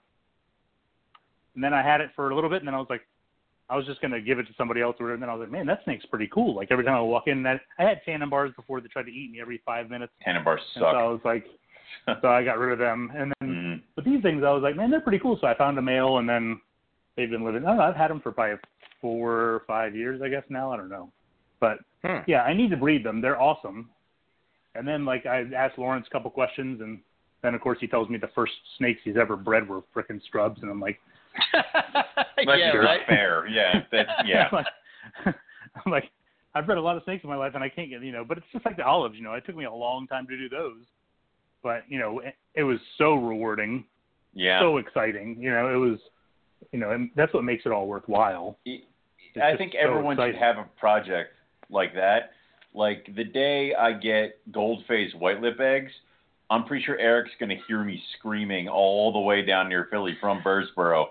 and 1.55 1.63
then 1.63 1.73
I 1.73 1.81
had 1.83 1.99
it 1.99 2.11
for 2.15 2.29
a 2.29 2.35
little 2.35 2.49
bit, 2.49 2.59
and 2.59 2.67
then 2.67 2.73
I 2.75 2.79
was 2.79 2.87
like, 2.89 3.01
I 3.69 3.75
was 3.75 3.85
just 3.85 4.01
gonna 4.01 4.21
give 4.21 4.39
it 4.39 4.43
to 4.47 4.53
somebody 4.57 4.81
else, 4.81 4.95
or 4.99 5.05
whatever, 5.05 5.13
and 5.15 5.23
then 5.23 5.29
I 5.29 5.33
was 5.33 5.41
like, 5.41 5.51
man, 5.51 5.65
that 5.65 5.81
snake's 5.83 6.05
pretty 6.05 6.27
cool. 6.33 6.55
Like 6.55 6.69
every 6.71 6.85
time 6.85 6.95
I 6.95 7.01
walk 7.01 7.27
in, 7.27 7.43
that 7.43 7.59
I 7.77 7.83
had 7.83 8.01
Tanimbars 8.07 8.55
before 8.55 8.79
they 8.79 8.87
tried 8.87 9.07
to 9.07 9.11
eat 9.11 9.29
me 9.31 9.41
every 9.41 9.61
five 9.65 9.89
minutes, 9.89 10.13
Tanimbars 10.25 10.59
and 10.75 10.81
so 10.81 10.85
I 10.85 11.03
was 11.03 11.19
like, 11.25 11.45
so 12.21 12.27
I 12.27 12.43
got 12.43 12.57
rid 12.57 12.71
of 12.73 12.79
them, 12.79 13.11
and 13.15 13.33
then 13.39 13.49
Mhm. 13.49 13.81
but 13.95 14.05
these 14.05 14.21
things 14.21 14.43
I 14.43 14.51
was 14.51 14.63
like, 14.63 14.75
man, 14.75 14.89
they're 14.91 15.01
pretty 15.01 15.19
cool. 15.19 15.37
So 15.39 15.47
I 15.47 15.53
found 15.55 15.77
a 15.77 15.81
male, 15.81 16.17
and 16.17 16.27
then 16.27 16.59
they've 17.15 17.29
been 17.29 17.43
living. 17.43 17.63
I 17.63 17.67
don't 17.69 17.77
know. 17.77 17.83
I've 17.83 17.95
had 17.95 18.09
them 18.09 18.19
for 18.21 18.31
probably 18.31 18.57
four 19.01 19.31
or 19.31 19.59
five 19.67 19.95
years, 19.95 20.21
I 20.21 20.29
guess 20.29 20.43
now. 20.49 20.71
I 20.71 20.77
don't 20.77 20.89
know, 20.89 21.11
but 21.59 21.79
Hmm. 22.03 22.19
yeah, 22.27 22.43
I 22.43 22.53
need 22.53 22.69
to 22.71 22.77
breed 22.77 23.03
them. 23.03 23.21
They're 23.21 23.41
awesome. 23.41 23.89
And 24.75 24.87
then 24.87 25.05
like 25.05 25.25
I 25.25 25.43
asked 25.55 25.77
Lawrence 25.77 26.07
a 26.07 26.09
couple 26.09 26.31
questions, 26.31 26.81
and 26.81 26.99
then 27.41 27.53
of 27.53 27.61
course 27.61 27.77
he 27.79 27.87
tells 27.87 28.09
me 28.09 28.17
the 28.17 28.27
first 28.29 28.53
snakes 28.77 29.01
he's 29.03 29.17
ever 29.17 29.35
bred 29.35 29.67
were 29.67 29.81
frickin' 29.95 30.21
scrubs, 30.23 30.61
and 30.61 30.71
I'm 30.71 30.79
like, 30.79 30.99
That's 31.53 32.47
yeah, 32.59 32.75
right. 32.77 33.01
fair. 33.07 33.47
Yeah, 33.47 33.81
that, 33.91 34.07
yeah. 34.25 34.49
I'm 34.51 34.55
like, 34.57 35.35
I'm 35.85 35.91
like, 35.91 36.09
I've 36.55 36.65
bred 36.65 36.77
a 36.77 36.81
lot 36.81 36.97
of 36.97 37.03
snakes 37.03 37.23
in 37.23 37.29
my 37.29 37.35
life, 37.35 37.53
and 37.55 37.63
I 37.63 37.69
can't 37.69 37.89
get, 37.89 38.01
you 38.03 38.11
know. 38.11 38.23
But 38.27 38.37
it's 38.37 38.47
just 38.51 38.65
like 38.65 38.77
the 38.77 38.85
olives, 38.85 39.15
you 39.15 39.23
know. 39.23 39.33
It 39.33 39.45
took 39.45 39.55
me 39.55 39.65
a 39.65 39.71
long 39.73 40.07
time 40.07 40.27
to 40.27 40.37
do 40.37 40.49
those, 40.49 40.83
but 41.63 41.83
you 41.87 41.97
know, 41.99 42.19
it, 42.19 42.35
it 42.55 42.63
was 42.63 42.77
so 42.97 43.15
rewarding, 43.15 43.85
Yeah. 44.33 44.59
so 44.59 44.77
exciting. 44.77 45.37
You 45.39 45.49
know, 45.51 45.73
it 45.73 45.77
was, 45.77 45.99
you 46.71 46.79
know, 46.79 46.91
and 46.91 47.09
that's 47.15 47.33
what 47.33 47.43
makes 47.43 47.65
it 47.65 47.71
all 47.71 47.87
worthwhile. 47.87 48.59
It's 48.65 48.83
I 49.41 49.51
just 49.51 49.57
think 49.59 49.73
so 49.73 49.79
everyone 49.79 50.17
should 50.17 50.35
have 50.35 50.57
a 50.57 50.65
project 50.77 51.31
like 51.69 51.95
that. 51.95 52.31
Like 52.75 53.07
the 53.15 53.23
day 53.23 53.73
I 53.73 53.93
get 53.93 54.39
gold 54.51 54.83
faced 54.87 55.15
white 55.15 55.41
lip 55.41 55.59
eggs, 55.59 55.91
I'm 56.49 56.65
pretty 56.65 56.83
sure 56.83 56.97
Eric's 56.99 57.31
gonna 57.39 57.57
hear 57.67 57.83
me 57.83 58.01
screaming 58.17 58.67
all 58.67 59.11
the 59.13 59.19
way 59.19 59.41
down 59.43 59.69
near 59.69 59.87
Philly 59.89 60.15
from 60.19 60.41
Birdsboro. 60.43 61.05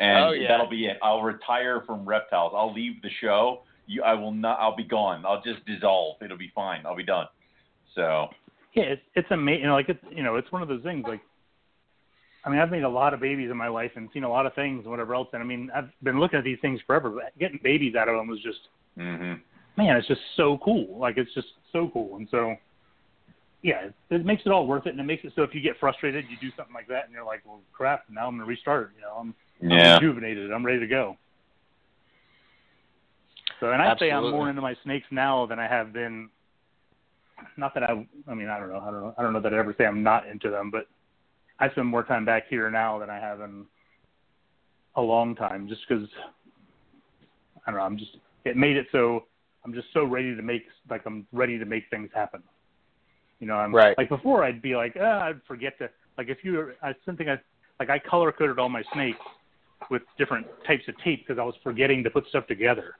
And 0.00 0.24
Oh, 0.24 0.30
yeah. 0.30 0.48
that'll 0.48 0.68
be 0.68 0.86
it. 0.86 0.96
I'll 1.02 1.22
retire 1.22 1.82
from 1.86 2.04
reptiles. 2.04 2.52
I'll 2.56 2.72
leave 2.72 3.02
the 3.02 3.10
show. 3.20 3.62
You 3.86 4.02
I 4.04 4.14
will 4.14 4.32
not 4.32 4.58
I'll 4.60 4.76
be 4.76 4.84
gone. 4.84 5.24
I'll 5.26 5.42
just 5.42 5.64
dissolve. 5.66 6.22
It'll 6.22 6.36
be 6.38 6.52
fine. 6.54 6.84
I'll 6.86 6.96
be 6.96 7.02
done. 7.04 7.26
So 7.94 8.28
Yeah, 8.78 8.84
it's 8.84 9.02
it's 9.16 9.30
amazing. 9.32 9.62
You 9.62 9.66
know, 9.68 9.74
like 9.74 9.88
it's 9.88 10.04
you 10.08 10.22
know, 10.22 10.36
it's 10.36 10.52
one 10.52 10.62
of 10.62 10.68
those 10.68 10.84
things. 10.84 11.04
Like, 11.06 11.20
I 12.44 12.50
mean, 12.50 12.60
I've 12.60 12.70
made 12.70 12.84
a 12.84 12.88
lot 12.88 13.12
of 13.12 13.18
babies 13.18 13.50
in 13.50 13.56
my 13.56 13.66
life 13.66 13.90
and 13.96 14.08
seen 14.14 14.22
a 14.22 14.28
lot 14.28 14.46
of 14.46 14.54
things 14.54 14.82
and 14.84 14.90
whatever 14.90 15.16
else. 15.16 15.26
And 15.32 15.42
I 15.42 15.46
mean, 15.46 15.68
I've 15.74 15.90
been 16.04 16.20
looking 16.20 16.38
at 16.38 16.44
these 16.44 16.58
things 16.62 16.80
forever. 16.86 17.10
But 17.10 17.36
getting 17.40 17.58
babies 17.60 17.96
out 17.96 18.08
of 18.08 18.14
them 18.14 18.28
was 18.28 18.40
just, 18.40 18.60
mhm. 18.96 19.40
man, 19.76 19.96
it's 19.96 20.06
just 20.06 20.20
so 20.36 20.58
cool. 20.64 20.96
Like, 20.96 21.16
it's 21.16 21.34
just 21.34 21.48
so 21.72 21.90
cool. 21.92 22.16
And 22.16 22.28
so, 22.30 22.54
yeah, 23.62 23.86
it, 23.86 23.94
it 24.10 24.24
makes 24.24 24.42
it 24.46 24.52
all 24.52 24.68
worth 24.68 24.86
it. 24.86 24.90
And 24.90 25.00
it 25.00 25.04
makes 25.04 25.24
it 25.24 25.32
so 25.34 25.42
if 25.42 25.56
you 25.56 25.60
get 25.60 25.76
frustrated, 25.80 26.26
you 26.30 26.36
do 26.40 26.54
something 26.56 26.74
like 26.74 26.86
that, 26.86 27.06
and 27.06 27.12
you're 27.12 27.24
like, 27.24 27.40
well, 27.44 27.60
crap, 27.72 28.04
now 28.08 28.28
I'm 28.28 28.36
gonna 28.36 28.46
restart. 28.46 28.92
You 28.94 29.02
know, 29.02 29.14
I'm, 29.18 29.34
I'm 29.60 29.94
rejuvenated. 29.94 30.52
I'm 30.52 30.64
ready 30.64 30.78
to 30.78 30.86
go. 30.86 31.16
So, 33.58 33.72
and 33.72 33.82
I'd 33.82 33.98
say 33.98 34.12
I'm 34.12 34.30
more 34.30 34.48
into 34.48 34.62
my 34.62 34.76
snakes 34.84 35.08
now 35.10 35.46
than 35.46 35.58
I 35.58 35.66
have 35.66 35.92
been. 35.92 36.28
Not 37.56 37.74
that 37.74 37.82
I, 37.84 38.06
I 38.28 38.34
mean, 38.34 38.48
I 38.48 38.58
don't 38.58 38.68
know, 38.68 38.80
I 38.80 38.90
don't 38.90 39.00
know, 39.00 39.14
I 39.18 39.22
don't 39.22 39.32
know 39.32 39.40
that 39.40 39.52
I'd 39.52 39.58
ever 39.58 39.74
say 39.76 39.84
I'm 39.86 40.02
not 40.02 40.26
into 40.28 40.50
them, 40.50 40.70
but 40.70 40.86
I 41.58 41.70
spend 41.70 41.86
more 41.86 42.04
time 42.04 42.24
back 42.24 42.44
here 42.48 42.70
now 42.70 42.98
than 42.98 43.10
I 43.10 43.18
have 43.18 43.40
in 43.40 43.66
a 44.96 45.02
long 45.02 45.34
time, 45.34 45.68
just 45.68 45.82
because 45.88 46.08
I 47.66 47.70
don't 47.70 47.80
know. 47.80 47.84
I'm 47.86 47.98
just 47.98 48.16
it 48.44 48.56
made 48.56 48.76
it 48.76 48.86
so 48.92 49.24
I'm 49.64 49.74
just 49.74 49.88
so 49.92 50.04
ready 50.04 50.34
to 50.34 50.42
make 50.42 50.64
like 50.88 51.02
I'm 51.06 51.26
ready 51.32 51.58
to 51.58 51.64
make 51.64 51.84
things 51.90 52.10
happen. 52.14 52.42
You 53.40 53.46
know, 53.46 53.56
I'm 53.56 53.74
Right. 53.74 53.96
like 53.98 54.08
before 54.08 54.42
I'd 54.44 54.62
be 54.62 54.74
like, 54.74 54.96
ah, 55.00 55.24
I'd 55.24 55.42
forget 55.46 55.78
to 55.78 55.90
like 56.16 56.28
if 56.28 56.38
you 56.42 56.54
were, 56.54 56.74
I 56.82 56.94
something 57.04 57.28
I 57.28 57.38
like 57.78 57.90
I 57.90 57.98
color 57.98 58.32
coded 58.32 58.58
all 58.58 58.68
my 58.68 58.82
snakes 58.92 59.18
with 59.90 60.02
different 60.16 60.46
types 60.66 60.86
of 60.88 60.96
tape 61.04 61.26
because 61.26 61.38
I 61.38 61.44
was 61.44 61.54
forgetting 61.62 62.02
to 62.04 62.10
put 62.10 62.26
stuff 62.28 62.46
together. 62.46 62.96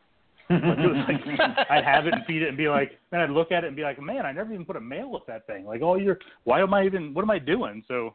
Like, 0.50 0.62
it 0.62 0.88
was 0.88 1.04
like 1.08 1.40
I'd 1.70 1.84
have 1.84 2.06
it 2.06 2.14
and 2.14 2.24
feed 2.26 2.42
it 2.42 2.48
and 2.48 2.56
be 2.56 2.68
like, 2.68 2.98
then 3.10 3.20
I'd 3.20 3.30
look 3.30 3.52
at 3.52 3.64
it 3.64 3.68
and 3.68 3.76
be 3.76 3.82
like, 3.82 4.00
man, 4.00 4.26
I 4.26 4.32
never 4.32 4.52
even 4.52 4.64
put 4.64 4.76
a 4.76 4.80
male 4.80 5.10
with 5.10 5.26
that 5.26 5.46
thing. 5.46 5.64
Like 5.66 5.82
all 5.82 6.00
year, 6.00 6.18
why 6.44 6.60
am 6.60 6.74
I 6.74 6.84
even? 6.84 7.14
What 7.14 7.22
am 7.22 7.30
I 7.30 7.38
doing? 7.38 7.84
So, 7.88 8.14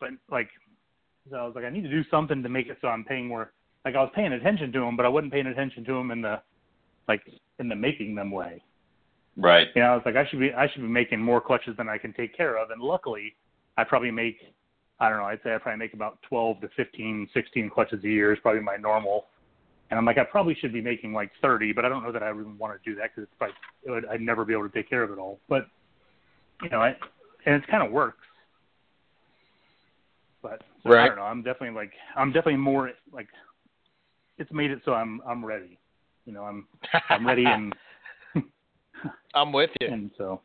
but 0.00 0.10
like, 0.30 0.48
so 1.30 1.36
I 1.36 1.44
was 1.44 1.54
like, 1.54 1.64
I 1.64 1.70
need 1.70 1.82
to 1.82 1.90
do 1.90 2.02
something 2.10 2.42
to 2.42 2.48
make 2.48 2.68
it 2.68 2.78
so 2.80 2.88
I'm 2.88 3.04
paying 3.04 3.28
more. 3.28 3.52
Like 3.84 3.94
I 3.94 4.00
was 4.00 4.10
paying 4.14 4.32
attention 4.32 4.72
to 4.72 4.80
them, 4.80 4.96
but 4.96 5.06
I 5.06 5.08
wasn't 5.08 5.32
paying 5.32 5.46
attention 5.46 5.84
to 5.84 5.92
them 5.92 6.10
in 6.10 6.22
the, 6.22 6.40
like 7.08 7.22
in 7.58 7.68
the 7.68 7.76
making 7.76 8.14
them 8.14 8.30
way. 8.30 8.62
Right. 9.36 9.68
You 9.74 9.82
know, 9.82 9.88
I 9.88 9.94
was 9.94 10.02
like, 10.06 10.16
I 10.16 10.26
should 10.28 10.40
be, 10.40 10.52
I 10.52 10.68
should 10.68 10.82
be 10.82 10.88
making 10.88 11.20
more 11.20 11.40
clutches 11.40 11.76
than 11.76 11.88
I 11.88 11.98
can 11.98 12.12
take 12.14 12.36
care 12.36 12.56
of. 12.56 12.70
And 12.70 12.80
luckily, 12.80 13.34
I 13.76 13.84
probably 13.84 14.10
make, 14.10 14.38
I 14.98 15.08
don't 15.08 15.18
know, 15.18 15.24
I'd 15.24 15.40
say 15.44 15.54
I 15.54 15.58
probably 15.58 15.78
make 15.78 15.92
about 15.92 16.18
12 16.22 16.62
to 16.62 16.68
15, 16.74 17.28
16 17.34 17.70
clutches 17.70 18.02
a 18.02 18.08
year 18.08 18.32
is 18.32 18.38
probably 18.40 18.62
my 18.62 18.76
normal. 18.76 19.26
And 19.90 19.98
I'm 19.98 20.04
like, 20.04 20.18
I 20.18 20.24
probably 20.24 20.54
should 20.54 20.72
be 20.72 20.80
making 20.80 21.12
like 21.12 21.30
30, 21.40 21.72
but 21.72 21.84
I 21.84 21.88
don't 21.88 22.02
know 22.02 22.12
that 22.12 22.22
I 22.22 22.30
even 22.30 22.58
want 22.58 22.80
to 22.80 22.90
do 22.90 22.96
that 22.96 23.10
because 23.14 23.28
it's 23.30 23.40
like, 23.40 23.52
it 23.84 23.90
would, 23.90 24.04
I'd 24.06 24.20
never 24.20 24.44
be 24.44 24.52
able 24.52 24.68
to 24.68 24.74
take 24.74 24.88
care 24.88 25.02
of 25.02 25.10
it 25.10 25.18
all. 25.18 25.38
But, 25.48 25.66
you 26.62 26.70
know, 26.70 26.80
I, 26.80 26.96
and 27.44 27.54
it 27.54 27.66
kind 27.68 27.84
of 27.84 27.92
works. 27.92 28.18
But 30.42 30.62
so 30.82 30.92
I 30.92 31.06
don't 31.06 31.16
know. 31.16 31.22
I'm 31.22 31.42
definitely 31.42 31.76
like, 31.76 31.92
I'm 32.16 32.32
definitely 32.32 32.56
more 32.56 32.90
like, 33.12 33.28
it's 34.38 34.52
made 34.52 34.70
it 34.70 34.80
so 34.84 34.92
I'm, 34.92 35.20
I'm 35.26 35.44
ready. 35.44 35.78
You 36.24 36.32
know, 36.32 36.42
I'm, 36.42 36.66
I'm 37.08 37.26
ready 37.26 37.44
and, 37.46 37.74
I'm 39.34 39.52
with 39.52 39.70
you. 39.80 39.88
and 39.88 40.10
so. 40.18 40.40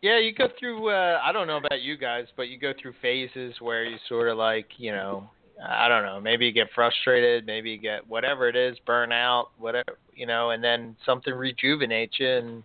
Yeah, 0.00 0.18
you 0.18 0.32
go 0.32 0.48
through. 0.58 0.90
Uh, 0.90 1.20
I 1.22 1.32
don't 1.32 1.48
know 1.48 1.56
about 1.56 1.82
you 1.82 1.96
guys, 1.96 2.26
but 2.36 2.48
you 2.48 2.58
go 2.58 2.72
through 2.80 2.94
phases 3.02 3.54
where 3.60 3.84
you 3.84 3.96
sort 4.08 4.28
of 4.28 4.38
like, 4.38 4.68
you 4.76 4.92
know, 4.92 5.28
I 5.66 5.88
don't 5.88 6.04
know. 6.04 6.20
Maybe 6.20 6.46
you 6.46 6.52
get 6.52 6.68
frustrated. 6.74 7.46
Maybe 7.46 7.70
you 7.70 7.78
get 7.78 8.06
whatever 8.06 8.48
it 8.48 8.56
is, 8.56 8.76
burn 8.86 9.12
out, 9.12 9.50
whatever, 9.58 9.98
you 10.14 10.26
know, 10.26 10.50
and 10.50 10.62
then 10.62 10.96
something 11.04 11.34
rejuvenates 11.34 12.18
you, 12.18 12.28
and 12.28 12.62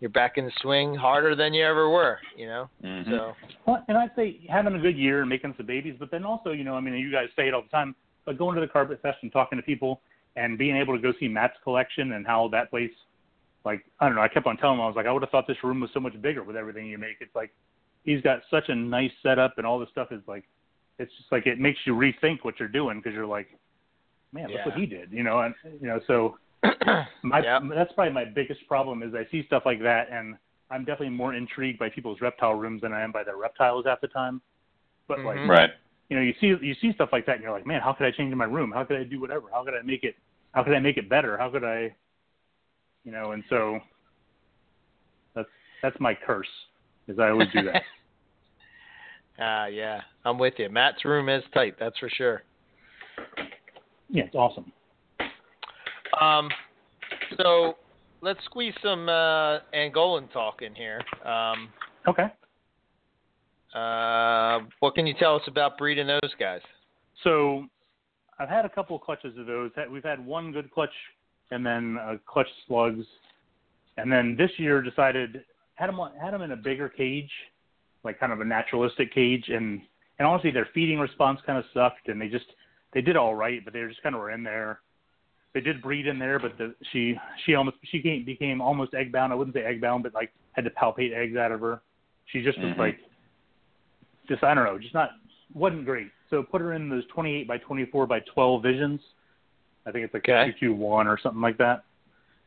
you're 0.00 0.10
back 0.10 0.38
in 0.38 0.46
the 0.46 0.52
swing 0.62 0.94
harder 0.94 1.34
than 1.34 1.52
you 1.52 1.64
ever 1.64 1.90
were. 1.90 2.18
You 2.36 2.46
know. 2.46 2.70
Mhm. 2.82 3.10
So 3.10 3.36
Well, 3.66 3.84
and 3.88 3.96
I'd 3.96 4.14
say 4.16 4.40
having 4.48 4.74
a 4.74 4.78
good 4.78 4.96
year 4.96 5.20
and 5.20 5.28
making 5.28 5.54
some 5.56 5.66
babies, 5.66 5.96
but 5.98 6.10
then 6.10 6.24
also, 6.24 6.52
you 6.52 6.64
know, 6.64 6.74
I 6.74 6.80
mean, 6.80 6.94
you 6.94 7.10
guys 7.10 7.28
say 7.36 7.48
it 7.48 7.54
all 7.54 7.62
the 7.62 7.68
time, 7.68 7.94
but 8.24 8.38
going 8.38 8.54
to 8.54 8.60
the 8.60 8.68
carpet 8.68 9.00
fest 9.02 9.18
and 9.22 9.32
talking 9.32 9.58
to 9.58 9.62
people 9.62 10.00
and 10.36 10.56
being 10.56 10.76
able 10.76 10.94
to 10.94 11.02
go 11.02 11.12
see 11.18 11.28
Matt's 11.28 11.56
collection 11.62 12.12
and 12.12 12.26
how 12.26 12.48
that 12.48 12.70
place, 12.70 12.92
like, 13.64 13.84
I 13.98 14.06
don't 14.06 14.14
know, 14.14 14.22
I 14.22 14.28
kept 14.28 14.46
on 14.46 14.56
telling 14.56 14.78
him, 14.78 14.82
I 14.82 14.86
was 14.86 14.96
like, 14.96 15.06
I 15.06 15.12
would 15.12 15.22
have 15.22 15.30
thought 15.30 15.46
this 15.46 15.62
room 15.62 15.80
was 15.80 15.90
so 15.92 16.00
much 16.00 16.20
bigger 16.22 16.42
with 16.42 16.56
everything 16.56 16.86
you 16.86 16.98
make. 16.98 17.16
It's 17.20 17.34
like, 17.34 17.50
he's 18.04 18.22
got 18.22 18.40
such 18.50 18.68
a 18.68 18.74
nice 18.74 19.12
setup 19.22 19.58
and 19.58 19.66
all 19.66 19.78
this 19.78 19.88
stuff 19.90 20.12
is 20.12 20.22
like, 20.26 20.44
it's 21.00 21.16
just 21.16 21.32
like, 21.32 21.46
it 21.46 21.58
makes 21.58 21.78
you 21.86 21.94
rethink 21.94 22.38
what 22.42 22.58
you're 22.60 22.68
doing 22.68 22.98
because 22.98 23.14
you're 23.14 23.26
like, 23.26 23.48
man, 24.32 24.50
look 24.50 24.64
what 24.66 24.74
he 24.74 24.86
did, 24.86 25.10
you 25.10 25.22
know, 25.22 25.40
and, 25.40 25.54
you 25.80 25.88
know, 25.88 26.00
so 26.06 26.36
my 27.22 27.40
yeah. 27.42 27.58
that's 27.74 27.92
probably 27.92 28.12
my 28.12 28.24
biggest 28.24 28.66
problem 28.68 29.02
is 29.02 29.14
I 29.14 29.26
see 29.30 29.44
stuff 29.46 29.62
like 29.64 29.80
that 29.82 30.08
and 30.12 30.36
I'm 30.70 30.84
definitely 30.84 31.16
more 31.16 31.34
intrigued 31.34 31.78
by 31.78 31.88
people's 31.88 32.20
reptile 32.20 32.54
rooms 32.54 32.82
than 32.82 32.92
I 32.92 33.02
am 33.02 33.12
by 33.12 33.24
their 33.24 33.36
reptiles 33.36 33.86
at 33.86 34.00
the 34.00 34.08
time. 34.08 34.40
But 35.08 35.24
like 35.24 35.38
Mhm. 35.38 35.48
Right. 35.48 35.70
you 36.10 36.16
know, 36.16 36.22
you 36.22 36.34
see 36.40 36.48
you 36.48 36.74
see 36.74 36.92
stuff 36.92 37.10
like 37.12 37.24
that 37.26 37.36
and 37.36 37.42
you're 37.42 37.52
like, 37.52 37.66
man, 37.66 37.80
how 37.80 37.92
could 37.92 38.06
I 38.06 38.10
change 38.10 38.34
my 38.34 38.44
room? 38.44 38.72
How 38.72 38.84
could 38.84 39.00
I 39.00 39.04
do 39.04 39.20
whatever? 39.20 39.48
How 39.50 39.64
could 39.64 39.74
I 39.74 39.82
make 39.82 40.04
it 40.04 40.16
how 40.52 40.62
could 40.62 40.74
I 40.74 40.80
make 40.80 40.96
it 40.96 41.08
better? 41.08 41.38
How 41.38 41.50
could 41.50 41.64
I 41.64 41.94
you 43.04 43.12
know, 43.12 43.32
and 43.32 43.42
so 43.48 43.80
that's 45.34 45.48
that's 45.82 45.98
my 45.98 46.14
curse 46.14 46.50
is 47.08 47.18
I 47.18 47.30
always 47.30 47.50
do 47.52 47.64
that. 47.64 47.82
Ah, 49.40 49.66
yeah, 49.66 50.00
I'm 50.24 50.38
with 50.38 50.54
you. 50.58 50.68
Matt's 50.68 51.04
room 51.04 51.28
is 51.28 51.42
tight, 51.54 51.74
that's 51.78 51.98
for 51.98 52.10
sure. 52.10 52.42
yeah, 54.10 54.24
it's 54.24 54.34
awesome. 54.34 54.70
Um, 56.20 56.50
so 57.38 57.76
let's 58.20 58.40
squeeze 58.44 58.74
some 58.82 59.08
uh, 59.08 59.60
Angolan 59.74 60.30
talk 60.32 60.62
in 60.62 60.74
here. 60.74 61.00
Um, 61.24 61.68
Okay. 62.08 62.26
uh, 63.74 64.60
what 64.80 64.94
can 64.94 65.06
you 65.06 65.14
tell 65.18 65.36
us 65.36 65.42
about 65.46 65.78
breeding 65.78 66.06
those 66.06 66.34
guys? 66.38 66.60
So 67.22 67.64
I've 68.38 68.48
had 68.48 68.64
a 68.64 68.68
couple 68.68 68.96
of 68.96 69.02
clutches 69.02 69.36
of 69.38 69.46
those. 69.46 69.70
We've 69.90 70.02
had 70.02 70.24
one 70.24 70.50
good 70.52 70.70
clutch 70.70 70.90
and 71.50 71.64
then 71.64 71.98
uh, 72.00 72.16
clutch 72.26 72.48
slugs, 72.66 73.04
and 73.96 74.10
then 74.10 74.34
this 74.38 74.50
year 74.56 74.80
decided 74.82 75.44
had 75.74 75.88
them 75.88 75.98
had 76.20 76.32
them 76.32 76.42
in 76.42 76.52
a 76.52 76.56
bigger 76.56 76.88
cage, 76.88 77.30
like 78.04 78.18
kind 78.18 78.32
of 78.32 78.40
a 78.40 78.44
naturalistic 78.44 79.12
cage, 79.12 79.48
and 79.48 79.80
and 80.18 80.26
honestly 80.26 80.50
their 80.50 80.68
feeding 80.74 80.98
response 80.98 81.40
kind 81.46 81.58
of 81.58 81.64
sucked, 81.72 82.08
and 82.08 82.20
they 82.20 82.28
just 82.28 82.46
they 82.92 83.00
did 83.00 83.16
all 83.16 83.34
right, 83.34 83.64
but 83.64 83.72
they 83.72 83.84
just 83.86 84.02
kind 84.02 84.14
of 84.14 84.20
were 84.20 84.30
in 84.30 84.42
there. 84.42 84.80
They 85.52 85.60
did 85.60 85.82
breed 85.82 86.06
in 86.06 86.18
there, 86.18 86.38
but 86.38 86.56
the, 86.58 86.74
she 86.92 87.16
she 87.44 87.54
almost 87.54 87.76
she 87.84 87.98
became, 87.98 88.24
became 88.24 88.60
almost 88.60 88.94
egg 88.94 89.12
bound. 89.12 89.32
I 89.32 89.36
wouldn't 89.36 89.54
say 89.54 89.64
egg 89.64 89.80
bound, 89.80 90.02
but 90.02 90.14
like 90.14 90.32
had 90.52 90.64
to 90.64 90.70
palpate 90.70 91.12
eggs 91.14 91.36
out 91.36 91.52
of 91.52 91.60
her. 91.60 91.82
She 92.26 92.42
just 92.42 92.58
was 92.58 92.72
Mhm. 92.72 92.78
like, 92.78 92.98
just 94.28 94.44
I 94.44 94.54
don't 94.54 94.64
know, 94.64 94.78
just 94.78 94.94
not 94.94 95.10
wasn't 95.52 95.84
great. 95.84 96.08
So 96.30 96.42
put 96.44 96.60
her 96.60 96.74
in 96.74 96.88
those 96.88 97.04
28 97.08 97.48
by 97.48 97.58
24 97.58 98.06
by 98.06 98.20
12 98.20 98.62
visions. 98.62 99.00
I 99.84 99.90
think 99.90 100.04
it's 100.04 100.14
like 100.14 100.28
Okay. 100.28 100.50
a 100.50 100.52
QQ1 100.52 101.06
or 101.06 101.18
something 101.18 101.40
like 101.40 101.56
that. 101.58 101.82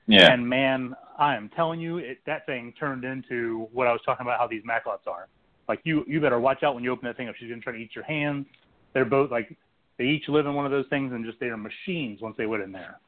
Yeah. 0.07 0.31
And 0.31 0.47
man, 0.47 0.95
I 1.17 1.35
am 1.35 1.49
telling 1.49 1.81
you, 1.81 1.97
it, 1.97 2.19
that 2.25 2.45
thing 2.45 2.73
turned 2.79 3.03
into 3.03 3.67
what 3.73 3.87
I 3.87 3.91
was 3.91 4.01
talking 4.05 4.25
about 4.25 4.39
how 4.39 4.47
these 4.47 4.63
Macklots 4.63 5.07
are. 5.07 5.27
Like 5.67 5.79
you, 5.83 6.03
you 6.07 6.19
better 6.19 6.39
watch 6.39 6.63
out 6.63 6.75
when 6.75 6.83
you 6.83 6.91
open 6.91 7.07
that 7.07 7.17
thing 7.17 7.29
up. 7.29 7.35
She's 7.37 7.49
gonna 7.49 7.61
try 7.61 7.73
to 7.73 7.79
eat 7.79 7.95
your 7.95 8.03
hands. 8.03 8.45
They're 8.93 9.05
both 9.05 9.31
like 9.31 9.55
they 9.97 10.05
each 10.05 10.27
live 10.27 10.45
in 10.45 10.53
one 10.53 10.65
of 10.65 10.71
those 10.71 10.85
things 10.89 11.13
and 11.13 11.25
just 11.25 11.39
they 11.39 11.47
are 11.47 11.57
machines 11.57 12.21
once 12.21 12.35
they 12.37 12.45
went 12.45 12.63
in 12.63 12.71
there. 12.71 12.99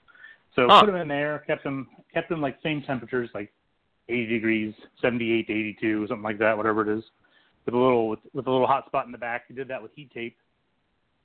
So 0.56 0.70
Huh. 0.70 0.82
put 0.82 0.88
them 0.88 0.96
in 0.96 1.08
there, 1.08 1.40
kept 1.40 1.64
them 1.64 1.88
kept 2.14 2.30
them 2.30 2.42
like 2.42 2.58
same 2.64 2.82
temperatures, 2.82 3.30
like 3.34 3.52
80 4.08 4.28
degrees, 4.28 4.74
78 5.02 5.48
to 5.48 5.54
82, 5.54 6.08
something 6.08 6.24
like 6.24 6.38
that, 6.40 6.56
whatever 6.56 6.82
it 6.82 6.98
is, 6.98 7.04
with 7.66 7.74
a 7.74 7.78
little 7.78 8.08
with, 8.08 8.20
with 8.34 8.48
a 8.48 8.52
little 8.52 8.68
hot 8.68 8.86
spot 8.86 9.06
in 9.06 9.12
the 9.12 9.18
back. 9.18 9.46
We 9.50 9.56
did 9.56 9.68
that 9.68 9.82
with 9.82 9.92
heat 9.94 10.12
tape, 10.14 10.38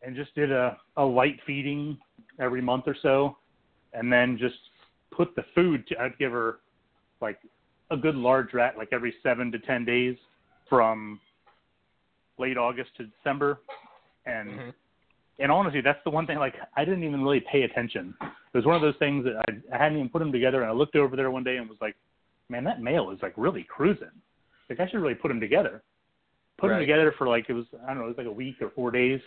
and 0.03 0.17
just 0.17 0.35
did 0.35 0.51
a 0.51 0.79
a 0.97 1.05
light 1.05 1.39
feeding 1.47 1.99
every 2.41 2.61
month 2.61 2.85
or 2.89 2.97
so, 3.01 3.37
and 3.93 4.13
then 4.13 4.37
just 4.37 4.59
put 5.11 5.37
the 5.37 5.45
food. 5.55 5.87
To, 5.89 6.01
I'd 6.01 6.19
give 6.19 6.33
her 6.33 6.59
like 7.21 7.39
a 7.91 7.97
good 7.97 8.17
large 8.17 8.53
rat 8.55 8.77
like 8.77 8.89
every 8.93 9.15
seven 9.23 9.53
to 9.53 9.59
ten 9.61 9.85
days 9.85 10.17
from 10.71 11.21
late 12.39 12.57
August 12.57 12.97
to 12.97 13.05
December, 13.05 13.61
and 14.25 14.59
Mhm. 14.59 14.75
and 15.39 15.51
honestly, 15.51 15.81
that's 15.81 16.03
the 16.05 16.11
one 16.11 16.27
thing. 16.27 16.39
Like, 16.39 16.55
I 16.77 16.85
didn't 16.85 17.03
even 17.03 17.23
really 17.23 17.41
pay 17.41 17.63
attention. 17.63 18.15
It 18.21 18.57
was 18.57 18.67
one 18.67 18.77
of 18.77 18.83
those 18.83 18.97
things 18.97 19.25
that 19.25 19.37
I, 19.49 19.75
I 19.75 19.79
hadn't 19.79 19.99
even 19.99 20.11
put 20.11 20.19
them 20.21 20.33
together, 20.33 20.61
and 20.63 20.71
I 20.71 20.75
looked 20.75 20.97
over 20.97 21.17
there 21.17 21.31
one 21.31 21.45
day 21.45 21.57
and 21.57 21.69
was 21.69 21.81
like, 21.81 21.97
"Man, 22.49 22.65
that 22.65 22.81
male 22.81 23.11
is 23.11 23.21
like 23.23 23.33
really 23.37 23.65
cruising. 23.65 24.11
Like, 24.69 24.81
I 24.81 24.87
should 24.87 25.01
really 25.01 25.15
put 25.15 25.29
them 25.29 25.41
together." 25.41 25.83
Put 26.59 26.69
Right. 26.69 26.75
them 26.75 26.83
together 26.83 27.13
for 27.13 27.27
like 27.27 27.49
it 27.49 27.55
was 27.55 27.67
I 27.85 27.89
don't 27.89 27.99
know, 27.99 28.05
it 28.05 28.09
was 28.09 28.19
like 28.19 28.27
a 28.27 28.33
week 28.33 28.61
or 28.61 28.71
four 28.71 28.91
days, 28.91 29.21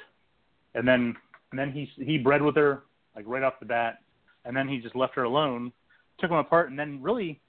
and 0.75 0.87
then 0.87 1.15
and 1.51 1.59
then 1.59 1.71
he 1.71 1.85
he 1.85 2.17
bred 2.17 2.41
with 2.41 2.55
her 2.55 2.83
like 3.15 3.25
right 3.27 3.43
off 3.43 3.59
the 3.59 3.65
bat, 3.65 4.01
and 4.45 4.55
then 4.55 4.67
he 4.67 4.79
just 4.79 4.95
left 4.95 5.15
her 5.15 5.23
alone, 5.23 5.73
took 6.19 6.29
them 6.29 6.39
apart, 6.39 6.69
and 6.69 6.77
then 6.77 7.01
really 7.01 7.41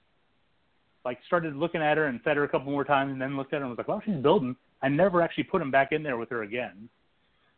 like 1.05 1.19
started 1.27 1.55
looking 1.55 1.81
at 1.81 1.97
her 1.97 2.07
and 2.07 2.21
fed 2.23 2.35
her 2.35 2.43
a 2.43 2.49
couple 2.49 2.71
more 2.71 2.83
times, 2.83 3.11
and 3.13 3.21
then 3.21 3.37
looked 3.37 3.53
at 3.53 3.59
her 3.59 3.65
and 3.65 3.69
was 3.69 3.77
like, 3.77 3.87
"Well, 3.87 4.01
she's 4.05 4.15
building." 4.15 4.55
I 4.81 4.89
never 4.89 5.21
actually 5.21 5.45
put 5.45 5.61
him 5.61 5.71
back 5.71 5.91
in 5.93 6.03
there 6.03 6.17
with 6.17 6.29
her 6.31 6.43
again 6.43 6.89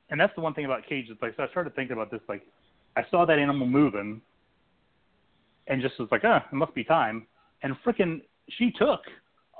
and 0.09 0.19
that's 0.19 0.33
the 0.35 0.41
one 0.41 0.53
thing 0.53 0.65
about 0.65 0.87
cages. 0.87 1.17
Like, 1.21 1.35
so 1.35 1.43
I 1.43 1.47
started 1.49 1.75
thinking 1.75 1.93
about 1.93 2.11
this. 2.11 2.21
Like, 2.29 2.43
I 2.95 3.03
saw 3.11 3.25
that 3.25 3.39
animal 3.39 3.67
moving, 3.67 4.21
and 5.67 5.81
just 5.81 5.99
was 5.99 6.07
like, 6.11 6.21
ah, 6.23 6.45
it 6.51 6.55
must 6.55 6.73
be 6.73 6.83
time. 6.83 7.27
And 7.63 7.75
frickin', 7.85 8.21
she 8.49 8.71
took 8.71 9.01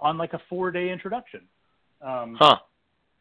on 0.02 0.18
like 0.18 0.34
a 0.34 0.42
four 0.50 0.72
day 0.72 0.90
introduction. 0.90 1.42
Um, 2.02 2.38
Huh. 2.40 2.58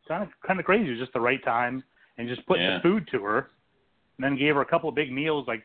Kind 0.07 0.23
of, 0.23 0.29
kind 0.47 0.61
of 0.61 0.67
crazy. 0.67 0.87
It 0.87 0.91
was 0.93 1.01
just 1.01 1.13
the 1.15 1.21
right 1.21 1.43
time, 1.45 1.83
and 2.17 2.29
just 2.29 2.47
put 2.47 2.61
Yeah. 2.61 2.77
the 2.77 2.81
food 2.83 3.09
to 3.11 3.25
her, 3.25 3.51
and 4.19 4.25
then 4.25 4.37
gave 4.37 4.55
her 4.55 4.61
a 4.61 4.67
couple 4.67 4.89
of 4.89 4.95
big 4.95 5.11
meals 5.11 5.49
like 5.49 5.65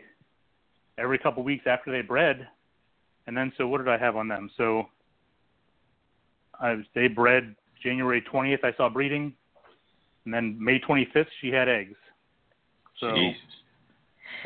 every 0.97 1.19
couple 1.19 1.41
of 1.41 1.45
weeks 1.45 1.67
after 1.67 1.91
they 1.91 2.01
bred. 2.01 2.47
And 3.27 3.37
then, 3.37 3.51
so 3.57 3.67
what 3.67 3.77
did 3.77 3.87
I 3.87 3.97
have 3.97 4.15
on 4.15 4.27
them? 4.27 4.49
So, 4.57 4.85
I 6.59 6.75
they 6.95 7.07
bred 7.07 7.55
January 7.81 8.23
20th. 8.31 8.63
I 8.63 8.75
saw 8.75 8.89
breeding 8.89 9.33
and 10.25 10.33
then 10.33 10.57
May 10.59 10.79
25th 10.79 11.27
she 11.39 11.49
had 11.49 11.67
eggs. 11.67 11.95
So, 12.99 13.07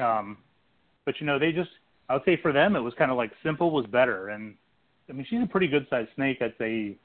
um, 0.03 0.37
but 1.05 1.19
you 1.19 1.25
know, 1.25 1.37
they 1.37 1.51
just 1.51 1.69
I 2.09 2.13
would 2.13 2.23
say 2.25 2.37
for 2.41 2.53
them 2.53 2.75
it 2.75 2.79
was 2.79 2.93
kind 2.97 3.11
of 3.11 3.17
like 3.17 3.31
simple 3.43 3.71
was 3.71 3.85
better, 3.87 4.29
and 4.29 4.55
I 5.09 5.13
mean 5.13 5.25
she's 5.29 5.41
a 5.43 5.47
pretty 5.47 5.67
good 5.67 5.85
sized 5.89 6.09
snake. 6.15 6.37
I'd 6.41 6.53
say. 6.57 6.95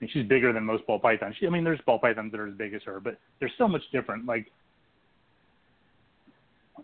I 0.00 0.04
mean, 0.04 0.10
she's 0.14 0.26
bigger 0.26 0.50
than 0.50 0.64
most 0.64 0.86
ball 0.86 0.98
pythons. 0.98 1.34
She, 1.38 1.46
I 1.46 1.50
mean, 1.50 1.62
there's 1.62 1.78
ball 1.84 1.98
pythons 1.98 2.32
that 2.32 2.40
are 2.40 2.48
as 2.48 2.54
big 2.54 2.72
as 2.72 2.80
her, 2.84 3.00
but 3.00 3.18
they're 3.38 3.52
so 3.58 3.68
much 3.68 3.82
different. 3.92 4.24
Like, 4.24 4.46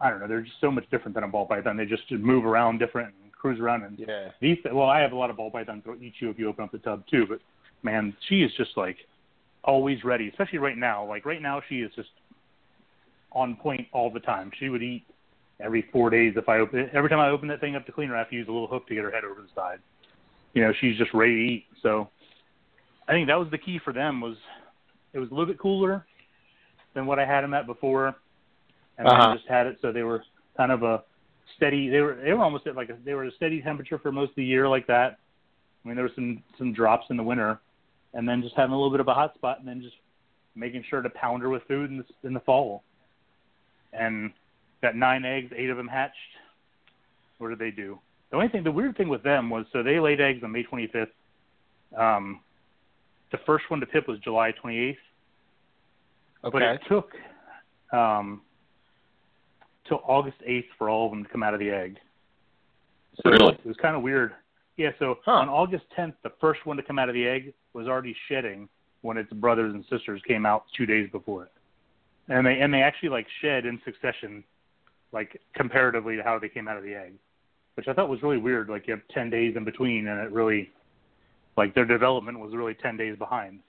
I 0.02 0.10
don't 0.10 0.20
know, 0.20 0.28
they're 0.28 0.42
just 0.42 0.60
so 0.60 0.70
much 0.70 0.84
different 0.90 1.14
than 1.14 1.24
a 1.24 1.28
ball 1.28 1.46
python. 1.46 1.78
They 1.78 1.86
just 1.86 2.02
move 2.12 2.44
around 2.44 2.76
different 2.76 3.14
and 3.22 3.25
cruise 3.46 3.60
around. 3.60 3.84
And 3.84 3.98
Yeah. 3.98 4.30
these, 4.40 4.58
well, 4.64 4.88
I 4.88 5.00
have 5.00 5.12
a 5.12 5.16
lot 5.16 5.30
of 5.30 5.36
ball 5.36 5.50
pythons 5.50 5.84
that 5.84 5.90
will 5.90 6.02
eat 6.02 6.14
you 6.20 6.30
if 6.30 6.38
you 6.38 6.48
open 6.48 6.64
up 6.64 6.72
the 6.72 6.78
tub 6.78 7.06
too. 7.06 7.26
But 7.26 7.40
man, 7.82 8.16
she 8.28 8.42
is 8.42 8.52
just 8.56 8.76
like 8.76 8.96
always 9.62 10.02
ready, 10.04 10.28
especially 10.28 10.58
right 10.58 10.76
now. 10.76 11.04
Like 11.04 11.24
right 11.24 11.40
now, 11.40 11.62
she 11.68 11.80
is 11.82 11.92
just 11.94 12.10
on 13.32 13.54
point 13.56 13.86
all 13.92 14.10
the 14.10 14.20
time. 14.20 14.50
She 14.58 14.68
would 14.68 14.82
eat 14.82 15.04
every 15.60 15.82
four 15.92 16.10
days 16.10 16.34
if 16.36 16.48
I 16.48 16.58
open 16.58 16.80
it. 16.80 16.90
Every 16.92 17.08
time 17.08 17.20
I 17.20 17.28
open 17.28 17.48
that 17.48 17.60
thing 17.60 17.76
up 17.76 17.86
to 17.86 17.92
clean 17.92 18.08
her, 18.08 18.16
I 18.16 18.18
have 18.18 18.30
to 18.30 18.36
use 18.36 18.48
a 18.48 18.52
little 18.52 18.66
hook 18.66 18.88
to 18.88 18.94
get 18.94 19.04
her 19.04 19.10
head 19.10 19.24
over 19.24 19.40
the 19.40 19.48
side. 19.54 19.78
You 20.54 20.62
know, 20.62 20.72
she's 20.80 20.98
just 20.98 21.14
ready 21.14 21.34
to 21.34 21.52
eat. 21.52 21.66
So 21.82 22.08
I 23.06 23.12
think 23.12 23.28
that 23.28 23.38
was 23.38 23.48
the 23.50 23.58
key 23.58 23.78
for 23.78 23.92
them 23.92 24.20
was 24.20 24.36
it 25.12 25.18
was 25.20 25.30
a 25.30 25.34
little 25.34 25.46
bit 25.46 25.58
cooler 25.58 26.04
than 26.94 27.06
what 27.06 27.18
I 27.18 27.26
had 27.26 27.42
them 27.42 27.54
at 27.54 27.66
before, 27.66 28.16
and 28.98 29.06
Uh-huh. 29.06 29.28
then 29.28 29.38
just 29.38 29.48
had 29.48 29.66
it 29.68 29.78
so 29.80 29.92
they 29.92 30.02
were 30.02 30.24
kind 30.56 30.72
of 30.72 30.82
a 30.82 31.04
steady. 31.56 31.88
They 31.88 32.00
were 32.00 32.18
they 32.22 32.32
were 32.32 32.42
almost 32.42 32.66
at 32.66 32.76
like 32.76 32.90
a, 32.90 32.96
they 33.04 33.14
were 33.14 33.24
a 33.24 33.32
steady 33.32 33.62
temperature 33.62 33.98
for 33.98 34.12
most 34.12 34.30
of 34.30 34.36
the 34.36 34.44
year 34.44 34.68
like 34.68 34.86
that. 34.86 35.18
I 35.84 35.88
mean, 35.88 35.96
there 35.96 36.04
were 36.04 36.12
some 36.14 36.42
some 36.58 36.72
drops 36.72 37.06
in 37.10 37.16
the 37.16 37.22
winter, 37.22 37.60
and 38.14 38.28
then 38.28 38.42
just 38.42 38.56
having 38.56 38.72
a 38.72 38.76
little 38.76 38.90
bit 38.90 39.00
of 39.00 39.08
a 39.08 39.14
hot 39.14 39.34
spot, 39.34 39.58
and 39.58 39.68
then 39.68 39.80
just 39.80 39.96
making 40.54 40.84
sure 40.88 41.02
to 41.02 41.10
pound 41.10 41.42
her 41.42 41.48
with 41.48 41.62
food 41.68 41.90
in 41.90 41.98
the 41.98 42.04
in 42.24 42.34
the 42.34 42.40
fall. 42.40 42.82
And 43.92 44.32
got 44.82 44.96
nine 44.96 45.24
eggs, 45.24 45.52
eight 45.56 45.70
of 45.70 45.76
them 45.76 45.88
hatched. 45.88 46.14
What 47.38 47.48
did 47.48 47.58
they 47.58 47.70
do? 47.70 47.98
The 48.30 48.36
only 48.36 48.48
thing, 48.48 48.64
the 48.64 48.72
weird 48.72 48.96
thing 48.96 49.08
with 49.08 49.22
them 49.22 49.50
was, 49.50 49.66
so 49.72 49.82
they 49.82 50.00
laid 50.00 50.20
eggs 50.20 50.42
on 50.42 50.52
May 50.52 50.64
25th. 50.64 51.08
Um, 51.96 52.40
the 53.30 53.38
first 53.46 53.70
one 53.70 53.80
to 53.80 53.86
pip 53.86 54.08
was 54.08 54.18
July 54.20 54.52
28th, 54.52 54.96
Okay. 56.44 56.52
but 56.52 56.62
it 56.62 56.80
took 56.88 57.12
um, 57.92 58.42
till 59.88 60.02
August 60.06 60.38
8th 60.46 60.68
for 60.78 60.88
all 60.88 61.06
of 61.06 61.12
them 61.12 61.24
to 61.24 61.30
come 61.30 61.42
out 61.42 61.54
of 61.54 61.60
the 61.60 61.70
egg. 61.70 61.98
So 63.22 63.30
Really? 63.30 63.54
it 63.54 63.64
was 63.66 63.76
kind 63.76 63.96
of 63.96 64.02
weird. 64.02 64.34
Yeah, 64.76 64.90
so 64.98 65.18
Huh. 65.24 65.32
on 65.36 65.48
August 65.48 65.88
10th, 65.96 66.14
the 66.22 66.30
first 66.40 66.66
one 66.66 66.76
to 66.76 66.82
come 66.82 66.98
out 66.98 67.08
of 67.08 67.14
the 67.14 67.26
egg 67.26 67.54
was 67.72 67.88
already 67.88 68.14
shedding 68.28 68.68
when 69.00 69.16
its 69.16 69.32
brothers 69.32 69.72
and 69.72 69.84
sisters 69.86 70.20
came 70.22 70.44
out 70.44 70.64
two 70.76 70.84
days 70.86 71.08
before 71.10 71.44
it, 71.44 71.52
and 72.28 72.46
they 72.46 72.60
and 72.60 72.72
they 72.74 72.82
actually 72.82 73.08
like 73.08 73.26
shed 73.40 73.64
in 73.64 73.80
succession, 73.84 74.44
like 75.12 75.40
comparatively 75.54 76.16
to 76.16 76.22
how 76.22 76.38
they 76.38 76.48
came 76.48 76.68
out 76.68 76.76
of 76.76 76.82
the 76.82 76.94
egg, 76.94 77.14
which 77.74 77.88
I 77.88 77.92
thought 77.92 78.08
was 78.08 78.22
really 78.22 78.38
weird. 78.38 78.68
Like 78.68 78.86
you 78.86 78.94
have 78.94 79.06
10 79.08 79.30
days 79.30 79.56
in 79.56 79.64
between, 79.64 80.08
and 80.08 80.20
it 80.20 80.30
really, 80.32 80.70
like 81.56 81.74
their 81.74 81.84
development 81.84 82.38
was 82.38 82.54
really 82.54 82.74
10 82.74 82.96
days 82.96 83.16
behind. 83.16 83.60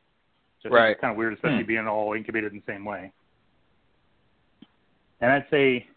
So 0.63 0.69
Right. 0.69 0.91
it's 0.91 0.99
kind 1.01 1.11
of 1.11 1.17
weird, 1.17 1.33
especially 1.33 1.61
Hmm. 1.61 1.67
being 1.67 1.87
all 1.87 2.13
incubated 2.13 2.51
in 2.51 2.59
the 2.65 2.65
same 2.73 2.83
way. 2.83 3.11
And 5.21 5.31
I'd 5.31 5.49
say 5.49 5.87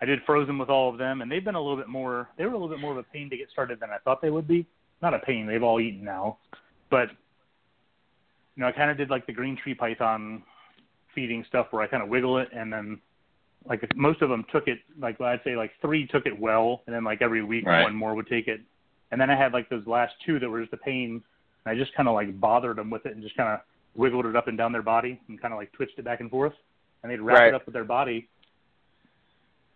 I 0.00 0.04
did 0.04 0.20
frozen 0.24 0.58
with 0.58 0.68
all 0.68 0.88
of 0.90 0.98
them, 0.98 1.22
and 1.22 1.30
they've 1.30 1.44
been 1.44 1.56
a 1.56 1.60
little 1.60 1.76
bit 1.76 1.88
more. 1.88 2.28
They 2.36 2.44
were 2.44 2.52
a 2.52 2.58
little 2.58 2.68
bit 2.68 2.80
more 2.80 2.92
of 2.92 2.98
a 2.98 3.02
pain 3.02 3.28
to 3.30 3.36
get 3.36 3.50
started 3.50 3.80
than 3.80 3.90
I 3.90 3.98
thought 3.98 4.22
they 4.22 4.30
would 4.30 4.46
be. 4.46 4.66
Not 5.02 5.14
a 5.14 5.18
pain; 5.20 5.46
they've 5.46 5.62
all 5.62 5.80
eaten 5.80 6.04
now, 6.04 6.38
but 6.90 7.10
you 8.56 8.62
know, 8.62 8.66
I 8.66 8.72
kind 8.72 8.90
of 8.90 8.96
did 8.96 9.10
like 9.10 9.26
the 9.26 9.32
green 9.32 9.56
tree 9.56 9.74
python 9.74 10.42
feeding 11.14 11.44
stuff 11.48 11.68
where 11.70 11.82
I 11.82 11.86
kind 11.86 12.02
of 12.02 12.08
wiggle 12.08 12.38
it, 12.38 12.48
and 12.52 12.72
then 12.72 13.00
like 13.68 13.94
most 13.96 14.22
of 14.22 14.28
them 14.30 14.44
took 14.52 14.68
it. 14.68 14.78
Like 15.00 15.20
I'd 15.20 15.40
say 15.44 15.56
like 15.56 15.72
three 15.80 16.06
took 16.06 16.26
it 16.26 16.38
well, 16.38 16.82
and 16.86 16.94
then 16.94 17.04
like 17.04 17.22
every 17.22 17.42
week 17.44 17.66
Right. 17.66 17.82
one 17.82 17.94
more 17.94 18.14
would 18.14 18.28
take 18.28 18.48
it, 18.48 18.60
and 19.10 19.20
then 19.20 19.30
I 19.30 19.36
had 19.36 19.52
like 19.52 19.68
those 19.68 19.86
last 19.86 20.14
two 20.24 20.38
that 20.38 20.48
were 20.48 20.60
just 20.60 20.72
a 20.72 20.78
pain. 20.78 21.22
And 21.64 21.76
I 21.76 21.78
just 21.78 21.92
kind 21.94 22.08
of 22.08 22.14
like 22.14 22.38
bothered 22.40 22.76
them 22.78 22.88
with 22.88 23.04
it 23.04 23.14
and 23.14 23.22
just 23.22 23.36
kind 23.36 23.48
of 23.48 23.60
wiggled 23.96 24.26
it 24.26 24.36
up 24.36 24.46
and 24.46 24.56
down 24.56 24.70
their 24.72 24.82
body 24.82 25.20
and 25.28 25.40
kind 25.40 25.52
of 25.52 25.58
like 25.58 25.72
twitched 25.72 25.98
it 25.98 26.04
back 26.04 26.20
and 26.20 26.30
forth, 26.30 26.54
and 27.02 27.10
they'd 27.10 27.20
wrap 27.20 27.38
Right. 27.40 27.48
it 27.48 27.54
up 27.54 27.66
with 27.66 27.72
their 27.74 27.84
body, 27.84 28.28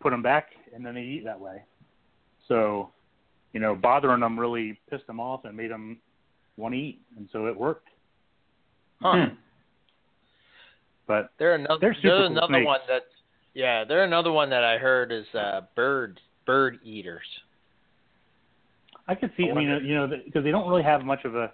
put 0.03 0.11
them 0.11 0.23
back, 0.23 0.49
and 0.75 0.85
then 0.85 0.95
they 0.95 1.03
eat 1.03 1.25
that 1.25 1.39
way. 1.41 1.63
So, 2.49 2.91
you 3.53 3.61
know, 3.61 3.75
bothering 3.75 4.21
them 4.21 4.39
really 4.39 4.79
pissed 4.91 5.07
them 5.07 5.21
off 5.21 5.45
and 5.45 5.57
made 5.57 5.71
them 5.71 5.99
want 6.57 6.75
to 6.75 6.81
eat, 6.81 7.01
and 7.17 7.29
so 7.33 7.47
it 7.47 7.57
worked. 7.57 7.89
Huh. 9.01 9.13
Hmm. 9.29 9.35
But 11.07 11.31
They're 11.39 11.55
another. 11.55 11.79
They're 11.81 11.95
super 11.95 12.09
cool 12.19 12.27
another 12.27 12.47
snakes. 12.53 12.67
one 12.67 12.81
that. 12.89 13.03
Yeah, 13.55 13.85
they're 13.85 14.05
another 14.05 14.33
one 14.33 14.49
that 14.51 14.65
I 14.65 14.79
heard 14.79 15.13
is 15.13 15.27
uh, 15.35 15.63
bird 15.77 16.21
bird 16.47 16.79
eaters. 16.85 17.27
I 19.09 19.15
could 19.15 19.31
see. 19.37 19.49
I 19.49 19.53
I 19.53 19.55
mean, 19.55 19.85
you 19.85 19.95
know, 19.95 20.07
because 20.07 20.43
they 20.45 20.51
don't 20.51 20.69
really 20.69 20.83
have 20.85 21.05
much 21.05 21.25
of 21.25 21.35
a. 21.35 21.53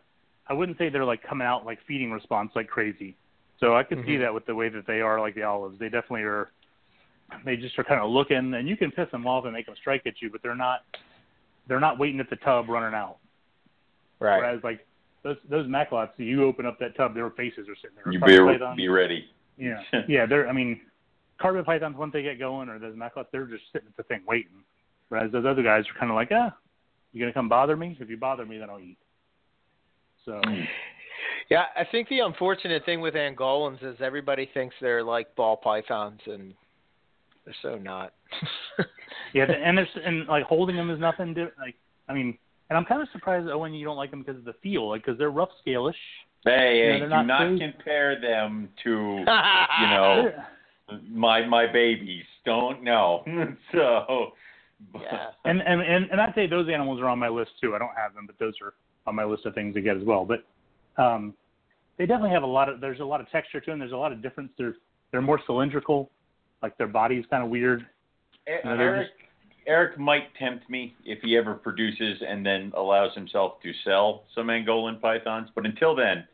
I 0.48 0.52
wouldn't 0.52 0.78
say 0.78 0.88
they're 0.90 1.04
like 1.04 1.22
coming 1.22 1.46
out 1.46 1.66
like 1.66 1.78
feeding 1.88 2.12
response 2.12 2.52
like 2.54 2.68
crazy. 2.68 3.16
So 3.58 3.74
I 3.74 3.82
could 3.82 4.04
see 4.06 4.12
Mhm. 4.12 4.20
that 4.20 4.32
with 4.34 4.46
the 4.46 4.54
way 4.54 4.68
that 4.68 4.86
they 4.86 5.00
are, 5.00 5.18
like 5.20 5.34
the 5.34 5.42
olives. 5.42 5.78
They 5.78 5.88
definitely 5.88 6.22
are. 6.22 6.50
They 7.44 7.56
just 7.56 7.78
are 7.78 7.84
kind 7.84 8.00
of 8.00 8.10
looking, 8.10 8.54
and 8.54 8.68
you 8.68 8.76
can 8.76 8.90
piss 8.90 9.10
them 9.10 9.26
off 9.26 9.44
and 9.44 9.52
make 9.52 9.66
them 9.66 9.74
strike 9.80 10.02
at 10.06 10.20
you, 10.20 10.30
but 10.30 10.42
they're 10.42 10.54
not. 10.54 10.80
They're 11.68 11.80
not 11.80 11.98
waiting 11.98 12.18
at 12.20 12.30
the 12.30 12.36
tub 12.36 12.68
running 12.68 12.94
out. 12.94 13.18
Right. 14.20 14.38
Whereas 14.38 14.60
like 14.64 14.86
those 15.22 15.36
those 15.48 15.66
Macklots, 15.66 16.10
you 16.16 16.44
open 16.44 16.66
up 16.66 16.78
that 16.80 16.96
tub, 16.96 17.14
their 17.14 17.30
faces 17.30 17.68
are 17.68 17.76
sitting 17.76 17.96
there. 18.02 18.12
You 18.12 18.20
be, 18.20 18.58
pythons, 18.58 18.76
be 18.76 18.88
ready. 18.88 19.26
yeah, 19.58 19.82
yeah. 20.08 20.26
They're. 20.26 20.48
I 20.48 20.52
mean, 20.52 20.80
carpet 21.40 21.66
pythons 21.66 21.96
once 21.96 22.12
they 22.12 22.22
get 22.22 22.38
going, 22.38 22.68
or 22.68 22.78
those 22.78 22.96
Macklots, 22.96 23.26
they're 23.32 23.46
just 23.46 23.64
sitting 23.72 23.88
at 23.88 23.96
the 23.96 24.02
thing 24.04 24.22
waiting. 24.26 24.64
Whereas 25.10 25.30
those 25.32 25.44
other 25.46 25.62
guys 25.62 25.84
are 25.94 25.98
kind 25.98 26.10
of 26.10 26.16
like, 26.16 26.30
ah, 26.32 26.54
you 27.12 27.20
gonna 27.20 27.32
come 27.32 27.48
bother 27.48 27.76
me? 27.76 27.96
If 28.00 28.08
you 28.08 28.16
bother 28.16 28.46
me, 28.46 28.58
then 28.58 28.70
I'll 28.70 28.80
eat. 28.80 28.98
So 30.24 30.40
Yeah, 31.50 31.64
I 31.76 31.84
think 31.90 32.08
the 32.08 32.20
unfortunate 32.20 32.84
thing 32.84 33.00
with 33.00 33.14
Angolans 33.14 33.82
is 33.82 33.96
everybody 34.00 34.50
thinks 34.52 34.74
they're 34.80 35.02
like 35.02 35.34
ball 35.34 35.56
pythons, 35.56 36.20
and 36.26 36.54
they're 37.48 37.72
so 37.72 37.78
not. 37.78 38.12
yeah, 39.34 39.44
and 39.44 39.78
there's 39.78 39.88
and 40.04 40.26
like 40.26 40.44
holding 40.44 40.76
them 40.76 40.90
is 40.90 41.00
nothing. 41.00 41.32
Di- 41.32 41.46
like 41.58 41.74
I 42.08 42.12
mean, 42.12 42.36
and 42.68 42.76
I'm 42.76 42.84
kind 42.84 43.00
of 43.00 43.08
surprised 43.12 43.48
Owen 43.48 43.72
you 43.72 43.86
don't 43.86 43.96
like 43.96 44.10
them 44.10 44.22
because 44.22 44.36
of 44.36 44.44
the 44.44 44.52
feel, 44.62 44.88
like 44.90 45.04
because 45.04 45.18
they're 45.18 45.30
rough 45.30 45.48
scale-ish. 45.60 45.96
Hey, 46.44 46.50
Yeah, 46.52 46.92
hey, 46.92 46.98
they're 47.00 47.08
do 47.08 47.14
not 47.14 47.26
not 47.26 47.38
crazy. 47.38 47.72
compare 47.72 48.20
them 48.20 48.68
to 48.84 48.90
you 48.90 49.86
know 49.86 50.30
my 51.10 51.46
my 51.46 51.66
babies. 51.70 52.24
Don't 52.44 52.82
know. 52.82 53.24
so 53.72 54.32
yeah. 55.00 55.28
and 55.46 55.62
and 55.62 55.80
and 55.80 56.10
and 56.10 56.20
I'd 56.20 56.34
say 56.34 56.46
those 56.46 56.68
animals 56.68 57.00
are 57.00 57.08
on 57.08 57.18
my 57.18 57.28
list 57.28 57.52
too. 57.62 57.74
I 57.74 57.78
don't 57.78 57.96
have 57.96 58.14
them, 58.14 58.26
but 58.26 58.38
those 58.38 58.54
are 58.62 58.74
on 59.06 59.14
my 59.14 59.24
list 59.24 59.46
of 59.46 59.54
things 59.54 59.74
to 59.74 59.80
get 59.80 59.96
as 59.96 60.04
well. 60.04 60.26
But 60.26 60.44
um, 61.02 61.32
they 61.96 62.04
definitely 62.04 62.30
have 62.30 62.42
a 62.42 62.46
lot 62.46 62.68
of. 62.68 62.82
There's 62.82 63.00
a 63.00 63.04
lot 63.04 63.22
of 63.22 63.30
texture 63.30 63.58
to 63.60 63.70
them. 63.70 63.78
There's 63.78 63.92
a 63.92 63.96
lot 63.96 64.12
of 64.12 64.20
difference. 64.22 64.50
They're 64.58 64.74
they're 65.12 65.22
more 65.22 65.40
cylindrical. 65.46 66.10
Like 66.62 66.76
their 66.78 66.86
body's 66.88 67.24
kind 67.30 67.42
of 67.44 67.50
weird. 67.50 67.86
No, 68.64 68.76
they're 68.76 68.96
Eric 68.96 69.08
Eric 69.66 69.98
might 69.98 70.34
tempt 70.38 70.68
me 70.70 70.94
if 71.04 71.20
he 71.22 71.36
ever 71.36 71.54
produces 71.54 72.22
and 72.26 72.44
then 72.44 72.72
allows 72.74 73.14
himself 73.14 73.60
to 73.62 73.72
sell 73.84 74.24
some 74.34 74.46
Angolan 74.46 75.00
pythons. 75.00 75.50
But 75.54 75.66
until 75.66 75.94
then, 75.94 76.26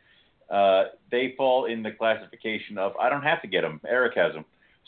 uh, 0.51 0.85
they 1.11 1.35
fall 1.37 1.65
in 1.67 1.83
the 1.83 1.91
classification 1.91 2.79
of 2.79 2.97
I 2.97 3.09
don't 3.09 3.23
have 3.23 3.43
to 3.43 3.49
get 3.49 3.63
them. 3.63 3.81
Eric 3.87 4.15
has 4.17 4.33
them. 4.35 4.45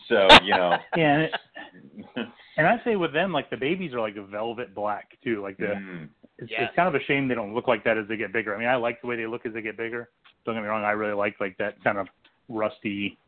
So 0.09 0.29
you 0.45 0.53
know. 0.55 0.77
Yeah, 0.97 1.13
and, 1.15 1.23
it, 1.23 2.29
and 2.57 2.67
I 2.67 2.81
say 2.85 2.97
with 2.97 3.13
them, 3.13 3.33
like 3.33 3.51
the 3.51 3.57
babies 3.57 3.93
are 3.93 4.01
like 4.01 4.17
a 4.17 4.23
velvet 4.23 4.75
black 4.75 5.11
too. 5.25 5.43
Like 5.43 5.57
the 5.59 5.67
Mm. 5.67 6.09
it's, 6.39 6.51
Yeah. 6.51 6.65
it's 6.67 6.77
kind 6.77 6.89
of 6.89 6.95
a 6.95 7.05
shame 7.05 7.27
they 7.29 7.35
don't 7.35 7.55
look 7.55 7.67
like 7.67 7.83
that 7.85 7.99
as 7.99 8.07
they 8.09 8.17
get 8.17 8.33
bigger. 8.33 8.55
I 8.55 8.59
mean, 8.59 8.69
I 8.69 8.77
like 8.77 9.01
the 9.01 9.09
way 9.09 9.17
they 9.17 9.27
look 9.27 9.45
as 9.45 9.53
they 9.55 9.63
get 9.63 9.77
bigger. 9.77 10.09
Don't 10.45 10.55
get 10.55 10.63
me 10.63 10.69
wrong, 10.69 10.85
I 10.85 10.93
really 10.93 11.15
like 11.15 11.41
like 11.41 11.59
that 11.59 11.83
kind 11.83 11.99
of 11.99 12.07
rusty 12.49 13.19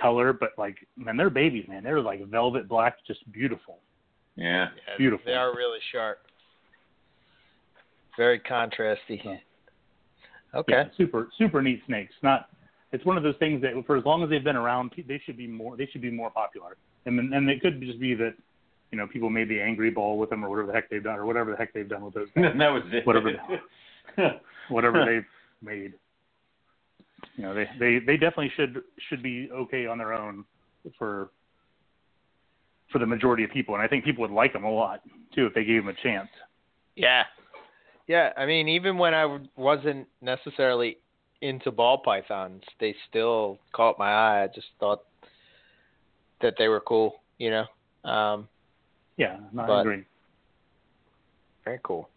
color, 0.00 0.32
but 0.32 0.50
like 0.58 0.76
man, 0.96 1.16
they're 1.16 1.30
babies, 1.30 1.66
man. 1.68 1.82
They're 1.82 2.00
like 2.00 2.24
velvet 2.26 2.68
black, 2.68 2.96
just 3.06 3.30
beautiful. 3.32 3.78
Yeah. 4.36 4.68
Yeah, 4.86 4.96
Beautiful. 4.96 5.24
They 5.26 5.32
are 5.32 5.54
really 5.54 5.80
sharp. 5.92 6.18
Very 8.16 8.40
contrasty. 8.40 9.24
Yeah. 9.24 9.36
Okay. 10.54 10.72
Yeah, 10.72 10.84
super 10.96 11.28
super 11.38 11.62
neat 11.62 11.82
snakes. 11.86 12.14
Not 12.22 12.48
it's 12.92 13.04
one 13.04 13.16
of 13.16 13.22
those 13.22 13.36
things 13.38 13.60
that 13.62 13.72
for 13.86 13.96
as 13.96 14.04
long 14.04 14.22
as 14.22 14.30
they've 14.30 14.42
been 14.42 14.56
around, 14.56 14.92
they 14.96 15.20
should 15.24 15.36
be 15.36 15.46
more 15.46 15.76
they 15.76 15.86
should 15.86 16.00
be 16.02 16.10
more 16.10 16.30
popular. 16.30 16.76
And 17.06 17.18
and 17.18 17.50
it 17.50 17.60
could 17.60 17.80
just 17.80 18.00
be 18.00 18.14
that 18.14 18.34
you 18.90 18.98
know 18.98 19.06
people 19.06 19.28
made 19.30 19.48
the 19.48 19.60
angry 19.60 19.90
ball 19.90 20.18
with 20.18 20.30
them 20.30 20.44
or 20.44 20.48
whatever 20.48 20.68
the 20.68 20.72
heck 20.72 20.88
they've 20.88 21.02
done 21.02 21.18
or 21.18 21.26
whatever 21.26 21.50
the 21.50 21.56
heck 21.56 21.72
they've 21.72 21.88
done 21.88 22.04
with 22.04 22.14
those 22.14 22.28
things. 22.34 22.46
that 22.58 22.68
was 22.68 22.82
it. 22.92 23.06
Whatever. 23.06 23.30
whatever 24.68 25.04
they've 25.04 25.26
made. 25.62 25.94
You 27.36 27.44
know, 27.44 27.54
they, 27.54 27.68
they, 27.78 27.98
they 28.04 28.16
definitely 28.16 28.52
should 28.56 28.82
should 29.08 29.22
be 29.22 29.48
okay 29.52 29.86
on 29.86 29.98
their 29.98 30.12
own 30.12 30.44
for 30.98 31.30
for 32.90 32.98
the 32.98 33.06
majority 33.06 33.44
of 33.44 33.50
people, 33.50 33.74
and 33.74 33.82
I 33.82 33.88
think 33.88 34.04
people 34.04 34.22
would 34.22 34.30
like 34.30 34.52
them 34.52 34.64
a 34.64 34.70
lot 34.70 35.00
too 35.34 35.46
if 35.46 35.54
they 35.54 35.64
gave 35.64 35.84
them 35.84 35.94
a 35.94 36.02
chance. 36.02 36.28
Yeah. 36.96 37.24
Yeah, 38.06 38.32
I 38.38 38.46
mean, 38.46 38.68
even 38.68 38.96
when 38.96 39.12
I 39.12 39.38
wasn't 39.56 40.06
necessarily 40.22 40.96
into 41.42 41.70
ball 41.70 41.98
pythons, 41.98 42.62
they 42.80 42.94
still 43.08 43.58
caught 43.72 43.98
my 43.98 44.10
eye. 44.10 44.44
I 44.44 44.46
just 44.46 44.68
thought 44.80 45.02
that 46.40 46.54
they 46.58 46.68
were 46.68 46.80
cool, 46.80 47.16
you 47.36 47.50
know. 47.50 48.10
Um, 48.10 48.48
Yeah, 49.18 49.36
no, 49.52 49.62
I 49.64 49.80
agree. 49.80 50.04
very 51.64 51.80
cool. 51.82 52.08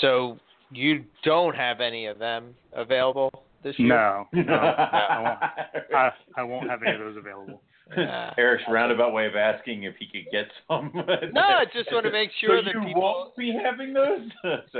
So 0.00 0.38
you 0.70 1.04
don't 1.24 1.56
have 1.56 1.80
any 1.80 2.06
of 2.06 2.18
them 2.18 2.54
available 2.72 3.30
this 3.62 3.78
year? 3.78 3.88
No, 3.88 4.26
no, 4.32 4.52
I 4.54 5.18
won't. 5.22 5.94
I, 5.94 6.10
I 6.36 6.42
won't 6.42 6.68
have 6.70 6.82
any 6.82 6.94
of 6.94 7.00
those 7.00 7.16
available. 7.16 7.62
Ah. 7.96 8.32
Eric's 8.38 8.64
roundabout 8.70 9.12
way 9.12 9.26
of 9.26 9.36
asking 9.36 9.82
if 9.82 9.94
he 9.98 10.06
could 10.06 10.30
get 10.32 10.46
some. 10.68 10.90
No, 11.32 11.40
I 11.40 11.64
just 11.72 11.92
want 11.92 12.06
to 12.06 12.12
make 12.12 12.30
sure 12.40 12.60
so 12.60 12.64
that 12.64 12.74
you 12.74 12.80
people. 12.86 13.02
won't 13.02 13.36
be 13.36 13.52
having 13.52 13.92
those. 13.92 14.30
so, 14.72 14.78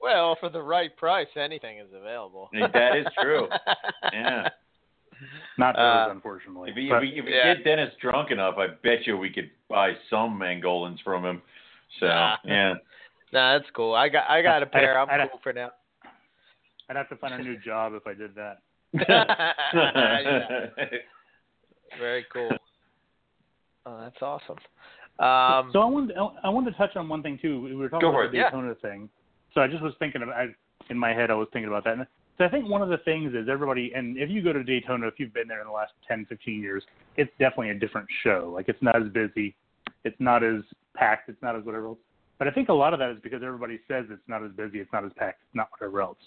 well, 0.00 0.36
for 0.40 0.48
the 0.48 0.62
right 0.62 0.94
price, 0.96 1.26
anything 1.36 1.78
is 1.78 1.88
available. 1.94 2.48
that 2.72 2.96
is 2.96 3.06
true. 3.20 3.48
Yeah. 4.12 4.48
Not 5.58 5.74
those, 5.76 6.08
Uh, 6.08 6.10
unfortunately. 6.12 6.70
If 6.70 6.76
we, 6.76 6.88
But- 6.88 6.96
if 6.96 7.00
we, 7.02 7.18
if 7.20 7.24
we 7.24 7.34
Yeah. 7.34 7.54
get 7.54 7.64
Dennis 7.64 7.92
drunk 8.00 8.30
enough, 8.30 8.54
I 8.58 8.68
bet 8.68 9.06
you 9.06 9.16
we 9.16 9.30
could 9.30 9.50
buy 9.68 9.92
some 10.10 10.38
Mangolins 10.38 11.02
from 11.02 11.24
him. 11.24 11.42
So 12.00 12.06
Nah. 12.06 12.36
yeah. 12.44 12.74
Nah, 13.32 13.58
that's 13.58 13.70
cool. 13.74 13.94
I 13.94 14.08
got 14.08 14.28
I 14.30 14.42
got 14.42 14.62
a 14.62 14.66
pair. 14.66 14.98
I'm 14.98 15.08
I'd- 15.10 15.28
cool 15.30 15.40
for 15.42 15.52
now. 15.52 15.70
I'd 16.88 16.96
have 16.96 17.08
to 17.08 17.16
find 17.16 17.34
a 17.34 17.42
new 17.42 17.58
job 17.58 17.94
if 17.94 18.06
I 18.06 18.14
did 18.14 18.34
that. 18.34 18.58
Yeah, 19.74 20.66
very 21.98 22.26
cool. 22.32 22.50
Oh, 23.86 24.00
that's 24.00 24.20
awesome. 24.20 24.58
Um, 25.18 25.70
so 25.72 25.80
I 25.80 25.86
wanted 25.86 26.16
I 26.44 26.50
wanted 26.50 26.72
to 26.72 26.76
touch 26.76 26.96
on 26.96 27.08
one 27.08 27.22
thing 27.22 27.38
too. 27.40 27.62
We 27.62 27.74
were 27.74 27.88
talking 27.88 28.08
about 28.08 28.32
the 28.32 28.36
it. 28.36 28.40
Yeah. 28.40 28.50
Daytona 28.50 28.74
thing. 28.82 29.08
So 29.54 29.60
I 29.60 29.68
just 29.68 29.82
was 29.82 29.94
thinking 29.98 30.22
about 30.22 30.34
I, 30.34 30.46
in 30.90 30.98
my 30.98 31.14
head 31.14 31.30
I 31.30 31.34
was 31.34 31.48
thinking 31.52 31.68
about 31.68 31.84
that. 31.84 31.94
And 31.94 32.06
so 32.36 32.44
I 32.44 32.48
think 32.48 32.68
one 32.68 32.82
of 32.82 32.90
the 32.90 32.98
things 32.98 33.32
is 33.34 33.48
everybody 33.48 33.92
and 33.94 34.18
if 34.18 34.28
you 34.28 34.42
go 34.42 34.52
to 34.52 34.62
Daytona 34.62 35.06
if 35.06 35.14
you've 35.18 35.32
been 35.32 35.48
there 35.48 35.60
in 35.60 35.66
the 35.66 35.72
last 35.72 35.92
10 36.06 36.26
15 36.28 36.60
years, 36.60 36.82
it's 37.16 37.30
definitely 37.38 37.70
a 37.70 37.78
different 37.78 38.08
show. 38.22 38.52
Like 38.54 38.68
it's 38.68 38.82
not 38.82 39.00
as 39.00 39.08
busy, 39.08 39.54
it's 40.04 40.16
not 40.18 40.44
as 40.44 40.62
packed, 40.94 41.30
it's 41.30 41.40
not 41.40 41.56
as 41.56 41.64
whatever 41.64 41.86
else. 41.86 41.98
But 42.38 42.48
I 42.48 42.50
think 42.50 42.68
a 42.68 42.74
lot 42.74 42.92
of 42.92 42.98
that 42.98 43.10
is 43.10 43.16
because 43.22 43.42
everybody 43.42 43.80
says 43.88 44.04
it's 44.10 44.20
not 44.28 44.44
as 44.44 44.50
busy, 44.52 44.80
it's 44.80 44.92
not 44.92 45.04
as 45.04 45.12
packed, 45.16 45.40
it's 45.46 45.54
not 45.54 45.68
whatever 45.78 46.02
else. 46.02 46.18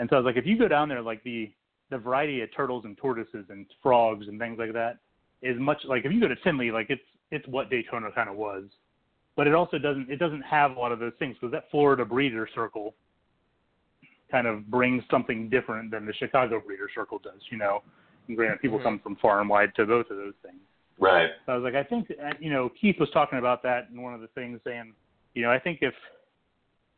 And 0.00 0.08
so 0.08 0.16
I 0.16 0.18
was 0.20 0.24
like 0.24 0.38
if 0.38 0.46
you 0.46 0.58
go 0.58 0.66
down 0.66 0.88
there 0.88 1.02
like 1.02 1.22
the 1.24 1.52
the 1.90 1.98
variety 1.98 2.40
of 2.40 2.48
turtles 2.56 2.84
and 2.86 2.96
tortoises 2.96 3.46
and 3.50 3.66
frogs 3.82 4.28
and 4.28 4.38
things 4.38 4.58
like 4.58 4.72
that 4.72 4.98
is 5.42 5.58
much 5.60 5.78
like 5.84 6.04
if 6.06 6.12
you 6.12 6.20
go 6.20 6.28
to 6.28 6.36
Tinley, 6.36 6.70
like 6.70 6.86
it's 6.88 7.02
it's 7.30 7.46
what 7.46 7.68
Daytona 7.68 8.10
kind 8.12 8.30
of 8.30 8.36
was, 8.36 8.64
but 9.36 9.46
it 9.46 9.54
also 9.54 9.78
doesn't 9.78 10.10
it 10.10 10.16
doesn't 10.16 10.42
have 10.42 10.72
a 10.72 10.80
lot 10.80 10.90
of 10.90 11.00
those 11.00 11.12
things 11.18 11.36
because 11.38 11.52
that 11.52 11.70
Florida 11.70 12.04
breeder 12.04 12.48
circle 12.54 12.94
kind 14.30 14.46
of 14.46 14.70
brings 14.70 15.02
something 15.10 15.50
different 15.50 15.90
than 15.90 16.06
the 16.06 16.14
Chicago 16.14 16.62
breeder 16.64 16.88
circle 16.94 17.18
does. 17.18 17.40
You 17.50 17.58
know, 17.58 17.82
and 18.26 18.36
granted, 18.36 18.60
people 18.62 18.78
Mhm. 18.78 18.84
come 18.84 18.98
from 19.00 19.16
far 19.16 19.40
and 19.40 19.50
wide 19.50 19.74
to 19.74 19.84
both 19.84 20.10
of 20.10 20.16
those 20.16 20.34
things. 20.42 20.60
Right. 20.98 21.30
So 21.44 21.52
I 21.52 21.56
was 21.56 21.64
like, 21.64 21.74
I 21.74 21.82
think 21.82 22.10
uh, 22.10 22.32
you 22.40 22.50
know 22.50 22.70
Keith 22.70 22.98
was 22.98 23.10
talking 23.10 23.38
about 23.38 23.62
that 23.64 23.88
in 23.92 24.00
one 24.00 24.14
of 24.14 24.22
the 24.22 24.28
things, 24.28 24.60
saying, 24.64 24.94
you 25.34 25.42
know, 25.42 25.50
I 25.50 25.58
think 25.58 25.82
if 25.82 25.94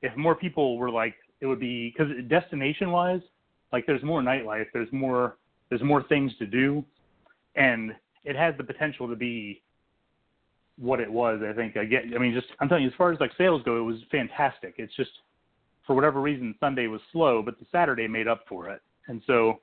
if 0.02 0.16
more 0.16 0.36
people 0.36 0.78
were 0.78 0.90
like, 0.90 1.14
it 1.42 1.46
would 1.46 1.60
be 1.60 1.92
because 1.92 2.10
destination 2.28 2.92
wise, 2.92 3.20
like 3.72 3.84
there's 3.84 4.02
more 4.02 4.22
nightlife, 4.22 4.66
there's 4.72 4.90
more 4.92 5.36
there's 5.68 5.82
more 5.82 6.04
things 6.04 6.32
to 6.38 6.46
do, 6.46 6.84
and 7.56 7.92
it 8.24 8.36
has 8.36 8.54
the 8.56 8.64
potential 8.64 9.08
to 9.08 9.16
be 9.16 9.60
what 10.78 11.00
it 11.00 11.10
was. 11.10 11.40
I 11.46 11.52
think 11.52 11.76
I 11.76 11.84
get. 11.84 12.04
I 12.14 12.18
mean, 12.18 12.32
just 12.32 12.46
I'm 12.60 12.68
telling 12.68 12.84
you, 12.84 12.90
as 12.90 12.94
far 12.96 13.12
as 13.12 13.18
like 13.20 13.32
sales 13.36 13.60
go, 13.64 13.76
it 13.76 13.82
was 13.82 13.96
fantastic. 14.10 14.76
It's 14.78 14.94
just 14.96 15.10
for 15.84 15.96
whatever 15.96 16.20
reason 16.20 16.54
Sunday 16.60 16.86
was 16.86 17.00
slow, 17.10 17.42
but 17.42 17.58
the 17.58 17.66
Saturday 17.72 18.06
made 18.06 18.28
up 18.28 18.44
for 18.48 18.68
it, 18.70 18.80
and 19.08 19.20
so 19.26 19.60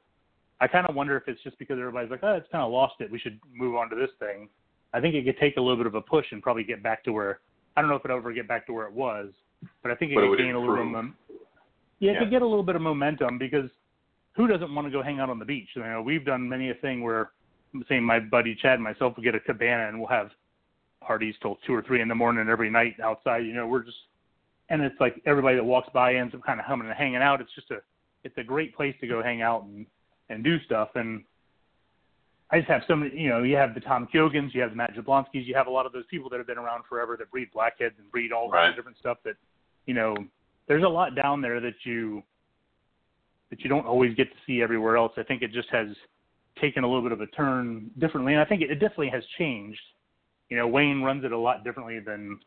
I 0.60 0.68
kind 0.68 0.86
of 0.86 0.96
wonder 0.96 1.16
if 1.16 1.24
it's 1.28 1.42
just 1.44 1.58
because 1.58 1.80
everybody's 1.80 2.12
like, 2.12 2.24
oh, 2.24 2.34
it's 2.34 2.52
kind 2.52 2.64
of 2.64 2.72
lost 2.72 2.96
it. 3.00 3.10
We 3.10 3.20
should 3.20 3.40
move 3.54 3.76
on 3.76 3.90
to 3.90 3.96
this 3.96 4.12
thing. 4.20 4.50
I 4.94 5.00
think 5.00 5.16
it 5.16 5.24
could 5.24 5.40
take 5.40 5.56
a 5.56 5.62
little 5.62 5.78
bit 5.78 5.86
of 5.86 5.96
a 5.96 6.02
push 6.02 6.26
and 6.32 6.44
probably 6.44 6.66
get 6.66 6.84
back 6.84 7.06
to 7.06 7.14
where 7.14 7.40
I 7.78 7.82
don't 7.82 7.90
know 7.90 7.96
if 7.96 8.04
it 8.04 8.12
ever 8.12 8.34
get 8.34 8.50
back 8.50 8.66
to 8.68 8.74
where 8.74 8.86
it 8.86 8.94
was, 8.94 9.30
but 9.82 9.92
I 9.92 9.96
think 9.96 10.12
it 10.12 10.16
But 10.16 10.22
could 10.22 10.30
would 10.32 10.40
gain 10.40 10.56
a 10.56 10.60
little 10.60 10.76
bit. 10.76 11.14
Of, 12.02 12.08
improve. 12.08 12.08
mom- 12.08 12.08
yeah, 12.08 12.12
Yeah. 12.14 12.20
could 12.20 12.30
get 12.32 12.42
a 12.42 12.46
little 12.48 12.64
bit 12.64 12.76
of 12.76 12.82
momentum 12.82 13.38
because 13.38 13.70
who 14.34 14.48
doesn't 14.48 14.74
want 14.74 14.86
to 14.88 14.92
go 14.92 15.02
hang 15.02 15.20
out 15.20 15.30
on 15.30 15.40
the 15.40 15.46
beach? 15.46 15.70
You 15.76 15.84
know, 15.84 16.02
we've 16.02 16.26
done 16.26 16.48
many 16.48 16.70
a 16.70 16.74
thing 16.76 17.02
where, 17.02 17.32
say, 17.88 18.00
my 18.00 18.20
buddy 18.20 18.56
Chad 18.56 18.76
and 18.76 18.84
myself 18.84 19.16
will 19.16 19.24
get 19.24 19.36
a 19.36 19.40
cabana 19.40 19.88
and 19.88 20.00
we'll 20.00 20.08
have 20.10 20.32
parties 21.02 21.36
till 21.42 21.56
two 21.66 21.74
or 21.74 21.82
three 21.82 22.02
in 22.02 22.08
the 22.08 22.16
morning 22.16 22.48
every 22.50 22.70
night 22.70 23.00
outside. 23.02 23.40
You 23.46 23.54
know, 23.54 23.68
we're 23.68 23.84
just, 23.84 23.98
and 24.70 24.82
it's 24.82 25.00
like 25.00 25.22
everybody 25.26 25.56
that 25.56 25.64
walks 25.64 25.90
by 25.94 26.16
ends 26.16 26.34
up 26.36 26.44
kind 26.44 26.60
of 26.60 26.66
humming 26.66 26.88
and 26.88 26.96
hanging 26.96 27.18
out. 27.22 27.42
It's 27.42 27.54
just 27.56 27.72
a, 27.72 27.82
it's 28.24 28.38
a 28.38 28.44
great 28.44 28.76
place 28.76 28.96
to 29.02 29.08
go 29.08 29.22
hang 29.24 29.42
out 29.42 29.64
and 29.64 29.86
and 30.32 30.44
do 30.44 30.60
stuff. 30.64 30.90
And 30.96 31.24
I 32.52 32.60
just 32.60 32.70
have 32.70 32.84
so 32.88 32.96
many, 32.96 33.20
you 33.20 33.30
know, 33.30 33.42
you 33.42 33.56
have 33.56 33.74
the 33.74 33.80
Tom 33.80 34.08
Kyogans, 34.14 34.54
you 34.54 34.62
have 34.62 34.70
the 34.72 34.76
Matt 34.76 34.94
Jablonskis, 34.94 35.44
you 35.46 35.56
have 35.56 35.66
a 35.66 35.72
lot 35.72 35.88
of 35.88 35.92
those 35.92 36.06
people 36.06 36.30
that 36.30 36.38
have 36.38 36.46
been 36.46 36.58
around 36.60 36.84
forever 36.88 37.18
that 37.18 37.32
breed 37.32 37.50
blackheads 37.52 37.96
and 37.98 38.12
breed 38.12 38.32
all 38.32 38.48
Right. 38.50 38.66
kinds 38.66 38.72
of 38.74 38.76
different 38.78 38.98
stuff 39.00 39.18
that, 39.24 39.36
you 39.88 39.96
know, 39.96 40.16
there's 40.70 40.84
a 40.84 40.88
lot 40.88 41.16
down 41.16 41.42
there 41.42 41.60
that 41.60 41.74
you 41.84 42.24
that 43.50 43.62
you 43.62 43.70
don't 43.70 43.88
always 43.88 44.16
get 44.16 44.26
to 44.26 44.38
see 44.46 44.62
everywhere 44.62 44.96
else. 44.96 45.12
I 45.18 45.24
think 45.24 45.42
it 45.42 45.52
just 45.52 45.68
has 45.72 45.88
taken 46.62 46.84
a 46.84 46.88
little 46.88 47.02
bit 47.02 47.12
of 47.12 47.20
a 47.20 47.28
turn 47.28 47.90
differently, 47.98 48.34
and 48.34 48.42
I 48.42 48.46
think 48.46 48.62
it, 48.62 48.70
it 48.70 48.76
definitely 48.76 49.10
has 49.10 49.24
changed. 49.40 49.82
You 50.50 50.58
know, 50.58 50.68
Wayne 50.68 51.02
runs 51.02 51.26
it 51.26 51.32
a 51.32 51.38
lot 51.38 51.64
differently 51.64 52.00
than 52.00 52.40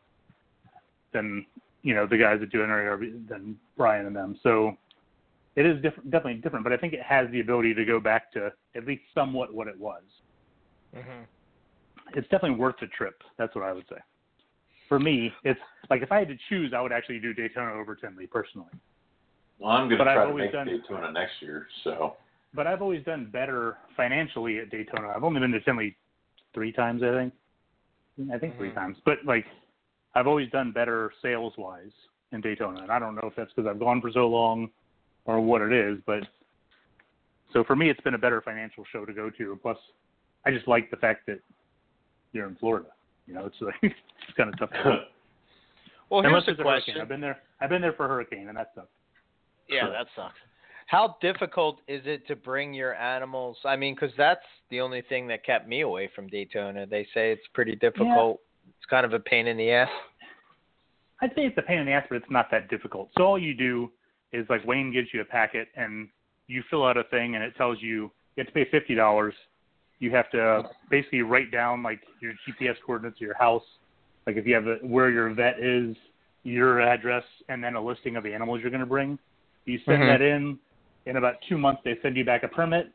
than 1.11 1.45
you 1.83 1.93
know 1.93 2.07
the 2.07 2.17
guys 2.17 2.39
that 2.39 2.49
do 2.51 2.59
NRA 2.59 3.27
than 3.27 3.59
Brian 3.77 4.05
and 4.05 4.15
them. 4.15 4.39
So 4.41 4.77
it 5.57 5.65
is 5.65 5.81
different, 5.81 6.09
definitely 6.09 6.41
different, 6.41 6.63
but 6.63 6.71
I 6.71 6.77
think 6.77 6.93
it 6.93 7.03
has 7.03 7.29
the 7.31 7.41
ability 7.41 7.73
to 7.75 7.83
go 7.83 7.99
back 7.99 8.31
to 8.33 8.51
at 8.75 8.87
least 8.87 9.03
somewhat 9.13 9.53
what 9.53 9.67
it 9.67 9.77
was. 9.77 10.01
mhm. 10.95 11.25
It's 12.15 12.27
definitely 12.29 12.59
worth 12.59 12.75
the 12.79 12.87
trip. 12.87 13.21
That's 13.37 13.55
what 13.55 13.63
I 13.63 13.73
would 13.73 13.85
say. 13.89 13.97
For 14.89 14.99
me, 14.99 15.31
it's 15.43 15.59
like 15.89 16.01
if 16.01 16.11
I 16.11 16.19
had 16.19 16.27
to 16.27 16.37
choose, 16.49 16.73
I 16.75 16.81
would 16.81 16.91
actually 16.91 17.19
do 17.19 17.33
Daytona 17.33 17.73
over 17.73 17.95
Tinley 17.95 18.27
personally. 18.27 18.67
Well, 19.59 19.71
I'm 19.71 19.87
going 19.87 19.97
to 19.99 20.03
try 20.03 20.25
to 20.25 20.33
make 20.33 20.51
done- 20.51 20.67
Daytona 20.67 21.11
next 21.11 21.41
year. 21.41 21.67
So 21.83 22.17
But 22.53 22.67
I've 22.67 22.81
always 22.81 23.03
done 23.03 23.25
better 23.31 23.77
financially 23.95 24.59
at 24.59 24.69
Daytona. 24.69 25.09
I've 25.15 25.23
only 25.23 25.39
been 25.39 25.51
to 25.51 25.61
Tinley 25.61 25.95
three 26.53 26.71
times, 26.71 27.01
I 27.01 27.11
think. 27.11 27.33
I 28.31 28.37
think 28.37 28.55
three 28.57 28.69
Mhm. 28.69 28.75
times. 28.75 28.97
But 29.05 29.23
like, 29.25 29.45
I've 30.13 30.27
always 30.27 30.49
done 30.51 30.71
better 30.71 31.11
sales 31.21 31.57
wise 31.57 31.91
in 32.31 32.41
Daytona, 32.41 32.81
and 32.81 32.91
I 32.91 32.99
don't 32.99 33.15
know 33.15 33.27
if 33.27 33.35
that's 33.35 33.51
because 33.53 33.67
I've 33.67 33.79
gone 33.79 34.01
for 34.01 34.11
so 34.11 34.27
long 34.27 34.69
or 35.25 35.39
what 35.39 35.61
it 35.61 35.71
is. 35.71 35.99
But 36.05 36.27
so 37.51 37.63
for 37.63 37.75
me, 37.75 37.89
it's 37.89 38.01
been 38.01 38.13
a 38.13 38.19
better 38.19 38.41
financial 38.41 38.83
show 38.85 39.05
to 39.05 39.13
go 39.13 39.29
to. 39.31 39.55
Plus, 39.61 39.77
I 40.45 40.51
just 40.51 40.67
like 40.67 40.91
the 40.91 40.97
fact 40.97 41.25
that 41.25 41.39
you're 42.33 42.47
in 42.47 42.55
Florida. 42.55 42.89
You 43.27 43.33
know, 43.35 43.45
it's 43.45 43.55
like 43.61 43.75
it's 43.81 44.37
kind 44.37 44.49
of 44.53 44.59
tough. 44.59 44.69
To 44.71 45.05
Well, 46.09 46.23
Unless 46.25 46.45
here's 46.45 46.57
it's 46.57 46.59
a 46.59 46.61
a 46.61 46.65
hurricane. 46.69 46.83
question. 46.83 47.01
I've 47.01 47.07
been 47.07 47.21
there. 47.21 47.39
I've 47.59 47.69
been 47.69 47.81
there 47.81 47.93
for 47.93 48.05
a 48.05 48.09
hurricane, 48.09 48.47
and 48.47 48.57
that 48.57 48.71
sucks. 48.75 48.87
Yeah, 49.67 49.89
that 49.89 50.07
sucks. 50.15 50.35
How 50.85 51.17
difficult 51.21 51.79
is 51.87 52.01
it 52.05 52.27
to 52.27 52.35
bring 52.35 52.73
your 52.73 52.93
animals? 52.93 53.57
I 53.65 53.75
mean, 53.75 53.95
because 53.95 54.11
that's 54.17 54.45
the 54.69 54.81
only 54.81 55.01
thing 55.01 55.27
that 55.29 55.43
kept 55.45 55.67
me 55.67 55.81
away 55.81 56.09
from 56.13 56.27
Daytona. 56.27 56.85
They 56.85 57.07
say 57.13 57.31
it's 57.31 57.47
pretty 57.53 57.75
difficult. 57.75 58.41
It's 58.77 58.85
kind 58.89 59.05
of 59.05 59.13
a 59.13 59.19
pain 59.19 59.47
in 59.47 59.57
the 59.57 59.71
ass. 59.71 59.89
I'd 61.21 61.29
say 61.29 61.43
it's 61.45 61.57
a 61.57 61.61
pain 61.61 61.79
in 61.79 61.85
the 61.85 61.93
ass, 61.93 62.05
but 62.09 62.17
it's 62.17 62.29
not 62.29 62.51
that 62.51 62.69
difficult. 62.69 63.09
So 63.17 63.23
all 63.23 63.39
you 63.39 63.55
do 63.55 63.89
is 64.33 64.45
like 64.49 64.63
Wayne 64.67 64.91
gives 64.91 65.07
you 65.13 65.21
a 65.21 65.25
packet 65.25 65.69
and 65.75 66.09
you 66.47 66.61
fill 66.69 66.85
out 66.85 66.97
a 66.97 67.05
thing 67.05 67.35
and 67.35 67.43
it 67.43 67.55
tells 67.55 67.81
you 67.81 68.11
you 68.35 68.43
have 68.43 68.47
to 68.47 68.53
pay 68.53 68.65
fifty 68.69 68.93
dollars 68.93 69.33
you 69.99 70.11
have 70.11 70.29
to 70.31 70.63
basically 70.89 71.21
write 71.21 71.51
down 71.51 71.83
like 71.83 72.01
your 72.19 72.33
GPS 72.47 72.75
coordinates 72.85 73.17
of 73.17 73.21
your 73.21 73.37
house, 73.37 73.63
like 74.27 74.37
if 74.37 74.45
you 74.45 74.53
have 74.53 74.67
a, 74.67 74.75
where 74.81 75.09
your 75.09 75.33
vet 75.33 75.59
is, 75.59 75.95
your 76.43 76.81
address, 76.81 77.23
and 77.49 77.63
then 77.63 77.75
a 77.75 77.81
listing 77.81 78.15
of 78.15 78.23
the 78.23 78.33
animals 78.33 78.59
you're 78.61 78.69
going 78.71 78.81
to 78.81 78.85
bring. 78.85 79.17
You 79.65 79.79
send 79.85 80.03
Mhm. 80.03 80.07
that 80.07 80.21
in. 80.21 80.59
In 81.05 81.17
about 81.17 81.35
two 81.47 81.57
months, 81.57 81.81
they 81.83 81.97
send 82.01 82.15
you 82.15 82.25
back 82.25 82.43
a 82.43 82.47
permit. 82.47 82.91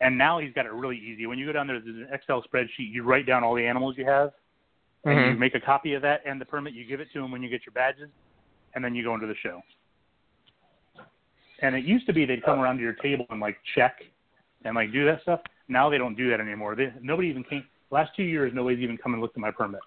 And 0.00 0.16
now 0.16 0.38
he's 0.38 0.52
got 0.52 0.66
it 0.66 0.72
really 0.72 0.98
easy. 0.98 1.26
When 1.26 1.38
you 1.38 1.46
go 1.46 1.52
down 1.52 1.66
there, 1.66 1.80
there's 1.80 1.96
an 1.96 2.08
Excel 2.12 2.42
spreadsheet. 2.42 2.90
You 2.90 3.02
write 3.02 3.26
down 3.26 3.42
all 3.44 3.54
the 3.54 3.66
animals 3.66 3.96
you 3.96 4.04
have, 4.04 4.32
and 5.04 5.14
you 5.14 5.32
Mhm. 5.34 5.38
make 5.38 5.54
a 5.54 5.60
copy 5.60 5.94
of 5.94 6.02
that 6.02 6.22
and 6.26 6.38
the 6.40 6.44
permit. 6.44 6.74
You 6.74 6.84
give 6.84 7.00
it 7.00 7.10
to 7.12 7.24
him 7.24 7.30
when 7.30 7.42
you 7.42 7.48
get 7.48 7.64
your 7.64 7.72
badges, 7.72 8.10
and 8.74 8.84
then 8.84 8.94
you 8.94 9.02
go 9.02 9.14
into 9.14 9.26
the 9.26 9.34
show. 9.36 9.62
And 11.60 11.74
it 11.74 11.84
used 11.84 12.06
to 12.06 12.12
be 12.12 12.26
they'd 12.26 12.42
come 12.42 12.60
around 12.60 12.76
to 12.76 12.82
your 12.82 12.92
table 12.94 13.26
and 13.30 13.40
like 13.40 13.58
check 13.74 14.02
and 14.64 14.74
like 14.74 14.92
do 14.92 15.06
that 15.06 15.22
stuff. 15.22 15.40
Now 15.68 15.90
they 15.90 15.98
don't 15.98 16.14
do 16.16 16.30
that 16.30 16.40
anymore. 16.40 16.74
They, 16.76 16.92
nobody 17.02 17.28
even 17.28 17.44
came. 17.44 17.64
Last 17.90 18.10
two 18.16 18.22
years, 18.22 18.52
nobody's 18.54 18.80
even 18.80 18.96
come 18.96 19.12
and 19.14 19.22
looked 19.22 19.36
at 19.36 19.40
my 19.40 19.50
permit. 19.50 19.80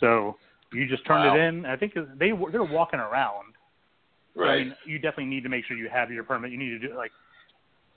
So 0.00 0.36
you 0.72 0.86
just 0.86 1.06
turned 1.06 1.24
Wow. 1.24 1.34
it 1.36 1.40
in. 1.40 1.66
I 1.66 1.76
think 1.76 1.94
they 2.16 2.32
were- 2.32 2.50
they're 2.50 2.64
walking 2.64 3.00
around. 3.00 3.54
So, 4.34 4.44
I 4.44 4.58
mean, 4.58 4.76
you 4.84 4.98
definitely 4.98 5.26
need 5.26 5.42
to 5.44 5.48
make 5.48 5.64
sure 5.64 5.76
you 5.76 5.88
have 5.88 6.10
your 6.10 6.24
permit. 6.24 6.50
You 6.50 6.58
need 6.58 6.70
to 6.80 6.88
do 6.88 6.94
like. 6.94 7.12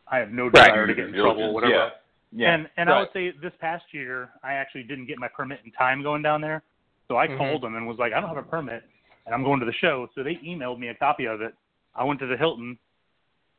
I 0.09 0.19
have 0.19 0.31
no 0.31 0.43
Right. 0.45 0.53
desire 0.53 0.88
to 0.88 0.93
get 0.93 1.07
in 1.07 1.13
trouble, 1.13 1.35
Diligence, 1.35 1.53
whatever. 1.53 1.73
Yeah. 1.73 1.89
Yeah. 2.31 2.53
And 2.53 2.69
and 2.77 2.89
I 2.89 2.99
would 2.99 3.11
say 3.11 3.31
this 3.31 3.53
past 3.59 3.85
year 3.93 4.29
I 4.43 4.53
actually 4.53 4.84
didn't 4.84 5.05
get 5.07 5.17
my 5.17 5.27
permit 5.27 5.61
in 5.65 5.71
time 5.71 6.01
going 6.03 6.21
down 6.21 6.39
there. 6.41 6.61
So 7.07 7.17
I 7.17 7.27
Mhm. 7.27 7.38
called 7.38 7.61
them 7.63 7.75
and 7.75 7.88
was 7.88 7.97
like, 7.97 8.13
I 8.13 8.19
don't 8.19 8.29
have 8.29 8.38
a 8.38 8.43
permit 8.43 8.84
and 9.25 9.34
I'm 9.35 9.43
going 9.43 9.59
to 9.59 9.65
the 9.65 9.73
show. 9.73 10.09
So 10.13 10.23
they 10.23 10.35
emailed 10.35 10.77
me 10.79 10.89
a 10.89 10.95
copy 10.95 11.25
of 11.25 11.41
it. 11.41 11.55
I 11.95 12.03
went 12.03 12.19
to 12.19 12.27
the 12.27 12.38
Hilton. 12.38 12.77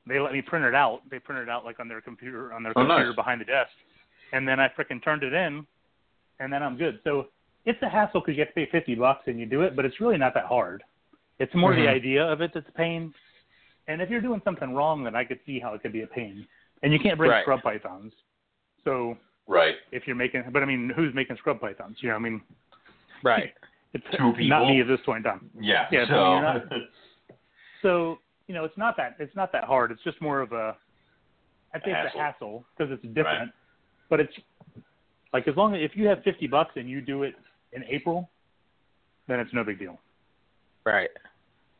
They 0.08 0.18
let 0.18 0.32
me 0.32 0.40
print 0.42 0.64
it 0.64 0.74
out. 0.74 1.02
They 1.10 1.18
printed 1.18 1.44
it 1.44 1.50
out 1.50 1.64
like 1.64 1.78
on 1.80 1.88
their 1.88 2.00
computer 2.00 2.52
on 2.52 2.62
their 2.62 2.72
Oh, 2.76 2.80
computer 2.82 3.06
nice. 3.08 3.14
behind 3.14 3.40
the 3.40 3.44
desk. 3.44 3.70
And 4.32 4.46
then 4.48 4.58
I 4.58 4.68
frickin' 4.68 5.02
turned 5.04 5.22
it 5.22 5.32
in 5.32 5.66
and 6.40 6.52
then 6.52 6.62
I'm 6.62 6.76
good. 6.76 7.00
So 7.04 7.28
it's 7.66 7.80
a 7.82 7.88
hassle 7.88 8.20
because 8.20 8.34
you 8.36 8.40
have 8.44 8.48
to 8.48 8.54
pay 8.54 8.66
50 8.70 8.94
bucks 8.94 9.24
and 9.26 9.38
you 9.38 9.46
do 9.46 9.62
it, 9.62 9.76
but 9.76 9.84
it's 9.84 10.00
really 10.00 10.16
not 10.18 10.34
that 10.34 10.46
hard. 10.46 10.82
It's 11.38 11.54
more 11.54 11.72
Mhm. 11.72 11.82
the 11.84 11.88
idea 11.88 12.24
of 12.24 12.40
it 12.40 12.52
that's 12.54 12.68
a 12.68 12.72
pain. 12.72 13.12
And 13.86 14.00
if 14.02 14.10
you're 14.10 14.20
doing 14.20 14.40
something 14.44 14.74
wrong, 14.74 15.04
then 15.04 15.14
I 15.14 15.24
could 15.24 15.40
see 15.46 15.58
how 15.58 15.74
it 15.74 15.82
could 15.82 15.92
be 15.92 16.02
a 16.02 16.06
pain. 16.06 16.46
And 16.82 16.92
you 16.92 16.98
can't 16.98 17.16
bring 17.18 17.30
Right. 17.30 17.42
scrub 17.42 17.62
pythons. 17.62 18.12
So 18.84 19.16
Right. 19.46 19.76
if 19.92 20.06
you're 20.06 20.16
making, 20.16 20.42
but 20.50 20.62
I 20.62 20.66
mean, 20.66 20.90
who's 20.90 21.12
making 21.14 21.36
scrub 21.36 21.60
pythons? 21.60 22.02
You 22.02 22.10
know, 22.10 22.16
I 22.16 22.18
mean, 22.18 22.40
Right. 23.22 23.54
it's 23.94 24.04
Two 24.10 24.32
people. 24.32 24.46
not 24.48 24.66
me 24.68 24.80
at 24.80 24.86
this 24.86 25.00
point 25.02 25.24
in 25.26 25.32
time. 25.32 25.50
Yeah. 25.58 25.88
Yeah, 25.90 26.04
so 26.06 26.10
so 26.12 26.32
you're 26.32 26.42
not- 26.42 26.72
So 27.82 28.18
you 28.48 28.54
know, 28.54 28.64
it's 28.64 28.76
not 28.76 28.96
that 28.96 29.16
it's 29.20 29.36
not 29.36 29.52
that 29.52 29.64
hard. 29.64 29.92
It's 29.92 30.02
just 30.02 30.20
more 30.20 30.40
of 30.40 30.52
a, 30.52 30.76
I'd 31.74 31.82
say 31.84 31.92
it's 31.92 32.14
a 32.14 32.18
Hassle. 32.18 32.64
because 32.76 32.92
it's 32.92 33.02
different. 33.14 33.26
Right. 33.26 33.48
But 34.10 34.20
it's 34.20 34.32
like 35.32 35.46
as 35.46 35.56
long 35.56 35.74
as 35.74 35.80
if 35.82 35.96
you 35.96 36.08
have 36.08 36.22
fifty 36.24 36.46
bucks 36.48 36.72
and 36.76 36.88
you 36.88 37.00
do 37.00 37.22
it 37.22 37.34
in 37.72 37.84
April, 37.84 38.28
then 39.28 39.38
it's 39.38 39.52
no 39.52 39.62
big 39.62 39.78
deal. 39.78 39.98
Right. 40.84 41.10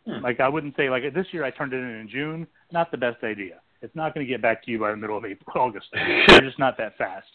Hmm. 0.06 0.22
Like 0.22 0.40
I 0.40 0.48
wouldn't 0.48 0.76
say 0.76 0.90
like 0.90 1.02
this 1.14 1.26
year 1.32 1.44
I 1.44 1.50
turned 1.50 1.72
it 1.72 1.78
in 1.78 2.00
in 2.00 2.08
June. 2.08 2.46
Not 2.70 2.90
the 2.90 2.98
best 2.98 3.24
idea. 3.24 3.60
It's 3.80 3.94
not 3.94 4.12
going 4.12 4.26
to 4.26 4.30
get 4.30 4.42
back 4.42 4.64
to 4.64 4.70
you 4.70 4.78
by 4.80 4.90
the 4.90 4.96
middle 4.96 5.16
of 5.16 5.24
April, 5.24 5.46
August. 5.62 5.86
They're 5.92 6.40
just 6.40 6.58
not 6.58 6.76
that 6.78 6.96
fast. 6.98 7.26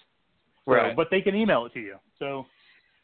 So, 0.66 0.74
Right. 0.74 0.96
But 0.96 1.08
they 1.10 1.22
can 1.22 1.36
email 1.36 1.66
it 1.66 1.74
to 1.74 1.80
you. 1.80 1.96
So, 2.20 2.46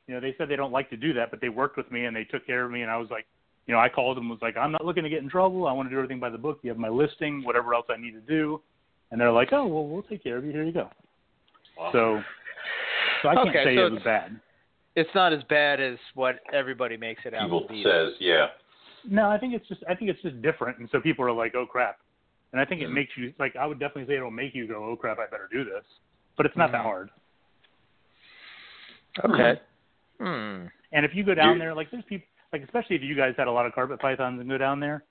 you 0.07 0.13
know, 0.13 0.19
they 0.19 0.35
said 0.37 0.49
they 0.49 0.55
don't 0.57 0.73
like 0.73 0.89
to 0.89 0.97
do 0.97 1.13
that, 1.13 1.31
but 1.31 1.39
they 1.39 1.49
worked 1.49 1.77
with 1.77 1.89
me 1.91 2.05
and 2.05 2.15
they 2.15 2.25
took 2.25 2.45
care 2.45 2.65
of 2.65 2.71
me. 2.71 2.81
And 2.81 2.91
I 2.91 2.97
was 2.97 3.09
like, 3.09 3.25
you 3.69 3.75
know, 3.75 3.79
I 3.79 3.87
called 3.87 4.17
them 4.17 4.29
was 4.29 4.39
like, 4.41 4.57
I'm 4.57 4.71
not 4.71 4.83
looking 4.83 5.03
to 5.03 5.09
get 5.09 5.21
in 5.21 5.29
trouble. 5.29 5.67
I 5.67 5.71
want 5.73 5.87
to 5.87 5.93
do 5.93 5.99
everything 5.99 6.19
by 6.19 6.31
the 6.31 6.39
book. 6.39 6.57
You 6.63 6.71
have 6.71 6.79
my 6.79 6.89
listing, 6.89 7.43
whatever 7.43 7.75
else 7.75 7.85
I 7.87 7.97
need 8.01 8.13
to 8.13 8.19
do. 8.21 8.59
And 9.11 9.21
they're 9.21 9.31
like, 9.31 9.49
oh, 9.51 9.67
well, 9.67 9.85
we'll 9.85 10.01
take 10.01 10.23
care 10.23 10.37
of 10.37 10.43
you. 10.43 10.51
Here 10.51 10.63
you 10.63 10.71
go. 10.71 10.89
Wow. 11.77 11.89
So, 11.93 12.21
so 13.21 13.29
I 13.29 13.35
can't 13.35 13.49
Okay, 13.49 13.63
say 13.65 13.75
so 13.75 13.85
it 13.85 13.91
was 13.91 14.01
bad. 14.03 14.39
It's 14.95 15.09
not 15.13 15.33
as 15.33 15.43
bad 15.49 15.79
as 15.79 15.99
what 16.15 16.39
everybody 16.51 16.97
makes 16.97 17.21
it 17.25 17.35
out 17.35 17.43
People 17.43 17.61
to 17.61 17.67
be. 17.67 17.83
says, 17.83 18.13
yeah. 18.19 18.47
No, 19.07 19.29
I 19.29 19.37
think 19.37 19.53
it's 19.53 19.67
just 19.67 19.81
I 19.87 19.93
think 19.93 20.09
it's 20.09 20.21
just 20.23 20.41
different, 20.41 20.79
and 20.79 20.89
so 20.91 20.99
people 20.99 21.23
are 21.23 21.31
like, 21.31 21.53
"Oh 21.55 21.65
crap," 21.65 21.99
and 22.51 22.59
I 22.59 22.65
think 22.65 22.81
it 22.81 22.89
Mhm. 22.89 22.93
makes 22.95 23.11
you 23.15 23.33
like 23.39 23.55
I 23.55 23.65
would 23.65 23.79
definitely 23.79 24.11
say 24.11 24.17
it'll 24.17 24.29
make 24.29 24.53
you 24.53 24.67
go, 24.67 24.83
"Oh 24.83 24.95
crap, 24.97 25.19
I 25.19 25.27
better 25.27 25.47
do 25.49 25.63
this," 25.63 25.85
but 26.35 26.45
it's 26.45 26.57
not 26.57 26.71
that 26.73 26.81
Mhm. 26.81 26.83
hard. 26.83 27.09
Okay. 29.23 29.61
Hmm. 30.19 30.65
And 30.91 31.05
if 31.05 31.15
you 31.15 31.23
go 31.23 31.33
down 31.33 31.53
You- 31.53 31.59
there, 31.59 31.73
like 31.73 31.89
there's 31.91 32.03
people, 32.05 32.27
like 32.53 32.63
especially 32.63 32.95
if 32.95 33.01
you 33.03 33.15
guys 33.15 33.33
had 33.37 33.47
a 33.47 33.51
lot 33.51 33.65
of 33.65 33.73
carpet 33.73 33.99
pythons 33.99 34.39
and 34.39 34.49
go 34.49 34.57
down 34.57 34.79
there, 34.79 35.03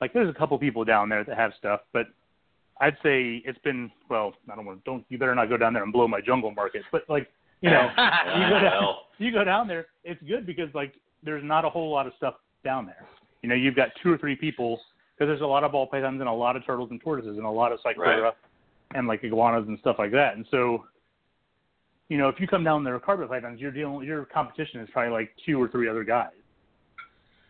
like 0.00 0.12
there's 0.12 0.28
a 0.28 0.38
couple 0.38 0.58
people 0.58 0.84
down 0.84 1.08
there 1.08 1.24
that 1.24 1.36
have 1.36 1.52
stuff, 1.58 1.80
but 1.92 2.06
I'd 2.80 2.96
say 3.02 3.42
it's 3.44 3.58
been 3.60 3.90
well, 4.08 4.34
I 4.50 4.56
don't 4.56 4.64
want 4.66 4.84
to. 4.84 4.90
don't 4.90 5.04
you 5.08 5.18
better 5.18 5.34
not 5.34 5.48
go 5.48 5.56
down 5.56 5.72
there 5.72 5.82
and 5.82 5.92
blow 5.92 6.08
my 6.08 6.20
jungle 6.20 6.50
market, 6.50 6.82
but 6.90 7.02
like 7.08 7.28
you 7.60 7.70
know, 7.70 7.88
you 8.36 8.48
go 8.50 8.60
down, 8.60 8.94
you 9.18 9.32
go 9.32 9.44
down 9.44 9.68
there, 9.68 9.86
it's 10.04 10.22
good 10.24 10.44
because 10.46 10.68
like 10.74 10.94
there's 11.22 11.44
not 11.44 11.64
a 11.64 11.70
whole 11.70 11.90
lot 11.90 12.06
of 12.06 12.12
stuff 12.16 12.34
down 12.64 12.86
there. 12.86 13.06
You 13.42 13.48
know, 13.48 13.54
you've 13.54 13.76
got 13.76 13.88
two 14.02 14.12
or 14.12 14.18
three 14.18 14.34
people 14.36 14.80
because 15.16 15.28
there's 15.30 15.40
a 15.42 15.46
lot 15.46 15.62
of 15.64 15.72
ball 15.72 15.86
pythons 15.86 16.20
and 16.20 16.28
a 16.28 16.32
lot 16.32 16.56
of 16.56 16.66
turtles 16.66 16.90
and 16.90 17.00
tortoises 17.00 17.36
and 17.36 17.46
a 17.46 17.50
lot 17.50 17.70
of 17.72 17.78
cyclura 17.84 18.22
Right. 18.22 18.32
and 18.94 19.06
like 19.06 19.22
iguanas 19.24 19.66
and 19.68 19.78
stuff 19.80 19.96
like 19.98 20.10
that. 20.12 20.36
And 20.36 20.46
so, 20.50 20.84
you 22.08 22.18
know, 22.18 22.28
if 22.28 22.40
you 22.40 22.46
come 22.48 22.64
down 22.64 22.82
there 22.84 22.94
with 22.94 23.04
carpet 23.04 23.28
pythons, 23.28 23.60
you're 23.60 23.70
dealing 23.70 24.06
your 24.06 24.24
competition 24.24 24.80
is 24.80 24.88
probably 24.92 25.12
like 25.12 25.30
two 25.46 25.60
or 25.62 25.68
three 25.68 25.88
other 25.88 26.02
guys. 26.04 26.30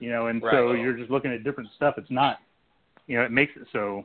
You 0.03 0.11
know, 0.11 0.27
and 0.27 0.43
so 0.51 0.73
you're 0.73 0.97
just 0.97 1.13
looking 1.13 1.33
at 1.33 1.45
different 1.45 1.71
stuff. 1.77 1.95
It's 1.97 2.11
not, 2.11 2.39
you 3.07 3.17
know, 3.17 3.23
it 3.25 3.31
makes 3.31 3.53
it 3.55 3.63
so 3.73 4.05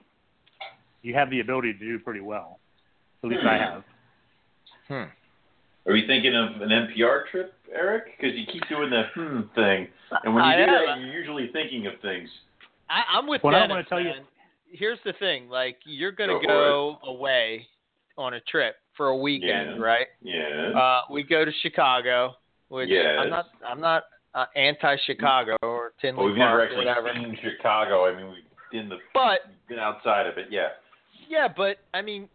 you 1.01 1.15
have 1.15 1.31
the 1.31 1.39
ability 1.39 1.73
to 1.73 1.79
do 1.79 1.97
pretty 1.97 2.19
well. 2.19 2.59
At 3.23 3.29
least 3.31 3.41
I 3.43 3.57
have. 3.57 3.83
Hmm. 4.87 5.89
Are 5.89 5.95
you 5.95 6.05
thinking 6.05 6.35
of 6.35 6.61
an 6.61 6.69
MPR 6.69 7.25
trip, 7.31 7.55
Eric? 7.73 8.03
Because 8.15 8.37
you 8.37 8.45
keep 8.45 8.61
doing 8.69 8.91
the 8.91 9.05
hmm 9.15 9.41
thing, 9.55 9.87
and 10.23 10.35
when 10.35 10.43
you 10.43 10.51
I 10.51 10.55
do 10.57 10.61
am. 10.61 10.67
that, 10.85 10.99
you're 10.99 11.17
usually 11.17 11.49
thinking 11.51 11.87
of 11.87 11.93
things. 12.03 12.29
I, 12.91 13.01
I'm 13.17 13.25
with 13.27 13.41
Well, 13.43 13.55
I 13.55 13.65
wanna 13.67 13.83
tell 13.83 13.99
you- 13.99 14.11
Here's 14.71 14.99
the 15.03 15.13
thing: 15.13 15.49
like, 15.49 15.77
you're 15.83 16.11
gonna 16.11 16.33
Go 16.33 16.99
go 17.03 17.09
away 17.09 17.65
on 18.19 18.35
a 18.35 18.39
trip 18.41 18.75
for 18.95 19.07
a 19.07 19.17
weekend, 19.17 19.77
Yeah. 19.77 19.83
right? 19.83 20.07
Yeah. 20.21 20.77
Uh, 20.77 21.01
we 21.09 21.23
go 21.23 21.43
to 21.43 21.51
Chicago, 21.63 22.35
which 22.67 22.89
Yes. 22.89 23.17
I'm 23.19 23.29
not. 23.31 23.45
I'm 23.67 23.81
not 23.81 24.03
uh, 24.33 24.45
anti-Chicago 24.55 25.55
or 25.61 25.93
Tinley 26.01 26.17
well, 26.17 26.27
we've 26.27 26.37
never 26.37 26.57
Park, 26.57 26.69
actually 26.69 26.85
whatever. 26.85 27.09
seen 27.13 27.37
Chicago. 27.41 28.05
I 28.05 28.15
mean, 28.15 28.27
we've 28.27 28.43
been 28.71 28.89
the 28.89 28.97
But 29.13 29.39
been 29.67 29.79
outside 29.79 30.27
of 30.27 30.37
it. 30.37 30.47
Yeah. 30.49 30.69
yeah, 31.29 31.47
but 31.55 31.77
I 31.93 32.01
mean, 32.01 32.29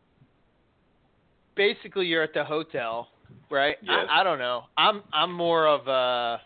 basically, 1.56 2.06
you're 2.06 2.22
at 2.22 2.34
the 2.34 2.44
hotel, 2.44 3.08
right? 3.50 3.76
Yes. 3.82 4.06
I, 4.10 4.20
I 4.20 4.24
don't 4.24 4.38
know. 4.38 4.64
I'm 4.76 5.02
I'm 5.12 5.32
more 5.32 5.66
of 5.66 5.86
a. 5.86 6.40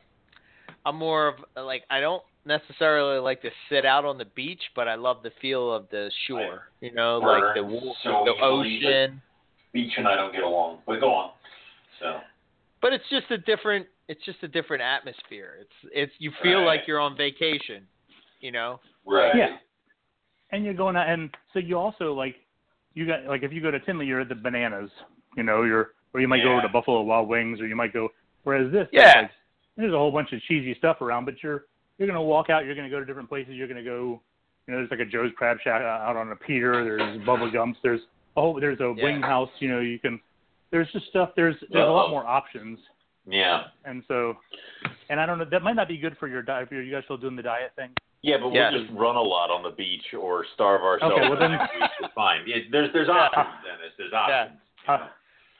I'm 0.85 0.97
more 0.97 1.29
of 1.29 1.35
like 1.57 1.83
I 1.91 2.01
don't 2.01 2.23
necessarily 2.45 3.19
like 3.19 3.43
to 3.43 3.51
sit 3.69 3.85
out 3.85 4.05
on 4.05 4.19
the 4.19 4.25
beach, 4.25 4.63
but 4.75 4.87
I 4.89 4.95
love 4.95 5.19
the 5.23 5.33
feel 5.43 5.73
of 5.73 5.89
the 5.91 6.11
shore. 6.27 6.69
You 6.81 6.93
know, 6.93 7.19
like 7.19 7.55
the 7.55 7.93
so 8.05 8.25
the 8.25 8.35
ocean. 8.43 9.21
Beach 9.73 9.93
and 9.99 10.09
I 10.09 10.17
don't 10.17 10.33
get 10.33 10.43
along, 10.43 10.79
but 10.87 11.01
go 11.01 11.13
on. 11.13 11.31
So. 12.01 12.21
But 12.81 12.93
it's 12.93 13.05
just 13.11 13.31
a 13.31 13.39
different. 13.39 13.87
It's 14.09 14.25
just 14.25 14.43
a 14.43 14.49
different 14.49 14.83
atmosphere. 14.83 15.59
It's 15.61 15.91
it's 15.93 16.13
you 16.19 16.31
feel 16.43 16.59
Right. 16.61 16.67
like 16.79 16.81
you're 16.87 17.01
on 17.01 17.17
vacation. 17.17 17.87
You 18.41 18.53
know. 18.53 18.81
Right. 19.05 19.35
Yeah. 19.35 19.57
And 20.53 20.65
you're 20.65 20.75
going 20.75 20.95
out, 20.97 21.09
and 21.09 21.31
so 21.53 21.59
you 21.59 21.77
also 21.79 22.13
like, 22.13 22.37
you 22.95 23.07
got 23.07 23.25
like 23.25 23.43
if 23.43 23.53
you 23.53 23.61
go 23.61 23.71
to 23.71 23.81
Tinley, 23.81 24.07
you're 24.07 24.21
at 24.21 24.29
the 24.29 24.35
bananas, 24.35 24.91
you 25.37 25.43
know, 25.43 25.63
you're 25.63 25.93
or 26.15 26.21
you 26.21 26.29
might 26.29 26.43
go 26.43 26.55
Yeah. 26.57 26.63
to 26.63 26.69
Buffalo 26.69 27.03
Wild 27.03 27.29
Wings, 27.29 27.61
or 27.61 27.67
you 27.67 27.75
might 27.77 27.93
go. 27.93 28.11
Whereas 28.45 28.71
this, 28.71 28.89
Yeah. 28.93 29.23
like, 29.23 29.31
there's 29.77 29.93
a 29.93 29.99
whole 29.99 30.13
bunch 30.13 30.33
of 30.33 30.41
cheesy 30.43 30.75
stuff 30.75 31.01
around, 31.01 31.25
but 31.25 31.43
you're 31.43 31.65
you're 31.99 32.07
gonna 32.07 32.23
walk 32.23 32.49
out, 32.51 32.65
you're 32.65 32.75
gonna 32.77 32.91
go 32.91 33.01
to 33.01 33.07
different 33.07 33.29
places, 33.29 33.55
you're 33.55 33.67
gonna 33.67 33.83
go, 33.83 34.21
you 34.67 34.73
know, 34.73 34.79
there's 34.79 34.91
like 34.91 35.01
a 35.01 35.05
Joe's 35.05 35.33
Crab 35.37 35.59
Shack 35.65 35.83
uh, 35.83 35.85
out 36.09 36.17
on 36.17 36.31
a 36.31 36.37
pier, 36.37 36.85
there's 36.85 37.19
Bubba 37.23 37.53
Gumps, 37.53 37.79
there's 37.83 38.03
oh, 38.37 38.61
there's 38.61 38.79
a 38.81 38.95
Yeah. 38.97 39.03
wing 39.05 39.23
house, 39.23 39.51
you 39.61 39.69
know, 39.69 39.81
you 39.81 39.99
can. 39.99 40.21
There's 40.71 40.91
just 40.93 41.07
stuff. 41.09 41.35
There's 41.35 41.59
there's 41.71 41.89
a 41.89 41.91
lot 41.91 42.11
more 42.11 42.25
options, 42.27 42.79
Yeah. 43.27 43.65
and 43.85 44.03
so, 44.09 44.37
and 45.11 45.21
I 45.21 45.27
don't 45.27 45.39
know. 45.39 45.47
That 45.51 45.63
might 45.63 45.77
not 45.77 45.89
be 45.89 45.97
good 45.99 46.17
for 46.19 46.29
your 46.29 46.43
diet. 46.43 46.69
If 46.71 46.73
you 46.87 46.91
guys 46.93 47.03
still 47.05 47.17
doing 47.17 47.37
the 47.37 47.43
diet 47.43 47.73
thing. 47.77 47.91
Yeah, 48.23 48.37
but 48.39 48.53
Yeah. 48.53 48.71
we'll 48.71 48.81
just 48.87 48.93
run 48.99 49.17
a 49.17 49.23
lot 49.23 49.51
on 49.51 49.63
the 49.63 49.71
beach 49.71 50.15
or 50.19 50.45
starve 50.55 50.83
ourselves 50.83 51.15
Okay, 51.17 51.29
well 51.29 51.39
then- 51.39 51.53
next. 51.53 51.73
We're 52.01 52.09
fine. 52.15 52.43
Yeah, 52.47 52.57
there's 52.71 52.93
there's 52.93 53.09
options, 53.09 53.47
Dennis. 53.65 53.93
There's 53.99 54.13
options. 54.13 54.59
Uh, 54.89 55.09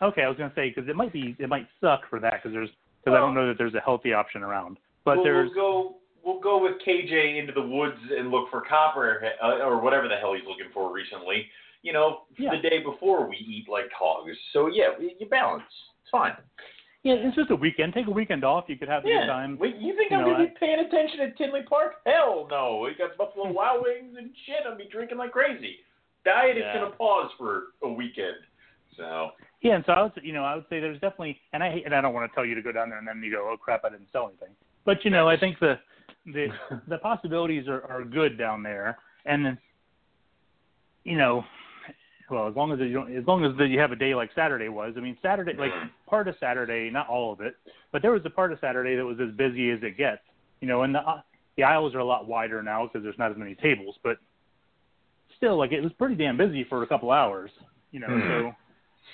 okay, 0.03 0.23
I 0.23 0.29
was 0.29 0.37
gonna 0.39 0.53
say 0.55 0.71
because 0.71 0.89
it 0.89 0.97
might 0.97 1.13
be 1.13 1.37
it 1.39 1.49
might 1.49 1.67
suck 1.81 2.09
for 2.09 2.19
that 2.21 2.35
because 2.43 2.53
there's 2.53 2.71
because 3.05 3.17
I 3.17 3.21
don't 3.21 3.35
know 3.35 3.47
that 3.49 3.59
there's 3.59 3.75
a 3.75 3.81
healthy 3.81 4.13
option 4.13 4.43
around. 4.43 4.79
But 5.05 5.17
we'll, 5.17 5.25
there's 5.25 5.51
we'll 5.55 5.83
go 5.83 5.97
we'll 6.25 6.41
go 6.41 6.61
with 6.63 6.81
KJ 6.87 7.39
into 7.39 7.53
the 7.53 7.63
woods 7.63 7.99
and 8.17 8.31
look 8.31 8.51
for 8.51 8.61
copper 8.63 9.25
uh, 9.43 9.59
or 9.65 9.81
whatever 9.81 10.09
the 10.09 10.17
hell 10.17 10.35
he's 10.35 10.47
looking 10.47 10.71
for 10.75 10.93
recently. 10.93 11.47
You 11.83 11.93
know, 11.93 12.23
Yeah. 12.37 12.51
the 12.57 12.69
day 12.69 12.79
before 12.83 13.29
we 13.29 13.37
eat 13.37 13.67
like 13.69 13.91
hogs. 13.97 14.37
So 14.53 14.67
yeah, 14.69 14.89
you 14.99 15.27
balance. 15.29 15.63
It's 16.03 16.11
fine. 16.11 16.33
Yeah, 17.07 17.15
it's 17.23 17.37
just 17.37 17.53
a 17.53 17.57
weekend. 17.57 17.95
Take 17.95 18.09
a 18.09 18.11
weekend 18.11 18.43
off. 18.43 18.65
You 18.67 18.77
could 18.77 18.89
have 18.89 19.07
Yeah. 19.07 19.27
time. 19.27 19.57
Wait, 19.59 19.77
you 19.77 19.95
think 19.95 20.11
You 20.11 20.17
I'm 20.17 20.25
know, 20.25 20.33
gonna 20.33 20.49
be 20.49 20.55
paying 20.59 20.81
attention 20.81 21.21
at 21.21 21.37
Tinley 21.37 21.63
Park? 21.63 22.01
Hell 22.05 22.49
no. 22.51 22.79
We 22.79 22.95
got 22.95 23.17
Buffalo 23.17 23.53
Wild 23.53 23.85
Wings 23.85 24.17
and 24.17 24.37
shit. 24.45 24.67
I'll 24.67 24.77
be 24.77 24.87
drinking 24.87 25.19
like 25.19 25.31
crazy. 25.31 25.85
Diet 26.25 26.57
Yeah. 26.57 26.75
is 26.75 26.81
gonna 26.81 26.97
pause 26.97 27.31
for 27.39 27.69
a 27.85 27.89
weekend. 27.89 28.39
So 28.97 29.35
Yeah, 29.61 29.77
and 29.77 29.85
so 29.85 29.93
I 29.93 30.03
would, 30.03 30.13
you 30.21 30.33
know, 30.33 30.45
I 30.45 30.57
would 30.57 30.69
say 30.69 30.81
there's 30.81 30.99
definitely, 31.01 31.41
and 31.53 31.63
I 31.63 31.81
and 31.85 31.95
I 31.95 32.01
don't 32.01 32.13
want 32.13 32.29
to 32.31 32.35
tell 32.35 32.45
you 32.45 32.57
to 32.57 32.63
go 32.63 32.73
down 32.73 32.89
there 32.89 32.99
and 32.99 33.07
then 33.07 33.23
you 33.23 33.31
go, 33.31 33.49
oh 33.49 33.57
crap, 33.57 33.85
I 33.85 33.91
didn't 33.91 34.11
sell 34.11 34.27
anything. 34.27 34.55
But 34.85 35.05
you 35.05 35.13
know, 35.13 35.29
I 35.29 35.37
think 35.37 35.61
the 35.61 35.79
the 36.27 36.49
the 36.89 36.99
possibilities 36.99 37.69
are 37.69 37.85
are 37.85 38.05
good 38.05 38.37
down 38.37 38.65
there, 38.65 38.99
and 39.27 39.57
you 41.05 41.17
know, 41.17 41.45
well, 42.31 42.49
as 42.49 42.57
long 42.57 42.73
as 42.73 42.79
you 42.81 42.93
don't, 42.93 43.17
as 43.17 43.27
long 43.27 43.45
as 43.45 43.53
you 43.69 43.79
have 43.79 43.93
a 43.93 43.97
day 43.97 44.15
like 44.15 44.31
Saturday 44.35 44.69
was. 44.69 44.95
I 44.97 45.01
mean, 45.01 45.17
Saturday, 45.23 45.55
like 45.55 45.73
part 46.07 46.29
of 46.29 46.35
Saturday, 46.41 46.91
not 46.91 47.09
all 47.09 47.33
of 47.33 47.41
it, 47.41 47.55
but 47.93 48.03
there 48.03 48.13
was 48.13 48.23
a 48.25 48.31
part 48.31 48.53
of 48.53 48.59
Saturday 48.61 48.97
that 48.97 49.05
was 49.05 49.19
as 49.21 49.35
busy 49.37 49.71
as 49.71 49.79
it 49.83 49.97
gets. 49.97 50.23
You 50.61 50.69
know, 50.69 50.83
and 50.83 50.95
the 50.95 51.03
the 51.57 51.63
aisles 51.63 51.95
are 51.95 52.01
a 52.01 52.05
lot 52.05 52.27
wider 52.27 52.63
now 52.63 52.87
because 52.87 53.03
there's 53.03 53.19
not 53.19 53.31
as 53.31 53.37
many 53.37 53.55
tables, 53.55 53.97
but 54.03 54.19
still, 55.37 55.57
like 55.57 55.73
it 55.73 55.81
was 55.83 55.93
pretty 55.95 56.15
damn 56.15 56.37
busy 56.37 56.65
for 56.65 56.83
a 56.83 56.87
couple 56.87 57.11
hours. 57.11 57.51
You 57.93 58.01
know, 58.01 58.09
Hmm. 58.09 58.29
so 58.29 58.57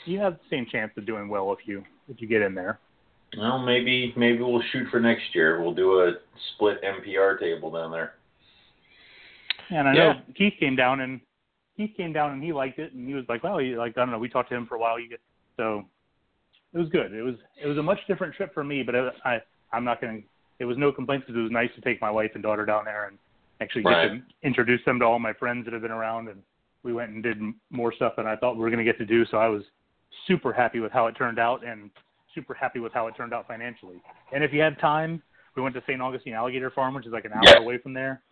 you 0.04 0.18
have 0.18 0.34
the 0.34 0.44
same 0.50 0.66
chance 0.66 0.92
of 0.96 1.06
doing 1.06 1.28
well 1.28 1.52
if 1.52 1.66
you 1.66 1.84
if 2.08 2.20
you 2.20 2.26
get 2.28 2.42
in 2.42 2.54
there. 2.54 2.78
Well, 3.36 3.58
maybe 3.58 4.12
maybe 4.16 4.38
we'll 4.42 4.62
shoot 4.72 4.88
for 4.90 5.00
next 5.00 5.34
year. 5.34 5.60
We'll 5.62 5.74
do 5.74 6.00
a 6.02 6.14
split 6.54 6.82
MPR 6.82 7.38
table 7.38 7.70
down 7.70 7.90
there. 7.90 8.14
And 9.70 9.88
I 9.88 9.94
Yeah. 9.94 10.12
know 10.12 10.20
Keith 10.34 10.54
came 10.58 10.76
down 10.76 11.00
and 11.00 11.20
Keith 11.76 11.92
came 11.96 12.12
down 12.12 12.32
and 12.32 12.42
he 12.42 12.52
liked 12.52 12.78
it 12.78 12.92
and 12.92 13.06
he 13.08 13.14
was 13.14 13.24
like, 13.28 13.42
well, 13.42 13.58
he 13.58 13.76
like 13.76 13.96
I 13.96 14.00
don't 14.00 14.10
know. 14.10 14.18
We 14.18 14.28
talked 14.28 14.50
to 14.50 14.54
him 14.56 14.66
for 14.66 14.74
a 14.74 14.78
while. 14.78 14.98
You 15.00 15.08
get 15.08 15.20
so 15.56 15.84
it 16.74 16.78
was 16.78 16.88
good. 16.90 17.12
It 17.12 17.22
was 17.22 17.34
it 17.62 17.66
was 17.66 17.78
a 17.78 17.82
much 17.82 17.98
different 18.06 18.34
trip 18.34 18.52
for 18.54 18.64
me, 18.64 18.82
but 18.82 18.94
it, 18.94 19.12
I 19.24 19.38
I'm 19.72 19.84
not 19.84 20.00
going 20.00 20.22
to. 20.22 20.28
It 20.58 20.64
was 20.66 20.76
no 20.78 20.92
complaints 20.92 21.26
because 21.26 21.38
it 21.38 21.42
was 21.42 21.50
nice 21.50 21.70
to 21.74 21.80
take 21.80 22.00
my 22.00 22.10
wife 22.10 22.30
and 22.34 22.42
daughter 22.42 22.64
down 22.64 22.84
there 22.84 23.08
and 23.08 23.18
actually 23.60 23.82
get 23.82 23.88
Right. 23.90 24.10
to 24.10 24.22
introduce 24.46 24.84
them 24.84 24.98
to 25.00 25.04
all 25.04 25.18
my 25.18 25.32
friends 25.32 25.64
that 25.64 25.72
have 25.72 25.82
been 25.82 25.90
around 25.90 26.28
and 26.28 26.40
we 26.84 26.92
went 26.92 27.10
and 27.10 27.22
did 27.22 27.38
more 27.70 27.92
stuff 27.92 28.14
than 28.16 28.26
I 28.26 28.36
thought 28.36 28.54
we 28.54 28.60
were 28.60 28.70
going 28.70 28.84
to 28.84 28.90
get 28.90 28.98
to 28.98 29.06
do. 29.06 29.24
So 29.26 29.38
I 29.38 29.48
was 29.48 29.62
super 30.26 30.52
happy 30.52 30.78
with 30.78 30.92
how 30.92 31.06
it 31.06 31.12
turned 31.12 31.38
out 31.38 31.64
and 31.66 31.90
super 32.34 32.54
happy 32.54 32.78
with 32.80 32.92
how 32.92 33.06
it 33.08 33.16
turned 33.16 33.32
out 33.34 33.48
financially. 33.48 33.96
And 34.32 34.44
if 34.44 34.52
you 34.52 34.60
have 34.60 34.78
time, 34.78 35.22
we 35.56 35.62
went 35.62 35.74
to 35.74 35.82
St. 35.82 36.00
Augustine 36.00 36.34
Alligator 36.34 36.70
Farm, 36.70 36.94
which 36.94 37.06
is 37.06 37.12
like 37.12 37.24
an 37.24 37.32
hour 37.32 37.42
Yes. 37.44 37.58
away 37.58 37.78
from 37.78 37.92
there 37.92 38.22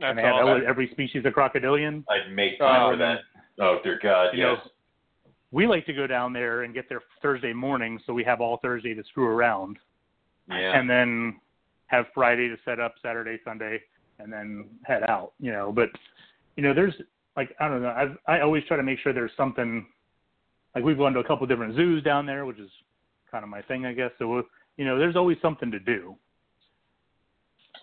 That's 0.00 0.10
and 0.10 0.18
they 0.18 0.22
have 0.22 0.34
all. 0.34 0.48
every, 0.48 0.66
every 0.66 0.90
species 0.90 1.24
of 1.24 1.32
crocodilian. 1.34 2.04
I'd 2.08 2.32
make 2.32 2.54
oh, 2.60 2.64
time 2.64 2.82
Oh, 2.82 2.92
for 2.92 2.96
that. 2.98 3.18
Oh 3.60 3.78
dear 3.84 3.98
God, 4.02 4.30
You 4.32 4.42
know, 4.42 4.52
yes. 4.54 4.68
We 5.50 5.66
like 5.66 5.84
to 5.86 5.92
go 5.92 6.06
down 6.06 6.32
there 6.32 6.62
and 6.62 6.72
get 6.72 6.88
there 6.88 7.02
Thursday 7.20 7.52
morning, 7.52 8.00
so 8.06 8.14
we 8.14 8.24
have 8.24 8.40
all 8.40 8.56
Thursday 8.62 8.94
to 8.94 9.04
screw 9.04 9.26
around, 9.26 9.78
yeah. 10.48 10.78
and 10.78 10.88
then 10.88 11.36
have 11.88 12.06
Friday 12.14 12.48
to 12.48 12.56
set 12.64 12.80
up, 12.80 12.94
Saturday, 13.02 13.38
Sunday, 13.44 13.82
and 14.18 14.32
then 14.32 14.64
head 14.84 15.02
out. 15.02 15.32
You 15.38 15.52
know, 15.52 15.70
but 15.70 15.90
you 16.56 16.62
know, 16.62 16.72
there's 16.72 16.94
like 17.36 17.54
I 17.60 17.68
don't 17.68 17.82
know. 17.82 17.94
I've, 17.94 18.16
I 18.26 18.40
always 18.40 18.64
try 18.64 18.78
to 18.78 18.82
make 18.82 18.98
sure 19.00 19.12
there's 19.12 19.32
something. 19.36 19.86
Like 20.74 20.84
we've 20.84 20.96
gone 20.96 21.12
to 21.12 21.20
a 21.20 21.24
couple 21.24 21.46
different 21.46 21.76
zoos 21.76 22.02
down 22.02 22.24
there, 22.24 22.46
which 22.46 22.58
is 22.58 22.70
kind 23.30 23.44
of 23.44 23.50
my 23.50 23.60
thing, 23.60 23.84
I 23.84 23.92
guess. 23.92 24.10
So 24.18 24.42
you 24.78 24.86
know, 24.86 24.98
there's 24.98 25.16
always 25.16 25.36
something 25.42 25.70
to 25.70 25.78
do. 25.78 26.16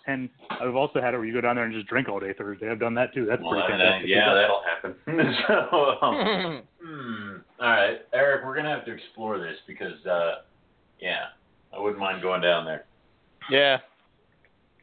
And 0.08 0.30
I've 0.50 0.76
also 0.76 1.02
had 1.02 1.14
it 1.14 1.18
where 1.18 1.26
you 1.26 1.34
go 1.34 1.42
down 1.42 1.56
there 1.56 1.66
and 1.66 1.74
just 1.74 1.88
drink 1.88 2.10
all 2.10 2.20
day 2.20 2.34
Thursday. 2.38 2.70
I've 2.70 2.80
done 2.80 2.96
that 2.96 3.14
too. 3.14 3.26
That's 3.26 3.42
well, 3.42 3.52
pretty 3.66 3.78
that- 3.78 4.00
that- 4.02 4.08
yeah, 4.08 4.34
that'll 4.34 4.64
happen. 4.64 4.96
so, 5.48 5.96
um, 6.02 6.64
hmm. 6.84 7.36
All 7.62 7.70
right, 7.70 7.98
Eric, 8.14 8.46
we're 8.46 8.56
gonna 8.56 8.70
have 8.70 8.86
to 8.86 8.94
explore 8.94 9.38
this 9.38 9.58
because, 9.68 10.04
uh, 10.06 10.36
yeah, 11.00 11.26
I 11.76 11.80
wouldn't 11.80 12.00
mind 12.00 12.22
going 12.22 12.42
down 12.42 12.66
there. 12.66 12.86
yeah. 13.50 13.78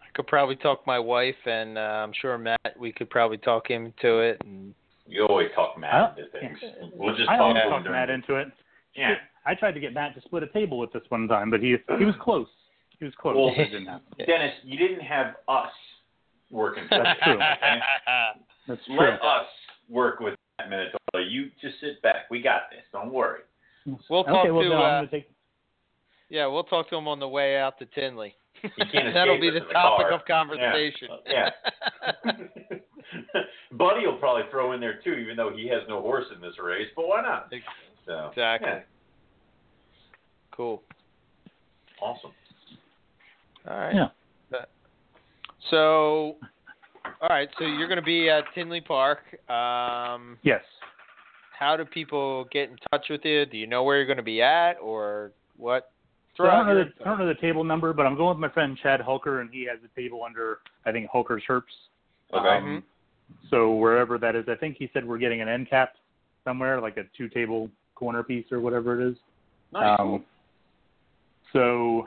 I 0.02 0.18
could 0.18 0.26
probably 0.28 0.56
talk 0.56 0.86
my 0.86 0.98
wife, 0.98 1.34
and 1.44 1.76
uh, 1.76 1.80
I'm 1.80 2.12
sure 2.22 2.38
Matt. 2.38 2.74
We 2.78 2.90
could 2.90 3.10
probably 3.10 3.36
talk 3.36 3.68
him 3.68 3.92
to 4.00 4.20
it. 4.20 4.40
And 4.44 4.72
You 5.06 5.26
always 5.26 5.48
talk 5.54 5.78
Matt 5.78 6.16
into 6.16 6.30
things. 6.30 6.58
We'll 6.94 7.14
just 7.14 7.28
I 7.28 7.36
talk 7.36 7.42
always 7.42 7.56
to 7.60 7.66
him 7.66 7.70
talked 7.70 7.84
during 7.84 8.00
Matt 8.00 8.08
into 8.10 8.36
it. 8.36 8.48
Yeah. 8.94 9.14
I 9.44 9.54
tried 9.54 9.72
to 9.72 9.80
get 9.80 9.92
Matt 9.92 10.14
to 10.14 10.22
split 10.22 10.42
a 10.42 10.48
table 10.48 10.78
with 10.78 10.90
this 10.92 11.02
one 11.10 11.28
time, 11.28 11.50
but 11.50 11.60
he 11.60 11.76
he 11.98 12.04
was 12.06 12.14
close. 12.20 12.46
He 12.98 13.04
was 13.04 13.14
close. 13.18 13.36
Well, 13.36 13.54
didn't 13.54 13.86
happen. 13.86 14.06
Dennis, 14.26 14.52
you 14.64 14.78
didn't 14.78 15.04
have 15.04 15.36
us 15.48 15.70
working 16.50 16.84
for 16.88 17.02
That's 17.02 17.20
true. 17.22 17.34
okay? 17.34 17.78
That's 18.68 18.84
true. 18.86 18.98
Let 18.98 19.20
us 19.22 19.46
work 19.88 20.20
with 20.20 20.34
Matt 20.58 20.70
Minatola. 20.70 21.30
You 21.30 21.50
just 21.60 21.80
sit 21.80 22.00
back. 22.02 22.30
We 22.30 22.40
got 22.40 22.62
this. 22.70 22.80
Don't 22.92 23.12
worry. 23.12 23.40
We'll 24.08 24.24
talk 24.24 24.44
okay, 24.44 24.50
well, 24.50 24.62
to, 24.62 24.68
no, 24.68 24.82
uh, 24.82 25.06
take. 25.06 25.30
yeah, 26.28 26.46
we'll 26.46 26.64
talk 26.64 26.90
to 26.90 26.96
him 26.96 27.06
on 27.06 27.20
the 27.20 27.28
way 27.28 27.56
out 27.56 27.78
to 27.78 27.86
Tinley. 27.86 28.34
That'll 29.14 29.40
be 29.40 29.50
the 29.50 29.60
the 29.60 29.72
topic 29.72 30.08
car. 30.08 30.12
of 30.12 30.24
conversation. 30.24 31.08
Yeah. 31.26 31.50
Buddy 33.72 34.06
will 34.06 34.16
probably 34.16 34.42
throw 34.50 34.72
in 34.72 34.80
there 34.80 35.00
too, 35.04 35.12
even 35.14 35.36
though 35.36 35.52
he 35.54 35.68
has 35.68 35.82
no 35.88 36.00
horse 36.00 36.24
in 36.34 36.40
this 36.40 36.54
race. 36.62 36.88
But 36.96 37.06
why 37.06 37.22
not? 37.22 37.52
So 38.06 38.28
Exactly. 38.28 38.68
yeah, 38.68 38.80
cool. 40.50 40.82
awesome. 42.00 42.32
All 43.68 43.76
right. 43.76 43.94
Yeah. 43.94 44.08
So, 45.70 46.36
all 47.20 47.28
right. 47.28 47.48
So 47.58 47.64
you're 47.64 47.88
going 47.88 47.98
to 47.98 48.04
be 48.04 48.28
at 48.30 48.44
Tinley 48.54 48.80
Park. 48.80 49.20
Um, 49.50 50.38
Yes. 50.42 50.62
how 51.58 51.76
do 51.76 51.84
people 51.84 52.46
get 52.52 52.70
in 52.70 52.76
touch 52.90 53.06
with 53.10 53.22
you? 53.24 53.46
Do 53.46 53.56
you 53.56 53.66
know 53.66 53.82
where 53.82 53.96
you're 53.96 54.06
going 54.06 54.18
to 54.18 54.22
be 54.22 54.42
at, 54.42 54.74
or 54.74 55.32
what? 55.56 55.90
So 56.36 56.44
I 56.44 56.54
don't 56.54 56.66
know 56.66 56.74
the 56.74 56.90
I 57.00 57.08
don't 57.08 57.18
know 57.18 57.26
the 57.26 57.40
table 57.40 57.64
number, 57.64 57.94
but 57.94 58.04
I'm 58.04 58.14
going 58.14 58.28
with 58.28 58.38
my 58.38 58.50
friend 58.50 58.76
Chad 58.82 59.00
Hulker, 59.00 59.40
and 59.40 59.50
he 59.50 59.66
has 59.66 59.78
a 59.82 60.00
table 60.00 60.22
under 60.22 60.58
I 60.84 60.92
think 60.92 61.08
Hulker's 61.10 61.42
Herps. 61.48 61.62
Okay. 62.34 62.46
Um, 62.46 62.82
so 63.50 63.74
wherever 63.74 64.18
that 64.18 64.36
is, 64.36 64.44
I 64.48 64.54
think 64.54 64.76
he 64.78 64.90
said 64.92 65.06
we're 65.06 65.18
getting 65.18 65.40
an 65.40 65.48
end 65.48 65.70
cap 65.70 65.94
somewhere, 66.44 66.80
like 66.80 66.98
a 66.98 67.04
two 67.16 67.28
table 67.30 67.70
corner 67.94 68.22
piece 68.22 68.44
or 68.52 68.60
whatever 68.60 69.00
it 69.00 69.10
is. 69.12 69.16
nice. 69.72 69.96
Um, 69.98 70.24
so 71.52 72.06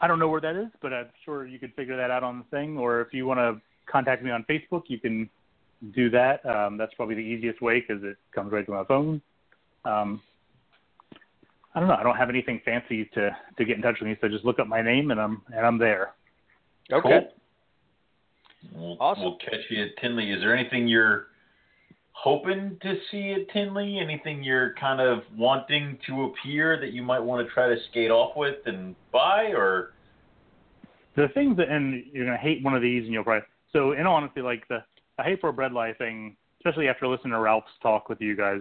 I 0.00 0.06
don't 0.06 0.18
know 0.18 0.28
where 0.28 0.40
that 0.40 0.56
is, 0.56 0.68
but 0.80 0.92
I'm 0.92 1.08
sure 1.24 1.46
you 1.46 1.58
could 1.58 1.74
figure 1.74 1.96
that 1.96 2.10
out 2.10 2.22
on 2.22 2.38
the 2.38 2.56
thing. 2.56 2.78
Or 2.78 3.00
if 3.00 3.12
you 3.12 3.26
want 3.26 3.38
to 3.38 3.60
contact 3.90 4.22
me 4.22 4.30
on 4.30 4.44
Facebook, 4.48 4.82
you 4.88 4.98
can 4.98 5.28
do 5.94 6.10
that. 6.10 6.44
Um, 6.46 6.76
that's 6.76 6.94
probably 6.94 7.14
the 7.14 7.20
easiest 7.20 7.60
way 7.60 7.80
because 7.80 8.02
it 8.04 8.16
comes 8.34 8.52
right 8.52 8.66
to 8.66 8.72
my 8.72 8.84
phone. 8.84 9.20
Um, 9.84 10.20
I 11.74 11.80
don't 11.80 11.88
know. 11.88 11.94
I 11.94 12.02
don't 12.02 12.16
have 12.16 12.30
anything 12.30 12.60
fancy 12.64 13.04
to 13.14 13.30
to 13.56 13.64
get 13.64 13.76
in 13.76 13.82
touch 13.82 13.96
with 14.00 14.08
me, 14.08 14.16
so 14.20 14.28
just 14.28 14.44
look 14.44 14.58
up 14.58 14.66
my 14.66 14.82
name 14.82 15.10
and 15.10 15.20
I'm 15.20 15.42
and 15.54 15.64
I'm 15.64 15.78
there. 15.78 16.14
Okay. 16.92 17.28
We'll, 18.72 18.96
Awesome. 18.98 19.22
we'll 19.22 19.36
catch 19.38 19.60
you 19.70 19.84
at 19.84 19.90
Tinley. 20.00 20.32
Is 20.32 20.40
there 20.40 20.56
anything 20.56 20.88
you're 20.88 21.27
hoping 22.20 22.76
to 22.82 22.96
see 23.10 23.32
at 23.32 23.48
Tinley? 23.52 23.98
Anything 23.98 24.42
you're 24.42 24.74
kind 24.74 25.00
of 25.00 25.20
wanting 25.36 25.98
to 26.06 26.24
appear 26.24 26.78
that 26.80 26.92
you 26.92 27.02
might 27.02 27.20
want 27.20 27.46
to 27.46 27.52
try 27.52 27.68
to 27.68 27.76
skate 27.90 28.10
off 28.10 28.36
with 28.36 28.56
and 28.66 28.96
buy, 29.12 29.52
or? 29.54 29.92
The 31.16 31.28
things 31.34 31.56
that 31.56 31.68
and 31.68 32.04
you're 32.12 32.26
gonna 32.26 32.36
hate 32.38 32.62
one 32.62 32.74
of 32.74 32.82
these 32.82 33.04
and 33.04 33.12
you'll 33.12 33.24
probably 33.24 33.46
so 33.72 33.92
in 33.92 34.06
all 34.06 34.14
honesty 34.14 34.40
like 34.40 34.66
the 34.68 34.78
the 35.16 35.24
hate 35.24 35.40
for 35.40 35.50
a 35.50 35.52
bredli 35.52 35.96
thing 35.98 36.36
especially 36.60 36.86
after 36.86 37.08
listening 37.08 37.32
to 37.32 37.40
ralph's 37.40 37.66
talk 37.82 38.08
with 38.08 38.20
you 38.20 38.36
guys 38.36 38.60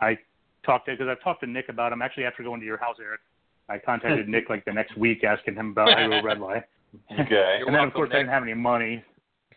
i 0.00 0.18
talked 0.66 0.86
to 0.86 0.92
because 0.92 1.06
i've 1.08 1.22
talked 1.22 1.40
to 1.40 1.46
nick 1.46 1.68
about 1.68 1.92
him. 1.92 2.02
Actually 2.02 2.24
after 2.24 2.42
going 2.42 2.58
to 2.58 2.66
your 2.66 2.78
house 2.78 2.96
eric 3.00 3.20
i 3.68 3.78
contacted 3.78 4.28
nick 4.34 4.50
like 4.50 4.64
the 4.64 4.72
next 4.72 4.96
week 4.98 5.22
asking 5.22 5.54
him 5.54 5.70
about 5.70 5.96
halo 5.96 6.22
red 6.22 6.40
lie. 6.40 6.62
Okay? 7.12 7.60
And 7.64 7.74
then 7.74 7.84
of 7.84 7.92
course 7.92 8.10
i 8.12 8.18
didn't 8.18 8.30
have 8.30 8.42
any 8.42 8.54
money. 8.54 9.02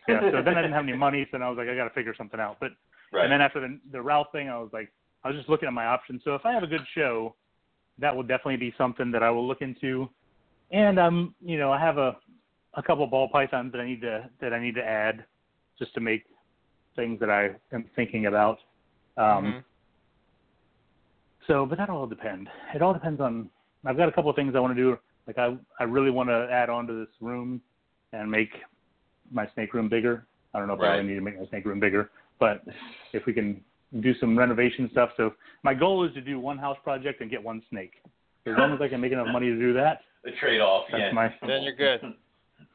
Yeah 0.08 0.20
so 0.30 0.42
then 0.42 0.56
i 0.56 0.62
didn't 0.62 0.74
have 0.74 0.84
any 0.84 0.96
money 1.06 1.24
so 1.24 1.38
then 1.38 1.42
i 1.42 1.48
was 1.48 1.58
like 1.58 1.68
i 1.68 1.74
gotta 1.74 1.90
figure 1.90 2.14
something 2.16 2.38
out. 2.38 2.58
But 2.60 2.70
Right. 3.12 3.24
and 3.24 3.32
then 3.32 3.40
after 3.40 3.60
the 3.60 3.78
the 3.92 4.00
ralph 4.00 4.28
thing 4.32 4.48
i 4.48 4.58
was 4.58 4.70
like 4.72 4.92
i 5.24 5.28
was 5.28 5.36
just 5.36 5.48
looking 5.48 5.66
at 5.66 5.72
my 5.74 5.86
options 5.86 6.22
so 6.24 6.34
if 6.34 6.44
i 6.44 6.52
have 6.52 6.62
a 6.62 6.66
good 6.66 6.86
show 6.94 7.34
that 7.98 8.14
will 8.14 8.22
definitely 8.22 8.56
be 8.56 8.74
something 8.76 9.10
that 9.10 9.22
i 9.22 9.30
will 9.30 9.46
look 9.46 9.62
into 9.62 10.08
and 10.70 10.98
um 10.98 11.34
you 11.40 11.58
know 11.58 11.72
i 11.72 11.78
have 11.78 11.98
a 11.98 12.16
a 12.74 12.82
couple 12.82 13.06
ball 13.06 13.28
pythons 13.28 13.72
that 13.72 13.80
I 13.80 13.86
need 13.86 14.00
to 14.02 14.28
that 14.40 14.52
I 14.52 14.60
need 14.60 14.74
to 14.76 14.84
add 14.84 15.24
just 15.78 15.92
to 15.94 16.00
make 16.00 16.24
things 16.96 17.18
that 17.20 17.30
I 17.30 17.50
am 17.72 17.84
thinking 17.96 18.26
about. 18.26 18.58
Um, 19.16 19.44
Mhm. 19.44 19.64
So, 21.46 21.64
but 21.64 21.78
that'll 21.78 21.96
all 21.96 22.06
depend. 22.06 22.50
It 22.74 22.82
all 22.82 22.92
depends 22.92 23.20
on. 23.20 23.50
I've 23.84 23.96
got 23.96 24.08
a 24.08 24.12
couple 24.12 24.28
of 24.28 24.36
things 24.36 24.54
I 24.54 24.60
want 24.60 24.76
to 24.76 24.82
do. 24.82 24.98
Like 25.26 25.38
I 25.38 25.56
I 25.80 25.84
really 25.84 26.10
want 26.10 26.28
to 26.28 26.48
add 26.50 26.70
on 26.70 26.86
to 26.86 26.92
this 26.92 27.14
room 27.20 27.60
and 28.12 28.30
make 28.30 28.50
my 29.30 29.46
snake 29.54 29.74
room 29.74 29.88
bigger. 29.88 30.26
I 30.54 30.58
don't 30.58 30.68
know 30.68 30.74
if 30.74 30.80
I 30.80 30.96
really 30.96 31.08
need 31.08 31.14
to 31.16 31.20
make 31.20 31.38
my 31.38 31.46
snake 31.46 31.64
room 31.64 31.80
bigger, 31.80 32.10
but 32.38 32.62
if 33.12 33.24
we 33.26 33.32
can 33.32 33.60
do 34.00 34.14
some 34.20 34.38
renovation 34.38 34.88
stuff. 34.92 35.10
So 35.16 35.34
my 35.62 35.72
goal 35.74 36.04
is 36.04 36.12
to 36.14 36.20
do 36.20 36.38
one 36.38 36.58
house 36.58 36.76
project 36.84 37.20
and 37.20 37.30
get 37.30 37.42
one 37.42 37.62
snake. 37.70 37.92
As 38.46 38.54
long 38.58 38.72
as 38.72 38.80
I 38.80 38.88
can 38.88 39.00
make 39.00 39.12
enough 39.12 39.28
money 39.32 39.46
to 39.46 39.58
do 39.58 39.72
that, 39.74 40.00
the 40.24 40.30
trade-off. 40.40 40.84
yeah. 40.92 41.10
my 41.12 41.32
Then 41.46 41.62
you're 41.62 41.74
good. 41.74 42.00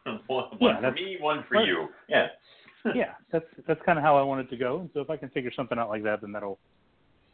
one 0.06 0.20
one 0.28 0.46
Yeah, 0.60 0.76
for 0.78 0.82
that's- 0.82 0.96
me, 0.96 1.18
one 1.20 1.44
for 1.48 1.56
right. 1.56 1.68
you. 1.68 1.88
Yeah. 2.10 2.28
yeah, 2.96 3.14
that's 3.32 3.46
that's 3.68 3.80
kind 3.86 3.98
of 3.98 4.04
how 4.04 4.18
I 4.18 4.22
want 4.24 4.42
it 4.42 4.50
to 4.50 4.58
go. 4.58 4.82
And 4.82 4.90
so 4.94 5.00
if 5.00 5.10
I 5.10 5.18
can 5.18 5.30
figure 5.30 5.52
something 5.56 5.78
out 5.80 5.90
like 5.90 6.04
that, 6.04 6.22
then 6.22 6.32
that'll 6.34 6.60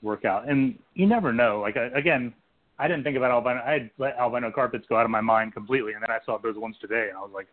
work 0.01 0.23
out. 0.23 0.47
And 0.47 0.77
you 0.93 1.07
never 1.07 1.33
know. 1.33 1.59
Like 1.61 1.75
I, 1.75 1.85
again, 1.97 2.33
I 2.77 2.87
didn't 2.87 3.03
think 3.03 3.17
about 3.17 3.31
albino. 3.31 3.61
I 3.65 3.71
had 3.71 3.89
let 3.97 4.15
albino 4.17 4.51
carpets 4.51 4.85
go 4.87 4.95
out 4.97 5.05
of 5.05 5.11
my 5.11 5.21
mind 5.21 5.53
completely, 5.53 5.93
and 5.93 6.03
then 6.03 6.11
I 6.11 6.19
saw 6.25 6.37
those 6.37 6.55
ones 6.55 6.75
today, 6.79 7.07
and 7.09 7.17
I 7.17 7.21
was 7.21 7.31
like, 7.33 7.47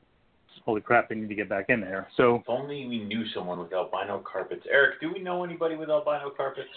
holy 0.67 0.81
crap, 0.83 1.09
they 1.09 1.15
need 1.15 1.29
to 1.29 1.35
get 1.35 1.49
back 1.49 1.67
in 1.71 1.81
there. 1.81 2.09
So 2.17 2.37
If 2.37 2.49
only 2.49 2.87
we 2.87 2.99
knew 2.99 3.25
someone 3.35 3.59
with 3.61 3.73
albino 3.73 4.19
carpets. 4.31 4.67
Eric, 4.71 5.01
do 5.01 5.11
we 5.13 5.21
know 5.21 5.45
anybody 5.45 5.77
with 5.77 5.89
albino 5.89 6.31
carpets? 6.37 6.69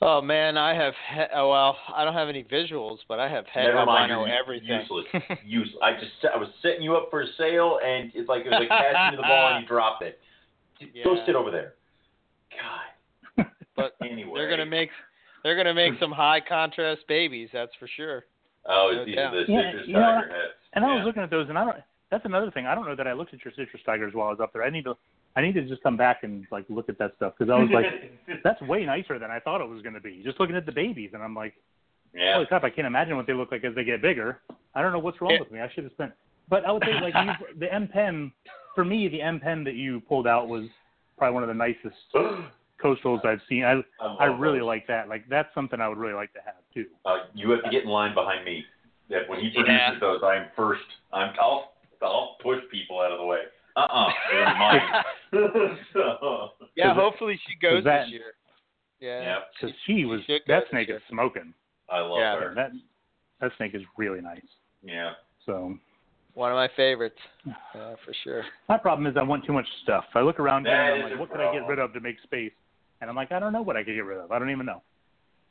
Oh 0.00 0.22
man, 0.22 0.56
I 0.56 0.72
have. 0.74 0.94
He- 1.14 1.20
oh, 1.34 1.50
well, 1.50 1.76
I 1.94 2.04
don't 2.04 2.14
have 2.14 2.28
any 2.30 2.42
visuals, 2.44 2.98
but 3.08 3.20
I 3.20 3.28
have 3.28 3.44
head 3.46 3.64
Never 3.64 3.84
mind, 3.84 4.10
albino 4.10 4.26
you're 4.26 4.34
everything. 4.42 4.80
useless. 4.80 5.04
Useless. 5.44 5.76
I 5.82 5.92
just 5.94 6.12
I 6.32 6.38
was 6.38 6.48
setting 6.62 6.80
you 6.82 6.96
up 6.96 7.08
for 7.10 7.20
a 7.20 7.26
sale, 7.36 7.80
and 7.84 8.10
it's 8.14 8.26
like 8.28 8.46
it 8.46 8.50
was 8.50 8.60
like 8.60 8.68
passing 8.70 9.12
you 9.18 9.22
the 9.22 9.28
ball 9.28 9.52
and 9.54 9.62
you 9.62 9.68
dropped 9.68 10.02
it. 10.02 10.18
Go 11.04 11.16
sit 11.26 11.34
over 11.34 11.50
there. 11.50 11.74
God. 13.36 13.46
But 13.76 13.94
Anyway. 14.02 14.32
they're 14.34 14.48
gonna 14.50 14.64
make 14.66 14.90
they're 15.42 15.56
gonna 15.56 15.74
make 15.74 15.94
some 16.00 16.12
high 16.12 16.40
contrast 16.40 17.00
babies. 17.08 17.48
That's 17.52 17.72
for 17.78 17.88
sure. 17.88 18.24
Oh, 18.66 18.92
No 18.94 19.04
these 19.04 19.16
doubt. 19.16 19.34
are 19.34 19.46
the 19.46 19.52
Yeah, 19.52 19.62
citrus 19.70 19.86
you 19.88 19.94
know, 19.94 20.14
heads. 20.20 20.52
And 20.74 20.84
I 20.84 20.88
yeah. 20.88 20.94
was 20.96 21.04
looking 21.06 21.22
at 21.22 21.30
those, 21.30 21.48
and 21.48 21.58
I 21.58 21.64
don't. 21.64 21.76
That's 22.10 22.24
another 22.24 22.50
thing. 22.50 22.66
I 22.66 22.74
don't 22.74 22.86
know 22.86 22.96
that 22.96 23.06
I 23.06 23.12
looked 23.12 23.32
at 23.34 23.44
your 23.44 23.52
citrus 23.56 23.82
tigers 23.86 24.14
while 24.14 24.28
I 24.28 24.30
was 24.30 24.40
up 24.40 24.52
there. 24.52 24.62
I 24.64 24.70
need 24.70 24.84
to. 24.84 24.96
I 25.36 25.42
need 25.42 25.54
to 25.54 25.62
just 25.62 25.80
come 25.84 25.96
back 25.96 26.24
and 26.24 26.44
like 26.50 26.64
look 26.68 26.88
at 26.88 26.98
that 26.98 27.12
stuff 27.16 27.34
because 27.38 27.52
I 27.52 27.56
was 27.56 27.70
like, 27.72 27.84
that's 28.44 28.60
way 28.62 28.84
nicer 28.84 29.16
than 29.20 29.30
I 29.30 29.38
thought 29.38 29.60
it 29.60 29.68
was 29.68 29.80
going 29.80 29.94
to 29.94 30.00
be. 30.00 30.20
Just 30.24 30.40
looking 30.40 30.56
at 30.56 30.66
the 30.66 30.72
babies, 30.72 31.10
and 31.14 31.22
I'm 31.22 31.34
like, 31.36 31.54
yeah. 32.12 32.34
holy 32.34 32.46
crap! 32.46 32.64
I 32.64 32.70
can't 32.70 32.86
imagine 32.86 33.16
what 33.16 33.28
they 33.28 33.32
look 33.32 33.52
like 33.52 33.62
as 33.64 33.74
they 33.76 33.84
get 33.84 34.02
bigger. 34.02 34.40
I 34.74 34.82
don't 34.82 34.92
know 34.92 34.98
what's 34.98 35.20
wrong 35.20 35.30
Yeah. 35.32 35.40
with 35.40 35.52
me. 35.52 35.60
I 35.60 35.70
should 35.72 35.84
have 35.84 35.92
spent. 35.92 36.12
But 36.48 36.64
I 36.64 36.72
would 36.72 36.82
say 36.84 37.00
like 37.00 37.14
you, 37.14 37.46
the 37.60 37.72
M 37.72 37.86
pen, 37.86 38.32
for 38.74 38.84
me, 38.84 39.06
the 39.06 39.22
M 39.22 39.38
pen 39.38 39.62
that 39.62 39.74
you 39.76 40.00
pulled 40.00 40.26
out 40.26 40.48
was 40.48 40.64
probably 41.16 41.34
one 41.34 41.44
of 41.44 41.48
the 41.48 41.54
nicest 41.54 41.94
coastals 42.82 43.24
I've 43.24 43.40
seen. 43.48 43.64
I 43.64 43.80
I 44.00 44.28
love 44.28 44.40
really 44.40 44.58
those. 44.58 44.66
like 44.66 44.86
that. 44.88 45.08
Like 45.08 45.28
that's 45.28 45.52
something 45.54 45.80
I 45.80 45.88
would 45.88 45.98
really 45.98 46.14
like 46.14 46.32
to 46.32 46.40
have 46.44 46.54
too. 46.74 46.86
Uh, 47.04 47.18
you 47.34 47.50
have 47.50 47.62
to 47.62 47.70
get 47.70 47.84
in 47.84 47.88
line 47.88 48.14
behind 48.14 48.44
me. 48.44 48.64
That 49.10 49.28
when 49.28 49.40
he 49.40 49.50
produces 49.50 49.68
Yeah. 49.92 49.98
those, 50.00 50.20
I'm 50.24 50.46
first. 50.56 50.82
I'm. 51.12 51.32
I'll. 51.40 51.72
I'll 52.02 52.36
push 52.42 52.58
people 52.70 53.00
out 53.00 53.12
of 53.12 53.18
the 53.18 53.24
way. 53.26 53.40
Uh 53.76 53.80
uh-uh, 53.80 54.06
uh. 54.08 54.12
They're 54.32 54.54
mine. 54.58 55.78
so, 55.92 56.48
Yeah, 56.76 56.94
hopefully 56.94 57.38
she 57.46 57.54
goes 57.60 57.84
that- 57.84 58.04
this 58.06 58.12
year. 58.12 58.34
Yeah. 59.00 59.22
yeah. 59.22 59.38
Because 59.58 59.74
she 59.86 60.04
was 60.04 60.20
should 60.26 60.42
that 60.48 60.64
snake 60.70 60.90
is 60.90 61.00
smoking. 61.08 61.54
I 61.88 62.00
love 62.00 62.18
Yeah. 62.18 62.36
her. 62.38 62.54
That 62.54 62.72
that 63.40 63.52
snake 63.56 63.74
is 63.74 63.82
really 63.96 64.20
nice. 64.20 64.44
Yeah. 64.82 65.12
So 65.46 65.78
One 66.34 66.52
of 66.52 66.56
my 66.56 66.68
favorites. 66.76 67.18
Uh, 67.74 67.94
for 68.04 68.12
sure. 68.24 68.44
my 68.68 68.76
problem 68.76 69.06
is 69.06 69.16
I 69.16 69.22
want 69.22 69.44
too 69.46 69.52
much 69.54 69.66
stuff. 69.82 70.04
I 70.14 70.20
look 70.20 70.38
around 70.38 70.64
That 70.64 70.72
and 70.72 70.92
I'm 70.94 71.02
like, 71.02 71.12
a 71.14 71.16
what 71.20 71.30
could 71.30 71.40
I 71.40 71.50
get 71.52 71.66
rid 71.66 71.78
of 71.78 71.92
to 71.94 72.00
make 72.00 72.16
space? 72.22 72.52
And 73.00 73.08
I'm 73.08 73.16
like, 73.16 73.32
I 73.32 73.38
don't 73.38 73.52
know 73.54 73.62
what 73.62 73.76
I 73.76 73.82
could 73.82 73.94
get 73.94 74.04
rid 74.04 74.18
of. 74.18 74.30
I 74.30 74.38
don't 74.38 74.50
even 74.50 74.66
know. 74.66 74.82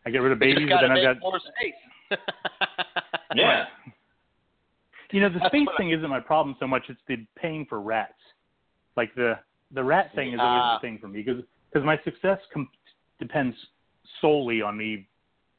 I 0.05 0.11
get 0.11 0.19
rid 0.19 0.31
of 0.31 0.37
babies, 0.39 0.69
but 0.69 0.81
then 0.81 0.91
I've 0.91 1.03
got 1.03 1.19
more 1.19 1.39
space. 1.39 1.73
Yeah. 3.35 3.65
You 5.11 5.21
know 5.21 5.29
the 5.29 5.39
That's 5.39 5.51
space 5.51 5.65
what 5.65 5.75
I- 5.75 5.77
thing 5.77 5.91
isn't 5.91 6.09
my 6.09 6.19
problem 6.19 6.55
so 6.59 6.67
much. 6.67 6.83
It's 6.89 6.99
the 7.07 7.25
paying 7.35 7.65
for 7.65 7.79
rats. 7.81 8.13
Like 8.95 9.13
the 9.15 9.39
the 9.71 9.83
rat 9.83 10.11
thing 10.15 10.33
is 10.33 10.39
always 10.39 10.79
the 10.81 10.87
thing 10.87 10.97
for 10.99 11.07
me 11.07 11.21
because 11.21 11.43
because 11.71 11.85
my 11.85 11.99
success 12.03 12.39
com- 12.53 12.69
depends 13.19 13.55
solely 14.21 14.61
on 14.61 14.77
me 14.77 15.07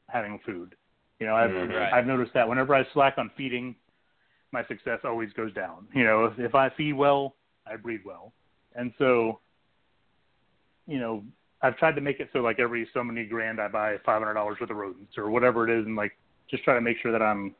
having 0.09 0.39
food. 0.45 0.75
You 1.19 1.27
know, 1.27 1.35
I've 1.35 1.51
Mhm. 1.51 1.69
Right. 1.73 1.93
I've 1.93 2.07
noticed 2.07 2.33
that 2.33 2.47
whenever 2.47 2.75
I 2.75 2.83
slack 2.93 3.17
on 3.17 3.29
feeding, 3.37 3.75
my 4.51 4.65
success 4.65 4.99
always 5.05 5.31
goes 5.33 5.53
down. 5.53 5.87
You 5.93 6.03
know, 6.03 6.25
if, 6.25 6.39
if 6.39 6.55
I 6.55 6.69
feed 6.69 6.93
well, 6.93 7.35
I 7.65 7.75
breed 7.77 8.01
well, 8.03 8.33
and 8.75 8.91
so, 8.97 9.39
you 10.87 10.99
know, 10.99 11.23
I've 11.61 11.77
tried 11.77 11.95
to 11.95 12.01
make 12.01 12.19
it 12.19 12.29
so 12.33 12.39
like 12.39 12.59
every 12.59 12.87
so 12.93 13.03
many 13.03 13.23
grand 13.25 13.61
I 13.61 13.67
buy 13.67 13.97
five 13.99 14.19
hundred 14.21 14.33
dollars 14.33 14.57
worth 14.59 14.69
of 14.71 14.77
rodents 14.77 15.17
or 15.17 15.29
whatever 15.29 15.67
it 15.69 15.79
is, 15.79 15.85
and 15.85 15.95
like 15.95 16.17
just 16.49 16.63
try 16.63 16.73
to 16.73 16.81
make 16.81 16.97
sure 16.97 17.11
that 17.11 17.21
I'm 17.21 17.55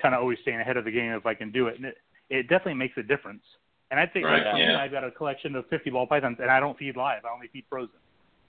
kind 0.00 0.14
of 0.14 0.20
always 0.20 0.38
staying 0.42 0.60
ahead 0.60 0.76
of 0.76 0.84
the 0.84 0.90
game 0.90 1.12
if 1.12 1.26
I 1.26 1.34
can 1.34 1.50
do 1.50 1.66
it, 1.68 1.76
and 1.76 1.84
it 1.86 1.96
it 2.28 2.42
definitely 2.42 2.74
makes 2.74 2.96
a 2.96 3.02
difference. 3.02 3.42
And 3.90 3.98
I'd 3.98 4.10
say 4.14 4.22
Right, 4.22 4.44
like 4.46 4.58
yeah. 4.58 4.78
I've 4.80 4.92
got 4.92 5.04
a 5.04 5.10
collection 5.10 5.56
of 5.56 5.66
fifty 5.68 5.90
ball 5.90 6.06
pythons, 6.06 6.38
and 6.40 6.50
I 6.50 6.60
don't 6.60 6.78
feed 6.78 6.96
live; 6.96 7.24
I 7.24 7.32
only 7.32 7.48
feed 7.48 7.64
frozen. 7.68 7.96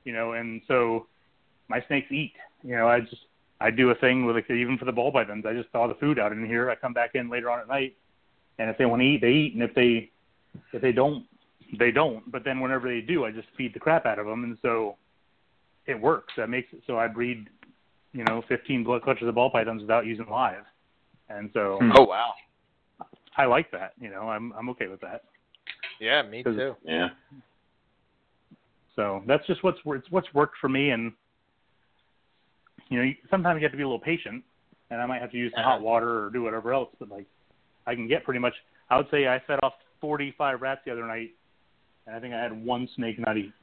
You 0.03 0.13
know, 0.13 0.33
and 0.33 0.61
so 0.67 1.07
my 1.67 1.83
snakes 1.87 2.11
eat. 2.11 2.33
You 2.63 2.75
know, 2.75 2.87
I 2.87 3.01
just 3.01 3.25
I 3.59 3.71
do 3.71 3.89
a 3.89 3.95
thing 3.95 4.25
with 4.25 4.35
like 4.35 4.49
even 4.49 4.77
for 4.77 4.85
the 4.85 4.91
ball 4.91 5.11
pythons. 5.11 5.45
I 5.47 5.53
just 5.53 5.69
thaw 5.69 5.87
the 5.87 5.95
food 5.95 6.19
out 6.19 6.31
in 6.31 6.45
here. 6.45 6.69
I 6.69 6.75
come 6.75 6.93
back 6.93 7.11
in 7.15 7.29
later 7.29 7.49
on 7.49 7.59
at 7.59 7.67
night, 7.67 7.95
and 8.59 8.69
if 8.69 8.77
they 8.77 8.85
want 8.85 9.01
to 9.01 9.07
eat, 9.07 9.21
they 9.21 9.31
eat, 9.31 9.53
and 9.53 9.63
if 9.63 9.73
they 9.73 10.11
if 10.73 10.81
they 10.81 10.91
don't, 10.91 11.25
they 11.77 11.91
don't. 11.91 12.29
But 12.31 12.43
then 12.43 12.59
whenever 12.59 12.87
they 12.87 13.01
do, 13.01 13.25
I 13.25 13.31
just 13.31 13.47
feed 13.57 13.73
the 13.73 13.79
crap 13.79 14.05
out 14.05 14.19
of 14.19 14.25
them, 14.25 14.43
and 14.43 14.57
so 14.61 14.97
it 15.85 15.99
works. 15.99 16.33
That 16.37 16.49
makes 16.49 16.71
it 16.73 16.81
so 16.87 16.97
I 16.97 17.07
breed, 17.07 17.49
you 18.13 18.23
know, 18.23 18.43
15 18.47 18.83
blood 18.83 19.03
clutches 19.03 19.27
of 19.27 19.35
ball 19.35 19.49
pythons 19.49 19.81
without 19.81 20.05
using 20.05 20.27
live, 20.27 20.63
and 21.37 21.49
so 21.53 21.77
Hmm. 21.81 21.91
oh 21.97 22.03
wow. 22.03 22.33
I 23.37 23.45
like 23.45 23.71
that. 23.71 23.93
You 23.99 24.09
know, 24.09 24.29
I'm 24.29 24.51
I'm 24.57 24.69
okay 24.71 24.87
with 24.87 25.01
that. 25.01 25.23
Yeah, 25.99 26.21
me 26.23 26.43
too. 26.43 26.75
Yeah. 26.83 27.09
So 28.95 29.23
that's 29.27 29.45
just 29.47 29.63
what's 29.63 29.79
it's 29.85 30.11
what's 30.11 30.31
worked 30.33 30.57
for 30.59 30.67
me, 30.69 30.89
and 30.91 31.13
you 32.89 32.97
know, 32.97 33.03
you- 33.03 33.15
sometimes 33.29 33.59
you 33.59 33.63
have 33.65 33.71
to 33.71 33.77
be 33.77 33.83
a 33.83 33.87
little 33.87 33.99
patient, 33.99 34.43
and 34.89 35.01
I 35.01 35.05
might 35.05 35.21
have 35.21 35.31
to 35.31 35.37
use 35.37 35.51
some 35.55 35.63
hot 35.63 35.75
Uh-huh. 35.75 35.83
water 35.85 36.25
or 36.25 36.29
do 36.29 36.43
whatever 36.43 36.73
else. 36.73 36.89
But 36.99 37.09
like, 37.09 37.25
I 37.87 37.95
can 37.95 38.07
get 38.07 38.23
pretty 38.25 38.39
much. 38.39 38.53
I 38.89 38.97
would 38.97 39.09
say 39.09 39.27
I 39.27 39.39
fed 39.39 39.59
off 39.63 39.73
45 40.01 40.61
rats 40.61 40.81
the 40.85 40.91
other 40.91 41.05
night, 41.07 41.31
and 42.05 42.15
I 42.15 42.19
think 42.19 42.33
I 42.33 42.39
had 42.41 42.51
one 42.65 42.87
snake 42.95 43.17
not 43.19 43.37
eat. 43.37 43.53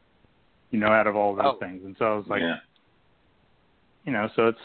You 0.71 0.79
know, 0.79 0.89
out 0.89 1.07
of 1.07 1.17
all 1.17 1.35
those 1.35 1.45
Oh. 1.47 1.59
things, 1.59 1.85
and 1.85 1.95
so 1.99 2.13
I 2.13 2.17
was 2.17 2.27
like, 2.29 2.41
yeah. 2.43 2.57
you 4.05 4.13
know, 4.13 4.29
so 4.35 4.49
it's 4.49 4.61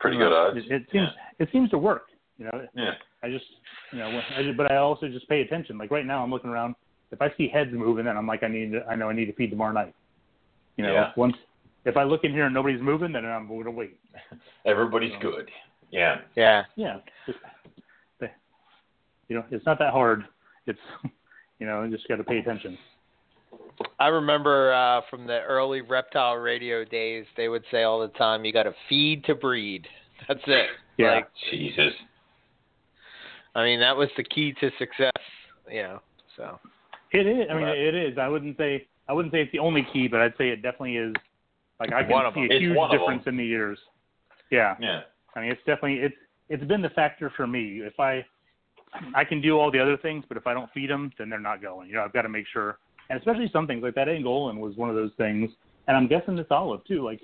Pretty 0.00 0.16
you 0.16 0.22
know, 0.24 0.30
good 0.30 0.36
odds. 0.36 0.66
It, 0.68 0.72
it 0.72 0.82
seems 0.92 1.08
it 1.38 1.48
seems 1.52 1.70
to 1.70 1.78
work. 1.78 2.06
You 2.38 2.46
know, 2.46 2.66
Yeah. 2.74 2.92
I 3.22 3.30
just 3.30 3.44
you 3.92 3.98
know, 3.98 4.20
I 4.36 4.42
just, 4.42 4.56
but 4.56 4.70
I 4.70 4.76
also 4.76 5.08
just 5.08 5.28
pay 5.28 5.40
attention. 5.40 5.78
Like 5.78 5.90
right 5.90 6.06
now, 6.06 6.22
I'm 6.22 6.30
looking 6.30 6.50
around. 6.50 6.74
If 7.10 7.22
I 7.22 7.32
see 7.36 7.48
heads 7.48 7.70
moving, 7.72 8.04
then 8.04 8.16
I'm 8.18 8.26
like, 8.26 8.42
I 8.42 8.48
need, 8.48 8.72
to, 8.72 8.84
I 8.84 8.94
know 8.94 9.08
I 9.08 9.14
need 9.14 9.26
to 9.26 9.32
feed 9.32 9.48
tomorrow 9.48 9.72
night. 9.72 9.94
You 10.76 10.84
know, 10.84 10.92
Yeah. 10.92 11.12
once 11.16 11.34
if 11.86 11.96
I 11.96 12.04
look 12.04 12.22
in 12.24 12.32
here 12.32 12.44
and 12.44 12.52
nobody's 12.54 12.82
moving, 12.82 13.12
then 13.12 13.24
I'm 13.24 13.48
going 13.48 13.64
to 13.64 13.70
wait. 13.70 13.98
Everybody's 14.66 15.14
good. 15.22 15.50
Yeah. 15.90 16.18
Yeah. 16.36 16.64
Yeah, 16.76 16.98
just, 17.26 17.38
you 19.28 19.36
know, 19.36 19.44
it's 19.50 19.64
not 19.64 19.78
that 19.78 19.92
hard. 19.92 20.24
It's 20.66 20.78
you 21.58 21.66
know, 21.66 21.82
you 21.82 21.90
just 21.90 22.06
got 22.08 22.16
to 22.16 22.24
pay 22.24 22.38
attention. 22.38 22.76
I 23.98 24.08
remember 24.08 24.72
uh, 24.72 25.02
from 25.10 25.26
the 25.26 25.40
early 25.42 25.80
reptile 25.80 26.36
radio 26.36 26.84
days, 26.84 27.24
they 27.36 27.48
would 27.48 27.64
say 27.70 27.82
all 27.82 28.00
the 28.00 28.08
time, 28.18 28.44
"You 28.44 28.52
got 28.52 28.64
to 28.64 28.74
feed 28.88 29.24
to 29.24 29.34
breed." 29.34 29.86
That's 30.28 30.40
it. 30.46 30.68
Yeah. 30.96 31.14
Like, 31.16 31.28
Jesus. 31.50 31.92
I 33.54 33.64
mean, 33.64 33.80
that 33.80 33.96
was 33.96 34.08
the 34.16 34.24
key 34.24 34.54
to 34.60 34.70
success. 34.78 35.12
You 35.70 35.82
know. 35.82 36.00
So. 36.36 36.58
It 37.12 37.26
is. 37.26 37.46
I 37.50 37.54
mean, 37.54 37.64
Right. 37.64 37.78
it 37.78 37.94
is. 37.94 38.18
I 38.18 38.28
wouldn't 38.28 38.56
say 38.56 38.86
I 39.08 39.12
wouldn't 39.12 39.32
say 39.32 39.42
it's 39.42 39.52
the 39.52 39.58
only 39.58 39.86
key, 39.92 40.08
but 40.08 40.20
I'd 40.20 40.36
say 40.36 40.50
it 40.50 40.56
definitely 40.56 40.96
is. 40.96 41.14
Like 41.80 41.92
I 41.92 42.02
can 42.02 42.32
see 42.34 42.40
a 42.40 42.44
It's 42.44 42.60
huge 42.60 42.90
difference 42.90 43.22
in 43.26 43.36
the 43.36 43.44
years. 43.44 43.78
Yeah. 44.50 44.76
Yeah. 44.80 45.00
I 45.34 45.40
mean, 45.40 45.50
it's 45.50 45.60
definitely 45.60 45.98
it's 46.00 46.16
it's 46.48 46.64
been 46.64 46.82
the 46.82 46.90
factor 46.90 47.30
for 47.36 47.46
me. 47.46 47.80
If 47.80 47.98
I 47.98 48.24
I 49.14 49.24
can 49.24 49.40
do 49.40 49.58
all 49.58 49.70
the 49.70 49.78
other 49.78 49.96
things, 49.96 50.24
but 50.28 50.36
if 50.36 50.46
I 50.46 50.54
don't 50.54 50.70
feed 50.72 50.90
them, 50.90 51.12
then 51.18 51.28
they're 51.30 51.38
not 51.38 51.62
going. 51.62 51.88
You 51.88 51.96
know, 51.96 52.04
I've 52.04 52.12
got 52.12 52.22
to 52.22 52.28
make 52.28 52.46
sure, 52.52 52.78
and 53.10 53.18
especially 53.18 53.48
some 53.52 53.66
things 53.66 53.82
like 53.82 53.94
that 53.94 54.08
Angolan 54.08 54.58
was 54.58 54.76
one 54.76 54.90
of 54.90 54.96
those 54.96 55.12
things, 55.16 55.50
and 55.86 55.96
I'm 55.96 56.06
guessing 56.08 56.36
this 56.36 56.46
olive 56.50 56.84
too. 56.84 57.04
Like 57.04 57.20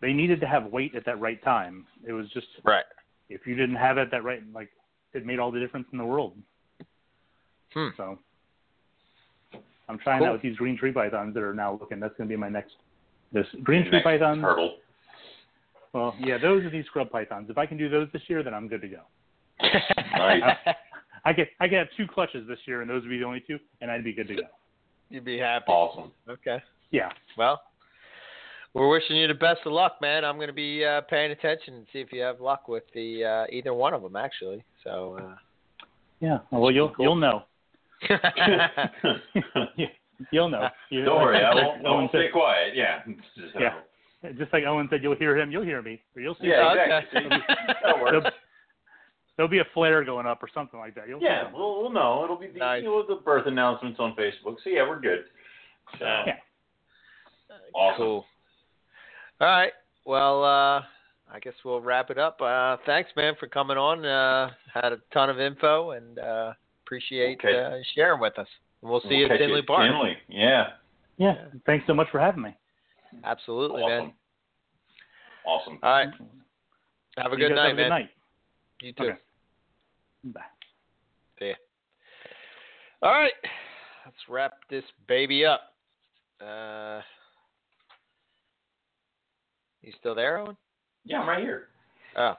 they 0.00 0.12
needed 0.12 0.40
to 0.40 0.46
have 0.46 0.66
weight 0.66 0.94
at 0.94 1.04
that 1.06 1.20
right 1.20 1.42
time. 1.44 1.86
It 2.06 2.12
was 2.12 2.28
just 2.30 2.46
Right. 2.64 2.84
if 3.28 3.46
you 3.46 3.54
didn't 3.54 3.76
have 3.76 3.98
it 3.98 4.02
at 4.02 4.10
that 4.12 4.24
right, 4.24 4.42
like 4.54 4.70
it 5.12 5.26
made 5.26 5.38
all 5.38 5.50
the 5.50 5.60
difference 5.60 5.86
in 5.92 5.98
the 5.98 6.04
world. 6.04 6.36
Hmm. 7.74 7.88
So 7.96 8.18
I'm 9.88 9.98
trying 9.98 10.20
Cool. 10.20 10.28
out 10.28 10.32
with 10.34 10.42
these 10.42 10.56
green 10.56 10.76
tree 10.76 10.92
pythons 10.92 11.34
that 11.34 11.42
are 11.42 11.54
now 11.54 11.72
looking. 11.80 12.00
That's 12.00 12.16
going 12.16 12.28
to 12.28 12.32
be 12.32 12.36
my 12.38 12.48
next. 12.48 12.74
This 13.32 13.46
green 13.62 13.82
tree 13.82 13.92
Next 13.92 14.04
pythons. 14.04 14.42
Hurdle. 14.42 14.76
Well, 15.92 16.14
yeah, 16.20 16.38
those 16.38 16.64
are 16.64 16.70
these 16.70 16.84
scrub 16.86 17.10
pythons. 17.10 17.50
If 17.50 17.58
I 17.58 17.66
can 17.66 17.76
do 17.76 17.88
those 17.88 18.08
this 18.12 18.22
year, 18.28 18.42
then 18.44 18.54
I'm 18.54 18.68
good 18.68 18.80
to 18.82 18.88
go. 18.88 19.02
Nice. 20.16 20.42
I 21.24 21.32
get 21.32 21.48
I 21.60 21.66
get 21.68 21.78
have 21.78 21.88
two 21.96 22.06
clutches 22.06 22.46
this 22.48 22.58
year, 22.66 22.80
and 22.82 22.90
those 22.90 23.02
would 23.02 23.10
be 23.10 23.18
the 23.18 23.24
only 23.24 23.40
two, 23.46 23.58
and 23.80 23.90
I'd 23.90 24.04
be 24.04 24.12
good 24.12 24.28
to 24.28 24.34
go. 24.34 24.42
You'd 25.10 25.24
be 25.24 25.38
happy. 25.38 25.64
Awesome. 25.68 26.12
Okay. 26.28 26.62
Yeah, 26.92 27.10
Well, 27.36 27.60
we're 28.74 28.88
wishing 28.88 29.16
you 29.16 29.26
the 29.28 29.34
best 29.34 29.60
of 29.64 29.72
luck, 29.72 29.96
man. 30.00 30.24
I'm 30.24 30.36
going 30.36 30.48
to 30.48 30.52
be 30.52 30.84
uh, 30.84 31.02
paying 31.02 31.30
attention 31.32 31.74
and 31.74 31.86
see 31.92 32.00
if 32.00 32.12
you 32.12 32.20
have 32.22 32.40
luck 32.40 32.66
with 32.68 32.82
the 32.94 33.24
uh, 33.24 33.44
either 33.52 33.74
one 33.74 33.94
of 33.94 34.02
them, 34.02 34.16
actually. 34.16 34.64
So. 34.82 35.18
Uh, 35.20 35.34
yeah. 36.20 36.38
Well, 36.50 36.70
you'll 36.70 36.90
Cool. 36.90 37.04
you'll 37.04 37.16
know. 37.16 37.42
You'll 40.32 40.48
know. 40.50 40.68
You, 40.90 41.04
Don't 41.04 41.20
worry, 41.22 41.42
I 41.42 41.52
like 41.54 41.64
won't, 41.64 41.86
I 41.86 41.88
Owen 41.88 41.96
won't 41.98 42.10
stay 42.10 42.24
said, 42.26 42.32
quiet. 42.32 42.76
Yeah. 42.76 43.00
Just, 43.06 43.54
Yeah. 43.58 44.32
just 44.38 44.52
like 44.52 44.64
Owen 44.64 44.86
said, 44.90 45.02
you'll 45.02 45.16
hear 45.16 45.36
him. 45.38 45.50
You'll 45.50 45.64
hear 45.64 45.80
me, 45.80 46.02
or 46.14 46.20
you'll 46.22 46.34
see. 46.34 46.48
Yeah, 46.48 46.72
Okay. 46.72 46.82
exactly. 46.84 47.22
See? 47.22 47.54
That 47.84 48.00
works. 48.02 48.26
There'll, 49.40 49.48
there'll 49.48 49.64
be 49.64 49.70
a 49.70 49.72
flare 49.72 50.04
going 50.04 50.26
up 50.26 50.42
or 50.42 50.48
something 50.52 50.78
like 50.78 50.94
that. 50.96 51.08
You'll 51.08 51.20
Yeah, 51.22 51.50
we'll, 51.52 51.80
we'll 51.80 51.90
know. 51.92 52.22
It'll 52.24 52.36
be 52.36 52.48
the, 52.48 52.58
Nice. 52.58 52.82
you 52.82 52.88
know, 52.90 53.02
the 53.08 53.16
birth 53.22 53.46
announcements 53.46 53.98
on 53.98 54.14
Facebook. 54.14 54.56
So 54.62 54.68
yeah, 54.70 54.86
we're 54.86 55.00
good. 55.00 55.24
So, 55.98 56.04
Yeah. 56.26 56.34
Awesome. 57.74 57.96
Cool. 57.96 58.24
All 59.40 59.46
right. 59.48 59.72
Well, 60.04 60.44
uh, 60.44 60.80
I 61.32 61.38
guess 61.40 61.54
we'll 61.64 61.80
wrap 61.80 62.10
it 62.10 62.18
up. 62.18 62.40
Uh, 62.42 62.76
thanks, 62.84 63.10
man, 63.16 63.34
for 63.40 63.46
coming 63.46 63.76
on. 63.78 64.04
Uh, 64.04 64.50
had 64.74 64.92
a 64.92 64.98
ton 65.12 65.30
of 65.30 65.40
info 65.40 65.92
and 65.92 66.18
uh, 66.18 66.52
appreciate 66.84 67.38
Okay. 67.38 67.58
uh, 67.58 67.78
sharing 67.94 68.20
with 68.20 68.38
us. 68.38 68.48
And 68.82 68.90
we'll 68.90 69.00
see 69.02 69.08
you 69.14 69.16
We'll 69.24 69.24
at 69.32 69.38
catch 69.38 69.46
Tinley 69.46 69.62
Park. 69.62 69.88
Tinley, 69.90 70.16
yeah. 70.28 70.64
Yeah. 71.16 71.34
Thanks 71.66 71.86
so 71.86 71.94
much 71.94 72.08
for 72.10 72.20
having 72.20 72.42
me. 72.42 72.54
Absolutely, 73.24 73.82
Awesome. 73.82 74.06
man. 74.06 74.12
Awesome. 75.46 75.78
All 75.82 75.90
right. 75.90 76.08
Have 77.18 77.32
a 77.32 77.36
You 77.36 77.48
good 77.48 77.54
night, 77.54 77.68
have 77.68 77.72
a 77.72 77.76
good 77.76 77.82
man. 77.82 77.88
night. 77.88 78.10
You 78.82 78.92
too. 78.92 79.02
Okay. 79.04 79.18
Bye. 80.24 80.40
All 83.02 83.12
right. 83.12 83.32
Let's 84.04 84.16
wrap 84.28 84.52
this 84.68 84.84
baby 85.08 85.44
up. 85.46 85.72
Uh, 86.38 87.00
you 89.82 89.92
still 89.98 90.14
there, 90.14 90.38
Owen? 90.38 90.56
Yeah, 91.04 91.20
I'm 91.20 91.28
right 91.28 91.40
here. 91.42 91.68
Oh, 92.16 92.32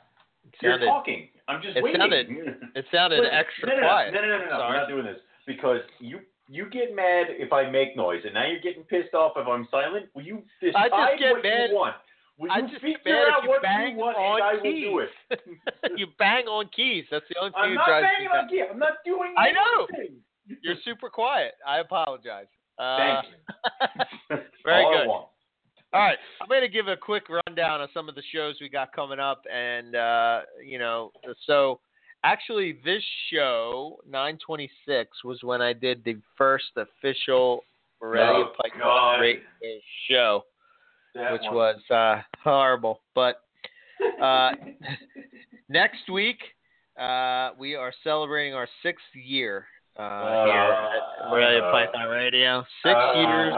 it 0.46 0.54
You're 0.62 0.74
sounded, 0.74 0.86
talking. 0.86 1.30
I'm 1.48 1.62
just 1.62 1.78
it 1.78 1.84
waiting. 1.84 2.00
sounded 2.00 2.28
it 2.76 2.86
sounded 2.94 3.20
Listen, 3.22 3.34
extra 3.34 3.70
no, 3.70 3.76
no, 3.76 3.82
no, 3.82 3.88
quiet. 3.88 4.14
No, 4.14 4.22
no, 4.22 4.28
no, 4.28 4.38
no, 4.38 4.44
no. 4.46 4.50
Sorry. 4.52 4.70
We're 4.70 4.80
not 4.82 4.88
doing 4.90 5.06
this 5.06 5.18
because 5.48 5.80
you 6.00 6.20
you 6.48 6.70
get 6.70 6.96
mad 6.96 7.28
if 7.30 7.52
I 7.54 7.70
make 7.70 7.96
noise, 7.98 8.22
and 8.26 8.34
now 8.36 8.46
you're 8.46 8.62
getting 8.62 8.84
pissed 8.84 9.14
off 9.16 9.34
if 9.38 9.48
I'm 9.48 9.68
silent. 9.72 10.08
Will 10.14 10.24
you 10.24 10.44
decide 10.62 10.92
I 10.94 11.14
just 11.14 11.20
get 11.22 11.32
what 11.34 11.44
mad- 11.44 11.70
you 11.70 11.76
want? 11.76 11.96
Will 12.42 12.52
I 12.52 12.62
just 12.62 12.74
figure 12.82 12.98
get 13.06 13.06
mad 13.06 13.22
if 13.28 13.34
out 13.38 13.44
you 13.44 13.50
what 13.50 13.62
bang 13.62 13.92
you 13.92 13.98
want, 13.98 14.18
on 14.18 14.42
and 14.42 14.44
I 14.44 14.54
will 14.54 14.62
keys. 14.62 14.84
do 14.84 15.00
it. 15.00 15.98
you 15.98 16.08
bang 16.18 16.46
on 16.48 16.70
keys. 16.76 17.06
That's 17.12 17.26
the 17.30 17.38
only 17.40 17.52
thing 17.52 17.62
I'm 17.62 17.74
not 17.76 17.88
banging 18.02 18.28
on 18.30 18.50
key. 18.50 18.64
I'm 18.70 18.80
not 18.80 18.94
doing 19.06 19.34
I 19.38 19.52
know. 19.52 19.88
You're 20.64 20.76
super 20.84 21.08
quiet. 21.10 21.54
I 21.68 21.80
apologize. 21.80 22.48
Uh, 22.80 22.98
Thank 22.98 23.26
you. 24.32 24.38
Very 24.66 24.84
All 24.86 24.92
good. 24.92 25.08
All 25.94 26.00
right, 26.02 26.18
I'm 26.42 26.48
going 26.48 26.62
to 26.62 26.70
give 26.70 26.88
a 26.88 26.96
quick 26.96 27.24
rundown 27.30 27.82
of 27.82 27.90
some 27.94 28.08
of 28.08 28.16
the 28.16 28.24
shows 28.34 28.56
we 28.62 28.70
got 28.70 28.94
coming 28.94 29.20
up, 29.20 29.44
and 29.54 29.94
uh, 29.94 30.42
you 30.66 30.80
know, 30.80 31.12
so 31.46 31.82
actually, 32.24 32.80
this 32.86 33.04
show 33.32 34.00
926 34.10 35.24
was 35.26 35.44
when 35.44 35.62
I 35.62 35.74
did 35.74 36.02
the 36.06 36.16
first 36.38 36.72
official 36.78 37.66
Morelia 38.02 38.46
Oh, 38.46 38.54
Pike 38.58 38.74
Radio 39.20 39.42
show, 40.10 40.46
That 41.16 41.34
which 41.34 41.42
one. 41.44 41.56
was 41.56 41.82
uh, 41.90 42.22
horrible. 42.44 43.02
But 43.16 43.42
uh, 44.22 44.52
next 45.70 46.10
week, 46.12 46.38
uh, 47.00 47.52
we 47.60 47.76
are 47.76 47.94
celebrating 48.04 48.54
our 48.54 48.68
sixth 48.84 49.04
year 49.14 49.66
uh, 49.98 50.46
here 50.46 50.54
at 50.54 51.30
Morelia 51.30 51.64
Uh, 51.64 51.72
Python 51.72 52.08
Radio. 52.10 52.64
Six 52.84 52.96
Uh, 52.96 53.14
years, 53.16 53.54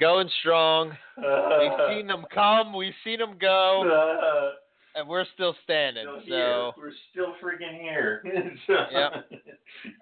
going 0.00 0.30
strong. 0.40 0.96
We've 1.16 1.88
seen 1.96 2.06
them 2.06 2.24
come, 2.32 2.72
we've 2.72 2.94
seen 3.02 3.18
them 3.18 3.36
go, 3.40 4.52
and 4.94 5.08
we're 5.08 5.26
still 5.34 5.56
standing. 5.64 6.06
still 6.22 6.72
So, 6.74 6.80
we're 6.80 6.92
still 7.10 7.34
freaking 7.42 7.80
here. 7.80 8.22
Yep. 8.68 9.12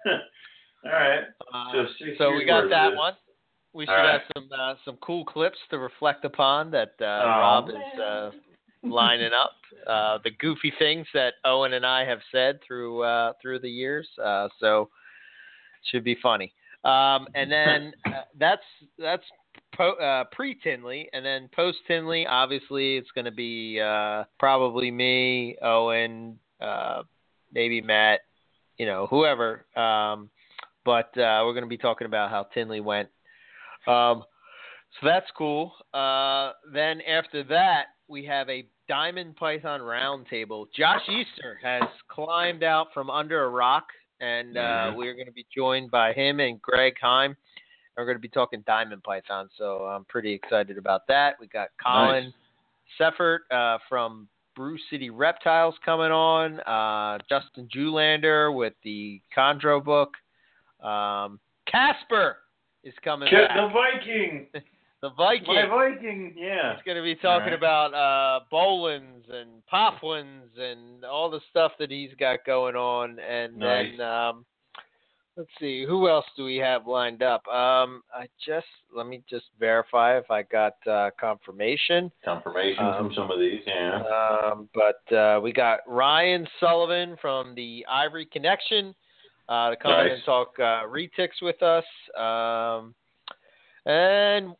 All 0.85 0.91
right. 0.91 1.23
uh, 1.53 1.71
So 1.73 1.85
six 1.99 2.17
so 2.19 2.31
we 2.33 2.45
got 2.45 2.69
that 2.69 2.95
one. 2.95 3.13
We 3.77 3.85
should 3.85 3.91
right. 3.91 4.13
have 4.13 4.21
some 4.35 4.49
uh, 4.51 4.73
some 4.83 4.97
cool 5.01 5.23
clips 5.23 5.59
to 5.69 5.77
reflect 5.77 6.25
upon 6.25 6.71
that 6.71 6.95
uh, 6.99 7.05
Oh, 7.05 7.27
Rob 7.27 7.69
is 7.69 7.99
uh, 8.01 8.31
lining 8.83 9.31
up. 9.33 9.51
Uh, 9.85 10.17
the 10.23 10.31
goofy 10.31 10.73
things 10.79 11.05
that 11.13 11.35
Owen 11.45 11.73
and 11.73 11.85
I 11.85 12.03
have 12.03 12.19
said 12.31 12.59
through 12.65 13.03
uh, 13.03 13.33
through 13.41 13.59
the 13.59 13.69
years. 13.69 14.05
Uh, 14.21 14.49
so 14.59 14.81
it 14.81 15.89
should 15.89 16.03
be 16.03 16.17
funny. 16.21 16.51
Um, 16.83 17.27
and 17.35 17.49
then 17.49 17.93
uh, 18.05 18.23
that's 18.37 18.63
that's 18.97 19.23
po- 19.75 19.93
uh, 19.93 20.25
pre 20.31 20.55
Tinley, 20.55 21.09
and 21.13 21.25
then 21.25 21.49
post 21.55 21.77
Tinley. 21.87 22.25
Obviously, 22.27 22.97
it's 22.97 23.11
going 23.11 23.25
to 23.25 23.31
be 23.31 23.79
uh, 23.79 24.25
probably 24.39 24.91
me, 24.91 25.57
Owen, 25.61 26.37
uh, 26.59 27.03
maybe 27.53 27.79
Matt, 27.79 28.21
you 28.77 28.85
know, 28.85 29.07
whoever. 29.09 29.65
Um, 29.75 30.29
but 30.83 31.17
uh, 31.17 31.43
we're 31.45 31.53
going 31.53 31.63
to 31.63 31.69
be 31.69 31.77
talking 31.77 32.07
about 32.07 32.29
how 32.29 32.43
Tinley 32.53 32.81
went. 32.81 33.09
Um, 33.87 34.23
so 34.99 35.07
that's 35.07 35.29
cool. 35.37 35.73
Uh, 35.93 36.51
then 36.73 37.01
after 37.01 37.43
that, 37.43 37.85
we 38.07 38.25
have 38.25 38.49
a 38.49 38.65
Diamond 38.87 39.35
Python 39.35 39.81
Roundtable. 39.81 40.65
Josh 40.75 41.01
Easter 41.09 41.59
has 41.61 41.83
climbed 42.07 42.63
out 42.63 42.87
from 42.93 43.09
under 43.09 43.43
a 43.43 43.49
rock, 43.49 43.85
and 44.21 44.57
uh, 44.57 44.91
Mhm. 44.91 44.95
we're 44.95 45.13
going 45.13 45.25
to 45.25 45.31
be 45.33 45.45
joined 45.53 45.91
by 45.91 46.13
him 46.13 46.39
and 46.39 46.61
Greg 46.61 46.97
Heim. 47.01 47.35
We're 47.97 48.05
going 48.05 48.15
to 48.15 48.21
be 48.21 48.29
talking 48.29 48.61
Diamond 48.65 49.03
Python, 49.03 49.49
so 49.57 49.85
I'm 49.85 50.05
pretty 50.05 50.31
excited 50.31 50.77
about 50.77 51.05
that. 51.07 51.37
We 51.39 51.47
got 51.47 51.69
Colin 51.83 52.33
Seffert 52.99 53.39
uh, 53.51 53.79
from 53.89 54.29
Brew 54.55 54.77
City 54.89 55.09
Reptiles 55.09 55.75
coming 55.83 56.11
on, 56.11 56.59
uh, 56.61 57.19
Justin 57.27 57.67
Julander 57.75 58.55
with 58.55 58.73
the 58.83 59.21
Chondro 59.35 59.83
book. 59.83 60.15
Um, 60.81 61.39
Casper 61.65 62.37
is 62.87 62.93
coming 63.03 63.29
Get 63.29 63.49
back. 63.49 63.57
the 63.57 63.69
Viking. 63.69 64.47
The 64.99 65.11
Viking. 65.11 65.53
My 65.53 65.67
Viking. 65.67 66.33
Yeah. 66.35 66.73
He's 66.73 66.83
going 66.83 66.97
to 66.97 67.03
be 67.03 67.13
talking 67.13 67.53
Alright. 67.53 67.53
about 67.53 67.93
uh, 67.93 68.39
Bolins 68.51 69.31
and 69.31 69.63
Poplins 69.67 70.49
and 70.57 71.05
all 71.05 71.29
the 71.29 71.39
stuff 71.51 71.73
that 71.77 71.91
he's 71.91 72.09
got 72.19 72.39
going 72.47 72.75
on. 72.75 73.19
And 73.19 73.57
Nice. 73.57 73.91
then, 73.95 74.01
um, 74.07 74.43
let's 75.37 75.51
see, 75.59 75.85
who 75.85 76.09
else 76.09 76.25
do 76.35 76.45
we 76.45 76.55
have 76.57 76.87
lined 76.87 77.21
up? 77.21 77.47
Um, 77.47 78.01
I 78.11 78.25
just, 78.43 78.65
let 78.91 79.05
me 79.05 79.21
just 79.29 79.45
verify 79.59 80.17
if 80.17 80.31
I 80.31 80.41
got 80.41 80.73
uh, 80.89 81.11
confirmation. 81.19 82.11
Confirmation 82.25 82.83
Um, 82.83 82.95
from 83.05 83.13
some 83.13 83.29
of 83.29 83.39
these. 83.39 83.61
Yeah. 83.67 84.01
Um, 84.01 84.67
but 84.73 85.15
uh, 85.15 85.39
we 85.43 85.53
got 85.53 85.81
Ryan 85.85 86.47
Sullivan 86.59 87.17
from 87.21 87.53
the 87.53 87.85
Ivory 87.87 88.25
Connection 88.25 88.95
uh, 89.49 89.69
to 89.71 89.75
come 89.75 89.99
in 90.05 90.13
and 90.13 90.23
talk 90.25 90.53
uh, 90.59 90.83
retics 90.87 91.41
with 91.41 91.61
us. 91.63 91.85
Um, 92.17 92.93
and 93.85 94.53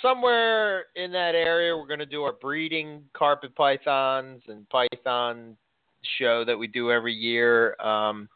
somewhere 0.00 0.86
in 0.96 1.12
that 1.12 1.34
area, 1.34 1.76
we're 1.76 1.86
going 1.86 1.98
to 2.00 2.06
do 2.06 2.22
our 2.22 2.32
breeding 2.32 3.02
carpet 3.14 3.54
pythons 3.54 4.42
and 4.48 4.66
python 4.68 5.56
show 6.18 6.44
that 6.44 6.58
we 6.58 6.66
do 6.66 6.90
every 6.90 7.14
year. 7.14 7.80
Um, 7.80 8.28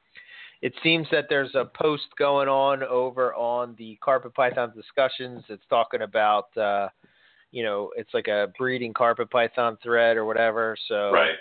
it 0.63 0.73
seems 0.83 1.07
that 1.11 1.27
there's 1.29 1.55
a 1.55 1.71
post 1.81 2.07
going 2.19 2.49
on 2.49 2.83
over 2.83 3.35
on 3.35 3.75
the 3.79 3.99
carpet 4.03 4.35
python 4.35 4.73
discussions. 4.75 5.45
It's 5.49 5.65
talking 5.69 6.03
about. 6.03 6.57
Uh, 6.57 6.89
you 7.53 7.63
know, 7.63 7.91
it's 7.97 8.13
like 8.13 8.29
a 8.29 8.49
breeding 8.59 8.93
carpet 8.93 9.31
python 9.31 9.79
thread 9.83 10.17
or 10.17 10.27
whatever. 10.27 10.77
So 10.89 11.11
right. 11.11 11.37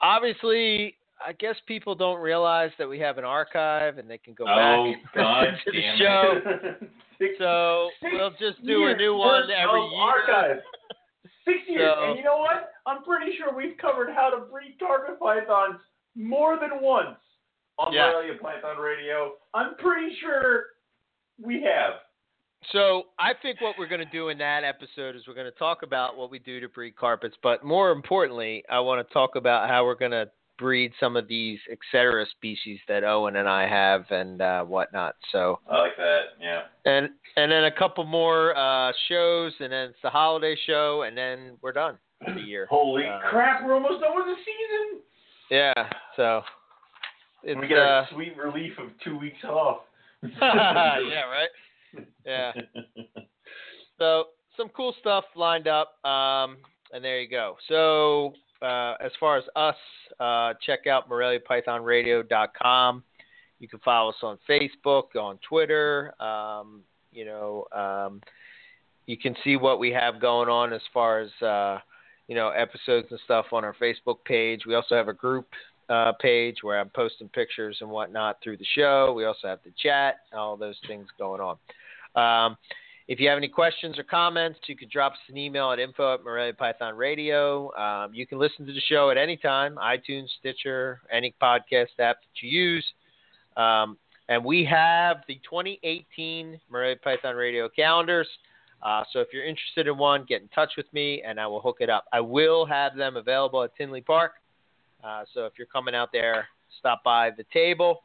obviously, 0.00 0.96
I 1.26 1.32
guess 1.32 1.56
people 1.66 1.94
don't 1.94 2.20
realize 2.20 2.70
that 2.78 2.88
we 2.88 2.98
have 3.00 3.18
an 3.18 3.24
archive 3.24 3.98
and 3.98 4.08
they 4.08 4.18
can 4.18 4.34
go 4.34 4.44
Oh 4.44 4.92
back 4.92 4.96
God 5.14 5.44
to 5.64 5.72
the 5.72 5.82
show. 5.98 6.40
it. 6.44 6.90
Six 7.18 7.34
So 7.38 7.90
Six 8.02 8.12
we'll 8.14 8.30
just 8.32 8.64
do 8.66 8.86
a 8.86 8.96
new 8.96 9.14
one 9.16 9.44
every 9.50 9.80
year. 9.80 10.00
Archive. 10.00 10.56
Six 11.44 11.58
years, 11.68 11.92
So- 11.96 12.04
and 12.10 12.18
you 12.18 12.24
know 12.24 12.38
what? 12.38 12.70
I'm 12.86 13.02
pretty 13.04 13.32
sure 13.38 13.54
we've 13.54 13.76
covered 13.78 14.10
how 14.14 14.30
to 14.30 14.44
breed 14.50 14.76
carpet 14.78 15.18
pythons 15.18 15.80
more 16.14 16.58
than 16.60 16.80
once 16.82 17.16
on 17.78 17.92
Yes. 17.92 18.12
Morelia 18.14 18.38
Python 18.40 18.76
Radio. 18.78 19.32
I'm 19.54 19.74
pretty 19.76 20.14
sure 20.20 20.66
we 21.42 21.62
have. 21.62 21.94
So 22.72 23.04
I 23.18 23.32
think 23.42 23.60
what 23.60 23.74
we're 23.78 23.88
going 23.88 24.00
to 24.04 24.10
do 24.12 24.28
in 24.30 24.38
that 24.38 24.64
episode 24.64 25.16
is 25.16 25.22
we're 25.26 25.34
going 25.34 25.50
to 25.50 25.58
talk 25.58 25.82
about 25.82 26.16
what 26.16 26.30
we 26.30 26.38
do 26.38 26.60
to 26.60 26.68
breed 26.68 26.96
carpets, 26.96 27.36
but 27.42 27.62
more 27.64 27.90
importantly, 27.90 28.62
I 28.70 28.80
want 28.80 29.06
to 29.06 29.12
talk 29.12 29.36
about 29.36 29.68
how 29.68 29.84
we're 29.84 29.96
going 29.96 30.12
to 30.12 30.30
breed 30.58 30.92
some 31.00 31.16
of 31.16 31.28
these 31.28 31.58
etc. 31.70 32.26
species 32.30 32.78
that 32.88 33.04
Owen 33.04 33.36
and 33.36 33.48
I 33.48 33.66
have 33.68 34.04
and 34.10 34.40
uh, 34.40 34.64
whatnot. 34.64 35.16
So 35.32 35.60
I 35.70 35.78
like 35.78 35.96
that. 35.96 36.20
Yeah. 36.40 36.62
and 36.84 37.10
and 37.36 37.50
then 37.50 37.64
a 37.64 37.72
couple 37.72 38.04
more 38.04 38.56
uh, 38.56 38.92
shows, 39.08 39.52
and 39.60 39.72
then 39.72 39.90
it's 39.90 39.98
the 40.02 40.10
holiday 40.10 40.56
show, 40.66 41.02
and 41.02 41.16
then 41.16 41.56
we're 41.62 41.72
done 41.72 41.98
for 42.24 42.34
the 42.34 42.40
year. 42.40 42.66
Holy 42.70 43.06
Uh, 43.06 43.18
crap! 43.28 43.64
We're 43.64 43.74
almost 43.74 44.00
done 44.00 44.12
with 44.14 44.26
the 44.26 44.36
season. 44.36 45.00
Yeah, 45.50 45.90
so 46.16 46.42
it's 47.42 47.60
we 47.60 47.68
get 47.68 47.78
uh, 47.78 47.80
our 47.80 48.08
sweet 48.12 48.36
relief 48.36 48.72
of 48.78 48.88
two 49.02 49.18
weeks 49.18 49.42
off. 49.44 49.78
yeah, 50.22 51.22
right. 51.24 51.48
Yeah. 52.24 52.52
So 53.98 54.24
some 54.56 54.68
cool 54.70 54.94
stuff 55.00 55.24
lined 55.36 55.68
up, 55.68 56.04
um, 56.04 56.56
and 56.92 57.04
there 57.04 57.20
you 57.20 57.28
go. 57.28 57.56
So 57.68 58.34
uh, 58.64 58.96
as 59.00 59.12
far 59.20 59.36
as 59.36 59.44
us, 59.54 59.76
uh, 60.18 60.54
check 60.64 60.86
out 60.86 61.08
MoreliaPythonRadio.com. 61.08 63.02
You 63.60 63.68
can 63.68 63.78
follow 63.80 64.10
us 64.10 64.16
on 64.22 64.38
Facebook, 64.48 65.14
on 65.16 65.38
Twitter. 65.48 66.14
Um, 66.20 66.80
you 67.12 67.24
know, 67.24 67.66
um, 67.72 68.20
you 69.06 69.16
can 69.16 69.36
see 69.44 69.56
what 69.56 69.78
we 69.78 69.90
have 69.90 70.20
going 70.20 70.48
on 70.48 70.72
as 70.72 70.80
far 70.92 71.20
as 71.20 71.30
uh, 71.42 71.78
you 72.26 72.34
know 72.34 72.48
episodes 72.48 73.08
and 73.10 73.20
stuff 73.24 73.46
on 73.52 73.64
our 73.64 73.74
Facebook 73.80 74.24
page. 74.24 74.62
We 74.66 74.74
also 74.74 74.94
have 74.94 75.08
a 75.08 75.12
group 75.12 75.46
uh, 75.88 76.12
page 76.20 76.56
where 76.62 76.80
I'm 76.80 76.88
posting 76.88 77.28
pictures 77.28 77.78
and 77.80 77.90
whatnot 77.90 78.38
through 78.42 78.56
the 78.56 78.66
show. 78.74 79.12
We 79.14 79.24
also 79.24 79.48
have 79.48 79.60
the 79.64 79.72
chat, 79.80 80.20
all 80.32 80.56
those 80.56 80.78
things 80.86 81.06
going 81.18 81.40
on. 81.40 81.56
Um, 82.16 82.56
if 83.06 83.20
you 83.20 83.28
have 83.28 83.36
any 83.36 83.48
questions 83.48 83.98
or 83.98 84.02
comments, 84.02 84.58
you 84.66 84.76
can 84.76 84.88
drop 84.90 85.12
us 85.12 85.18
an 85.28 85.36
email 85.36 85.70
at 85.70 85.78
info 85.78 86.14
at 86.14 86.24
Morelia 86.24 86.54
Python 86.54 86.96
Radio. 86.96 87.74
Um, 87.74 88.14
you 88.14 88.26
can 88.26 88.38
listen 88.38 88.66
to 88.66 88.72
the 88.72 88.80
show 88.88 89.10
at 89.10 89.18
any 89.18 89.36
time, 89.36 89.76
iTunes, 89.76 90.28
Stitcher, 90.40 91.00
any 91.12 91.34
podcast 91.40 91.98
app 91.98 92.16
that 92.20 92.42
you 92.42 92.48
use. 92.48 92.84
Um, 93.58 93.98
and 94.30 94.42
we 94.42 94.64
have 94.64 95.18
the 95.28 95.34
2018 95.48 96.58
Morelia 96.70 96.96
Python 96.96 97.36
Radio 97.36 97.68
calendars. 97.68 98.28
Uh, 98.82 99.04
so 99.12 99.20
if 99.20 99.28
you're 99.32 99.44
interested 99.44 99.86
in 99.86 99.98
one, 99.98 100.24
get 100.26 100.40
in 100.40 100.48
touch 100.48 100.72
with 100.76 100.90
me 100.94 101.22
and 101.26 101.38
I 101.38 101.46
will 101.46 101.60
hook 101.60 101.78
it 101.80 101.90
up. 101.90 102.06
I 102.10 102.20
will 102.20 102.64
have 102.64 102.96
them 102.96 103.16
available 103.16 103.62
at 103.62 103.76
Tinley 103.76 104.00
Park. 104.00 104.32
Uh, 105.02 105.24
so 105.34 105.44
if 105.44 105.52
you're 105.58 105.66
coming 105.66 105.94
out 105.94 106.08
there, 106.10 106.46
stop 106.78 107.04
by 107.04 107.30
the 107.36 107.44
table, 107.52 108.00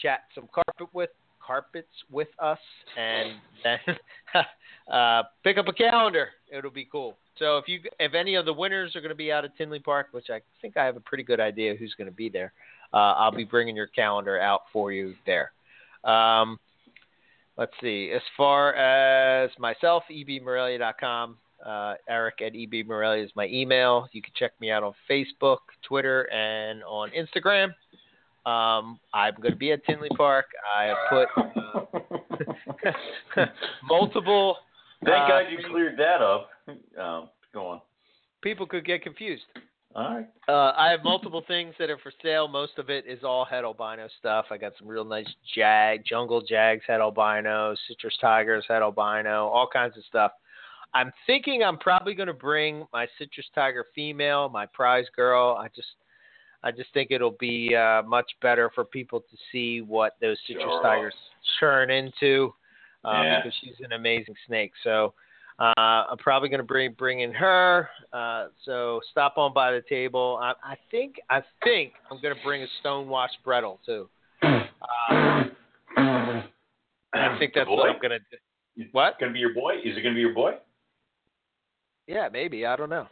chat 0.00 0.20
some 0.32 0.48
carpet 0.52 0.88
with 0.92 1.10
carpets 1.44 1.88
with 2.10 2.28
us, 2.38 2.58
and 2.96 3.32
then 3.64 3.96
uh, 4.92 5.22
pick 5.44 5.58
up 5.58 5.68
a 5.68 5.72
calendar. 5.72 6.28
It'll 6.50 6.70
be 6.70 6.88
cool. 6.90 7.16
So 7.38 7.58
if 7.58 7.68
you 7.68 7.80
if 7.98 8.14
any 8.14 8.34
of 8.34 8.44
the 8.44 8.52
winners 8.52 8.94
are 8.94 9.00
going 9.00 9.10
to 9.10 9.16
be 9.16 9.32
out 9.32 9.44
at 9.44 9.56
Tinley 9.56 9.80
Park, 9.80 10.08
which 10.12 10.30
I 10.30 10.40
think 10.60 10.76
I 10.76 10.84
have 10.84 10.96
a 10.96 11.00
pretty 11.00 11.24
good 11.24 11.40
idea 11.40 11.74
who's 11.74 11.94
going 11.96 12.08
to 12.08 12.14
be 12.14 12.28
there, 12.28 12.52
uh, 12.92 13.14
I'll 13.16 13.32
be 13.32 13.44
bringing 13.44 13.76
your 13.76 13.86
calendar 13.86 14.40
out 14.40 14.62
for 14.72 14.92
you 14.92 15.14
there. 15.26 15.52
Um, 16.04 16.58
let's 17.56 17.72
see. 17.80 18.10
As 18.14 18.22
far 18.36 18.74
as 18.74 19.50
myself, 19.58 20.04
ebmorelia.com. 20.10 21.36
Uh, 21.64 21.94
Eric 22.08 22.42
at 22.42 22.54
ebmorelia 22.54 23.24
is 23.24 23.30
my 23.36 23.46
email. 23.46 24.08
You 24.12 24.20
can 24.20 24.32
check 24.36 24.52
me 24.60 24.70
out 24.70 24.82
on 24.82 24.94
Facebook, 25.08 25.58
Twitter, 25.86 26.30
and 26.32 26.82
on 26.82 27.10
Instagram. 27.10 27.72
Um, 28.44 28.98
I'm 29.14 29.34
going 29.40 29.52
to 29.52 29.56
be 29.56 29.72
at 29.72 29.84
Tinley 29.84 30.08
Park. 30.16 30.46
I 30.76 30.84
have 30.84 30.96
put 31.10 31.28
uh, 33.36 33.46
multiple. 33.88 34.56
Thank 35.04 35.24
uh, 35.24 35.28
God 35.28 35.44
you 35.50 35.58
cleared 35.68 35.98
that 35.98 36.20
up. 36.20 36.50
Um, 36.68 37.28
go 37.54 37.66
on. 37.66 37.80
People 38.42 38.66
could 38.66 38.84
get 38.84 39.02
confused. 39.02 39.44
All 39.94 40.14
right. 40.14 40.28
Uh, 40.48 40.72
I 40.76 40.90
have 40.90 41.04
multiple 41.04 41.44
things 41.46 41.74
that 41.78 41.90
are 41.90 41.98
for 41.98 42.12
sale. 42.22 42.48
Most 42.48 42.78
of 42.78 42.88
it 42.88 43.04
is 43.06 43.22
all 43.22 43.44
het 43.44 43.62
albino 43.62 44.08
stuff. 44.18 44.46
I 44.50 44.56
got 44.56 44.72
some 44.78 44.88
real 44.88 45.04
nice 45.04 45.28
jag, 45.54 46.00
jungle 46.04 46.42
jags, 46.48 46.84
het 46.86 47.00
albino, 47.00 47.74
citrus 47.86 48.16
tigers, 48.18 48.64
het 48.68 48.82
albino, 48.82 49.48
all 49.48 49.68
kinds 49.70 49.96
of 49.98 50.04
stuff. 50.04 50.32
I'm 50.94 51.12
thinking 51.26 51.62
I'm 51.62 51.78
probably 51.78 52.14
going 52.14 52.28
to 52.28 52.34
bring 52.34 52.86
my 52.92 53.06
citrus 53.18 53.46
tiger 53.54 53.86
female, 53.94 54.48
my 54.48 54.66
prize 54.66 55.06
girl. 55.14 55.56
I 55.58 55.68
just, 55.68 55.88
I 56.64 56.70
just 56.70 56.92
think 56.94 57.10
it'll 57.10 57.36
be 57.38 57.74
uh, 57.74 58.02
much 58.02 58.30
better 58.40 58.70
for 58.74 58.84
people 58.84 59.20
to 59.20 59.36
see 59.50 59.80
what 59.80 60.16
those 60.20 60.38
citrus 60.46 60.64
Sure. 60.64 60.82
tigers 60.82 61.14
turn 61.58 61.90
into, 61.90 62.54
uh, 63.04 63.22
Yeah. 63.24 63.40
because 63.40 63.54
she's 63.60 63.80
an 63.80 63.92
amazing 63.92 64.36
snake. 64.46 64.72
So. 64.82 65.14
Uh, 65.58 65.72
I'm 65.76 66.16
probably 66.16 66.48
going 66.48 66.60
to 66.60 66.66
bring 66.66 66.92
bring 66.94 67.20
in 67.20 67.30
her. 67.34 67.88
Uh, 68.12 68.48
so 68.64 69.00
stop 69.12 69.36
on 69.36 69.52
by 69.52 69.70
the 69.70 69.82
table. 69.82 70.40
I, 70.42 70.54
I 70.64 70.76
think 70.90 71.16
I 71.28 71.42
think 71.62 71.92
I'm 72.10 72.20
going 72.22 72.34
to 72.34 72.42
bring 72.42 72.62
a 72.62 72.66
stonewashed 72.80 73.36
bredli 73.46 73.76
too. 73.84 74.08
Uh, 74.42 75.44
I 75.96 77.36
think 77.38 77.52
that's 77.54 77.68
what 77.68 77.90
I'm 77.90 78.00
going 78.00 78.10
to 78.12 78.18
do. 78.18 78.88
What? 78.92 79.20
Gonna 79.20 79.32
be 79.32 79.38
your 79.40 79.54
boy? 79.54 79.74
Is 79.84 79.96
it 79.96 80.00
gonna 80.02 80.14
be 80.14 80.22
your 80.22 80.34
boy? 80.34 80.52
Yeah, 82.06 82.28
maybe. 82.32 82.64
I 82.64 82.74
don't 82.74 82.90
know. 82.90 83.06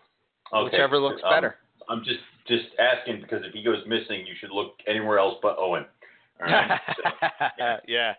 Okay. 0.52 0.64
Whichever 0.64 0.98
looks 0.98 1.22
Um, 1.22 1.30
better. 1.30 1.56
I'm 1.88 2.02
just 2.02 2.20
just 2.46 2.66
asking 2.78 3.20
because 3.20 3.42
if 3.44 3.52
he 3.52 3.62
goes 3.62 3.82
missing, 3.86 4.26
you 4.26 4.34
should 4.38 4.50
look 4.50 4.74
anywhere 4.86 5.18
else 5.18 5.36
but 5.42 5.56
Owen. 5.58 5.84
Right. 6.40 6.80
So, 6.96 7.02
yeah. 7.86 8.14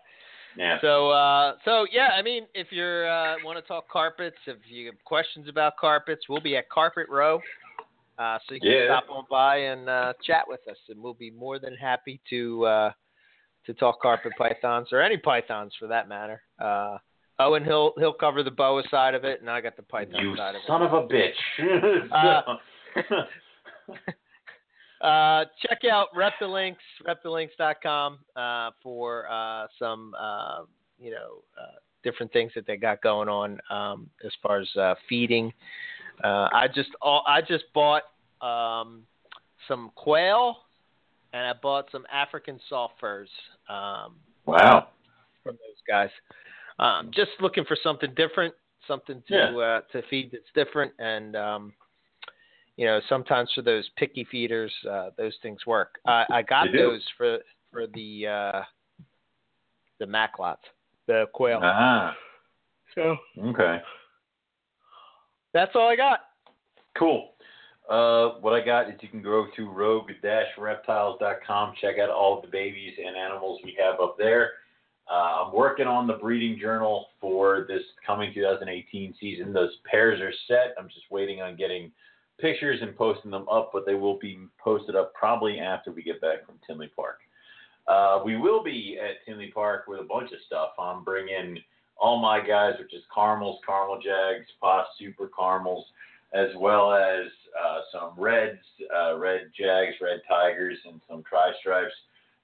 yeah. 0.56 0.78
So, 0.80 1.10
uh, 1.10 1.54
so 1.64 1.86
yeah, 1.92 2.08
I 2.16 2.22
mean, 2.22 2.44
if 2.54 2.68
you're 2.70 3.10
uh, 3.10 3.36
want 3.44 3.58
to 3.58 3.62
talk 3.66 3.88
carpets, 3.88 4.36
if 4.46 4.58
you 4.68 4.86
have 4.86 4.94
questions 5.04 5.48
about 5.48 5.76
carpets, 5.76 6.28
we'll 6.28 6.40
be 6.40 6.56
at 6.56 6.68
Carpet 6.70 7.06
Row. 7.08 7.40
Uh, 8.18 8.38
so 8.46 8.54
you 8.54 8.60
can 8.60 8.70
Yeah. 8.70 8.86
stop 9.00 9.10
on 9.10 9.24
by 9.30 9.56
and 9.56 9.88
uh, 9.88 10.12
chat 10.24 10.44
with 10.46 10.60
us, 10.70 10.76
and 10.88 11.02
we'll 11.02 11.14
be 11.14 11.30
more 11.30 11.58
than 11.58 11.74
happy 11.74 12.20
to 12.30 12.64
uh, 12.66 12.92
to 13.66 13.74
talk 13.74 14.00
carpet 14.00 14.32
pythons 14.38 14.88
or 14.92 15.00
any 15.00 15.16
pythons 15.16 15.72
for 15.78 15.86
that 15.88 16.08
matter. 16.08 16.42
Uh, 16.60 16.98
Owen, 17.38 17.64
he'll 17.64 17.92
he'll 17.98 18.12
cover 18.12 18.42
the 18.42 18.50
boa 18.50 18.82
side 18.90 19.14
of 19.14 19.24
it, 19.24 19.40
and 19.40 19.48
I 19.50 19.60
got 19.60 19.76
the 19.76 19.82
python 19.82 20.20
you 20.20 20.36
side 20.36 20.50
of 20.54 20.56
it. 20.56 20.66
son 20.66 20.82
of 20.82 20.92
a 20.92 21.08
bitch. 21.08 21.32
Uh, 22.12 22.56
Uh, 25.02 25.46
check 25.66 25.80
out 25.90 26.08
Reptilinks, 26.14 26.76
reptilinks.com 27.06 28.18
uh, 28.36 28.70
for 28.82 29.30
uh, 29.30 29.66
some, 29.78 30.14
uh, 30.18 30.60
you 30.98 31.10
know, 31.10 31.42
uh, 31.60 31.78
different 32.04 32.32
things 32.32 32.52
that 32.54 32.66
they 32.66 32.76
got 32.76 33.02
going 33.02 33.28
on 33.28 33.58
um, 33.70 34.08
as 34.24 34.30
far 34.42 34.60
as 34.60 34.68
uh, 34.76 34.94
feeding. 35.08 35.52
Uh, 36.22 36.48
I 36.52 36.68
just 36.72 36.90
I 37.02 37.40
just 37.40 37.64
bought 37.74 38.02
um, 38.40 39.02
some 39.66 39.90
quail 39.96 40.56
and 41.32 41.46
I 41.46 41.52
bought 41.54 41.86
some 41.90 42.04
African 42.12 42.60
soft 42.68 42.94
furs 43.00 43.28
um, 43.68 44.16
wow. 44.46 44.88
from 45.42 45.54
those 45.54 45.80
guys. 45.88 46.10
Um, 46.78 47.10
just 47.14 47.30
looking 47.40 47.64
for 47.64 47.76
something 47.82 48.12
different, 48.14 48.54
something 48.86 49.22
to 49.28 49.34
Yeah. 49.34 49.56
uh, 49.56 49.80
to 49.92 50.02
feed 50.08 50.30
that's 50.32 50.50
different, 50.54 50.92
and 50.98 51.36
um, 51.36 51.72
you 52.76 52.86
know, 52.86 53.00
sometimes 53.08 53.50
for 53.54 53.62
those 53.62 53.88
picky 53.96 54.26
feeders, 54.30 54.72
uh, 54.90 55.10
those 55.16 55.34
things 55.42 55.64
work. 55.66 55.98
I 56.06 56.24
I 56.30 56.42
got 56.42 56.68
those 56.72 57.02
for 57.16 57.38
for 57.70 57.86
the 57.94 58.26
uh, 58.26 58.62
the 59.98 60.06
Macklots, 60.06 60.56
the 61.06 61.26
quail. 61.32 61.60
Ah. 61.62 62.16
So 62.94 63.16
Okay. 63.38 63.80
that's 65.54 65.72
all 65.74 65.88
I 65.88 65.96
got. 65.96 66.20
Cool. 66.98 67.30
Uh, 67.88 68.38
what 68.40 68.52
I 68.52 68.64
got 68.64 68.88
is 68.88 68.94
you 69.00 69.08
can 69.08 69.22
go 69.22 69.46
to 69.56 69.70
rogue-reptiles.com, 69.70 71.74
check 71.80 71.98
out 71.98 72.10
all 72.10 72.36
of 72.36 72.42
the 72.42 72.48
babies 72.48 72.94
and 73.04 73.16
animals 73.16 73.60
we 73.64 73.76
have 73.82 74.00
up 74.00 74.16
there. 74.18 74.52
Uh, 75.10 75.44
I'm 75.44 75.54
working 75.54 75.86
on 75.86 76.06
the 76.06 76.14
breeding 76.14 76.58
journal 76.60 77.08
for 77.20 77.66
this 77.68 77.82
coming 78.06 78.32
2018 78.32 79.14
season. 79.18 79.52
Those 79.52 79.72
pairs 79.90 80.20
are 80.20 80.32
set. 80.46 80.74
I'm 80.78 80.88
just 80.88 81.10
waiting 81.10 81.42
on 81.42 81.56
getting 81.56 81.90
pictures 82.42 82.80
and 82.82 82.94
posting 82.94 83.30
them 83.30 83.48
up, 83.48 83.70
but 83.72 83.86
they 83.86 83.94
will 83.94 84.18
be 84.18 84.38
posted 84.62 84.96
up 84.96 85.14
probably 85.14 85.60
after 85.60 85.90
we 85.90 86.02
get 86.02 86.20
back 86.20 86.44
from 86.44 86.56
Tinley 86.66 86.90
Park. 86.94 87.20
Uh, 87.88 88.20
we 88.24 88.36
will 88.36 88.62
be 88.62 88.98
at 89.02 89.24
Tinley 89.24 89.50
Park 89.54 89.84
with 89.88 90.00
a 90.00 90.04
bunch 90.04 90.30
of 90.32 90.38
stuff. 90.46 90.70
I'm 90.78 91.04
bringing 91.04 91.58
all 91.96 92.20
my 92.20 92.44
guys, 92.44 92.74
which 92.78 92.92
is 92.92 93.02
caramels, 93.14 93.60
caramel 93.64 94.00
jags, 94.02 94.46
pos 94.60 94.86
super 94.98 95.30
caramels, 95.36 95.86
as 96.34 96.48
well 96.58 96.92
as 96.92 97.26
uh, 97.58 97.80
some 97.92 98.12
reds, 98.16 98.58
uh, 98.94 99.16
red 99.16 99.50
jags, 99.56 99.94
red 100.00 100.20
tigers, 100.28 100.78
and 100.86 101.00
some 101.08 101.22
tri-stripes, 101.28 101.94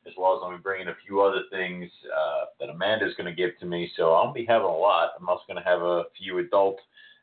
as 0.06 0.12
well 0.16 0.36
as 0.36 0.40
I'll 0.42 0.56
be 0.56 0.62
bringing 0.62 0.88
a 0.88 0.96
few 1.06 1.20
other 1.20 1.42
things 1.50 1.90
uh, 2.06 2.44
that 2.60 2.70
Amanda's 2.70 3.14
going 3.16 3.28
to 3.28 3.34
give 3.34 3.58
to 3.60 3.66
me. 3.66 3.90
So 3.96 4.12
I'll 4.12 4.32
be 4.32 4.46
having 4.46 4.68
a 4.68 4.76
lot. 4.76 5.10
I'm 5.18 5.28
also 5.28 5.42
going 5.48 5.62
to 5.62 5.68
have 5.68 5.82
a 5.82 6.04
few 6.16 6.38
adult 6.38 6.78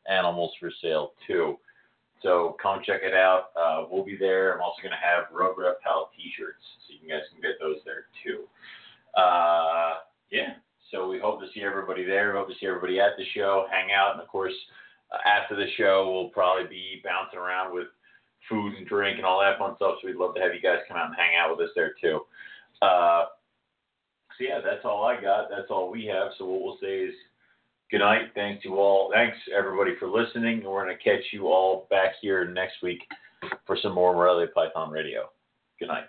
animals 0.10 0.52
for 0.60 0.72
sale 0.82 1.14
too. 1.28 1.58
So 2.22 2.56
come 2.62 2.82
check 2.86 3.02
it 3.04 3.14
out. 3.14 3.50
Uh, 3.60 3.86
we'll 3.90 4.06
be 4.06 4.18
there. 4.18 4.54
I'm 4.54 4.62
also 4.62 4.82
going 4.82 4.96
to 4.96 4.98
have 4.98 5.26
Rogue 5.32 5.58
Reptile 5.58 6.10
T-shirts, 6.16 6.64
so 6.88 6.94
you 7.00 7.10
guys 7.10 7.22
can 7.32 7.42
get 7.42 7.60
those 7.60 7.78
there 7.86 8.08
too. 8.24 8.46
Uh, 9.20 10.02
yeah. 10.32 10.58
So 10.92 11.10
we 11.10 11.20
hope 11.20 11.40
to 11.42 11.48
see 11.54 11.62
everybody 11.62 12.06
there. 12.06 12.32
We 12.32 12.40
hope 12.40 12.50
to 12.50 12.56
see 12.60 12.68
everybody 12.68 13.00
at 13.00 13.18
the 13.18 13.26
show, 13.34 13.66
hang 13.70 13.92
out, 13.92 14.14
and 14.14 14.22
of 14.22 14.28
course, 14.28 14.54
uh, 15.12 15.18
after 15.28 15.56
the 15.56 15.68
show, 15.78 16.10
we'll 16.12 16.30
probably 16.30 16.68
be 16.68 17.02
bouncing 17.04 17.40
around 17.40 17.74
with 17.74 17.88
food 18.50 18.76
and 18.78 18.88
drink 18.88 19.18
and 19.18 19.26
all 19.26 19.40
that 19.40 19.58
fun 19.58 19.76
stuff. 19.76 19.96
So 20.02 20.08
we'd 20.08 20.16
love 20.16 20.36
to 20.36 20.42
have 20.42 20.54
you 20.54 20.62
guys 20.62 20.86
come 20.88 20.98
out 20.98 21.08
and 21.08 21.16
hang 21.16 21.36
out 21.38 21.52
with 21.52 21.68
us 21.68 21.74
there 21.76 21.94
too. 22.02 22.22
Uh, 22.82 23.26
so 24.38 24.44
yeah, 24.44 24.60
that's 24.64 24.86
all 24.86 25.06
I 25.06 25.20
got. 25.20 25.50
That's 25.50 25.70
all 25.70 25.92
we 25.92 26.06
have. 26.06 26.32
So 26.38 26.46
what 26.46 26.62
we'll 26.62 26.78
say 26.82 27.10
is 27.10 27.16
good 27.92 28.00
night. 28.00 28.32
Thanks 28.34 28.64
to 28.64 28.76
all. 28.76 29.12
Thanks 29.14 29.38
everybody 29.56 29.92
for 30.00 30.08
listening. 30.08 30.64
We're 30.64 30.84
gonna 30.84 30.98
catch 30.98 31.24
you 31.32 31.48
all 31.48 31.88
back 31.90 32.14
here 32.22 32.46
next 32.46 32.82
week 32.82 33.00
for 33.66 33.78
some 33.82 33.94
more 33.94 34.14
Morelia 34.14 34.48
Python 34.48 34.92
Radio. 34.92 35.30
Good 35.80 35.90
night. 35.90 36.06